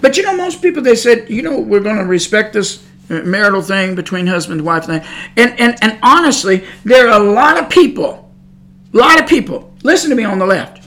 But 0.00 0.16
you 0.16 0.22
know, 0.22 0.36
most 0.36 0.60
people 0.60 0.82
they 0.82 0.96
said, 0.96 1.30
you 1.30 1.42
know, 1.42 1.58
we're 1.58 1.80
going 1.80 1.96
to 1.96 2.04
respect 2.04 2.52
this 2.52 2.84
marital 3.08 3.62
thing 3.62 3.94
between 3.94 4.26
husband 4.26 4.60
and 4.60 4.66
wife 4.66 4.84
thing. 4.84 5.02
And, 5.36 5.58
and, 5.60 5.82
and 5.82 5.98
honestly, 6.02 6.64
there 6.84 7.08
are 7.08 7.20
a 7.20 7.32
lot 7.32 7.58
of 7.58 7.70
people, 7.70 8.30
a 8.92 8.96
lot 8.96 9.20
of 9.20 9.28
people, 9.28 9.72
listen 9.82 10.10
to 10.10 10.16
me 10.16 10.24
on 10.24 10.38
the 10.38 10.46
left. 10.46 10.84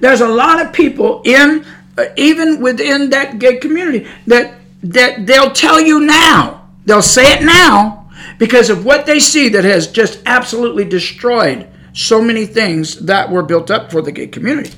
There's 0.00 0.20
a 0.20 0.28
lot 0.28 0.64
of 0.64 0.72
people 0.72 1.22
in, 1.24 1.64
uh, 1.96 2.06
even 2.16 2.60
within 2.60 3.10
that 3.10 3.38
gay 3.38 3.56
community, 3.56 4.08
that, 4.26 4.54
that 4.82 5.26
they'll 5.26 5.52
tell 5.52 5.80
you 5.80 6.00
now, 6.00 6.68
they'll 6.84 7.02
say 7.02 7.32
it 7.32 7.42
now, 7.42 8.01
because 8.42 8.70
of 8.70 8.84
what 8.84 9.06
they 9.06 9.20
see 9.20 9.48
that 9.50 9.62
has 9.62 9.86
just 9.86 10.20
absolutely 10.26 10.84
destroyed 10.84 11.64
so 11.92 12.20
many 12.20 12.44
things 12.44 12.96
that 13.06 13.30
were 13.30 13.44
built 13.44 13.70
up 13.70 13.88
for 13.92 14.02
the 14.02 14.10
gay 14.10 14.26
community. 14.26 14.76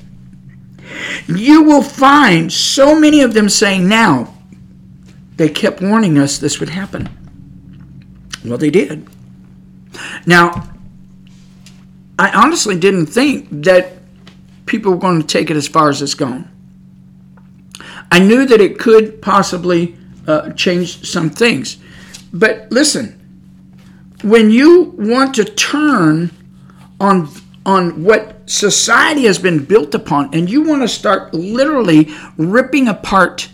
You 1.28 1.62
will 1.62 1.80
find 1.80 2.52
so 2.52 2.94
many 3.00 3.22
of 3.22 3.32
them 3.32 3.48
saying 3.48 3.88
now, 3.88 4.34
they 5.36 5.48
kept 5.48 5.80
warning 5.80 6.18
us 6.18 6.36
this 6.36 6.60
would 6.60 6.68
happen. 6.68 7.08
Well, 8.44 8.58
they 8.58 8.68
did. 8.68 9.08
Now, 10.26 10.70
I 12.18 12.32
honestly 12.32 12.78
didn't 12.78 13.06
think 13.06 13.48
that 13.64 13.94
people 14.66 14.92
were 14.92 14.98
going 14.98 15.22
to 15.22 15.26
take 15.26 15.50
it 15.50 15.56
as 15.56 15.66
far 15.66 15.88
as 15.88 16.02
it's 16.02 16.12
gone. 16.12 16.50
I 18.12 18.18
knew 18.18 18.44
that 18.44 18.60
it 18.60 18.78
could 18.78 19.22
possibly 19.22 19.96
uh, 20.26 20.50
change 20.50 21.10
some 21.10 21.30
things. 21.30 21.78
But 22.30 22.70
listen, 22.70 23.22
when 24.24 24.50
you 24.50 24.94
want 24.96 25.34
to 25.36 25.44
turn 25.44 26.30
on 27.00 27.28
on 27.66 28.04
what 28.04 28.48
society 28.48 29.24
has 29.24 29.38
been 29.38 29.64
built 29.64 29.94
upon 29.94 30.34
and 30.34 30.50
you 30.50 30.62
want 30.62 30.82
to 30.82 30.88
start 30.88 31.32
literally 31.32 32.08
ripping 32.36 32.88
apart 32.88 33.48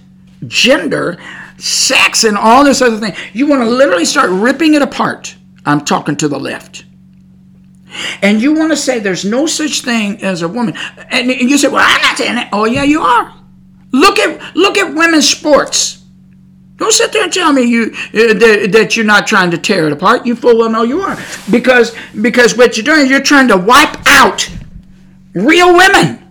gender 0.46 1.16
sex 1.58 2.24
and 2.24 2.36
all 2.36 2.64
this 2.64 2.82
other 2.82 2.98
thing. 2.98 3.14
You 3.32 3.46
want 3.46 3.62
to 3.62 3.70
literally 3.70 4.04
start 4.04 4.30
ripping 4.30 4.74
it 4.74 4.82
apart. 4.82 5.36
I'm 5.64 5.84
talking 5.84 6.16
to 6.16 6.28
the 6.28 6.38
left. 6.38 6.84
And 8.22 8.40
you 8.40 8.54
want 8.54 8.72
to 8.72 8.76
say 8.76 8.98
there's 8.98 9.24
no 9.24 9.46
such 9.46 9.82
thing 9.82 10.22
as 10.22 10.42
a 10.42 10.48
woman. 10.48 10.74
And 11.10 11.28
you 11.30 11.58
say, 11.58 11.68
well, 11.68 11.84
I'm 11.86 12.02
not 12.02 12.16
saying 12.16 12.36
that. 12.36 12.48
Oh, 12.52 12.64
yeah, 12.64 12.84
you 12.84 13.00
are. 13.00 13.34
Look 13.92 14.18
at 14.18 14.54
look 14.54 14.78
at 14.78 14.94
women's 14.94 15.28
sports. 15.28 15.99
Don't 16.80 16.92
sit 16.92 17.12
there 17.12 17.24
and 17.24 17.32
tell 17.32 17.52
me 17.52 17.62
you 17.62 17.92
uh, 17.92 18.32
that, 18.32 18.70
that 18.72 18.96
you're 18.96 19.04
not 19.04 19.26
trying 19.26 19.50
to 19.50 19.58
tear 19.58 19.86
it 19.86 19.92
apart. 19.92 20.24
You 20.24 20.34
full 20.34 20.56
well 20.56 20.70
know 20.70 20.82
you 20.82 21.02
are. 21.02 21.18
Because 21.50 21.94
because 22.22 22.56
what 22.56 22.78
you're 22.78 22.84
doing 22.84 23.00
is 23.00 23.10
you're 23.10 23.20
trying 23.20 23.48
to 23.48 23.56
wipe 23.58 23.98
out 24.06 24.48
real 25.34 25.76
women. 25.76 26.26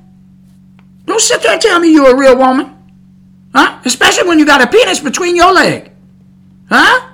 Don't 1.06 1.22
sit 1.22 1.44
there 1.44 1.54
and 1.54 1.62
tell 1.62 1.80
me 1.80 1.94
you're 1.94 2.16
a 2.16 2.18
real 2.18 2.36
woman. 2.36 2.76
Huh? 3.54 3.80
Especially 3.86 4.28
when 4.28 4.40
you 4.40 4.46
got 4.46 4.60
a 4.60 4.66
penis 4.66 5.00
between 5.00 5.36
your 5.36 5.54
leg. 5.54 5.92
Huh? 6.68 7.10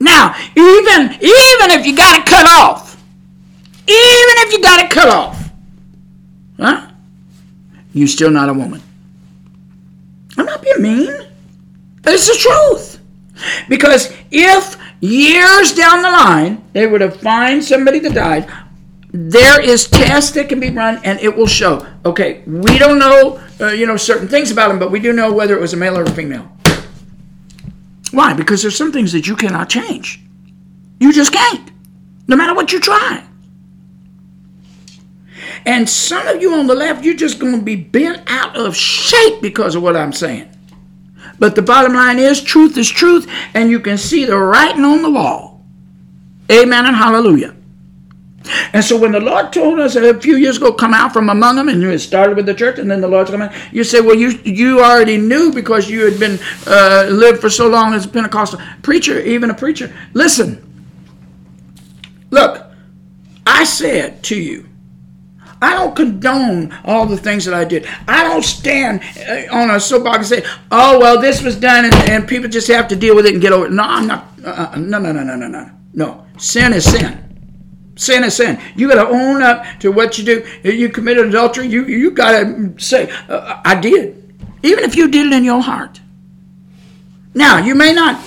Now, 0.00 0.34
even 0.56 1.12
even 1.20 1.68
if 1.76 1.84
you 1.84 1.94
got 1.94 2.18
it 2.18 2.24
cut 2.24 2.46
off, 2.46 2.96
even 3.86 4.34
if 4.46 4.52
you 4.52 4.62
got 4.62 4.82
it 4.82 4.90
cut 4.90 5.08
off, 5.08 5.50
huh? 6.58 6.88
You're 7.92 8.08
still 8.08 8.30
not 8.30 8.48
a 8.48 8.54
woman. 8.54 8.80
I'm 10.38 10.46
not 10.46 10.62
being 10.62 10.80
mean. 10.80 11.27
It's 12.08 12.26
the 12.26 12.38
truth. 12.38 13.00
Because 13.68 14.12
if 14.30 14.76
years 15.00 15.74
down 15.74 16.02
the 16.02 16.10
line 16.10 16.64
they 16.72 16.86
were 16.86 16.98
to 16.98 17.10
find 17.10 17.62
somebody 17.62 17.98
that 18.00 18.14
died, 18.14 18.50
there 19.10 19.60
is 19.62 19.88
tests 19.88 20.32
that 20.32 20.48
can 20.48 20.58
be 20.58 20.70
run 20.70 21.00
and 21.04 21.20
it 21.20 21.36
will 21.36 21.46
show. 21.46 21.86
Okay 22.04 22.42
we 22.46 22.78
don't 22.78 22.98
know 22.98 23.40
uh, 23.60 23.68
you 23.68 23.86
know 23.86 23.96
certain 23.96 24.28
things 24.28 24.50
about 24.50 24.70
him 24.70 24.78
but 24.78 24.90
we 24.90 25.00
do 25.00 25.12
know 25.12 25.32
whether 25.32 25.56
it 25.56 25.60
was 25.60 25.72
a 25.72 25.76
male 25.76 25.98
or 25.98 26.02
a 26.02 26.10
female. 26.10 26.50
Why? 28.10 28.32
Because 28.32 28.62
there's 28.62 28.76
some 28.76 28.90
things 28.90 29.12
that 29.12 29.26
you 29.26 29.36
cannot 29.36 29.68
change. 29.68 30.20
You 30.98 31.12
just 31.12 31.32
can't 31.32 31.70
no 32.26 32.36
matter 32.36 32.54
what 32.54 32.72
you 32.72 32.80
try. 32.80 33.24
And 35.64 35.88
some 35.88 36.26
of 36.28 36.40
you 36.40 36.54
on 36.54 36.66
the 36.66 36.74
left 36.74 37.04
you're 37.04 37.14
just 37.14 37.38
going 37.38 37.56
to 37.56 37.62
be 37.62 37.76
bent 37.76 38.22
out 38.26 38.56
of 38.56 38.76
shape 38.76 39.40
because 39.40 39.74
of 39.74 39.82
what 39.82 39.96
i'm 39.96 40.12
saying 40.12 40.48
but 41.38 41.54
the 41.54 41.62
bottom 41.62 41.94
line 41.94 42.18
is 42.18 42.42
truth 42.42 42.76
is 42.76 42.88
truth 42.88 43.30
and 43.54 43.70
you 43.70 43.80
can 43.80 43.98
see 43.98 44.24
the 44.24 44.36
writing 44.36 44.84
on 44.84 45.02
the 45.02 45.10
wall. 45.10 45.64
Amen 46.50 46.86
and 46.86 46.96
hallelujah. 46.96 47.54
And 48.72 48.84
so 48.84 48.96
when 48.96 49.12
the 49.12 49.20
Lord 49.20 49.52
told 49.52 49.78
us 49.78 49.96
a 49.96 50.18
few 50.20 50.36
years 50.36 50.56
ago, 50.56 50.72
come 50.72 50.94
out 50.94 51.12
from 51.12 51.28
among 51.28 51.56
them, 51.56 51.68
and 51.68 51.82
it 51.84 51.98
started 51.98 52.36
with 52.36 52.46
the 52.46 52.54
church, 52.54 52.78
and 52.78 52.90
then 52.90 53.00
the 53.00 53.08
Lord's 53.08 53.30
coming, 53.30 53.50
you 53.72 53.84
say, 53.84 54.00
well, 54.00 54.14
you 54.14 54.30
you 54.44 54.80
already 54.80 55.16
knew 55.16 55.52
because 55.52 55.90
you 55.90 56.04
had 56.04 56.18
been 56.18 56.38
uh, 56.66 57.08
lived 57.10 57.40
for 57.40 57.50
so 57.50 57.68
long 57.68 57.94
as 57.94 58.06
a 58.06 58.08
Pentecostal 58.08 58.60
preacher, 58.82 59.20
even 59.20 59.50
a 59.50 59.54
preacher. 59.54 59.94
Listen, 60.14 60.64
look, 62.30 62.64
I 63.46 63.64
said 63.64 64.22
to 64.24 64.40
you, 64.40 64.67
I 65.60 65.74
don't 65.74 65.96
condone 65.96 66.76
all 66.84 67.06
the 67.06 67.16
things 67.16 67.44
that 67.46 67.54
I 67.54 67.64
did. 67.64 67.86
I 68.06 68.22
don't 68.22 68.44
stand 68.44 69.02
uh, 69.28 69.54
on 69.54 69.70
a 69.70 69.80
soapbox 69.80 70.30
and 70.30 70.44
say, 70.44 70.50
"Oh 70.70 70.98
well, 71.00 71.20
this 71.20 71.42
was 71.42 71.56
done, 71.56 71.86
and, 71.86 71.94
and 72.08 72.28
people 72.28 72.48
just 72.48 72.68
have 72.68 72.88
to 72.88 72.96
deal 72.96 73.16
with 73.16 73.26
it 73.26 73.32
and 73.32 73.42
get 73.42 73.52
over 73.52 73.66
it." 73.66 73.72
No, 73.72 73.82
I'm 73.82 74.06
not. 74.06 74.28
Uh, 74.44 74.76
no, 74.76 74.98
no, 74.98 75.12
no, 75.12 75.22
no, 75.22 75.34
no, 75.36 75.48
no. 75.48 75.70
No, 75.94 76.26
sin 76.38 76.72
is 76.72 76.84
sin. 76.84 77.24
Sin 77.96 78.22
is 78.22 78.36
sin. 78.36 78.60
You 78.76 78.88
got 78.88 79.02
to 79.02 79.08
own 79.08 79.42
up 79.42 79.64
to 79.80 79.90
what 79.90 80.18
you 80.18 80.24
do. 80.24 80.46
If 80.62 80.74
you 80.76 80.88
committed 80.88 81.26
adultery, 81.26 81.66
you 81.66 81.84
you 81.86 82.12
got 82.12 82.40
to 82.40 82.74
say, 82.78 83.10
uh, 83.28 83.60
"I 83.64 83.74
did," 83.80 84.34
even 84.62 84.84
if 84.84 84.94
you 84.94 85.08
did 85.08 85.26
it 85.26 85.32
in 85.32 85.44
your 85.44 85.60
heart. 85.60 86.00
Now, 87.34 87.58
you 87.58 87.74
may 87.74 87.92
not 87.92 88.22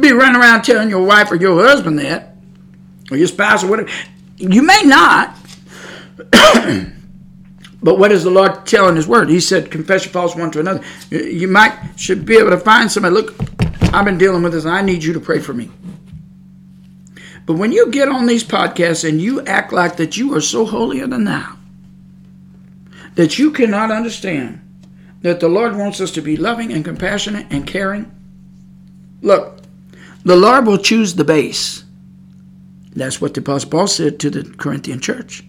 be 0.00 0.12
running 0.12 0.40
around 0.40 0.62
telling 0.62 0.88
your 0.90 1.04
wife 1.04 1.30
or 1.30 1.36
your 1.36 1.62
husband 1.66 1.98
that, 1.98 2.36
or 3.10 3.16
your 3.16 3.26
spouse 3.26 3.64
or 3.64 3.68
whatever. 3.68 3.90
You 4.36 4.62
may 4.62 4.82
not. 4.84 5.36
but 7.82 7.98
what 7.98 8.12
is 8.12 8.24
the 8.24 8.30
Lord 8.30 8.66
telling 8.66 8.96
His 8.96 9.08
Word? 9.08 9.28
He 9.28 9.40
said, 9.40 9.70
"Confess 9.70 10.04
your 10.04 10.12
faults 10.12 10.36
one 10.36 10.50
to 10.52 10.60
another." 10.60 10.82
You 11.10 11.48
might 11.48 11.76
should 11.96 12.24
be 12.24 12.36
able 12.36 12.50
to 12.50 12.58
find 12.58 12.90
somebody. 12.90 13.14
Look, 13.14 13.34
I've 13.92 14.04
been 14.04 14.18
dealing 14.18 14.42
with 14.42 14.52
this, 14.52 14.64
and 14.64 14.74
I 14.74 14.82
need 14.82 15.02
you 15.02 15.12
to 15.12 15.20
pray 15.20 15.40
for 15.40 15.52
me. 15.52 15.70
But 17.46 17.54
when 17.54 17.72
you 17.72 17.90
get 17.90 18.08
on 18.08 18.26
these 18.26 18.44
podcasts 18.44 19.06
and 19.06 19.20
you 19.20 19.44
act 19.44 19.72
like 19.72 19.96
that 19.96 20.16
you 20.16 20.34
are 20.34 20.40
so 20.40 20.64
holier 20.64 21.06
than 21.06 21.24
thou, 21.24 21.56
that 23.16 23.38
you 23.38 23.50
cannot 23.50 23.90
understand 23.90 24.60
that 25.20 25.40
the 25.40 25.48
Lord 25.48 25.76
wants 25.76 26.00
us 26.00 26.10
to 26.12 26.22
be 26.22 26.36
loving 26.36 26.72
and 26.72 26.84
compassionate 26.84 27.46
and 27.50 27.66
caring, 27.66 28.10
look, 29.20 29.60
the 30.24 30.36
Lord 30.36 30.66
will 30.66 30.78
choose 30.78 31.14
the 31.14 31.24
base 31.24 31.84
That's 32.94 33.20
what 33.20 33.34
the 33.34 33.40
Apostle 33.40 33.70
Paul 33.70 33.86
said 33.88 34.18
to 34.20 34.30
the 34.30 34.44
Corinthian 34.56 35.00
church. 35.00 35.44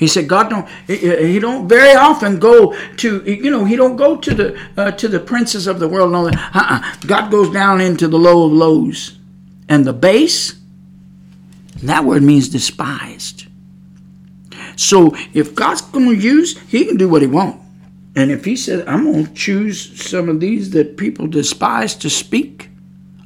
He 0.00 0.08
said 0.08 0.28
God 0.28 0.48
don't 0.48 0.66
he 0.86 1.38
don't 1.38 1.68
very 1.68 1.94
often 1.94 2.38
go 2.38 2.74
to 2.96 3.22
you 3.22 3.50
know 3.50 3.66
he 3.66 3.76
don't 3.76 3.96
go 3.96 4.16
to 4.16 4.34
the 4.34 4.58
uh, 4.78 4.92
to 4.92 5.08
the 5.08 5.20
princes 5.20 5.66
of 5.66 5.78
the 5.78 5.88
world 5.88 6.06
and 6.06 6.16
all 6.16 6.24
that. 6.24 6.50
Uh-uh. 6.54 7.06
God 7.06 7.30
goes 7.30 7.52
down 7.52 7.82
into 7.82 8.08
the 8.08 8.18
low 8.18 8.46
of 8.46 8.52
lows, 8.52 9.18
and 9.68 9.84
the 9.84 9.92
base. 9.92 10.58
That 11.82 12.06
word 12.06 12.22
means 12.22 12.48
despised. 12.48 13.46
So 14.74 15.14
if 15.34 15.54
God's 15.54 15.82
going 15.82 16.08
to 16.08 16.16
use, 16.16 16.58
He 16.58 16.86
can 16.86 16.96
do 16.96 17.06
what 17.06 17.20
He 17.20 17.28
wants. 17.28 17.62
And 18.16 18.30
if 18.30 18.46
He 18.46 18.56
said, 18.56 18.88
"I'm 18.88 19.04
going 19.04 19.26
to 19.26 19.34
choose 19.34 20.02
some 20.02 20.30
of 20.30 20.40
these 20.40 20.70
that 20.70 20.96
people 20.96 21.26
despise 21.26 21.94
to 21.96 22.08
speak," 22.08 22.70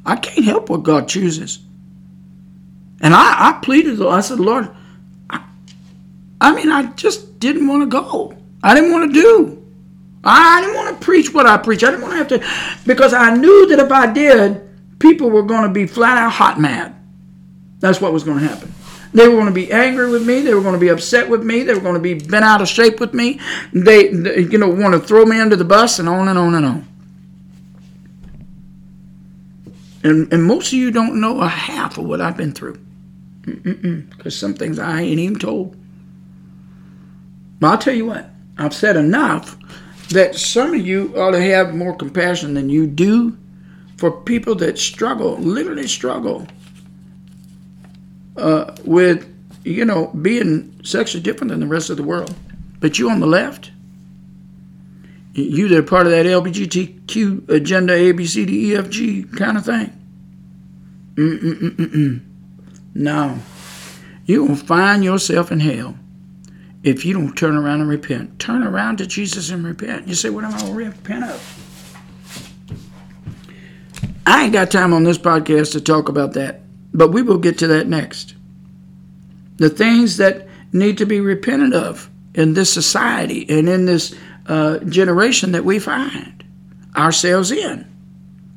I 0.05 0.17
can't 0.17 0.45
help 0.45 0.69
what 0.69 0.83
God 0.83 1.07
chooses. 1.07 1.59
And 2.99 3.13
I, 3.13 3.49
I 3.49 3.59
pleaded, 3.61 4.01
I 4.01 4.19
said, 4.19 4.39
Lord, 4.39 4.69
I 6.41 6.53
mean, 6.53 6.71
I 6.71 6.91
just 6.93 7.39
didn't 7.39 7.67
want 7.67 7.83
to 7.83 7.87
go. 7.87 8.35
I 8.63 8.73
didn't 8.73 8.91
want 8.91 9.13
to 9.13 9.21
do. 9.21 9.61
I 10.23 10.61
didn't 10.61 10.75
want 10.75 10.99
to 10.99 11.05
preach 11.05 11.33
what 11.33 11.45
I 11.45 11.57
preach. 11.57 11.83
I 11.83 11.91
didn't 11.91 12.01
want 12.01 12.13
to 12.13 12.17
have 12.17 12.27
to, 12.29 12.87
because 12.87 13.13
I 13.13 13.35
knew 13.35 13.67
that 13.67 13.79
if 13.79 13.91
I 13.91 14.11
did, 14.11 14.67
people 14.99 15.29
were 15.29 15.43
going 15.43 15.63
to 15.63 15.69
be 15.69 15.85
flat 15.85 16.17
out 16.17 16.31
hot 16.31 16.59
mad. 16.59 16.95
That's 17.79 18.01
what 18.01 18.11
was 18.11 18.23
going 18.23 18.39
to 18.39 18.47
happen. 18.47 18.73
They 19.13 19.27
were 19.27 19.35
going 19.35 19.45
to 19.45 19.53
be 19.53 19.71
angry 19.71 20.09
with 20.09 20.25
me. 20.25 20.41
They 20.41 20.53
were 20.53 20.61
going 20.61 20.73
to 20.73 20.79
be 20.79 20.89
upset 20.89 21.29
with 21.29 21.43
me. 21.43 21.63
They 21.63 21.73
were 21.73 21.79
going 21.79 21.93
to 21.93 22.01
be 22.01 22.15
bent 22.15 22.43
out 22.43 22.61
of 22.61 22.67
shape 22.67 22.99
with 22.99 23.13
me. 23.13 23.39
They, 23.71 24.09
they 24.09 24.41
you 24.41 24.57
know, 24.57 24.67
want 24.67 24.93
to 24.93 24.99
throw 24.99 25.25
me 25.25 25.39
under 25.39 25.55
the 25.55 25.63
bus 25.63 25.99
and 25.99 26.09
on 26.09 26.27
and 26.27 26.37
on 26.37 26.55
and 26.55 26.65
on. 26.65 26.87
And, 30.03 30.33
and 30.33 30.43
most 30.43 30.67
of 30.67 30.73
you 30.73 30.91
don't 30.91 31.21
know 31.21 31.39
a 31.39 31.47
half 31.47 31.97
of 31.97 32.05
what 32.05 32.19
I've 32.19 32.35
been 32.35 32.51
through. 32.51 32.79
Because 33.43 34.37
some 34.37 34.53
things 34.53 34.79
I 34.79 35.01
ain't 35.01 35.19
even 35.19 35.39
told. 35.39 35.77
But 37.59 37.67
I'll 37.67 37.77
tell 37.77 37.93
you 37.93 38.05
what, 38.05 38.29
I've 38.57 38.73
said 38.73 38.95
enough 38.95 39.57
that 40.09 40.35
some 40.35 40.73
of 40.73 40.85
you 40.85 41.13
ought 41.17 41.31
to 41.31 41.41
have 41.41 41.73
more 41.73 41.95
compassion 41.95 42.53
than 42.53 42.69
you 42.69 42.87
do 42.87 43.37
for 43.97 44.11
people 44.11 44.55
that 44.55 44.77
struggle, 44.77 45.37
literally 45.37 45.87
struggle 45.87 46.47
uh, 48.37 48.75
with, 48.83 49.27
you 49.63 49.85
know, 49.85 50.07
being 50.07 50.73
sexually 50.83 51.23
different 51.23 51.51
than 51.51 51.61
the 51.61 51.67
rest 51.67 51.89
of 51.89 51.97
the 51.97 52.03
world. 52.03 52.35
But 52.79 52.99
you 52.99 53.09
on 53.09 53.19
the 53.19 53.27
left, 53.27 53.71
you 55.33 55.67
that 55.69 55.77
are 55.77 55.83
part 55.83 56.05
of 56.05 56.11
that 56.11 56.25
LGBTQ 56.25 57.49
agenda, 57.49 57.93
A, 57.93 58.11
B, 58.11 58.25
C, 58.25 58.45
D, 58.45 58.71
E, 58.71 58.75
F, 58.75 58.89
G 58.89 59.23
kind 59.23 59.57
of 59.57 59.65
thing. 59.65 59.91
Mm-mm-mm-mm. 61.15 62.21
No. 62.93 63.39
You 64.25 64.43
will 64.43 64.55
find 64.55 65.03
yourself 65.03 65.51
in 65.51 65.61
hell 65.61 65.95
if 66.85 67.03
you 67.03 67.13
don't 67.13 67.33
turn 67.33 67.57
around 67.57 67.81
and 67.81 67.89
repent. 67.89 68.39
Turn 68.39 68.61
around 68.63 68.99
to 68.99 69.07
Jesus 69.07 69.49
and 69.49 69.65
repent. 69.65 70.07
You 70.07 70.13
say, 70.13 70.29
What 70.29 70.43
am 70.45 70.53
I 70.53 70.59
going 70.59 70.71
to 70.71 70.77
repent 70.77 71.23
of? 71.25 71.61
I 74.27 74.43
ain't 74.43 74.53
got 74.53 74.69
time 74.71 74.93
on 74.93 75.03
this 75.03 75.17
podcast 75.17 75.71
to 75.73 75.81
talk 75.81 76.09
about 76.09 76.33
that, 76.33 76.61
but 76.93 77.11
we 77.11 77.23
will 77.23 77.39
get 77.39 77.57
to 77.59 77.67
that 77.67 77.87
next. 77.87 78.35
The 79.57 79.69
things 79.69 80.17
that 80.17 80.47
need 80.71 80.99
to 80.99 81.05
be 81.05 81.19
repented 81.19 81.73
of 81.73 82.09
in 82.35 82.53
this 82.53 82.71
society 82.71 83.49
and 83.49 83.67
in 83.67 83.85
this 83.85 84.15
uh, 84.45 84.79
generation 84.79 85.53
that 85.53 85.65
we 85.65 85.79
find 85.79 86.43
ourselves 86.95 87.51
in. 87.51 87.91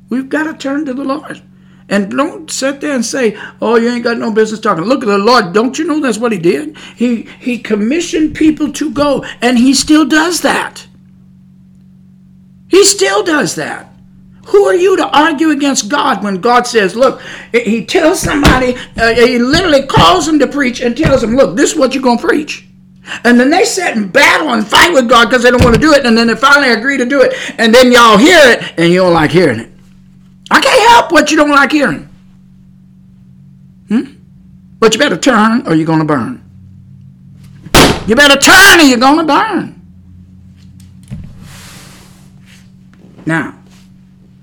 We've 0.09 0.29
got 0.29 0.43
to 0.43 0.53
turn 0.53 0.85
to 0.85 0.93
the 0.93 1.03
Lord. 1.03 1.41
And 1.89 2.11
don't 2.11 2.51
sit 2.51 2.81
there 2.81 2.93
and 2.93 3.03
say, 3.03 3.35
"Oh, 3.61 3.75
you 3.75 3.89
ain't 3.89 4.03
got 4.03 4.17
no 4.17 4.31
business 4.31 4.59
talking." 4.59 4.83
Look 4.83 5.01
at 5.01 5.07
the 5.07 5.17
Lord. 5.17 5.53
Don't 5.53 5.77
you 5.79 5.85
know 5.85 5.99
that's 5.99 6.19
what 6.19 6.31
He 6.31 6.37
did? 6.37 6.77
He 6.95 7.27
He 7.39 7.57
commissioned 7.57 8.35
people 8.35 8.71
to 8.73 8.91
go, 8.91 9.25
and 9.41 9.57
He 9.57 9.73
still 9.73 10.05
does 10.05 10.41
that. 10.41 10.85
He 12.67 12.83
still 12.83 13.23
does 13.23 13.55
that. 13.55 13.91
Who 14.47 14.65
are 14.65 14.75
you 14.75 14.97
to 14.97 15.07
argue 15.07 15.49
against 15.49 15.89
God 15.89 16.23
when 16.23 16.41
God 16.41 16.67
says, 16.67 16.95
"Look," 16.95 17.21
He 17.51 17.85
tells 17.85 18.19
somebody, 18.19 18.75
uh, 18.95 19.15
He 19.15 19.39
literally 19.39 19.83
calls 19.83 20.27
them 20.27 20.39
to 20.39 20.47
preach 20.47 20.81
and 20.81 20.95
tells 20.95 21.21
them, 21.21 21.35
"Look, 21.35 21.55
this 21.55 21.71
is 21.71 21.77
what 21.77 21.95
you're 21.95 22.03
gonna 22.03 22.21
preach." 22.21 22.65
And 23.23 23.39
then 23.39 23.49
they 23.49 23.65
sit 23.65 23.95
and 23.95 24.11
battle 24.13 24.53
and 24.53 24.67
fight 24.67 24.93
with 24.93 25.09
God 25.09 25.29
because 25.29 25.43
they 25.43 25.49
don't 25.49 25.63
want 25.63 25.75
to 25.75 25.81
do 25.81 25.93
it. 25.93 26.05
And 26.05 26.17
then 26.17 26.27
they 26.27 26.35
finally 26.35 26.71
agree 26.71 26.97
to 26.97 27.05
do 27.05 27.21
it. 27.21 27.33
And 27.57 27.73
then 27.73 27.91
y'all 27.91 28.17
hear 28.17 28.39
it 28.51 28.73
and 28.77 28.93
you 28.93 28.99
don't 28.99 29.13
like 29.13 29.31
hearing 29.31 29.59
it. 29.59 29.68
I 30.51 30.59
can't 30.59 30.89
help 30.89 31.11
what 31.11 31.31
you 31.31 31.37
don't 31.37 31.51
like 31.51 31.71
hearing. 31.71 32.09
Hmm? 33.87 34.13
But 34.79 34.93
you 34.93 34.99
better 34.99 35.17
turn 35.17 35.67
or 35.67 35.75
you're 35.75 35.85
going 35.85 35.99
to 35.99 36.05
burn. 36.05 36.43
You 38.07 38.15
better 38.15 38.39
turn 38.39 38.79
or 38.79 38.83
you're 38.83 38.97
going 38.97 39.17
to 39.17 39.23
burn. 39.23 39.75
Now, 43.25 43.59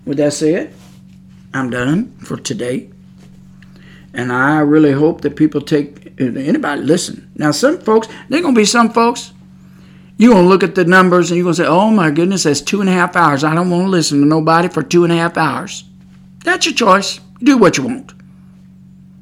with 0.05 0.19
that 0.19 0.33
said, 0.33 0.73
I'm 1.53 1.71
done 1.71 2.17
for 2.19 2.37
today. 2.37 2.91
And 4.15 4.33
I 4.33 4.61
really 4.61 4.93
hope 4.93 5.23
that 5.23 5.37
people 5.37 5.61
take 5.61 6.21
anybody 6.21 6.83
listen. 6.83 7.31
Now, 7.35 7.51
some 7.51 7.79
folks, 7.81 8.09
there 8.29 8.41
going 8.41 8.55
to 8.55 8.61
be 8.61 8.65
some 8.65 8.91
folks, 8.91 9.33
you're 10.17 10.33
going 10.33 10.45
to 10.45 10.49
look 10.49 10.63
at 10.63 10.75
the 10.75 10.85
numbers 10.85 11.31
and 11.31 11.37
you're 11.37 11.45
going 11.45 11.57
to 11.57 11.63
say, 11.63 11.69
oh 11.69 11.91
my 11.91 12.11
goodness, 12.11 12.45
that's 12.45 12.61
two 12.61 12.81
and 12.81 12.89
a 12.89 12.93
half 12.93 13.17
hours. 13.17 13.45
I 13.45 13.55
don't 13.55 13.69
want 13.69 13.85
to 13.85 13.91
listen 13.91 14.21
to 14.21 14.27
nobody 14.27 14.69
for 14.69 14.83
two 14.83 15.05
and 15.05 15.13
a 15.13 15.17
half 15.17 15.37
hours. 15.37 15.85
That's 16.45 16.67
your 16.67 16.75
choice. 16.75 17.21
Do 17.41 17.59
what 17.59 17.77
you 17.77 17.85
want. 17.85 18.13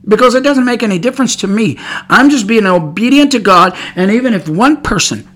Because 0.06 0.34
it 0.34 0.42
doesn't 0.42 0.64
make 0.64 0.82
any 0.82 0.98
difference 0.98 1.36
to 1.36 1.46
me. 1.46 1.76
I'm 1.78 2.28
just 2.28 2.46
being 2.46 2.66
obedient 2.66 3.32
to 3.32 3.38
God. 3.38 3.76
And 3.96 4.10
even 4.10 4.34
if 4.34 4.48
one 4.48 4.82
person, 4.82 5.28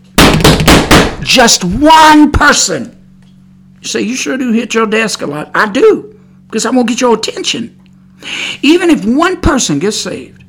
just 1.23 1.65
one 1.65 2.31
person, 2.32 2.94
you 3.81 3.89
say, 3.89 4.02
You 4.02 4.15
sure 4.15 4.36
do 4.36 4.52
hit 4.52 4.74
your 4.74 4.86
desk 4.86 5.23
a 5.23 5.26
lot. 5.26 5.50
I 5.55 5.70
do. 5.70 6.20
Because 6.47 6.66
I 6.66 6.70
won't 6.70 6.89
get 6.89 7.00
your 7.00 7.15
attention. 7.15 7.74
Even 8.62 8.90
if 8.90 9.05
one 9.05 9.40
person 9.40 9.78
gets 9.78 9.98
saved, 9.98 10.44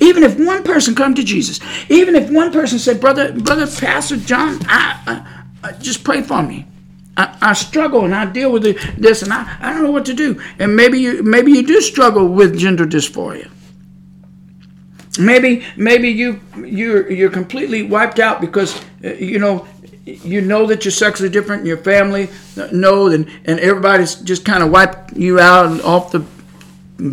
even 0.00 0.22
if 0.22 0.38
one 0.38 0.62
person 0.62 0.94
come 0.94 1.14
to 1.14 1.24
Jesus, 1.24 1.60
even 1.88 2.14
if 2.14 2.30
one 2.30 2.52
person 2.52 2.78
said, 2.78 3.00
Brother, 3.00 3.32
Brother 3.32 3.66
Pastor 3.66 4.16
John, 4.16 4.58
I, 4.66 5.00
I, 5.62 5.68
I 5.68 5.72
just 5.72 6.04
pray 6.04 6.22
for 6.22 6.42
me. 6.42 6.66
I, 7.20 7.36
I, 7.50 7.52
struggle 7.52 8.06
and 8.06 8.14
I 8.14 8.24
deal 8.24 8.50
with 8.50 8.62
this 8.96 9.22
and 9.22 9.32
I, 9.32 9.56
I 9.60 9.72
don't 9.72 9.82
know 9.82 9.90
what 9.90 10.06
to 10.06 10.14
do. 10.14 10.40
And 10.58 10.74
maybe 10.74 10.98
you 10.98 11.22
maybe 11.22 11.52
you 11.52 11.66
do 11.66 11.80
struggle 11.82 12.26
with 12.26 12.58
gender 12.58 12.86
dysphoria. 12.86 13.50
Maybe 15.18 15.64
maybe 15.76 16.08
you 16.08 16.40
you're 16.64 17.10
you're 17.10 17.30
completely 17.30 17.82
wiped 17.82 18.20
out 18.20 18.40
because 18.40 18.82
uh, 19.04 19.12
you 19.14 19.38
know 19.38 19.68
you 20.06 20.40
know 20.40 20.66
that 20.66 20.84
you're 20.84 20.92
sexually 20.92 21.28
different. 21.28 21.60
And 21.60 21.68
your 21.68 21.76
family 21.76 22.30
know 22.72 23.08
and 23.08 23.28
and 23.44 23.60
everybody's 23.60 24.14
just 24.14 24.46
kind 24.46 24.62
of 24.62 24.70
wiped 24.70 25.14
you 25.14 25.38
out 25.38 25.82
off 25.82 26.12
the 26.12 26.24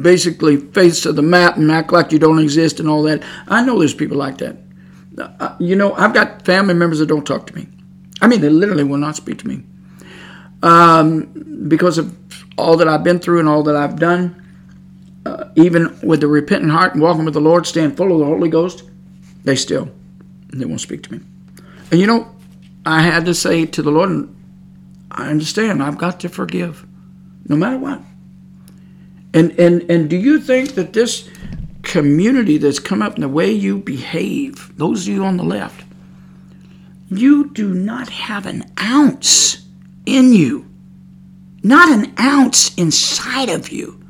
basically 0.02 0.58
face 0.58 1.06
of 1.06 1.18
the 1.18 1.22
map 1.22 1.58
and 1.58 1.70
act 1.70 1.92
like 1.92 2.14
you 2.14 2.20
don't 2.20 2.40
exist 2.40 2.80
and 2.80 2.88
all 2.88 3.04
that. 3.04 3.24
I 3.48 3.62
know 3.66 3.80
there's 3.80 3.94
people 3.94 4.18
like 4.18 4.38
that. 4.38 4.58
Uh, 5.18 5.56
you 5.60 5.76
know, 5.76 5.94
I've 5.94 6.14
got 6.14 6.46
family 6.46 6.76
members 6.76 7.00
that 7.00 7.08
don't 7.08 7.26
talk 7.26 7.48
to 7.48 7.56
me. 7.56 7.68
I 8.22 8.28
mean, 8.28 8.40
they 8.42 8.50
literally 8.50 8.84
will 8.84 8.98
not 8.98 9.16
speak 9.16 9.40
to 9.40 9.48
me 9.48 9.64
um, 10.64 11.66
because 11.68 11.98
of 11.98 12.16
all 12.58 12.78
that 12.78 12.88
I've 12.88 13.04
been 13.04 13.20
through 13.20 13.40
and 13.40 13.48
all 13.48 13.64
that 13.64 13.76
I've 13.76 14.00
done, 14.00 14.44
uh, 15.26 15.50
even 15.56 15.98
with 16.02 16.22
the 16.22 16.28
repentant 16.28 16.72
heart 16.72 16.94
and 16.94 17.02
walking 17.02 17.26
with 17.26 17.34
the 17.34 17.42
Lord, 17.42 17.66
staying 17.66 17.96
full 17.96 18.12
of 18.12 18.20
the 18.20 18.26
Holy 18.26 18.50
Ghost, 18.50 18.84
they 19.44 19.56
still 19.56 19.90
they 20.54 20.66
won't 20.66 20.82
speak 20.82 21.04
to 21.04 21.14
me. 21.14 21.20
And 21.92 22.00
you 22.00 22.08
know, 22.08 22.36
I 22.86 23.02
had 23.02 23.26
to 23.26 23.34
say 23.34 23.66
to 23.66 23.82
the 23.82 23.92
Lord, 23.92 24.30
I 25.12 25.30
understand. 25.30 25.84
I've 25.84 25.98
got 25.98 26.20
to 26.22 26.30
forgive, 26.30 26.86
no 27.48 27.56
matter 27.56 27.78
what. 27.78 28.02
And 29.34 29.52
and 29.60 29.90
and 29.90 30.10
do 30.10 30.18
you 30.18 30.40
think 30.40 30.76
that 30.76 30.94
this 30.94 31.30
community 31.84 32.58
that's 32.58 32.80
come 32.80 33.02
up 33.02 33.16
in 33.16 33.22
the 33.22 33.30
way 33.30 33.52
you 33.52 33.78
behave, 33.78 34.78
those 34.78 35.08
of 35.08 35.14
you 35.14 35.24
on 35.24 35.38
the 35.38 35.44
left, 35.44 35.86
you 37.10 37.50
do 37.52 37.74
not 37.74 38.10
have 38.10 38.46
an 38.46 38.70
ounce 38.80 39.67
in 40.08 40.34
you, 40.34 40.66
not 41.62 41.90
an 41.90 42.14
ounce 42.20 42.74
inside 42.76 43.50
of 43.50 43.70
you, 43.70 44.02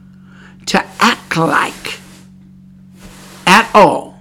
to 0.67 0.85
act 0.99 1.35
like 1.35 1.99
at 3.45 3.69
all 3.73 4.19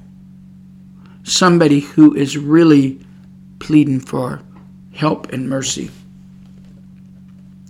somebody 1.22 1.80
who 1.80 2.14
is 2.14 2.38
really 2.38 3.00
pleading 3.58 4.00
for 4.00 4.40
help 4.94 5.32
and 5.32 5.48
mercy 5.48 5.90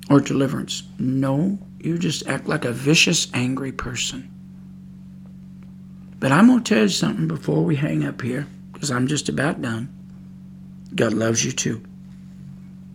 or 0.08 0.20
deliverance. 0.20 0.84
No, 0.98 1.58
you 1.80 1.98
just 1.98 2.26
act 2.28 2.46
like 2.46 2.64
a 2.64 2.72
vicious, 2.72 3.28
angry 3.34 3.72
person. 3.72 4.30
But 6.18 6.32
I'm 6.32 6.46
going 6.46 6.62
to 6.62 6.74
tell 6.74 6.82
you 6.82 6.88
something 6.88 7.28
before 7.28 7.64
we 7.64 7.76
hang 7.76 8.04
up 8.04 8.22
here, 8.22 8.46
because 8.72 8.90
I'm 8.90 9.06
just 9.06 9.28
about 9.28 9.60
done. 9.60 9.92
God 10.94 11.12
loves 11.12 11.44
you 11.44 11.52
too. 11.52 11.82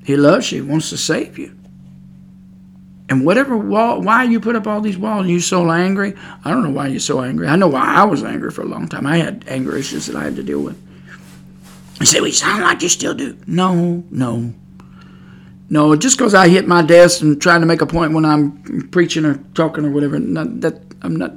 He 0.03 0.15
loves 0.15 0.51
you, 0.51 0.63
He 0.63 0.69
wants 0.69 0.89
to 0.89 0.97
save 0.97 1.37
you. 1.37 1.55
And 3.11 3.25
whatever 3.25 3.57
wall, 3.57 4.01
why 4.01 4.23
you 4.23 4.39
put 4.39 4.55
up 4.55 4.67
all 4.67 4.79
these 4.79 4.97
walls 4.97 5.23
and 5.23 5.31
you're 5.31 5.41
so 5.41 5.69
angry, 5.69 6.13
I 6.45 6.49
don't 6.49 6.63
know 6.63 6.69
why 6.69 6.87
you're 6.87 7.01
so 7.01 7.21
angry. 7.21 7.45
I 7.45 7.57
know 7.57 7.67
why 7.67 7.83
I 7.83 8.05
was 8.05 8.23
angry 8.23 8.51
for 8.51 8.61
a 8.61 8.65
long 8.65 8.87
time. 8.87 9.05
I 9.05 9.17
had 9.17 9.43
anger 9.49 9.75
issues 9.75 10.05
that 10.05 10.15
I 10.15 10.23
had 10.23 10.37
to 10.37 10.43
deal 10.43 10.61
with. 10.61 10.81
You 11.99 12.05
say, 12.05 12.19
you 12.19 12.31
sound 12.31 12.63
like 12.63 12.81
you 12.81 12.87
still 12.87 13.13
do. 13.13 13.37
No, 13.45 14.05
no. 14.09 14.53
No, 15.69 15.95
just 15.95 16.17
because 16.17 16.33
I 16.33 16.47
hit 16.47 16.67
my 16.67 16.81
desk 16.81 17.21
and 17.21 17.41
trying 17.41 17.59
to 17.59 17.65
make 17.65 17.81
a 17.81 17.85
point 17.85 18.13
when 18.13 18.23
I'm 18.23 18.89
preaching 18.91 19.25
or 19.25 19.43
talking 19.55 19.85
or 19.85 19.91
whatever, 19.91 20.17
not, 20.17 20.61
that 20.61 20.81
I'm 21.01 21.15
not. 21.15 21.33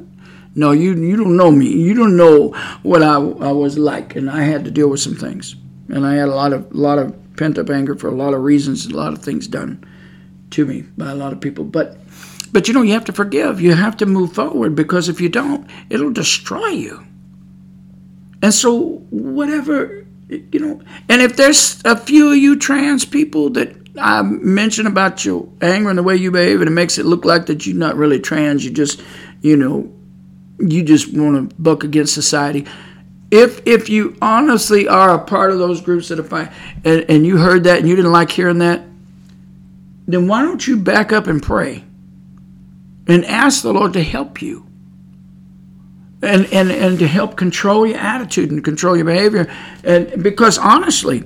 No, 0.54 0.70
you 0.70 0.94
you 0.94 1.16
don't 1.16 1.36
know 1.36 1.50
me. 1.50 1.66
You 1.66 1.94
don't 1.94 2.16
know 2.16 2.48
what 2.82 3.02
I, 3.02 3.14
I 3.14 3.52
was 3.52 3.78
like, 3.78 4.14
and 4.14 4.30
I 4.30 4.42
had 4.42 4.64
to 4.64 4.70
deal 4.70 4.88
with 4.88 5.00
some 5.00 5.14
things, 5.14 5.56
and 5.88 6.06
I 6.06 6.14
had 6.14 6.28
a 6.28 6.34
lot 6.34 6.52
of 6.52 6.70
a 6.72 6.76
lot 6.76 6.98
of 6.98 7.16
pent 7.36 7.58
up 7.58 7.70
anger 7.70 7.94
for 7.96 8.08
a 8.08 8.14
lot 8.14 8.34
of 8.34 8.42
reasons, 8.42 8.86
a 8.86 8.96
lot 8.96 9.12
of 9.12 9.22
things 9.22 9.46
done 9.46 9.84
to 10.50 10.64
me 10.64 10.82
by 10.96 11.10
a 11.10 11.14
lot 11.14 11.32
of 11.32 11.40
people. 11.40 11.64
But 11.64 11.98
but 12.52 12.68
you 12.68 12.74
know, 12.74 12.82
you 12.82 12.92
have 12.92 13.04
to 13.06 13.12
forgive. 13.12 13.60
You 13.60 13.74
have 13.74 13.96
to 13.98 14.06
move 14.06 14.32
forward 14.32 14.74
because 14.76 15.08
if 15.08 15.20
you 15.20 15.28
don't, 15.28 15.68
it'll 15.90 16.12
destroy 16.12 16.68
you. 16.68 17.04
And 18.42 18.54
so 18.54 18.98
whatever 19.10 20.06
you 20.28 20.58
know, 20.58 20.80
and 21.08 21.20
if 21.20 21.36
there's 21.36 21.82
a 21.84 21.96
few 21.96 22.30
of 22.30 22.36
you 22.36 22.56
trans 22.56 23.04
people 23.04 23.50
that 23.50 23.76
I 23.98 24.22
mention 24.22 24.86
about 24.86 25.24
your 25.24 25.48
anger 25.60 25.88
and 25.90 25.98
the 25.98 26.02
way 26.02 26.16
you 26.16 26.30
behave, 26.30 26.60
and 26.60 26.68
it 26.68 26.72
makes 26.72 26.98
it 26.98 27.06
look 27.06 27.24
like 27.24 27.46
that 27.46 27.66
you're 27.66 27.76
not 27.76 27.96
really 27.96 28.18
trans. 28.18 28.64
You 28.64 28.70
just, 28.70 29.02
you 29.42 29.56
know, 29.56 29.92
you 30.58 30.82
just 30.82 31.12
want 31.12 31.50
to 31.50 31.56
buck 31.56 31.84
against 31.84 32.14
society. 32.14 32.66
If 33.34 33.66
if 33.66 33.88
you 33.88 34.16
honestly 34.22 34.86
are 34.86 35.12
a 35.12 35.18
part 35.18 35.50
of 35.50 35.58
those 35.58 35.80
groups 35.80 36.06
that 36.06 36.20
are 36.20 36.22
fine, 36.24 36.52
and, 36.84 37.04
and 37.08 37.26
you 37.26 37.36
heard 37.36 37.64
that 37.64 37.80
and 37.80 37.88
you 37.88 37.96
didn't 37.96 38.12
like 38.12 38.30
hearing 38.30 38.58
that, 38.58 38.82
then 40.06 40.28
why 40.28 40.42
don't 40.42 40.64
you 40.64 40.76
back 40.76 41.12
up 41.12 41.26
and 41.26 41.42
pray 41.42 41.82
and 43.08 43.24
ask 43.24 43.62
the 43.62 43.72
Lord 43.72 43.92
to 43.94 44.04
help 44.04 44.40
you 44.40 44.68
and, 46.22 46.46
and, 46.52 46.70
and 46.70 46.96
to 47.00 47.08
help 47.08 47.36
control 47.36 47.84
your 47.84 47.98
attitude 47.98 48.52
and 48.52 48.62
control 48.62 48.94
your 48.94 49.04
behavior. 49.06 49.52
And 49.82 50.22
because 50.22 50.56
honestly, 50.56 51.24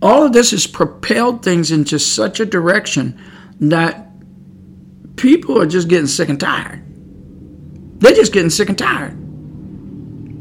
all 0.00 0.26
of 0.26 0.32
this 0.32 0.52
has 0.52 0.68
propelled 0.68 1.42
things 1.42 1.72
into 1.72 1.98
such 1.98 2.38
a 2.38 2.46
direction 2.46 3.20
that 3.58 4.12
people 5.16 5.60
are 5.60 5.66
just 5.66 5.88
getting 5.88 6.06
sick 6.06 6.28
and 6.28 6.38
tired. 6.38 6.84
They're 7.98 8.14
just 8.14 8.32
getting 8.32 8.50
sick 8.50 8.68
and 8.68 8.78
tired. 8.78 9.18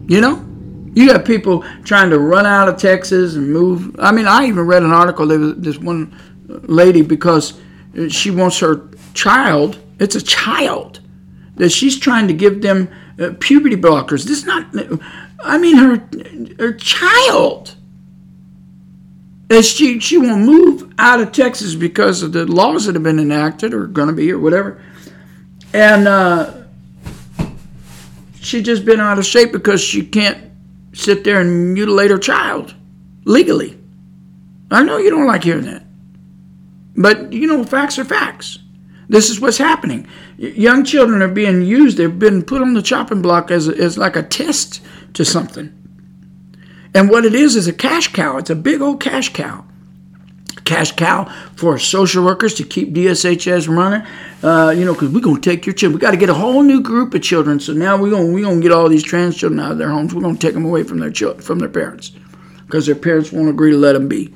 You 0.08 0.22
know? 0.22 0.46
You 0.94 1.08
got 1.08 1.24
people 1.26 1.64
trying 1.84 2.10
to 2.10 2.20
run 2.20 2.46
out 2.46 2.68
of 2.68 2.78
Texas 2.78 3.36
and 3.36 3.52
move. 3.52 3.96
I 3.98 4.12
mean, 4.12 4.28
I 4.28 4.46
even 4.46 4.66
read 4.66 4.84
an 4.84 4.92
article. 4.92 5.26
There 5.26 5.40
was 5.40 5.56
this 5.56 5.78
one 5.78 6.14
lady 6.48 7.02
because 7.02 7.60
she 8.10 8.30
wants 8.30 8.60
her 8.60 8.90
child. 9.14 9.80
It's 10.00 10.16
a 10.16 10.22
child 10.22 11.00
that 11.56 11.70
she's 11.70 11.98
trying 11.98 12.28
to 12.28 12.34
give 12.34 12.62
them 12.62 12.90
uh, 13.20 13.32
puberty 13.40 13.76
blockers. 13.76 14.26
This 14.26 14.40
is 14.40 14.46
not. 14.46 14.68
I 15.44 15.58
mean, 15.58 15.78
her 15.78 16.10
her 16.60 16.74
child. 16.74 17.76
She 19.62 20.00
she 20.00 20.18
won't 20.18 20.46
move 20.46 20.94
out 20.98 21.20
of 21.20 21.32
Texas 21.32 21.76
because 21.76 22.22
of 22.24 22.32
the 22.32 22.46
laws 22.46 22.86
that 22.86 22.96
have 22.96 23.04
been 23.04 23.20
enacted 23.20 23.74
or 23.74 23.88
going 23.88 24.08
to 24.08 24.14
be 24.14 24.32
or 24.32 24.40
whatever. 24.40 24.82
And 25.74 26.08
uh, 26.08 26.61
she 28.42 28.64
just 28.64 28.84
been 28.86 29.00
out 29.00 29.20
of 29.20 29.26
shape 29.26 29.52
because 29.52 29.80
she 29.82 30.04
can't 30.04 30.52
sit 30.94 31.24
there 31.24 31.40
and 31.40 31.74
mutilate 31.74 32.10
her 32.10 32.18
child 32.18 32.74
legally. 33.24 33.78
I 34.72 34.84
know 34.84 34.98
you 34.98 35.12
don't 35.12 35.28
like 35.28 35.44
hearing 35.44 35.66
that. 35.66 35.84
But, 36.96 37.32
you 37.32 37.46
know, 37.46 37.64
facts 37.64 38.00
are 38.00 38.04
facts. 38.04 38.58
This 39.08 39.30
is 39.30 39.40
what's 39.40 39.58
happening. 39.58 40.08
Young 40.38 40.84
children 40.84 41.22
are 41.22 41.28
being 41.28 41.62
used, 41.62 41.98
they've 41.98 42.20
been 42.20 42.44
put 42.44 42.62
on 42.62 42.74
the 42.74 42.82
chopping 42.82 43.22
block 43.22 43.52
as, 43.52 43.70
as 43.70 43.98
like 43.98 44.16
a 44.16 44.24
test 44.24 44.82
to 45.14 45.24
something. 45.24 45.78
And 46.94 47.10
what 47.10 47.26
it 47.26 47.36
is 47.36 47.56
is 47.56 47.68
a 47.68 47.74
cash 47.74 48.12
cow. 48.12 48.38
It's 48.38 48.50
a 48.50 48.56
big 48.56 48.82
old 48.82 49.00
cash 49.00 49.34
cow. 49.34 49.66
Cash 50.66 50.94
cow 50.94 51.26
for 51.56 51.78
social 51.80 52.24
workers 52.24 52.54
to 52.56 52.64
keep 52.64 52.94
DSHS 52.94 53.68
running, 53.68 54.06
uh, 54.44 54.70
you 54.72 54.86
know, 54.86 54.94
because 54.94 55.10
we're 55.10 55.22
going 55.22 55.42
to 55.42 55.50
take 55.50 55.66
your 55.66 55.74
children. 55.74 55.98
We 55.98 56.02
got 56.02 56.12
to 56.12 56.18
get 56.18 56.30
a 56.30 56.34
whole 56.34 56.64
new 56.64 56.82
group 56.82 57.14
of 57.14 57.22
children. 57.22 57.60
So 57.60 57.74
now 57.74 58.02
we're 58.02 58.12
going 58.12 58.34
we 58.34 58.42
gonna 58.42 58.62
get 58.62 58.72
all 58.72 58.88
these 58.90 59.04
trans 59.04 59.38
children 59.38 59.60
out 59.60 59.72
of 59.74 59.78
their 59.78 59.90
homes. 59.90 60.14
We're 60.14 60.22
going 60.22 60.38
to 60.38 60.42
take 60.42 60.54
them 60.54 60.66
away 60.66 60.84
from 60.84 61.00
their 61.00 61.12
children, 61.12 61.44
from 61.44 61.60
their 61.60 61.70
parents 61.70 62.12
because 62.66 62.86
their 62.86 62.96
parents 62.96 63.32
won't 63.32 63.50
agree 63.50 63.72
to 63.72 63.78
let 63.78 63.94
them 63.94 64.08
be 64.08 64.34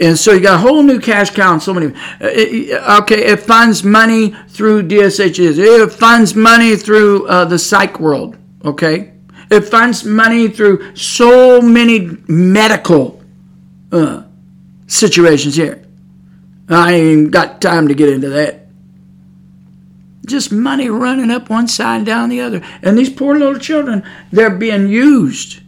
and 0.00 0.18
so 0.18 0.32
you 0.32 0.40
got 0.40 0.56
a 0.56 0.58
whole 0.58 0.82
new 0.82 0.98
cash 0.98 1.30
cow 1.30 1.52
and 1.52 1.62
so 1.62 1.72
many. 1.72 1.94
Uh, 2.20 3.00
okay, 3.02 3.26
it 3.26 3.40
funds 3.40 3.84
money 3.84 4.34
through 4.48 4.88
DSHS. 4.88 5.58
It 5.58 5.92
funds 5.92 6.34
money 6.34 6.76
through 6.76 7.26
uh, 7.28 7.44
the 7.44 7.58
psych 7.58 8.00
world. 8.00 8.36
Okay, 8.64 9.12
it 9.50 9.62
funds 9.62 10.04
money 10.04 10.48
through 10.48 10.96
so 10.96 11.60
many 11.60 12.18
medical 12.26 13.22
uh, 13.92 14.24
situations 14.88 15.54
here. 15.54 15.84
I 16.68 16.94
ain't 16.94 17.06
even 17.06 17.30
got 17.30 17.60
time 17.60 17.88
to 17.88 17.94
get 17.94 18.08
into 18.08 18.28
that. 18.30 18.66
Just 20.26 20.50
money 20.50 20.88
running 20.90 21.30
up 21.30 21.48
one 21.48 21.68
side 21.68 21.98
and 21.98 22.06
down 22.06 22.28
the 22.28 22.40
other. 22.40 22.60
And 22.82 22.98
these 22.98 23.08
poor 23.08 23.38
little 23.38 23.58
children, 23.58 24.02
they're 24.32 24.50
being 24.50 24.88
used 24.88 25.60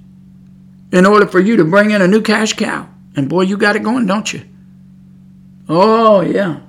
in 0.92 1.06
order 1.06 1.26
for 1.26 1.40
you 1.40 1.56
to 1.56 1.64
bring 1.64 1.92
in 1.92 2.02
a 2.02 2.08
new 2.08 2.20
cash 2.20 2.54
cow. 2.54 2.88
And 3.16 3.28
boy, 3.28 3.42
you 3.42 3.56
got 3.56 3.76
it 3.76 3.82
going, 3.82 4.06
don't 4.06 4.32
you? 4.32 4.42
Oh, 5.68 6.20
yeah. 6.20 6.60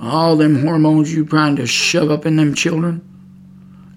All 0.00 0.36
them 0.36 0.62
hormones 0.62 1.12
you 1.12 1.26
trying 1.26 1.56
to 1.56 1.66
shove 1.66 2.10
up 2.10 2.24
in 2.24 2.36
them 2.36 2.54
children 2.54 3.04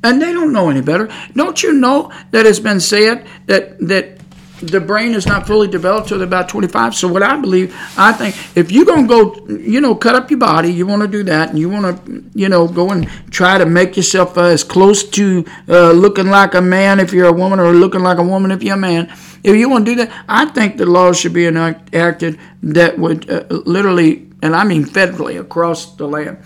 and 0.04 0.22
they 0.22 0.34
don't 0.34 0.54
know 0.54 0.70
any 0.70 0.82
better. 0.82 1.10
Don't 1.36 1.62
you 1.62 1.74
know 1.74 2.12
that 2.32 2.46
it's 2.46 2.60
been 2.60 2.80
said 2.80 3.28
that 3.46 3.80
that 3.88 4.21
the 4.62 4.80
brain 4.80 5.14
is 5.14 5.26
not 5.26 5.48
fully 5.48 5.68
developed 5.68 6.10
till 6.10 6.22
about 6.22 6.50
25. 6.50 6.96
So 6.96 7.08
what 7.08 7.24
I 7.24 7.40
believe, 7.40 7.76
I 7.98 8.12
think, 8.14 8.36
if 8.56 8.72
you're 8.72 8.86
gonna 8.86 9.08
go, 9.08 9.46
you 9.48 9.82
know, 9.82 9.96
cut 9.96 10.16
up 10.16 10.30
your 10.30 10.40
body, 10.40 10.72
you 10.72 10.86
want 10.86 11.02
to 11.02 11.08
do 11.08 11.24
that, 11.24 11.50
and 11.50 11.60
you 11.60 11.70
want 11.70 12.06
to, 12.06 12.24
you 12.34 12.50
know, 12.50 12.68
go 12.68 12.92
and 12.92 13.08
try 13.32 13.58
to 13.58 13.66
make 13.66 13.98
yourself 13.98 14.38
uh, 14.38 14.44
as 14.44 14.64
close 14.64 15.04
to 15.10 15.46
uh, 15.68 15.92
looking 15.92 16.28
like 16.28 16.54
a 16.54 16.62
man 16.62 17.00
if 17.00 17.12
you're 17.12 17.28
a 17.28 17.34
woman, 17.34 17.60
or 17.60 17.74
looking 17.74 18.02
like 18.02 18.18
a 18.18 18.24
woman 18.24 18.52
if 18.52 18.64
you're 18.64 18.76
a 18.76 18.80
man. 18.80 19.12
If 19.44 19.56
you 19.56 19.70
want 19.70 19.86
to 19.86 19.92
do 19.92 20.06
that, 20.06 20.26
I 20.30 20.46
think 20.46 20.78
the 20.78 20.86
laws 20.86 21.20
should 21.20 21.34
be 21.34 21.48
enacted 21.48 22.40
that 22.64 23.00
would 23.00 23.30
uh, 23.30 23.44
literally, 23.50 24.30
and 24.42 24.56
I 24.56 24.64
mean 24.64 24.86
federally 24.86 25.40
across 25.40 25.96
the 25.96 26.08
land, 26.08 26.38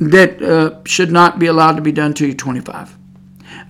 that 0.00 0.42
uh, 0.42 0.80
should 0.84 1.12
not 1.12 1.38
be 1.38 1.46
allowed 1.46 1.76
to 1.76 1.82
be 1.82 1.92
done 1.92 2.14
till 2.14 2.26
you're 2.26 2.36
25. 2.36 2.99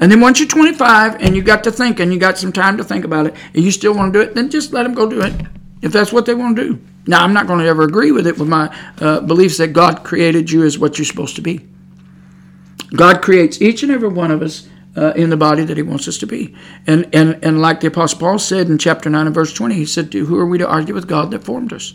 And 0.01 0.11
then 0.11 0.21
once 0.21 0.41
you're 0.41 0.49
25 0.49 1.17
and 1.21 1.37
you 1.37 1.43
got 1.43 1.63
to 1.65 1.71
think 1.71 2.01
and 2.01 2.13
you 2.13 2.19
got 2.19 2.39
some 2.39 2.53
time 2.53 2.79
to 2.79 2.85
think 2.85 3.05
about 3.05 3.27
it, 3.27 3.35
and 3.55 3.63
you 3.63 3.71
still 3.71 3.95
want 3.95 4.13
to 4.13 4.19
do 4.19 4.23
it, 4.29 4.35
then 4.35 4.51
just 4.51 4.73
let 4.73 4.85
them 4.85 4.95
go 4.95 5.09
do 5.09 5.21
it 5.21 5.35
if 5.83 5.93
that's 5.93 6.13
what 6.13 6.27
they 6.27 6.35
want 6.35 6.57
to 6.57 6.65
do. 6.65 6.81
Now, 7.07 7.23
I'm 7.23 7.33
not 7.33 7.47
going 7.47 7.61
to 7.61 7.67
ever 7.67 7.83
agree 7.83 8.13
with 8.13 8.27
it 8.27 8.39
with 8.39 8.49
my 8.49 8.75
uh, 8.99 9.21
beliefs 9.21 9.59
that 9.59 9.69
God 9.69 10.05
created 10.05 10.51
you 10.51 10.65
as 10.65 10.79
what 10.79 10.99
you're 10.99 11.05
supposed 11.05 11.37
to 11.37 11.43
be. 11.43 11.67
God 12.95 13.23
creates 13.23 13.61
each 13.61 13.83
and 13.83 13.93
every 13.93 14.09
one 14.09 14.31
of 14.31 14.43
us 14.43 14.69
uh, 14.97 15.13
in 15.17 15.31
the 15.31 15.37
body 15.37 15.65
that 15.65 15.77
He 15.77 15.83
wants 15.83 16.09
us 16.09 16.19
to 16.19 16.27
be. 16.27 16.55
And, 16.87 17.09
and, 17.15 17.43
and 17.45 17.61
like 17.61 17.81
the 17.81 17.87
Apostle 17.89 18.19
Paul 18.19 18.39
said 18.39 18.69
in 18.69 18.79
chapter 18.79 19.09
9 19.09 19.27
and 19.27 19.35
verse 19.35 19.53
20, 19.53 19.75
he 19.75 19.87
said, 19.87 20.13
Who 20.13 20.39
are 20.39 20.47
we 20.47 20.59
to 20.59 20.69
argue 20.69 20.95
with 20.95 21.07
God 21.07 21.31
that 21.31 21.45
formed 21.45 21.73
us? 21.73 21.95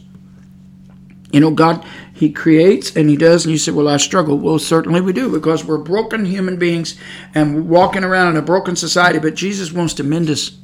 You 1.32 1.40
know, 1.40 1.52
God, 1.52 1.86
He 2.14 2.32
creates 2.32 2.96
and 2.96 3.10
He 3.10 3.18
does, 3.18 3.46
and 3.46 3.52
you 3.52 3.58
say, 3.58 3.72
Well, 3.72 3.88
I 3.88 3.98
struggle. 3.98 4.38
Well, 4.38 4.60
certainly 4.60 5.02
we 5.02 5.14
do 5.14 5.32
because 5.32 5.66
we're 5.66 5.78
broken 5.78 6.26
human 6.26 6.58
beings 6.58 6.98
and 7.34 7.68
walking 7.68 8.04
around 8.04 8.30
in 8.30 8.38
a 8.38 8.42
broken 8.42 8.76
society, 8.76 9.20
but 9.20 9.36
Jesus 9.36 9.72
wants 9.72 9.94
to 9.96 10.04
mend 10.04 10.30
us. 10.30 10.58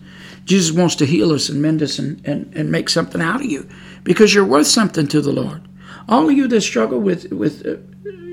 Jesus 0.46 0.76
wants 0.76 0.96
to 0.96 1.06
heal 1.06 1.32
us 1.32 1.50
and 1.50 1.62
mend 1.62 1.82
us 1.82 2.00
and, 2.00 2.26
and, 2.26 2.52
and 2.56 2.72
make 2.72 2.90
something 2.90 3.22
out 3.22 3.42
of 3.42 3.46
you 3.46 3.70
because 4.04 4.34
you're 4.34 4.46
worth 4.46 4.68
something 4.68 5.08
to 5.08 5.22
the 5.22 5.32
Lord. 5.32 5.68
All 6.10 6.28
of 6.30 6.36
you 6.36 6.48
that 6.48 6.62
struggle 6.62 7.00
with, 7.00 7.32
with 7.32 7.66
uh, 7.66 7.76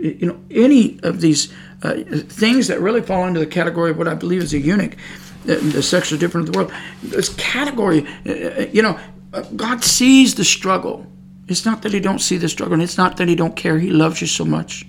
you 0.00 0.26
know, 0.26 0.40
any 0.50 0.98
of 1.02 1.20
these 1.20 1.52
uh, 1.82 1.94
things 2.28 2.68
that 2.68 2.80
really 2.80 3.02
fall 3.02 3.26
into 3.26 3.40
the 3.40 3.46
category 3.46 3.90
of 3.90 3.98
what 3.98 4.08
I 4.08 4.14
believe 4.14 4.42
is 4.42 4.54
a 4.54 4.58
eunuch, 4.58 4.96
the, 5.44 5.56
the 5.56 5.82
sexually 5.82 6.18
different 6.18 6.48
of 6.48 6.52
the 6.52 6.58
world, 6.58 6.72
this 7.02 7.28
category, 7.34 8.06
uh, 8.26 8.30
uh 8.30 8.66
you 8.72 8.82
know, 8.82 8.98
uh, 9.32 9.42
God 9.54 9.84
sees 9.84 10.34
the 10.34 10.44
struggle. 10.44 11.06
It's 11.48 11.64
not 11.64 11.82
that 11.82 11.92
he 11.92 12.00
don't 12.00 12.20
see 12.20 12.36
the 12.36 12.48
struggle, 12.48 12.74
and 12.74 12.82
it's 12.82 12.98
not 12.98 13.16
that 13.16 13.28
he 13.28 13.34
don't 13.34 13.56
care. 13.56 13.78
He 13.78 13.90
loves 13.90 14.20
you 14.20 14.26
so 14.26 14.44
much. 14.44 14.86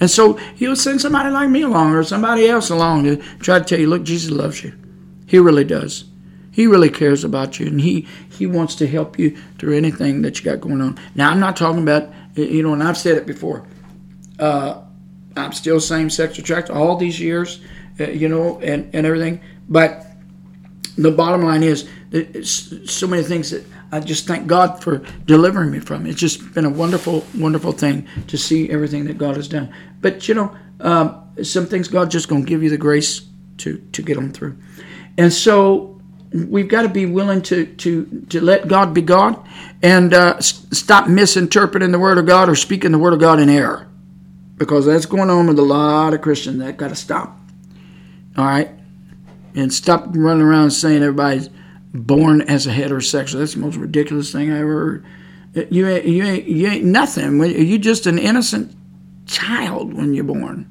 And 0.00 0.10
so 0.10 0.34
he'll 0.56 0.74
send 0.74 1.00
somebody 1.00 1.30
like 1.30 1.48
me 1.48 1.62
along 1.62 1.94
or 1.94 2.02
somebody 2.02 2.48
else 2.48 2.70
along 2.70 3.04
to 3.04 3.16
try 3.38 3.60
to 3.60 3.64
tell 3.64 3.78
you, 3.78 3.88
look, 3.88 4.02
Jesus 4.02 4.32
loves 4.32 4.64
you. 4.64 4.76
He 5.26 5.38
really 5.38 5.64
does. 5.64 6.04
He 6.50 6.66
really 6.66 6.90
cares 6.90 7.24
about 7.24 7.58
you, 7.58 7.66
and 7.66 7.80
he 7.80 8.06
he 8.28 8.46
wants 8.46 8.74
to 8.76 8.86
help 8.86 9.18
you 9.18 9.38
through 9.58 9.76
anything 9.76 10.20
that 10.22 10.38
you 10.38 10.44
got 10.44 10.60
going 10.60 10.82
on. 10.82 10.98
Now, 11.14 11.30
I'm 11.30 11.40
not 11.40 11.56
talking 11.56 11.82
about 11.82 12.12
you 12.34 12.62
know, 12.62 12.74
and 12.74 12.82
I've 12.82 12.98
said 12.98 13.16
it 13.16 13.26
before. 13.26 13.66
Uh, 14.38 14.82
I'm 15.36 15.52
still 15.52 15.80
same 15.80 16.10
sex 16.10 16.38
attracted 16.38 16.74
all 16.74 16.96
these 16.96 17.18
years, 17.18 17.60
uh, 17.98 18.04
you 18.04 18.28
know, 18.28 18.60
and 18.60 18.94
and 18.94 19.06
everything. 19.06 19.40
But 19.68 20.06
the 20.98 21.10
bottom 21.10 21.42
line 21.42 21.62
is 21.62 21.88
so 22.84 23.06
many 23.06 23.22
things 23.22 23.50
that 23.50 23.64
I 23.92 24.00
just 24.00 24.26
thank 24.26 24.46
God 24.46 24.82
for 24.82 25.02
delivering 25.26 25.70
me 25.70 25.78
from. 25.78 26.06
It's 26.06 26.18
just 26.18 26.54
been 26.54 26.64
a 26.64 26.70
wonderful, 26.70 27.26
wonderful 27.36 27.72
thing 27.72 28.08
to 28.28 28.38
see 28.38 28.70
everything 28.70 29.04
that 29.04 29.18
God 29.18 29.36
has 29.36 29.48
done. 29.48 29.72
But 30.00 30.26
you 30.26 30.34
know, 30.34 30.56
um, 30.80 31.22
some 31.42 31.66
things 31.66 31.88
God 31.88 32.10
just 32.10 32.26
gonna 32.26 32.44
give 32.44 32.62
you 32.62 32.70
the 32.70 32.78
grace 32.78 33.20
to 33.58 33.76
to 33.92 34.02
get 34.02 34.14
them 34.14 34.32
through, 34.32 34.56
and 35.18 35.30
so 35.30 36.00
we've 36.32 36.68
got 36.68 36.82
to 36.82 36.88
be 36.88 37.04
willing 37.04 37.42
to 37.42 37.66
to 37.66 38.24
to 38.30 38.40
let 38.40 38.66
God 38.66 38.94
be 38.94 39.02
God 39.02 39.46
and 39.82 40.14
uh, 40.14 40.40
stop 40.40 41.06
misinterpreting 41.06 41.92
the 41.92 41.98
Word 41.98 42.16
of 42.16 42.24
God 42.24 42.48
or 42.48 42.54
speaking 42.54 42.92
the 42.92 42.98
Word 42.98 43.12
of 43.12 43.20
God 43.20 43.40
in 43.40 43.50
error, 43.50 43.88
because 44.56 44.86
that's 44.86 45.04
going 45.04 45.28
on 45.28 45.46
with 45.46 45.58
a 45.58 45.62
lot 45.62 46.14
of 46.14 46.22
Christians. 46.22 46.60
That 46.60 46.78
got 46.78 46.88
to 46.88 46.96
stop. 46.96 47.38
All 48.38 48.46
right, 48.46 48.70
and 49.54 49.70
stop 49.70 50.06
running 50.08 50.42
around 50.42 50.70
saying 50.70 51.02
everybody's 51.02 51.50
born 51.94 52.42
as 52.42 52.66
a 52.66 52.70
heterosexual. 52.70 53.38
That's 53.38 53.54
the 53.54 53.60
most 53.60 53.76
ridiculous 53.76 54.32
thing 54.32 54.50
I 54.50 54.60
ever 54.60 54.72
heard. 54.72 55.06
You 55.70 55.88
ain't, 55.88 56.06
you 56.06 56.24
ain't, 56.24 56.46
you 56.46 56.66
ain't 56.66 56.84
nothing. 56.84 57.42
You 57.42 57.78
just 57.78 58.06
an 58.06 58.18
innocent 58.18 58.74
child 59.26 59.92
when 59.94 60.14
you're 60.14 60.24
born. 60.24 60.68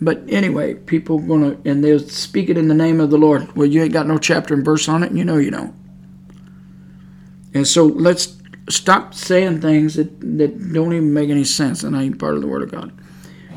But 0.00 0.22
anyway, 0.28 0.74
people 0.74 1.18
gonna 1.18 1.58
and 1.66 1.84
they'll 1.84 1.98
speak 1.98 2.48
it 2.48 2.56
in 2.56 2.68
the 2.68 2.74
name 2.74 3.00
of 3.00 3.10
the 3.10 3.18
Lord. 3.18 3.54
Well, 3.54 3.66
you 3.66 3.82
ain't 3.82 3.92
got 3.92 4.06
no 4.06 4.16
chapter 4.16 4.54
and 4.54 4.64
verse 4.64 4.88
on 4.88 5.02
it, 5.02 5.10
and 5.10 5.18
you 5.18 5.24
know 5.26 5.36
you 5.36 5.50
don't. 5.50 5.74
And 7.52 7.68
so 7.68 7.84
let's 7.84 8.38
stop 8.70 9.12
saying 9.12 9.60
things 9.60 9.96
that, 9.96 10.20
that 10.38 10.72
don't 10.72 10.94
even 10.94 11.12
make 11.12 11.28
any 11.28 11.44
sense 11.44 11.82
and 11.82 11.94
ain't 11.94 12.18
part 12.18 12.34
of 12.34 12.40
the 12.40 12.46
Word 12.46 12.62
of 12.62 12.70
God. 12.70 12.92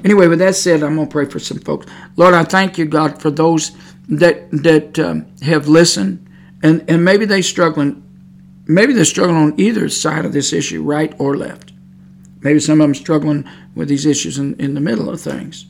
Anyway, 0.04 0.28
with 0.28 0.40
that 0.40 0.56
said, 0.56 0.84
I'm 0.84 0.98
gonna 0.98 1.08
pray 1.08 1.26
for 1.26 1.40
some 1.40 1.60
folks. 1.60 1.88
Lord, 2.18 2.34
I 2.34 2.44
thank 2.44 2.78
you, 2.78 2.86
God, 2.86 3.22
for 3.22 3.32
those 3.32 3.72
that 4.10 4.52
that 4.52 5.00
um, 5.00 5.26
have 5.44 5.70
listened 5.70 6.28
and 6.64 6.84
and 6.90 7.06
maybe 7.06 7.26
they 7.26 7.44
struggling, 7.44 8.02
maybe 8.66 8.94
they're 8.94 9.06
struggling 9.06 9.38
on 9.38 9.60
either 9.60 9.88
side 9.90 10.26
of 10.26 10.34
this 10.34 10.52
issue, 10.52 10.82
right 10.82 11.14
or 11.20 11.38
left. 11.38 11.74
Maybe 12.42 12.60
some 12.60 12.82
of 12.82 12.86
them 12.86 12.96
struggling 12.96 13.48
with 13.76 13.88
these 13.88 14.06
issues 14.06 14.38
in, 14.38 14.56
in 14.60 14.74
the 14.74 14.82
middle 14.82 15.10
of 15.10 15.22
things. 15.22 15.66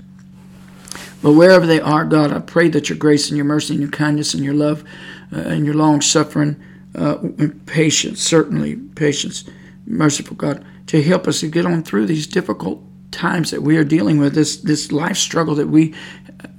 But 1.22 1.34
wherever 1.34 1.66
they 1.66 1.80
are, 1.80 2.04
God, 2.04 2.32
I 2.34 2.40
pray 2.40 2.68
that 2.70 2.90
your 2.90 2.98
grace 2.98 3.30
and 3.30 3.38
your 3.38 3.46
mercy 3.46 3.74
and 3.74 3.82
your 3.82 3.92
kindness 3.92 4.34
and 4.34 4.44
your 4.44 4.54
love 4.54 4.84
uh, 5.32 5.40
and 5.40 5.66
your 5.66 5.76
long 5.76 6.02
suffering 6.02 6.62
uh, 6.96 7.18
patience, 7.66 8.22
certainly 8.22 8.76
patience, 8.76 9.46
merciful 9.86 10.36
God, 10.36 10.66
to 10.88 11.02
help 11.02 11.28
us 11.28 11.40
to 11.40 11.48
get 11.48 11.66
on 11.66 11.84
through 11.84 12.08
these 12.08 12.28
difficult 12.28 12.84
times 13.12 13.52
that 13.52 13.62
we 13.62 13.78
are 13.78 13.84
dealing 13.84 14.18
with, 14.18 14.36
this, 14.36 14.58
this 14.58 14.92
life 14.92 15.18
struggle 15.18 15.56
that 15.56 15.68
we 15.68 15.94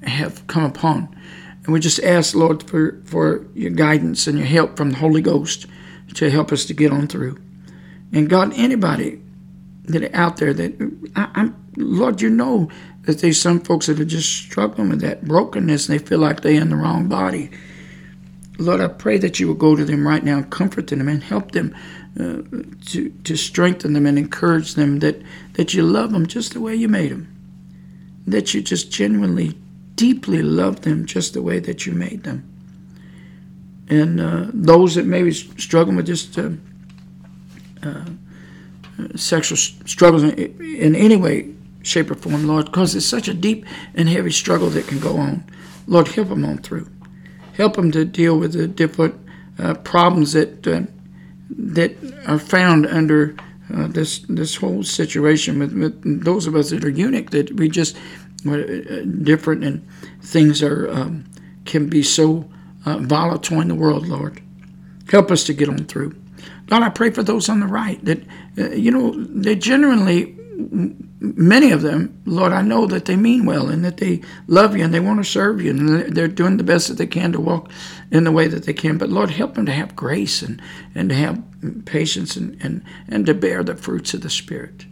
have 0.04 0.46
come 0.46 0.64
upon. 0.64 1.14
And 1.64 1.72
we 1.72 1.80
just 1.80 2.02
ask, 2.02 2.34
Lord, 2.34 2.62
for, 2.62 3.00
for 3.04 3.46
your 3.54 3.70
guidance 3.70 4.26
and 4.26 4.38
your 4.38 4.46
help 4.46 4.76
from 4.76 4.90
the 4.90 4.98
Holy 4.98 5.22
Ghost 5.22 5.66
to 6.14 6.30
help 6.30 6.52
us 6.52 6.64
to 6.66 6.74
get 6.74 6.92
on 6.92 7.06
through. 7.06 7.38
And 8.12 8.28
God, 8.28 8.52
anybody 8.54 9.20
that 9.84 10.14
out 10.14 10.36
there 10.36 10.52
that 10.54 11.10
I, 11.16 11.28
am 11.34 11.64
Lord, 11.76 12.20
you 12.20 12.30
know 12.30 12.70
that 13.02 13.18
there's 13.20 13.40
some 13.40 13.60
folks 13.60 13.86
that 13.86 14.00
are 14.00 14.04
just 14.04 14.30
struggling 14.30 14.90
with 14.90 15.00
that 15.00 15.24
brokenness 15.24 15.88
and 15.88 15.98
they 15.98 16.04
feel 16.04 16.18
like 16.18 16.40
they're 16.40 16.60
in 16.60 16.70
the 16.70 16.76
wrong 16.76 17.08
body. 17.08 17.50
Lord, 18.58 18.80
I 18.80 18.88
pray 18.88 19.18
that 19.18 19.40
you 19.40 19.48
will 19.48 19.54
go 19.54 19.74
to 19.74 19.84
them 19.84 20.06
right 20.06 20.22
now 20.22 20.36
and 20.36 20.50
comfort 20.50 20.86
them 20.86 21.08
and 21.08 21.22
help 21.22 21.52
them 21.52 21.74
uh, 22.18 22.42
to, 22.86 23.10
to 23.24 23.36
strengthen 23.36 23.94
them 23.94 24.06
and 24.06 24.16
encourage 24.16 24.74
them 24.74 25.00
that, 25.00 25.20
that 25.54 25.74
you 25.74 25.82
love 25.82 26.12
them 26.12 26.26
just 26.26 26.52
the 26.52 26.60
way 26.60 26.74
you 26.74 26.88
made 26.88 27.10
them. 27.10 27.28
That 28.26 28.54
you 28.54 28.62
just 28.62 28.92
genuinely, 28.92 29.58
deeply 29.94 30.42
love 30.42 30.82
them 30.82 31.06
just 31.06 31.34
the 31.34 31.42
way 31.42 31.58
that 31.60 31.86
you 31.86 31.92
made 31.92 32.24
them. 32.24 32.50
And 33.88 34.20
uh, 34.20 34.46
those 34.52 34.94
that 34.94 35.06
maybe 35.06 35.32
struggling 35.32 35.96
with 35.96 36.06
just 36.06 36.38
uh, 36.38 36.50
uh 37.82 38.04
sexual 39.16 39.56
struggles 39.56 40.22
in, 40.22 40.94
any 40.94 41.16
way, 41.16 41.52
shape, 41.82 42.10
or 42.10 42.14
form, 42.14 42.46
Lord, 42.46 42.66
because 42.66 42.94
it's 42.94 43.06
such 43.06 43.28
a 43.28 43.34
deep 43.34 43.66
and 43.94 44.08
heavy 44.08 44.30
struggle 44.30 44.70
that 44.70 44.86
can 44.86 45.00
go 45.00 45.16
on. 45.16 45.44
Lord, 45.86 46.08
help 46.08 46.28
them 46.28 46.44
on 46.44 46.58
through. 46.58 46.88
Help 47.54 47.74
them 47.74 47.90
to 47.92 48.04
deal 48.04 48.38
with 48.38 48.52
the 48.52 48.66
different 48.66 49.14
uh, 49.58 49.74
problems 49.74 50.32
that 50.32 50.66
uh, 50.66 50.82
that 51.50 51.96
are 52.26 52.38
found 52.38 52.86
under 52.86 53.36
uh, 53.72 53.86
this 53.88 54.20
this 54.28 54.56
whole 54.56 54.82
situation 54.82 55.58
with, 55.58 55.72
with, 55.72 56.24
those 56.24 56.46
of 56.46 56.54
us 56.54 56.70
that 56.70 56.84
are 56.84 56.90
unique 56.90 57.30
that 57.30 57.52
we 57.52 57.68
just 57.68 57.96
different 58.44 59.64
and 59.64 59.88
things 60.20 60.62
are 60.62 60.90
um, 60.90 61.24
can 61.64 61.88
be 61.88 62.02
so 62.02 62.48
uh, 62.86 62.98
volatile 62.98 63.60
in 63.60 63.68
the 63.68 63.74
world, 63.74 64.06
Lord. 64.06 64.40
Help 65.10 65.30
us 65.30 65.44
to 65.44 65.54
get 65.54 65.68
on 65.68 65.84
through. 65.86 66.14
God, 66.66 66.82
I 66.82 66.88
pray 66.88 67.10
for 67.10 67.22
those 67.22 67.48
on 67.48 67.60
the 67.60 67.66
right 67.66 68.02
that, 68.04 68.20
uh, 68.58 68.70
you 68.70 68.90
know, 68.90 69.12
they 69.12 69.54
generally, 69.54 70.34
many 71.20 71.72
of 71.72 71.82
them, 71.82 72.22
Lord, 72.24 72.52
I 72.52 72.62
know 72.62 72.86
that 72.86 73.04
they 73.04 73.16
mean 73.16 73.44
well 73.44 73.68
and 73.68 73.84
that 73.84 73.98
they 73.98 74.22
love 74.46 74.76
you 74.76 74.84
and 74.84 74.92
they 74.92 75.00
want 75.00 75.22
to 75.22 75.30
serve 75.30 75.60
you 75.60 75.70
and 75.70 76.14
they're 76.14 76.28
doing 76.28 76.56
the 76.56 76.64
best 76.64 76.88
that 76.88 76.98
they 76.98 77.06
can 77.06 77.32
to 77.32 77.40
walk 77.40 77.70
in 78.10 78.24
the 78.24 78.32
way 78.32 78.46
that 78.48 78.64
they 78.64 78.72
can. 78.72 78.96
But 78.96 79.10
Lord, 79.10 79.30
help 79.30 79.54
them 79.54 79.66
to 79.66 79.72
have 79.72 79.96
grace 79.96 80.42
and, 80.42 80.60
and 80.94 81.10
to 81.10 81.14
have 81.14 81.42
patience 81.84 82.36
and, 82.36 82.62
and, 82.62 82.82
and 83.08 83.26
to 83.26 83.34
bear 83.34 83.62
the 83.62 83.76
fruits 83.76 84.14
of 84.14 84.22
the 84.22 84.30
Spirit. 84.30 84.86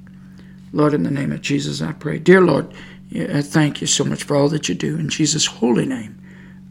Lord, 0.75 0.95
in 0.95 1.03
the 1.03 1.11
name 1.11 1.33
of 1.33 1.43
Jesus, 1.43 1.83
I 1.83 1.93
pray. 1.93 2.19
Dear 2.19 2.41
Lord, 2.41 2.73
I 3.15 3.43
thank 3.43 3.81
you 3.81 3.87
so 3.87 4.05
much 4.05 4.25
for 4.25 4.37
all 4.37 4.49
that 4.49 4.69
you 4.69 4.75
do. 4.75 4.97
In 4.99 5.09
Jesus' 5.09 5.47
holy 5.47 5.87
name, 5.87 6.21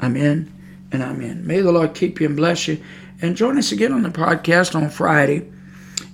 amen 0.02 0.52
and 0.92 1.04
amen. 1.04 1.46
May 1.46 1.62
the 1.62 1.72
Lord 1.72 1.94
keep 1.94 2.20
you 2.20 2.28
and 2.28 2.36
bless 2.36 2.68
you 2.68 2.82
and 3.22 3.36
join 3.36 3.58
us 3.58 3.72
again 3.72 3.94
on 3.94 4.04
the 4.04 4.10
podcast 4.10 4.76
on 4.76 4.90
Friday. 4.90 5.50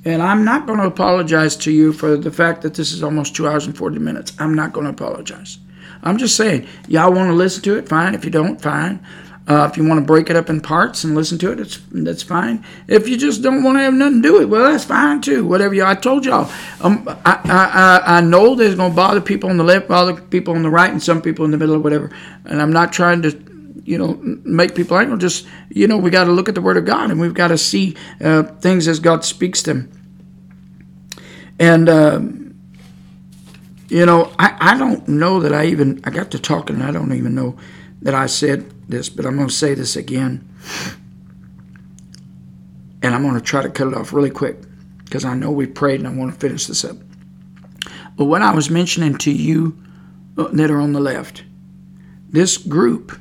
And 0.04 0.22
I'm 0.22 0.44
not 0.44 0.66
going 0.66 0.80
to 0.80 0.86
apologize 0.86 1.56
to 1.58 1.72
you 1.72 1.94
for 1.94 2.18
the 2.18 2.32
fact 2.32 2.62
that 2.62 2.74
this 2.74 2.92
is 2.92 3.04
almost 3.04 3.36
two 3.36 3.48
hours 3.48 3.66
and 3.66 3.78
40 3.78 4.00
minutes. 4.00 4.34
I'm 4.40 4.54
not 4.54 4.74
going 4.74 4.86
to 4.86 4.92
apologize. 4.92 5.60
I'm 6.04 6.18
just 6.18 6.36
saying, 6.36 6.68
y'all 6.88 7.12
want 7.14 7.30
to 7.30 7.34
listen 7.34 7.64
to 7.64 7.78
it, 7.78 7.90
fine. 7.90 8.14
If 8.14 8.24
you 8.24 8.32
don't, 8.32 8.62
fine. 8.62 9.06
Uh, 9.48 9.66
if 9.72 9.78
you 9.78 9.88
want 9.88 9.98
to 9.98 10.06
break 10.06 10.30
it 10.30 10.36
up 10.36 10.50
in 10.50 10.60
parts 10.60 11.06
and 11.06 11.16
listen 11.16 11.38
to 11.38 11.52
it, 11.54 11.60
it's, 11.60 11.80
that's 11.92 12.22
fine. 12.22 12.66
If 12.88 13.08
you 13.08 13.16
just 13.16 13.42
don't 13.42 13.64
want 13.64 13.78
to 13.78 13.82
have 13.82 13.94
nothing 13.94 14.22
to 14.22 14.28
do 14.28 14.42
it, 14.42 14.50
well, 14.50 14.70
that's 14.70 14.84
fine 14.84 15.22
too. 15.22 15.46
Whatever 15.46 15.74
you, 15.74 15.86
I 15.86 15.96
told 15.96 16.26
y'all, 16.26 16.52
um, 16.82 17.08
I, 17.26 17.40
I, 17.46 18.18
I 18.18 18.22
know 18.22 18.56
there's 18.56 18.76
going 18.76 18.92
to 18.92 18.96
bother 18.96 19.22
people 19.22 19.50
on 19.50 19.56
the 19.56 19.64
left, 19.64 19.88
bother 19.88 20.20
people 20.20 20.54
on 20.54 20.64
the 20.64 20.70
right, 20.70 20.92
and 20.92 21.02
some 21.02 21.22
people 21.22 21.46
in 21.46 21.52
the 21.52 21.58
middle 21.58 21.76
or 21.76 21.80
whatever. 21.80 22.12
And 22.44 22.62
I'm 22.62 22.74
not 22.74 22.92
trying 22.92 23.22
to 23.22 23.48
you 23.88 23.98
know 23.98 24.20
make 24.22 24.76
people 24.76 24.98
angry. 24.98 25.18
Just 25.18 25.48
you 25.70 25.88
know 25.88 25.98
we 25.98 26.10
got 26.10 26.26
to 26.26 26.32
look 26.32 26.50
at 26.50 26.56
the 26.56 26.62
Word 26.62 26.76
of 26.76 26.84
God 26.84 27.10
and 27.10 27.20
we've 27.20 27.34
got 27.34 27.48
to 27.48 27.58
see 27.58 27.96
uh, 28.22 28.44
things 28.44 28.88
as 28.88 29.00
God 29.00 29.24
speaks 29.24 29.62
them. 29.62 29.90
And 31.58 31.88
uh, 31.88 32.20
you 33.88 34.06
know 34.06 34.34
I, 34.38 34.58
I 34.60 34.78
don't 34.78 35.08
know 35.08 35.40
that 35.40 35.54
I 35.54 35.68
even 35.68 36.02
I 36.04 36.10
got 36.10 36.32
to 36.32 36.40
talking 36.40 36.82
I 36.82 36.92
don't 36.92 37.14
even 37.14 37.34
know 37.34 37.58
that 38.08 38.16
I 38.16 38.28
said 38.28 38.72
this, 38.90 39.10
but 39.10 39.26
I'm 39.26 39.36
going 39.36 39.50
to 39.50 39.54
say 39.54 39.74
this 39.74 39.98
again. 39.98 40.48
And 43.02 43.14
I'm 43.14 43.22
going 43.22 43.36
to 43.36 43.42
try 43.42 43.62
to 43.62 43.70
cut 43.70 43.90
it 43.90 43.94
off 43.94 44.14
really 44.14 44.30
quick 44.30 44.56
because 45.04 45.26
I 45.26 45.36
know 45.36 45.52
we 45.52 45.68
prayed 45.68 46.00
and 46.00 46.08
I 46.08 46.14
want 46.14 46.34
to 46.34 46.40
finish 46.40 46.68
this 46.68 46.86
up. 46.86 46.96
But 48.16 48.24
what 48.24 48.42
I 48.42 48.56
was 48.56 48.70
mentioning 48.70 49.18
to 49.18 49.32
you 49.34 49.78
uh, 50.38 50.48
that 50.54 50.72
are 50.72 50.80
on 50.80 50.94
the 50.94 51.02
left, 51.02 51.44
this 52.30 52.58
group 52.58 53.20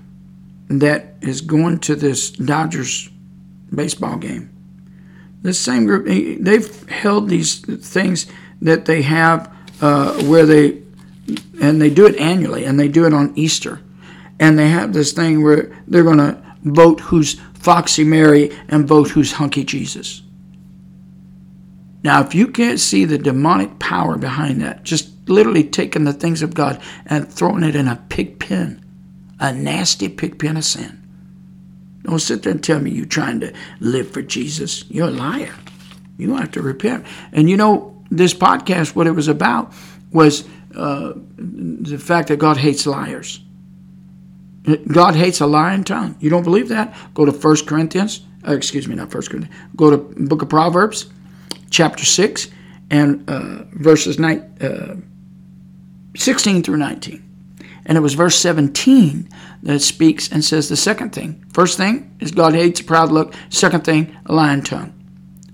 that 0.68 1.16
is 1.20 1.40
going 1.40 1.80
to 1.80 1.96
this 1.96 2.30
Dodgers 2.30 3.10
baseball 3.74 4.18
game. 4.18 4.50
This 5.42 5.58
same 5.58 5.86
group, 5.86 6.06
they've 6.06 6.88
held 6.88 7.28
these 7.28 7.58
things 7.58 8.28
that 8.62 8.84
they 8.84 9.02
have 9.02 9.52
uh, 9.80 10.12
where 10.26 10.46
they, 10.46 10.80
and 11.60 11.82
they 11.82 11.90
do 11.90 12.06
it 12.06 12.14
annually, 12.20 12.64
and 12.64 12.78
they 12.78 12.86
do 12.86 13.04
it 13.04 13.12
on 13.12 13.32
Easter. 13.34 13.80
And 14.38 14.58
they 14.58 14.68
have 14.68 14.92
this 14.92 15.12
thing 15.12 15.42
where 15.42 15.76
they're 15.86 16.02
going 16.02 16.18
to 16.18 16.42
vote 16.62 17.00
who's 17.00 17.40
Foxy 17.54 18.04
Mary 18.04 18.56
and 18.68 18.86
vote 18.86 19.08
who's 19.10 19.32
Hunky 19.32 19.64
Jesus. 19.64 20.22
Now, 22.02 22.22
if 22.22 22.34
you 22.34 22.48
can't 22.48 22.78
see 22.78 23.04
the 23.04 23.18
demonic 23.18 23.78
power 23.78 24.16
behind 24.16 24.60
that, 24.60 24.84
just 24.84 25.28
literally 25.28 25.64
taking 25.64 26.04
the 26.04 26.12
things 26.12 26.42
of 26.42 26.54
God 26.54 26.80
and 27.06 27.28
throwing 27.28 27.64
it 27.64 27.74
in 27.74 27.88
a 27.88 27.96
pig 28.08 28.38
pen 28.38 28.86
a 29.38 29.52
nasty 29.52 30.08
pig 30.08 30.38
pen 30.38 30.56
of 30.56 30.64
sin. 30.64 31.02
Don't 32.02 32.18
sit 32.18 32.42
there 32.42 32.52
and 32.52 32.62
tell 32.62 32.80
me 32.80 32.90
you're 32.90 33.04
trying 33.04 33.40
to 33.40 33.52
live 33.80 34.10
for 34.10 34.22
Jesus. 34.22 34.88
You're 34.88 35.08
a 35.08 35.12
liar. 35.12 35.54
You 36.18 36.34
have 36.36 36.52
to 36.52 36.62
repent. 36.62 37.04
And 37.32 37.50
you 37.50 37.56
know, 37.56 38.02
this 38.10 38.32
podcast, 38.32 38.94
what 38.94 39.06
it 39.06 39.12
was 39.12 39.28
about 39.28 39.72
was 40.12 40.44
uh, 40.74 41.12
the 41.36 41.98
fact 41.98 42.28
that 42.28 42.38
God 42.38 42.56
hates 42.56 42.86
liars. 42.86 43.40
God 44.88 45.14
hates 45.14 45.40
a 45.40 45.46
lying 45.46 45.84
tongue. 45.84 46.16
You 46.20 46.30
don't 46.30 46.42
believe 46.42 46.68
that? 46.68 46.96
Go 47.14 47.24
to 47.24 47.32
1 47.32 47.56
Corinthians, 47.66 48.22
uh, 48.46 48.52
excuse 48.52 48.88
me, 48.88 48.94
not 48.94 49.12
1 49.12 49.22
Corinthians. 49.24 49.54
Go 49.76 49.90
to 49.90 49.96
Book 49.96 50.42
of 50.42 50.48
Proverbs, 50.48 51.06
chapter 51.70 52.04
6, 52.04 52.48
and 52.90 53.28
uh, 53.28 53.64
verses 53.72 54.18
nine, 54.18 54.40
uh, 54.60 54.96
16 56.16 56.62
through 56.62 56.76
19. 56.78 57.22
And 57.86 57.96
it 57.96 58.00
was 58.00 58.14
verse 58.14 58.36
17 58.38 59.28
that 59.62 59.80
speaks 59.80 60.30
and 60.30 60.44
says 60.44 60.68
the 60.68 60.76
second 60.76 61.10
thing. 61.10 61.44
First 61.52 61.76
thing 61.76 62.16
is 62.20 62.32
God 62.32 62.54
hates 62.54 62.80
a 62.80 62.84
proud 62.84 63.12
look. 63.12 63.34
Second 63.48 63.84
thing, 63.84 64.16
a 64.26 64.32
lying 64.32 64.62
tongue. 64.62 64.92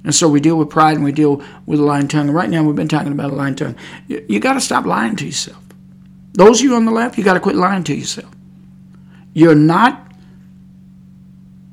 And 0.04 0.14
so 0.14 0.28
we 0.28 0.40
deal 0.40 0.56
with 0.56 0.70
pride 0.70 0.96
and 0.96 1.04
we 1.04 1.12
deal 1.12 1.42
with 1.66 1.78
a 1.78 1.84
lying 1.84 2.08
tongue. 2.08 2.28
And 2.28 2.34
right 2.34 2.48
now 2.48 2.62
we've 2.62 2.74
been 2.74 2.88
talking 2.88 3.12
about 3.12 3.30
a 3.30 3.34
lying 3.34 3.54
tongue. 3.54 3.76
You, 4.08 4.24
you 4.28 4.40
got 4.40 4.54
to 4.54 4.60
stop 4.60 4.86
lying 4.86 5.16
to 5.16 5.26
yourself. 5.26 5.62
Those 6.32 6.60
of 6.60 6.64
you 6.64 6.74
on 6.74 6.86
the 6.86 6.90
left, 6.90 7.18
you 7.18 7.24
got 7.24 7.34
to 7.34 7.40
quit 7.40 7.56
lying 7.56 7.84
to 7.84 7.94
yourself. 7.94 8.34
You're 9.32 9.54
not 9.54 10.12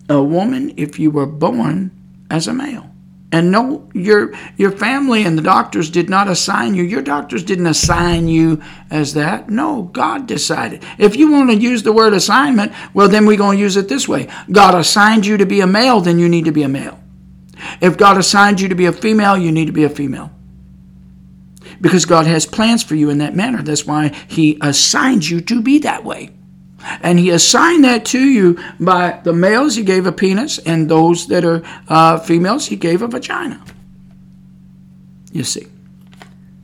a 0.07 0.21
woman 0.21 0.73
if 0.77 0.99
you 0.99 1.11
were 1.11 1.25
born 1.25 1.91
as 2.29 2.47
a 2.47 2.53
male. 2.53 2.89
And 3.31 3.51
no, 3.51 3.87
your 3.93 4.33
your 4.57 4.71
family 4.71 5.23
and 5.23 5.37
the 5.37 5.43
doctors 5.43 5.91
did 5.91 6.09
not 6.09 6.27
assign 6.27 6.73
you. 6.73 6.83
Your 6.83 7.03
doctors 7.03 7.43
didn't 7.43 7.67
assign 7.67 8.27
you 8.27 8.59
as 8.89 9.13
that. 9.13 9.49
No, 9.51 9.83
God 9.83 10.25
decided. 10.25 10.83
If 10.97 11.15
you 11.15 11.31
want 11.31 11.51
to 11.51 11.55
use 11.55 11.83
the 11.83 11.93
word 11.93 12.13
assignment, 12.13 12.71
well, 12.95 13.07
then 13.07 13.27
we're 13.27 13.37
going 13.37 13.57
to 13.57 13.63
use 13.63 13.77
it 13.77 13.87
this 13.87 14.07
way. 14.07 14.27
God 14.51 14.73
assigned 14.73 15.27
you 15.27 15.37
to 15.37 15.45
be 15.45 15.61
a 15.61 15.67
male, 15.67 16.01
then 16.01 16.17
you 16.17 16.27
need 16.27 16.45
to 16.45 16.51
be 16.51 16.63
a 16.63 16.69
male. 16.69 16.99
If 17.81 17.97
God 17.97 18.17
assigned 18.17 18.61
you 18.61 18.69
to 18.69 18.75
be 18.75 18.87
a 18.87 18.91
female, 18.93 19.37
you 19.37 19.51
need 19.51 19.65
to 19.65 19.73
be 19.73 19.83
a 19.83 19.89
female. 19.89 20.31
Because 21.79 22.05
God 22.05 22.25
has 22.25 22.47
plans 22.47 22.81
for 22.81 22.95
you 22.95 23.11
in 23.11 23.19
that 23.19 23.35
manner. 23.35 23.61
That's 23.61 23.85
why 23.85 24.07
He 24.27 24.57
assigned 24.59 25.29
you 25.29 25.39
to 25.41 25.61
be 25.61 25.77
that 25.79 26.03
way. 26.03 26.31
And 27.01 27.19
he 27.19 27.29
assigned 27.29 27.83
that 27.83 28.05
to 28.05 28.19
you 28.19 28.57
by 28.79 29.19
the 29.23 29.33
males, 29.33 29.75
he 29.75 29.83
gave 29.83 30.05
a 30.05 30.11
penis, 30.11 30.59
and 30.59 30.89
those 30.89 31.27
that 31.27 31.43
are 31.43 31.61
uh, 31.87 32.19
females, 32.19 32.67
he 32.67 32.75
gave 32.75 33.01
a 33.01 33.07
vagina. 33.07 33.63
You 35.31 35.43
see. 35.43 35.67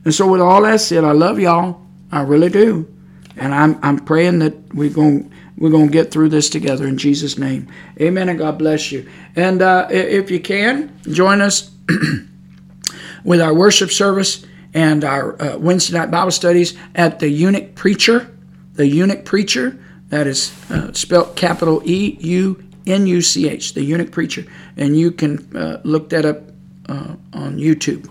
And 0.04 0.14
so, 0.14 0.30
with 0.30 0.40
all 0.40 0.62
that 0.62 0.80
said, 0.80 1.04
I 1.04 1.12
love 1.12 1.38
y'all. 1.38 1.80
I 2.10 2.22
really 2.22 2.48
do. 2.48 2.92
And 3.36 3.54
I'm, 3.54 3.78
I'm 3.82 3.98
praying 3.98 4.38
that 4.38 4.74
we're 4.74 4.90
going 4.90 5.30
we're 5.58 5.70
going 5.70 5.86
to 5.86 5.92
get 5.92 6.10
through 6.10 6.28
this 6.28 6.50
together 6.50 6.86
in 6.86 6.98
Jesus' 6.98 7.38
name. 7.38 7.68
Amen. 8.00 8.28
And 8.28 8.38
God 8.38 8.58
bless 8.58 8.92
you. 8.92 9.08
And 9.34 9.62
uh, 9.62 9.88
if 9.90 10.30
you 10.30 10.38
can, 10.38 11.00
join 11.10 11.40
us 11.40 11.70
with 13.24 13.40
our 13.40 13.54
worship 13.54 13.90
service 13.90 14.44
and 14.74 15.02
our 15.02 15.40
uh, 15.40 15.56
Wednesday 15.56 15.96
night 15.96 16.10
Bible 16.10 16.30
studies 16.30 16.76
at 16.94 17.20
the 17.20 17.28
Eunuch 17.28 17.74
Preacher. 17.74 18.30
The 18.74 18.86
Eunuch 18.86 19.24
Preacher 19.24 19.82
that 20.08 20.26
is 20.26 20.54
uh, 20.70 20.92
spelled 20.92 21.36
capital 21.36 21.82
E 21.84 22.16
U 22.20 22.62
N 22.86 23.06
U 23.06 23.20
C 23.20 23.48
H, 23.48 23.74
the 23.74 23.82
eunuch 23.82 24.12
preacher. 24.12 24.44
And 24.76 24.96
you 24.96 25.10
can 25.10 25.56
uh, 25.56 25.80
look 25.84 26.10
that 26.10 26.24
up 26.24 26.42
uh, 26.88 27.16
on 27.32 27.58
YouTube. 27.58 28.08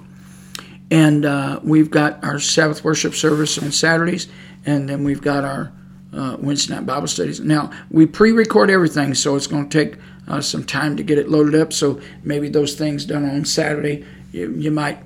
And 0.92 1.26
uh, 1.26 1.60
we've 1.64 1.90
got 1.90 2.24
our 2.24 2.40
Sabbath 2.40 2.84
worship 2.84 3.16
service 3.16 3.58
on 3.58 3.72
Saturdays, 3.72 4.28
and 4.66 4.88
then 4.88 5.04
we've 5.04 5.22
got 5.22 5.44
our 5.44 5.72
uh, 6.14 6.38
Wednesday 6.40 6.76
night 6.76 6.86
Bible 6.86 7.08
studies. 7.08 7.40
Now, 7.40 7.72
we 7.90 8.06
pre 8.06 8.32
record 8.32 8.70
everything, 8.70 9.16
so 9.16 9.36
it's 9.36 9.48
going 9.48 9.68
to 9.68 9.86
take 9.86 9.98
uh, 10.28 10.42
some 10.42 10.64
time 10.64 10.96
to 10.98 11.04
get 11.04 11.18
it 11.18 11.30
loaded 11.30 11.56
up. 11.60 11.74
So 11.74 12.00
maybe 12.24 12.50
those 12.50 12.76
things 12.76 13.06
done 13.06 13.28
on 13.28 13.46
Saturday, 13.46 14.06
you, 14.32 14.54
you 14.58 14.72
might 14.72 15.00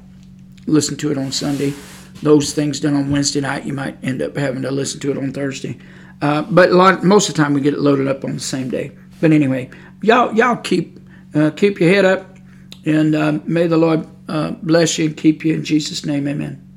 listen 0.67 0.97
to 0.97 1.11
it 1.11 1.17
on 1.17 1.31
Sunday. 1.31 1.73
Those 2.21 2.53
things 2.53 2.79
done 2.79 2.95
on 2.95 3.11
Wednesday 3.11 3.39
night, 3.39 3.65
you 3.65 3.73
might 3.73 3.97
end 4.03 4.21
up 4.21 4.35
having 4.35 4.61
to 4.63 4.71
listen 4.71 4.99
to 5.01 5.11
it 5.11 5.17
on 5.17 5.31
Thursday. 5.31 5.77
Uh, 6.21 6.41
but 6.43 6.71
lot, 6.71 7.03
most 7.03 7.29
of 7.29 7.35
the 7.35 7.41
time 7.41 7.53
we 7.53 7.61
get 7.61 7.73
it 7.73 7.79
loaded 7.79 8.07
up 8.07 8.23
on 8.23 8.33
the 8.33 8.39
same 8.39 8.69
day. 8.69 8.91
But 9.21 9.31
anyway, 9.31 9.69
y'all 10.01 10.33
y'all 10.33 10.57
keep 10.57 10.99
uh, 11.33 11.51
keep 11.51 11.79
your 11.79 11.89
head 11.89 12.05
up, 12.05 12.37
and 12.85 13.15
uh, 13.15 13.39
may 13.45 13.67
the 13.67 13.77
Lord 13.77 14.07
uh, 14.27 14.51
bless 14.51 14.97
you 14.97 15.05
and 15.05 15.17
keep 15.17 15.45
you 15.45 15.53
in 15.53 15.63
Jesus' 15.63 16.05
name. 16.05 16.27
Amen. 16.27 16.68